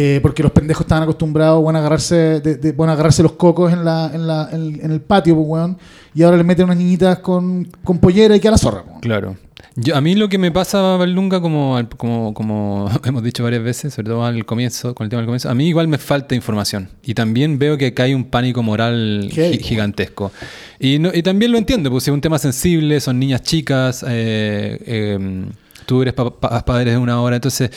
Eh, 0.01 0.21
porque 0.23 0.45
los 0.45 0.53
pendejos 0.53 0.83
estaban 0.83 1.03
acostumbrados 1.03 1.61
bueno, 1.61 1.79
a 1.79 1.83
agarrarse, 1.83 2.15
de, 2.41 2.55
de- 2.57 2.71
bueno, 2.73 2.93
a 2.93 2.95
agarrarse 2.95 3.21
los 3.25 3.33
cocos 3.33 3.73
en, 3.73 3.85
la, 3.85 4.09
en, 4.15 4.29
la, 4.29 4.49
en, 4.53 4.79
en 4.81 4.93
el 4.93 5.01
patio, 5.01 5.35
pues, 5.35 5.47
weón, 5.49 5.77
y 6.15 6.23
ahora 6.23 6.37
le 6.37 6.45
meten 6.45 6.67
unas 6.67 6.77
niñitas 6.77 7.19
con, 7.19 7.65
con 7.83 7.99
pollera 7.99 8.37
y 8.37 8.39
que 8.41 8.47
a 8.47 8.53
la 8.53 8.59
zorra. 8.59 8.85
Claro. 9.01 9.37
Yo, 9.75 9.97
a 9.97 10.01
mí 10.01 10.15
lo 10.15 10.29
que 10.29 10.39
me 10.39 10.53
pasa, 10.53 10.81
Valdunga, 10.97 11.41
como, 11.41 11.77
al- 11.77 11.89
como, 11.89 12.33
como 12.33 12.89
hemos 13.05 13.25
dicho 13.25 13.43
varias 13.43 13.63
veces, 13.65 13.95
sobre 13.95 14.11
todo 14.11 14.25
al 14.25 14.45
comienzo, 14.45 14.95
con 14.95 15.05
el 15.05 15.09
tema 15.11 15.21
del 15.23 15.27
comienzo, 15.27 15.51
a 15.51 15.55
mí 15.55 15.67
igual 15.67 15.89
me 15.89 15.99
falta 15.99 16.37
información. 16.37 16.91
Y 17.03 17.15
también 17.15 17.59
veo 17.59 17.77
que 17.77 17.87
acá 17.89 18.05
hay 18.05 18.15
un 18.15 18.25
pánico 18.25 18.63
moral 18.63 19.29
gi- 19.33 19.59
gigantesco. 19.59 20.31
Y, 20.79 21.01
no- 21.01 21.11
y 21.13 21.23
también 21.25 21.51
lo 21.51 21.59
entiendo, 21.59 21.91
si 21.99 22.11
es 22.11 22.15
un 22.15 22.21
tema 22.21 22.39
sensible, 22.39 23.01
son 23.01 23.19
niñas 23.19 23.43
chicas, 23.43 24.05
eh, 24.07 24.79
eh, 24.87 25.45
tú 25.89 26.03
eres 26.03 26.13
pa- 26.15 26.39
pa- 26.39 26.65
padre 26.65 26.91
de 26.93 26.99
una 26.99 27.21
hora, 27.21 27.37
entonces 27.37 27.71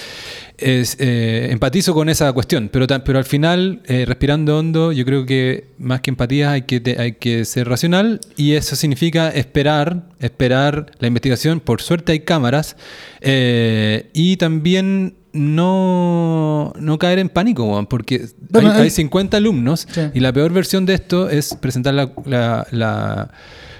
es, 0.57 0.97
eh, 0.99 1.47
empatizo 1.49 1.93
con 1.93 2.09
esa 2.09 2.31
cuestión, 2.33 2.69
pero, 2.71 2.85
al 3.17 3.25
final, 3.25 3.81
eh, 3.87 4.03
respirando 4.05 4.59
hondo, 4.59 4.91
yo 4.91 5.05
creo 5.05 5.25
que 5.25 5.67
más 5.79 6.01
que 6.01 6.09
empatía 6.11 6.51
hay 6.51 6.63
que, 6.63 6.79
te- 6.81 6.99
hay 7.01 7.13
que 7.13 7.45
ser 7.45 7.67
racional 7.69 8.19
y 8.35 8.51
eso 8.53 8.75
significa 8.75 9.29
esperar, 9.29 10.03
esperar 10.19 10.91
la 10.99 11.07
investigación, 11.07 11.61
por 11.61 11.81
suerte 11.81 12.11
hay 12.11 12.19
cámaras, 12.19 12.75
eh, 13.21 14.09
y 14.13 14.35
también 14.37 15.15
no, 15.33 16.73
no 16.77 16.97
caer 16.99 17.19
en 17.19 17.29
pánico, 17.29 17.63
weón, 17.63 17.87
porque 17.87 18.25
Bueno, 18.49 18.69
hay, 18.71 18.75
hay- 18.77 18.83
hay 18.83 18.89
50 18.89 19.37
alumnos 19.37 19.87
Sí. 19.89 20.01
y 20.13 20.19
la 20.19 20.33
peor 20.33 20.51
versión 20.51 20.85
de 20.85 20.93
esto 20.95 21.29
es 21.29 21.55
presentar 21.55 21.93
la- 21.93 22.11
la- 22.25 22.67
la- 22.71 23.31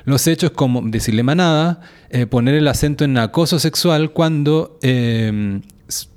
los 0.05 0.25
hechos 0.27 0.51
como 0.51 0.81
decirle 0.81 1.23
manada, 1.23 1.81
eh, 2.11 2.25
poner 2.25 2.55
el 2.55 2.67
acento 2.67 3.03
en 3.03 3.17
acoso 3.17 3.59
sexual 3.59 4.11
cuando 4.11 4.77
eh, 4.81 5.61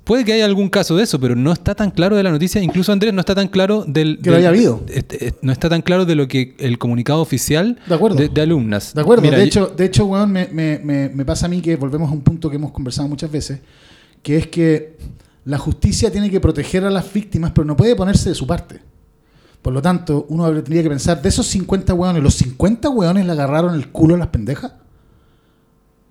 puede 0.03 0.23
que 0.25 0.33
haya 0.33 0.45
algún 0.45 0.69
caso 0.69 0.95
de 0.95 1.03
eso, 1.03 1.19
pero 1.19 1.35
no 1.35 1.51
está 1.51 1.75
tan 1.75 1.91
claro 1.91 2.15
de 2.15 2.23
la 2.23 2.31
noticia. 2.31 2.61
Incluso 2.61 2.91
Andrés 2.91 3.13
no 3.13 3.19
está 3.21 3.35
tan 3.35 3.47
claro 3.47 3.83
del. 3.87 4.19
Que 4.21 4.29
lo 4.31 4.37
haya 4.37 4.49
habido. 4.49 4.83
este, 4.87 5.27
eh, 5.29 5.33
no 5.41 5.51
está 5.51 5.69
tan 5.69 5.81
claro 5.81 6.05
de 6.05 6.15
lo 6.15 6.27
que 6.27 6.55
el 6.59 6.77
comunicado 6.77 7.21
oficial 7.21 7.79
De 7.87 7.95
acuerdo. 7.95 8.17
de, 8.17 8.29
de 8.29 8.41
alumnas. 8.41 8.93
De 8.93 9.01
acuerdo, 9.01 9.21
Mira, 9.23 9.37
de, 9.37 9.43
hecho, 9.43 9.67
de 9.75 9.85
hecho, 9.85 10.05
weón, 10.05 10.31
me, 10.31 10.47
me- 10.51 10.79
me- 10.79 11.09
me 11.09 11.25
pasa 11.25 11.45
a 11.47 11.49
mí 11.49 11.61
que 11.61 11.75
volvemos 11.75 12.09
a 12.09 12.13
un 12.13 12.21
punto 12.21 12.49
que 12.49 12.55
hemos 12.57 12.71
conversado 12.71 13.07
muchas 13.09 13.31
veces, 13.31 13.59
que 14.21 14.37
es 14.37 14.47
que 14.47 14.97
la 15.45 15.57
justicia 15.57 16.11
tiene 16.11 16.29
que 16.29 16.39
proteger 16.39 16.83
a 16.85 16.89
las 16.89 17.11
víctimas, 17.13 17.51
pero 17.53 17.65
no 17.65 17.75
puede 17.77 17.95
ponerse 17.95 18.29
de 18.29 18.35
su 18.35 18.47
parte. 18.47 18.79
Por 19.61 19.73
lo 19.73 19.81
tanto, 19.81 20.25
uno 20.29 20.51
tendría 20.53 20.83
que 20.83 20.89
pensar, 20.89 21.21
de 21.21 21.29
esos 21.29 21.47
50 21.47 21.93
weones, 21.93 22.21
¿los 22.21 22.35
50 22.35 22.89
weones 22.89 23.25
le 23.25 23.31
agarraron 23.31 23.73
el 23.75 23.87
culo 23.89 24.13
a 24.15 24.17
las 24.19 24.27
pendejas? 24.27 24.73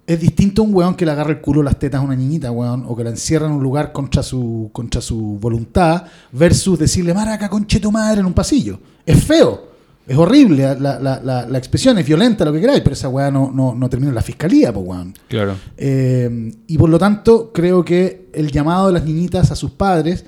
Es 0.06 0.20
distinto 0.20 0.60
a 0.60 0.64
un 0.66 0.74
weón 0.74 0.94
que 0.94 1.06
le 1.06 1.12
agarra 1.12 1.30
el 1.30 1.40
culo 1.40 1.62
las 1.62 1.78
tetas 1.78 2.00
a 2.00 2.04
una 2.04 2.14
niñita, 2.14 2.50
weón, 2.50 2.84
o 2.86 2.94
que 2.94 3.04
la 3.04 3.10
encierra 3.10 3.46
en 3.46 3.52
un 3.52 3.62
lugar 3.62 3.92
contra 3.92 4.22
su, 4.22 4.68
contra 4.72 5.00
su 5.00 5.38
voluntad, 5.40 6.04
versus 6.32 6.78
decirle, 6.78 7.14
maraca, 7.14 7.48
conche 7.48 7.80
tu 7.80 7.90
madre 7.90 8.20
en 8.20 8.26
un 8.26 8.34
pasillo. 8.34 8.78
Es 9.06 9.24
feo, 9.24 9.68
es 10.06 10.16
horrible, 10.16 10.76
la, 10.78 10.98
la, 10.98 11.20
la, 11.20 11.46
la 11.46 11.58
expresión 11.58 11.96
es 11.96 12.06
violenta, 12.06 12.44
lo 12.44 12.52
que 12.52 12.60
queráis, 12.60 12.82
pero 12.82 12.92
esa 12.92 13.08
weá 13.08 13.30
no, 13.30 13.50
no, 13.50 13.74
no 13.74 13.88
termina 13.88 14.10
en 14.10 14.14
la 14.14 14.22
fiscalía, 14.22 14.72
pues 14.74 14.86
weón. 14.86 15.14
Claro. 15.26 15.54
Eh, 15.78 16.52
y 16.66 16.76
por 16.76 16.90
lo 16.90 16.98
tanto, 16.98 17.50
creo 17.54 17.82
que 17.82 18.28
el 18.34 18.50
llamado 18.52 18.88
de 18.88 18.92
las 18.92 19.04
niñitas 19.04 19.50
a 19.50 19.56
sus 19.56 19.70
padres, 19.70 20.26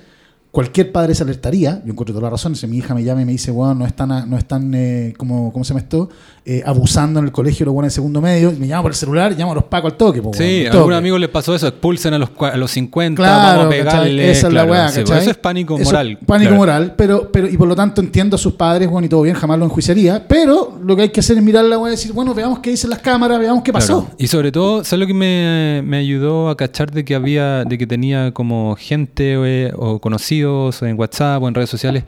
cualquier 0.56 0.90
padre 0.90 1.14
se 1.14 1.22
alertaría. 1.22 1.82
Yo 1.84 1.92
encuentro 1.92 2.14
toda 2.14 2.22
la 2.22 2.30
razón. 2.30 2.56
Si 2.56 2.66
mi 2.66 2.78
hija 2.78 2.94
me 2.94 3.04
llama 3.04 3.20
y 3.20 3.24
me 3.26 3.32
dice, 3.32 3.50
bueno, 3.50 3.74
no 3.74 3.84
están, 3.86 4.10
a- 4.10 4.24
no 4.24 4.38
están 4.38 4.72
eh, 4.74 5.12
como, 5.18 5.52
¿cómo 5.52 5.66
se 5.66 5.74
llama 5.74 5.80
esto? 5.80 6.08
Eh, 6.46 6.62
abusando 6.64 7.18
en 7.18 7.26
el 7.26 7.32
colegio, 7.32 7.66
lo 7.66 7.72
bueno 7.74 7.88
en 7.88 7.90
segundo 7.90 8.22
medio, 8.22 8.50
y 8.52 8.56
me 8.56 8.66
llama 8.66 8.82
por 8.84 8.92
el 8.92 8.96
celular, 8.96 9.34
llamo 9.36 9.52
a 9.52 9.56
los 9.56 9.64
pacos 9.64 9.92
al 9.92 9.98
toque. 9.98 10.22
po, 10.22 10.32
Sí, 10.32 10.62
weón, 10.62 10.66
al 10.68 10.72
a 10.72 10.78
algún 10.78 10.92
amigo 10.94 11.18
le 11.18 11.28
pasó 11.28 11.54
eso, 11.54 11.66
expulsen 11.66 12.14
a 12.14 12.18
los, 12.18 12.30
a 12.40 12.56
los 12.56 12.70
50, 12.70 13.20
Claro, 13.22 13.58
vamos 13.58 13.66
a 13.66 13.68
pegarle. 13.68 14.30
esa 14.30 14.46
es 14.46 14.52
la 14.54 14.64
weá, 14.64 14.88
sí. 14.88 15.00
Eso 15.00 15.14
es 15.14 15.36
pánico 15.36 15.74
Eso 15.74 15.82
es 15.82 15.86
moral. 15.88 16.18
pánico 16.24 16.48
claro. 16.50 16.56
moral, 16.56 16.94
pero, 16.96 17.30
pero, 17.30 17.48
y 17.50 17.56
por 17.58 17.68
lo 17.68 17.76
tanto 17.76 18.00
entiendo 18.00 18.36
a 18.36 18.38
sus 18.38 18.54
padres, 18.54 18.88
bueno, 18.88 19.04
y 19.04 19.08
todo 19.10 19.22
bien, 19.22 19.34
jamás 19.34 19.58
lo 19.58 19.66
enjuiciaría, 19.66 20.26
pero 20.26 20.78
lo 20.82 20.96
que 20.96 21.02
hay 21.02 21.08
que 21.10 21.20
hacer 21.20 21.36
es 21.36 21.42
mirar 21.42 21.64
la 21.66 21.78
weá 21.78 21.92
y 21.92 21.96
decir, 21.96 22.12
bueno, 22.14 22.32
veamos 22.32 22.60
qué 22.60 22.70
dicen 22.70 22.88
las 22.90 23.00
cámaras, 23.00 23.38
veamos 23.40 23.62
qué 23.62 23.72
pasó. 23.74 24.08
Y 24.16 24.28
sobre 24.28 24.50
todo, 24.52 24.84
¿sabes 24.84 25.00
lo 25.00 25.06
que 25.06 25.14
me, 25.14 25.82
me 25.84 25.98
ayudó 25.98 26.48
a 26.48 26.56
cachar 26.56 26.90
de 26.92 27.04
que 27.04 27.14
había, 27.14 27.64
de 27.64 27.76
que 27.76 27.86
tenía 27.86 28.32
como 28.32 28.76
gente 28.78 29.34
eh, 29.44 29.72
o 29.76 30.00
conocidos 30.46 30.82
en 30.82 30.98
WhatsApp 30.98 31.42
o 31.42 31.48
en 31.48 31.54
redes 31.54 31.70
sociales 31.70 32.04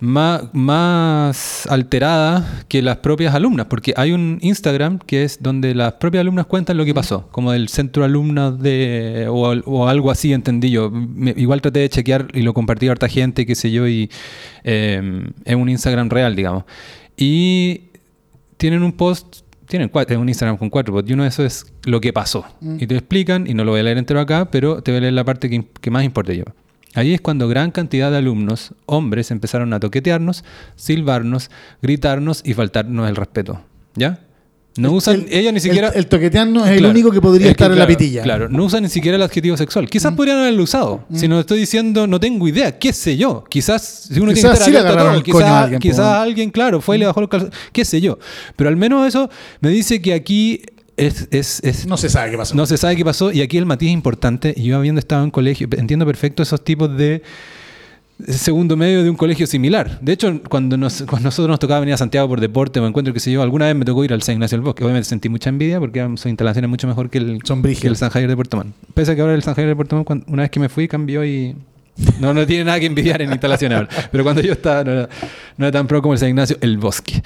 más, 0.00 0.42
más 0.52 1.66
alterada 1.68 2.64
que 2.68 2.82
las 2.82 2.98
propias 2.98 3.34
alumnas? 3.34 3.66
Porque 3.66 3.94
hay 3.96 4.12
un 4.12 4.38
Instagram 4.42 4.98
que 4.98 5.24
es 5.24 5.38
donde 5.42 5.74
las 5.74 5.94
propias 5.94 6.20
alumnas 6.22 6.46
cuentan 6.46 6.76
lo 6.76 6.84
que 6.84 6.92
pasó, 6.94 7.28
como 7.30 7.52
del 7.52 7.68
centro 7.68 8.04
alumnas 8.04 8.58
de 8.60 9.26
o, 9.30 9.54
o 9.64 9.88
algo 9.88 10.10
así, 10.10 10.32
entendí 10.32 10.70
yo. 10.70 10.90
Me- 10.90 11.34
igual 11.36 11.60
traté 11.60 11.80
de 11.80 11.88
chequear 11.88 12.28
y 12.34 12.42
lo 12.42 12.52
compartí 12.52 12.88
a 12.88 12.92
harta 12.92 13.08
gente, 13.08 13.46
qué 13.46 13.54
sé 13.54 13.70
yo, 13.70 13.86
y 13.88 14.10
eh, 14.64 15.30
es 15.44 15.54
un 15.54 15.68
Instagram 15.68 16.10
real, 16.10 16.34
digamos. 16.36 16.64
Y 17.16 17.82
tienen 18.56 18.82
un 18.82 18.92
post, 18.92 19.38
tienen 19.68 19.88
cuatro, 19.88 20.20
un 20.20 20.28
Instagram 20.28 20.56
con 20.58 20.68
cuatro 20.68 21.02
y 21.06 21.12
uno 21.12 21.22
de 21.22 21.28
esos 21.28 21.44
es 21.46 21.72
lo 21.84 22.00
que 22.00 22.12
pasó. 22.12 22.44
Y 22.80 22.86
te 22.86 22.96
explican, 22.96 23.46
y 23.46 23.54
no 23.54 23.64
lo 23.64 23.70
voy 23.70 23.80
a 23.80 23.84
leer 23.84 23.98
entero 23.98 24.20
acá, 24.20 24.50
pero 24.50 24.82
te 24.82 24.90
voy 24.90 24.98
a 24.98 25.00
leer 25.02 25.12
la 25.14 25.24
parte 25.24 25.48
que, 25.48 25.64
que 25.80 25.90
más 25.90 26.04
importa 26.04 26.32
yo. 26.34 26.44
Ahí 26.94 27.12
es 27.14 27.20
cuando 27.20 27.48
gran 27.48 27.70
cantidad 27.70 28.10
de 28.10 28.18
alumnos, 28.18 28.72
hombres, 28.86 29.30
empezaron 29.30 29.72
a 29.72 29.80
toquetearnos, 29.80 30.44
silbarnos, 30.76 31.50
gritarnos 31.82 32.40
y 32.44 32.54
faltarnos 32.54 33.08
el 33.08 33.16
respeto. 33.16 33.60
¿Ya? 33.96 34.20
No 34.76 34.88
El- 34.88 34.94
usan, 34.94 35.14
el- 35.14 35.26
ella 35.32 35.52
ni 35.52 35.60
siquiera... 35.60 35.88
El, 35.90 35.98
el 35.98 36.06
toquetearnos 36.08 36.68
es 36.68 36.78
el 36.78 36.86
único 36.86 37.12
que 37.12 37.20
podría 37.20 37.46
Es 37.46 37.50
estar 37.52 37.70
en 37.70 37.78
la 37.78 37.86
pitilla. 37.86 38.22
Claro, 38.22 38.48
no 38.48 38.64
usan 38.64 38.82
ni 38.82 38.88
siquiera 38.88 39.16
el 39.16 39.22
adjetivo 39.22 39.56
sexual. 39.56 39.88
Quizás 39.88 40.12
Mm. 40.12 40.16
podrían 40.16 40.38
haberlo 40.38 40.64
usado. 40.64 41.04
Si 41.14 41.28
no 41.28 41.38
estoy 41.38 41.60
diciendo, 41.60 42.08
no 42.08 42.18
tengo 42.18 42.48
idea, 42.48 42.76
qué 42.76 42.92
sé 42.92 43.16
yo. 43.16 43.44
Quizás, 43.48 44.08
si 44.12 44.18
uno 44.18 44.32
Quizás 44.32 44.58
tiene 44.58 44.72
que 44.72 44.78
estar 44.78 44.90
sí 44.92 44.98
todo, 44.98 45.22
quizás, 45.22 45.42
a 45.44 45.62
alguien, 45.62 45.80
quizás. 45.80 45.98
Mm. 46.18 46.22
alguien, 46.22 46.50
claro, 46.50 46.80
fue 46.80 46.96
y 46.96 46.98
le 47.00 47.06
bajó 47.06 47.20
el 47.20 47.28
calzón, 47.28 47.50
qué 47.72 47.84
sé 47.84 48.00
yo. 48.00 48.18
Pero 48.56 48.68
al 48.68 48.76
menos 48.76 49.06
eso 49.06 49.30
me 49.60 49.68
dice 49.70 50.02
que 50.02 50.12
aquí 50.12 50.62
es, 50.96 51.28
es, 51.30 51.60
es- 51.64 51.86
No 51.86 51.96
se 51.96 52.08
sabe 52.08 52.30
qué 52.30 52.36
pasó. 52.36 52.54
no 52.54 52.66
se 52.66 52.76
sabe 52.76 52.96
qué 52.96 53.04
pasó 53.04 53.32
y 53.32 53.40
aquí 53.42 53.56
el 53.58 53.66
matiz 53.66 53.88
es 53.88 53.92
importante. 53.94 54.54
Yo 54.60 54.76
habiendo 54.76 54.98
estado 54.98 55.24
en 55.24 55.30
colegio, 55.30 55.68
entiendo 55.76 56.06
perfecto 56.06 56.42
esos 56.42 56.62
tipos 56.64 56.96
de 56.96 57.22
segundo 58.28 58.76
medio 58.76 59.02
de 59.02 59.10
un 59.10 59.16
colegio 59.16 59.44
similar. 59.46 59.98
De 60.00 60.12
hecho, 60.12 60.40
cuando, 60.48 60.76
nos, 60.76 61.02
cuando 61.02 61.26
nosotros 61.26 61.48
nos 61.50 61.58
tocaba 61.58 61.80
venir 61.80 61.94
a 61.94 61.96
Santiago 61.96 62.28
por 62.28 62.40
deporte 62.40 62.78
o 62.78 62.86
encuentro, 62.86 63.12
que 63.12 63.18
sé 63.18 63.32
yo, 63.32 63.42
alguna 63.42 63.66
vez 63.66 63.74
me 63.74 63.84
tocó 63.84 64.04
ir 64.04 64.12
al 64.12 64.22
San 64.22 64.34
Ignacio 64.34 64.56
del 64.56 64.64
Bosque. 64.64 64.84
Obviamente 64.84 65.08
sentí 65.08 65.28
mucha 65.28 65.50
envidia 65.50 65.80
porque 65.80 65.98
eran- 65.98 66.16
su 66.16 66.28
instalación 66.28 66.64
es 66.64 66.70
mucho 66.70 66.86
mejor 66.86 67.10
que 67.10 67.18
el, 67.18 67.40
Son 67.44 67.60
que 67.62 67.86
el 67.88 67.96
San 67.96 68.10
Javier 68.10 68.30
de 68.30 68.36
Puerto 68.36 68.56
Montt. 68.56 68.74
Pese 68.94 69.12
a 69.12 69.14
que 69.16 69.20
ahora 69.20 69.34
el 69.34 69.42
San 69.42 69.54
Javier 69.54 69.70
de 69.70 69.76
Puerto 69.76 69.96
Montt, 69.96 70.28
una 70.28 70.42
vez 70.42 70.50
que 70.50 70.60
me 70.60 70.68
fui, 70.68 70.86
cambió 70.86 71.24
y... 71.24 71.56
No, 72.18 72.34
no 72.34 72.44
tiene 72.44 72.64
nada 72.64 72.80
que 72.80 72.86
envidiar 72.86 73.22
en 73.22 73.30
instalaciones 73.30 73.76
ahora. 73.78 73.88
Pero 74.10 74.24
cuando 74.24 74.42
yo 74.42 74.52
estaba, 74.52 74.82
no 74.82 74.90
era, 74.92 75.08
no 75.56 75.66
era 75.66 75.72
tan 75.72 75.86
pro 75.86 76.02
como 76.02 76.14
el 76.14 76.18
San 76.18 76.28
Ignacio, 76.28 76.56
el 76.60 76.76
bosque. 76.78 77.22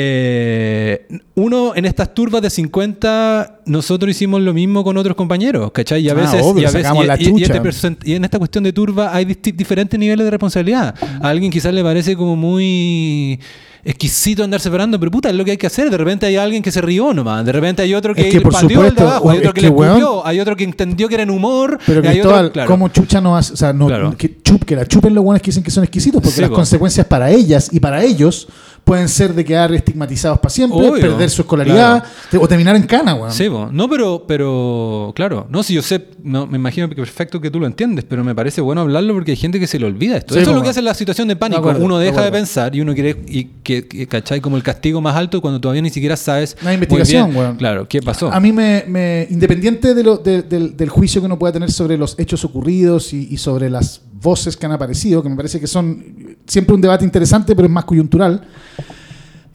Eh, 0.00 1.06
uno, 1.34 1.72
en 1.74 1.84
estas 1.84 2.14
turbas 2.14 2.42
de 2.42 2.50
50, 2.50 3.60
nosotros 3.66 4.10
hicimos 4.10 4.40
lo 4.40 4.54
mismo 4.54 4.84
con 4.84 4.96
otros 4.96 5.16
compañeros, 5.16 5.70
¿cachai? 5.72 6.02
Y 6.02 6.08
a 6.08 6.12
Ah, 6.12 6.14
veces. 6.14 6.40
obvio, 6.42 6.62
y, 6.62 6.64
a 6.66 6.68
veces- 6.68 6.82
sacamos 6.82 7.04
y- 7.04 7.06
la 7.08 7.14
y- 7.16 7.18
y 7.18 7.42
este 7.42 7.46
chucha. 7.48 7.62
percent- 7.62 7.98
y 8.04 8.14
en 8.14 8.24
esta 8.24 8.38
cuestión 8.38 8.64
de 8.64 8.72
turba 8.72 9.14
hay 9.14 9.24
diferentes 9.24 9.98
niveles 9.98 10.24
de 10.24 10.30
responsabilidad. 10.30 10.94
A 11.20 11.28
alguien 11.28 11.50
quizás 11.50 11.72
le 11.74 11.82
parece 11.82 12.16
como 12.16 12.36
muy 12.36 13.40
exquisito 13.84 14.44
andar 14.44 14.60
separando, 14.60 14.98
pero 14.98 15.10
puta, 15.10 15.28
es 15.30 15.34
lo 15.34 15.44
que 15.44 15.52
hay 15.52 15.56
que 15.56 15.66
hacer. 15.66 15.90
De 15.90 15.96
repente 15.96 16.26
hay 16.26 16.36
alguien 16.36 16.62
que 16.62 16.70
se 16.70 16.80
rió 16.80 17.12
nomás, 17.14 17.44
de 17.44 17.52
repente 17.52 17.82
hay 17.82 17.94
otro 17.94 18.14
que, 18.14 18.28
Es 18.28 18.34
que, 18.34 18.40
por 18.40 18.52
pateó 18.52 18.82
al 18.82 18.94
de 18.94 19.02
abajo, 19.02 19.30
hay 19.30 19.38
otro 19.38 19.52
que, 19.52 19.60
que, 19.60 19.60
le 19.62 19.66
escupió, 19.68 20.26
hay 20.26 20.40
otro 20.40 20.56
que 20.56 20.64
entendió 20.64 21.08
que 21.08 21.14
era 21.14 21.22
en 21.22 21.30
humor, 21.30 21.78
Pero 21.86 22.02
y 22.04 22.06
hay 22.06 22.20
otro, 22.20 22.52
claro. 22.52 22.68
¿cómo 22.68 22.88
chucha 22.88 23.20
no 23.20 23.36
hace? 23.36 23.52
O 23.52 23.56
sea, 23.56 23.72
no, 23.72 23.86
Claro. 23.86 24.14
que, 24.16 24.36
chup, 24.42 24.64
que 24.64 24.76
la 24.76 24.86
chupen 24.86 25.14
los 25.14 25.24
buenos 25.24 25.42
que 25.42 25.46
dicen 25.50 25.62
que 25.62 25.70
son 25.70 25.84
exquisitos, 25.84 26.20
porque 26.20 26.34
Sí, 26.36 26.40
las 26.40 26.50
po. 26.50 26.56
consecuencias 26.56 27.06
para 27.06 27.30
ellas 27.30 27.68
y 27.72 27.80
para 27.80 28.02
ellos 28.02 28.48
pueden 28.88 29.08
ser 29.08 29.34
de 29.34 29.44
quedar 29.44 29.70
estigmatizados 29.74 30.38
para 30.38 30.48
siempre, 30.48 30.78
Obvio, 30.78 31.00
perder 31.00 31.28
su 31.28 31.42
escolaridad 31.42 32.02
claro. 32.30 32.44
o 32.44 32.48
terminar 32.48 32.74
en 32.74 32.84
cana, 32.84 33.14
weón. 33.14 33.32
Sí, 33.32 33.46
no, 33.70 33.88
pero, 33.88 34.24
pero 34.26 35.12
claro, 35.14 35.46
no, 35.50 35.62
si 35.62 35.74
yo 35.74 35.82
sé, 35.82 36.06
no, 36.22 36.46
me 36.46 36.56
imagino 36.56 36.88
que 36.88 36.94
perfecto 36.94 37.38
que 37.38 37.50
tú 37.50 37.60
lo 37.60 37.66
entiendes, 37.66 38.06
pero 38.08 38.24
me 38.24 38.34
parece 38.34 38.62
bueno 38.62 38.80
hablarlo 38.80 39.12
porque 39.12 39.32
hay 39.32 39.36
gente 39.36 39.60
que 39.60 39.66
se 39.66 39.78
le 39.78 39.84
olvida 39.84 40.16
esto. 40.16 40.32
Sí, 40.32 40.40
Eso 40.40 40.50
es 40.50 40.56
lo 40.56 40.62
que 40.62 40.70
hace 40.70 40.80
la 40.80 40.94
situación 40.94 41.28
de 41.28 41.36
pánico. 41.36 41.60
De 41.60 41.68
acuerdo, 41.68 41.84
uno 41.84 41.98
de 41.98 42.06
deja 42.06 42.24
de, 42.24 42.32
pensar 42.32 42.74
y 42.74 42.80
uno 42.80 42.94
quiere, 42.94 43.16
y 43.28 43.44
que, 43.62 43.86
que, 43.86 44.06
¿cachai? 44.06 44.40
Como 44.40 44.56
el 44.56 44.62
castigo 44.62 45.02
más 45.02 45.14
alto 45.14 45.42
cuando 45.42 45.60
todavía 45.60 45.82
ni 45.82 45.90
siquiera 45.90 46.16
sabes. 46.16 46.56
Muy 46.62 46.72
investigación, 46.72 47.28
bien, 47.30 47.38
weón. 47.38 47.56
Claro, 47.56 47.86
¿qué 47.86 48.00
pasó? 48.00 48.32
A 48.32 48.40
mí 48.40 48.52
me, 48.52 48.84
me- 48.88 49.26
independiente 49.30 49.94
de 49.94 50.02
lo- 50.02 50.16
de- 50.16 50.42
del, 50.42 50.76
del 50.76 50.88
juicio 50.88 51.20
que 51.20 51.26
uno 51.26 51.38
pueda 51.38 51.52
tener 51.52 51.70
sobre 51.70 51.98
los 51.98 52.18
hechos 52.18 52.42
ocurridos 52.44 53.12
y, 53.12 53.28
y 53.30 53.36
sobre 53.36 53.68
las 53.68 54.00
voces 54.20 54.56
que 54.56 54.66
han 54.66 54.72
aparecido, 54.72 55.22
que 55.22 55.28
me 55.28 55.36
parece 55.36 55.60
que 55.60 55.66
son 55.66 56.36
siempre 56.46 56.74
un 56.74 56.80
debate 56.80 57.04
interesante, 57.04 57.54
pero 57.54 57.66
es 57.66 57.72
más 57.72 57.84
coyuntural. 57.84 58.46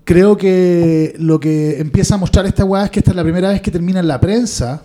Creo 0.04 0.36
que 0.36 1.16
lo 1.18 1.40
que 1.40 1.80
empieza 1.80 2.16
a 2.16 2.18
mostrar 2.18 2.46
esta 2.46 2.66
weá 2.66 2.86
es 2.86 2.92
que 2.92 3.00
esta 3.00 3.12
es 3.12 3.16
la 3.16 3.24
primera 3.24 3.50
vez 3.50 3.62
que 3.62 3.72
termina 3.72 4.00
en 4.00 4.08
la 4.08 4.20
prensa 4.20 4.84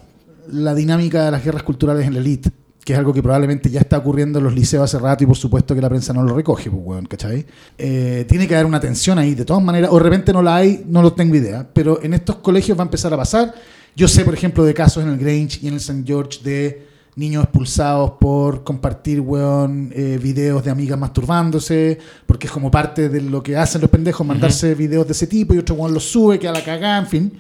la 0.52 0.74
dinámica 0.74 1.24
de 1.24 1.30
las 1.30 1.44
guerras 1.44 1.62
culturales 1.62 2.06
en 2.06 2.14
la 2.14 2.20
elite, 2.20 2.50
que 2.84 2.92
es 2.92 2.98
algo 2.98 3.12
que 3.12 3.22
probablemente 3.22 3.68
ya 3.68 3.80
está 3.80 3.98
ocurriendo 3.98 4.38
en 4.38 4.44
los 4.44 4.54
liceos 4.54 4.82
hace 4.84 4.98
rato 4.98 5.24
y 5.24 5.26
por 5.26 5.36
supuesto 5.36 5.74
que 5.74 5.80
la 5.80 5.88
prensa 5.88 6.12
no 6.12 6.22
lo 6.22 6.34
recoge, 6.34 6.70
pues, 6.70 6.82
weón, 6.84 7.06
¿cachai? 7.06 7.44
Eh, 7.76 8.24
tiene 8.28 8.46
que 8.46 8.54
haber 8.54 8.66
una 8.66 8.80
tensión 8.80 9.18
ahí, 9.18 9.34
de 9.34 9.44
todas 9.44 9.62
maneras, 9.62 9.90
o 9.92 9.98
de 9.98 10.04
repente 10.04 10.32
no 10.32 10.40
la 10.40 10.56
hay, 10.56 10.84
no 10.86 11.02
lo 11.02 11.12
tengo 11.12 11.34
idea, 11.34 11.68
pero 11.72 12.02
en 12.02 12.14
estos 12.14 12.36
colegios 12.36 12.78
va 12.78 12.82
a 12.82 12.86
empezar 12.86 13.12
a 13.12 13.16
pasar. 13.16 13.54
Yo 13.94 14.08
sé, 14.08 14.24
por 14.24 14.34
ejemplo, 14.34 14.64
de 14.64 14.72
casos 14.72 15.02
en 15.02 15.10
el 15.10 15.18
Grange 15.18 15.58
y 15.60 15.68
en 15.68 15.74
el 15.74 15.80
St. 15.80 16.04
George 16.06 16.40
de 16.42 16.87
niños 17.18 17.42
expulsados 17.42 18.12
por 18.12 18.62
compartir, 18.62 19.20
weón, 19.20 19.90
eh, 19.92 20.20
videos 20.22 20.64
de 20.64 20.70
amigas 20.70 20.96
masturbándose, 20.96 21.98
porque 22.26 22.46
es 22.46 22.52
como 22.52 22.70
parte 22.70 23.08
de 23.08 23.20
lo 23.20 23.42
que 23.42 23.56
hacen 23.56 23.80
los 23.80 23.90
pendejos, 23.90 24.24
mandarse 24.24 24.72
videos 24.76 25.04
de 25.04 25.12
ese 25.12 25.26
tipo 25.26 25.52
y 25.52 25.58
otro 25.58 25.74
weón 25.74 25.92
los 25.92 26.04
sube, 26.04 26.38
que 26.38 26.46
a 26.46 26.52
la 26.52 26.62
cagada, 26.62 26.98
en 26.98 27.06
fin. 27.08 27.32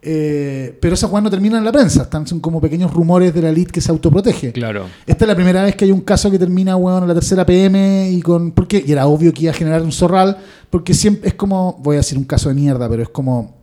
Eh, 0.00 0.78
pero 0.80 0.94
esas 0.94 1.10
weón 1.10 1.24
no 1.24 1.30
terminan 1.30 1.58
en 1.58 1.64
la 1.64 1.72
prensa, 1.72 2.02
están, 2.02 2.24
son 2.28 2.38
como 2.38 2.60
pequeños 2.60 2.92
rumores 2.92 3.34
de 3.34 3.42
la 3.42 3.48
elite 3.48 3.72
que 3.72 3.80
se 3.80 3.90
autoprotege. 3.90 4.52
Claro. 4.52 4.86
Esta 5.04 5.24
es 5.24 5.28
la 5.28 5.34
primera 5.34 5.64
vez 5.64 5.74
que 5.74 5.84
hay 5.84 5.90
un 5.90 6.02
caso 6.02 6.30
que 6.30 6.38
termina, 6.38 6.76
weón, 6.76 7.02
en 7.02 7.08
la 7.08 7.14
tercera 7.14 7.44
PM 7.44 8.10
y 8.12 8.22
con. 8.22 8.52
¿Por 8.52 8.68
qué? 8.68 8.84
Y 8.86 8.92
era 8.92 9.06
obvio 9.06 9.32
que 9.32 9.42
iba 9.42 9.50
a 9.50 9.54
generar 9.54 9.82
un 9.82 9.90
zorral, 9.90 10.38
porque 10.70 10.94
siempre 10.94 11.30
es 11.30 11.34
como. 11.34 11.80
Voy 11.82 11.96
a 11.96 11.98
decir 11.98 12.16
un 12.16 12.24
caso 12.24 12.50
de 12.50 12.54
mierda, 12.54 12.88
pero 12.88 13.02
es 13.02 13.08
como. 13.08 13.56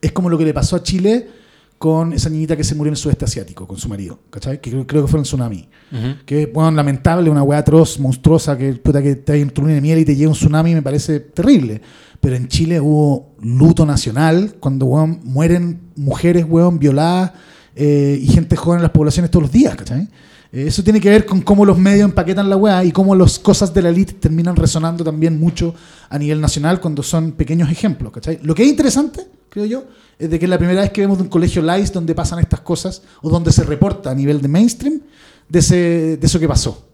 Es 0.00 0.12
como 0.12 0.30
lo 0.30 0.38
que 0.38 0.44
le 0.44 0.54
pasó 0.54 0.76
a 0.76 0.82
Chile 0.84 1.39
con 1.80 2.12
esa 2.12 2.28
niñita 2.28 2.58
que 2.58 2.62
se 2.62 2.74
murió 2.74 2.90
en 2.90 2.92
el 2.92 2.98
sudeste 2.98 3.24
asiático, 3.24 3.66
con 3.66 3.78
su 3.78 3.88
marido, 3.88 4.18
¿cachai? 4.28 4.60
Que 4.60 4.70
creo, 4.70 4.86
creo 4.86 5.06
que 5.06 5.10
fue 5.10 5.18
el 5.18 5.24
tsunami. 5.24 5.66
Ujú. 5.90 6.26
Que, 6.26 6.44
bueno, 6.44 6.70
lamentable, 6.72 7.30
una 7.30 7.42
weá 7.42 7.60
atroz, 7.60 7.98
monstruosa, 7.98 8.58
que 8.58 8.74
puta 8.74 9.02
que 9.02 9.16
te 9.16 9.32
hay 9.32 9.42
un 9.42 9.48
de 9.48 9.80
miel 9.80 9.98
y 10.00 10.04
te 10.04 10.14
llega 10.14 10.28
un 10.28 10.34
tsunami, 10.34 10.74
me 10.74 10.82
parece 10.82 11.20
terrible. 11.20 11.80
Pero 12.20 12.36
en 12.36 12.48
Chile 12.48 12.82
hubo 12.82 13.34
luto 13.40 13.86
nacional 13.86 14.56
cuando, 14.60 14.84
weón, 14.84 15.20
mueren 15.24 15.80
mujeres, 15.96 16.44
weón, 16.46 16.78
violadas 16.78 17.32
eh, 17.74 18.18
y 18.20 18.26
gente 18.26 18.56
joven 18.56 18.80
en 18.80 18.82
las 18.82 18.92
poblaciones 18.92 19.30
todos 19.30 19.44
los 19.44 19.52
días, 19.52 19.74
¿cachai? 19.74 20.06
Eh, 20.52 20.64
eso 20.66 20.82
tiene 20.82 21.00
que 21.00 21.08
ver 21.10 21.24
con 21.26 21.40
cómo 21.42 21.64
los 21.64 21.78
medios 21.78 22.04
empaquetan 22.08 22.48
la 22.50 22.56
weá 22.56 22.84
y 22.84 22.90
cómo 22.92 23.14
las 23.14 23.38
cosas 23.38 23.72
de 23.72 23.82
la 23.82 23.88
elite 23.90 24.14
terminan 24.14 24.56
resonando 24.56 25.04
también 25.04 25.38
mucho 25.38 25.74
a 26.08 26.18
nivel 26.18 26.40
nacional 26.40 26.80
cuando 26.80 27.02
son 27.02 27.32
pequeños 27.32 27.70
ejemplos, 27.70 28.12
¿cachai? 28.12 28.38
Lo 28.42 28.54
que 28.54 28.62
es 28.64 28.68
interesante, 28.68 29.20
creo 29.48 29.64
yo, 29.66 29.84
es 30.18 30.28
de 30.28 30.38
que 30.38 30.46
es 30.46 30.50
la 30.50 30.58
primera 30.58 30.80
vez 30.82 30.90
que 30.90 31.00
vemos 31.02 31.18
de 31.18 31.22
un 31.24 31.28
colegio 31.30 31.62
LICE 31.62 31.92
donde 31.92 32.14
pasan 32.14 32.40
estas 32.40 32.60
cosas 32.60 33.02
o 33.22 33.30
donde 33.30 33.52
se 33.52 33.62
reporta 33.64 34.10
a 34.10 34.14
nivel 34.14 34.40
de 34.42 34.48
mainstream 34.48 35.00
de, 35.48 35.58
ese, 35.60 35.76
de 36.16 36.26
eso 36.26 36.38
que 36.40 36.48
pasó. 36.48 36.86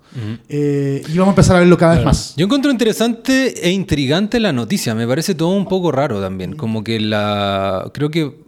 Eh, 0.48 1.02
y 1.08 1.18
vamos 1.18 1.28
a 1.28 1.32
empezar 1.32 1.56
a 1.56 1.58
verlo 1.58 1.76
cada 1.76 1.96
vez 1.96 2.04
más. 2.04 2.34
Yo 2.36 2.46
encuentro 2.46 2.70
interesante 2.70 3.66
e 3.66 3.70
intrigante 3.70 4.40
la 4.40 4.50
noticia. 4.52 4.94
Me 4.94 5.06
parece 5.06 5.34
todo 5.34 5.50
un 5.50 5.66
poco 5.68 5.92
raro 5.92 6.20
también. 6.22 6.54
Como 6.56 6.82
que 6.82 6.98
la. 7.00 7.90
Creo 7.92 8.10
que. 8.10 8.46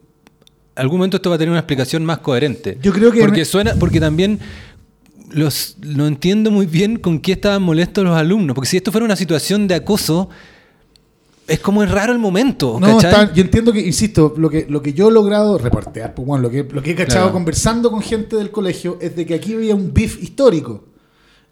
Algún 0.77 0.99
momento 0.99 1.17
esto 1.17 1.29
va 1.29 1.37
a 1.37 1.39
tener 1.39 1.51
una 1.51 1.59
explicación 1.59 2.05
más 2.07 2.19
coherente. 2.21 2.79
Yo 2.81 2.93
creo 2.93 3.11
que 3.13 3.21
Porque 3.21 3.41
me- 3.41 3.45
suena. 3.45 3.75
Porque 3.75 4.01
también. 4.01 4.39
Los, 5.31 5.77
no 5.83 6.07
entiendo 6.07 6.51
muy 6.51 6.67
bien 6.67 6.97
con 6.99 7.19
qué 7.21 7.33
estaban 7.33 7.63
molestos 7.63 8.05
los 8.05 8.17
alumnos. 8.17 8.55
Porque 8.55 8.69
si 8.69 8.77
esto 8.77 8.91
fuera 8.93 9.05
una 9.05 9.17
situación 9.17 9.67
de 9.69 9.75
acoso. 9.77 10.29
es 11.47 11.61
como 11.61 11.83
es 11.83 11.91
raro 11.91 12.13
el 12.13 12.19
momento. 12.19 12.77
No, 12.79 12.99
está- 13.01 13.33
yo 13.33 13.41
entiendo 13.43 13.73
que, 13.73 13.81
insisto, 13.81 14.35
lo 14.37 14.51
que, 14.51 14.67
lo 14.69 14.83
que 14.83 14.93
yo 14.93 15.09
he 15.09 15.13
logrado 15.13 15.57
reportear, 15.57 16.15
pues 16.15 16.27
bueno, 16.29 16.43
lo 16.43 16.51
que, 16.51 16.63
lo 16.71 16.83
que 16.83 16.91
he 16.91 16.95
cachado 16.95 17.21
Claro. 17.25 17.33
conversando 17.33 17.91
con 17.91 18.03
gente 18.03 18.37
del 18.37 18.51
colegio 18.51 18.99
es 19.01 19.17
de 19.17 19.25
que 19.25 19.35
aquí 19.35 19.55
había 19.55 19.75
un 19.75 19.95
beef 19.95 20.23
histórico 20.23 20.85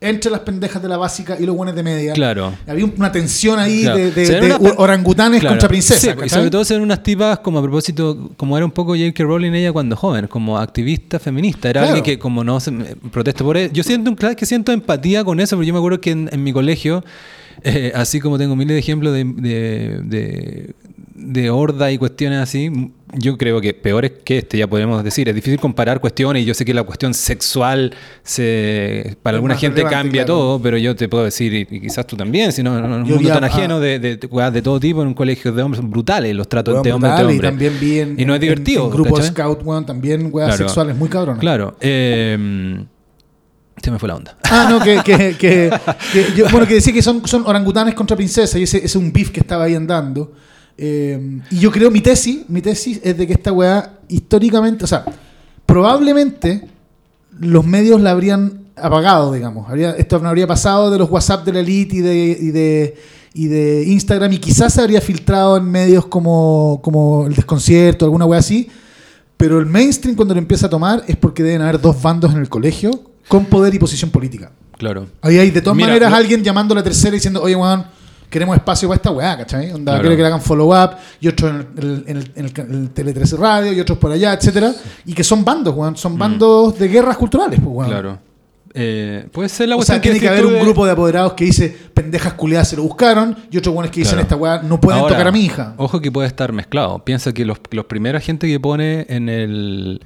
entre 0.01 0.31
las 0.31 0.41
pendejas 0.41 0.83
de 0.83 0.89
la 0.89 0.99
básica 0.99 1.37
y 1.41 1.47
los 1.47 1.57
buenos 1.57 1.75
de 1.75 1.83
media. 1.83 2.13
Claro. 2.13 2.53
Había 2.67 2.85
una 2.85 3.11
tensión 3.11 3.59
ahí 3.59 3.81
Claro. 3.83 3.97
de, 3.99 4.11
de- 4.11 4.41
de 4.41 4.57
orangutanes 4.77 5.41
Claro. 5.41 5.55
contra 5.55 5.69
princesas. 5.69 6.01
Sí, 6.03 6.27
y 6.27 6.29
sobre 6.29 6.51
todo 6.51 6.65
ser 6.65 6.81
unas 6.83 7.03
tipas 7.03 7.39
como 7.39 7.59
a 7.59 7.63
propósito, 7.63 8.31
como 8.37 8.57
era 8.59 8.67
un 8.67 8.73
poco 8.73 8.93
J.K. 8.93 9.25
Rowling 9.25 9.53
ella 9.53 9.73
cuando 9.73 9.97
joven, 9.97 10.27
como 10.27 10.59
activista 10.59 11.19
feminista. 11.19 11.71
Era 11.71 11.81
Claro. 11.81 11.97
alguien 11.97 12.05
que 12.17 12.19
como 12.21 12.45
no 12.45 12.61
se 12.61 12.73
protesta 13.11 13.43
por 13.43 13.57
eso. 13.57 13.73
Yo 13.73 13.83
siento 13.83 14.11
un- 14.11 14.17
claro 14.17 14.37
que 14.37 14.45
siento 14.45 14.71
empatía 14.73 15.25
con 15.25 15.41
eso, 15.41 15.57
porque 15.57 15.67
yo 15.69 15.73
me 15.73 15.79
acuerdo 15.79 16.01
que 16.01 16.11
en, 16.11 16.29
en 16.31 16.45
mi 16.45 16.53
colegio, 16.53 17.03
eh, 17.65 17.91
así 17.95 18.21
como 18.21 18.37
tengo 18.37 18.55
miles 18.55 18.75
de 18.75 18.79
ejemplos 18.79 19.15
de, 19.15 19.25
de, 19.25 20.75
de 21.15 21.51
horda 21.51 21.91
y 21.91 21.97
cuestiones 21.99 22.41
así, 22.41 22.71
yo 23.19 23.37
creo 23.39 23.61
que 23.61 23.73
peores 23.75 24.13
que 24.25 24.39
este, 24.39 24.59
ya 24.59 24.67
podemos 24.67 25.03
decir. 25.03 25.29
Es 25.29 25.35
difícil 25.35 25.59
comparar 25.59 26.01
cuestiones 26.01 26.43
y 26.43 26.47
yo 26.47 26.55
sé 26.55 26.65
que 26.65 26.75
la 26.75 26.83
cuestión 26.83 27.15
sexual 27.15 27.95
se, 28.23 29.17
para 29.23 29.35
Es 29.35 29.39
alguna 29.39 29.57
gente 29.57 29.83
cambia 29.85 30.25
claro. 30.25 30.39
todo, 30.39 30.63
pero 30.63 30.77
yo 30.79 30.95
te 30.95 31.09
puedo 31.09 31.25
decir, 31.25 31.53
y, 31.55 31.67
y 31.71 31.81
quizás 31.81 32.07
tú 32.07 32.17
también, 32.17 32.53
si 32.53 32.63
no, 32.63 32.81
no, 32.81 32.87
no, 32.89 32.97
un 32.97 33.05
Yo 33.07 33.15
mundo 33.17 33.31
tan 33.31 33.45
a- 33.45 33.47
ajeno 33.47 33.81
de, 33.81 33.99
de, 33.99 34.17
de, 34.17 34.63
todo 34.63 34.79
tipo 34.81 35.03
en 35.03 35.09
un 35.09 35.15
colegio 35.15 35.53
de 35.53 35.63
hombres 35.63 35.81
son 35.81 35.91
brutales, 35.91 36.35
los 36.35 36.49
tratos 36.49 36.75
Weón, 36.75 36.83
de 36.85 36.93
hombre 36.93 37.11
brutal, 37.11 37.31
entre 37.31 37.47
Y 37.47 37.51
hombre. 37.51 37.69
también 37.69 37.81
vi 37.81 37.99
en, 38.01 38.21
Y 38.21 38.25
no 38.25 38.35
es 38.35 38.37
en- 38.39 38.41
divertido, 38.43 38.85
En, 38.87 38.91
grupos 38.91 39.21
¿cachai? 39.21 39.33
scout, 39.33 39.61
weón, 39.65 39.87
también 39.87 40.29
weas 40.33 40.49
Claro. 40.51 40.69
sexuales 40.69 40.97
muy 40.97 41.09
cabronas. 41.09 41.41
Claro. 41.41 41.77
eh, 41.81 42.85
se 43.83 43.91
me 43.91 43.99
fue 43.99 44.09
la 44.09 44.17
onda. 44.17 44.37
Ah, 44.45 44.67
no, 44.71 44.81
que, 44.81 45.01
que, 45.05 45.37
que- 45.39 45.71
que 46.13 46.27
yo- 46.37 46.49
bueno, 46.51 46.67
que 46.67 46.75
decía 46.75 46.93
que 46.93 47.03
son, 47.03 47.27
son 47.27 47.45
orangutanes 47.47 47.95
contra 47.95 48.17
princesas 48.17 48.59
y 48.59 48.63
ese 48.65 48.85
es 48.85 48.97
un 48.97 49.13
beef 49.13 49.31
que 49.31 49.41
estaba 49.41 49.65
ahí 49.65 49.75
andando. 49.75 50.33
Eh, 50.79 51.41
y 51.51 51.59
yo 51.59 51.71
creo, 51.71 51.91
mi 51.91 52.01
tesis, 52.01 52.41
mi 52.49 52.61
tesis 52.61 53.01
es 53.03 53.17
de 53.17 53.27
que 53.27 53.33
esta 53.33 53.53
weá 53.53 53.99
históricamente, 54.09 54.85
o 54.85 54.87
sea, 54.87 55.05
probablemente 55.65 56.69
los 57.41 57.65
medios 57.65 58.01
la 58.01 58.11
habrían 58.11 58.67
apagado, 58.77 59.33
digamos. 59.33 59.69
Habría, 59.69 59.93
esto 59.93 60.19
no 60.19 60.29
habría 60.29 60.47
pasado 60.47 60.91
de 60.91 60.99
los 60.99 61.11
WhatsApp 61.11 61.45
de 61.45 61.53
la 61.53 61.61
elite 61.61 61.97
y 61.97 62.01
de, 62.01 62.39
y 62.41 62.51
de, 62.51 62.97
y 63.35 63.47
de 63.47 63.85
Instagram 63.87 64.33
y 64.33 64.39
quizás 64.39 64.75
se 64.75 64.81
habría 64.81 65.01
filtrado 65.01 65.57
en 65.57 65.65
medios 65.65 66.07
como, 66.07 66.81
como 66.83 67.27
el 67.27 67.35
desconcierto, 67.35 68.05
alguna 68.05 68.27
weá 68.27 68.41
así. 68.41 68.69
Pero 69.37 69.59
el 69.59 69.67
mainstream 69.67 70.17
cuando 70.17 70.35
lo 70.35 70.41
empieza 70.41 70.67
a 70.67 70.71
tomar 70.71 71.05
es 71.07 71.17
porque 71.17 71.43
deben 71.43 71.61
haber 71.61 71.81
dos 71.81 72.01
bandos 72.01 72.33
en 72.33 72.41
el 72.41 72.49
colegio 72.49 72.91
con 73.29 73.45
poder 73.47 73.75
y 73.75 73.79
posición 73.79 74.11
política. 74.11 74.51
Claro. 74.79 75.07
Ahí 75.21 75.39
hay 75.39 75.51
de 75.51 75.61
todas 75.61 75.77
Mira, 75.77 75.89
maneras 75.89 76.13
alguien 76.13 76.43
llamando 76.43 76.73
a 76.73 76.77
la 76.77 76.83
tercera 76.83 77.15
y 77.15 77.19
diciendo, 77.19 77.43
oye, 77.43 77.57
weón, 77.57 77.85
queremos 78.31 78.57
espacio 78.57 78.89
para 78.89 78.97
esta 78.97 79.11
weá, 79.11 79.37
¿cachai? 79.37 79.71
Onda, 79.73 79.93
Claro. 79.93 80.01
quiero 80.03 80.17
que 80.17 80.23
le 80.23 80.29
hagan 80.29 80.41
follow-up, 80.41 80.97
y 81.21 81.29
otros 81.29 81.51
en 81.51 81.57
el, 81.77 82.05
en 82.07 82.17
el- 82.17 82.33
en 82.37 82.45
el- 82.47 82.53
en 82.61 82.75
el 82.83 82.91
Tele 82.91 83.13
13 83.13 83.37
Radio, 83.37 83.73
y 83.73 83.81
otros 83.81 83.99
por 83.99 84.11
allá, 84.13 84.33
etcétera. 84.35 84.73
Y 85.05 85.13
que 85.15 85.25
son 85.25 85.45
bandos, 85.45 85.75
weón, 85.75 85.97
son 85.97 86.19
bandos 86.19 86.79
de 86.79 86.89
guerras 86.89 87.17
culturales, 87.17 87.59
pues, 87.63 87.75
weón. 87.75 87.89
Mm. 87.89 87.93
Claro. 87.93 88.19
Eh, 88.79 89.27
puede 89.33 89.49
ser 89.49 89.71
la 89.71 89.77
O 89.77 89.83
sea, 89.83 90.01
tiene 90.03 90.19
que 90.21 90.27
si 90.27 90.29
haber 90.29 90.45
un 90.45 90.61
grupo 90.61 90.85
de 90.85 90.93
apoderados 90.93 91.33
que 91.33 91.47
dice, 91.47 91.75
pendejas 91.95 92.35
culiadas 92.35 92.69
se 92.69 92.77
lo 92.77 92.83
buscaron, 92.83 93.35
y 93.51 93.57
otros 93.57 93.75
weones 93.75 93.91
que 93.91 94.01
dicen, 94.01 94.15
Claro. 94.17 94.23
esta 94.23 94.37
weá 94.37 94.63
no 94.63 94.79
pueden 94.79 95.01
Ahora, 95.01 95.15
tocar 95.15 95.29
a 95.29 95.33
mi 95.33 95.41
hija. 95.41 95.73
Ojo 95.79 95.99
que 96.01 96.13
puede 96.13 96.29
estar 96.29 96.53
mezclado. 96.53 96.99
Piensa 97.03 97.33
que 97.33 97.47
los, 97.47 97.59
los 97.71 97.87
primeros 97.87 98.23
gente 98.23 98.47
que 98.47 98.61
pone 98.61 99.07
en 99.09 99.29
el 99.31 100.03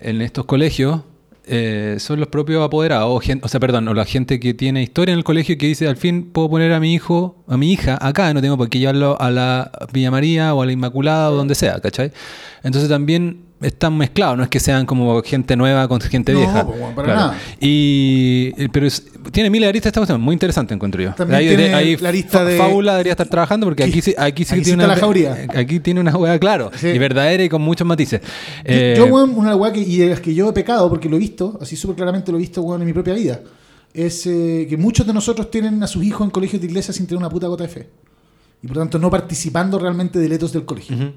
en 0.00 0.22
estos 0.22 0.46
colegios 0.46 1.02
eh, 1.52 1.96
son 1.98 2.20
los 2.20 2.28
propios 2.28 2.64
apoderados, 2.64 3.10
o, 3.42 3.48
sea, 3.48 3.58
perdón, 3.58 3.88
o 3.88 3.94
la 3.94 4.04
gente 4.04 4.38
que 4.38 4.54
tiene 4.54 4.84
historia 4.84 5.12
en 5.12 5.18
el 5.18 5.24
colegio 5.24 5.58
que 5.58 5.66
dice, 5.66 5.88
al 5.88 5.96
fin 5.96 6.30
puedo 6.30 6.48
poner 6.48 6.72
a 6.72 6.78
mi 6.78 6.94
hijo, 6.94 7.42
a 7.48 7.56
mi 7.56 7.72
hija 7.72 7.98
acá, 8.00 8.32
no 8.32 8.40
tengo 8.40 8.56
por 8.56 8.68
qué 8.68 8.78
llevarlo 8.78 9.20
a 9.20 9.32
la 9.32 9.72
Villa 9.92 10.12
María 10.12 10.54
o 10.54 10.62
a 10.62 10.66
la 10.66 10.70
Inmaculada 10.70 11.28
o 11.32 11.34
donde 11.34 11.56
sea, 11.56 11.80
¿cachai? 11.80 12.12
Entonces 12.62 12.88
también 12.88 13.49
están 13.60 13.96
mezclados, 13.96 14.36
no 14.38 14.42
es 14.44 14.48
que 14.48 14.58
sean 14.60 14.86
como 14.86 15.22
gente 15.22 15.54
nueva 15.56 15.86
con 15.88 16.00
gente 16.00 16.32
No, 16.32 16.38
vieja. 16.38 16.66
pues, 16.66 16.78
bueno, 16.80 16.94
para 16.94 17.14
nada. 17.14 17.38
Y, 17.60 18.52
eh, 18.56 18.68
pero 18.72 18.86
es- 18.86 19.04
tiene 19.32 19.50
miles 19.50 19.66
de 19.66 19.68
aristas 19.68 19.90
esta 19.90 20.00
cuestión, 20.00 20.20
muy 20.20 20.32
interesante 20.32 20.72
encuentro 20.74 21.02
yo. 21.02 21.12
También 21.14 21.40
Ahí- 21.40 21.48
tiene 21.48 21.62
de- 21.68 21.74
ahí 21.74 21.96
la 21.96 22.08
arista 22.08 22.38
Fa- 22.38 22.44
de- 22.44 22.56
Fábula 22.56 22.92
debería 22.92 23.12
estar 23.12 23.28
trabajando 23.28 23.66
porque 23.66 23.84
aquí 23.84 24.00
sí, 24.00 24.14
aquí 24.16 24.44
sí 24.44 24.54
Aquí 24.54 24.62
tiene 24.64 24.84
una, 24.84 24.94
la 24.94 25.00
jauría. 25.00 25.46
Aquí 25.54 25.78
tiene 25.80 26.00
una 26.00 26.16
hueá, 26.16 26.38
claro, 26.38 26.70
Sí. 26.74 26.88
y 26.88 26.98
verdadera 26.98 27.44
y 27.44 27.48
con 27.48 27.60
muchos 27.62 27.86
matices. 27.86 28.20
Yo- 28.22 28.26
Eh, 28.64 28.94
yo, 28.96 29.06
una 29.06 29.54
weá 29.56 29.72
que, 29.72 29.80
y 29.80 29.98
de 29.98 30.08
las 30.10 30.20
que 30.20 30.34
yo 30.34 30.48
he 30.48 30.52
pecado, 30.52 30.88
porque 30.88 31.08
lo 31.08 31.16
he 31.16 31.18
visto, 31.18 31.58
así 31.60 31.76
súper 31.76 31.96
claramente 31.96 32.32
lo 32.32 32.38
he 32.38 32.40
visto, 32.40 32.62
weón, 32.62 32.80
en 32.80 32.86
mi 32.86 32.92
propia 32.92 33.14
vida, 33.14 33.40
es 33.92 34.26
eh, 34.26 34.66
que 34.70 34.76
muchos 34.76 35.06
de 35.06 35.12
nosotros 35.12 35.50
tienen 35.50 35.82
a 35.82 35.86
sus 35.86 36.02
hijos 36.04 36.24
en 36.24 36.30
colegios 36.30 36.60
de 36.62 36.66
iglesia 36.68 36.94
sin 36.94 37.06
tener 37.06 37.18
una 37.18 37.28
puta 37.28 37.46
gota 37.48 37.64
de 37.64 37.68
fe. 37.68 37.88
Y 38.62 38.66
por 38.66 38.76
tanto 38.78 38.98
no 38.98 39.10
participando 39.10 39.78
realmente 39.78 40.18
de 40.18 40.28
letos 40.28 40.52
del 40.52 40.64
colegio. 40.64 40.96
ujú. 40.96 41.12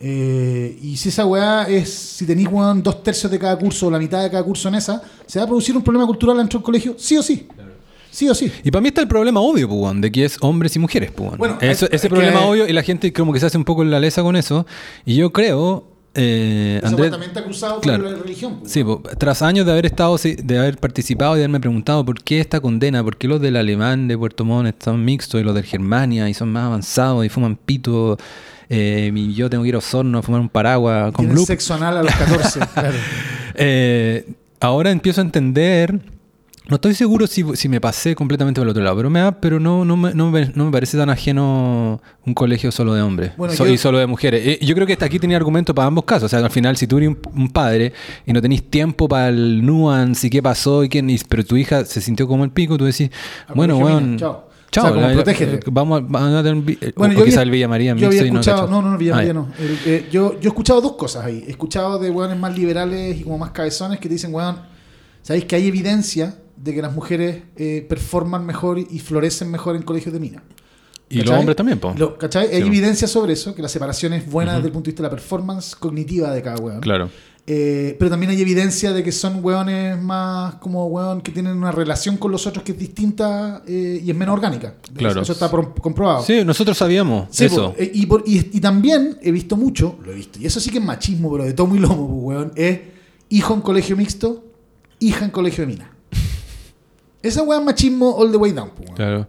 Eh, 0.00 0.78
y 0.82 0.96
si 0.96 1.10
esa 1.10 1.24
weá 1.26 1.64
es, 1.68 1.92
si 1.92 2.26
tenéis 2.26 2.48
weón, 2.50 2.82
dos 2.82 3.02
tercios 3.04 3.30
de 3.30 3.38
cada 3.38 3.56
curso 3.56 3.86
o 3.86 3.90
la 3.90 3.98
mitad 3.98 4.22
de 4.22 4.30
cada 4.30 4.42
curso 4.42 4.68
en 4.68 4.74
esa, 4.74 5.00
se 5.26 5.38
va 5.38 5.44
a 5.44 5.46
producir 5.46 5.76
un 5.76 5.82
problema 5.82 6.06
cultural 6.06 6.36
dentro 6.36 6.58
del 6.58 6.64
colegio, 6.64 6.94
sí 6.98 7.16
o 7.16 7.22
sí. 7.22 7.46
Sí 8.10 8.28
o 8.28 8.34
sí. 8.34 8.50
Y 8.64 8.70
para 8.70 8.82
mí 8.82 8.88
está 8.88 9.00
el 9.00 9.08
problema 9.08 9.40
obvio, 9.40 9.68
pues, 9.68 9.80
weón, 9.80 10.00
de 10.00 10.10
que 10.12 10.24
es 10.24 10.36
hombres 10.40 10.74
y 10.76 10.78
mujeres, 10.80 11.10
pues, 11.12 11.28
weón. 11.28 11.38
Bueno, 11.38 11.58
Eso- 11.60 11.86
es- 11.86 11.92
ese 11.94 12.06
es 12.08 12.12
problema 12.12 12.40
que- 12.40 12.46
obvio 12.46 12.68
y 12.68 12.72
la 12.72 12.82
gente 12.82 13.12
como 13.12 13.32
que 13.32 13.40
se 13.40 13.46
hace 13.46 13.56
un 13.56 13.64
poco 13.64 13.82
en 13.82 13.90
la 13.90 14.00
lesa 14.00 14.22
con 14.22 14.34
eso. 14.36 14.66
Y 15.06 15.14
yo 15.14 15.32
creo, 15.32 15.86
eh, 16.14 16.78
Andrés, 16.84 17.10
también 17.10 17.30
está 17.30 17.42
cruzado 17.44 17.80
claro. 17.80 18.02
con 18.02 18.12
la 18.12 18.18
religión. 18.18 18.58
pues. 18.60 18.72
Sí, 18.72 18.84
po, 18.84 19.02
tras 19.18 19.40
años 19.40 19.64
de 19.64 19.72
haber 19.72 19.86
estado, 19.86 20.16
de 20.18 20.58
haber 20.58 20.76
participado 20.78 21.34
y 21.36 21.38
de 21.38 21.44
haberme 21.44 21.60
preguntado 21.60 22.04
por 22.04 22.22
qué 22.22 22.40
esta 22.40 22.60
condena, 22.60 23.02
por 23.02 23.16
qué 23.16 23.28
los 23.28 23.40
del 23.40 23.56
alemán 23.56 24.08
de 24.08 24.18
Puerto 24.18 24.44
Montt 24.44 24.82
son 24.82 25.02
mixtos 25.04 25.40
y 25.40 25.44
los 25.44 25.54
del 25.54 25.64
Germania 25.64 26.28
y 26.28 26.34
son 26.34 26.50
más 26.52 26.64
avanzados 26.64 27.24
y 27.24 27.30
fuman 27.30 27.56
pito 27.56 28.18
eh, 28.68 29.12
yo 29.34 29.48
tengo 29.50 29.62
que 29.64 29.68
ir 29.70 29.74
a 29.74 29.78
Osorno 29.78 30.18
a 30.18 30.22
fumar 30.22 30.40
un 30.40 30.48
paraguas 30.48 31.12
con 31.12 31.28
Gloop. 31.28 31.46
sexo 31.46 31.74
anal 31.74 31.96
a 31.98 32.02
los 32.02 32.14
14. 32.14 32.60
claro. 32.74 32.96
Eh, 33.54 34.26
ahora 34.60 34.90
empiezo 34.90 35.20
a 35.20 35.24
entender. 35.24 36.00
No 36.68 36.76
estoy 36.76 36.94
seguro 36.94 37.26
si, 37.26 37.44
si 37.56 37.68
me 37.68 37.80
pasé 37.80 38.14
completamente 38.14 38.60
por 38.60 38.66
el 38.66 38.70
otro 38.70 38.82
lado, 38.84 38.96
pero 38.96 39.10
me 39.10 39.18
da, 39.18 39.32
pero 39.32 39.58
no, 39.58 39.84
no, 39.84 39.96
me, 39.96 40.14
no, 40.14 40.30
me, 40.30 40.46
no 40.54 40.64
me 40.66 40.70
parece 40.70 40.96
tan 40.96 41.10
ajeno 41.10 42.00
un 42.24 42.34
colegio 42.34 42.70
solo 42.70 42.94
de 42.94 43.02
hombres 43.02 43.32
Bueno, 43.36 43.52
so- 43.52 43.66
yo- 43.66 43.72
y 43.72 43.76
solo 43.78 43.98
de 43.98 44.06
mujeres. 44.06 44.42
Eh, 44.46 44.58
yo 44.64 44.72
creo 44.76 44.86
que 44.86 44.92
hasta 44.92 45.04
aquí 45.06 45.18
tenía 45.18 45.36
argumento 45.36 45.74
para 45.74 45.88
ambos 45.88 46.04
casos. 46.04 46.26
O 46.26 46.28
sea, 46.28 46.38
al 46.38 46.50
final, 46.52 46.76
si 46.76 46.86
tú 46.86 46.98
eres 46.98 47.08
un, 47.10 47.18
un 47.34 47.48
padre 47.50 47.92
y 48.24 48.32
no 48.32 48.40
tenés 48.40 48.62
tiempo 48.70 49.08
para 49.08 49.28
el 49.30 49.66
nuance 49.66 50.28
y 50.28 50.30
qué 50.30 50.40
pasó, 50.40 50.84
y 50.84 50.88
quién, 50.88 51.08
pero 51.28 51.44
tu 51.44 51.56
hija 51.56 51.84
se 51.84 52.00
sintió 52.00 52.28
como 52.28 52.44
el 52.44 52.50
pico, 52.52 52.78
tú 52.78 52.84
decís, 52.84 53.10
bueno, 53.56 53.76
mina, 53.80 54.16
chao. 54.72 54.84
O 54.84 54.86
sea, 54.88 54.94
como 54.96 55.06
la- 55.06 55.14
protégete. 55.14 55.54
eh, 55.56 55.60
vamos, 55.70 56.00
a- 56.02 56.04
vamos 56.08 56.34
a 56.34 56.42
tener 56.42 56.54
un 56.54 56.68
eh, 56.80 56.92
Bueno, 56.96 57.14
o, 57.14 57.18
yo 57.18 57.24
quizá 57.24 57.42
el 57.42 57.50
Villa 57.52 57.68
María 57.68 57.94
Yo 57.94 58.08
había 58.08 58.22
escuchado, 58.24 58.66
no, 58.66 58.82
no, 58.82 58.90
no, 58.90 58.98
Villa 58.98 59.12
Ah, 59.12 59.16
María 59.18 59.32
no. 59.34 59.48
El- 59.60 59.78
eh, 59.86 60.08
yo, 60.10 60.32
yo 60.40 60.48
he 60.48 60.48
escuchado 60.48 60.80
dos 60.80 60.92
cosas 60.94 61.24
ahí. 61.24 61.44
He 61.46 61.50
escuchado 61.50 62.00
de 62.00 62.10
weones 62.10 62.36
más 62.38 62.58
liberales 62.58 63.20
y 63.20 63.22
como 63.22 63.38
más 63.38 63.52
cabezones 63.52 64.00
que 64.00 64.08
te 64.08 64.14
dicen, 64.14 64.34
weón, 64.34 64.56
¿sabéis 65.22 65.44
que 65.44 65.54
hay 65.54 65.68
evidencia 65.68 66.34
de 66.56 66.74
que 66.74 66.82
las 66.82 66.92
mujeres 66.92 67.42
eh, 67.56 67.86
performan 67.88 68.44
mejor 68.44 68.78
y 68.80 68.98
florecen 68.98 69.50
mejor 69.50 69.76
en 69.76 69.82
colegios 69.82 70.12
de 70.12 70.18
mina? 70.20 70.42
Y 71.08 71.20
los 71.20 71.36
hombres 71.38 71.56
también, 71.56 71.78
po. 71.78 71.92
Lo- 71.98 72.16
¿cachai? 72.16 72.46
Hay 72.48 72.54
Sí, 72.56 72.60
po. 72.62 72.66
evidencia 72.68 73.06
sobre 73.06 73.34
eso, 73.34 73.54
que 73.54 73.60
la 73.60 73.68
separación 73.68 74.14
es 74.14 74.30
buena 74.30 74.54
desde 74.54 74.68
el 74.68 74.72
punto 74.72 74.86
de 74.86 74.92
vista 74.92 75.02
de 75.02 75.08
la 75.08 75.14
performance 75.14 75.76
cognitiva 75.76 76.30
de 76.30 76.40
cada 76.40 76.56
weón. 76.56 76.80
Claro. 76.80 77.10
Eh, 77.44 77.96
pero 77.98 78.08
también 78.08 78.30
hay 78.30 78.40
evidencia 78.40 78.92
de 78.92 79.02
que 79.02 79.10
son 79.10 79.44
weones 79.44 80.00
más 80.00 80.54
como 80.56 80.86
weón 80.86 81.20
que 81.22 81.32
tienen 81.32 81.56
una 81.56 81.72
relación 81.72 82.16
con 82.16 82.30
los 82.30 82.46
otros 82.46 82.62
que 82.64 82.70
es 82.70 82.78
distinta 82.78 83.64
eh, 83.66 84.00
y 84.04 84.08
es 84.10 84.16
menos 84.16 84.34
orgánica. 84.34 84.74
Claro. 84.94 85.22
Eso 85.22 85.32
está 85.32 85.50
pro- 85.50 85.74
comprobado. 85.74 86.22
Sí, 86.22 86.44
nosotros 86.44 86.78
sabíamos 86.78 87.26
Sí, 87.32 87.46
eso. 87.46 87.74
eh, 87.76 87.90
y, 87.92 88.06
por- 88.06 88.22
y- 88.26 88.48
y 88.52 88.60
también 88.60 89.18
he 89.20 89.32
visto 89.32 89.56
mucho, 89.56 89.98
lo 90.04 90.12
he 90.12 90.14
visto, 90.14 90.38
y 90.38 90.46
eso 90.46 90.60
sí 90.60 90.70
que 90.70 90.78
es 90.78 90.84
machismo, 90.84 91.32
pero 91.32 91.42
de 91.44 91.52
tomo 91.52 91.74
y 91.74 91.80
lomo, 91.80 92.06
po, 92.06 92.14
weón, 92.14 92.52
es 92.54 92.78
hijo 93.28 93.54
en 93.54 93.60
colegio 93.60 93.96
mixto, 93.96 94.44
hija 95.00 95.24
en 95.24 95.32
colegio 95.32 95.66
de 95.66 95.72
mina. 95.72 95.90
Esa 97.24 97.42
weón 97.42 97.62
es 97.62 97.66
machismo 97.66 98.14
all 98.16 98.30
the 98.30 98.36
way 98.36 98.52
down, 98.52 98.70
weón. 98.78 98.94
Claro. 98.94 99.28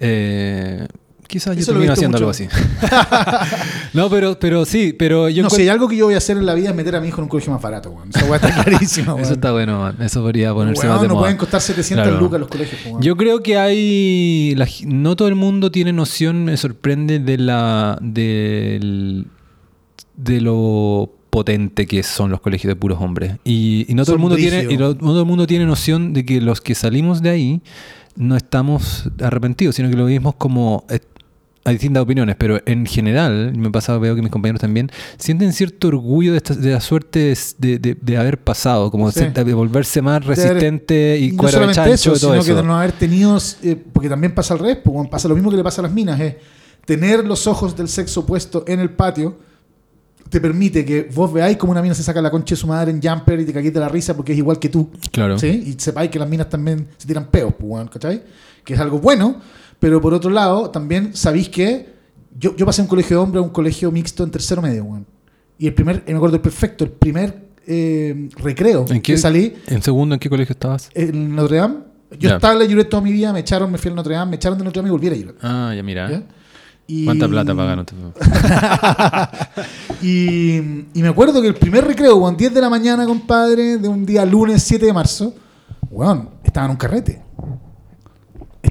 Eh, 0.00 0.86
quizás 1.26 1.56
yo 1.56 1.62
Eso 1.62 1.72
termino 1.72 1.92
haciendo 1.92 2.16
mucho. 2.18 2.24
algo 2.24 2.30
así. 2.30 2.48
no, 3.92 4.08
pero, 4.10 4.38
pero 4.38 4.64
sí, 4.64 4.92
pero 4.96 5.28
yo 5.28 5.42
no 5.42 5.50
sé, 5.50 5.56
encuentro- 5.56 5.62
hay 5.62 5.68
algo 5.68 5.88
que 5.88 5.96
yo 5.96 6.04
voy 6.06 6.14
a 6.14 6.18
hacer 6.18 6.36
en 6.36 6.46
la 6.46 6.54
vida 6.54 6.70
es 6.70 6.74
meter 6.74 6.96
a 6.96 7.00
mi 7.00 7.08
hijo 7.08 7.18
en 7.18 7.24
un 7.24 7.28
colegio 7.28 7.52
más 7.52 7.62
barato, 7.62 7.90
weón. 7.90 8.08
Esa 8.14 8.24
weón 8.24 8.34
está 8.44 8.54
clarísima, 8.64 9.14
weón. 9.14 9.24
Eso 9.24 9.34
está 9.34 9.52
bueno, 9.52 9.80
man. 9.80 9.96
eso 10.00 10.22
podría 10.22 10.52
ponerse 10.54 10.82
Weón, 10.82 10.92
más 10.94 11.02
de 11.02 11.08
no 11.08 11.14
moda. 11.14 11.22
pueden 11.24 11.36
costar 11.36 11.60
700 11.60 12.06
Claro. 12.06 12.20
lucas 12.20 12.40
los 12.40 12.48
colegios, 12.48 12.80
weón. 12.86 13.02
Yo 13.02 13.16
creo 13.16 13.40
que 13.42 13.56
hay. 13.58 14.54
la 14.56 14.66
no 14.86 15.16
todo 15.16 15.28
el 15.28 15.34
mundo 15.34 15.70
tiene 15.70 15.92
noción, 15.92 16.44
me 16.44 16.56
sorprende, 16.56 17.18
de 17.18 17.38
la. 17.38 17.98
del- 18.00 19.26
de 20.16 20.40
lo 20.40 21.10
potente 21.30 21.86
que 21.86 22.04
son 22.04 22.30
los 22.30 22.40
colegios 22.40 22.70
de 22.70 22.76
puros 22.76 23.00
hombres. 23.00 23.36
Y, 23.42 23.84
y 23.88 23.94
no 23.94 24.04
todo 24.04 24.14
el 24.14 24.20
mundo 24.22 24.36
tiene, 24.36 24.68
y 24.70 24.76
no 24.76 24.94
todo 24.94 25.18
el 25.20 25.26
mundo 25.26 25.48
tiene 25.48 25.66
noción 25.66 26.12
de 26.12 26.24
que 26.24 26.40
los 26.40 26.60
que 26.60 26.76
salimos 26.76 27.20
de 27.22 27.30
ahí 27.30 27.60
no 28.14 28.36
estamos 28.36 29.10
arrepentidos, 29.20 29.74
sino 29.74 29.90
que 29.90 29.96
lo 29.96 30.06
vimos 30.06 30.36
como. 30.36 30.84
Eh, 31.64 31.68
hay 31.70 31.74
distintas 31.74 32.02
opiniones, 32.02 32.36
pero 32.38 32.60
en 32.66 32.86
general, 32.86 33.52
me 33.56 33.70
pasa, 33.70 33.96
veo 33.98 34.14
que 34.14 34.22
mis 34.22 34.30
compañeros 34.30 34.60
también, 34.60 34.90
sienten 35.18 35.52
cierto 35.52 35.88
orgullo 35.88 36.32
de, 36.32 36.38
esta- 36.38 36.54
de 36.54 36.70
la 36.72 36.80
suerte 36.80 37.34
de, 37.58 37.78
de- 37.78 37.96
de 38.00 38.16
haber 38.16 38.38
pasado, 38.38 38.90
como 38.90 39.10
Sí. 39.10 39.20
de, 39.24 39.54
volverse 39.54 40.02
más 40.02 40.20
De 40.20 40.26
haber- 40.32 40.38
resistente 40.38 41.18
y, 41.18 41.32
no 41.32 41.38
cuero 41.38 41.72
chancho 41.72 41.92
eso, 41.94 42.10
y 42.10 42.12
todo 42.20 42.30
sino 42.30 42.34
eso. 42.34 42.46
que 42.46 42.54
de 42.54 42.62
no 42.62 42.76
haber 42.78 42.92
tenido, 42.92 43.38
eh, 43.62 43.76
porque 43.92 44.08
también 44.08 44.34
pasa 44.34 44.54
al 44.54 44.60
revés, 44.60 44.78
pues, 44.84 45.08
pasa 45.08 45.28
lo 45.28 45.34
mismo 45.34 45.50
que 45.50 45.56
le 45.56 45.64
pasa 45.64 45.80
a 45.80 45.84
las 45.84 45.92
minas, 45.92 46.20
es 46.20 46.34
tener 46.84 47.24
los 47.24 47.46
ojos 47.46 47.74
del 47.76 47.88
sexo 47.88 48.20
opuesto 48.20 48.64
en 48.68 48.80
el 48.80 48.90
patio 48.90 49.38
te 50.30 50.40
permite 50.40 50.84
que 50.84 51.08
vos 51.14 51.32
veáis 51.32 51.56
como 51.56 51.70
una 51.72 51.80
mina 51.82 51.94
se 51.94 52.02
saca 52.02 52.20
la 52.20 52.30
concha 52.30 52.54
de 52.54 52.60
su 52.60 52.66
madre 52.66 52.90
en 52.90 53.00
jumper 53.00 53.38
y 53.40 53.44
te 53.44 53.52
caguéis 53.52 53.72
de 53.74 53.78
la 53.78 53.88
risa 53.88 54.16
porque 54.16 54.32
es 54.32 54.38
igual 54.38 54.58
que 54.58 54.68
tú. 54.68 54.90
Claro. 55.12 55.38
¿sí? 55.38 55.62
Y 55.66 55.80
sepáis 55.80 56.10
que 56.10 56.18
las 56.18 56.28
minas 56.28 56.48
también 56.48 56.88
se 56.96 57.06
tiran 57.06 57.26
peos, 57.26 57.54
pues, 57.58 57.88
¿cachai? 57.90 58.22
Que 58.64 58.74
es 58.74 58.80
algo 58.80 58.98
bueno, 58.98 59.36
pero 59.84 60.00
por 60.00 60.14
otro 60.14 60.30
lado, 60.30 60.70
también 60.70 61.14
sabéis 61.14 61.50
que 61.50 61.92
yo, 62.38 62.56
yo 62.56 62.64
pasé 62.64 62.80
un 62.80 62.88
colegio 62.88 63.18
de 63.18 63.22
hombres 63.22 63.42
a 63.42 63.44
un 63.44 63.50
colegio 63.52 63.92
mixto 63.92 64.24
en 64.24 64.30
tercero 64.30 64.62
medio, 64.62 64.82
weón. 64.82 65.04
Y 65.58 65.66
el 65.66 65.74
primer, 65.74 66.02
me 66.06 66.14
acuerdo 66.14 66.40
perfecto, 66.40 66.84
el 66.84 66.90
primer 66.90 67.48
eh, 67.66 68.30
recreo 68.38 68.86
¿En 68.88 69.02
qué, 69.02 69.12
que 69.12 69.18
salí 69.18 69.52
¿En 69.66 69.82
segundo 69.82 70.14
en 70.14 70.20
qué 70.20 70.30
colegio 70.30 70.54
estabas? 70.54 70.88
en 70.94 71.36
Notre 71.36 71.58
Dame. 71.58 71.74
Yo 72.12 72.30
Ya. 72.30 72.36
estaba 72.36 72.54
en 72.54 72.60
la 72.60 72.64
Juret 72.66 72.88
toda 72.88 73.02
mi 73.02 73.12
vida, 73.12 73.30
me 73.34 73.40
echaron, 73.40 73.70
me 73.70 73.76
fui 73.76 73.90
al 73.90 73.94
Notre 73.96 74.14
Dame, 74.14 74.30
me 74.30 74.36
echaron 74.36 74.56
de 74.56 74.64
Notre 74.64 74.78
Dame 74.80 74.88
y 74.88 74.92
volví 74.92 75.06
a 75.08 75.10
la 75.10 75.16
Juret. 75.18 75.36
Ah, 75.42 75.74
ya 75.76 75.82
mira. 75.82 76.10
¿ya? 76.10 76.22
Y- 76.86 77.04
¿Cuánta 77.04 77.28
plata 77.28 77.54
pagan? 77.54 77.84
y, 80.02 80.54
y 80.94 81.02
me 81.02 81.08
acuerdo 81.08 81.42
que 81.42 81.48
el 81.48 81.56
primer 81.56 81.84
recreo, 81.86 82.16
weón, 82.16 82.38
10 82.38 82.54
de 82.54 82.60
la 82.62 82.70
mañana, 82.70 83.04
compadre, 83.04 83.76
de 83.76 83.86
un 83.86 84.06
día 84.06 84.24
lunes 84.24 84.62
7 84.62 84.86
de 84.86 84.94
marzo, 84.94 85.34
weón, 85.90 86.30
estaba 86.42 86.64
en 86.64 86.70
un 86.70 86.78
carrete. 86.78 87.22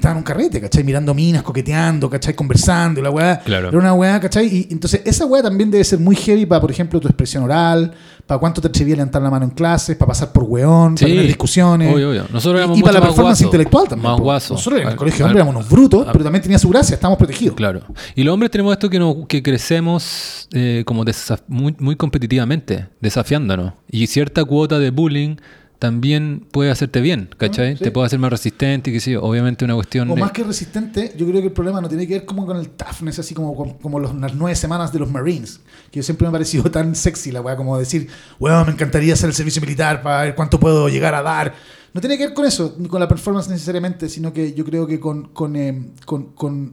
Estaba 0.04 0.16
en 0.16 0.18
un 0.18 0.24
carrete, 0.24 0.60
¿cachai? 0.60 0.84
Mirando 0.84 1.14
minas, 1.14 1.42
coqueteando, 1.42 2.10
¿cachai? 2.10 2.34
Conversando, 2.34 3.00
la 3.00 3.08
weá. 3.10 3.40
Claro. 3.40 3.70
Era 3.70 3.78
una 3.78 3.94
weá, 3.94 4.20
¿cachai? 4.20 4.46
Y 4.54 4.68
entonces 4.70 5.00
esa 5.02 5.24
weá 5.24 5.42
también 5.42 5.70
debe 5.70 5.82
ser 5.82 5.98
muy 5.98 6.14
heavy 6.14 6.44
para, 6.44 6.60
por 6.60 6.70
ejemplo, 6.70 7.00
tu 7.00 7.08
expresión 7.08 7.42
oral, 7.42 7.90
para 8.26 8.38
cuánto 8.38 8.60
te 8.60 8.68
atrevías 8.68 8.96
a 8.96 8.98
levantar 8.98 9.22
la 9.22 9.30
mano 9.30 9.46
en 9.46 9.52
clases, 9.52 9.96
para 9.96 10.08
pasar 10.08 10.30
por 10.30 10.42
weón, 10.42 10.96
para 10.96 11.06
tener 11.06 11.26
discusiones. 11.26 11.94
Obvio, 11.94 12.10
obvio. 12.10 12.26
Nosotros 12.30 12.58
éramos 12.58 12.76
y, 12.76 12.80
y 12.80 12.82
para 12.82 13.00
la 13.00 13.06
performance 13.06 13.40
intelectual 13.40 13.88
también. 13.88 14.10
Más 14.10 14.18
po. 14.18 14.24
guasos. 14.24 14.50
Nosotros 14.58 14.82
en 14.82 14.88
el 14.88 14.96
colegio 14.96 15.24
hombres 15.24 15.42
éramos 15.42 15.56
unos 15.56 15.70
brutos, 15.70 16.06
pero 16.12 16.22
también 16.22 16.42
tenía 16.42 16.58
su 16.58 16.68
gracia, 16.68 16.92
estábamos 16.96 17.16
protegidos. 17.16 17.56
Claro. 17.56 17.80
Y 18.14 18.24
los 18.24 18.34
hombres 18.34 18.50
tenemos 18.50 18.74
esto 18.74 18.90
que, 18.90 18.98
nos, 18.98 19.26
que 19.26 19.42
crecemos 19.42 20.50
eh, 20.52 20.82
como 20.84 21.02
muy, 21.48 21.74
muy 21.78 21.96
competitivamente, 21.96 22.88
desafiándonos. 23.00 23.72
Y 23.90 24.06
cierta 24.06 24.44
cuota 24.44 24.78
de 24.78 24.90
bullying 24.90 25.36
también 25.84 26.46
puede 26.50 26.70
hacerte 26.70 27.02
bien, 27.02 27.28
¿cachai? 27.36 27.74
Ah, 27.74 27.76
sí. 27.76 27.84
Te 27.84 27.90
puede 27.90 28.06
hacer 28.06 28.18
más 28.18 28.30
resistente, 28.30 28.90
y 28.90 28.98
sé 29.00 29.10
yo. 29.12 29.22
Obviamente 29.22 29.66
una 29.66 29.74
cuestión... 29.74 30.10
O 30.10 30.14
de- 30.14 30.20
más 30.22 30.32
que 30.32 30.42
resistente, 30.42 31.12
yo 31.14 31.26
creo 31.26 31.42
que 31.42 31.48
el 31.48 31.52
problema 31.52 31.82
no 31.82 31.88
tiene 31.90 32.06
que 32.06 32.14
ver 32.14 32.24
como 32.24 32.46
con 32.46 32.56
el 32.56 32.70
toughness, 32.70 33.18
así 33.18 33.34
como, 33.34 33.54
como, 33.54 33.76
como 33.76 34.00
los- 34.00 34.14
las 34.14 34.34
nueve 34.34 34.56
semanas 34.56 34.94
de 34.94 34.98
los 35.00 35.10
Marines. 35.10 35.60
Que 35.90 35.98
yo 35.98 36.02
siempre 36.02 36.24
me 36.24 36.28
ha 36.30 36.32
parecido 36.32 36.70
tan 36.70 36.94
sexy 36.94 37.32
la 37.32 37.42
weá, 37.42 37.54
como 37.54 37.76
decir, 37.78 38.08
weón, 38.40 38.64
me 38.64 38.72
encantaría 38.72 39.12
hacer 39.12 39.28
el 39.28 39.34
servicio 39.34 39.60
militar 39.60 40.00
para 40.02 40.22
ver 40.22 40.34
cuánto 40.34 40.58
puedo 40.58 40.88
llegar 40.88 41.14
a 41.14 41.20
dar. 41.20 41.52
No 41.92 42.00
tiene 42.00 42.16
que 42.16 42.24
ver 42.24 42.34
con 42.34 42.46
eso, 42.46 42.74
ni 42.78 42.88
con 42.88 42.98
la 42.98 43.06
performance 43.06 43.48
necesariamente, 43.50 44.08
sino 44.08 44.32
que 44.32 44.54
yo 44.54 44.64
creo 44.64 44.86
que 44.86 44.98
con, 44.98 45.24
con, 45.34 45.54
eh, 45.54 45.82
con, 46.06 46.32
con, 46.34 46.72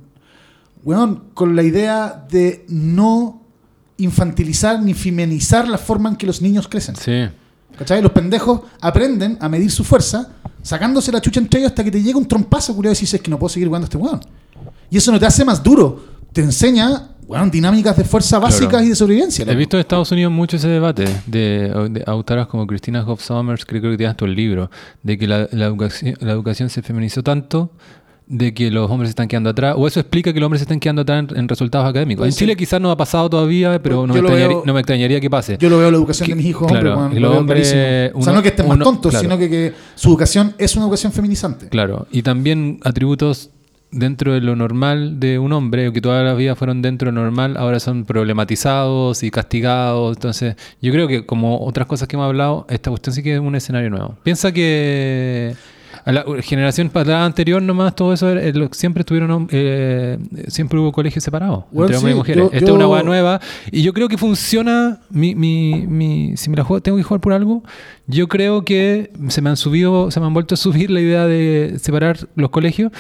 weón, 0.85 1.23
con 1.33 1.53
la 1.57 1.63
idea 1.63 2.25
de 2.31 2.63
no 2.69 3.41
infantilizar 3.97 4.81
ni 4.81 4.93
feminizar 4.93 5.67
la 5.67 5.77
forma 5.77 6.07
en 6.09 6.15
que 6.15 6.25
los 6.25 6.41
niños 6.41 6.69
crecen. 6.69 6.95
Sí. 6.95 7.27
¿Cachai? 7.77 8.01
Los 8.01 8.11
pendejos 8.11 8.61
aprenden 8.79 9.37
a 9.41 9.49
medir 9.49 9.71
su 9.71 9.83
fuerza 9.83 10.29
sacándose 10.61 11.11
la 11.11 11.19
chucha 11.21 11.39
entre 11.39 11.59
ellos 11.59 11.71
hasta 11.71 11.83
que 11.83 11.91
te 11.91 12.01
llega 12.01 12.17
un 12.17 12.27
trompazo, 12.27 12.75
culiado, 12.75 12.93
y 12.93 12.99
dices 12.99 13.15
es 13.15 13.21
que 13.21 13.31
no 13.31 13.39
puedo 13.39 13.49
seguir 13.49 13.67
jugando 13.67 13.85
a 13.85 13.87
este 13.87 13.97
weón. 13.97 14.19
Y 14.89 14.97
eso 14.97 15.11
no 15.11 15.19
te 15.19 15.25
hace 15.25 15.43
más 15.43 15.63
duro, 15.63 16.03
te 16.33 16.41
enseña, 16.41 17.07
weón, 17.27 17.49
dinámicas 17.49 17.97
de 17.97 18.03
fuerza 18.03 18.37
básicas 18.37 18.69
Claro. 18.69 18.85
y 18.85 18.89
de 18.89 18.95
sobrevivencia. 18.95 19.45
He 19.49 19.55
visto 19.55 19.77
en 19.77 19.81
Estados 19.81 20.11
Unidos 20.11 20.31
mucho 20.31 20.57
ese 20.57 20.67
debate 20.67 21.05
de, 21.25 21.89
de 21.89 22.03
autoras 22.05 22.45
como 22.47 22.67
Christina 22.67 23.03
Hoff 23.07 23.23
Sommers, 23.23 23.65
que 23.65 23.79
creo 23.79 23.91
que 23.91 23.97
tienes 23.97 24.15
todo 24.17 24.29
el 24.29 24.35
libro, 24.35 24.69
de 25.01 25.17
que 25.17 25.27
la, 25.27 25.47
la 25.51 25.65
educación, 25.65 26.15
la 26.19 26.33
educación 26.33 26.69
se 26.69 26.81
feminizó 26.83 27.23
tanto 27.23 27.71
de 28.33 28.53
que 28.53 28.71
los 28.71 28.89
hombres 28.89 29.09
se 29.09 29.11
están 29.11 29.27
quedando 29.27 29.49
atrás, 29.49 29.75
o 29.77 29.85
eso 29.87 29.99
explica 29.99 30.31
que 30.31 30.39
los 30.39 30.45
hombres 30.47 30.61
se 30.61 30.63
están 30.63 30.79
quedando 30.79 31.01
atrás 31.01 31.25
en, 31.29 31.37
en 31.37 31.47
resultados 31.49 31.85
académicos. 31.89 32.25
En. 32.25 32.31
Chile 32.31 32.55
quizás 32.55 32.79
no 32.79 32.89
ha 32.89 32.95
pasado 32.95 33.29
todavía, 33.29 33.77
pero 33.83 34.07
no 34.07 34.13
me, 34.13 34.19
extrañaría, 34.21 34.47
veo- 34.47 34.63
no 34.65 34.73
me 34.73 34.79
extrañaría 34.79 35.19
que 35.19 35.29
pase. 35.29 35.57
Yo 35.59 35.69
lo 35.69 35.77
veo 35.77 35.91
la 35.91 35.97
educación 35.97 36.27
Que- 36.27 36.31
de 36.31 36.35
mis 36.37 36.45
hijos, 36.45 36.67
claro, 36.71 36.97
hombre, 36.97 37.19
lo 37.19 37.31
o 37.31 38.21
sea, 38.23 38.33
no 38.33 38.41
que 38.41 38.47
estén 38.47 38.67
más 38.69 38.79
tontos, 38.79 39.09
claro. 39.11 39.23
sino 39.23 39.37
que, 39.37 39.49
que 39.49 39.73
su 39.95 40.07
educación 40.09 40.53
es 40.57 40.73
una 40.77 40.85
educación 40.85 41.11
feminizante. 41.11 41.67
Claro, 41.67 42.07
y 42.09 42.21
también 42.21 42.79
atributos 42.83 43.49
dentro 43.91 44.31
de 44.31 44.39
lo 44.39 44.55
normal 44.55 45.19
de 45.19 45.37
un 45.37 45.51
hombre, 45.51 45.91
que 45.91 45.99
toda 45.99 46.23
la 46.23 46.33
vida 46.33 46.55
fueron 46.55 46.81
dentro 46.81 47.07
de 47.07 47.11
lo 47.15 47.23
normal, 47.23 47.57
ahora 47.57 47.81
son 47.81 48.05
problematizados 48.05 49.23
y 49.23 49.31
castigados. 49.31 50.15
Entonces, 50.15 50.55
yo 50.81 50.93
creo 50.93 51.09
que 51.09 51.25
como 51.25 51.59
otras 51.65 51.87
cosas 51.87 52.07
que 52.07 52.15
hemos 52.15 52.27
hablado, 52.27 52.65
esta 52.69 52.89
cuestión 52.89 53.13
sí 53.13 53.21
que 53.23 53.33
es 53.33 53.39
un 53.41 53.55
escenario 53.55 53.89
nuevo. 53.89 54.15
Piensa 54.23 54.53
que 54.53 55.53
a 56.03 56.11
la 56.11 56.25
generación 56.41 56.89
para 56.89 57.25
anterior 57.25 57.61
nomás 57.61 57.95
todo 57.95 58.13
eso 58.13 58.29
eh, 58.35 58.53
siempre 58.71 59.01
estuvieron 59.01 59.47
eh, 59.51 60.17
siempre 60.47 60.79
hubo 60.79 60.91
colegios 60.91 61.23
separados 61.23 61.65
Bueno, 61.71 61.85
entre 61.93 61.97
hombres 61.97 62.11
sí, 62.13 62.15
y 62.15 62.17
mujeres. 62.17 62.37
yo- 62.43 62.45
Esta 62.45 62.57
es 62.57 62.65
yo- 62.67 62.73
una 62.75 62.87
hueá 62.87 63.03
nueva 63.03 63.39
y 63.71 63.81
yo 63.83 63.93
creo 63.93 64.07
que 64.07 64.17
funciona 64.17 64.99
mi, 65.09 65.35
mi, 65.35 65.85
mi- 65.87 66.37
si 66.37 66.49
me 66.49 66.57
la 66.57 66.63
juego, 66.63 66.81
tengo 66.81 66.97
que 66.97 67.03
jugar 67.03 67.21
por 67.21 67.33
algo, 67.33 67.63
yo 68.07 68.27
creo 68.27 68.63
que 68.65 69.11
se 69.29 69.41
me 69.41 69.49
han 69.49 69.57
subido, 69.57 70.11
se 70.11 70.19
me 70.19 70.25
han 70.25 70.33
vuelto 70.33 70.55
a 70.55 70.57
subir 70.57 70.89
la 70.91 71.01
idea 71.01 71.25
de 71.27 71.75
separar 71.79 72.17
los 72.35 72.49
colegios. 72.49 72.91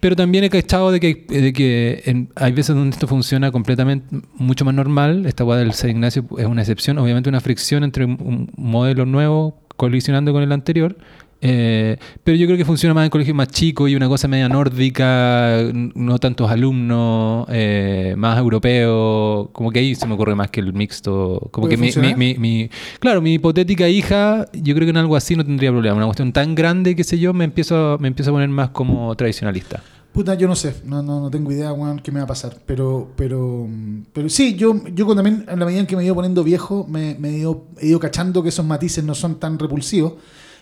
Pero 0.00 0.16
también 0.16 0.44
he 0.44 0.48
cachado 0.48 0.92
de 0.92 0.98
que, 0.98 1.26
de 1.28 1.52
que 1.52 2.02
en- 2.06 2.30
hay 2.34 2.52
veces 2.52 2.74
donde 2.74 2.94
esto 2.94 3.06
funciona 3.06 3.52
completamente 3.52 4.06
mucho 4.34 4.64
más 4.64 4.74
normal. 4.74 5.26
Esta 5.26 5.44
guada 5.44 5.60
del 5.60 5.74
San 5.74 5.90
Ignacio 5.90 6.24
es 6.38 6.46
una 6.46 6.62
excepción. 6.62 6.96
Obviamente 6.96 7.28
una 7.28 7.40
fricción 7.42 7.84
entre 7.84 8.06
un, 8.06 8.16
un 8.18 8.50
modelo 8.56 9.04
nuevo 9.04 9.60
colisionando 9.76 10.32
con 10.32 10.42
el 10.42 10.52
anterior. 10.52 10.96
Eh, 11.42 11.96
pero 12.22 12.36
yo 12.36 12.46
creo 12.46 12.58
que 12.58 12.64
funciona 12.66 12.92
más 12.94 13.04
en 13.04 13.10
colegios 13.10 13.34
más 13.34 13.48
chicos 13.48 13.88
y 13.88 13.96
una 13.96 14.08
cosa 14.08 14.28
media 14.28 14.48
nórdica, 14.48 15.62
no 15.94 16.18
tantos 16.18 16.50
alumnos, 16.50 17.46
eh, 17.50 18.14
más 18.16 18.38
europeo. 18.38 19.48
Como 19.52 19.70
que 19.70 19.78
ahí 19.78 19.94
se 19.94 20.06
me 20.06 20.14
ocurre 20.14 20.34
más 20.34 20.50
que 20.50 20.60
el 20.60 20.72
mixto. 20.72 21.48
Como 21.50 21.66
¿Puede 21.66 21.76
que 21.92 22.00
mi, 22.00 22.14
mi- 22.14 22.34
mi- 22.34 22.38
mi- 22.38 22.70
claro, 22.98 23.20
mi 23.22 23.34
hipotética 23.34 23.88
hija, 23.88 24.46
yo 24.52 24.74
creo 24.74 24.86
que 24.86 24.90
en 24.90 24.96
algo 24.98 25.16
así 25.16 25.34
no 25.36 25.44
tendría 25.44 25.70
problema. 25.70 25.96
Una 25.96 26.06
cuestión 26.06 26.32
tan 26.32 26.54
grande, 26.54 26.94
qué 26.94 27.04
sé 27.04 27.18
yo, 27.18 27.32
me 27.32 27.44
empiezo, 27.44 27.96
me 28.00 28.08
empiezo 28.08 28.30
a 28.30 28.34
poner 28.34 28.48
más 28.48 28.70
como 28.70 29.14
tradicionalista. 29.14 29.82
Puta, 30.12 30.34
yo 30.34 30.48
no 30.48 30.56
sé, 30.56 30.74
no, 30.84 31.04
no, 31.04 31.20
no 31.20 31.30
tengo 31.30 31.52
idea, 31.52 31.72
weón, 31.72 32.00
qué 32.00 32.10
me 32.10 32.18
va 32.18 32.24
a 32.24 32.26
pasar. 32.26 32.56
Pero, 32.66 33.12
pero, 33.16 33.68
pero 34.12 34.28
sí, 34.28 34.56
yo, 34.56 34.74
yo 34.92 35.06
también, 35.14 35.46
en 35.48 35.58
la 35.60 35.64
medida 35.64 35.78
en 35.80 35.86
que 35.86 35.94
me 35.94 36.02
he 36.02 36.06
ido 36.06 36.16
poniendo 36.16 36.42
viejo, 36.42 36.84
me, 36.88 37.14
me 37.14 37.28
he, 37.30 37.38
ido, 37.38 37.66
he 37.80 37.86
ido 37.86 38.00
cachando 38.00 38.42
que 38.42 38.48
esos 38.48 38.66
matices 38.66 39.04
no 39.04 39.14
son 39.14 39.36
tan 39.38 39.56
repulsivos. 39.58 40.14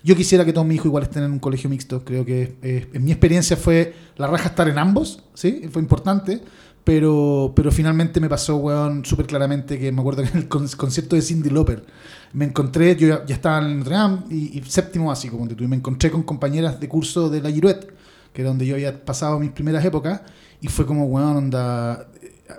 Yo 0.03 0.15
quisiera 0.17 0.45
que 0.45 0.53
todos 0.53 0.67
mis 0.67 0.77
hijos 0.77 0.87
igual 0.87 1.05
estén 1.05 1.25
en 1.25 1.33
un 1.33 1.39
colegio 1.39 1.69
mixto. 1.69 2.05
Creo 2.05 2.25
que 2.25 2.57
eh, 2.63 2.89
en 2.93 3.05
mi 3.05 3.11
experiencia 3.11 3.57
fue 3.57 3.95
la 4.17 4.27
raja 4.27 4.49
estar 4.49 4.69
en 4.69 4.79
ambos, 4.79 5.25
¿sí? 5.35 5.69
Fue 5.71 5.83
importante. 5.83 6.41
Pero, 6.85 7.53
pero 7.55 7.71
finalmente 7.71 8.19
me 8.19 8.31
pasó, 8.31 8.57
weón, 8.57 9.05
súper 9.05 9.27
claramente 9.27 9.79
que 9.79 9.93
me 9.93 10.01
acuerdo 10.01 10.23
que 10.23 10.31
en 10.31 10.37
el 10.39 10.49
con- 10.49 10.67
concierto 10.69 11.17
de 11.17 11.21
Cindy 11.23 11.51
Lauper 11.51 11.85
me 12.33 12.47
encontré, 12.47 12.97
yo 12.97 13.09
ya, 13.09 13.27
ya 13.27 13.35
estaba 13.35 13.59
en 13.59 13.81
Notre 13.81 13.95
Dame 13.95 14.19
y, 14.31 14.59
y 14.59 14.63
séptimo 14.67 15.09
básico, 15.09 15.37
ponte 15.37 15.55
tú, 15.55 15.65
y 15.65 15.69
me 15.69 15.77
encontré 15.77 16.11
con 16.11 16.23
compañeras 16.23 16.81
de 16.81 16.89
curso 16.89 17.29
de 17.29 17.43
la 17.43 17.51
Giruet, 17.51 17.93
que 18.33 18.41
era 18.41 18.49
donde 18.49 18.65
yo 18.65 18.75
había 18.75 19.05
pasado 19.05 19.39
mis 19.39 19.51
primeras 19.51 19.85
épocas, 19.85 20.23
y 20.63 20.69
fue 20.69 20.87
como, 20.87 21.05
weón, 21.05 21.37
onda, 21.37 22.09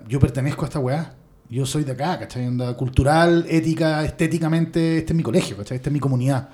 yo 0.07 0.19
pertenezco 0.19 0.63
a 0.63 0.67
esta 0.67 0.79
weá. 0.79 1.15
Yo 1.49 1.65
soy 1.65 1.83
de 1.83 1.93
acá, 1.93 2.19
¿cachai? 2.19 2.45
Onda 2.45 2.77
cultural, 2.77 3.47
ética, 3.49 4.05
estéticamente, 4.05 4.99
este 4.99 5.13
es 5.13 5.17
mi 5.17 5.23
colegio, 5.23 5.57
¿cachai? 5.57 5.77
Esta 5.77 5.89
es 5.89 5.93
mi 5.93 5.99
comunidad. 5.99 6.49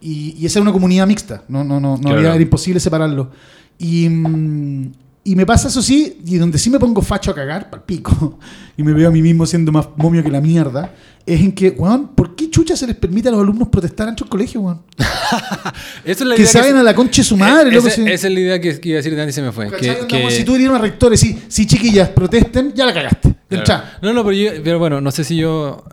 Y, 0.00 0.34
y 0.38 0.46
esa 0.46 0.58
es 0.58 0.62
una 0.62 0.72
comunidad 0.72 1.06
mixta, 1.06 1.42
no, 1.48 1.62
no, 1.62 1.78
no, 1.78 1.96
no 1.96 2.00
Claro. 2.02 2.18
había, 2.18 2.34
era 2.34 2.42
imposible 2.42 2.80
separarlo. 2.80 3.30
Y, 3.78 4.08
mm, 4.08 4.92
y 5.24 5.36
me 5.36 5.44
pasa 5.44 5.68
eso 5.68 5.82
sí, 5.82 6.18
y 6.24 6.36
donde 6.38 6.56
sí 6.58 6.70
me 6.70 6.78
pongo 6.78 7.02
facho 7.02 7.30
a 7.30 7.34
cagar, 7.34 7.68
pal 7.68 7.82
pico, 7.84 8.38
y 8.78 8.82
me 8.82 8.92
veo 8.94 9.08
a 9.08 9.12
mí 9.12 9.20
mismo 9.20 9.44
siendo 9.46 9.70
más 9.72 9.88
momio 9.96 10.22
que 10.22 10.30
la 10.30 10.40
mierda, 10.40 10.94
es 11.26 11.40
en 11.42 11.52
que, 11.52 11.68
weón, 11.70 12.08
¿por 12.14 12.34
qué 12.34 12.48
chucha 12.48 12.74
se 12.76 12.86
les 12.86 12.96
permite 12.96 13.28
a 13.28 13.32
los 13.32 13.42
alumnos 13.42 13.68
protestar 13.68 14.08
antes 14.08 14.24
del 14.24 14.30
colegio, 14.30 14.62
weón? 14.62 14.80
Esa 14.98 15.70
es 16.04 16.20
la 16.22 16.34
Que 16.34 16.46
saben 16.46 16.76
a 16.76 16.82
la 16.82 16.94
concha 16.94 17.20
de 17.20 17.24
su 17.28 17.36
madre. 17.36 17.76
Esa, 17.76 17.90
si- 17.90 18.02
esa 18.02 18.26
es 18.28 18.32
la 18.34 18.40
idea 18.40 18.60
que, 18.60 18.80
que 18.80 18.88
iba 18.88 18.98
a 18.98 19.02
decir 19.02 19.18
y 19.28 19.32
se 19.32 19.42
me 19.42 19.52
fue. 19.52 19.70
Que, 19.70 20.06
weón, 20.16 20.30
Si 20.30 20.44
tú 20.44 20.54
dirías 20.54 20.72
a 20.72 20.78
rectores, 20.78 21.20
si, 21.20 21.38
si 21.48 21.66
chiquillas 21.66 22.08
protesten, 22.08 22.72
ya 22.74 22.86
la 22.86 22.94
cagaste. 22.94 23.34
Claro. 23.48 23.84
No, 24.00 24.12
no, 24.14 24.24
pero, 24.24 24.32
yo- 24.32 24.62
pero 24.64 24.78
bueno, 24.78 25.00
no 25.02 25.10
sé 25.10 25.24
si 25.24 25.36
yo. 25.36 25.84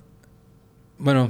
Bueno, 0.98 1.30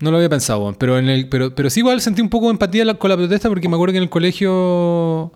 no 0.00 0.10
lo 0.10 0.16
había 0.18 0.28
pensado, 0.28 0.74
pero, 0.78 0.98
en 0.98 1.08
el, 1.08 1.28
pero, 1.28 1.54
pero 1.54 1.70
sí 1.70 1.80
igual 1.80 2.00
sentí 2.00 2.20
un 2.20 2.28
poco 2.28 2.46
de 2.46 2.52
empatía 2.52 2.94
con 2.94 3.08
la 3.10 3.16
protesta 3.16 3.48
porque 3.48 3.68
me 3.68 3.74
acuerdo 3.76 3.92
que 3.92 3.98
en 3.98 4.02
el 4.04 4.10
colegio. 4.10 5.32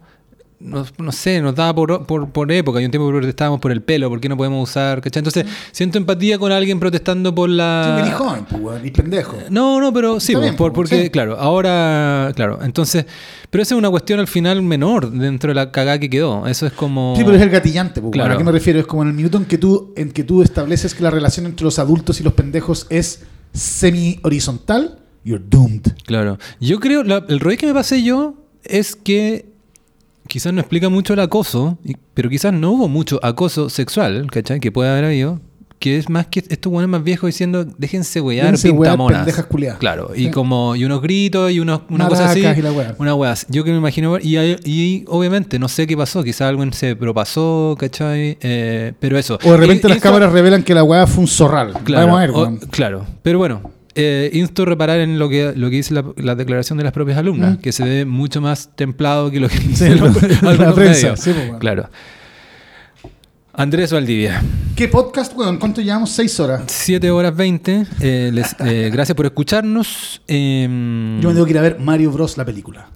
No, 0.62 0.84
no 0.98 1.10
sé, 1.10 1.40
nos 1.40 1.54
daba 1.54 1.74
por, 1.74 2.04
por, 2.04 2.28
por 2.28 2.52
época. 2.52 2.80
Hay 2.80 2.84
un 2.84 2.90
tiempo 2.90 3.08
que 3.08 3.16
protestábamos 3.16 3.60
por 3.60 3.72
el 3.72 3.80
pelo, 3.80 4.10
¿por 4.10 4.20
qué 4.20 4.28
no 4.28 4.36
podemos 4.36 4.68
usar? 4.68 5.00
¿cachai? 5.00 5.20
Entonces, 5.20 5.46
siento 5.72 5.96
empatía 5.96 6.38
con 6.38 6.52
alguien 6.52 6.78
protestando 6.78 7.34
por 7.34 7.48
Sí, 7.48 7.56
la. 7.56 8.02
dijo, 8.04 8.24
joven, 8.28 8.44
pues, 8.44 8.84
y 8.84 8.90
pendejo. 8.90 9.38
No, 9.48 9.80
no, 9.80 9.90
pero 9.90 10.20
sí, 10.20 10.34
bien, 10.34 10.56
por- 10.56 10.72
po, 10.72 10.74
porque, 10.74 11.04
sí. 11.04 11.08
claro, 11.08 11.38
ahora, 11.38 12.30
claro, 12.36 12.58
entonces, 12.62 13.06
pero 13.48 13.62
esa 13.62 13.74
es 13.74 13.78
una 13.78 13.88
cuestión 13.88 14.20
al 14.20 14.26
final 14.28 14.60
menor 14.60 15.10
dentro 15.10 15.48
de 15.48 15.54
la 15.54 15.72
cagada 15.72 15.98
que 15.98 16.10
quedó. 16.10 16.46
Eso 16.46 16.66
es 16.66 16.74
como. 16.74 17.14
Sí, 17.16 17.22
pero 17.24 17.38
es 17.38 17.42
el 17.42 17.48
gatillante. 17.48 18.02
pues, 18.02 18.12
Claro. 18.12 18.34
¿A 18.34 18.36
qué 18.36 18.44
me 18.44 18.52
refiero? 18.52 18.78
Es 18.80 18.86
como 18.86 19.00
en 19.00 19.08
el 19.08 19.14
minuto 19.14 19.38
en 19.38 19.46
que, 19.46 19.56
tú, 19.56 19.94
en 19.96 20.10
que 20.12 20.24
tú 20.24 20.42
estableces 20.42 20.94
que 20.94 21.02
la 21.02 21.10
relación 21.10 21.46
entre 21.46 21.64
los 21.64 21.78
adultos 21.78 22.20
y 22.20 22.22
los 22.22 22.34
pendejos 22.34 22.86
es 22.90 23.22
semi-horizontal, 23.52 24.98
you're 25.24 25.42
doomed. 25.48 25.92
Claro. 26.06 26.38
Yo 26.60 26.78
creo, 26.80 27.02
la- 27.04 27.24
el 27.28 27.40
rollo 27.40 27.56
que 27.58 27.66
me 27.66 27.74
pasé 27.74 28.02
yo 28.02 28.34
es 28.64 28.96
que 28.96 29.46
quizás 30.28 30.52
no 30.52 30.60
explica 30.60 30.88
mucho 30.88 31.12
el 31.14 31.20
acoso, 31.20 31.78
pero 32.14 32.30
quizás 32.30 32.52
no 32.52 32.72
hubo 32.72 32.88
mucho 32.88 33.18
acoso 33.22 33.68
sexual, 33.70 34.30
¿cachai? 34.30 34.60
Que 34.60 34.70
puede 34.72 34.90
haber 34.90 35.04
habido. 35.04 35.40
Que 35.80 35.96
es 35.96 36.10
más 36.10 36.26
que 36.26 36.44
estos 36.46 36.70
buenos 36.70 36.90
más 36.90 37.02
viejos 37.02 37.26
diciendo, 37.28 37.64
déjense 37.64 38.20
wear, 38.20 38.54
pintamonas. 38.54 39.26
culiadas. 39.48 39.78
Claro, 39.78 40.10
y 40.14 40.26
Sí. 40.26 40.30
como, 40.30 40.76
y 40.76 40.84
unos 40.84 41.00
gritos 41.00 41.50
y 41.50 41.58
unos, 41.58 41.80
una 41.88 42.06
cosa 42.06 42.30
así. 42.30 42.40
Y 42.40 42.60
la 42.62 42.70
wea. 42.70 42.94
Una 42.98 43.14
wea. 43.14 43.34
Yo 43.48 43.64
que 43.64 43.70
me 43.72 43.78
imagino, 43.78 44.18
y, 44.20 45.04
obviamente 45.08 45.58
no 45.58 45.68
sé 45.68 45.86
qué 45.86 45.96
pasó, 45.96 46.22
quizás 46.22 46.42
alguien 46.50 46.74
se 46.74 46.94
propasó, 46.96 47.76
¿cachai? 47.78 48.36
Eh, 48.42 48.92
pero 49.00 49.16
eso. 49.16 49.38
O 49.42 49.52
de 49.52 49.56
repente 49.56 49.86
Y- 49.88 49.90
las 49.90 50.00
cámaras 50.00 50.30
revelan 50.32 50.62
que 50.62 50.74
la 50.74 50.84
weá 50.84 51.06
fue 51.06 51.22
un 51.22 51.28
zorral. 51.28 51.72
Claro, 51.82 52.06
Vamos 52.08 52.18
a 52.18 52.20
ver, 52.20 52.30
o- 52.30 52.58
claro. 52.70 53.06
Pero 53.22 53.38
bueno, 53.38 53.62
eh, 53.94 54.28
insto 54.34 54.64
a 54.64 54.66
reparar 54.66 55.00
en 55.00 55.18
lo 55.18 55.30
que, 55.30 55.54
lo 55.56 55.70
que 55.70 55.76
dice 55.76 55.94
la, 55.94 56.04
la 56.18 56.34
declaración 56.34 56.76
de 56.76 56.84
las 56.84 56.92
propias 56.92 57.16
alumnas, 57.16 57.54
Mm. 57.54 57.60
que 57.62 57.72
se 57.72 57.84
ve 57.84 58.04
mucho 58.04 58.42
más 58.42 58.68
templado 58.76 59.30
que 59.30 59.40
lo 59.40 59.48
que 59.48 59.56
Sí, 59.56 59.66
dicen 59.68 59.98
la- 60.58 60.74
prensa, 60.74 61.16
sí, 61.16 61.30
pues, 61.32 61.36
bueno. 61.46 61.58
Claro. 61.58 61.88
Andrés 63.52 63.92
Valdivia, 63.92 64.42
¿Qué 64.76 64.88
podcast, 64.88 65.36
weón? 65.36 65.58
¿Cuánto 65.58 65.80
llevamos? 65.82 66.10
Seis 66.10 66.38
horas. 66.40 66.62
7 66.68 67.10
horas 67.10 67.36
20. 67.36 67.84
eh, 68.00 68.32
eh, 68.64 68.90
gracias 68.92 69.14
por 69.14 69.26
escucharnos. 69.26 70.22
em, 70.26 71.20
Yo 71.20 71.28
me 71.28 71.34
tengo 71.34 71.44
que 71.44 71.50
ir 71.52 71.58
a 71.58 71.62
ver 71.62 71.78
Mario 71.80 72.10
Bros. 72.12 72.38
la 72.38 72.44
película. 72.44 72.88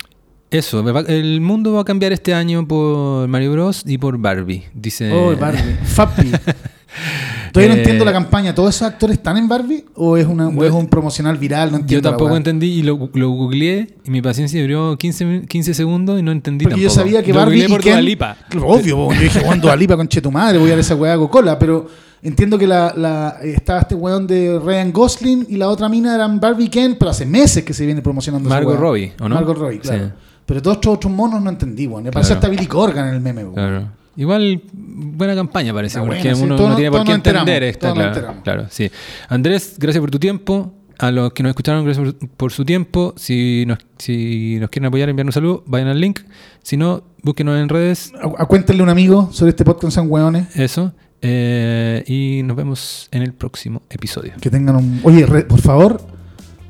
Eso, 0.51 0.89
el 1.09 1.40
mundo 1.40 1.72
va 1.72 1.81
a 1.81 1.85
cambiar 1.85 2.12
este 2.12 2.32
año 2.32 2.66
por 2.66 3.26
Mario 3.28 3.52
Bros. 3.52 3.82
y 3.85 3.98
por 3.98 4.16
Barbie, 4.18 4.64
dice. 4.72 5.10
Oh, 5.12 5.36
Barbie. 5.36 5.76
Fappy. 5.85 6.31
Todavía 7.55 7.72
no 7.74 7.78
Eh, 7.78 7.82
entiendo 7.82 8.05
la 8.05 8.12
campaña. 8.12 8.52
¿Todos 8.55 8.74
esos 8.74 8.89
actores 8.89 9.16
están 9.16 9.36
en 9.36 9.47
Barbie? 9.48 9.85
¿O 9.94 10.16
es, 10.16 10.26
una, 10.26 10.48
o 10.48 10.64
es 10.64 10.72
un 10.72 10.89
promocional 10.89 11.39
viral? 11.39 11.70
No 11.70 11.78
Yo 11.78 11.81
entiendo. 11.82 12.10
la 12.10 12.16
tampoco 12.16 12.36
entendí 12.36 12.66
y 12.66 12.82
lo, 12.82 13.09
lo 13.14 13.31
googleé 13.31 13.94
y 14.05 14.10
mi 14.10 14.20
paciencia 14.20 14.60
duró 14.60 14.98
15, 14.98 15.24
min- 15.24 15.47
15 15.47 15.72
segundos 15.72 16.18
y 16.18 16.22
no 16.22 16.32
entendí 16.32 16.64
Porque 16.64 16.81
yo 16.81 16.89
tampoco. 16.89 17.01
sabía 17.06 17.22
que 17.22 17.32
Lo 17.32 17.39
Barbie 17.39 17.64
y 17.64 17.68
por 17.68 17.81
Ken... 17.81 18.05
Lipa. 18.05 18.36
Obvio, 18.62 18.97
po. 18.97 19.14
yo 19.14 19.20
dije, 19.20 19.40
Juan 19.40 19.60
Dua 19.60 19.76
Lipa, 19.76 19.97
conche 19.97 20.20
tu 20.20 20.31
madre, 20.32 20.59
voy 20.59 20.68
a 20.70 20.74
ver 20.74 20.81
esa 20.81 20.97
weá 20.97 21.16
cola 21.16 21.56
pero 21.59 21.86
entiendo 22.22 22.59
que 22.59 22.66
la, 22.66 22.93
la- 22.97 23.36
estaba 23.43 23.81
este 23.81 23.94
weón 23.94 24.26
de 24.26 24.59
Ryan 24.59 24.93
Gosling 24.93 25.47
y 25.48 25.56
la 25.56 25.68
otra 25.68 25.89
mina 25.89 26.14
eran 26.14 26.40
Barbie 26.40 26.64
y 26.64 26.68
Ken, 26.68 26.97
pero 26.98 27.12
hace 27.12 27.24
meses 27.24 27.62
que 27.64 27.72
se 27.72 27.86
viene 27.86 28.02
promocionando 28.02 28.48
Margot. 28.48 28.76
Robbie, 28.76 29.12
¿o 29.20 29.28
no? 29.28 29.35
Margot 29.36 29.56
Robbie, 29.56 29.78
claro. 29.78 30.06
Sí. 30.06 30.10
Pero 30.47 30.60
todos 30.60 30.76
estos 30.78 30.94
otros 30.97 31.12
monos 31.12 31.40
no 31.40 31.48
entendí, 31.51 31.86
weón. 31.86 32.02
Me 32.02 32.10
Claro. 32.10 32.26
hasta 32.35 32.48
Billy 32.48 32.66
Corgan 32.66 33.09
en 33.09 33.14
el 33.14 33.20
meme, 33.20 33.43
weón. 33.44 33.55
Claro. 33.55 33.89
Igual, 34.16 34.62
buena 34.73 35.35
campaña 35.35 35.73
parece, 35.74 35.99
Está 35.99 36.07
porque 36.07 36.20
buena, 36.23 36.36
sí. 36.36 36.43
uno 36.45 36.57
no 36.57 36.74
tiene 36.77 36.91
por 36.91 36.99
todos 36.99 37.05
qué 37.07 37.11
nos 37.11 37.16
enteramos, 37.16 37.49
entender 37.49 37.62
esta, 37.69 37.81
todos 37.81 37.95
nos 37.97 38.03
claro, 38.05 38.16
enteramos. 38.16 38.43
claro, 38.43 38.66
sí. 38.70 38.91
Andrés, 39.28 39.74
gracias 39.78 40.01
por 40.01 40.11
tu 40.11 40.19
tiempo. 40.19 40.74
A 40.97 41.11
los 41.11 41.32
que 41.32 41.43
nos 41.43 41.51
escucharon, 41.51 41.85
gracias 41.85 42.15
por, 42.15 42.28
por 42.31 42.53
su 42.53 42.65
tiempo. 42.65 43.15
Si 43.16 43.65
nos, 43.66 43.78
si 43.99 44.59
nos 44.61 44.70
quieren 44.70 44.86
apoyar, 44.86 45.09
enviar 45.09 45.27
un 45.27 45.32
saludo, 45.32 45.65
vayan 45.66 45.89
al 45.89 46.01
link. 46.01 46.20
Si 46.62 46.77
no, 46.77 47.03
búsquenos 47.23 47.61
en 47.61 47.69
redes. 47.69 48.12
A- 48.23 48.43
a- 48.43 48.47
Cuéntenle 48.47 48.81
a 48.82 48.85
un 48.85 48.91
amigo 48.91 49.28
sobre 49.32 49.51
este 49.51 49.65
podcast, 49.65 49.93
son 49.97 50.07
weones. 50.09 50.55
Eso. 50.57 50.93
Eh, 51.20 52.05
y 52.07 52.43
nos 52.45 52.57
vemos 52.57 53.09
en 53.11 53.23
el 53.23 53.32
próximo 53.32 53.82
episodio. 53.91 54.35
Que 54.41 54.51
tengan 54.51 54.77
un. 54.77 55.01
Oye, 55.03 55.27
re- 55.27 55.43
por 55.45 55.61
favor, 55.61 56.01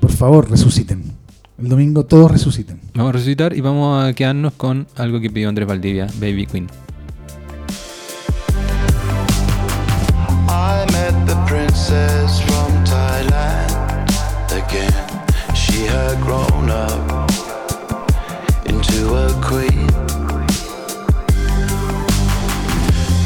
por 0.01 0.11
favor, 0.11 0.51
resuciten. 0.51 1.03
El 1.59 1.69
domingo 1.69 2.07
todos 2.07 2.31
resuciten. 2.31 2.81
Vamos 2.95 3.11
a 3.11 3.13
resucitar 3.13 3.55
y 3.55 3.61
vamos 3.61 4.05
a 4.05 4.15
quedarnos 4.15 4.55
con 4.55 4.87
algo 4.97 5.21
que 5.21 5.29
pidió 5.29 5.51
Andrés 5.51 5.69
Valdivia, 5.69 6.07
Baby 6.19 6.47
Queen. 6.47 6.67
I 10.67 10.87
met 10.93 11.27
the 11.27 11.37
princess 11.47 12.41
from 12.41 12.71
Thailand 12.87 14.09
again. 14.51 15.05
She 15.55 15.85
had 15.85 16.17
grown 16.23 16.71
up 16.71 17.31
into 18.65 19.15
a 19.15 19.29
queen. 19.43 19.87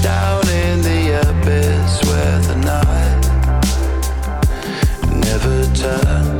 Down 0.02 0.48
in 0.65 0.82
the 0.82 1.02
abyss 1.31 2.02
where 2.09 2.40
the 2.48 2.56
night 2.73 3.24
never 5.28 5.56
turns. 5.77 6.38